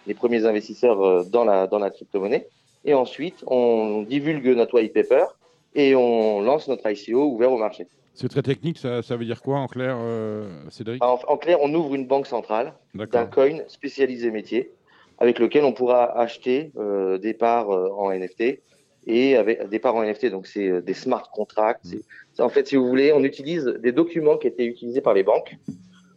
les 0.06 0.14
premiers 0.14 0.46
investisseurs 0.46 1.26
dans 1.26 1.44
la 1.46 1.66
dans 1.66 1.80
la 1.80 1.90
crypto-monnaie. 1.90 2.48
Et 2.86 2.94
ensuite, 2.94 3.44
on 3.48 4.04
divulgue 4.04 4.56
notre 4.56 4.76
white 4.76 4.94
paper 4.94 5.26
et 5.76 5.96
on 5.96 6.42
lance 6.42 6.68
notre 6.68 6.90
ICO 6.90 7.26
ouvert 7.32 7.52
au 7.52 7.58
marché. 7.58 7.88
C'est 8.14 8.28
très 8.30 8.42
technique, 8.42 8.78
ça, 8.78 9.02
ça 9.02 9.16
veut 9.16 9.26
dire 9.26 9.42
quoi 9.42 9.60
en 9.60 9.68
clair, 9.68 9.96
euh, 10.00 10.50
Cédric? 10.70 11.02
En, 11.04 11.20
en 11.28 11.38
clair, 11.38 11.60
on 11.62 11.74
ouvre 11.74 11.96
une 11.96 12.06
banque 12.06 12.28
centrale 12.28 12.74
d'un 12.94 13.26
coin 13.26 13.60
spécialisé 13.68 14.30
métier 14.32 14.72
avec 15.20 15.40
lequel 15.40 15.64
on 15.64 15.74
pourra 15.74 16.18
acheter 16.20 16.72
euh, 16.78 17.18
des 17.18 17.34
parts 17.34 17.72
euh, 17.72 17.90
en 17.92 18.12
NFT 18.12 18.62
et 19.08 19.36
avec 19.38 19.68
des 19.70 19.80
parts 19.80 19.96
en 19.96 20.04
NFT 20.04 20.28
donc 20.32 20.48
c'est 20.48 20.82
des 20.82 20.94
smart 20.94 21.30
contracts. 21.32 21.86
C'est- 22.34 22.42
en 22.42 22.50
fait 22.50 22.68
si 22.68 22.76
vous 22.78 22.88
voulez 22.88 23.12
on 23.14 23.24
utilise 23.24 23.66
des 23.66 23.92
documents 23.92 24.38
qui 24.38 24.48
étaient 24.48 24.66
utilisés 24.66 25.02
par 25.02 25.14
les 25.14 25.24
banques 25.24 25.56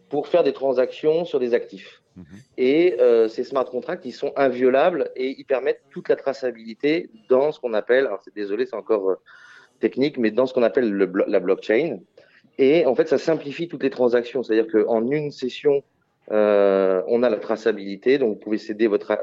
pour 0.08 0.28
faire 0.28 0.44
des 0.44 0.52
transactions 0.52 1.24
sur 1.24 1.40
des 1.40 1.52
actifs. 1.54 2.00
Mhm. 2.14 2.24
et 2.58 2.96
euh, 3.00 3.26
ces 3.26 3.42
smart 3.42 3.64
contracts 3.64 4.04
ils 4.04 4.12
sont 4.12 4.32
inviolables 4.36 5.10
et 5.16 5.34
ils 5.38 5.44
permettent 5.46 5.80
toute 5.90 6.10
la 6.10 6.16
traçabilité 6.16 7.08
dans 7.30 7.52
ce 7.52 7.58
qu'on 7.58 7.72
appelle 7.72 8.06
alors 8.06 8.20
c'est 8.22 8.34
désolé 8.34 8.66
c'est 8.66 8.76
encore 8.76 9.16
technique 9.86 10.16
mais 10.16 10.30
dans 10.30 10.46
ce 10.46 10.54
qu'on 10.54 10.62
appelle 10.62 10.88
la 11.26 11.40
blockchain 11.40 11.98
et 12.58 12.86
en 12.86 12.94
fait 12.94 13.08
ça 13.08 13.18
simplifie 13.18 13.68
toutes 13.68 13.82
les 13.82 13.90
transactions 13.90 14.42
c'est-à-dire 14.42 14.68
qu'en 14.72 15.10
une 15.10 15.30
session 15.30 15.82
euh, 16.30 17.02
on 17.08 17.22
a 17.22 17.30
la 17.30 17.38
traçabilité, 17.38 18.18
donc 18.18 18.34
vous 18.34 18.40
pouvez 18.40 18.58
céder 18.58 18.86
votre, 18.86 19.16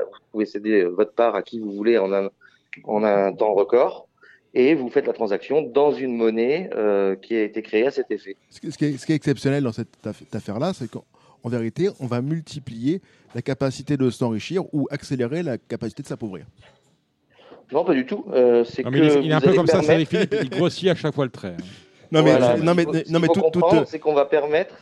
part 1.15 1.35
à 1.35 1.41
qui 1.41 1.59
vous 1.59 1.71
voulez 1.71 1.97
en 1.97 2.11
un, 2.11 3.33
temps 3.33 3.53
record, 3.53 4.07
et 4.53 4.75
vous 4.75 4.89
faites 4.89 5.07
la 5.07 5.13
transaction 5.13 5.61
dans 5.61 5.91
une 5.91 6.15
monnaie 6.15 6.69
euh, 6.75 7.15
qui 7.15 7.35
a 7.35 7.43
été 7.43 7.61
créée 7.61 7.87
à 7.87 7.91
cet 7.91 8.11
effet. 8.11 8.35
Ce 8.49 8.59
qui, 8.59 8.85
est, 8.85 9.15
exceptionnel 9.15 9.63
dans 9.63 9.71
cette 9.71 9.87
aff- 10.05 10.19
cette 10.19 10.35
affaire-là, 10.35 10.73
c'est 10.73 10.89
qu'en 10.89 11.03
en 11.43 11.49
vérité, 11.49 11.89
on 11.99 12.05
va 12.05 12.21
multiplier 12.21 13.01
la 13.33 13.41
capacité 13.41 13.95
de 13.95 14.09
s'enrichir 14.09 14.63
ou 14.73 14.87
accélérer 14.91 15.41
la 15.41 15.57
capacité 15.57 16.03
de 16.03 16.07
s'appauvrir. 16.07 16.45
Non, 17.71 17.85
pas 17.85 17.93
du 17.93 18.05
tout. 18.05 18.25
Euh, 18.31 18.63
c'est 18.63 18.83
Non, 18.83 18.91
que 18.91 18.97
il 18.97 19.03
est, 19.03 19.23
il 19.23 19.31
est 19.31 19.33
un 19.33 19.41
peu 19.41 19.53
comme 19.53 19.67
ça, 19.67 19.79
permettre- 19.81 19.87
Cédric 20.09 20.09
Philippe, 20.09 20.35
il 20.43 20.49
grossit 20.49 20.89
à 20.89 20.95
chaque 20.95 21.13
fois 21.13 21.25
le 21.25 21.31
trait. 21.31 21.49
hein. 21.59 21.63
Non, 22.11 22.23
mais, 22.23 22.31
Voilà. 22.31 22.57
non, 22.57 22.73
mais, 22.73 22.83
Ce 22.83 22.87
qu'il 22.89 23.05
faut- 23.05 23.11
non, 23.13 23.19
mais 23.19 23.27
ce 23.27 23.31
qu'il 23.33 23.41
tout, 23.51 23.61
tout- 23.61 23.83
c'est 23.85 23.99
qu'on 23.99 24.13
va 24.15 24.25
permettre 24.25 24.75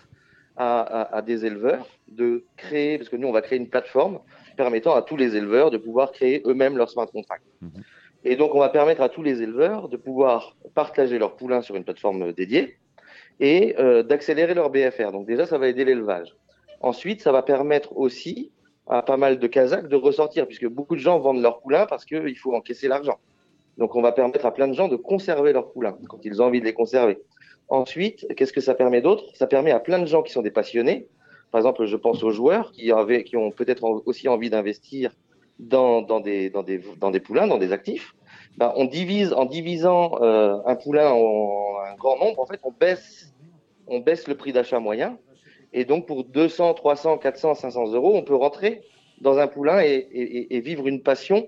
à, 0.55 0.80
à- 0.81 1.18
à 1.18 1.22
des 1.22 1.45
éleveurs 1.45 1.85
de 2.07 2.45
créer, 2.55 2.97
parce 2.97 3.09
que 3.09 3.18
nous, 3.18 3.27
on 3.27 3.34
va 3.34 3.41
créer 3.41 3.57
une 3.59 3.68
plateforme 3.68 4.19
permettant 4.55 4.95
à 4.95 5.01
tous 5.01 5.18
les 5.18 5.35
éleveurs 5.35 5.69
de 5.69 5.77
pouvoir 5.77 6.11
créer 6.14 6.41
eux-mêmes 6.45 6.77
leur 6.77 6.89
smart 6.89 7.05
contract. 7.07 7.43
Mhm. 7.61 7.72
Et 8.23 8.35
donc, 8.38 8.55
on 8.55 8.59
va 8.59 8.69
permettre 8.69 9.01
à 9.01 9.09
tous 9.09 9.22
les 9.23 9.41
éleveurs 9.43 9.89
de 9.89 9.97
pouvoir 9.97 10.55
partager 10.73 11.19
leurs 11.19 11.35
poulains 11.35 11.61
sur 11.61 11.76
une 11.76 11.84
plateforme 11.84 12.31
dédiée 12.34 12.77
et 13.39 13.76
euh, 13.77 14.01
d'accélérer 14.03 14.53
leur 14.53 14.69
BFR. 14.69 15.11
Donc, 15.11 15.27
déjà, 15.27 15.45
ça 15.45 15.57
va 15.57 15.68
aider 15.68 15.85
l'élevage. 15.85 16.34
Ensuite, 16.81 17.22
ça 17.22 17.31
va 17.31 17.43
permettre 17.43 17.95
aussi 17.97 18.51
à 18.89 19.01
pas 19.01 19.18
mal 19.18 19.39
de 19.39 19.47
Kazakhs 19.47 19.88
de 19.88 19.95
ressortir, 19.95 20.47
puisque 20.47 20.68
beaucoup 20.68 20.95
de 20.95 20.99
gens 21.01 21.19
vendent 21.19 21.41
leurs 21.41 21.59
poulains 21.59 21.85
parce 21.85 22.05
qu'il 22.05 22.38
faut 22.38 22.53
encaisser 22.55 22.88
l'argent. 22.88 23.18
Donc, 23.77 23.95
on 23.95 24.01
va 24.01 24.11
permettre 24.11 24.45
à 24.45 24.53
plein 24.53 24.68
de 24.68 24.73
gens 24.73 24.88
de 24.88 24.95
conserver 24.95 25.53
leurs 25.53 25.72
poulains 25.72 25.97
quand 26.09 26.23
ils 26.23 26.41
ont 26.41 26.45
envie 26.45 26.59
de 26.59 26.65
les 26.65 26.73
conserver. 26.73 27.19
Ensuite, 27.69 28.26
qu'est-ce 28.35 28.53
que 28.53 28.61
ça 28.61 28.73
permet 28.73 29.01
d'autre? 29.01 29.26
Ça 29.35 29.45
permet 29.45 29.72
à 29.72 29.80
plein 29.80 29.99
de 29.99 30.05
gens 30.05 30.23
qui 30.23 30.31
sont 30.31 30.41
des 30.41 30.51
passionnés. 30.51 31.07
Par 31.51 31.59
exemple, 31.59 31.85
je 31.85 31.95
pense 31.95 32.23
aux 32.23 32.31
joueurs 32.31 32.72
qui, 32.72 32.91
avaient, 32.91 33.23
qui 33.23 33.38
ont 33.38 33.51
peut-être 33.51 33.84
en- 33.84 34.01
aussi 34.05 34.27
envie 34.27 34.49
d'investir 34.49 35.14
dans, 35.59 36.01
des, 36.19 36.49
dans, 36.49 36.64
des, 36.64 36.81
dans 36.99 37.11
des 37.11 37.19
poulains, 37.19 37.47
dans 37.47 37.57
des 37.57 37.72
actifs. 37.72 38.15
Ben, 38.57 38.73
on 38.76 38.85
divise 38.85 39.34
en 39.34 39.45
divisant 39.45 40.22
euh, 40.22 40.57
un 40.65 40.76
poulain 40.76 41.11
en 41.11 41.77
un 41.85 41.95
grand 41.95 42.18
nombre. 42.18 42.39
En 42.39 42.45
fait, 42.45 42.59
on 42.64 42.72
baisse, 42.72 43.34
on 43.85 43.99
baisse 43.99 44.27
le 44.27 44.35
prix 44.35 44.53
d'achat 44.53 44.80
moyen. 44.80 45.18
Et 45.73 45.85
donc, 45.85 46.06
pour 46.07 46.23
200, 46.23 46.73
300, 46.76 47.18
400, 47.18 47.56
500 47.56 47.91
euros, 47.94 48.15
on 48.15 48.23
peut 48.23 48.35
rentrer 48.35 48.81
dans 49.22 49.38
un 49.38 49.48
poulain 49.48 49.81
et, 49.81 50.07
et, 50.11 50.56
et 50.56 50.61
vivre 50.61 50.88
une 50.88 51.02
passion 51.02 51.48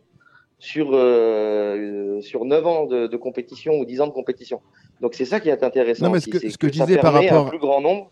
sur, 0.57 0.89
euh, 0.93 2.19
sur 2.21 2.45
9 2.45 2.65
ans 2.67 2.85
de, 2.85 3.07
de 3.07 3.17
compétition 3.17 3.79
ou 3.79 3.85
10 3.85 4.01
ans 4.01 4.07
de 4.07 4.11
compétition. 4.11 4.61
Donc 5.01 5.13
c'est 5.13 5.25
ça 5.25 5.39
qui 5.39 5.49
est 5.49 5.63
intéressant. 5.63 6.05
Non, 6.05 6.11
mais 6.11 6.17
aussi, 6.17 6.25
ce 6.25 6.31
que- 6.31 6.39
c'est 6.39 6.49
ce 6.49 6.57
que 6.57 6.67
je 6.67 6.73
disais 6.73 6.97
par 6.97 7.15
à 7.15 7.21
rapport- 7.21 7.45
un 7.47 7.49
plus 7.49 7.59
grand 7.59 7.79
nombre 7.81 8.11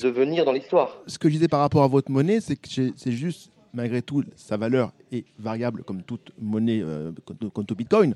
de 0.00 0.08
venir 0.08 0.44
dans 0.44 0.52
l'histoire. 0.52 1.02
Ce 1.06 1.18
que 1.18 1.28
je 1.28 1.34
disais 1.34 1.48
par 1.48 1.60
rapport 1.60 1.82
à 1.82 1.88
votre 1.88 2.10
monnaie, 2.10 2.40
c'est 2.40 2.56
que 2.56 2.68
c'est 2.96 3.12
juste, 3.12 3.50
malgré 3.72 4.02
tout, 4.02 4.22
sa 4.36 4.56
valeur 4.56 4.92
est 5.10 5.24
variable 5.38 5.82
comme 5.82 6.02
toute 6.02 6.30
monnaie, 6.40 6.80
euh, 6.82 7.10
comme, 7.52 7.64
tout 7.66 7.74
Bitcoin. 7.74 8.14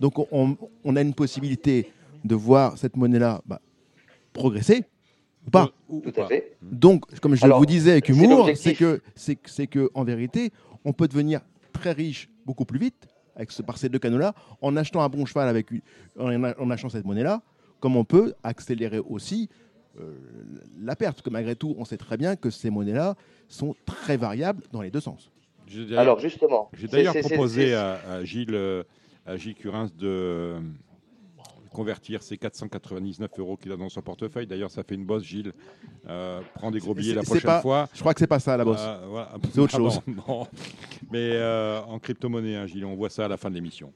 Donc 0.00 0.18
on- 0.18 0.28
on, 0.30 0.56
on 0.84 0.94
a 0.96 1.00
une 1.00 1.14
possibilité 1.14 1.90
de 2.24 2.34
voir 2.36 2.78
cette 2.78 2.96
monnaie-là 2.96 3.40
bah, 3.46 3.60
progresser 4.32 4.84
ou 5.48 5.50
pas. 5.50 5.70
Ou- 5.88 5.96
ou 5.96 6.00
Tout 6.00 6.12
pas. 6.12 6.24
à 6.24 6.28
fait. 6.28 6.56
Donc, 6.62 7.04
comme 7.20 7.34
je 7.34 7.44
Alors, 7.44 7.58
vous 7.58 7.66
disais 7.66 7.92
avec 7.92 8.08
humour, 8.08 8.48
c'est 8.54 8.74
que, 8.74 9.00
c'est 9.14 9.34
que, 9.36 9.50
c'est 9.50 9.66
que, 9.66 9.90
en 9.94 10.04
vérité, 10.04 10.50
on 10.84 10.92
peut 10.92 11.08
devenir 11.08 11.40
très 11.72 11.92
riche 11.92 12.28
beaucoup 12.46 12.64
plus 12.64 12.78
vite 12.78 13.08
avec 13.34 13.50
ce, 13.52 13.62
par 13.62 13.78
ces 13.78 13.88
deux 13.88 13.98
canaux-là, 13.98 14.34
en 14.62 14.76
achetant 14.76 15.00
un 15.02 15.08
bon 15.08 15.24
cheval 15.26 15.48
avec 15.48 15.70
une- 15.70 15.80
en, 16.18 16.42
en 16.44 16.70
achetant 16.70 16.88
cette 16.88 17.04
monnaie-là, 17.04 17.42
comme 17.80 17.96
on 17.96 18.04
peut 18.04 18.34
accélérer 18.42 18.98
aussi 18.98 19.48
euh, 20.00 20.12
la 20.80 20.94
perte. 20.96 21.14
Parce 21.16 21.22
que 21.22 21.30
malgré 21.30 21.56
tout, 21.56 21.74
on 21.78 21.84
sait 21.84 21.96
très 21.96 22.16
bien 22.16 22.36
que 22.36 22.50
ces 22.50 22.70
monnaies-là 22.70 23.16
sont 23.48 23.74
très 23.84 24.16
variables 24.16 24.62
dans 24.72 24.80
les 24.82 24.90
deux 24.90 25.00
sens. 25.00 25.30
J'ai 25.66 25.84
d'ailleurs- 25.84 26.00
Alors 26.00 26.18
justement, 26.20 26.70
J'ai 26.72 26.86
d'ailleurs 26.88 27.14
proposé 27.18 27.74
à, 27.74 28.00
à 28.08 28.24
Gilles, 28.24 28.54
euh, 28.54 28.82
à 29.26 29.36
Gilles 29.36 29.54
Curins 29.56 29.88
de 29.98 30.06
euh, 30.06 30.60
convertir 31.68 32.22
ces 32.22 32.36
499 32.38 33.30
euros 33.38 33.56
qu'il 33.56 33.70
a 33.72 33.76
dans 33.76 33.88
son 33.88 34.02
portefeuille. 34.02 34.46
D'ailleurs, 34.46 34.70
ça 34.70 34.82
fait 34.82 34.94
une 34.94 35.04
bosse, 35.04 35.22
Gilles. 35.24 35.52
Euh, 36.08 36.40
prends 36.54 36.70
des 36.70 36.78
gros 36.80 36.94
billets 36.94 37.14
la 37.14 37.22
prochaine 37.22 37.42
pas- 37.42 37.60
fois. 37.60 37.88
Je 37.94 38.00
crois 38.00 38.14
que 38.14 38.20
c'est 38.20 38.26
pas 38.26 38.38
ça 38.40 38.56
la 38.56 38.64
bosse. 38.64 38.80
Euh, 38.80 39.06
voilà. 39.08 39.32
C'est 39.52 39.60
autre 39.60 39.74
Ah 39.76 39.78
bon, 39.80 39.90
chose. 39.90 40.46
Mais 41.10 41.30
euh, 41.34 41.80
en 41.82 41.98
crypto-monnaie, 41.98 42.56
hein, 42.56 42.66
Gilles, 42.66 42.84
on 42.84 42.94
voit 42.96 43.10
ça 43.10 43.24
à 43.26 43.28
la 43.28 43.36
fin 43.36 43.50
de 43.50 43.54
l'émission. 43.54 43.92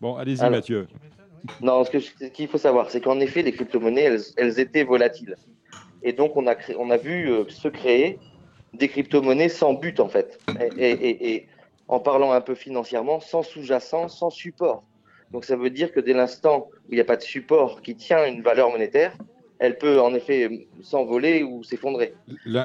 Bon, 0.00 0.16
allez-y. 0.16 0.48
Mathieu. 0.50 0.86
Non, 1.60 1.84
ce 1.84 1.90
que 1.90 1.98
je- 1.98 2.10
ce 2.20 2.24
qu'il 2.26 2.48
faut 2.48 2.58
savoir, 2.58 2.90
c'est 2.90 3.00
qu'en 3.00 3.18
effet, 3.20 3.42
les 3.42 3.52
crypto-monnaies, 3.52 4.02
elles, 4.02 4.20
elles 4.36 4.60
étaient 4.60 4.84
volatiles. 4.84 5.36
Et 6.02 6.12
donc, 6.12 6.36
on 6.36 6.46
a, 6.46 6.54
créé- 6.54 6.76
on 6.78 6.90
a 6.90 6.96
vu 6.96 7.30
euh, 7.30 7.44
se 7.48 7.68
créer 7.68 8.18
des 8.74 8.88
crypto-monnaies 8.88 9.48
sans 9.48 9.74
but, 9.74 10.00
en 10.00 10.08
fait. 10.08 10.38
Et, 10.76 10.84
et- 10.84 11.08
et- 11.08 11.34
et 11.34 11.48
en 11.88 12.00
parlant 12.00 12.32
un 12.32 12.40
peu 12.40 12.54
financièrement, 12.54 13.20
sans 13.20 13.42
sous-jacent, 13.42 14.08
sans 14.08 14.30
support. 14.30 14.82
Donc, 15.32 15.44
ça 15.44 15.56
veut 15.56 15.70
dire 15.70 15.92
que 15.92 16.00
dès 16.00 16.12
l'instant 16.12 16.68
où 16.88 16.92
il 16.92 16.94
n'y 16.96 17.00
a 17.00 17.04
pas 17.04 17.16
de 17.16 17.22
support 17.22 17.82
qui 17.82 17.94
tient 17.96 18.26
une 18.26 18.42
valeur 18.42 18.70
monétaire, 18.70 19.16
elle 19.58 19.78
peut 19.78 20.00
en 20.00 20.12
effet 20.14 20.66
s'envoler 20.82 21.42
ou 21.44 21.62
s'effondrer. 21.62 22.14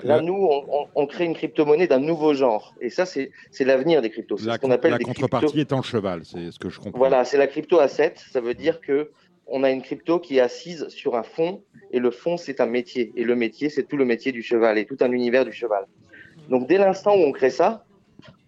Là, 0.04 0.22
nous, 0.22 0.34
on, 0.50 0.66
on- 0.70 0.88
on 0.96 1.06
crée 1.08 1.26
une 1.26 1.36
crypto-monnaie 1.36 1.88
d'un 1.88 2.00
nouveau 2.00 2.34
genre. 2.34 2.74
Et 2.82 2.90
ça, 2.90 3.06
c'est 3.06 3.30
l'avenir 3.62 4.02
des 4.02 4.10
cryptos. 4.10 4.38
C'est 4.38 4.48
la- 4.48 4.56
ce 4.56 4.60
qu'on 4.60 4.72
appelle 4.72 4.92
la 4.92 4.98
des 4.98 5.04
contrepartie 5.06 5.46
cryptos- 5.48 5.60
étant 5.62 5.78
le 5.78 5.84
cheval, 5.84 6.22
c'est 6.26 6.52
ce 6.52 6.58
que 6.60 6.70
je 6.70 6.80
comprends. 6.80 6.98
voilà, 6.98 7.24
c'est 7.24 7.38
la 7.38 7.48
crypto 7.48 7.80
asset. 7.80 8.16
Ça 8.32 8.42
veut 8.42 8.56
dire 8.56 8.82
que 8.82 9.12
on 9.46 9.64
a 9.64 9.70
une 9.72 9.82
crypto 9.82 10.20
qui 10.20 10.38
est 10.38 10.42
assise 10.42 10.88
sur 10.90 11.16
un 11.16 11.24
fond 11.24 11.62
et 11.92 12.00
le 12.00 12.12
fond 12.12 12.36
c'est 12.36 12.60
un 12.60 12.66
métier 12.66 13.14
et 13.16 13.24
le 13.24 13.34
métier 13.36 13.70
c'est 13.70 13.84
tout 13.84 13.96
le 13.96 14.04
métier 14.04 14.34
du 14.34 14.42
cheval 14.42 14.78
et 14.78 14.86
tout 14.86 14.98
un 15.00 15.12
univers 15.14 15.46
du 15.46 15.54
cheval. 15.54 15.86
Donc 16.50 16.68
dès 16.68 16.78
l'instant 16.78 17.16
où 17.16 17.20
on 17.22 17.32
crée 17.32 17.50
ça, 17.50 17.86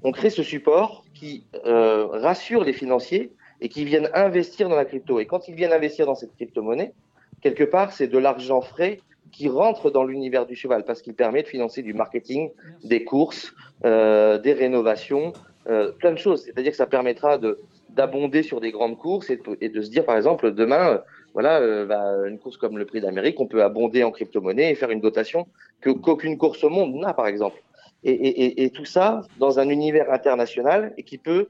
on 0.03 0.11
crée 0.11 0.29
ce 0.29 0.43
support 0.43 1.05
qui 1.13 1.45
euh, 1.65 2.05
rassure 2.07 2.63
les 2.65 2.73
financiers 2.73 3.31
et 3.61 3.69
qui 3.69 3.85
viennent 3.85 4.09
investir 4.13 4.69
dans 4.69 4.75
la 4.75 4.85
crypto. 4.85 5.19
Et 5.19 5.25
quand 5.25 5.47
ils 5.47 5.55
viennent 5.55 5.73
investir 5.73 6.05
dans 6.05 6.15
cette 6.15 6.35
crypto-monnaie, 6.35 6.93
quelque 7.41 7.63
part 7.63 7.91
c'est 7.93 8.07
de 8.07 8.17
l'argent 8.17 8.61
frais 8.61 8.99
qui 9.31 9.47
rentre 9.47 9.91
dans 9.91 10.03
l'univers 10.03 10.45
du 10.45 10.55
cheval 10.55 10.83
parce 10.85 11.01
qu'il 11.01 11.13
permet 11.13 11.43
de 11.43 11.47
financer 11.47 11.81
du 11.81 11.93
marketing, 11.93 12.51
des 12.83 13.03
courses, 13.03 13.53
euh, 13.85 14.37
des 14.37 14.53
rénovations, 14.53 15.33
euh, 15.67 15.91
plein 15.91 16.11
de 16.11 16.17
choses. 16.17 16.43
C'est-à-dire 16.43 16.71
que 16.71 16.77
ça 16.77 16.87
permettra 16.87 17.37
de 17.37 17.59
d'abonder 17.89 18.43
sur 18.43 18.61
des 18.61 18.71
grandes 18.71 18.97
courses 18.97 19.29
et 19.31 19.37
de, 19.37 19.57
et 19.61 19.69
de 19.69 19.81
se 19.81 19.89
dire, 19.89 20.05
par 20.05 20.15
exemple, 20.15 20.51
demain, 20.53 21.01
voilà, 21.33 21.59
euh, 21.59 21.85
bah, 21.85 22.27
une 22.27 22.37
course 22.37 22.55
comme 22.55 22.77
le 22.77 22.85
Prix 22.85 23.01
d'Amérique, 23.01 23.39
on 23.39 23.47
peut 23.47 23.63
abonder 23.63 24.03
en 24.03 24.11
crypto-monnaie 24.11 24.71
et 24.71 24.75
faire 24.75 24.91
une 24.91 25.01
dotation 25.01 25.47
que 25.81 25.89
qu'aucune 25.89 26.37
course 26.37 26.63
au 26.63 26.69
monde 26.69 26.93
n'a, 26.95 27.13
par 27.13 27.27
exemple. 27.27 27.61
Et, 28.03 28.11
et, 28.11 28.43
et, 28.45 28.63
et 28.63 28.69
tout 28.69 28.85
ça 28.85 29.21
dans 29.39 29.59
un 29.59 29.67
univers 29.69 30.11
international 30.13 30.93
et 30.97 31.03
qui 31.03 31.17
peut 31.17 31.49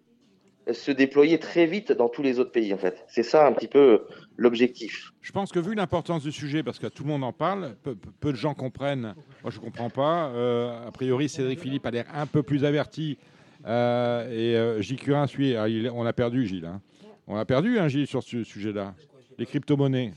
se 0.72 0.91
déployer 0.91 1.40
très 1.40 1.65
vite 1.65 1.91
dans 1.91 2.10
tous 2.10 2.22
les 2.22 2.40
autres 2.40 2.52
pays, 2.52 2.73
en 2.73 2.77
fait. 2.77 3.03
C'est 3.07 3.23
ça 3.23 3.48
un 3.48 3.53
petit 3.53 3.68
peu 3.68 4.03
l'objectif. 4.38 5.11
Je 5.22 5.31
pense 5.31 5.52
que 5.52 5.60
vu 5.60 5.73
l'importance 5.73 6.23
du 6.23 6.31
sujet, 6.31 6.61
parce 6.64 6.77
que 6.80 6.88
tout 6.88 7.03
le 7.03 7.10
monde 7.10 7.23
en 7.23 7.34
parle, 7.34 7.76
peu, 7.84 7.95
peu- 7.95 8.11
peu 8.19 8.31
de 8.31 8.38
gens 8.38 8.53
comprennent. 8.53 9.15
Moi, 9.44 9.52
je 9.52 9.57
ne 9.60 9.64
comprends 9.64 9.90
pas. 9.90 10.27
Euh, 10.30 10.88
a 10.88 10.91
priori, 10.91 11.27
Cédric 11.27 11.60
Philippe 11.60 11.86
a 11.86 11.91
l'air 11.91 12.06
un 12.14 12.26
peu 12.27 12.44
plus 12.44 12.65
averti. 12.65 13.18
Euh, 13.65 14.30
et 14.31 14.56
euh, 14.56 14.81
Gilles 14.81 14.99
Curin 14.99 15.27
suit. 15.27 15.56
Ah, 15.56 15.68
il- 15.68 15.90
on 15.90 16.06
a 16.06 16.14
perdu, 16.14 16.45
Gilles. 16.45 16.65
hein. 16.65 16.81
On 17.27 17.36
a 17.36 17.45
perdu, 17.45 17.77
hein, 17.80 17.88
Gilles, 17.88 18.07
sur 18.07 18.23
ce 18.23 18.44
sujet-là. 18.44 18.94
Les 19.38 19.45
crypto-monnaies. 19.45 20.14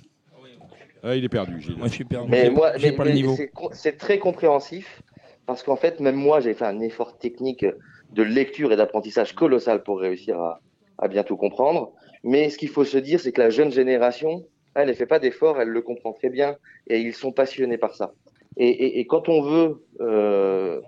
Ah, 1.03 1.17
il 1.17 1.25
est 1.25 1.29
perdu, 1.29 1.61
Gilles. 1.61 1.77
Moi, 1.77 1.89
je 1.89 1.95
suis 1.95 2.05
perdu. 2.05 2.31
Mais 2.31 2.45
J'ai- 2.45 2.51
moi, 2.51 2.77
j'ai 2.77 2.91
mais- 2.91 2.97
pas 2.97 3.05
le 3.05 3.11
mais 3.11 3.17
niveau. 3.17 3.35
c'est 3.37 3.49
co- 3.49 3.71
c'est 3.73 3.97
très 3.97 4.19
compréhensif 4.19 5.03
parce 5.47 5.63
qu'en 5.65 5.75
fait, 5.77 5.99
même 5.99 6.15
moi, 6.15 6.41
j'ai 6.41 6.55
fait 6.55 6.65
un 6.65 6.79
effort 6.81 7.19
technique 7.19 7.67
de 8.13 8.23
lecture 8.23 8.73
et 8.73 8.77
d'apprentissage 8.77 9.35
colossal 9.35 9.83
pour 9.83 10.01
réussir 10.01 10.39
à, 10.99 11.09
bien 11.09 11.25
tout 11.25 11.37
comprendre. 11.37 11.93
Mais 12.23 12.51
ce 12.51 12.59
qu'il 12.59 12.69
faut 12.69 12.85
se 12.85 12.99
dire, 12.99 13.19
c'est 13.19 13.33
que 13.33 13.41
la 13.41 13.51
jeune 13.51 13.73
génération, 13.73 14.45
elle 14.75 14.89
ne 14.89 14.93
fait 14.93 15.07
pas 15.07 15.19
d'effort, 15.19 15.61
elle 15.61 15.69
le 15.69 15.83
comprend 15.83 16.13
très 16.13 16.31
bien 16.31 16.57
et 16.87 17.01
ils 17.01 17.15
sont 17.15 17.33
passionnés 17.33 17.79
par 17.79 17.95
ça. 17.95 18.13
Et, 18.59 19.07
quand 19.07 19.31
on 19.31 19.41
veut, 19.41 19.83
euh, 20.03 20.81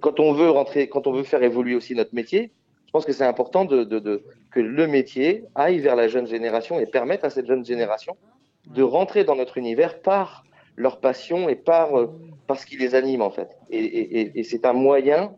quand 0.00 0.20
on 0.20 0.32
veut 0.32 0.48
rentrer, 0.48 0.88
quand 0.88 1.08
on 1.08 1.12
veut 1.12 1.24
faire 1.24 1.42
évoluer 1.42 1.74
aussi 1.74 1.96
notre 1.96 2.14
métier, 2.14 2.52
je 2.86 2.92
pense 2.92 3.04
que 3.04 3.12
c'est 3.12 3.24
important 3.24 3.66
que 3.66 4.60
le 4.60 4.86
métier 4.86 5.44
aille 5.56 5.80
vers 5.80 5.96
la 5.96 6.06
jeune 6.06 6.28
génération 6.28 6.78
et 6.78 6.86
permette 6.86 7.24
à 7.24 7.30
cette 7.30 7.46
jeune 7.46 7.64
génération 7.64 8.16
de 8.68 8.82
rentrer 8.84 9.24
dans 9.24 9.34
notre 9.34 9.58
univers 9.58 10.00
par 10.00 10.44
leur 10.76 11.00
passion 11.00 11.48
et 11.48 11.56
par, 11.56 11.98
euh, 11.98 12.06
ce 12.56 12.64
qui 12.64 12.76
les 12.76 12.94
anime 12.94 13.20
en 13.20 13.30
fait. 13.30 13.48
Et 13.70 14.42
c'est 14.44 14.64
un 14.64 14.72
moyen 14.72 15.34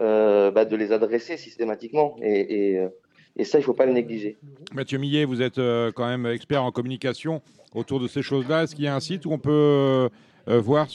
euh, 0.00 0.50
bah, 0.50 0.64
de 0.64 0.76
les 0.76 0.92
adresser 0.92 1.36
systématiquement. 1.36 2.16
Et, 2.22 2.70
et, 2.70 2.78
euh, 2.78 2.88
et 3.36 3.44
ça, 3.44 3.58
il 3.58 3.62
faut 3.62 3.74
pas 3.74 3.86
le 3.86 3.92
négliger. 3.92 4.36
Mathieu 4.74 4.98
Millet, 4.98 5.24
vous 5.24 5.42
êtes 5.42 5.58
euh, 5.58 5.92
quand 5.94 6.06
même 6.06 6.26
expert 6.26 6.62
en 6.64 6.72
communication 6.72 7.40
autour 7.74 8.00
de 8.00 8.08
ces 8.08 8.22
choses-là. 8.22 8.64
Est-ce 8.64 8.74
qu'il 8.74 8.84
y 8.84 8.88
a 8.88 8.94
un 8.94 9.00
site 9.00 9.26
où 9.26 9.32
on 9.32 9.38
peut 9.38 10.08
voir, 10.46 10.88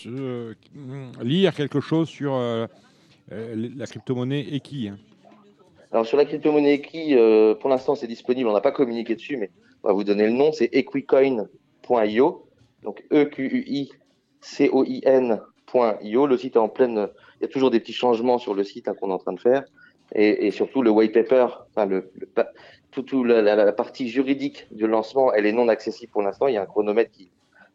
lire 1.21 1.53
quelque 1.53 1.79
chose 1.79 2.09
sur 2.09 2.33
la 3.29 3.85
crypto-monnaie 3.85 4.47
et 4.51 4.59
qui 4.59 4.87
hein? 4.87 4.97
Alors 5.93 6.07
sur 6.07 6.17
la 6.17 6.25
crypto-monnaie 6.25 6.81
qui, 6.81 7.15
euh, 7.15 7.53
pour 7.53 7.69
l'instant, 7.69 7.93
c'est 7.93 8.07
disponible. 8.07 8.49
On 8.49 8.53
n'a 8.53 8.61
pas 8.61 8.71
communiqué 8.71 9.13
dessus, 9.13 9.37
mais 9.37 9.51
on 9.83 9.89
va 9.89 9.93
vous 9.93 10.03
donner 10.03 10.25
le 10.25 10.31
nom. 10.31 10.51
C'est 10.51 10.69
equicoin.io. 10.73 12.47
Donc 12.81 13.03
e 13.11 13.25
q 13.25 13.45
u 13.45 13.63
i 13.67 13.91
c 14.41 14.69
o 14.73 14.83
i 14.83 15.01
n.io. 15.05 16.25
Le 16.25 16.37
site 16.37 16.55
est 16.55 16.59
en 16.59 16.67
pleine. 16.67 17.09
Il 17.43 17.47
y 17.47 17.49
a 17.49 17.51
toujours 17.51 17.71
des 17.71 17.81
petits 17.81 17.91
changements 17.91 18.37
sur 18.37 18.53
le 18.53 18.63
site 18.63 18.87
hein, 18.87 18.93
qu'on 18.97 19.09
est 19.09 19.13
en 19.13 19.17
train 19.17 19.33
de 19.33 19.39
faire, 19.39 19.65
et, 20.15 20.47
et 20.47 20.51
surtout 20.51 20.81
le 20.81 20.89
white 20.91 21.11
paper, 21.11 21.47
enfin 21.71 21.85
le, 21.85 22.09
le 22.15 22.25
pa- 22.25 22.47
tout, 22.91 23.01
tout 23.03 23.25
la, 23.25 23.41
la- 23.41 23.55
la 23.57 23.73
partie 23.73 24.07
juridique 24.07 24.65
du 24.71 24.87
lancement, 24.87 25.33
elle 25.33 25.45
est 25.45 25.51
non 25.51 25.67
accessible 25.67 26.09
pour 26.13 26.21
l'instant. 26.21 26.47
Il 26.47 26.53
y 26.53 26.57
a 26.57 26.61
un 26.61 26.65
chronomètre 26.65 27.11
qui, 27.11 27.29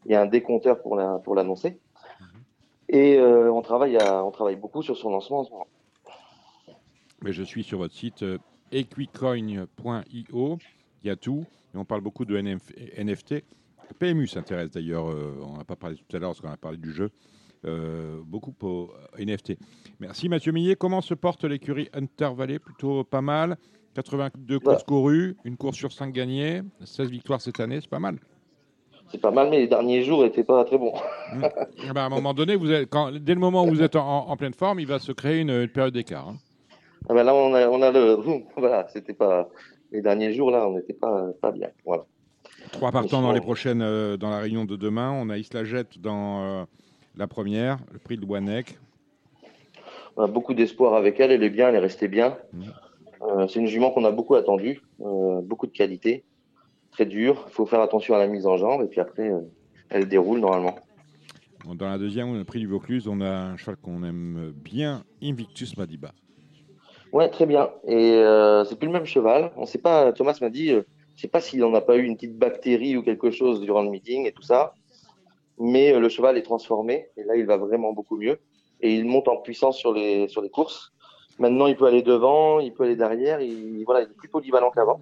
il 0.06 0.12
y 0.12 0.14
a 0.14 0.22
un 0.22 0.26
décompteur 0.26 0.80
pour 0.80 0.96
la 0.96 1.18
pour 1.22 1.34
l'annoncer. 1.34 1.76
Et 2.88 3.18
euh, 3.18 3.52
on 3.52 3.60
travaille 3.60 3.98
à, 3.98 4.24
on 4.24 4.30
travaille 4.30 4.56
beaucoup 4.56 4.82
sur 4.82 4.96
son 4.96 5.10
lancement 5.10 5.40
en 5.40 5.44
ce 5.44 5.50
moment. 5.50 5.66
Mais 7.20 7.34
je 7.34 7.42
suis 7.42 7.62
sur 7.62 7.76
votre 7.76 7.92
site 7.94 8.22
euh, 8.22 8.38
equicoin.io. 8.72 10.58
Il 11.04 11.06
y 11.06 11.10
a 11.10 11.16
tout. 11.16 11.44
Et 11.74 11.76
on 11.76 11.84
parle 11.84 12.00
beaucoup 12.00 12.24
de 12.24 12.36
NF 12.40 12.72
NFT. 12.96 13.32
Le 13.32 13.94
PMU 13.98 14.26
s'intéresse 14.26 14.70
d'ailleurs. 14.70 15.10
euh, 15.10 15.34
on 15.46 15.58
n'a 15.58 15.64
pas 15.64 15.76
parlé 15.76 15.96
tout 15.96 16.16
à 16.16 16.18
l'heure 16.18 16.30
parce 16.30 16.40
qu'on 16.40 16.48
a 16.50 16.56
parlé 16.56 16.78
du 16.78 16.92
jeu. 16.92 17.10
Euh, 17.64 18.18
beaucoup 18.24 18.54
au 18.62 18.90
NFT. 19.18 19.56
Merci 20.00 20.28
Mathieu 20.28 20.52
Millet. 20.52 20.76
Comment 20.76 21.00
se 21.00 21.14
porte 21.14 21.44
l'écurie 21.44 21.88
Hunter 21.92 22.30
Valley? 22.36 22.58
Plutôt 22.58 23.04
pas 23.04 23.20
mal. 23.22 23.56
82 23.94 24.60
courses 24.60 24.84
courues, 24.84 25.36
une 25.44 25.56
course 25.56 25.76
sur 25.76 25.90
5 25.90 26.12
gagnées, 26.12 26.62
16 26.84 27.10
victoires 27.10 27.40
cette 27.40 27.58
année, 27.58 27.78
c'est 27.80 27.90
pas 27.90 27.98
mal. 27.98 28.18
C'est 29.10 29.20
pas 29.20 29.30
mal, 29.32 29.48
mais 29.50 29.58
les 29.60 29.66
derniers 29.66 30.02
jours 30.02 30.22
n'étaient 30.22 30.44
pas 30.44 30.64
très 30.64 30.78
bons. 30.78 30.92
Ah 31.32 31.92
bah, 31.94 32.02
à 32.02 32.06
un 32.06 32.08
moment 32.10 32.34
donné, 32.34 32.54
vous 32.54 32.70
êtes, 32.70 32.90
quand, 32.90 33.10
dès 33.10 33.34
le 33.34 33.40
moment 33.40 33.64
où 33.64 33.68
vous 33.70 33.82
êtes 33.82 33.96
en, 33.96 34.28
en 34.28 34.36
pleine 34.36 34.52
forme, 34.54 34.78
il 34.80 34.86
va 34.86 34.98
se 34.98 35.10
créer 35.12 35.40
une, 35.40 35.50
une 35.50 35.68
période 35.68 35.94
d'écart. 35.94 36.28
hein. 36.28 36.36
Ah 37.08 37.14
bah 37.14 37.22
là, 37.24 37.34
on 37.34 37.54
a, 37.54 37.66
on 37.68 37.80
a 37.80 37.90
le. 37.90 38.18
Voilà, 38.56 38.86
c'était 38.88 39.14
pas. 39.14 39.48
Les 39.90 40.02
derniers 40.02 40.32
jours, 40.34 40.50
là, 40.50 40.68
on 40.68 40.74
n'était 40.76 40.92
pas, 40.92 41.28
pas 41.40 41.50
bien. 41.50 41.68
Voilà. 41.86 42.04
Trois 42.72 42.92
partants 42.92 43.22
dans 43.22 43.32
les 43.32 43.40
prochaines, 43.40 43.80
euh, 43.82 44.16
dans 44.18 44.28
la 44.30 44.40
réunion 44.40 44.66
de 44.66 44.76
demain. 44.76 45.10
On 45.10 45.30
a 45.30 45.38
Isla 45.38 45.64
Jet 45.64 45.98
dans 45.98 46.42
euh, 46.44 46.64
la 47.18 47.26
première, 47.26 47.78
le 47.92 47.98
prix 47.98 48.16
de 48.16 48.24
Wannek. 48.24 48.78
On 50.16 50.22
a 50.22 50.26
beaucoup 50.28 50.54
d'espoir 50.54 50.94
avec 50.94 51.18
elle. 51.20 51.32
Elle 51.32 51.42
est 51.42 51.50
bien, 51.50 51.68
elle 51.68 51.74
est 51.74 51.80
restée 51.80 52.08
bien. 52.08 52.38
Euh, 53.22 53.48
c'est 53.48 53.58
une 53.58 53.66
jument 53.66 53.90
qu'on 53.90 54.04
a 54.04 54.12
beaucoup 54.12 54.36
attendue. 54.36 54.80
euh, 55.00 55.40
beaucoup 55.42 55.66
de 55.66 55.72
qualité. 55.72 56.24
Très 56.92 57.06
dure. 57.06 57.44
Il 57.48 57.52
faut 57.52 57.66
faire 57.66 57.80
attention 57.80 58.14
à 58.14 58.18
la 58.18 58.28
mise 58.28 58.46
en 58.46 58.56
jambe. 58.56 58.82
Et 58.82 58.86
puis 58.86 59.00
après, 59.00 59.28
euh, 59.28 59.40
elle 59.90 60.08
déroule 60.08 60.38
normalement. 60.38 60.76
Dans 61.74 61.88
la 61.88 61.98
deuxième, 61.98 62.36
le 62.36 62.44
prix 62.44 62.60
du 62.60 62.68
Vaucluse, 62.68 63.08
on 63.08 63.20
a 63.20 63.28
un 63.28 63.56
cheval 63.56 63.76
qu'on 63.76 64.02
aime 64.04 64.52
bien, 64.54 65.02
Invictus 65.22 65.76
Madiba. 65.76 66.12
Ouais, 67.12 67.28
très 67.28 67.46
bien. 67.46 67.70
Et 67.86 68.22
c'est 68.66 68.78
plus 68.78 68.86
le 68.86 68.92
même 68.92 69.04
cheval. 69.04 69.50
On 69.56 69.66
sait 69.66 69.78
pas. 69.78 70.12
Thomas 70.12 70.38
m'a 70.40 70.50
dit, 70.50 70.68
je 70.68 71.20
sais 71.20 71.28
pas 71.28 71.40
s'il 71.40 71.62
en 71.64 71.74
a 71.74 71.80
pas 71.80 71.96
eu 71.96 72.04
une 72.04 72.14
petite 72.14 72.38
bactérie 72.38 72.96
ou 72.96 73.02
quelque 73.02 73.30
chose 73.30 73.60
durant 73.60 73.82
le 73.82 73.90
meeting 73.90 74.26
et 74.26 74.32
tout 74.32 74.42
ça. 74.42 74.72
Mais 75.60 75.92
euh, 75.92 76.00
le 76.00 76.08
cheval 76.08 76.36
est 76.38 76.42
transformé 76.42 77.08
et 77.16 77.24
là, 77.24 77.36
il 77.36 77.46
va 77.46 77.56
vraiment 77.56 77.92
beaucoup 77.92 78.16
mieux. 78.16 78.38
Et 78.80 78.94
il 78.94 79.04
monte 79.06 79.28
en 79.28 79.36
puissance 79.38 79.76
sur 79.76 79.92
les 79.92 80.28
sur 80.28 80.40
les 80.42 80.50
courses. 80.50 80.92
Maintenant, 81.38 81.66
il 81.66 81.76
peut 81.76 81.86
aller 81.86 82.02
devant, 82.02 82.58
il 82.60 82.72
peut 82.72 82.84
aller 82.84 82.96
derrière. 82.96 83.40
Il 83.40 83.84
voilà, 83.84 84.02
il 84.02 84.10
est 84.10 84.14
plus 84.16 84.28
polyvalent 84.28 84.70
qu'avant. 84.70 85.00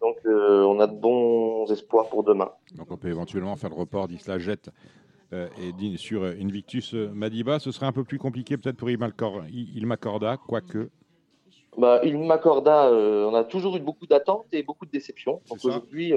Donc, 0.00 0.16
euh, 0.26 0.62
on 0.64 0.78
a 0.80 0.86
de 0.86 0.94
bons 0.94 1.70
espoirs 1.70 2.08
pour 2.08 2.22
demain. 2.22 2.50
Donc 2.74 2.90
on 2.90 2.96
peut 2.96 3.08
éventuellement 3.08 3.56
faire 3.56 3.70
le 3.70 3.76
report 3.76 4.08
d'Isla 4.08 4.38
Jet 4.38 4.70
euh, 5.32 5.48
et 5.60 5.96
sur 5.96 6.22
euh, 6.22 6.34
Invictus 6.40 6.92
Madiba. 6.94 7.58
Ce 7.58 7.70
serait 7.72 7.86
un 7.86 7.92
peu 7.92 8.04
plus 8.04 8.18
compliqué 8.18 8.56
peut-être 8.56 8.76
pour 8.76 8.88
Ilmacor- 8.88 9.48
I- 9.50 9.72
Ilmacorda, 9.76 10.36
quoique. 10.36 10.90
Bah, 11.78 12.00
il 12.04 12.18
m'accorda. 12.18 12.86
euh, 12.86 13.26
on 13.26 13.34
a 13.34 13.44
toujours 13.44 13.76
eu 13.76 13.80
beaucoup 13.80 14.06
d'attentes 14.06 14.46
et 14.52 14.62
beaucoup 14.62 14.86
de 14.86 14.90
déceptions. 14.90 15.40
Donc 15.50 15.58
aujourd'hui, 15.64 16.14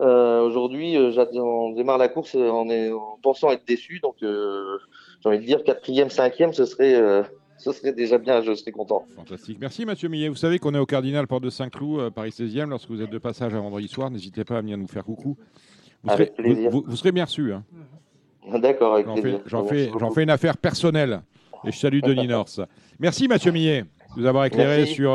euh, 0.00 0.40
aujourd'hui, 0.42 0.96
euh, 0.96 1.10
on 1.34 1.72
démarre 1.72 1.98
la 1.98 2.08
course 2.08 2.34
euh, 2.34 2.48
en, 2.50 2.68
est- 2.68 2.90
en 2.92 3.18
pensant 3.22 3.50
être 3.50 3.66
déçu. 3.66 4.00
Donc 4.00 4.16
euh, 4.22 4.78
j'ai 5.22 5.28
envie 5.28 5.38
de 5.38 5.44
dire 5.44 5.64
quatrième, 5.64 6.10
cinquième, 6.10 6.52
ce 6.52 6.64
serait, 6.64 6.94
euh, 6.94 7.22
ce 7.58 7.72
serait 7.72 7.92
déjà 7.92 8.18
bien. 8.18 8.40
Je 8.42 8.54
serais 8.54 8.70
content. 8.72 9.04
Fantastique. 9.16 9.58
Merci 9.60 9.84
Mathieu 9.84 10.08
Millet. 10.08 10.28
Vous 10.28 10.36
savez 10.36 10.58
qu'on 10.58 10.74
est 10.74 10.78
au 10.78 10.86
Cardinal 10.86 11.26
Porte 11.26 11.42
de 11.44 11.50
Saint-Cloud, 11.50 12.10
Paris 12.14 12.30
16e. 12.30 12.68
Lorsque 12.68 12.88
vous 12.90 13.02
êtes 13.02 13.10
de 13.10 13.18
passage 13.18 13.54
à 13.54 13.58
vendredi 13.60 13.88
soir, 13.88 14.10
n'hésitez 14.10 14.44
pas 14.44 14.58
à 14.58 14.60
venir 14.60 14.78
nous 14.78 14.86
faire 14.88 15.04
coucou. 15.04 15.36
Vous, 16.04 16.10
Avec 16.10 16.32
serez, 16.36 16.42
plaisir. 16.42 16.70
vous- 16.70 16.82
vous- 16.82 16.90
vous 16.90 16.96
serez 16.96 17.12
bien 17.12 17.24
reçu. 17.24 17.52
hein. 17.52 17.64
D'accord, 18.60 18.94
avec 18.94 19.06
J'en 19.06 19.14
plaisir. 19.64 20.12
fais, 20.14 20.22
une 20.22 20.30
affaire 20.30 20.56
personnelle. 20.56 21.20
Et 21.66 21.72
je 21.72 21.76
salue 21.78 22.00
Denis 22.00 22.26
Norse. 22.28 22.60
Merci 23.00 23.28
Mathieu 23.28 23.50
Millet 23.52 23.82
de 24.16 24.20
nous 24.22 24.26
avoir 24.26 24.44
éclairé 24.46 24.78
Merci. 24.78 24.94
sur, 24.94 25.10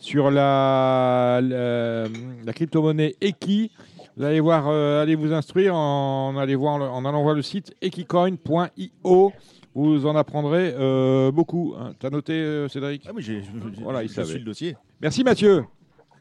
sur 0.00 0.30
la, 0.30 1.40
la, 1.42 2.04
la 2.44 2.52
crypto-monnaie 2.52 3.14
Eki. 3.20 3.70
Vous 4.16 4.24
allez 4.24 4.40
voir, 4.40 4.64
euh, 4.68 5.00
allez 5.02 5.14
vous 5.14 5.32
instruire 5.32 5.74
en, 5.76 6.36
allez 6.36 6.56
voir, 6.56 6.74
en 6.92 7.04
allant 7.04 7.22
voir 7.22 7.34
le 7.36 7.42
site 7.42 7.74
ekicoin.io. 7.80 9.32
Vous 9.74 10.04
en 10.06 10.16
apprendrez 10.16 10.74
euh, 10.76 11.30
beaucoup. 11.30 11.74
hein. 11.78 11.92
T'as 12.00 12.10
noté, 12.10 12.32
euh, 12.32 12.68
Cédric 12.68 13.04
Ah 13.08 13.12
oui, 13.14 13.22
j'ai- 13.22 13.42
Voilà, 13.82 14.02
il 14.02 14.08
je 14.08 14.14
savait. 14.14 14.28
suis 14.28 14.38
le 14.40 14.44
dossier. 14.44 14.76
Merci 15.00 15.22
Mathieu. 15.22 15.64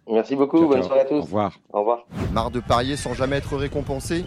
Merci 0.07 0.35
beaucoup. 0.35 0.59
Ciao, 0.59 0.67
bonne 0.67 0.77
ciao. 0.79 0.87
soirée 0.87 1.01
à 1.01 1.05
tous. 1.05 1.15
Au 1.15 1.21
revoir. 1.21 1.59
Au 1.73 1.79
revoir. 1.79 1.99
Marre 2.31 2.51
de 2.51 2.59
parier 2.59 2.95
sans 2.95 3.13
jamais 3.15 3.37
être 3.37 3.55
récompensé 3.57 4.23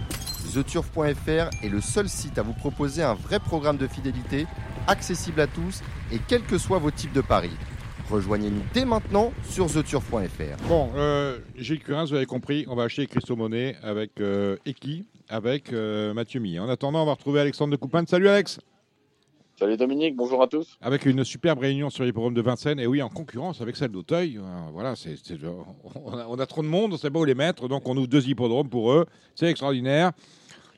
TheTurf.fr 0.53 1.49
est 1.65 1.69
le 1.69 1.81
seul 1.81 2.09
site 2.09 2.37
à 2.39 2.43
vous 2.43 2.53
proposer 2.53 3.03
un 3.03 3.15
vrai 3.15 3.39
programme 3.39 3.77
de 3.79 3.87
fidélité, 3.87 4.47
accessible 4.87 5.41
à 5.41 5.47
tous 5.47 5.83
et 6.13 6.19
quels 6.29 6.43
que 6.43 6.59
soient 6.59 6.79
vos 6.79 6.91
types 6.91 7.13
de 7.13 7.21
paris. 7.23 7.51
Rejoignez-nous 8.13 8.61
dès 8.75 8.85
maintenant 8.85 9.33
sur 9.49 9.73
TheTurf.fr. 9.73 10.69
Bon, 10.69 10.91
euh, 10.97 11.39
Gilles 11.57 11.81
Curin, 11.81 12.05
vous 12.05 12.13
avez 12.13 12.27
compris, 12.27 12.67
on 12.69 12.75
va 12.75 12.83
acheter 12.83 13.07
Christo 13.07 13.37
Monet 13.37 13.75
avec 13.83 14.21
euh, 14.21 14.57
Eki, 14.67 15.07
avec 15.31 15.73
euh, 15.73 16.13
Mathieu 16.13 16.39
Millet. 16.39 16.59
En 16.59 16.69
attendant, 16.69 17.05
on 17.05 17.07
va 17.07 17.13
retrouver 17.15 17.41
Alexandre 17.41 17.71
de 17.73 17.77
Coupin. 17.77 18.05
Salut 18.07 18.29
Alex 18.29 18.61
Salut 19.59 19.79
Dominique, 19.79 20.15
bonjour 20.15 20.43
à 20.43 20.47
tous. 20.47 20.77
Avec 20.83 21.07
une 21.07 21.25
superbe 21.25 21.61
réunion 21.61 21.89
sur 21.89 22.05
l'hippodrome 22.05 22.35
de 22.35 22.43
Vincennes, 22.43 22.81
et 22.81 22.87
oui, 22.87 23.01
en 23.01 23.09
concurrence 23.09 23.63
avec 23.63 23.77
celle 23.77 23.93
d'Auteuil. 23.93 24.39
Voilà, 24.75 24.95
c'est, 24.95 25.17
c'est- 25.17 25.39
on, 25.95 26.13
a, 26.19 26.27
on 26.29 26.39
a 26.39 26.45
trop 26.47 26.61
de 26.63 26.69
monde, 26.69 26.99
c'est 26.99 27.09
beau 27.11 27.25
les 27.25 27.35
mettre, 27.35 27.67
donc 27.67 27.89
on 27.89 27.97
ouvre 27.97 28.09
deux 28.09 28.29
hippodromes 28.29 28.69
pour 28.69 28.93
eux. 28.93 29.07
C'est 29.35 29.47
extraordinaire. 29.47 30.13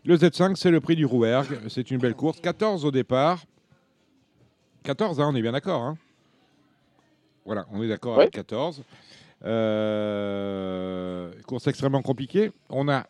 Le 0.04 0.16
Z5, 0.16 0.54
c'est 0.54 0.70
le 0.70 0.80
prix 0.80 0.94
du 0.94 1.04
Rouergue. 1.04 1.58
C'est 1.68 1.90
une 1.90 1.98
belle 1.98 2.14
course. 2.14 2.38
14 2.40 2.84
au 2.84 2.92
départ. 2.92 3.42
14, 4.84 5.20
hein, 5.20 5.30
on 5.32 5.34
est 5.34 5.42
bien 5.42 5.52
d'accord. 5.52 5.80
hein 5.82 5.96
voilà, 7.44 7.66
on 7.72 7.82
est 7.82 7.88
d'accord 7.88 8.16
Ouais. 8.16 8.22
avec 8.24 8.34
14. 8.34 8.82
Euh, 9.44 11.30
course 11.46 11.66
extrêmement 11.66 12.02
compliquée. 12.02 12.52
On 12.70 12.88
a 12.88 13.06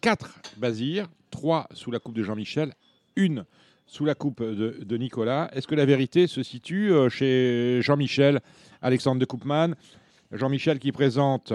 4 0.00 0.40
Bazir, 0.58 1.06
3 1.30 1.66
sous 1.72 1.90
la 1.90 1.98
coupe 1.98 2.14
de 2.14 2.22
Jean-Michel, 2.22 2.72
une 3.16 3.44
sous 3.86 4.04
la 4.04 4.14
coupe 4.14 4.42
de, 4.42 4.76
de 4.84 4.96
Nicolas. 4.96 5.50
Est-ce 5.54 5.66
que 5.66 5.74
la 5.74 5.86
vérité 5.86 6.26
se 6.26 6.42
situe 6.42 6.92
euh, 6.92 7.08
chez 7.08 7.80
Jean-Michel, 7.82 8.40
Alexandre 8.82 9.20
de 9.20 9.24
Koopman? 9.24 9.74
Jean-Michel 10.32 10.78
qui 10.78 10.92
présente 10.92 11.52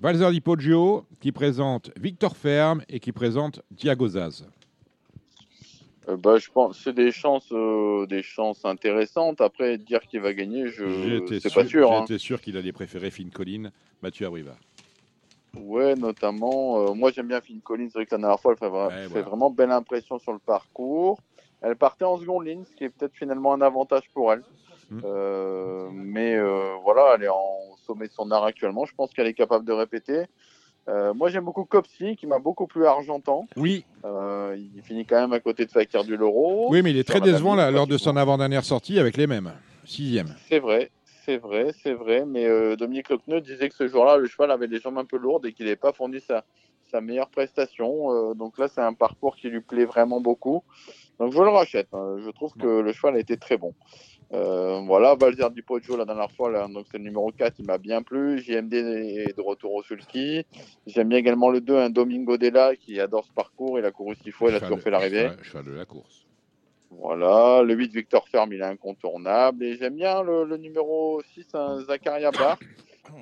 Valzer 0.00 0.30
Di 0.32 0.40
Poggio, 0.42 1.06
qui 1.20 1.32
présente 1.32 1.90
Victor 1.98 2.36
Ferme 2.36 2.82
et 2.90 3.00
qui 3.00 3.12
présente 3.12 3.62
Thiago 3.76 4.08
Zaz. 4.08 4.44
Euh, 6.08 6.16
bah, 6.16 6.38
je 6.38 6.48
pense 6.50 6.78
c'est 6.82 6.92
des 6.92 7.10
chances, 7.10 7.50
euh, 7.52 8.06
des 8.06 8.22
chances 8.22 8.64
intéressantes. 8.64 9.40
Après, 9.40 9.76
dire 9.78 10.00
qu'il 10.06 10.20
va 10.20 10.32
gagner, 10.34 10.68
je 10.68 10.86
J'étais 11.28 11.40
c'est 11.40 11.54
pas 11.54 11.64
sûr. 11.64 11.92
hein. 11.92 12.04
J'étais 12.06 12.18
sûr 12.18 12.40
qu'il 12.40 12.56
allait 12.56 12.72
préférer 12.72 13.10
Finn 13.10 13.30
Collin, 13.30 13.70
Mathieu 14.02 14.26
Abrivard. 14.26 14.58
Ouais, 15.56 15.96
notamment. 15.96 16.78
euh, 16.90 16.94
moi, 16.94 17.10
j'aime 17.10 17.28
bien 17.28 17.40
Finn 17.40 17.60
Collins. 17.60 17.88
C'est 17.88 17.98
vrai 17.98 18.06
que 18.06 18.14
la 18.14 18.20
dernière 18.20 18.40
fois, 18.40 18.52
elle 18.52 18.58
fait, 18.58 18.68
vra- 18.68 18.88
Ouais, 18.88 19.02
fait 19.02 19.08
voilà. 19.08 19.28
vraiment 19.28 19.50
belle 19.50 19.70
impression 19.72 20.18
sur 20.18 20.32
le 20.32 20.38
parcours. 20.38 21.18
Elle 21.62 21.76
partait 21.76 22.04
en 22.04 22.18
seconde 22.18 22.46
ligne, 22.46 22.64
ce 22.64 22.74
qui 22.76 22.84
est 22.84 22.90
peut-être 22.90 23.14
finalement 23.16 23.54
un 23.54 23.62
avantage 23.62 24.08
pour 24.12 24.32
elle. 24.32 24.42
Mm. 24.90 25.00
Euh, 25.04 25.88
mais 25.92 26.38
voilà, 26.82 27.14
elle 27.16 27.24
est 27.24 27.28
en 27.28 27.74
sommet 27.86 28.06
de 28.06 28.12
son 28.12 28.30
art 28.30 28.44
actuellement. 28.44 28.84
Je 28.84 28.94
pense 28.94 29.12
qu'elle 29.12 29.26
est 29.26 29.34
capable 29.34 29.64
de 29.64 29.72
répéter. 29.72 30.26
Euh, 30.88 31.12
moi, 31.14 31.28
j'aime 31.30 31.44
beaucoup 31.44 31.64
Copsy, 31.64 32.16
qui 32.16 32.26
m'a 32.26 32.38
beaucoup 32.38 32.66
plu 32.66 32.86
à 32.86 32.90
Argentan. 32.90 33.46
Oui, 33.56 33.84
Euh, 34.04 34.56
il 34.74 34.82
finit 34.82 35.04
quand 35.04 35.20
même 35.20 35.32
à 35.32 35.40
côté 35.40 35.66
de 35.66 35.70
Fakir 35.70 36.04
du 36.04 36.16
Loro. 36.16 36.68
oui, 36.70 36.82
mais 36.82 36.90
il 36.90 36.98
est 36.98 37.04
très 37.04 37.20
décevant 37.20 37.54
là, 37.56 37.70
lors 37.72 37.86
de 37.88 37.98
son 37.98 38.16
avant-dernière 38.16 38.64
sortie 38.64 38.98
avec 39.00 39.16
les 39.16 39.26
mêmes. 39.26 39.52
Sixième. 39.84 40.28
C'est 40.48 40.60
vrai, 40.60 40.90
c'est 41.24 41.38
vrai, 41.38 41.72
c'est 41.82 41.92
vrai. 41.94 42.24
Mais 42.24 42.44
euh, 42.46 42.76
Dominique 42.76 43.08
Lecneux 43.10 43.40
disait 43.40 43.68
que 43.68 43.74
ce 43.74 43.88
jour-là, 43.88 44.16
le 44.16 44.26
cheval 44.28 44.50
avait 44.52 44.68
des 44.68 44.78
jambes 44.80 44.98
un 44.98 45.04
peu 45.04 45.16
lourdes 45.16 45.46
et 45.46 45.52
qu'il 45.52 45.64
n'avait 45.66 45.74
pas 45.76 45.92
fourni 45.92 46.20
sa, 46.20 46.44
sa 46.90 47.00
meilleure 47.00 47.30
prestation. 47.30 48.34
Donc 48.34 48.56
là, 48.58 48.68
c'est 48.68 48.80
un 48.80 48.92
parcours 48.94 49.34
qui 49.36 49.48
lui 49.48 49.60
plaît 49.60 49.84
vraiment 49.86 50.20
beaucoup. 50.20 50.62
Donc 51.18 51.32
je 51.32 51.40
le 51.40 51.48
rachète. 51.48 51.88
hein. 51.94 52.16
Je 52.24 52.30
trouve 52.30 52.52
que 52.54 52.66
le 52.80 52.92
cheval 52.92 53.16
a 53.16 53.18
été 53.18 53.36
très 53.36 53.56
bon. 53.56 53.74
Euh, 54.32 54.80
voilà, 54.84 55.14
Valzer 55.14 55.50
Di 55.50 55.62
Poggio 55.62 55.96
la 55.96 56.04
dernière 56.04 56.30
fois, 56.32 56.50
là, 56.50 56.66
donc 56.68 56.86
c'est 56.90 56.98
le 56.98 57.04
numéro 57.04 57.30
4, 57.30 57.54
il 57.60 57.66
m'a 57.66 57.78
bien 57.78 58.02
plu. 58.02 58.38
JMD 58.40 58.74
est 58.74 59.36
de 59.36 59.40
retour 59.40 59.72
au 59.74 59.82
sulky. 59.84 60.44
J'aime 60.86 61.08
bien 61.08 61.18
également 61.18 61.48
le 61.50 61.60
2, 61.60 61.76
un 61.76 61.90
Domingo 61.90 62.36
Della 62.36 62.74
qui 62.74 62.98
adore 63.00 63.24
ce 63.24 63.32
parcours. 63.32 63.78
Il 63.78 63.84
a 63.84 63.92
couru 63.92 64.16
six 64.16 64.32
fois, 64.32 64.50
il 64.50 64.56
a 64.56 64.60
toujours 64.60 64.80
fait 64.80 64.90
l'arrivée. 64.90 65.28
cheval- 65.28 65.44
Cheval 65.44 65.64
de 65.66 65.72
la 65.72 65.84
course. 65.84 66.26
Voilà, 66.90 67.62
le 67.62 67.74
8 67.74 67.92
Victor 67.92 68.26
Ferme, 68.28 68.52
il 68.52 68.60
est 68.60 68.64
incontournable. 68.64 69.62
Et 69.64 69.76
j'aime 69.76 69.94
bien 69.96 70.22
le, 70.22 70.44
le 70.44 70.56
numéro 70.56 71.20
6, 71.34 71.46
un 71.54 71.80
Zakaria 71.84 72.30
Bar, 72.30 72.58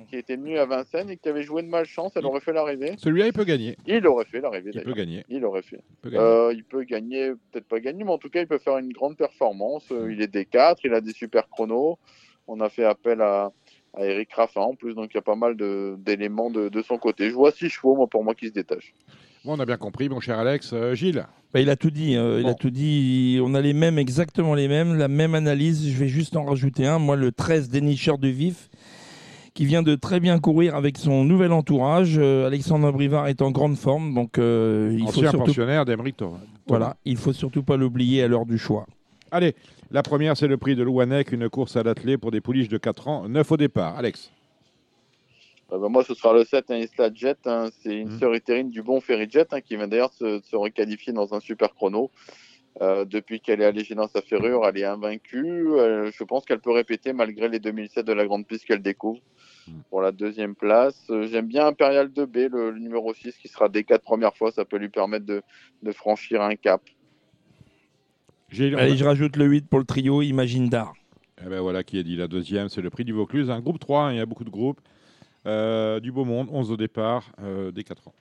qui 0.09 0.15
était 0.17 0.35
venu 0.35 0.57
à 0.57 0.65
Vincennes 0.65 1.09
et 1.09 1.17
qui 1.17 1.27
avait 1.29 1.43
joué 1.43 1.61
de 1.63 1.67
malchance. 1.67 2.13
Elle 2.15 2.25
aurait 2.25 2.39
fait 2.39 2.53
l'arrivée. 2.53 2.93
Celui-là, 2.97 3.27
il 3.27 3.33
peut 3.33 3.43
gagner. 3.43 3.77
Il 3.87 4.05
aurait 4.07 4.25
fait 4.25 4.41
l'arrivée 4.41 4.71
Il 4.73 4.81
peut 4.81 4.93
gagner. 4.93 5.23
Il 5.29 5.43
aurait 5.45 5.61
fait. 5.61 5.81
Il 5.89 5.95
peut 6.01 6.09
gagner. 6.09 6.23
Euh, 6.25 6.53
il 6.53 6.63
peut 6.63 6.83
gagner, 6.83 7.31
peut-être 7.51 7.67
pas 7.67 7.79
gagner, 7.79 8.03
mais 8.03 8.11
en 8.11 8.17
tout 8.17 8.29
cas, 8.29 8.41
il 8.41 8.47
peut 8.47 8.57
faire 8.59 8.77
une 8.77 8.91
grande 8.93 9.17
performance. 9.17 9.85
Euh, 9.91 10.11
il 10.11 10.21
est 10.21 10.33
D4, 10.33 10.77
il 10.83 10.93
a 10.93 11.01
des 11.01 11.13
super 11.13 11.47
chronos. 11.49 11.97
On 12.47 12.59
a 12.61 12.69
fait 12.69 12.85
appel 12.85 13.21
à, 13.21 13.51
à 13.95 14.05
Eric 14.05 14.31
Raffin 14.33 14.61
en 14.61 14.75
plus, 14.75 14.93
donc 14.93 15.09
il 15.13 15.15
y 15.15 15.17
a 15.17 15.23
pas 15.23 15.35
mal 15.35 15.55
de- 15.57 15.95
d'éléments 15.97 16.51
de, 16.51 16.69
de 16.69 16.81
son 16.83 16.97
côté. 16.97 17.29
Je 17.29 17.35
vois 17.35 17.51
six 17.51 17.69
chevaux, 17.69 17.95
moi, 17.95 18.07
pour 18.07 18.23
moi, 18.23 18.35
qui 18.35 18.47
se 18.47 18.53
détachent. 18.53 18.93
Bon, 19.43 19.55
on 19.55 19.59
a 19.59 19.65
bien 19.65 19.77
compris, 19.77 20.09
mon 20.09 20.19
cher 20.19 20.39
Alex. 20.39 20.71
Euh, 20.73 20.93
Gilles 20.95 21.25
Bah, 21.53 21.59
il 21.61 21.69
a 21.69 21.75
tout 21.75 21.91
dit. 21.91 22.15
euh, 22.15 22.39
Il 22.41 22.47
a 22.47 22.53
tout 22.55 22.69
dit. 22.71 23.39
On 23.43 23.53
a 23.53 23.61
les 23.61 23.73
mêmes, 23.73 23.97
exactement 23.99 24.53
les 24.55 24.67
mêmes, 24.67 24.95
la 24.97 25.07
même 25.07 25.33
analyse. 25.35 25.87
Je 25.91 25.97
vais 25.97 26.07
juste 26.07 26.35
en 26.35 26.43
rajouter 26.45 26.85
un. 26.87 26.97
Moi, 26.99 27.15
le 27.15 27.31
13 27.31 27.69
dénicheur 27.69 28.17
du 28.17 28.31
vif, 28.31 28.69
qui 29.55 29.65
vient 29.65 29.81
de 29.81 29.95
très 29.95 30.19
bien 30.19 30.37
courir 30.39 30.75
avec 30.75 30.97
son 30.97 31.23
nouvel 31.23 31.51
entourage. 31.53 32.17
Euh, 32.19 32.45
Alexandre 32.45 32.91
Brivard 32.91 33.27
est 33.29 33.41
en 33.41 33.51
grande 33.51 33.77
forme, 33.77 34.13
donc 34.13 34.37
euh, 34.37 34.91
il 34.93 34.99
faut 35.03 35.07
Ancien 35.07 35.29
surtout. 35.31 35.45
pensionnaire 35.45 35.85
d'Emeric 35.85 36.17
Thomas. 36.17 36.39
Voilà, 36.67 36.97
il 37.05 37.15
faut 37.17 37.33
surtout 37.33 37.63
pas 37.63 37.77
l'oublier 37.77 38.21
à 38.21 38.27
l'heure 38.27 38.45
du 38.45 38.57
choix. 38.57 38.85
Allez, 39.31 39.55
la 39.91 40.03
première, 40.03 40.35
c'est 40.35 40.47
le 40.47 40.57
prix 40.57 40.75
de 40.75 40.83
Louanec, 40.83 41.31
une 41.31 41.49
course 41.49 41.77
à 41.77 41.83
l'attelé 41.83 42.17
pour 42.17 42.31
des 42.31 42.41
pouliches 42.41 42.67
de 42.67 42.77
4 42.77 43.07
ans, 43.07 43.29
9 43.29 43.49
au 43.51 43.57
départ. 43.57 43.97
Alex 43.97 44.29
Euh, 45.71 45.79
bah, 45.79 45.87
moi, 45.89 46.03
ce 46.03 46.13
sera 46.13 46.33
le 46.33 46.43
7, 46.43 46.69
un 46.71 46.75
Isla 46.77 47.09
Jet. 47.13 47.37
hein. 47.45 47.69
C'est 47.81 47.95
une 48.01 48.09
Mhm. 48.09 48.19
sœur 48.19 48.35
éthérine 48.35 48.69
du 48.69 48.83
bon 48.83 48.99
Ferry 48.99 49.27
Jet, 49.29 49.47
hein, 49.51 49.61
qui 49.61 49.75
vient 49.77 49.87
d'ailleurs 49.87 50.13
se, 50.13 50.39
se 50.43 50.55
requalifier 50.55 51.11
dans 51.13 51.33
un 51.33 51.39
super 51.39 51.73
chrono. 51.73 52.11
Euh, 52.81 53.05
depuis 53.05 53.39
qu'elle 53.39 53.61
est 53.61 53.65
allégée 53.65 53.95
dans 53.95 54.07
sa 54.07 54.21
ferrure, 54.21 54.65
elle 54.67 54.77
est 54.77 54.83
invaincue. 54.83 55.69
Euh, 55.69 56.11
je 56.11 56.23
pense 56.25 56.43
qu'elle 56.45 56.59
peut 56.59 56.71
répéter 56.73 57.13
malgré 57.13 57.47
les 57.47 57.59
2007 57.59 58.05
de 58.05 58.11
la 58.11 58.25
grande 58.25 58.45
piste 58.45 58.65
qu'elle 58.65 58.81
découvre. 58.81 59.21
Mhm. 59.67 59.81
Pour 59.89 60.01
la 60.01 60.11
deuxième 60.11 60.55
place, 60.55 61.09
Euh, 61.09 61.27
j'aime 61.27 61.47
bien 61.47 61.67
Imperial 61.67 62.09
2B, 62.09 62.49
le, 62.49 62.71
le 62.71 62.79
numéro 62.79 63.13
6, 63.13 63.37
qui 63.37 63.47
sera 63.47 63.69
des 63.69 63.83
quatre 63.85 64.03
premières 64.03 64.35
fois. 64.35 64.51
Ça 64.51 64.65
peut 64.65 64.77
lui 64.77 64.89
permettre 64.89 65.25
de, 65.25 65.41
de 65.83 65.91
franchir 65.93 66.41
un 66.41 66.55
cap. 66.55 66.81
Allez, 68.51 68.97
je 68.97 69.05
rajoute 69.05 69.37
le 69.37 69.45
8 69.45 69.67
pour 69.67 69.79
le 69.79 69.85
trio 69.85 70.21
Imagine 70.21 70.69
d'art. 70.69 70.93
Eh 71.43 71.49
ben 71.49 71.59
voilà 71.61 71.83
qui 71.83 71.97
est 71.97 72.03
dit. 72.03 72.15
La 72.15 72.27
deuxième, 72.27 72.69
c'est 72.69 72.81
le 72.81 72.89
prix 72.89 73.03
du 73.05 73.13
Vaucluse. 73.13 73.49
Un 73.49 73.59
groupe 73.59 73.79
3, 73.79 74.03
hein, 74.03 74.11
il 74.13 74.17
y 74.17 74.21
a 74.21 74.25
beaucoup 74.25 74.43
de 74.45 74.49
groupes. 74.49 74.79
Euh, 75.45 75.99
du 75.99 76.11
beau 76.11 76.25
monde, 76.25 76.47
11 76.51 76.71
au 76.71 76.77
départ, 76.77 77.31
euh, 77.41 77.71
des 77.71 77.83
4 77.83 78.07
ans. 78.07 78.13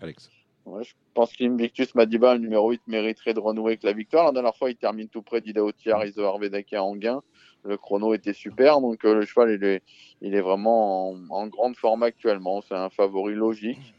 Alex. 0.00 0.30
Je 0.66 0.92
pense 1.14 1.32
qu'Invictus 1.32 1.94
Madiba, 1.94 2.34
le 2.34 2.40
numéro 2.40 2.70
8, 2.70 2.82
mériterait 2.86 3.34
de 3.34 3.40
renouer 3.40 3.72
avec 3.72 3.82
la 3.82 3.92
victoire. 3.92 4.26
La 4.26 4.32
dernière 4.32 4.56
fois, 4.56 4.70
il 4.70 4.76
termine 4.76 5.08
tout 5.08 5.22
près 5.22 5.40
d'Ida 5.40 5.62
Thiar, 5.76 6.04
Iso 6.04 6.22
Arvedaki 6.22 6.76
en 6.76 6.94
gain. 6.96 7.22
Le 7.64 7.76
chrono 7.76 8.14
était 8.14 8.32
super, 8.32 8.80
donc 8.80 9.04
euh, 9.04 9.14
le 9.14 9.26
cheval, 9.26 9.50
il 9.50 9.64
est, 9.64 9.82
il 10.22 10.34
est 10.34 10.40
vraiment 10.40 11.10
en, 11.28 11.46
grande 11.48 11.76
forme 11.76 12.02
actuellement. 12.02 12.62
C'est 12.62 12.74
un 12.74 12.88
favori 12.88 13.34
logique. 13.34 13.94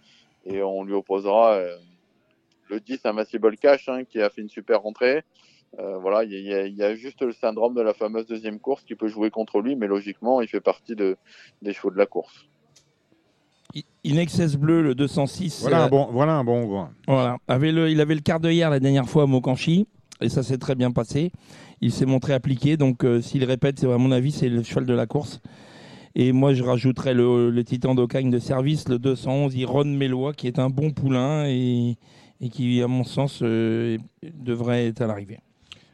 Et 0.46 0.64
on 0.64 0.84
lui 0.84 0.94
opposera 0.94 1.54
euh, 1.54 1.78
le 2.70 2.80
10, 2.80 3.06
Invincible 3.06 3.56
Cash, 3.58 3.90
hein, 3.90 4.04
qui 4.04 4.22
a 4.22 4.30
fait 4.30 4.42
une 4.42 4.50
super 4.50 4.82
rentrée. 4.82 5.24
Euh, 5.80 5.98
voilà, 6.00 6.24
il 6.24 6.34
y, 6.34 6.84
a- 6.84 6.96
juste 6.96 7.22
le 7.22 7.32
syndrome 7.32 7.76
de 7.76 7.82
la 7.82 7.94
fameuse 7.94 8.26
deuxième 8.26 8.60
course 8.60 8.84
qui 8.84 8.96
peut 8.96 9.08
jouer 9.08 9.30
contre 9.30 9.62
lui, 9.62 9.76
mais 9.76 9.88
logiquement, 9.88 10.42
il 10.42 10.48
fait 10.48 10.60
partie 10.60 10.96
de, 10.96 11.16
des 11.62 11.74
chevaux 11.74 11.92
de 11.92 11.98
la 11.98 12.06
course. 12.06 12.48
Inexcess 14.03 14.56
Bleu, 14.56 14.81
le 14.81 14.95
206. 14.95 15.61
Voilà 15.61 15.84
un 15.85 15.89
bon, 15.89 16.07
voilà 16.11 16.34
un 16.34 16.43
bon. 16.43 16.65
gros. 16.65 16.85
Voilà. 17.07 17.38
Avait 17.48 17.72
le, 17.72 17.89
il 17.89 18.02
avait 18.02 18.15
le 18.15 18.22
quart 18.22 18.39
d'hier 18.39 18.69
la 18.69 18.80
dernière 18.80 19.07
fois 19.07 19.23
à 19.23 19.26
Mokanchi. 19.26 19.88
Et 20.22 20.30
ça 20.30 20.43
s'est 20.43 20.57
très 20.60 20.76
bien 20.76 20.91
passé. 20.91 21.31
Il 21.81 21.91
s'est 21.91 22.06
montré 22.06 22.34
appliqué. 22.34 22.77
Donc, 22.77 23.03
euh, 23.03 23.22
s'il 23.22 23.43
répète, 23.43 23.80
c'est 23.80 23.91
à 23.91 23.98
mon 23.98 24.11
avis, 24.11 24.31
c'est 24.31 24.49
le 24.49 24.61
cheval 24.61 24.85
de 24.85 24.93
la 24.93 25.07
course. 25.07 25.39
Et 26.14 26.31
moi, 26.31 26.53
je 26.53 26.61
rajouterais 26.61 27.14
le, 27.15 27.49
le 27.49 27.64
Titan 27.64 27.95
d'Ocagne 27.95 28.30
de 28.30 28.38
service, 28.38 28.88
le 28.88 28.99
211, 28.99 29.56
Iron 29.56 29.85
Mélois, 29.85 30.34
qui 30.34 30.45
est 30.48 30.60
un 30.60 30.69
bon 30.69 30.91
poulain 30.91 31.45
et, 31.48 31.95
et 32.39 32.49
qui, 32.49 32.84
à 32.84 32.88
mon 32.88 33.03
sens, 33.03 33.39
euh, 33.41 33.98
devrait 34.22 34.88
être 34.88 35.02
à 35.02 35.07
l'arrivée. 35.07 35.39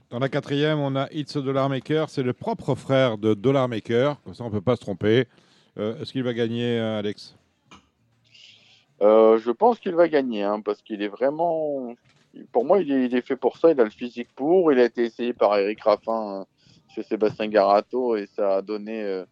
Dans 0.10 0.20
la 0.20 0.28
quatrième, 0.28 0.80
on 0.80 0.96
a 0.96 1.08
It's 1.14 1.38
Dollar 1.38 1.70
Maker. 1.70 2.10
C'est 2.10 2.24
le 2.24 2.34
propre 2.34 2.76
frère 2.76 3.18
de 3.18 3.34
Dollar 3.34 3.70
Maker. 3.70 4.20
Comme 4.24 4.34
ça, 4.34 4.44
on 4.44 4.48
ne 4.48 4.52
peut 4.52 4.62
pas 4.62 4.76
se 4.76 4.82
tromper. 4.82 5.26
Euh, 5.78 6.02
Est-ce 6.02 6.12
qu'il 6.12 6.24
va 6.24 6.34
gagner, 6.34 6.80
Alex? 6.80 7.37
Euh, 9.02 9.38
je 9.38 9.52
pense 9.52 9.80
qu'il 9.80 9.96
va 9.96 10.08
gagner, 10.08 10.44
hein, 10.44 10.62
parce 10.62 10.82
qu'il 10.82 11.02
est 11.02 11.08
vraiment. 11.08 11.94
Pour 12.52 12.66
moi, 12.66 12.80
il 12.80 13.16
est, 13.16 13.22
fait 13.22 13.36
pour 13.36 13.58
ça. 13.58 13.72
Il 13.72 13.80
a 13.80 13.84
le 13.84 13.90
physique 13.90 14.30
pour. 14.36 14.72
Il 14.72 14.80
a 14.80 14.86
été 14.86 15.04
essayé 15.04 15.34
par 15.34 15.58
Eric 15.58 15.82
Raffin 15.82 16.42
euh, 16.42 16.44
chez 16.98 17.04
Sébastien 17.04 17.48
Garato 17.48 18.16
et 18.16 18.26
ça 18.26 18.58
a 18.58 18.62
donné 18.62 19.04
euh, 19.04 19.26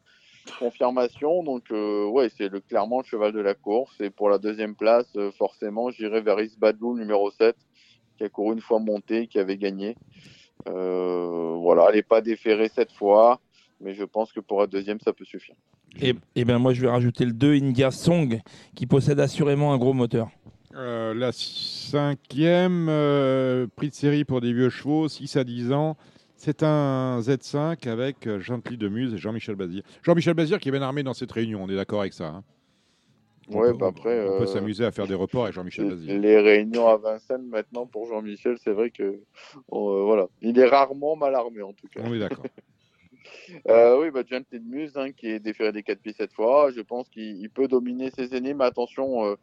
confirmation. 0.59 1.43
Donc, 1.43 1.71
euh, 1.71 2.05
ouais, 2.05 2.29
c'est 2.29 2.49
clairement 2.67 2.99
le 2.99 3.05
cheval 3.05 3.31
de 3.31 3.39
la 3.39 3.55
course. 3.55 3.99
Et 3.99 4.09
pour 4.09 4.29
la 4.29 4.37
deuxième 4.37 4.75
place, 4.75 5.07
euh, 5.15 5.31
forcément, 5.31 5.89
j'irai 5.89 6.21
vers 6.21 6.39
Isbadlou, 6.39 6.95
numéro 6.95 7.31
7, 7.31 7.55
qui 8.17 8.23
a 8.23 8.29
couru 8.29 8.53
une 8.53 8.61
fois 8.61 8.79
monté, 8.79 9.27
qui 9.27 9.39
avait 9.39 9.57
gagné. 9.57 9.95
Voilà, 10.65 11.87
elle 11.89 11.95
n'est 11.95 12.03
pas 12.03 12.21
déférée 12.21 12.69
cette 12.69 12.91
fois, 12.91 13.39
mais 13.81 13.93
je 13.93 14.03
pense 14.03 14.31
que 14.31 14.39
pour 14.39 14.59
la 14.59 14.67
deuxième, 14.67 14.99
ça 14.99 15.13
peut 15.13 15.25
suffire. 15.25 15.55
Et, 16.01 16.13
et 16.35 16.45
ben 16.45 16.57
moi, 16.59 16.73
je 16.73 16.81
vais 16.81 16.89
rajouter 16.89 17.25
le 17.25 17.31
2, 17.33 17.53
India 17.55 17.91
Song, 17.91 18.39
qui 18.75 18.85
possède 18.85 19.19
assurément 19.19 19.73
un 19.73 19.77
gros 19.77 19.93
moteur. 19.93 20.29
Euh, 20.75 21.13
La 21.13 21.31
cinquième, 21.31 22.87
euh, 22.89 23.65
prix 23.75 23.89
de 23.89 23.93
série 23.93 24.25
pour 24.25 24.41
des 24.41 24.51
vieux 24.53 24.69
chevaux, 24.69 25.07
6 25.07 25.37
à 25.37 25.43
10 25.43 25.71
ans. 25.71 25.95
C'est 26.35 26.63
un 26.63 27.19
Z5 27.21 27.87
avec 27.87 28.27
euh, 28.27 28.39
Gently 28.41 28.77
de 28.77 28.89
Muse 28.89 29.13
et 29.13 29.17
Jean-Michel 29.17 29.55
Bazir. 29.55 29.83
Jean-Michel 30.03 30.33
Bazir 30.33 30.59
qui 30.59 30.67
est 30.67 30.71
bien 30.73 30.81
armé 30.81 31.01
dans 31.01 31.13
cette 31.13 31.31
réunion, 31.31 31.63
on 31.63 31.69
est 31.69 31.75
d'accord 31.77 32.01
avec 32.01 32.11
ça. 32.13 32.27
hein 32.27 32.43
On 33.49 33.59
Ouais, 33.61 33.71
peut- 33.71 33.77
bah 33.77 33.87
après. 33.87 34.27
On 34.27 34.37
peut 34.39 34.43
euh, 34.43 34.45
s'amuser 34.47 34.83
à 34.83 34.91
faire 34.91 35.07
des 35.07 35.13
reports 35.13 35.43
avec 35.43 35.55
Jean-Michel 35.55 35.87
Bazir. 35.89 36.19
Les 36.19 36.37
réunions 36.39 36.87
à 36.89 36.97
Vincennes 36.97 37.47
maintenant 37.47 37.85
pour 37.85 38.05
Jean-Michel, 38.07 38.57
c'est 38.61 38.73
vrai 38.73 38.89
que 38.91 39.21
on, 39.69 39.89
euh, 39.91 40.03
voilà, 40.03 40.27
il 40.41 40.59
est 40.59 40.65
rarement 40.67 41.15
mal 41.15 41.33
armé 41.35 41.61
en 41.61 41.71
tout 41.71 41.87
cas. 41.87 42.01
On 42.03 42.13
est 42.13 42.19
d'accord. 42.19 42.45
Euh, 43.67 43.99
oui, 44.01 44.11
bah, 44.11 44.21
Gently 44.29 44.59
de 44.59 44.65
Muse 44.69 44.93
hein, 44.95 45.11
qui 45.11 45.27
est 45.27 45.39
déféré 45.39 45.71
des 45.71 45.83
4 45.83 45.99
pistes 45.99 46.17
cette 46.17 46.33
fois. 46.33 46.69
Je 46.75 46.81
pense 46.81 47.09
qu'il 47.09 47.41
il 47.41 47.49
peut 47.49 47.67
dominer 47.67 48.11
ses 48.11 48.35
aînés, 48.35 48.53
mais 48.53 48.65
attention, 48.65 49.25
euh, 49.25 49.35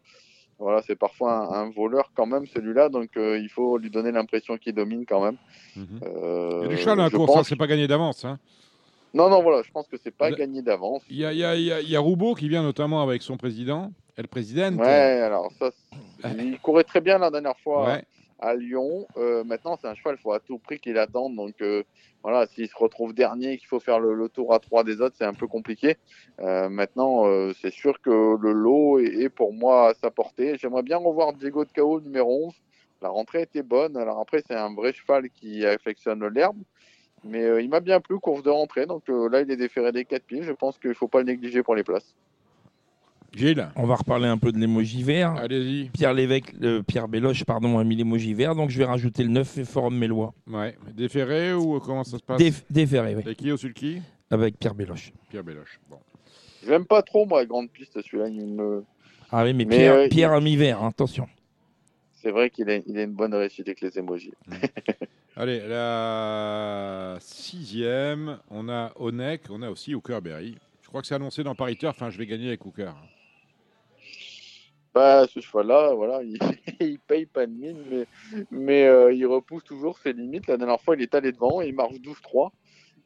voilà, 0.59 0.83
c'est 0.83 0.97
parfois 0.97 1.33
un, 1.33 1.65
un 1.67 1.71
voleur 1.71 2.11
quand 2.15 2.27
même 2.27 2.47
celui-là, 2.47 2.89
donc 2.89 3.11
euh, 3.17 3.39
il 3.39 3.49
faut 3.49 3.79
lui 3.79 3.91
donner 3.91 4.13
l'impression 4.13 4.57
qu'il 4.59 4.75
domine 4.75 5.05
quand 5.07 5.25
même. 5.25 5.37
Euh, 6.03 6.61
Il 6.61 6.63
y 6.63 6.67
a 6.67 6.69
du 6.69 6.77
cheval 6.77 6.97
dans 6.99 7.05
la 7.05 7.11
course, 7.11 7.37
hein, 7.37 7.43
c'est 7.45 7.57
pas 7.57 7.67
gagné 7.67 7.87
d'avance. 7.89 8.25
hein. 8.25 8.39
Non, 9.15 9.29
non, 9.29 9.43
voilà, 9.43 9.63
je 9.63 9.71
pense 9.71 9.87
que 9.89 9.97
c'est 10.03 10.15
pas 10.17 10.31
Le- 10.31 10.37
gagné 10.37 10.63
d'avance. 10.63 11.03
Il 11.11 11.17
y 11.17 11.25
a, 11.27 11.33
y 11.35 11.45
a- 11.45 11.55
il 11.57 11.65
y 11.65 11.73
a- 11.73 11.81
il 11.81 11.91
y 11.91 11.97
a 11.97 12.01
Roubaud 12.01 12.35
qui 12.35 12.49
vient 12.49 12.63
notamment 12.63 13.03
avec 13.03 13.21
son 13.23 13.37
président, 13.37 13.93
et 14.17 14.23
le 14.23 14.29
président. 14.29 14.75
Ouais, 14.77 14.87
alors 15.21 15.51
ça, 15.59 15.71
il 16.39 16.59
courait 16.61 16.85
très 16.85 17.01
bien 17.01 17.19
la 17.19 17.31
dernière 17.31 17.59
fois 17.59 17.87
Ouais. 17.93 18.05
À 18.43 18.55
Lyon. 18.55 19.07
Euh, 19.17 19.45
maintenant, 19.45 19.79
c'est 19.81 19.87
un 19.87 19.95
cheval, 19.95 20.17
il 20.19 20.21
faut 20.21 20.33
à 20.33 20.41
tout 20.41 20.59
prix 20.59 20.79
qu'il 20.81 20.99
attende. 20.99 21.37
Donc 21.37 21.55
euh, 21.63 21.85
voilà, 22.23 22.47
s'il 22.47 22.69
se 22.69 22.77
retrouve 22.77 23.15
dernier, 23.15 23.57
qu'il 23.57 23.69
faut 23.69 23.81
faire 23.81 24.01
le, 24.01 24.29
tour 24.29 24.53
à 24.53 24.59
trois 24.59 24.85
des 24.85 25.01
autres, 25.01 25.15
c'est 25.17 25.25
un 25.25 25.33
peu 25.33 25.47
compliqué. 25.47 25.97
Euh, 26.41 26.69
maintenant, 26.69 27.25
c'est 27.61 27.73
sûr 27.73 28.01
que 28.01 28.37
le 28.41 28.53
lot 28.53 28.99
est, 28.99 29.29
pour 29.29 29.55
moi 29.55 29.91
à 29.91 29.95
sa 29.95 30.11
portée. 30.11 30.57
J'aimerais 30.59 30.83
bien 30.83 30.99
revoir 30.99 31.33
Diego 31.33 31.65
de 31.65 31.73
Cao 31.73 32.01
numéro 32.01 32.47
11. 32.49 32.55
La 33.01 33.09
rentrée 33.09 33.43
était 33.43 33.63
bonne. 33.63 33.97
Alors 33.97 34.21
après, 34.21 34.43
c'est 34.47 34.55
un 34.55 34.75
vrai 34.75 34.93
cheval 34.93 35.31
qui 35.31 35.65
affectionne 35.65 36.27
l'herbe. 36.27 36.59
Mais 37.25 37.63
il 37.63 37.71
m'a 37.71 37.81
bien 37.81 38.01
plu, 38.01 38.19
course 38.19 38.43
de 38.43 38.51
rentrée. 38.51 38.87
Donc 38.87 39.05
là, 39.09 39.41
il 39.41 39.51
est 39.51 39.57
déféré 39.57 39.93
des 39.93 40.05
quatre 40.05 40.25
pieds. 40.25 40.43
Je 40.43 40.53
pense 40.53 40.79
qu'il 40.79 40.91
ne 40.91 40.95
faut 40.95 41.09
pas 41.09 41.19
le 41.19 41.27
négliger 41.27 41.63
pour 41.63 41.77
les 41.77 41.85
places. 41.85 42.15
Gilles, 43.35 43.67
On 43.77 43.87
va 43.87 43.95
reparler 43.95 44.27
un 44.29 44.37
peu 44.39 44.53
de 44.53 44.59
l'émoji 44.59 45.03
vert. 45.03 45.33
allez-y. 45.37 45.89
Pierre 45.91 46.13
Lévesque, 46.13 46.53
euh, 46.63 46.83
Pierre 46.83 47.09
Béloche, 47.09 47.45
pardon, 47.45 47.79
a 47.79 47.85
mis 47.85 47.97
l'émoji 47.97 48.35
vert, 48.35 48.55
donc 48.55 48.71
je 48.71 48.79
vais 48.79 48.85
rajouter 48.85 49.23
le 49.23 49.31
9 49.31 49.59
et 49.59 49.65
Forum 49.65 49.97
Mélois. 49.97 50.35
Ouais. 50.47 50.77
Déféré 50.95 51.55
ou 51.55 51.81
comment 51.81 52.05
ça 52.05 52.19
se 52.19 52.23
passe 52.23 52.39
Déf- 52.41 52.65
déféré, 52.69 53.15
oui, 53.17 53.23
C'est 53.25 53.35
qui 53.35 53.51
au 53.51 53.57
sulky 53.57 54.03
avec 54.31 54.59
Pierre 54.59 54.75
Béloche. 54.75 55.13
Pierre 55.31 55.45
Béloche. 55.45 55.81
Bon. 55.89 55.99
J'aime 56.67 56.85
pas 56.85 57.03
trop, 57.03 57.25
moi, 57.27 57.41
la 57.41 57.47
grande 57.47 57.71
piste, 57.71 58.01
celui-là. 58.03 58.29
Il 58.29 58.55
me... 58.55 58.85
Ah 59.31 59.45
oui, 59.45 59.55
mais, 59.55 59.65
Mais, 59.65 59.77
Pierre, 59.77 59.95
euh, 59.95 60.09
Pierre 60.09 60.33
a 60.33 60.41
mis 60.41 60.57
vert, 60.57 60.83
hein, 60.83 60.89
attention. 60.89 61.27
C'est 62.13 62.31
vrai 62.31 62.51
qu'il 62.51 62.69
a, 62.71 62.77
il 62.87 62.99
a 62.99 63.03
une 63.03 63.13
bonne 63.15 63.35
réussite 63.35 63.67
avec 63.67 63.81
les 63.81 63.99
émojis. 63.99 64.33
Allez, 65.37 65.61
la 65.67 67.17
sixième, 67.21 68.39
on 68.51 68.69
a 68.69 68.93
Onek, 68.97 69.45
on 69.51 69.63
a 69.63 69.71
aussi 69.71 69.95
Hookerberry. 69.95 70.57
Je 70.83 70.89
crois 70.89 71.01
que 71.01 71.07
c'est 71.07 71.15
annoncé 71.15 71.43
dans 71.43 71.55
Paris 71.55 71.77
Turf, 71.77 71.97
enfin 71.97 72.11
je 72.11 72.19
vais 72.19 72.27
gagner 72.27 72.49
avec 72.49 72.65
Hooker. 72.67 72.93
Bah, 74.95 75.27
ce 75.27 75.41
cheval-là, 75.41 75.95
voilà, 75.95 76.23
il, 76.23 76.37
il 76.81 76.99
paye 76.99 77.25
pas 77.25 77.47
de 77.47 77.53
mine, 77.53 78.05
mais, 78.51 78.85
euh, 78.85 79.13
il 79.13 79.25
repousse 79.27 79.65
toujours 79.65 79.99
ses 79.99 80.13
limites. 80.13 80.49
La 80.49 80.59
dernière 80.59 80.81
fois, 80.81 80.97
il 80.97 81.03
est 81.03 81.15
allé 81.15 81.33
devant 81.33 81.63
il 81.63 81.75
marche 81.75 81.97
12-3. 81.97 82.51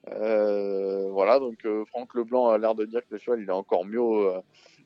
Euh, 0.08 1.08
voilà, 1.10 1.38
donc 1.38 1.64
euh, 1.64 1.84
Franck 1.86 2.14
Leblanc 2.14 2.48
a 2.48 2.58
l'air 2.58 2.74
de 2.74 2.84
dire 2.84 3.00
que 3.00 3.14
le 3.14 3.18
cheval, 3.18 3.40
il 3.40 3.48
est 3.48 3.52
encore 3.52 3.84
mieux 3.84 4.28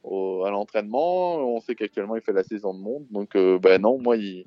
à 0.05 0.51
l'entraînement. 0.51 1.37
On 1.37 1.61
sait 1.61 1.75
qu'actuellement, 1.75 2.17
il 2.17 2.23
fait 2.23 2.33
la 2.33 2.45
saison 2.45 2.75
de 2.75 2.81
monde. 2.81 3.07
Donc, 3.11 3.35
ben 3.35 3.81
non, 3.81 3.99
moi, 3.99 4.17
il, 4.17 4.45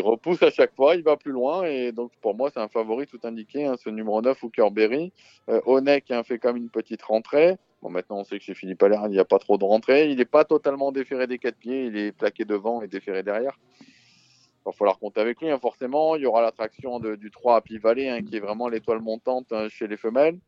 repousse 0.00 0.42
à 0.42 0.50
chaque 0.50 0.74
fois, 0.76 0.94
il 0.94 1.02
va 1.02 1.16
plus 1.16 1.32
loin. 1.32 1.64
Et 1.64 1.90
donc, 1.90 2.12
pour 2.20 2.36
moi, 2.36 2.50
c'est 2.52 2.60
un 2.60 2.68
favori 2.68 3.06
tout 3.06 3.20
indiqué, 3.24 3.66
hein, 3.66 3.74
ce 3.82 3.90
numéro 3.90 4.22
9, 4.22 4.44
Hookerberry. 4.44 5.12
Euh, 5.48 5.60
Onek 5.66 6.10
hein, 6.12 6.22
fait 6.22 6.42
même 6.44 6.56
une 6.56 6.70
petite 6.70 7.02
rentrée. 7.02 7.56
Bon, 7.84 7.90
maintenant, 7.90 8.20
on 8.20 8.24
sait 8.24 8.38
que 8.38 8.44
chez 8.44 8.54
Philippe 8.54 8.82
Allaire, 8.82 9.02
il 9.04 9.10
n'y 9.10 9.18
a 9.18 9.26
pas 9.26 9.38
trop 9.38 9.58
de 9.58 9.64
rentrée. 9.64 10.08
Il 10.08 10.16
n'est 10.16 10.24
pas 10.24 10.46
totalement 10.46 10.90
déféré 10.90 11.26
des 11.26 11.36
quatre 11.36 11.58
pieds. 11.58 11.84
Il 11.84 11.98
est 11.98 12.12
plaqué 12.12 12.46
devant 12.46 12.80
et 12.80 12.88
déféré 12.88 13.22
derrière. 13.22 13.58
Il 13.82 14.64
va 14.64 14.72
falloir 14.72 14.98
compter 14.98 15.20
avec 15.20 15.38
lui, 15.42 15.50
hein, 15.50 15.58
forcément. 15.58 16.16
Il 16.16 16.22
y 16.22 16.26
aura 16.26 16.40
l'attraction 16.40 16.98
du 16.98 17.30
3 17.30 17.56
Happy 17.56 17.76
Valley, 17.76 18.08
hein, 18.08 18.22
qui 18.22 18.36
est 18.36 18.40
vraiment 18.40 18.68
l'étoile 18.70 19.00
montante 19.00 19.52
hein, 19.52 19.68
chez 19.68 19.86
les 19.86 19.98
femelles. 19.98 20.38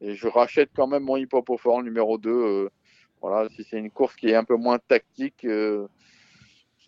Et 0.00 0.16
je 0.16 0.26
rachète 0.26 0.70
quand 0.74 0.88
même 0.88 1.04
mon 1.04 1.16
hip 1.16 1.28
hop 1.30 1.48
au 1.50 1.56
fort 1.56 1.80
numéro 1.80 2.18
2. 2.18 2.28
euh, 2.28 2.70
voilà, 3.22 3.48
si 3.50 3.62
c'est 3.62 3.78
une 3.78 3.92
course 3.92 4.16
qui 4.16 4.30
est 4.30 4.34
un 4.34 4.42
peu 4.42 4.56
moins 4.56 4.80
tactique, 4.80 5.44
euh, 5.44 5.86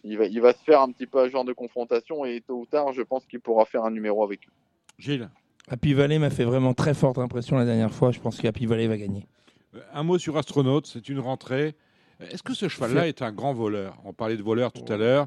il, 0.03 0.19
va, 0.19 0.25
il 0.25 0.41
va 0.41 0.53
se 0.53 0.65
faire 0.65 0.81
un 0.81 0.91
petit 0.91 1.07
peu 1.07 1.21
un 1.21 1.29
genre 1.29 1.45
de 1.45 1.53
confrontation. 1.53 2.25
Et 2.25 2.41
tôt 2.41 2.59
ou 2.59 2.67
tard, 2.67 2.93
je 2.93 3.03
pense 3.03 3.25
qu'il 3.27 3.39
pourra 3.39 3.67
faire 3.67 3.85
un 3.85 3.93
numéro 3.93 4.25
avec 4.25 4.49
eux. 4.49 4.53
Gilles, 4.99 5.31
Happy 5.69 5.95
Valley 5.95 6.19
m'a 6.19 6.31
fait 6.31 6.45
vraiment 6.45 6.75
très 6.75 6.93
forte 6.93 7.19
impression 7.19 7.57
la 7.57 7.65
dernière 7.65 7.95
fois. 7.95 8.11
Je 8.11 8.19
pense 8.19 8.41
que 8.41 8.49
Happy 8.49 8.67
Valley 8.67 8.89
va 8.89 8.97
gagner. 8.97 9.29
Euh, 9.75 9.81
un 9.95 10.03
mot 10.03 10.19
sur 10.19 10.37
Astronaute, 10.37 10.87
c'est 10.87 11.09
une 11.09 11.19
rentrée. 11.21 11.75
Est-ce 12.21 12.43
que 12.43 12.55
ce 12.55 12.69
cheval-là 12.69 13.09
est 13.09 13.21
un 13.23 13.33
grand 13.33 13.53
voleur? 13.53 13.97
On 14.05 14.13
parlait 14.13 14.37
de 14.37 14.43
voleur 14.43 14.73
tout 14.73 14.91
à 14.93 14.97
l'heure. 14.97 15.27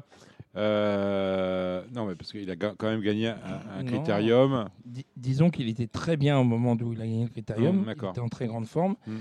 Euh, 0.56 1.82
non, 1.94 2.06
mais 2.06 2.14
parce 2.14 2.32
qu'il 2.32 2.50
a 2.50 2.56
quand 2.56 2.82
même 2.88 3.00
gagné 3.02 3.28
un, 3.28 3.84
critérium. 3.84 4.68
Dis- 4.84 5.04
disons 5.16 5.50
qu'il 5.50 5.68
était 5.68 5.86
très 5.86 6.16
bien 6.16 6.38
au 6.38 6.44
moment 6.44 6.74
où 6.80 6.92
il 6.92 7.00
a 7.00 7.04
gagné 7.04 7.24
le 7.24 7.28
critérium. 7.30 7.76
Mmh, 7.76 7.94
il 8.02 8.08
était 8.08 8.20
en 8.20 8.28
très 8.28 8.46
grande 8.46 8.66
forme. 8.66 8.96
Mmh. 9.06 9.12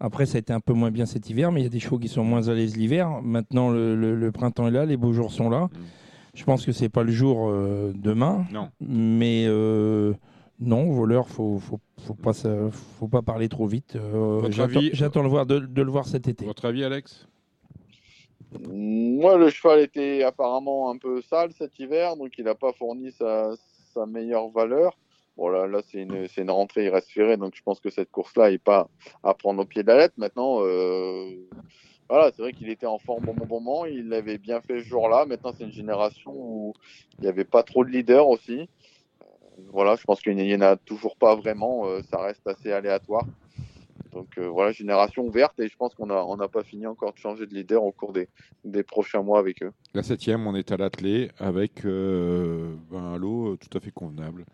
Après, 0.00 0.26
ça 0.26 0.36
a 0.36 0.38
été 0.40 0.52
un 0.52 0.60
peu 0.60 0.72
moins 0.72 0.90
bien 0.92 1.06
cet 1.06 1.28
hiver, 1.30 1.50
mais 1.50 1.60
il 1.60 1.64
y 1.64 1.66
a 1.66 1.70
des 1.70 1.80
chevaux 1.80 1.98
qui 1.98 2.08
sont 2.08 2.24
moins 2.24 2.48
à 2.48 2.54
l'aise 2.54 2.76
l'hiver. 2.76 3.20
Maintenant, 3.22 3.70
le, 3.70 3.96
le- 3.96 4.14
le 4.14 4.32
printemps 4.32 4.68
est 4.68 4.72
là, 4.72 4.84
les 4.86 4.96
beaux 4.96 5.12
jours 5.12 5.32
sont 5.32 5.50
là. 5.50 5.64
Mmh. 5.64 5.78
Je 6.34 6.44
pense 6.44 6.64
que 6.66 6.72
c'est 6.72 6.88
pas 6.88 7.02
le 7.04 7.12
jour 7.12 7.48
euh, 7.48 7.92
demain. 7.94 8.44
Non. 8.52 8.70
Mais 8.80 9.44
euh, 9.48 10.14
non, 10.60 10.90
voleur, 10.90 11.28
faut, 11.28 11.58
faut, 11.58 11.80
faut 12.06 12.14
pas, 12.14 12.32
ça- 12.32 12.70
faut 12.70 13.08
pas 13.08 13.22
parler 13.22 13.48
trop 13.48 13.66
vite. 13.66 13.96
Euh, 13.96 14.40
Votre 14.40 14.92
J'attends 14.92 15.22
le 15.22 15.28
voir 15.28 15.46
de, 15.46 15.58
de 15.58 15.82
le 15.82 15.90
voir 15.90 16.06
cet 16.06 16.28
été. 16.28 16.44
Votre 16.44 16.66
avis, 16.66 16.84
Alex? 16.84 17.26
Moi, 18.68 19.36
le 19.36 19.50
cheval 19.50 19.80
était 19.80 20.22
apparemment 20.22 20.90
un 20.90 20.96
peu 20.96 21.20
sale 21.22 21.50
cet 21.58 21.78
hiver, 21.78 22.16
donc 22.16 22.32
il 22.38 22.44
n'a 22.44 22.54
pas 22.54 22.72
fourni 22.72 23.10
sa, 23.10 23.50
sa 23.92 24.06
meilleure 24.06 24.48
valeur. 24.50 24.96
Bon, 25.36 25.48
là, 25.48 25.66
là 25.66 25.80
c'est 25.90 26.02
une, 26.02 26.28
c'est 26.28 26.42
une 26.42 26.50
rentrée, 26.50 26.84
il 26.84 26.90
reste 26.90 27.10
ferré, 27.10 27.36
donc 27.36 27.56
je 27.56 27.62
pense 27.64 27.80
que 27.80 27.90
cette 27.90 28.12
course-là 28.12 28.50
n'est 28.52 28.58
pas 28.58 28.88
à 29.24 29.34
prendre 29.34 29.60
au 29.62 29.64
pied 29.64 29.82
de 29.82 29.88
la 29.88 29.96
lettre. 29.96 30.14
Maintenant, 30.18 30.58
euh, 30.60 31.30
voilà, 32.08 32.30
c'est 32.30 32.42
vrai 32.42 32.52
qu'il 32.52 32.68
était 32.68 32.86
en 32.86 32.98
forme 32.98 33.28
au 33.28 33.32
bon 33.32 33.46
moment, 33.46 33.86
il 33.86 34.08
l'avait 34.08 34.38
bien 34.38 34.60
fait 34.60 34.80
ce 34.80 34.84
jour-là. 34.86 35.26
Maintenant, 35.26 35.52
c'est 35.58 35.64
une 35.64 35.72
génération 35.72 36.30
où 36.32 36.74
il 37.18 37.22
n'y 37.22 37.28
avait 37.28 37.44
pas 37.44 37.64
trop 37.64 37.84
de 37.84 37.90
leaders 37.90 38.28
aussi. 38.28 38.68
Voilà, 39.72 39.96
je 39.96 40.04
pense 40.04 40.20
qu'il 40.20 40.36
n'y 40.36 40.54
en 40.54 40.60
a 40.60 40.76
toujours 40.76 41.16
pas 41.16 41.34
vraiment, 41.34 41.86
euh, 41.86 42.00
ça 42.10 42.20
reste 42.20 42.46
assez 42.46 42.72
aléatoire. 42.72 43.24
Donc 44.12 44.28
euh, 44.38 44.48
voilà, 44.48 44.70
génération 44.70 45.24
ouverte 45.24 45.58
et 45.58 45.68
je 45.68 45.76
pense 45.76 45.94
qu'on 45.94 46.06
n'a 46.06 46.24
on 46.24 46.36
n'a 46.36 46.46
pas 46.46 46.62
fini 46.62 46.86
encore 46.86 47.12
de 47.12 47.18
changer 47.18 47.46
de 47.46 47.54
leader 47.54 47.82
au 47.82 47.90
cours 47.90 48.12
des, 48.12 48.28
des 48.64 48.84
prochains 48.84 49.22
mois 49.22 49.40
avec 49.40 49.62
eux. 49.62 49.72
La 49.92 50.04
septième, 50.04 50.46
on 50.46 50.54
est 50.54 50.70
à 50.70 50.76
l'attelé 50.76 51.30
avec 51.38 51.84
euh, 51.84 52.74
ben, 52.90 53.02
un 53.02 53.18
lot 53.18 53.56
tout 53.56 53.76
à 53.76 53.80
fait 53.80 53.90
convenable. 53.90 54.44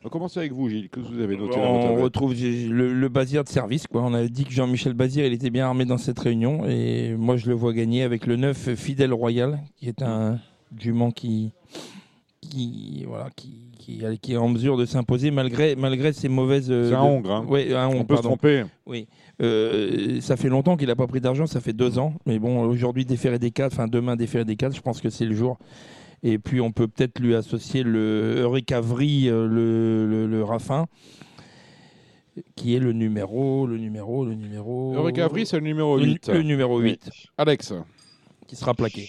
On 0.00 0.04
va 0.04 0.10
commencer 0.10 0.40
avec 0.40 0.52
vous, 0.52 0.70
Gilles. 0.70 0.88
Que 0.88 1.00
vous 1.00 1.20
avez 1.20 1.36
noté 1.36 1.56
dans 1.56 1.74
votre 1.74 1.92
On 1.92 2.02
retrouve 2.02 2.32
le 2.34 3.08
Bazir 3.08 3.44
de 3.44 3.50
service. 3.50 3.86
Quoi. 3.86 4.00
On 4.02 4.14
a 4.14 4.26
dit 4.26 4.46
que 4.46 4.52
Jean-Michel 4.52 4.94
Bazir 4.94 5.26
il 5.26 5.34
était 5.34 5.50
bien 5.50 5.66
armé 5.66 5.84
dans 5.84 5.98
cette 5.98 6.18
réunion. 6.18 6.64
Et 6.66 7.14
moi, 7.14 7.36
je 7.36 7.48
le 7.48 7.54
vois 7.54 7.74
gagner 7.74 8.02
avec 8.02 8.24
le 8.24 8.36
9 8.36 8.74
Fidèle 8.76 9.12
Royal, 9.12 9.60
qui 9.76 9.88
est 9.90 10.00
un 10.00 10.38
jument 10.78 11.10
qui, 11.10 11.52
qui, 12.50 13.04
voilà, 13.08 13.30
qui, 13.34 13.70
qui, 13.78 14.02
qui 14.20 14.32
est 14.32 14.36
en 14.36 14.48
mesure 14.48 14.76
de 14.76 14.84
s'imposer 14.84 15.30
malgré, 15.30 15.76
malgré 15.76 16.12
ses 16.12 16.28
mauvaises. 16.28 16.70
euh, 16.70 16.90
C'est 16.90 16.94
un 16.94 17.02
de- 17.04 17.08
hongre, 17.08 17.30
hein. 17.32 17.46
Ouais, 17.48 17.72
un 17.74 17.88
On 17.88 18.04
peut 18.04 18.16
se 18.16 18.22
tromper. 18.22 18.64
Oui. 18.86 19.06
Euh, 19.40 20.20
ça 20.20 20.36
fait 20.36 20.48
longtemps 20.50 20.76
qu'il 20.76 20.88
n'a 20.88 20.96
pas 20.96 21.06
pris 21.06 21.20
d'argent, 21.22 21.46
ça 21.46 21.60
fait 21.60 21.72
deux 21.72 21.98
ans. 21.98 22.14
Mais 22.26 22.38
bon, 22.38 22.62
aujourd'hui, 22.64 23.06
déféré 23.06 23.38
des 23.38 23.50
cadres, 23.50 23.72
enfin 23.74 23.88
demain, 23.88 24.16
déféré 24.16 24.44
des 24.44 24.56
cadres, 24.56 24.74
je 24.76 24.82
pense 24.82 25.00
que 25.00 25.08
c'est 25.08 25.24
le 25.24 25.34
jour. 25.34 25.58
Et 26.22 26.38
puis, 26.38 26.60
on 26.60 26.70
peut 26.72 26.86
peut-être 26.88 27.18
lui 27.18 27.34
associer 27.34 27.82
le 27.82 28.40
Eureka 28.42 28.80
Vry, 28.82 29.28
euh, 29.30 29.46
le, 29.46 30.06
le, 30.06 30.26
le 30.26 30.44
Raffin, 30.44 30.86
qui 32.56 32.74
est 32.74 32.78
le 32.78 32.92
numéro, 32.92 33.66
le 33.66 33.78
numéro, 33.78 34.24
le 34.26 34.34
numéro. 34.34 34.94
Eureka 34.94 35.28
Vry, 35.28 35.46
c'est 35.46 35.56
le 35.56 35.64
numéro 35.64 35.96
Le- 35.96 36.04
8. 36.04 36.28
Le, 36.28 36.42
numéro 36.42 36.78
8, 36.78 37.10
Alex, 37.38 37.72
qui 38.46 38.56
sera 38.56 38.74
plaqué. 38.74 39.08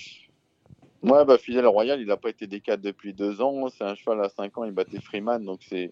Ouais, 1.03 1.26
bah, 1.26 1.38
Fidèle 1.40 1.65
Royal, 1.65 1.99
il 1.99 2.07
n'a 2.07 2.18
pas 2.18 2.30
été 2.30 2.45
des 2.45 2.60
4 2.60 2.80
depuis 2.80 3.14
deux 3.14 3.41
ans. 3.41 3.68
C'est 3.69 3.84
un 3.84 3.95
cheval 3.95 4.23
à 4.23 4.30
5 4.30 4.56
ans, 4.60 4.64
il 4.65 4.72
battait 4.72 4.99
Freeman, 4.99 5.44
donc 5.44 5.60
c'est 5.68 5.91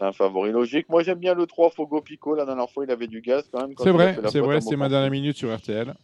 un 0.00 0.12
favori 0.12 0.52
logique. 0.52 0.88
Moi, 0.90 1.02
j'aime 1.02 1.18
bien 1.18 1.34
le 1.34 1.46
3 1.46 1.70
Fogo 1.70 2.00
Pico. 2.02 2.34
La 2.34 2.44
dernière 2.44 2.68
fois, 2.68 2.84
il 2.84 2.90
avait 2.90 3.06
du 3.06 3.20
gaz 3.22 3.48
quand 3.50 3.60
même. 3.66 3.74
c'est 3.78 3.90
vrai, 3.90 4.18
c'est 4.28 4.40
vrai, 4.40 4.60
c'est 4.60 4.76
ma 4.76 4.88
dernière 4.88 5.10
minute 5.10 5.36
sur 5.36 5.54
RTL. 5.54 5.94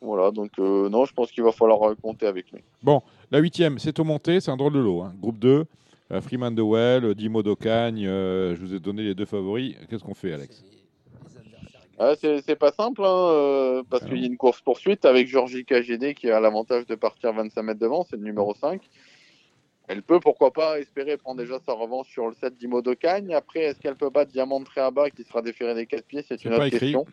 Voilà, 0.00 0.30
donc 0.30 0.50
euh, 0.58 0.88
non, 0.88 1.04
je 1.04 1.12
pense 1.14 1.32
qu'il 1.32 1.42
va 1.42 1.52
falloir 1.52 1.94
compter 2.00 2.26
avec 2.26 2.50
lui. 2.52 2.60
Bon, 2.82 3.02
la 3.30 3.38
huitième, 3.38 3.78
c'est 3.78 3.98
au 3.98 4.04
monté, 4.04 4.40
c'est 4.40 4.50
un 4.50 4.56
drôle 4.56 4.74
de 4.74 4.78
lot. 4.78 5.02
hein. 5.02 5.12
Groupe 5.20 5.38
2, 5.38 5.64
euh, 6.12 6.20
Freeman 6.20 6.54
de 6.54 6.62
Well, 6.62 7.14
Dimo 7.14 7.42
d'Ocagne, 7.42 8.06
euh, 8.06 8.54
je 8.54 8.60
vous 8.60 8.74
ai 8.74 8.78
donné 8.78 9.02
les 9.02 9.14
deux 9.14 9.24
favoris. 9.24 9.74
Qu'est-ce 9.88 10.04
qu'on 10.04 10.14
fait, 10.14 10.32
Alex? 10.32 10.62
Ah, 11.98 12.12
c'est 12.20 12.56
pas 12.58 12.72
simple, 12.72 13.02
hein, 13.04 13.28
euh, 13.30 13.82
parce 13.88 14.04
qu'il 14.04 14.18
y 14.18 14.24
a 14.24 14.26
une 14.26 14.36
course-poursuite 14.36 15.04
avec 15.06 15.28
Georgie 15.28 15.64
KGD 15.64 16.14
qui 16.14 16.30
a 16.30 16.40
l'avantage 16.40 16.84
de 16.86 16.94
partir 16.94 17.32
25 17.32 17.62
mètres 17.62 17.80
devant, 17.80 18.04
c'est 18.08 18.16
le 18.16 18.22
numéro 18.22 18.54
5. 18.54 18.82
Elle 19.88 20.02
peut, 20.02 20.20
pourquoi 20.20 20.52
pas, 20.52 20.78
espérer 20.78 21.16
prendre 21.16 21.40
déjà 21.40 21.58
sa 21.64 21.72
revanche 21.72 22.08
sur 22.10 22.26
le 22.26 22.34
7 22.34 22.56
d'Imo 22.58 22.82
d'Ocagne. 22.82 23.32
Après, 23.32 23.60
est-ce 23.60 23.78
qu'elle 23.78 23.94
peut 23.94 24.10
battre 24.10 24.32
Diamant 24.32 24.60
Tréaba 24.62 25.10
qui 25.10 25.22
sera 25.24 25.40
déféré 25.42 25.74
des 25.74 25.86
4 25.86 26.04
pieds? 26.04 26.24
C'est 26.28 26.44
une 26.44 26.50
autre 26.50 26.58
pas 26.58 26.66
écrit. 26.66 26.80
question. 26.80 27.06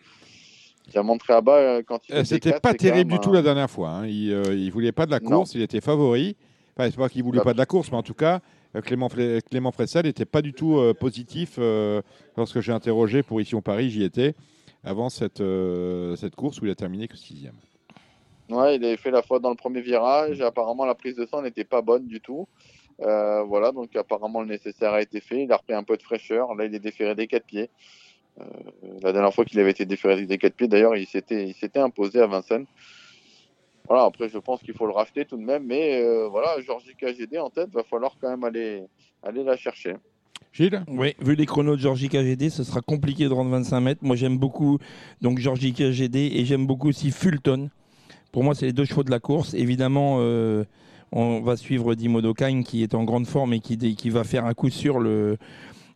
Diamant 0.89 1.17
Tréaba, 1.17 1.53
euh, 1.55 1.81
quand 1.85 1.99
il 2.09 2.15
Euh, 2.15 2.23
C'était 2.25 2.59
pas 2.59 2.73
terrible 2.73 3.11
du 3.13 3.19
tout 3.19 3.31
la 3.31 3.41
dernière 3.43 3.69
fois. 3.69 3.89
hein. 3.89 4.07
Il, 4.07 4.33
euh, 4.33 4.53
il 4.55 4.69
voulait 4.71 4.91
pas 4.91 5.05
de 5.05 5.11
la 5.11 5.19
Non. 5.21 5.29
course, 5.29 5.53
il 5.55 5.61
était 5.61 5.79
favori. 5.81 6.35
Enfin, 6.75 6.89
c'est 6.89 6.97
pas 6.97 7.07
qu'il 7.07 7.23
voulait 7.23 7.37
Bah. 7.37 7.43
pas 7.45 7.53
de 7.53 7.59
la 7.59 7.65
course, 7.67 7.89
mais 7.91 7.97
en 7.97 8.03
tout 8.03 8.15
cas, 8.15 8.41
Clément, 8.83 9.07
Fle- 9.07 9.39
Clément 9.49 9.71
Fressel 9.71 10.05
n'était 10.07 10.25
pas 10.25 10.41
du 10.41 10.51
tout 10.53 10.77
euh, 10.79 10.93
positif 10.95 11.55
euh, 11.59 12.01
lorsque 12.35 12.59
j'ai 12.59 12.71
interrogé 12.73 13.21
pour 13.23 13.39
Ici 13.39 13.53
on 13.53 13.61
Paris, 13.61 13.91
j'y 13.91 14.03
étais, 14.03 14.33
avant 14.83 15.09
cette, 15.09 15.41
euh, 15.41 16.15
cette 16.15 16.35
course 16.35 16.61
où 16.61 16.65
il 16.65 16.71
a 16.71 16.75
terminé 16.75 17.07
que 17.07 17.17
sixième. 17.17 17.55
Ouais, 18.49 18.75
il 18.75 18.85
avait 18.85 18.97
fait 18.97 19.11
la 19.11 19.21
faute 19.21 19.41
dans 19.41 19.49
le 19.49 19.55
premier 19.55 19.81
virage. 19.81 20.41
Apparemment, 20.41 20.85
la 20.85 20.95
prise 20.95 21.15
de 21.15 21.25
sang 21.25 21.41
n'était 21.41 21.63
pas 21.63 21.81
bonne 21.81 22.07
du 22.07 22.19
tout. 22.19 22.47
Euh, 23.01 23.43
voilà, 23.43 23.71
donc 23.71 23.95
apparemment, 23.95 24.41
le 24.41 24.47
nécessaire 24.47 24.93
a 24.93 25.01
été 25.01 25.21
fait. 25.21 25.43
Il 25.43 25.51
a 25.51 25.57
repris 25.57 25.73
un 25.73 25.83
peu 25.83 25.97
de 25.97 26.03
fraîcheur. 26.03 26.53
Là, 26.55 26.65
il 26.65 26.75
est 26.75 26.79
déféré 26.79 27.15
des 27.15 27.27
quatre 27.27 27.45
pieds. 27.45 27.69
Euh, 28.39 28.43
la 29.01 29.11
dernière 29.13 29.33
fois 29.33 29.45
qu'il 29.45 29.59
avait 29.59 29.71
été 29.71 29.85
déféré 29.85 30.25
des 30.25 30.37
quatre 30.37 30.55
pieds, 30.55 30.67
d'ailleurs, 30.67 30.95
il 30.95 31.07
s'était, 31.07 31.47
il 31.47 31.53
s'était 31.53 31.79
imposé 31.79 32.19
à 32.19 32.27
Vincennes. 32.27 32.65
Voilà, 33.87 34.03
après, 34.05 34.29
je 34.29 34.37
pense 34.37 34.61
qu'il 34.61 34.73
faut 34.73 34.85
le 34.85 34.93
racheter 34.93 35.25
tout 35.25 35.37
de 35.37 35.43
même, 35.43 35.65
mais 35.65 36.01
euh, 36.01 36.27
voilà, 36.29 36.59
Georgie 36.61 36.95
KGD 36.95 37.37
en 37.37 37.49
tête, 37.49 37.69
va 37.69 37.83
falloir 37.83 38.15
quand 38.19 38.29
même 38.29 38.43
aller, 38.43 38.83
aller 39.21 39.43
la 39.43 39.57
chercher. 39.57 39.95
Gilles 40.53 40.83
Oui, 40.87 41.15
vu 41.19 41.33
les 41.33 41.47
chronos 41.47 41.75
de 41.75 41.81
Georgie 41.81 42.09
KGD, 42.09 42.51
ce 42.51 42.63
sera 42.63 42.81
compliqué 42.81 43.27
de 43.27 43.33
rendre 43.33 43.49
25 43.49 43.79
mètres. 43.79 44.01
Moi, 44.03 44.15
j'aime 44.15 44.37
beaucoup 44.37 44.77
donc 45.19 45.39
Georgie 45.39 45.73
KGD 45.73 46.15
et 46.35 46.45
j'aime 46.45 46.67
beaucoup 46.67 46.89
aussi 46.89 47.09
Fulton. 47.09 47.69
Pour 48.31 48.43
moi, 48.43 48.53
c'est 48.53 48.67
les 48.67 48.73
deux 48.73 48.85
chevaux 48.85 49.03
de 49.03 49.09
la 49.09 49.19
course. 49.19 49.55
Évidemment, 49.55 50.17
euh, 50.19 50.63
on 51.11 51.41
va 51.41 51.57
suivre 51.57 51.95
Dimodo 51.95 52.35
Kine 52.35 52.63
qui 52.63 52.83
est 52.83 52.93
en 52.93 53.03
grande 53.03 53.25
forme 53.25 53.53
et 53.53 53.59
qui, 53.61 53.77
qui 53.95 54.09
va 54.11 54.23
faire 54.23 54.45
un 54.45 54.53
coup 54.53 54.69
sur 54.69 54.99
le, 54.99 55.37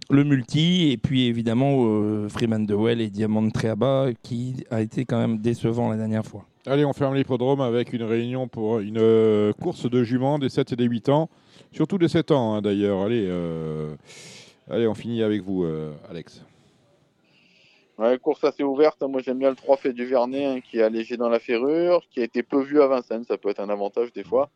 le 0.10 0.24
multi. 0.24 0.90
Et 0.92 0.98
puis, 0.98 1.28
évidemment, 1.28 1.84
euh, 1.86 2.28
Freeman 2.28 2.66
de 2.66 2.74
Well 2.74 3.00
et 3.00 3.12
Diamant 3.12 3.48
Treaba 3.52 4.08
qui 4.24 4.56
a 4.72 4.82
été 4.82 5.06
quand 5.06 5.20
même 5.20 5.38
décevant 5.38 5.88
la 5.88 5.98
dernière 5.98 6.26
fois. 6.26 6.46
Allez, 6.66 6.84
on 6.84 6.94
ferme 6.94 7.14
l'hippodrome 7.14 7.62
avec 7.62 7.94
une 7.94 8.04
réunion 8.04 8.48
pour 8.48 8.80
une 8.80 8.98
euh, 8.98 9.54
course 9.54 9.88
de 9.88 10.04
juments 10.04 10.40
des 10.40 10.50
7 10.50 10.74
et 10.74 10.76
des 10.76 10.86
8 10.86 11.10
ans. 11.10 11.30
Surtout 11.72 12.00
des 12.00 12.08
7 12.08 12.32
ans, 12.32 12.56
hein, 12.56 12.62
d'ailleurs. 12.64 13.04
Allez, 13.04 13.28
allez, 14.70 14.88
on 14.88 14.94
finit 14.94 15.24
avec 15.24 15.42
vous, 15.42 15.64
euh, 15.64 15.94
Alex. 16.10 16.44
Ouais, 17.98 18.18
course 18.20 18.44
assez 18.44 18.64
ouverte. 18.64 19.02
Moi, 19.02 19.22
j'aime 19.22 19.40
bien 19.40 19.50
le 19.50 19.56
3 19.56 19.78
fait 19.78 19.94
du 19.94 20.06
Vernet 20.06 20.46
hein, 20.46 20.60
qui 20.62 20.78
est 20.78 20.84
allégé 20.84 21.18
dans 21.18 21.30
la 21.30 21.40
ferrure, 21.40 22.04
qui 22.12 22.20
a 22.20 22.24
été 22.24 22.44
peu 22.44 22.62
vu 22.62 22.82
à 22.82 22.88
Vincennes. 22.88 23.24
Ça 23.24 23.38
peut 23.38 23.50
être 23.50 23.60
un 23.60 23.70
avantage 23.70 24.14
des 24.14 24.24
fois. 24.24 24.50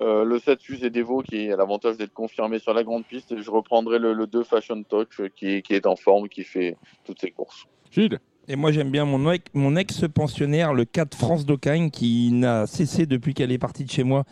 Euh, 0.00 0.24
le 0.24 0.38
7 0.38 0.60
Fusée 0.60 0.90
Devo 0.90 1.22
qui 1.22 1.50
a 1.50 1.56
l'avantage 1.56 1.96
d'être 1.96 2.12
confirmé 2.12 2.58
sur 2.58 2.74
la 2.74 2.84
grande 2.84 3.06
piste. 3.06 3.32
Et 3.32 3.42
je 3.42 3.50
reprendrai 3.50 3.98
le, 3.98 4.12
le 4.12 4.26
2 4.26 4.44
Fashion 4.44 4.82
Touch 4.82 5.22
qui, 5.34 5.62
qui, 5.62 5.74
est 5.74 5.86
en 5.86 5.96
forme, 5.96 6.28
qui 6.28 6.44
fait 6.44 6.76
toutes 7.04 7.20
ses 7.20 7.30
courses. 7.30 7.66
Gilles? 7.90 8.18
Et 8.48 8.56
moi 8.56 8.72
j'aime 8.72 8.90
bien 8.90 9.04
mon, 9.04 9.32
mon 9.54 9.76
ex-pensionnaire, 9.76 10.74
le 10.74 10.84
4 10.84 11.16
France 11.16 11.46
d'Ocagne, 11.46 11.90
qui 11.90 12.30
n'a 12.32 12.66
cessé 12.66 13.06
depuis 13.06 13.34
qu'elle 13.34 13.52
est 13.52 13.58
partie 13.58 13.84
de 13.84 13.90
chez 13.90 14.04
moi 14.04 14.24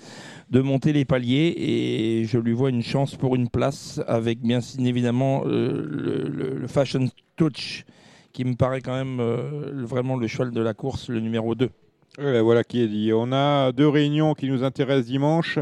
de 0.51 0.61
monter 0.61 0.93
les 0.93 1.05
paliers 1.05 1.55
et 1.57 2.25
je 2.25 2.39
lui 2.39 2.53
vois 2.53 2.69
une 2.69 2.83
chance 2.83 3.17
pour 3.17 3.37
une 3.37 3.49
place 3.49 4.01
avec 4.07 4.41
bien 4.41 4.61
évidemment 4.79 5.45
euh, 5.47 5.87
le, 5.89 6.29
le, 6.29 6.59
le, 6.59 6.67
Fashion 6.67 7.09
Touch 7.37 7.85
qui 8.33 8.45
me 8.45 8.55
paraît 8.55 8.83
quand 8.83 8.95
même 8.95 9.19
euh, 9.21 9.71
vraiment 9.85 10.17
le 10.17 10.27
cheval 10.27 10.51
de 10.51 10.61
la 10.61 10.75
course, 10.75 11.09
le 11.09 11.21
numéro 11.21 11.55
2. 11.55 11.71
voilà 12.43 12.65
qui 12.65 12.83
est 12.83 12.89
dit. 12.89 13.13
On 13.15 13.33
a 13.33 13.73
deux 13.73 13.89
réunions 13.89 14.35
qui 14.35 14.49
nous 14.49 14.63
intéressent 14.63 15.07
dimanche. 15.07 15.59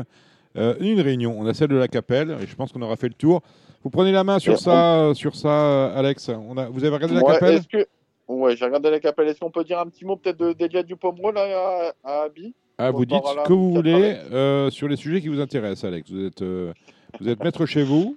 Euh, 0.56 0.74
une 0.80 1.00
réunion, 1.00 1.36
on 1.38 1.46
a 1.46 1.54
celle 1.54 1.68
de 1.68 1.76
la 1.76 1.86
Capelle, 1.86 2.36
et 2.42 2.46
je 2.46 2.56
pense 2.56 2.72
qu'on 2.72 2.82
aura 2.82 2.96
fait 2.96 3.08
le 3.08 3.14
tour. 3.14 3.42
Vous 3.84 3.90
prenez 3.90 4.10
la 4.10 4.24
main 4.24 4.40
sur 4.40 4.58
ça, 4.58 5.12
sur 5.14 5.36
ça, 5.36 5.92
Alex. 5.92 6.28
On 6.28 6.56
a, 6.56 6.68
vous 6.68 6.82
avez 6.82 6.94
regardé 6.94 7.14
la 7.14 7.22
ouais, 7.22 7.34
Capelle? 7.34 7.86
Que... 8.30 8.40
Ouais, 8.40 8.56
j'ai 8.56 8.64
regardé 8.64 8.90
la 8.90 9.00
Capelle. 9.00 9.28
Est-ce 9.28 9.40
qu'on 9.40 9.50
peut 9.50 9.64
dire 9.64 9.78
un 9.78 9.86
petit 9.86 10.04
mot 10.04 10.16
peut-être 10.16 10.52
d'Elia 10.52 10.82
Dupomero 10.82 11.32
là 11.32 11.92
à, 12.04 12.10
à 12.10 12.22
Abi 12.22 12.54
ah, 12.78 12.90
Vous 12.90 13.04
dites 13.04 13.24
ce 13.24 13.48
que 13.48 13.52
vous 13.52 13.74
voulez 13.74 14.16
euh, 14.32 14.70
sur 14.70 14.88
les 14.88 14.96
sujets 14.96 15.20
qui 15.20 15.28
vous 15.28 15.40
intéressent, 15.40 15.84
Alex. 15.84 16.10
Vous 16.10 16.24
êtes, 16.24 16.42
euh, 16.42 16.72
vous 17.20 17.28
êtes 17.28 17.42
maître 17.42 17.66
chez 17.66 17.82
vous. 17.82 18.16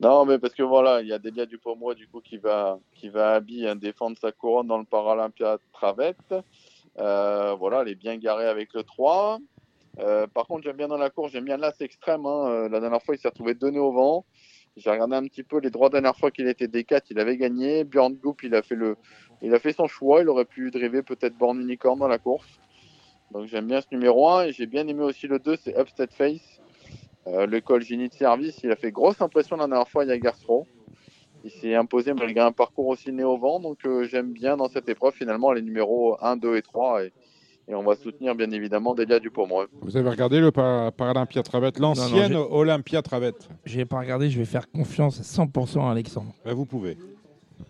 Non, 0.00 0.24
mais 0.24 0.38
parce 0.38 0.54
que 0.54 0.62
voilà, 0.62 1.02
il 1.02 1.08
y 1.08 1.12
a 1.12 1.18
Delia 1.18 1.44
Dupomero 1.44 1.94
du 1.94 2.06
coup 2.06 2.20
qui 2.20 2.38
va, 2.38 2.78
qui 2.94 3.08
va 3.08 3.32
à 3.32 3.34
Abi 3.36 3.66
hein, 3.66 3.74
défendre 3.74 4.16
sa 4.20 4.30
couronne 4.30 4.68
dans 4.68 4.78
le 4.78 4.84
Paralympia 4.84 5.58
Travette. 5.72 6.34
Euh, 6.98 7.54
voilà, 7.58 7.82
elle 7.82 7.88
est 7.88 7.94
bien 7.96 8.16
garée 8.16 8.46
avec 8.46 8.72
le 8.74 8.84
3. 8.84 9.38
Euh, 9.98 10.28
par 10.28 10.46
contre, 10.46 10.62
j'aime 10.62 10.76
bien 10.76 10.86
dans 10.86 10.96
la 10.96 11.10
course, 11.10 11.32
j'aime 11.32 11.44
bien 11.44 11.56
l'as 11.56 11.74
extrême. 11.80 12.26
Hein. 12.26 12.68
La 12.68 12.78
dernière 12.78 13.02
fois, 13.02 13.16
il 13.16 13.18
s'est 13.18 13.28
retrouvé 13.28 13.54
donné 13.54 13.80
au 13.80 13.90
vent. 13.90 14.24
J'ai 14.78 14.90
regardé 14.90 15.16
un 15.16 15.24
petit 15.24 15.42
peu 15.42 15.58
les 15.58 15.70
droits 15.70 15.90
dernière 15.90 16.16
fois 16.16 16.30
qu'il 16.30 16.46
était 16.46 16.66
D4, 16.66 17.02
il 17.10 17.18
avait 17.18 17.36
gagné. 17.36 17.84
Björn 17.84 18.14
Goop, 18.14 18.44
il 18.44 18.54
a 18.54 18.62
fait 18.62 18.76
le, 18.76 18.96
il 19.42 19.52
a 19.52 19.58
fait 19.58 19.72
son 19.72 19.88
choix. 19.88 20.20
Il 20.20 20.28
aurait 20.28 20.44
pu 20.44 20.70
driver 20.70 21.02
peut-être 21.02 21.36
Born 21.36 21.60
Unicorn 21.60 21.98
dans 21.98 22.08
la 22.08 22.18
course. 22.18 22.60
Donc 23.32 23.46
j'aime 23.46 23.66
bien 23.66 23.80
ce 23.80 23.88
numéro 23.90 24.28
1 24.28 24.44
et 24.44 24.52
j'ai 24.52 24.66
bien 24.66 24.86
aimé 24.86 25.02
aussi 25.02 25.26
le 25.26 25.38
2, 25.38 25.56
c'est 25.56 25.78
Upstead 25.78 26.12
Face. 26.12 26.60
Euh, 27.26 27.46
le 27.46 27.60
col 27.60 27.82
génie 27.82 28.08
de 28.08 28.14
service, 28.14 28.60
il 28.62 28.70
a 28.70 28.76
fait 28.76 28.90
grosse 28.90 29.20
impression 29.20 29.56
la 29.56 29.66
dernière 29.66 29.88
fois, 29.88 30.04
il 30.04 30.08
y 30.08 30.12
a 30.12 30.18
Garstro. 30.18 30.66
Il 31.44 31.50
s'est 31.50 31.74
imposé 31.74 32.14
malgré 32.14 32.40
un 32.40 32.52
parcours 32.52 32.86
aussi 32.86 33.12
né 33.12 33.24
au 33.24 33.36
vent, 33.36 33.60
donc 33.60 33.84
euh, 33.84 34.04
j'aime 34.04 34.32
bien 34.32 34.56
dans 34.56 34.68
cette 34.68 34.88
épreuve 34.88 35.14
finalement 35.14 35.52
les 35.52 35.62
numéros 35.62 36.16
1, 36.22 36.36
2 36.36 36.56
et 36.56 36.62
3. 36.62 37.04
Et, 37.04 37.12
et 37.68 37.74
on 37.74 37.82
va 37.82 37.94
soutenir 37.96 38.34
bien 38.34 38.50
évidemment 38.50 38.94
Delia 38.94 39.20
Dupomreux. 39.20 39.68
Vous 39.82 39.96
avez 39.96 40.08
regardé 40.08 40.40
le 40.40 40.50
Paralympia 40.50 41.42
Travette, 41.42 41.78
l'ancienne 41.78 42.34
Olympia 42.34 43.02
Travette 43.02 43.48
J'ai 43.64 43.84
pas 43.84 44.00
regardé, 44.00 44.30
je 44.30 44.38
vais 44.38 44.46
faire 44.46 44.70
confiance 44.70 45.20
à 45.20 45.44
100% 45.44 45.86
à 45.86 45.90
Alexandre. 45.90 46.32
Ben, 46.44 46.54
vous 46.54 46.64
pouvez. 46.64 46.96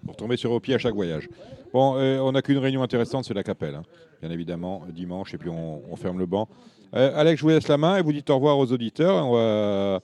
Pour 0.06 0.16
tomber 0.16 0.36
sur 0.36 0.50
vos 0.50 0.60
pieds 0.60 0.74
à 0.74 0.78
chaque 0.78 0.94
voyage. 0.94 1.28
Bon, 1.72 1.96
euh, 1.96 2.18
on 2.20 2.32
n'a 2.32 2.42
qu'une 2.42 2.58
réunion 2.58 2.82
intéressante, 2.82 3.24
c'est 3.24 3.34
la 3.34 3.42
Capelle, 3.42 3.74
hein. 3.74 3.82
bien 4.22 4.30
évidemment, 4.30 4.82
dimanche, 4.88 5.34
et 5.34 5.38
puis 5.38 5.50
on, 5.50 5.82
on 5.90 5.96
ferme 5.96 6.18
le 6.18 6.26
banc. 6.26 6.48
Euh, 6.94 7.12
Alex, 7.14 7.40
je 7.40 7.42
vous 7.42 7.50
laisse 7.50 7.68
la 7.68 7.76
main 7.76 7.96
et 7.96 8.02
vous 8.02 8.12
dites 8.12 8.30
au 8.30 8.36
revoir 8.36 8.58
aux 8.58 8.72
auditeurs. 8.72 9.26
On 9.26 9.34
va... 9.34 10.00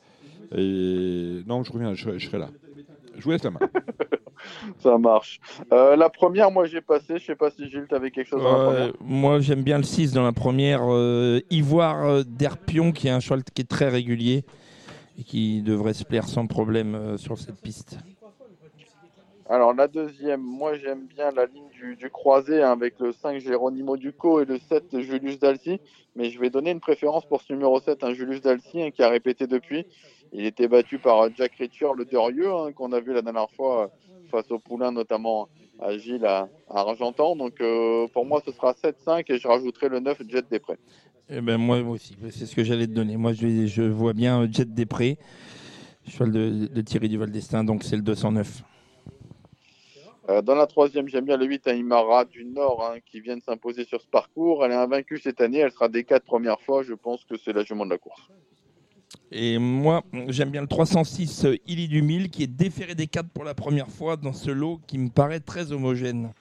et... 0.57 1.43
Non, 1.47 1.63
je 1.63 1.73
reviens, 1.73 1.95
je, 1.95 2.19
je 2.19 2.27
serai 2.27 2.39
là. 2.39 2.49
Je 3.17 3.23
vous 3.23 3.31
laisse 3.31 3.45
la 3.45 3.51
main. 3.51 3.61
Ça 4.79 4.99
marche. 4.99 5.41
Euh, 5.73 5.97
la 5.97 6.09
première, 6.11 6.51
moi 6.51 6.67
j'ai 6.67 6.81
passé. 6.81 7.19
Je 7.19 7.25
sais 7.25 7.37
pas 7.37 7.51
si 7.51 7.69
Gilles, 7.69 7.87
t'avais 7.89 8.11
quelque 8.11 8.29
chose 8.29 8.43
dans 8.43 8.53
la 8.53 8.59
Euh, 8.59 8.67
première. 8.67 8.93
moi, 9.01 9.41
j'aime 9.41 9.63
bien 9.63 9.79
le 9.79 9.85
6 9.85 10.13
dans 10.13 10.23
la 10.25 10.33
première. 10.33 10.81
euh, 10.85 11.41
Ivoire 11.51 12.25
d'Herpion, 12.25 12.93
qui 12.93 13.09
est 13.09 13.11
un 13.11 13.21
cheval 13.21 13.43
qui 13.45 13.63
est 13.63 13.69
très 13.69 13.89
régulier 13.89 14.45
et 15.19 15.23
qui 15.23 15.63
devrait 15.63 15.95
se 15.95 16.05
plaire 16.05 16.27
sans 16.29 16.47
problème 16.47 17.17
sur 17.19 17.39
cette 17.39 17.61
piste. 17.61 17.99
Alors 19.49 19.75
la 19.75 19.89
deuxième, 19.89 20.41
moi 20.41 20.75
j'aime 20.75 21.07
bien 21.07 21.31
la 21.31 21.45
ligne 21.45 21.69
du, 21.71 21.97
du 21.97 22.09
croisé 22.09 22.63
hein, 22.63 22.73
avec 22.73 22.99
le 22.99 23.13
5 23.13 23.41
Geronimo 23.41 23.99
Duco 23.99 24.41
et 24.41 24.47
le 24.47 24.59
7 24.59 25.01
Julius 25.01 25.39
Dalcy, 25.39 25.81
mais 26.17 26.31
je 26.31 26.41
vais 26.41 26.49
donner 26.49 26.71
une 26.71 26.81
préférence 26.81 27.27
pour 27.27 27.43
ce 27.43 27.53
numéro 27.53 27.79
7, 27.79 28.03
un 28.05 28.15
Julius 28.15 28.41
Dalcy 28.41 28.83
hein, 28.83 28.91
qui 28.91 29.03
a 29.03 29.09
répété 29.11 29.47
depuis. 29.47 29.85
Il 30.33 30.47
était 30.47 30.67
battu 30.67 30.99
par 30.99 31.29
Jack 31.37 31.53
Ritcher, 31.59 31.89
le 31.95 32.07
Derieux, 32.07 32.51
hein, 32.55 32.73
qu'on 32.73 32.93
a 32.93 33.01
vu 33.01 33.13
la 33.13 33.21
dernière 33.21 33.51
fois 33.51 33.91
face 34.35 34.51
au 34.51 34.59
Poulain, 34.59 34.91
notamment 34.91 35.49
à 35.81 35.97
Gilles 35.97 36.27
à, 36.27 36.49
à 36.69 36.81
Argentan. 36.81 37.37
Donc 37.37 37.61
euh, 37.61 38.07
pour 38.13 38.27
moi 38.27 38.43
ce 38.45 38.53
sera 38.53 38.73
7-5 38.73 39.25
et 39.29 39.39
je 39.39 39.47
rajouterai 39.47 39.89
le 39.89 40.01
9 40.01 40.23
Jet 40.29 40.47
Després. 40.51 40.79
Eh 41.31 41.41
ben, 41.41 41.57
moi 41.57 41.79
aussi, 41.81 42.15
c'est 42.31 42.45
ce 42.47 42.55
que 42.55 42.65
j'allais 42.65 42.87
te 42.87 42.93
donner. 42.93 43.17
Moi, 43.17 43.33
je, 43.33 43.67
je 43.67 43.83
vois 43.83 44.13
bien 44.13 44.47
Jet 44.51 44.75
Després, 44.75 45.17
cheval 46.07 46.31
de, 46.31 46.67
de 46.67 46.81
Thierry 46.83 47.09
Duval 47.09 47.31
d'Estaing, 47.31 47.65
donc 47.65 47.83
c'est 47.83 47.97
le 47.97 48.03
209. 48.03 48.63
Euh, 50.29 50.43
dans 50.43 50.55
la 50.55 50.67
troisième, 50.67 51.09
j'aime 51.09 51.25
bien 51.25 51.39
le 51.39 51.47
8 51.47 51.67
Aymara 51.67 52.27
du 52.27 52.45
Nord 52.45 52.85
hein, 52.85 52.99
qui 53.07 53.21
vient 53.21 53.37
de 53.37 53.43
s'imposer 53.43 53.85
sur 53.85 54.01
ce 54.03 54.07
parcours. 54.07 54.65
Elle 54.65 54.73
est 54.73 54.77
invaincue 54.77 55.19
cette 55.19 55.41
année, 55.41 55.59
elle 55.59 55.73
sera 55.73 55.89
des 55.89 56.05
quatre 56.05 56.25
premières 56.25 56.61
fois. 56.61 56.83
Je 56.83 56.95
pense 56.95 57.25
que 57.25 57.37
c'est 57.37 57.53
la 57.53 57.63
jument 57.63 57.87
de 57.87 57.91
la 57.91 57.99
course. 57.99 58.29
Et 59.33 59.59
moi, 59.59 60.03
j'aime 60.29 60.51
bien 60.51 60.61
le 60.61 60.67
306 60.67 61.45
euh, 61.45 61.57
Illy 61.67 61.89
du 61.89 62.03
Mille 62.03 62.31
qui 62.31 62.43
est 62.43 62.47
déféré 62.47 62.95
des 62.95 63.07
4 63.07 63.29
pour 63.31 63.45
la 63.45 63.55
première 63.55 63.89
fois 63.89 64.17
dans 64.17 64.33
ce 64.33 64.51
lot 64.51 64.81
qui 64.87 64.99
me 64.99 65.09
paraît 65.09 65.41
très 65.41 65.73
homogène. 65.73 66.33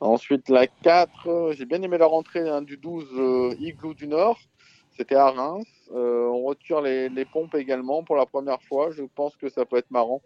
Ensuite, 0.00 0.48
la 0.48 0.66
4, 0.66 1.26
euh, 1.26 1.52
j'ai 1.52 1.64
bien 1.64 1.82
aimé 1.82 1.98
la 1.98 2.06
rentrée 2.06 2.48
hein, 2.48 2.62
du 2.62 2.76
12 2.76 3.06
euh, 3.16 3.54
Igloo 3.58 3.94
du 3.94 4.06
Nord. 4.06 4.38
C'était 4.96 5.16
à 5.16 5.30
Reims. 5.30 5.66
Euh, 5.92 6.28
on 6.28 6.44
retire 6.44 6.80
les, 6.80 7.08
les 7.08 7.24
pompes 7.24 7.54
également 7.54 8.02
pour 8.02 8.16
la 8.16 8.26
première 8.26 8.62
fois. 8.62 8.90
Je 8.90 9.02
pense 9.14 9.36
que 9.36 9.48
ça 9.48 9.64
peut 9.64 9.76
être 9.76 9.90
marrant. 9.90 10.22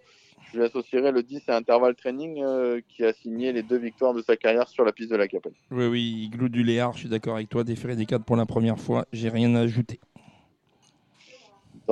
Je 0.50 0.58
lui 0.58 0.64
associerai 0.64 1.12
le 1.12 1.22
10 1.22 1.48
à 1.48 1.56
Interval 1.56 1.94
Training 1.94 2.42
euh, 2.42 2.80
qui 2.88 3.04
a 3.04 3.12
signé 3.12 3.52
les 3.52 3.62
deux 3.62 3.78
victoires 3.78 4.12
de 4.12 4.22
sa 4.22 4.36
carrière 4.36 4.68
sur 4.68 4.84
la 4.84 4.92
piste 4.92 5.10
de 5.10 5.16
la 5.16 5.28
Capelle. 5.28 5.54
Oui, 5.70 5.86
oui, 5.86 6.00
Igloo 6.24 6.48
du 6.48 6.62
Léard, 6.62 6.92
je 6.92 7.00
suis 7.00 7.08
d'accord 7.08 7.36
avec 7.36 7.48
toi, 7.48 7.64
déféré 7.64 7.96
des 7.96 8.06
4 8.06 8.24
pour 8.24 8.36
la 8.36 8.46
première 8.46 8.78
fois, 8.78 9.06
j'ai 9.12 9.28
rien 9.28 9.54
à 9.54 9.60
ajouter. 9.60 10.00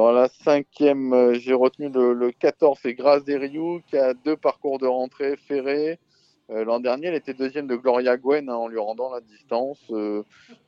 Dans 0.00 0.12
la 0.12 0.30
cinquième, 0.30 1.12
euh, 1.12 1.34
j'ai 1.34 1.52
retenu 1.52 1.90
le, 1.90 2.14
le 2.14 2.32
14, 2.32 2.78
c'est 2.80 2.94
Grâce 2.94 3.22
des 3.22 3.36
Rioux, 3.36 3.82
qui 3.86 3.98
a 3.98 4.14
deux 4.14 4.34
parcours 4.34 4.78
de 4.78 4.86
rentrée 4.86 5.36
ferrés. 5.36 5.98
Euh, 6.48 6.64
L'an 6.64 6.80
dernier, 6.80 7.08
elle 7.08 7.16
était 7.16 7.34
deuxième 7.34 7.66
de 7.66 7.76
Gloria 7.76 8.16
Gwen 8.16 8.48
hein, 8.48 8.54
en 8.54 8.66
lui 8.66 8.78
rendant 8.78 9.12
la 9.12 9.20
distance. 9.20 9.78
Euh, 9.90 10.22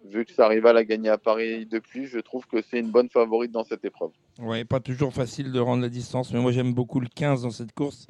vu 0.05 0.27
que 0.27 0.33
sa 0.33 0.49
rivale 0.49 0.77
a 0.77 0.85
gagné 0.85 1.09
à 1.09 1.17
Paris 1.17 1.65
depuis, 1.65 2.05
je 2.05 2.19
trouve 2.19 2.47
que 2.47 2.61
c'est 2.61 2.79
une 2.79 2.91
bonne 2.91 3.09
favorite 3.09 3.53
dans 3.53 3.65
cette 3.65 3.87
épreuve. 3.87 4.11
Ouais, 4.39 4.67
pas 4.67 4.81
toujours 4.81 5.15
facile 5.15 5.51
de 5.51 5.61
rendre 5.61 5.81
la 5.81 5.89
distance, 5.89 6.31
mais 6.35 6.41
moi 6.41 6.53
j'aime 6.53 6.75
beaucoup 6.75 7.01
le 7.01 7.09
15 7.09 7.45
dans 7.45 7.51
cette 7.51 7.73
course. 7.73 8.09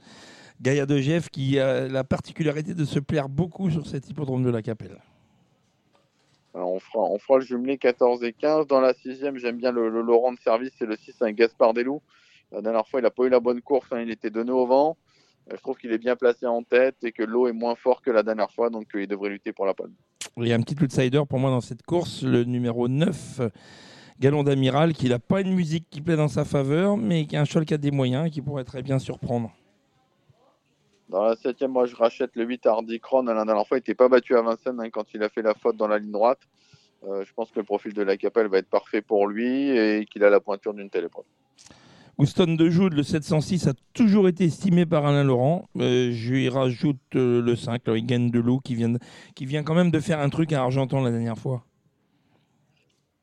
Gaïa 0.61 0.87
de 0.87 0.99
Jeff 0.99 1.29
qui 1.29 1.61
a 1.61 1.87
la 1.87 2.03
particularité 2.03 2.75
de 2.75 2.85
se 2.85 2.99
plaire 2.99 3.29
beaucoup 3.29 3.71
sur 3.71 3.87
cet 3.87 4.11
hippodrome 4.11 4.43
de 4.43 4.51
la 4.51 4.61
Capelle. 4.61 4.99
Alors, 6.55 6.73
on, 6.73 7.19
fera, 7.19 7.39
le 7.39 7.45
jumelé 7.45 7.79
14 7.79 8.23
et 8.25 8.33
15. 8.33 8.67
Dans 8.67 8.81
la 8.81 8.93
sixième, 8.95 9.39
j'aime 9.39 9.57
bien 9.57 9.73
le, 9.73 9.89
Laurent 9.89 10.33
de 10.33 10.39
service, 10.39 10.73
c'est 10.79 10.87
le 10.87 10.97
6, 10.97 11.23
un 11.23 11.33
Gaspard 11.33 11.73
Delou. 11.73 12.03
La 12.51 12.61
dernière 12.61 12.87
fois, 12.87 13.01
il 13.01 13.05
n'a 13.05 13.11
pas 13.11 13.25
eu 13.25 13.31
la 13.31 13.41
bonne 13.41 13.63
course, 13.63 13.87
hein, 13.93 14.01
il 14.03 14.11
était 14.11 14.29
donné 14.29 14.51
au 14.51 14.67
vent. 14.67 14.99
Euh, 15.51 15.57
Je 15.57 15.63
trouve 15.63 15.79
qu'il 15.79 15.93
est 15.93 15.99
bien 15.99 16.15
placé 16.15 16.47
en 16.47 16.63
tête 16.63 16.97
et 17.03 17.13
que 17.13 17.23
l'eau 17.23 17.49
est 17.49 17.53
moins 17.53 17.75
fort 17.75 18.03
que 18.03 18.11
la 18.11 18.23
dernière 18.23 18.51
fois, 18.51 18.69
donc 18.69 18.95
euh, 18.95 19.03
il 19.03 19.09
devrait 19.09 19.31
lutter 19.31 19.53
pour 19.53 19.65
la 19.65 19.73
palme. 19.73 19.95
Il 20.37 20.47
y 20.47 20.53
a 20.53 20.57
un 20.57 20.61
petit 20.61 20.77
outsider 20.83 21.23
pour 21.29 21.39
moi 21.39 21.51
dans 21.51 21.63
cette 21.63 21.83
course, 21.83 22.23
le 22.23 22.45
numéro 22.45 22.89
9, 22.89 23.41
Galon 24.21 24.43
d'Amiral, 24.43 24.93
qui 24.93 25.09
n'a 25.09 25.19
pas 25.19 25.41
une 25.41 25.55
musique 25.55 25.87
qui 25.89 26.03
plaît 26.03 26.17
dans 26.17 26.29
sa 26.29 26.45
faveur, 26.45 26.99
mais 26.99 27.27
qui 27.27 27.37
a 27.37 27.41
un 27.41 27.45
cheval 27.47 27.65
qui 27.65 27.75
a 27.75 27.79
des 27.79 27.91
moyens 27.91 28.27
et 28.27 28.31
qui 28.31 28.43
pourrait 28.43 28.65
très 28.65 28.83
bien 28.83 28.99
surprendre. 28.99 29.53
Dans 31.09 31.25
la 31.25 31.37
septième, 31.37 31.73
moi, 31.73 31.85
je 31.87 31.95
rachète 31.95 32.31
le 32.37 32.45
8 32.45 32.67
Hardy 32.67 32.99
Kron. 33.01 33.23
La 33.25 33.45
dernière 33.45 33.67
fois, 33.67 33.77
il 33.77 33.81
n'était 33.81 33.95
pas 33.95 34.09
battu 34.09 34.35
à 34.37 34.43
Vincennes 34.43 34.81
hein, 34.81 34.89
quand 34.91 35.13
il 35.15 35.23
a 35.23 35.29
fait 35.29 35.43
la 35.43 35.55
faute 35.55 35.77
dans 35.77 35.89
la 35.89 35.99
ligne 35.99 36.13
droite. 36.13 36.41
Euh, 37.05 37.25
je 37.25 37.33
pense 37.35 37.51
que 37.51 37.59
le 37.59 37.65
profil 37.65 37.93
de 37.93 38.03
la 38.03 38.17
Capelle 38.17 38.47
va 38.47 38.59
être 38.59 38.71
parfait 38.71 39.03
pour 39.03 39.27
lui 39.27 39.71
et 39.71 40.07
qu'il 40.07 40.23
a 40.25 40.31
la 40.31 40.41
pointure 40.41 40.73
d'une 40.73 40.89
telle 40.89 41.05
épreuve. 41.05 41.25
Houston 42.19 42.55
de 42.55 42.71
Joude, 42.71 42.93
le 42.95 43.03
706, 43.03 43.67
a 43.69 43.73
toujours 43.95 44.29
été 44.29 44.45
estimé 44.45 44.87
par 44.87 45.05
Alain 45.07 45.25
Laurent. 45.25 45.69
Euh, 45.79 46.13
je 46.13 46.31
lui 46.33 46.49
rajoute 46.49 46.97
euh, 47.17 47.43
le 47.43 47.57
5, 47.57 47.83
le 47.87 47.99
Higgin 47.99 48.29
de 48.29 48.39
Loup, 48.39 48.61
qui 48.63 48.75
vient, 48.75 48.91
de- 48.91 48.99
qui 49.35 49.45
vient 49.47 49.65
quand 49.65 49.75
même 49.75 49.91
de 49.91 49.99
faire 49.99 50.21
un 50.21 50.29
truc 50.29 50.53
à 50.53 50.63
Argenton 50.63 51.03
la 51.03 51.11
dernière 51.11 51.39
fois. 51.39 51.65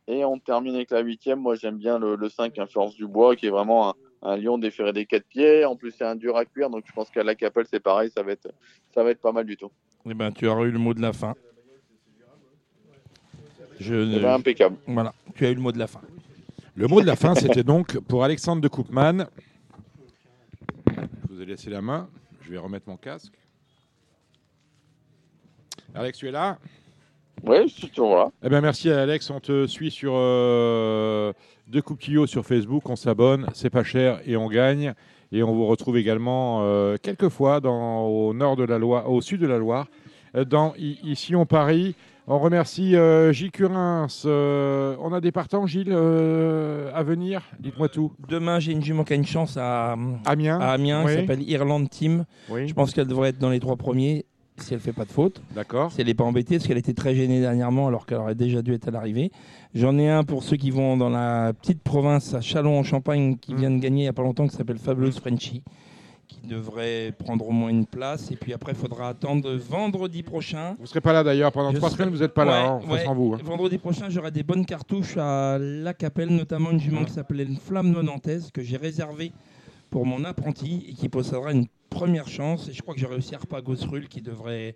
Et 0.08 0.26
on 0.26 0.40
termine 0.40 0.76
avec 0.76 0.90
la 0.92 1.02
huitième. 1.02 1.40
Moi, 1.40 1.56
j'aime 1.56 1.78
bien 1.78 2.00
le, 2.00 2.16
le 2.16 2.30
5, 2.30 2.58
Influence 2.58 2.96
du 2.96 3.08
Bois, 3.08 3.36
qui 3.36 3.46
est 3.46 3.52
vraiment 3.52 3.90
un, 3.90 3.94
un 4.22 4.38
lion 4.38 4.58
déféré 4.58 4.94
des 4.94 5.06
quatre 5.06 5.26
pieds. 5.26 5.66
En 5.66 5.76
plus, 5.76 5.92
c'est 5.92 6.06
un 6.06 6.16
dur 6.16 6.36
à 6.38 6.46
cuire. 6.46 6.70
Donc, 6.70 6.84
je 6.88 6.92
pense 6.92 7.10
qu'à 7.10 7.24
la 7.24 7.36
Capelle, 7.36 7.66
c'est 7.70 7.80
pareil. 7.80 8.10
Ça 8.16 8.24
va, 8.24 8.32
être, 8.32 8.52
ça 8.94 9.04
va 9.04 9.12
être 9.12 9.22
pas 9.22 9.32
mal 9.32 9.46
du 9.46 9.58
tout. 9.58 9.72
Eh 10.10 10.14
ben, 10.14 10.32
tu 10.32 10.48
auras 10.48 10.64
eu 10.64 10.72
le 10.72 10.80
mot 10.80 10.94
de 10.94 11.02
la 11.02 11.14
fin. 11.14 11.36
Je, 13.80 14.18
Eh 14.18 14.20
ben, 14.20 14.34
impeccable. 14.34 14.78
Voilà, 14.88 15.14
tu 15.36 15.46
as 15.46 15.52
eu 15.52 15.56
le 15.56 15.62
mot 15.62 15.72
de 15.72 15.80
la 15.80 15.88
fin. 15.88 16.02
Le 16.76 16.88
mot 16.88 17.02
de 17.02 17.06
la 17.06 17.16
fin, 17.16 17.36
c'était 17.36 17.64
donc 17.64 17.98
pour 18.00 18.24
Alexandre 18.24 18.62
de 18.62 18.68
Koopman. 18.68 19.26
Je 20.88 21.34
vous 21.34 21.42
ai 21.42 21.46
laissé 21.46 21.70
la 21.70 21.82
main. 21.82 22.10
Je 22.42 22.52
vais 22.52 22.58
remettre 22.58 22.88
mon 22.88 22.98
casque. 22.98 23.34
Alex, 25.94 26.18
tu 26.18 26.28
es 26.28 26.32
là? 26.32 26.58
Oui, 27.46 27.68
je 27.68 27.74
suis 27.74 27.90
toujours 27.90 28.16
là. 28.16 28.30
Eh 28.44 28.50
bien, 28.50 28.62
merci 28.62 28.90
Alex. 28.90 29.30
On 29.30 29.40
te 29.40 29.68
suit 29.68 29.92
sur 29.92 30.14
euh, 30.16 31.32
Kyo 32.00 32.28
sur 32.28 32.46
Facebook. 32.46 32.90
On 32.90 32.96
s'abonne, 32.96 33.48
c'est 33.54 33.70
pas 33.70 33.84
cher 33.84 34.20
et 34.26 34.36
on 34.38 34.48
gagne. 34.48 34.94
Et 35.32 35.44
on 35.44 35.54
vous 35.54 35.68
retrouve 35.68 35.98
également 35.98 36.62
euh, 36.64 36.98
quelques 37.02 37.30
fois 37.30 37.60
dans, 37.60 38.02
au 38.08 38.34
nord 38.34 38.56
de 38.56 38.64
la 38.64 38.80
Loire, 38.80 39.10
au 39.12 39.22
sud 39.22 39.42
de 39.42 39.48
la 39.48 39.60
Loire, 39.60 39.88
euh, 40.36 40.44
dans 40.44 40.74
ici 40.78 41.36
on 41.36 41.46
Paris. 41.46 41.96
On 42.32 42.38
remercie 42.38 42.96
euh, 42.96 43.32
Gilles 43.32 43.50
Curins. 43.52 44.06
Euh, 44.26 44.96
on 45.02 45.14
a 45.14 45.20
des 45.22 45.32
partants, 45.32 45.66
Gilles, 45.66 45.92
euh, 45.92 46.92
à 46.94 47.02
venir? 47.02 47.42
Dites-moi 47.60 47.90
tout. 47.90 48.12
Demain, 48.28 48.60
j'ai 48.60 48.72
une 48.72 48.84
jument 48.84 49.04
qui 49.04 49.14
a 49.14 49.16
une 49.16 49.26
chance 49.26 49.58
à 49.58 49.96
Amiens. 50.26 50.60
à 50.60 50.72
Amiens, 50.74 51.04
Oui. 51.06 51.12
qui 51.16 51.20
s'appelle 51.22 51.42
Irlande 51.50 51.90
Team. 51.90 52.26
Oui. 52.50 52.68
Je 52.68 52.74
pense 52.76 52.94
qu'elle 52.94 53.08
devrait 53.08 53.30
être 53.30 53.40
dans 53.40 53.50
les 53.50 53.60
trois 53.60 53.78
premiers 53.78 54.26
si 54.62 54.74
elle 54.74 54.80
fait 54.80 54.94
pas 54.94 55.06
de 55.06 55.12
faute. 55.12 55.42
D'accord. 55.56 55.92
Si 55.92 56.02
elle 56.02 56.08
n'est 56.08 56.14
pas 56.14 56.24
embêtée, 56.24 56.58
parce 56.58 56.68
qu'elle 56.68 56.78
était 56.78 56.94
très 56.94 57.16
gênée 57.16 57.40
dernièrement, 57.40 57.88
alors 57.88 58.06
qu'elle 58.06 58.18
aurait 58.20 58.36
déjà 58.36 58.62
dû 58.62 58.74
être 58.74 58.88
à 58.88 58.92
l'arrivée. 58.92 59.32
J'en 59.74 59.98
ai 59.98 60.10
un 60.10 60.24
pour 60.24 60.44
ceux 60.44 60.58
qui 60.58 60.72
vont 60.72 60.98
dans 60.98 61.10
la 61.10 61.54
petite 61.54 61.82
province 61.82 62.34
à 62.34 62.42
Châlons 62.42 62.80
en 62.80 62.84
Champagne, 62.84 63.38
qui 63.38 63.54
vient 63.54 63.72
de 63.72 63.80
gagner 63.80 64.02
il 64.02 64.06
n'y 64.06 64.10
a 64.10 64.14
pas 64.14 64.24
longtemps, 64.24 64.48
qui 64.48 64.56
s'appelle 64.56 64.78
Fabuleuse 64.80 65.20
Frenchy, 65.20 65.64
qui 66.28 66.42
devrait 66.48 67.12
prendre 67.18 67.48
au 67.48 67.52
moins 67.52 67.70
une 67.70 67.86
place. 67.86 68.32
Et 68.32 68.36
puis 68.36 68.54
après, 68.54 68.72
il 68.74 68.78
faudra 68.78 69.10
attendre 69.10 69.52
vendredi 69.56 70.22
prochain. 70.24 70.76
Vous 70.78 70.84
ne 70.84 70.88
serez 70.88 71.02
pas 71.02 71.14
là 71.14 71.24
d'ailleurs 71.24 71.52
pendant 71.52 71.72
Je 71.72 71.78
trois 71.78 71.90
serai- 71.90 72.04
semaines, 72.04 72.14
vous 72.16 72.22
n'êtes 72.22 72.34
pas 72.34 72.46
là, 72.46 72.66
hein, 72.68 72.82
ouais. 72.90 73.04
sans 73.04 73.16
vous. 73.16 73.34
hein. 73.34 73.40
Vendredi 73.44 73.78
prochain, 73.80 74.10
j'aurai 74.10 74.32
des 74.32 74.44
bonnes 74.44 74.66
cartouches 74.66 75.18
à 75.18 75.58
La 75.60 75.94
Capelle, 75.94 76.30
notamment 76.30 76.72
une 76.72 76.80
jument 76.80 77.04
qui 77.04 77.14
s'appelait 77.14 77.44
une 77.46 77.58
flamme 77.58 77.90
nonantaise 77.92 78.52
que 78.54 78.62
j'ai 78.62 78.78
réservée 78.78 79.32
pour 79.90 80.06
mon 80.06 80.24
apprenti 80.24 80.86
et 80.90 80.94
qui 80.94 81.10
possédera 81.10 81.52
une 81.52 81.66
première 81.90 82.28
chance. 82.28 82.70
Et 82.70 82.74
je 82.74 82.82
crois 82.82 82.94
que 82.94 83.00
j'aurai 83.00 83.16
aussi 83.16 83.36
Arpagos 83.36 83.86
Rull 83.90 84.08
qui 84.08 84.22
devrait 84.22 84.76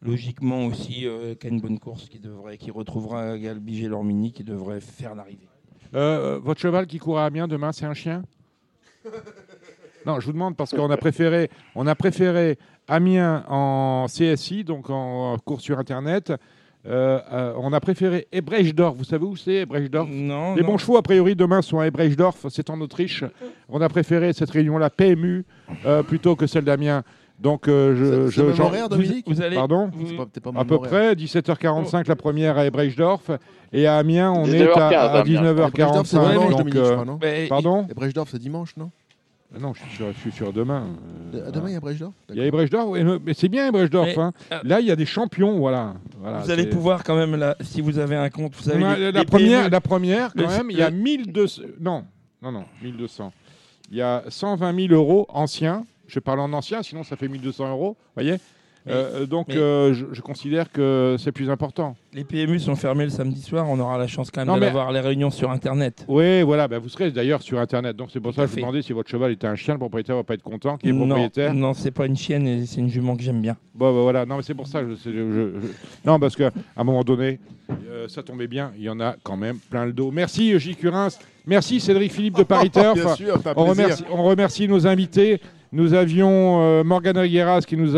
logiquement 0.00 0.66
aussi, 0.66 1.06
euh, 1.06 1.34
qui 1.34 1.46
a 1.46 1.50
une 1.50 1.60
bonne 1.60 1.78
course, 1.78 2.08
qui 2.08 2.18
devrait, 2.18 2.58
qui 2.58 2.70
retrouvera 2.70 3.38
Galbigé 3.38 3.88
Lormini, 3.88 4.32
qui 4.32 4.44
devrait 4.44 4.80
faire 4.80 5.14
l'arrivée. 5.14 5.48
Euh, 5.94 6.38
votre 6.42 6.60
cheval 6.60 6.86
qui 6.86 6.98
court 6.98 7.18
à 7.18 7.26
Amiens 7.26 7.48
demain, 7.48 7.72
c'est 7.72 7.86
un 7.86 7.94
chien? 7.94 8.22
Non, 10.04 10.18
je 10.18 10.26
vous 10.26 10.32
demande 10.32 10.56
parce 10.56 10.72
qu'on 10.72 10.90
a 10.90 10.96
préféré, 10.96 11.48
on 11.76 11.86
a 11.86 11.94
préféré 11.94 12.58
Amiens 12.88 13.44
en 13.48 14.06
CSI, 14.08 14.64
donc 14.64 14.90
en 14.90 15.38
cours 15.38 15.60
sur 15.60 15.78
Internet. 15.78 16.32
Euh, 16.84 17.20
euh, 17.32 17.52
on 17.58 17.72
a 17.72 17.78
préféré 17.80 18.26
Ebrechtsdorf. 18.32 18.96
Vous 18.96 19.04
savez 19.04 19.24
où 19.24 19.36
c'est 19.36 19.54
Ebrechtsdorf 19.62 20.08
Non. 20.10 20.54
Les 20.56 20.62
non. 20.62 20.68
bons 20.68 20.78
chevaux, 20.78 20.96
a 20.96 21.02
priori, 21.02 21.36
demain 21.36 21.62
sont 21.62 21.78
à 21.78 21.86
Ebrechtsdorf. 21.86 22.46
C'est 22.50 22.70
en 22.70 22.80
Autriche. 22.80 23.22
On 23.68 23.80
a 23.80 23.88
préféré 23.88 24.32
cette 24.32 24.50
réunion-là 24.50 24.90
PMU 24.90 25.44
euh, 25.86 26.02
plutôt 26.02 26.34
que 26.34 26.46
celle 26.46 26.64
d'Amiens. 26.64 27.04
Donc, 27.38 27.66
euh, 27.66 28.28
je, 28.30 28.30
C'est- 28.30 28.42
même 28.42 28.60
horaire, 28.60 28.88
Dominique? 28.88 29.26
Vous 29.28 29.40
allez. 29.42 29.56
Pardon? 29.56 29.90
vous- 29.92 30.16
pas- 30.16 30.26
peut-être 30.26 30.52
pas 30.52 30.60
à 30.60 30.64
peu 30.64 30.74
horaire. 30.74 30.90
près, 30.90 31.14
17h45 31.16 32.06
la 32.08 32.14
première 32.16 32.56
à 32.58 32.66
Ebrechtsdorf 32.66 33.30
et 33.72 33.86
à 33.86 33.96
Amiens 33.96 34.30
on 34.32 34.44
est 34.44 34.60
19h15 34.60 34.78
à, 34.78 34.86
à 34.86 35.16
à 35.16 35.20
Amiens. 35.20 35.44
Ebrechtsdorf, 35.50 36.06
c'est 36.06 36.16
19h45. 36.18 36.30
dimanche, 36.30 36.48
donc, 36.50 36.58
Dominique, 36.58 36.74
je 36.74 36.80
euh, 36.80 36.92
crois, 36.92 37.04
non? 37.04 37.18
Mais- 37.20 37.46
pardon? 37.48 37.86
Et 37.90 37.94
Brechdorf, 37.94 38.28
c'est 38.30 38.38
dimanche, 38.38 38.76
non? 38.76 38.90
Non, 39.60 39.74
je 39.74 39.80
suis 39.82 39.96
sur, 39.96 40.12
je 40.12 40.18
suis 40.18 40.32
sur 40.32 40.52
demain. 40.52 40.86
Euh, 41.34 41.46
Euh, 41.48 41.50
Demain, 41.50 41.68
il 41.68 41.72
y 41.74 41.76
a 41.76 41.80
Brechdorf 41.80 42.12
il 42.30 42.36
y 42.36 42.40
a 42.40 42.46
Ebrechtsdorf, 42.46 42.88
oui, 42.88 43.00
mais 43.24 43.34
c'est 43.34 43.48
bien 43.48 43.68
Ebrechtsdorf. 43.68 44.06
Mais, 44.06 44.18
hein. 44.18 44.32
euh, 44.52 44.60
Là, 44.64 44.80
il 44.80 44.86
y 44.86 44.90
a 44.90 44.96
des 44.96 45.06
champions, 45.06 45.58
voilà. 45.58 45.94
Voilà, 46.20 46.38
vous 46.40 46.50
allez 46.50 46.66
pouvoir 46.66 47.04
quand 47.04 47.16
même, 47.16 47.36
là, 47.36 47.56
si 47.60 47.80
vous 47.80 47.98
avez 47.98 48.16
un 48.16 48.30
compte, 48.30 48.54
vous 48.54 48.62
savez, 48.62 48.78
les- 48.78 49.12
la, 49.12 49.20
les 49.20 49.24
première, 49.26 49.68
la 49.68 49.80
première, 49.80 50.32
quand 50.34 50.40
Le- 50.42 50.48
même, 50.48 50.70
il 50.70 50.78
y 50.78 50.82
a 50.82 50.90
le- 50.90 50.96
1200. 50.96 51.62
Non, 51.80 52.04
non, 52.42 52.52
non, 52.52 52.64
1200. 52.82 53.32
Il 53.90 53.96
y 53.98 54.02
a 54.02 54.22
120 54.28 54.74
000 54.88 54.92
euros 54.94 55.26
anciens. 55.28 55.84
Je 56.06 56.18
parle 56.18 56.40
en 56.40 56.52
ancien, 56.52 56.82
sinon 56.82 57.04
ça 57.04 57.16
fait 57.16 57.28
1200 57.28 57.68
euros. 57.70 57.96
Voyez 58.14 58.36
Euh, 58.88 59.26
Donc, 59.26 59.48
mais- 59.48 59.56
euh, 59.56 59.94
je, 59.94 60.06
je 60.12 60.20
considère 60.22 60.70
que 60.72 61.14
c'est 61.18 61.30
plus 61.32 61.48
important. 61.50 61.94
les 62.12 62.24
PMU 62.24 62.58
sont 62.58 62.74
fermés 62.74 63.04
le 63.04 63.10
samedi 63.10 63.40
soir, 63.40 63.66
on 63.70 63.78
aura 63.78 63.96
la 63.96 64.06
chance 64.08 64.30
quand 64.30 64.40
même 64.40 64.48
Non, 64.48 64.54
mais- 64.54 64.66
d'avoir 64.66 64.90
les 64.92 64.98
réunions 65.00 65.30
sur 65.30 65.50
Internet. 65.52 66.04
Oui, 66.08 66.42
voilà, 66.42 66.66
bah, 66.68 66.78
vous 66.80 66.88
serez 66.88 67.10
d'ailleurs 67.12 67.42
sur 67.42 67.58
Internet. 67.60 67.96
Donc, 67.96 68.10
c'est 68.12 68.18
pour 68.20 68.32
Tout 68.32 68.36
ça 68.36 68.42
que 68.42 68.48
je 68.48 68.54
vous 68.54 68.60
demandais 68.60 68.82
si 68.82 68.92
votre 68.92 69.08
cheval 69.08 69.30
était 69.30 69.46
un 69.46 69.54
chien. 69.54 69.74
Le 69.74 69.78
propriétaire 69.78 70.16
va 70.16 70.24
pas 70.24 70.34
être 70.34 70.42
content, 70.42 70.76
qui 70.76 70.88
est 70.88 70.92
non, 70.92 71.06
propriétaire. 71.06 71.54
non, 71.54 71.74
c'est 71.74 71.90
pas 71.92 72.06
une 72.06 72.16
chienne, 72.16 72.46
et 72.46 72.66
c'est 72.66 72.80
une 72.80 72.88
jument 72.90 73.16
que 73.16 73.22
j'aime 73.22 73.40
bien. 73.40 73.56
Bon, 73.74 73.94
bah, 73.94 74.00
voilà, 74.02 74.26
non, 74.26 74.36
mais 74.36 74.42
c'est 74.42 74.54
pour 74.54 74.66
ça. 74.66 74.82
que 74.82 74.90
Je, 74.90 74.94
je- 74.96 75.10
je- 75.10 75.60
je- 75.60 75.68
Non, 76.04 76.18
parce 76.18 76.34
qu'à 76.34 76.50
un 76.76 76.84
moment 76.84 77.04
donné, 77.04 77.38
euh, 77.88 78.08
ça 78.08 78.22
tombait 78.22 78.48
bien. 78.48 78.72
Il 78.76 78.82
y 78.82 78.88
en 78.90 78.98
a 79.00 79.14
quand 79.22 79.36
même 79.36 79.58
plein 79.70 79.86
le 79.86 79.92
dos. 79.92 80.10
Merci, 80.10 80.58
J. 80.58 80.74
Curins. 80.74 81.08
Merci, 81.46 81.80
Cédric 81.80 82.12
Philippe 82.12 82.36
de 82.36 82.42
Paris 82.42 82.70
Turf. 82.72 82.94
Bien 82.94 83.14
sûr, 83.14 83.38
c'est 83.42 83.48
un 83.48 83.52
On 83.56 83.64
plaisir. 83.66 83.84
remercie, 83.84 84.04
on 84.10 84.22
remercie 84.24 84.68
nos 84.68 84.86
invités. 84.86 85.40
Nous 85.72 85.94
avions 85.94 86.60
euh, 86.60 86.84
Morgane 86.84 87.16
Rigueras 87.16 87.62
qui 87.62 87.76
nous, 87.76 87.96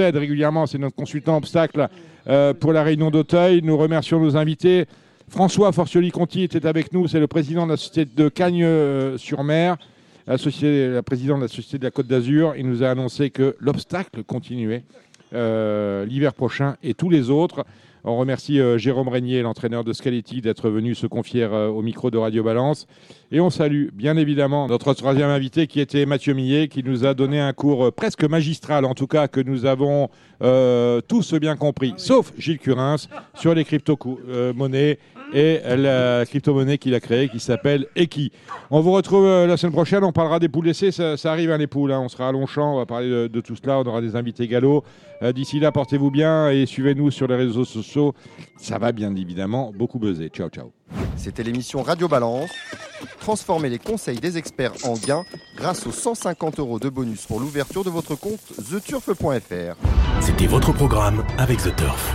aide 0.00 0.16
régulièrement, 0.16 0.66
c'est 0.66 0.78
notre 0.78 0.96
consultant 0.96 1.36
obstacle 1.36 1.86
euh, 2.26 2.52
pour 2.52 2.72
la 2.72 2.82
réunion 2.82 3.10
d'Auteuil. 3.10 3.60
Nous 3.62 3.76
remercions 3.76 4.18
nos 4.18 4.36
invités. 4.36 4.86
François 5.28 5.70
Forcioli-Conti 5.70 6.42
était 6.42 6.66
avec 6.66 6.92
nous, 6.92 7.06
c'est 7.06 7.20
le 7.20 7.28
président 7.28 7.64
de 7.64 7.70
la 7.70 7.76
société 7.76 8.10
de 8.16 8.28
Cagnes-sur-Mer, 8.28 9.76
la, 10.26 10.36
société- 10.36 10.88
la 10.88 11.02
présidente 11.04 11.38
de 11.38 11.42
la 11.44 11.48
société 11.48 11.78
de 11.78 11.84
la 11.84 11.90
Côte 11.92 12.08
d'Azur. 12.08 12.54
Il 12.58 12.68
nous 12.68 12.82
a 12.82 12.88
annoncé 12.90 13.30
que 13.30 13.54
l'obstacle 13.60 14.24
continuait 14.24 14.82
euh, 15.32 16.04
l'hiver 16.04 16.34
prochain 16.34 16.74
et 16.82 16.92
tous 16.92 17.08
les 17.08 17.30
autres. 17.30 17.64
On 18.04 18.16
remercie 18.16 18.58
euh, 18.58 18.78
Jérôme 18.78 19.06
Régnier, 19.06 19.42
l'entraîneur 19.42 19.84
de 19.84 19.92
Scaletti, 19.92 20.40
d'être 20.40 20.68
venu 20.70 20.96
se 20.96 21.06
confier 21.06 21.44
euh, 21.44 21.68
au 21.68 21.82
micro 21.82 22.10
de 22.10 22.18
Radio 22.18 22.42
Balance. 22.42 22.88
Et 23.30 23.40
on 23.40 23.48
salue 23.48 23.90
bien 23.94 24.16
évidemment 24.16 24.66
notre 24.66 24.92
troisième 24.92 25.30
invité 25.30 25.68
qui 25.68 25.80
était 25.80 26.04
Mathieu 26.04 26.34
Millet, 26.34 26.66
qui 26.66 26.82
nous 26.82 27.06
a 27.06 27.14
donné 27.14 27.40
un 27.40 27.52
cours 27.52 27.86
euh, 27.86 27.90
presque 27.92 28.24
magistral, 28.24 28.84
en 28.84 28.94
tout 28.94 29.06
cas 29.06 29.28
que 29.28 29.40
nous 29.40 29.66
avons 29.66 30.10
euh, 30.42 31.00
tous 31.00 31.32
bien 31.34 31.54
compris, 31.54 31.94
sauf 31.96 32.32
Gilles 32.36 32.58
Curins, 32.58 33.08
sur 33.34 33.54
les 33.54 33.64
crypto-monnaies 33.64 34.98
et 35.32 35.60
la 35.76 36.24
crypto-monnaie 36.26 36.78
qu'il 36.78 36.94
a 36.94 37.00
créée 37.00 37.28
qui 37.28 37.40
s'appelle 37.40 37.86
Eki. 37.96 38.32
On 38.70 38.80
vous 38.80 38.92
retrouve 38.92 39.26
euh, 39.26 39.46
la 39.46 39.56
semaine 39.56 39.72
prochaine, 39.72 40.04
on 40.04 40.12
parlera 40.12 40.38
des 40.38 40.48
poules 40.48 40.66
d'essai, 40.66 40.90
ça, 40.92 41.16
ça 41.16 41.30
arrive 41.32 41.50
hein, 41.50 41.58
les 41.58 41.66
poules, 41.66 41.92
hein. 41.92 42.00
on 42.00 42.08
sera 42.08 42.28
à 42.28 42.32
Longchamp, 42.32 42.74
on 42.74 42.78
va 42.78 42.86
parler 42.86 43.08
de, 43.08 43.26
de 43.28 43.40
tout 43.40 43.56
cela, 43.56 43.78
on 43.78 43.82
aura 43.84 44.00
des 44.00 44.16
invités 44.16 44.46
galops. 44.48 44.84
Euh, 45.22 45.32
D'ici 45.32 45.60
là, 45.60 45.72
portez-vous 45.72 46.10
bien 46.10 46.50
et 46.50 46.66
suivez-nous 46.66 47.10
sur 47.10 47.26
les 47.28 47.36
réseaux 47.36 47.64
sociaux. 47.64 48.14
Ça 48.56 48.78
va 48.78 48.92
bien 48.92 49.14
évidemment 49.14 49.72
beaucoup 49.74 49.98
buzzer. 49.98 50.28
Ciao, 50.28 50.48
ciao. 50.48 50.72
C'était 51.16 51.42
l'émission 51.42 51.82
Radio 51.82 52.08
Balance. 52.08 52.50
Transformez 53.20 53.68
les 53.68 53.78
conseils 53.78 54.18
des 54.18 54.36
experts 54.38 54.72
en 54.84 54.94
gains 54.94 55.24
grâce 55.56 55.86
aux 55.86 55.92
150 55.92 56.58
euros 56.58 56.78
de 56.78 56.88
bonus 56.88 57.26
pour 57.26 57.40
l'ouverture 57.40 57.84
de 57.84 57.90
votre 57.90 58.14
compte 58.14 58.40
theturf.fr. 58.70 59.76
C'était 60.20 60.46
votre 60.46 60.72
programme 60.72 61.24
avec 61.38 61.58
The 61.58 61.74
Turf. 61.76 62.14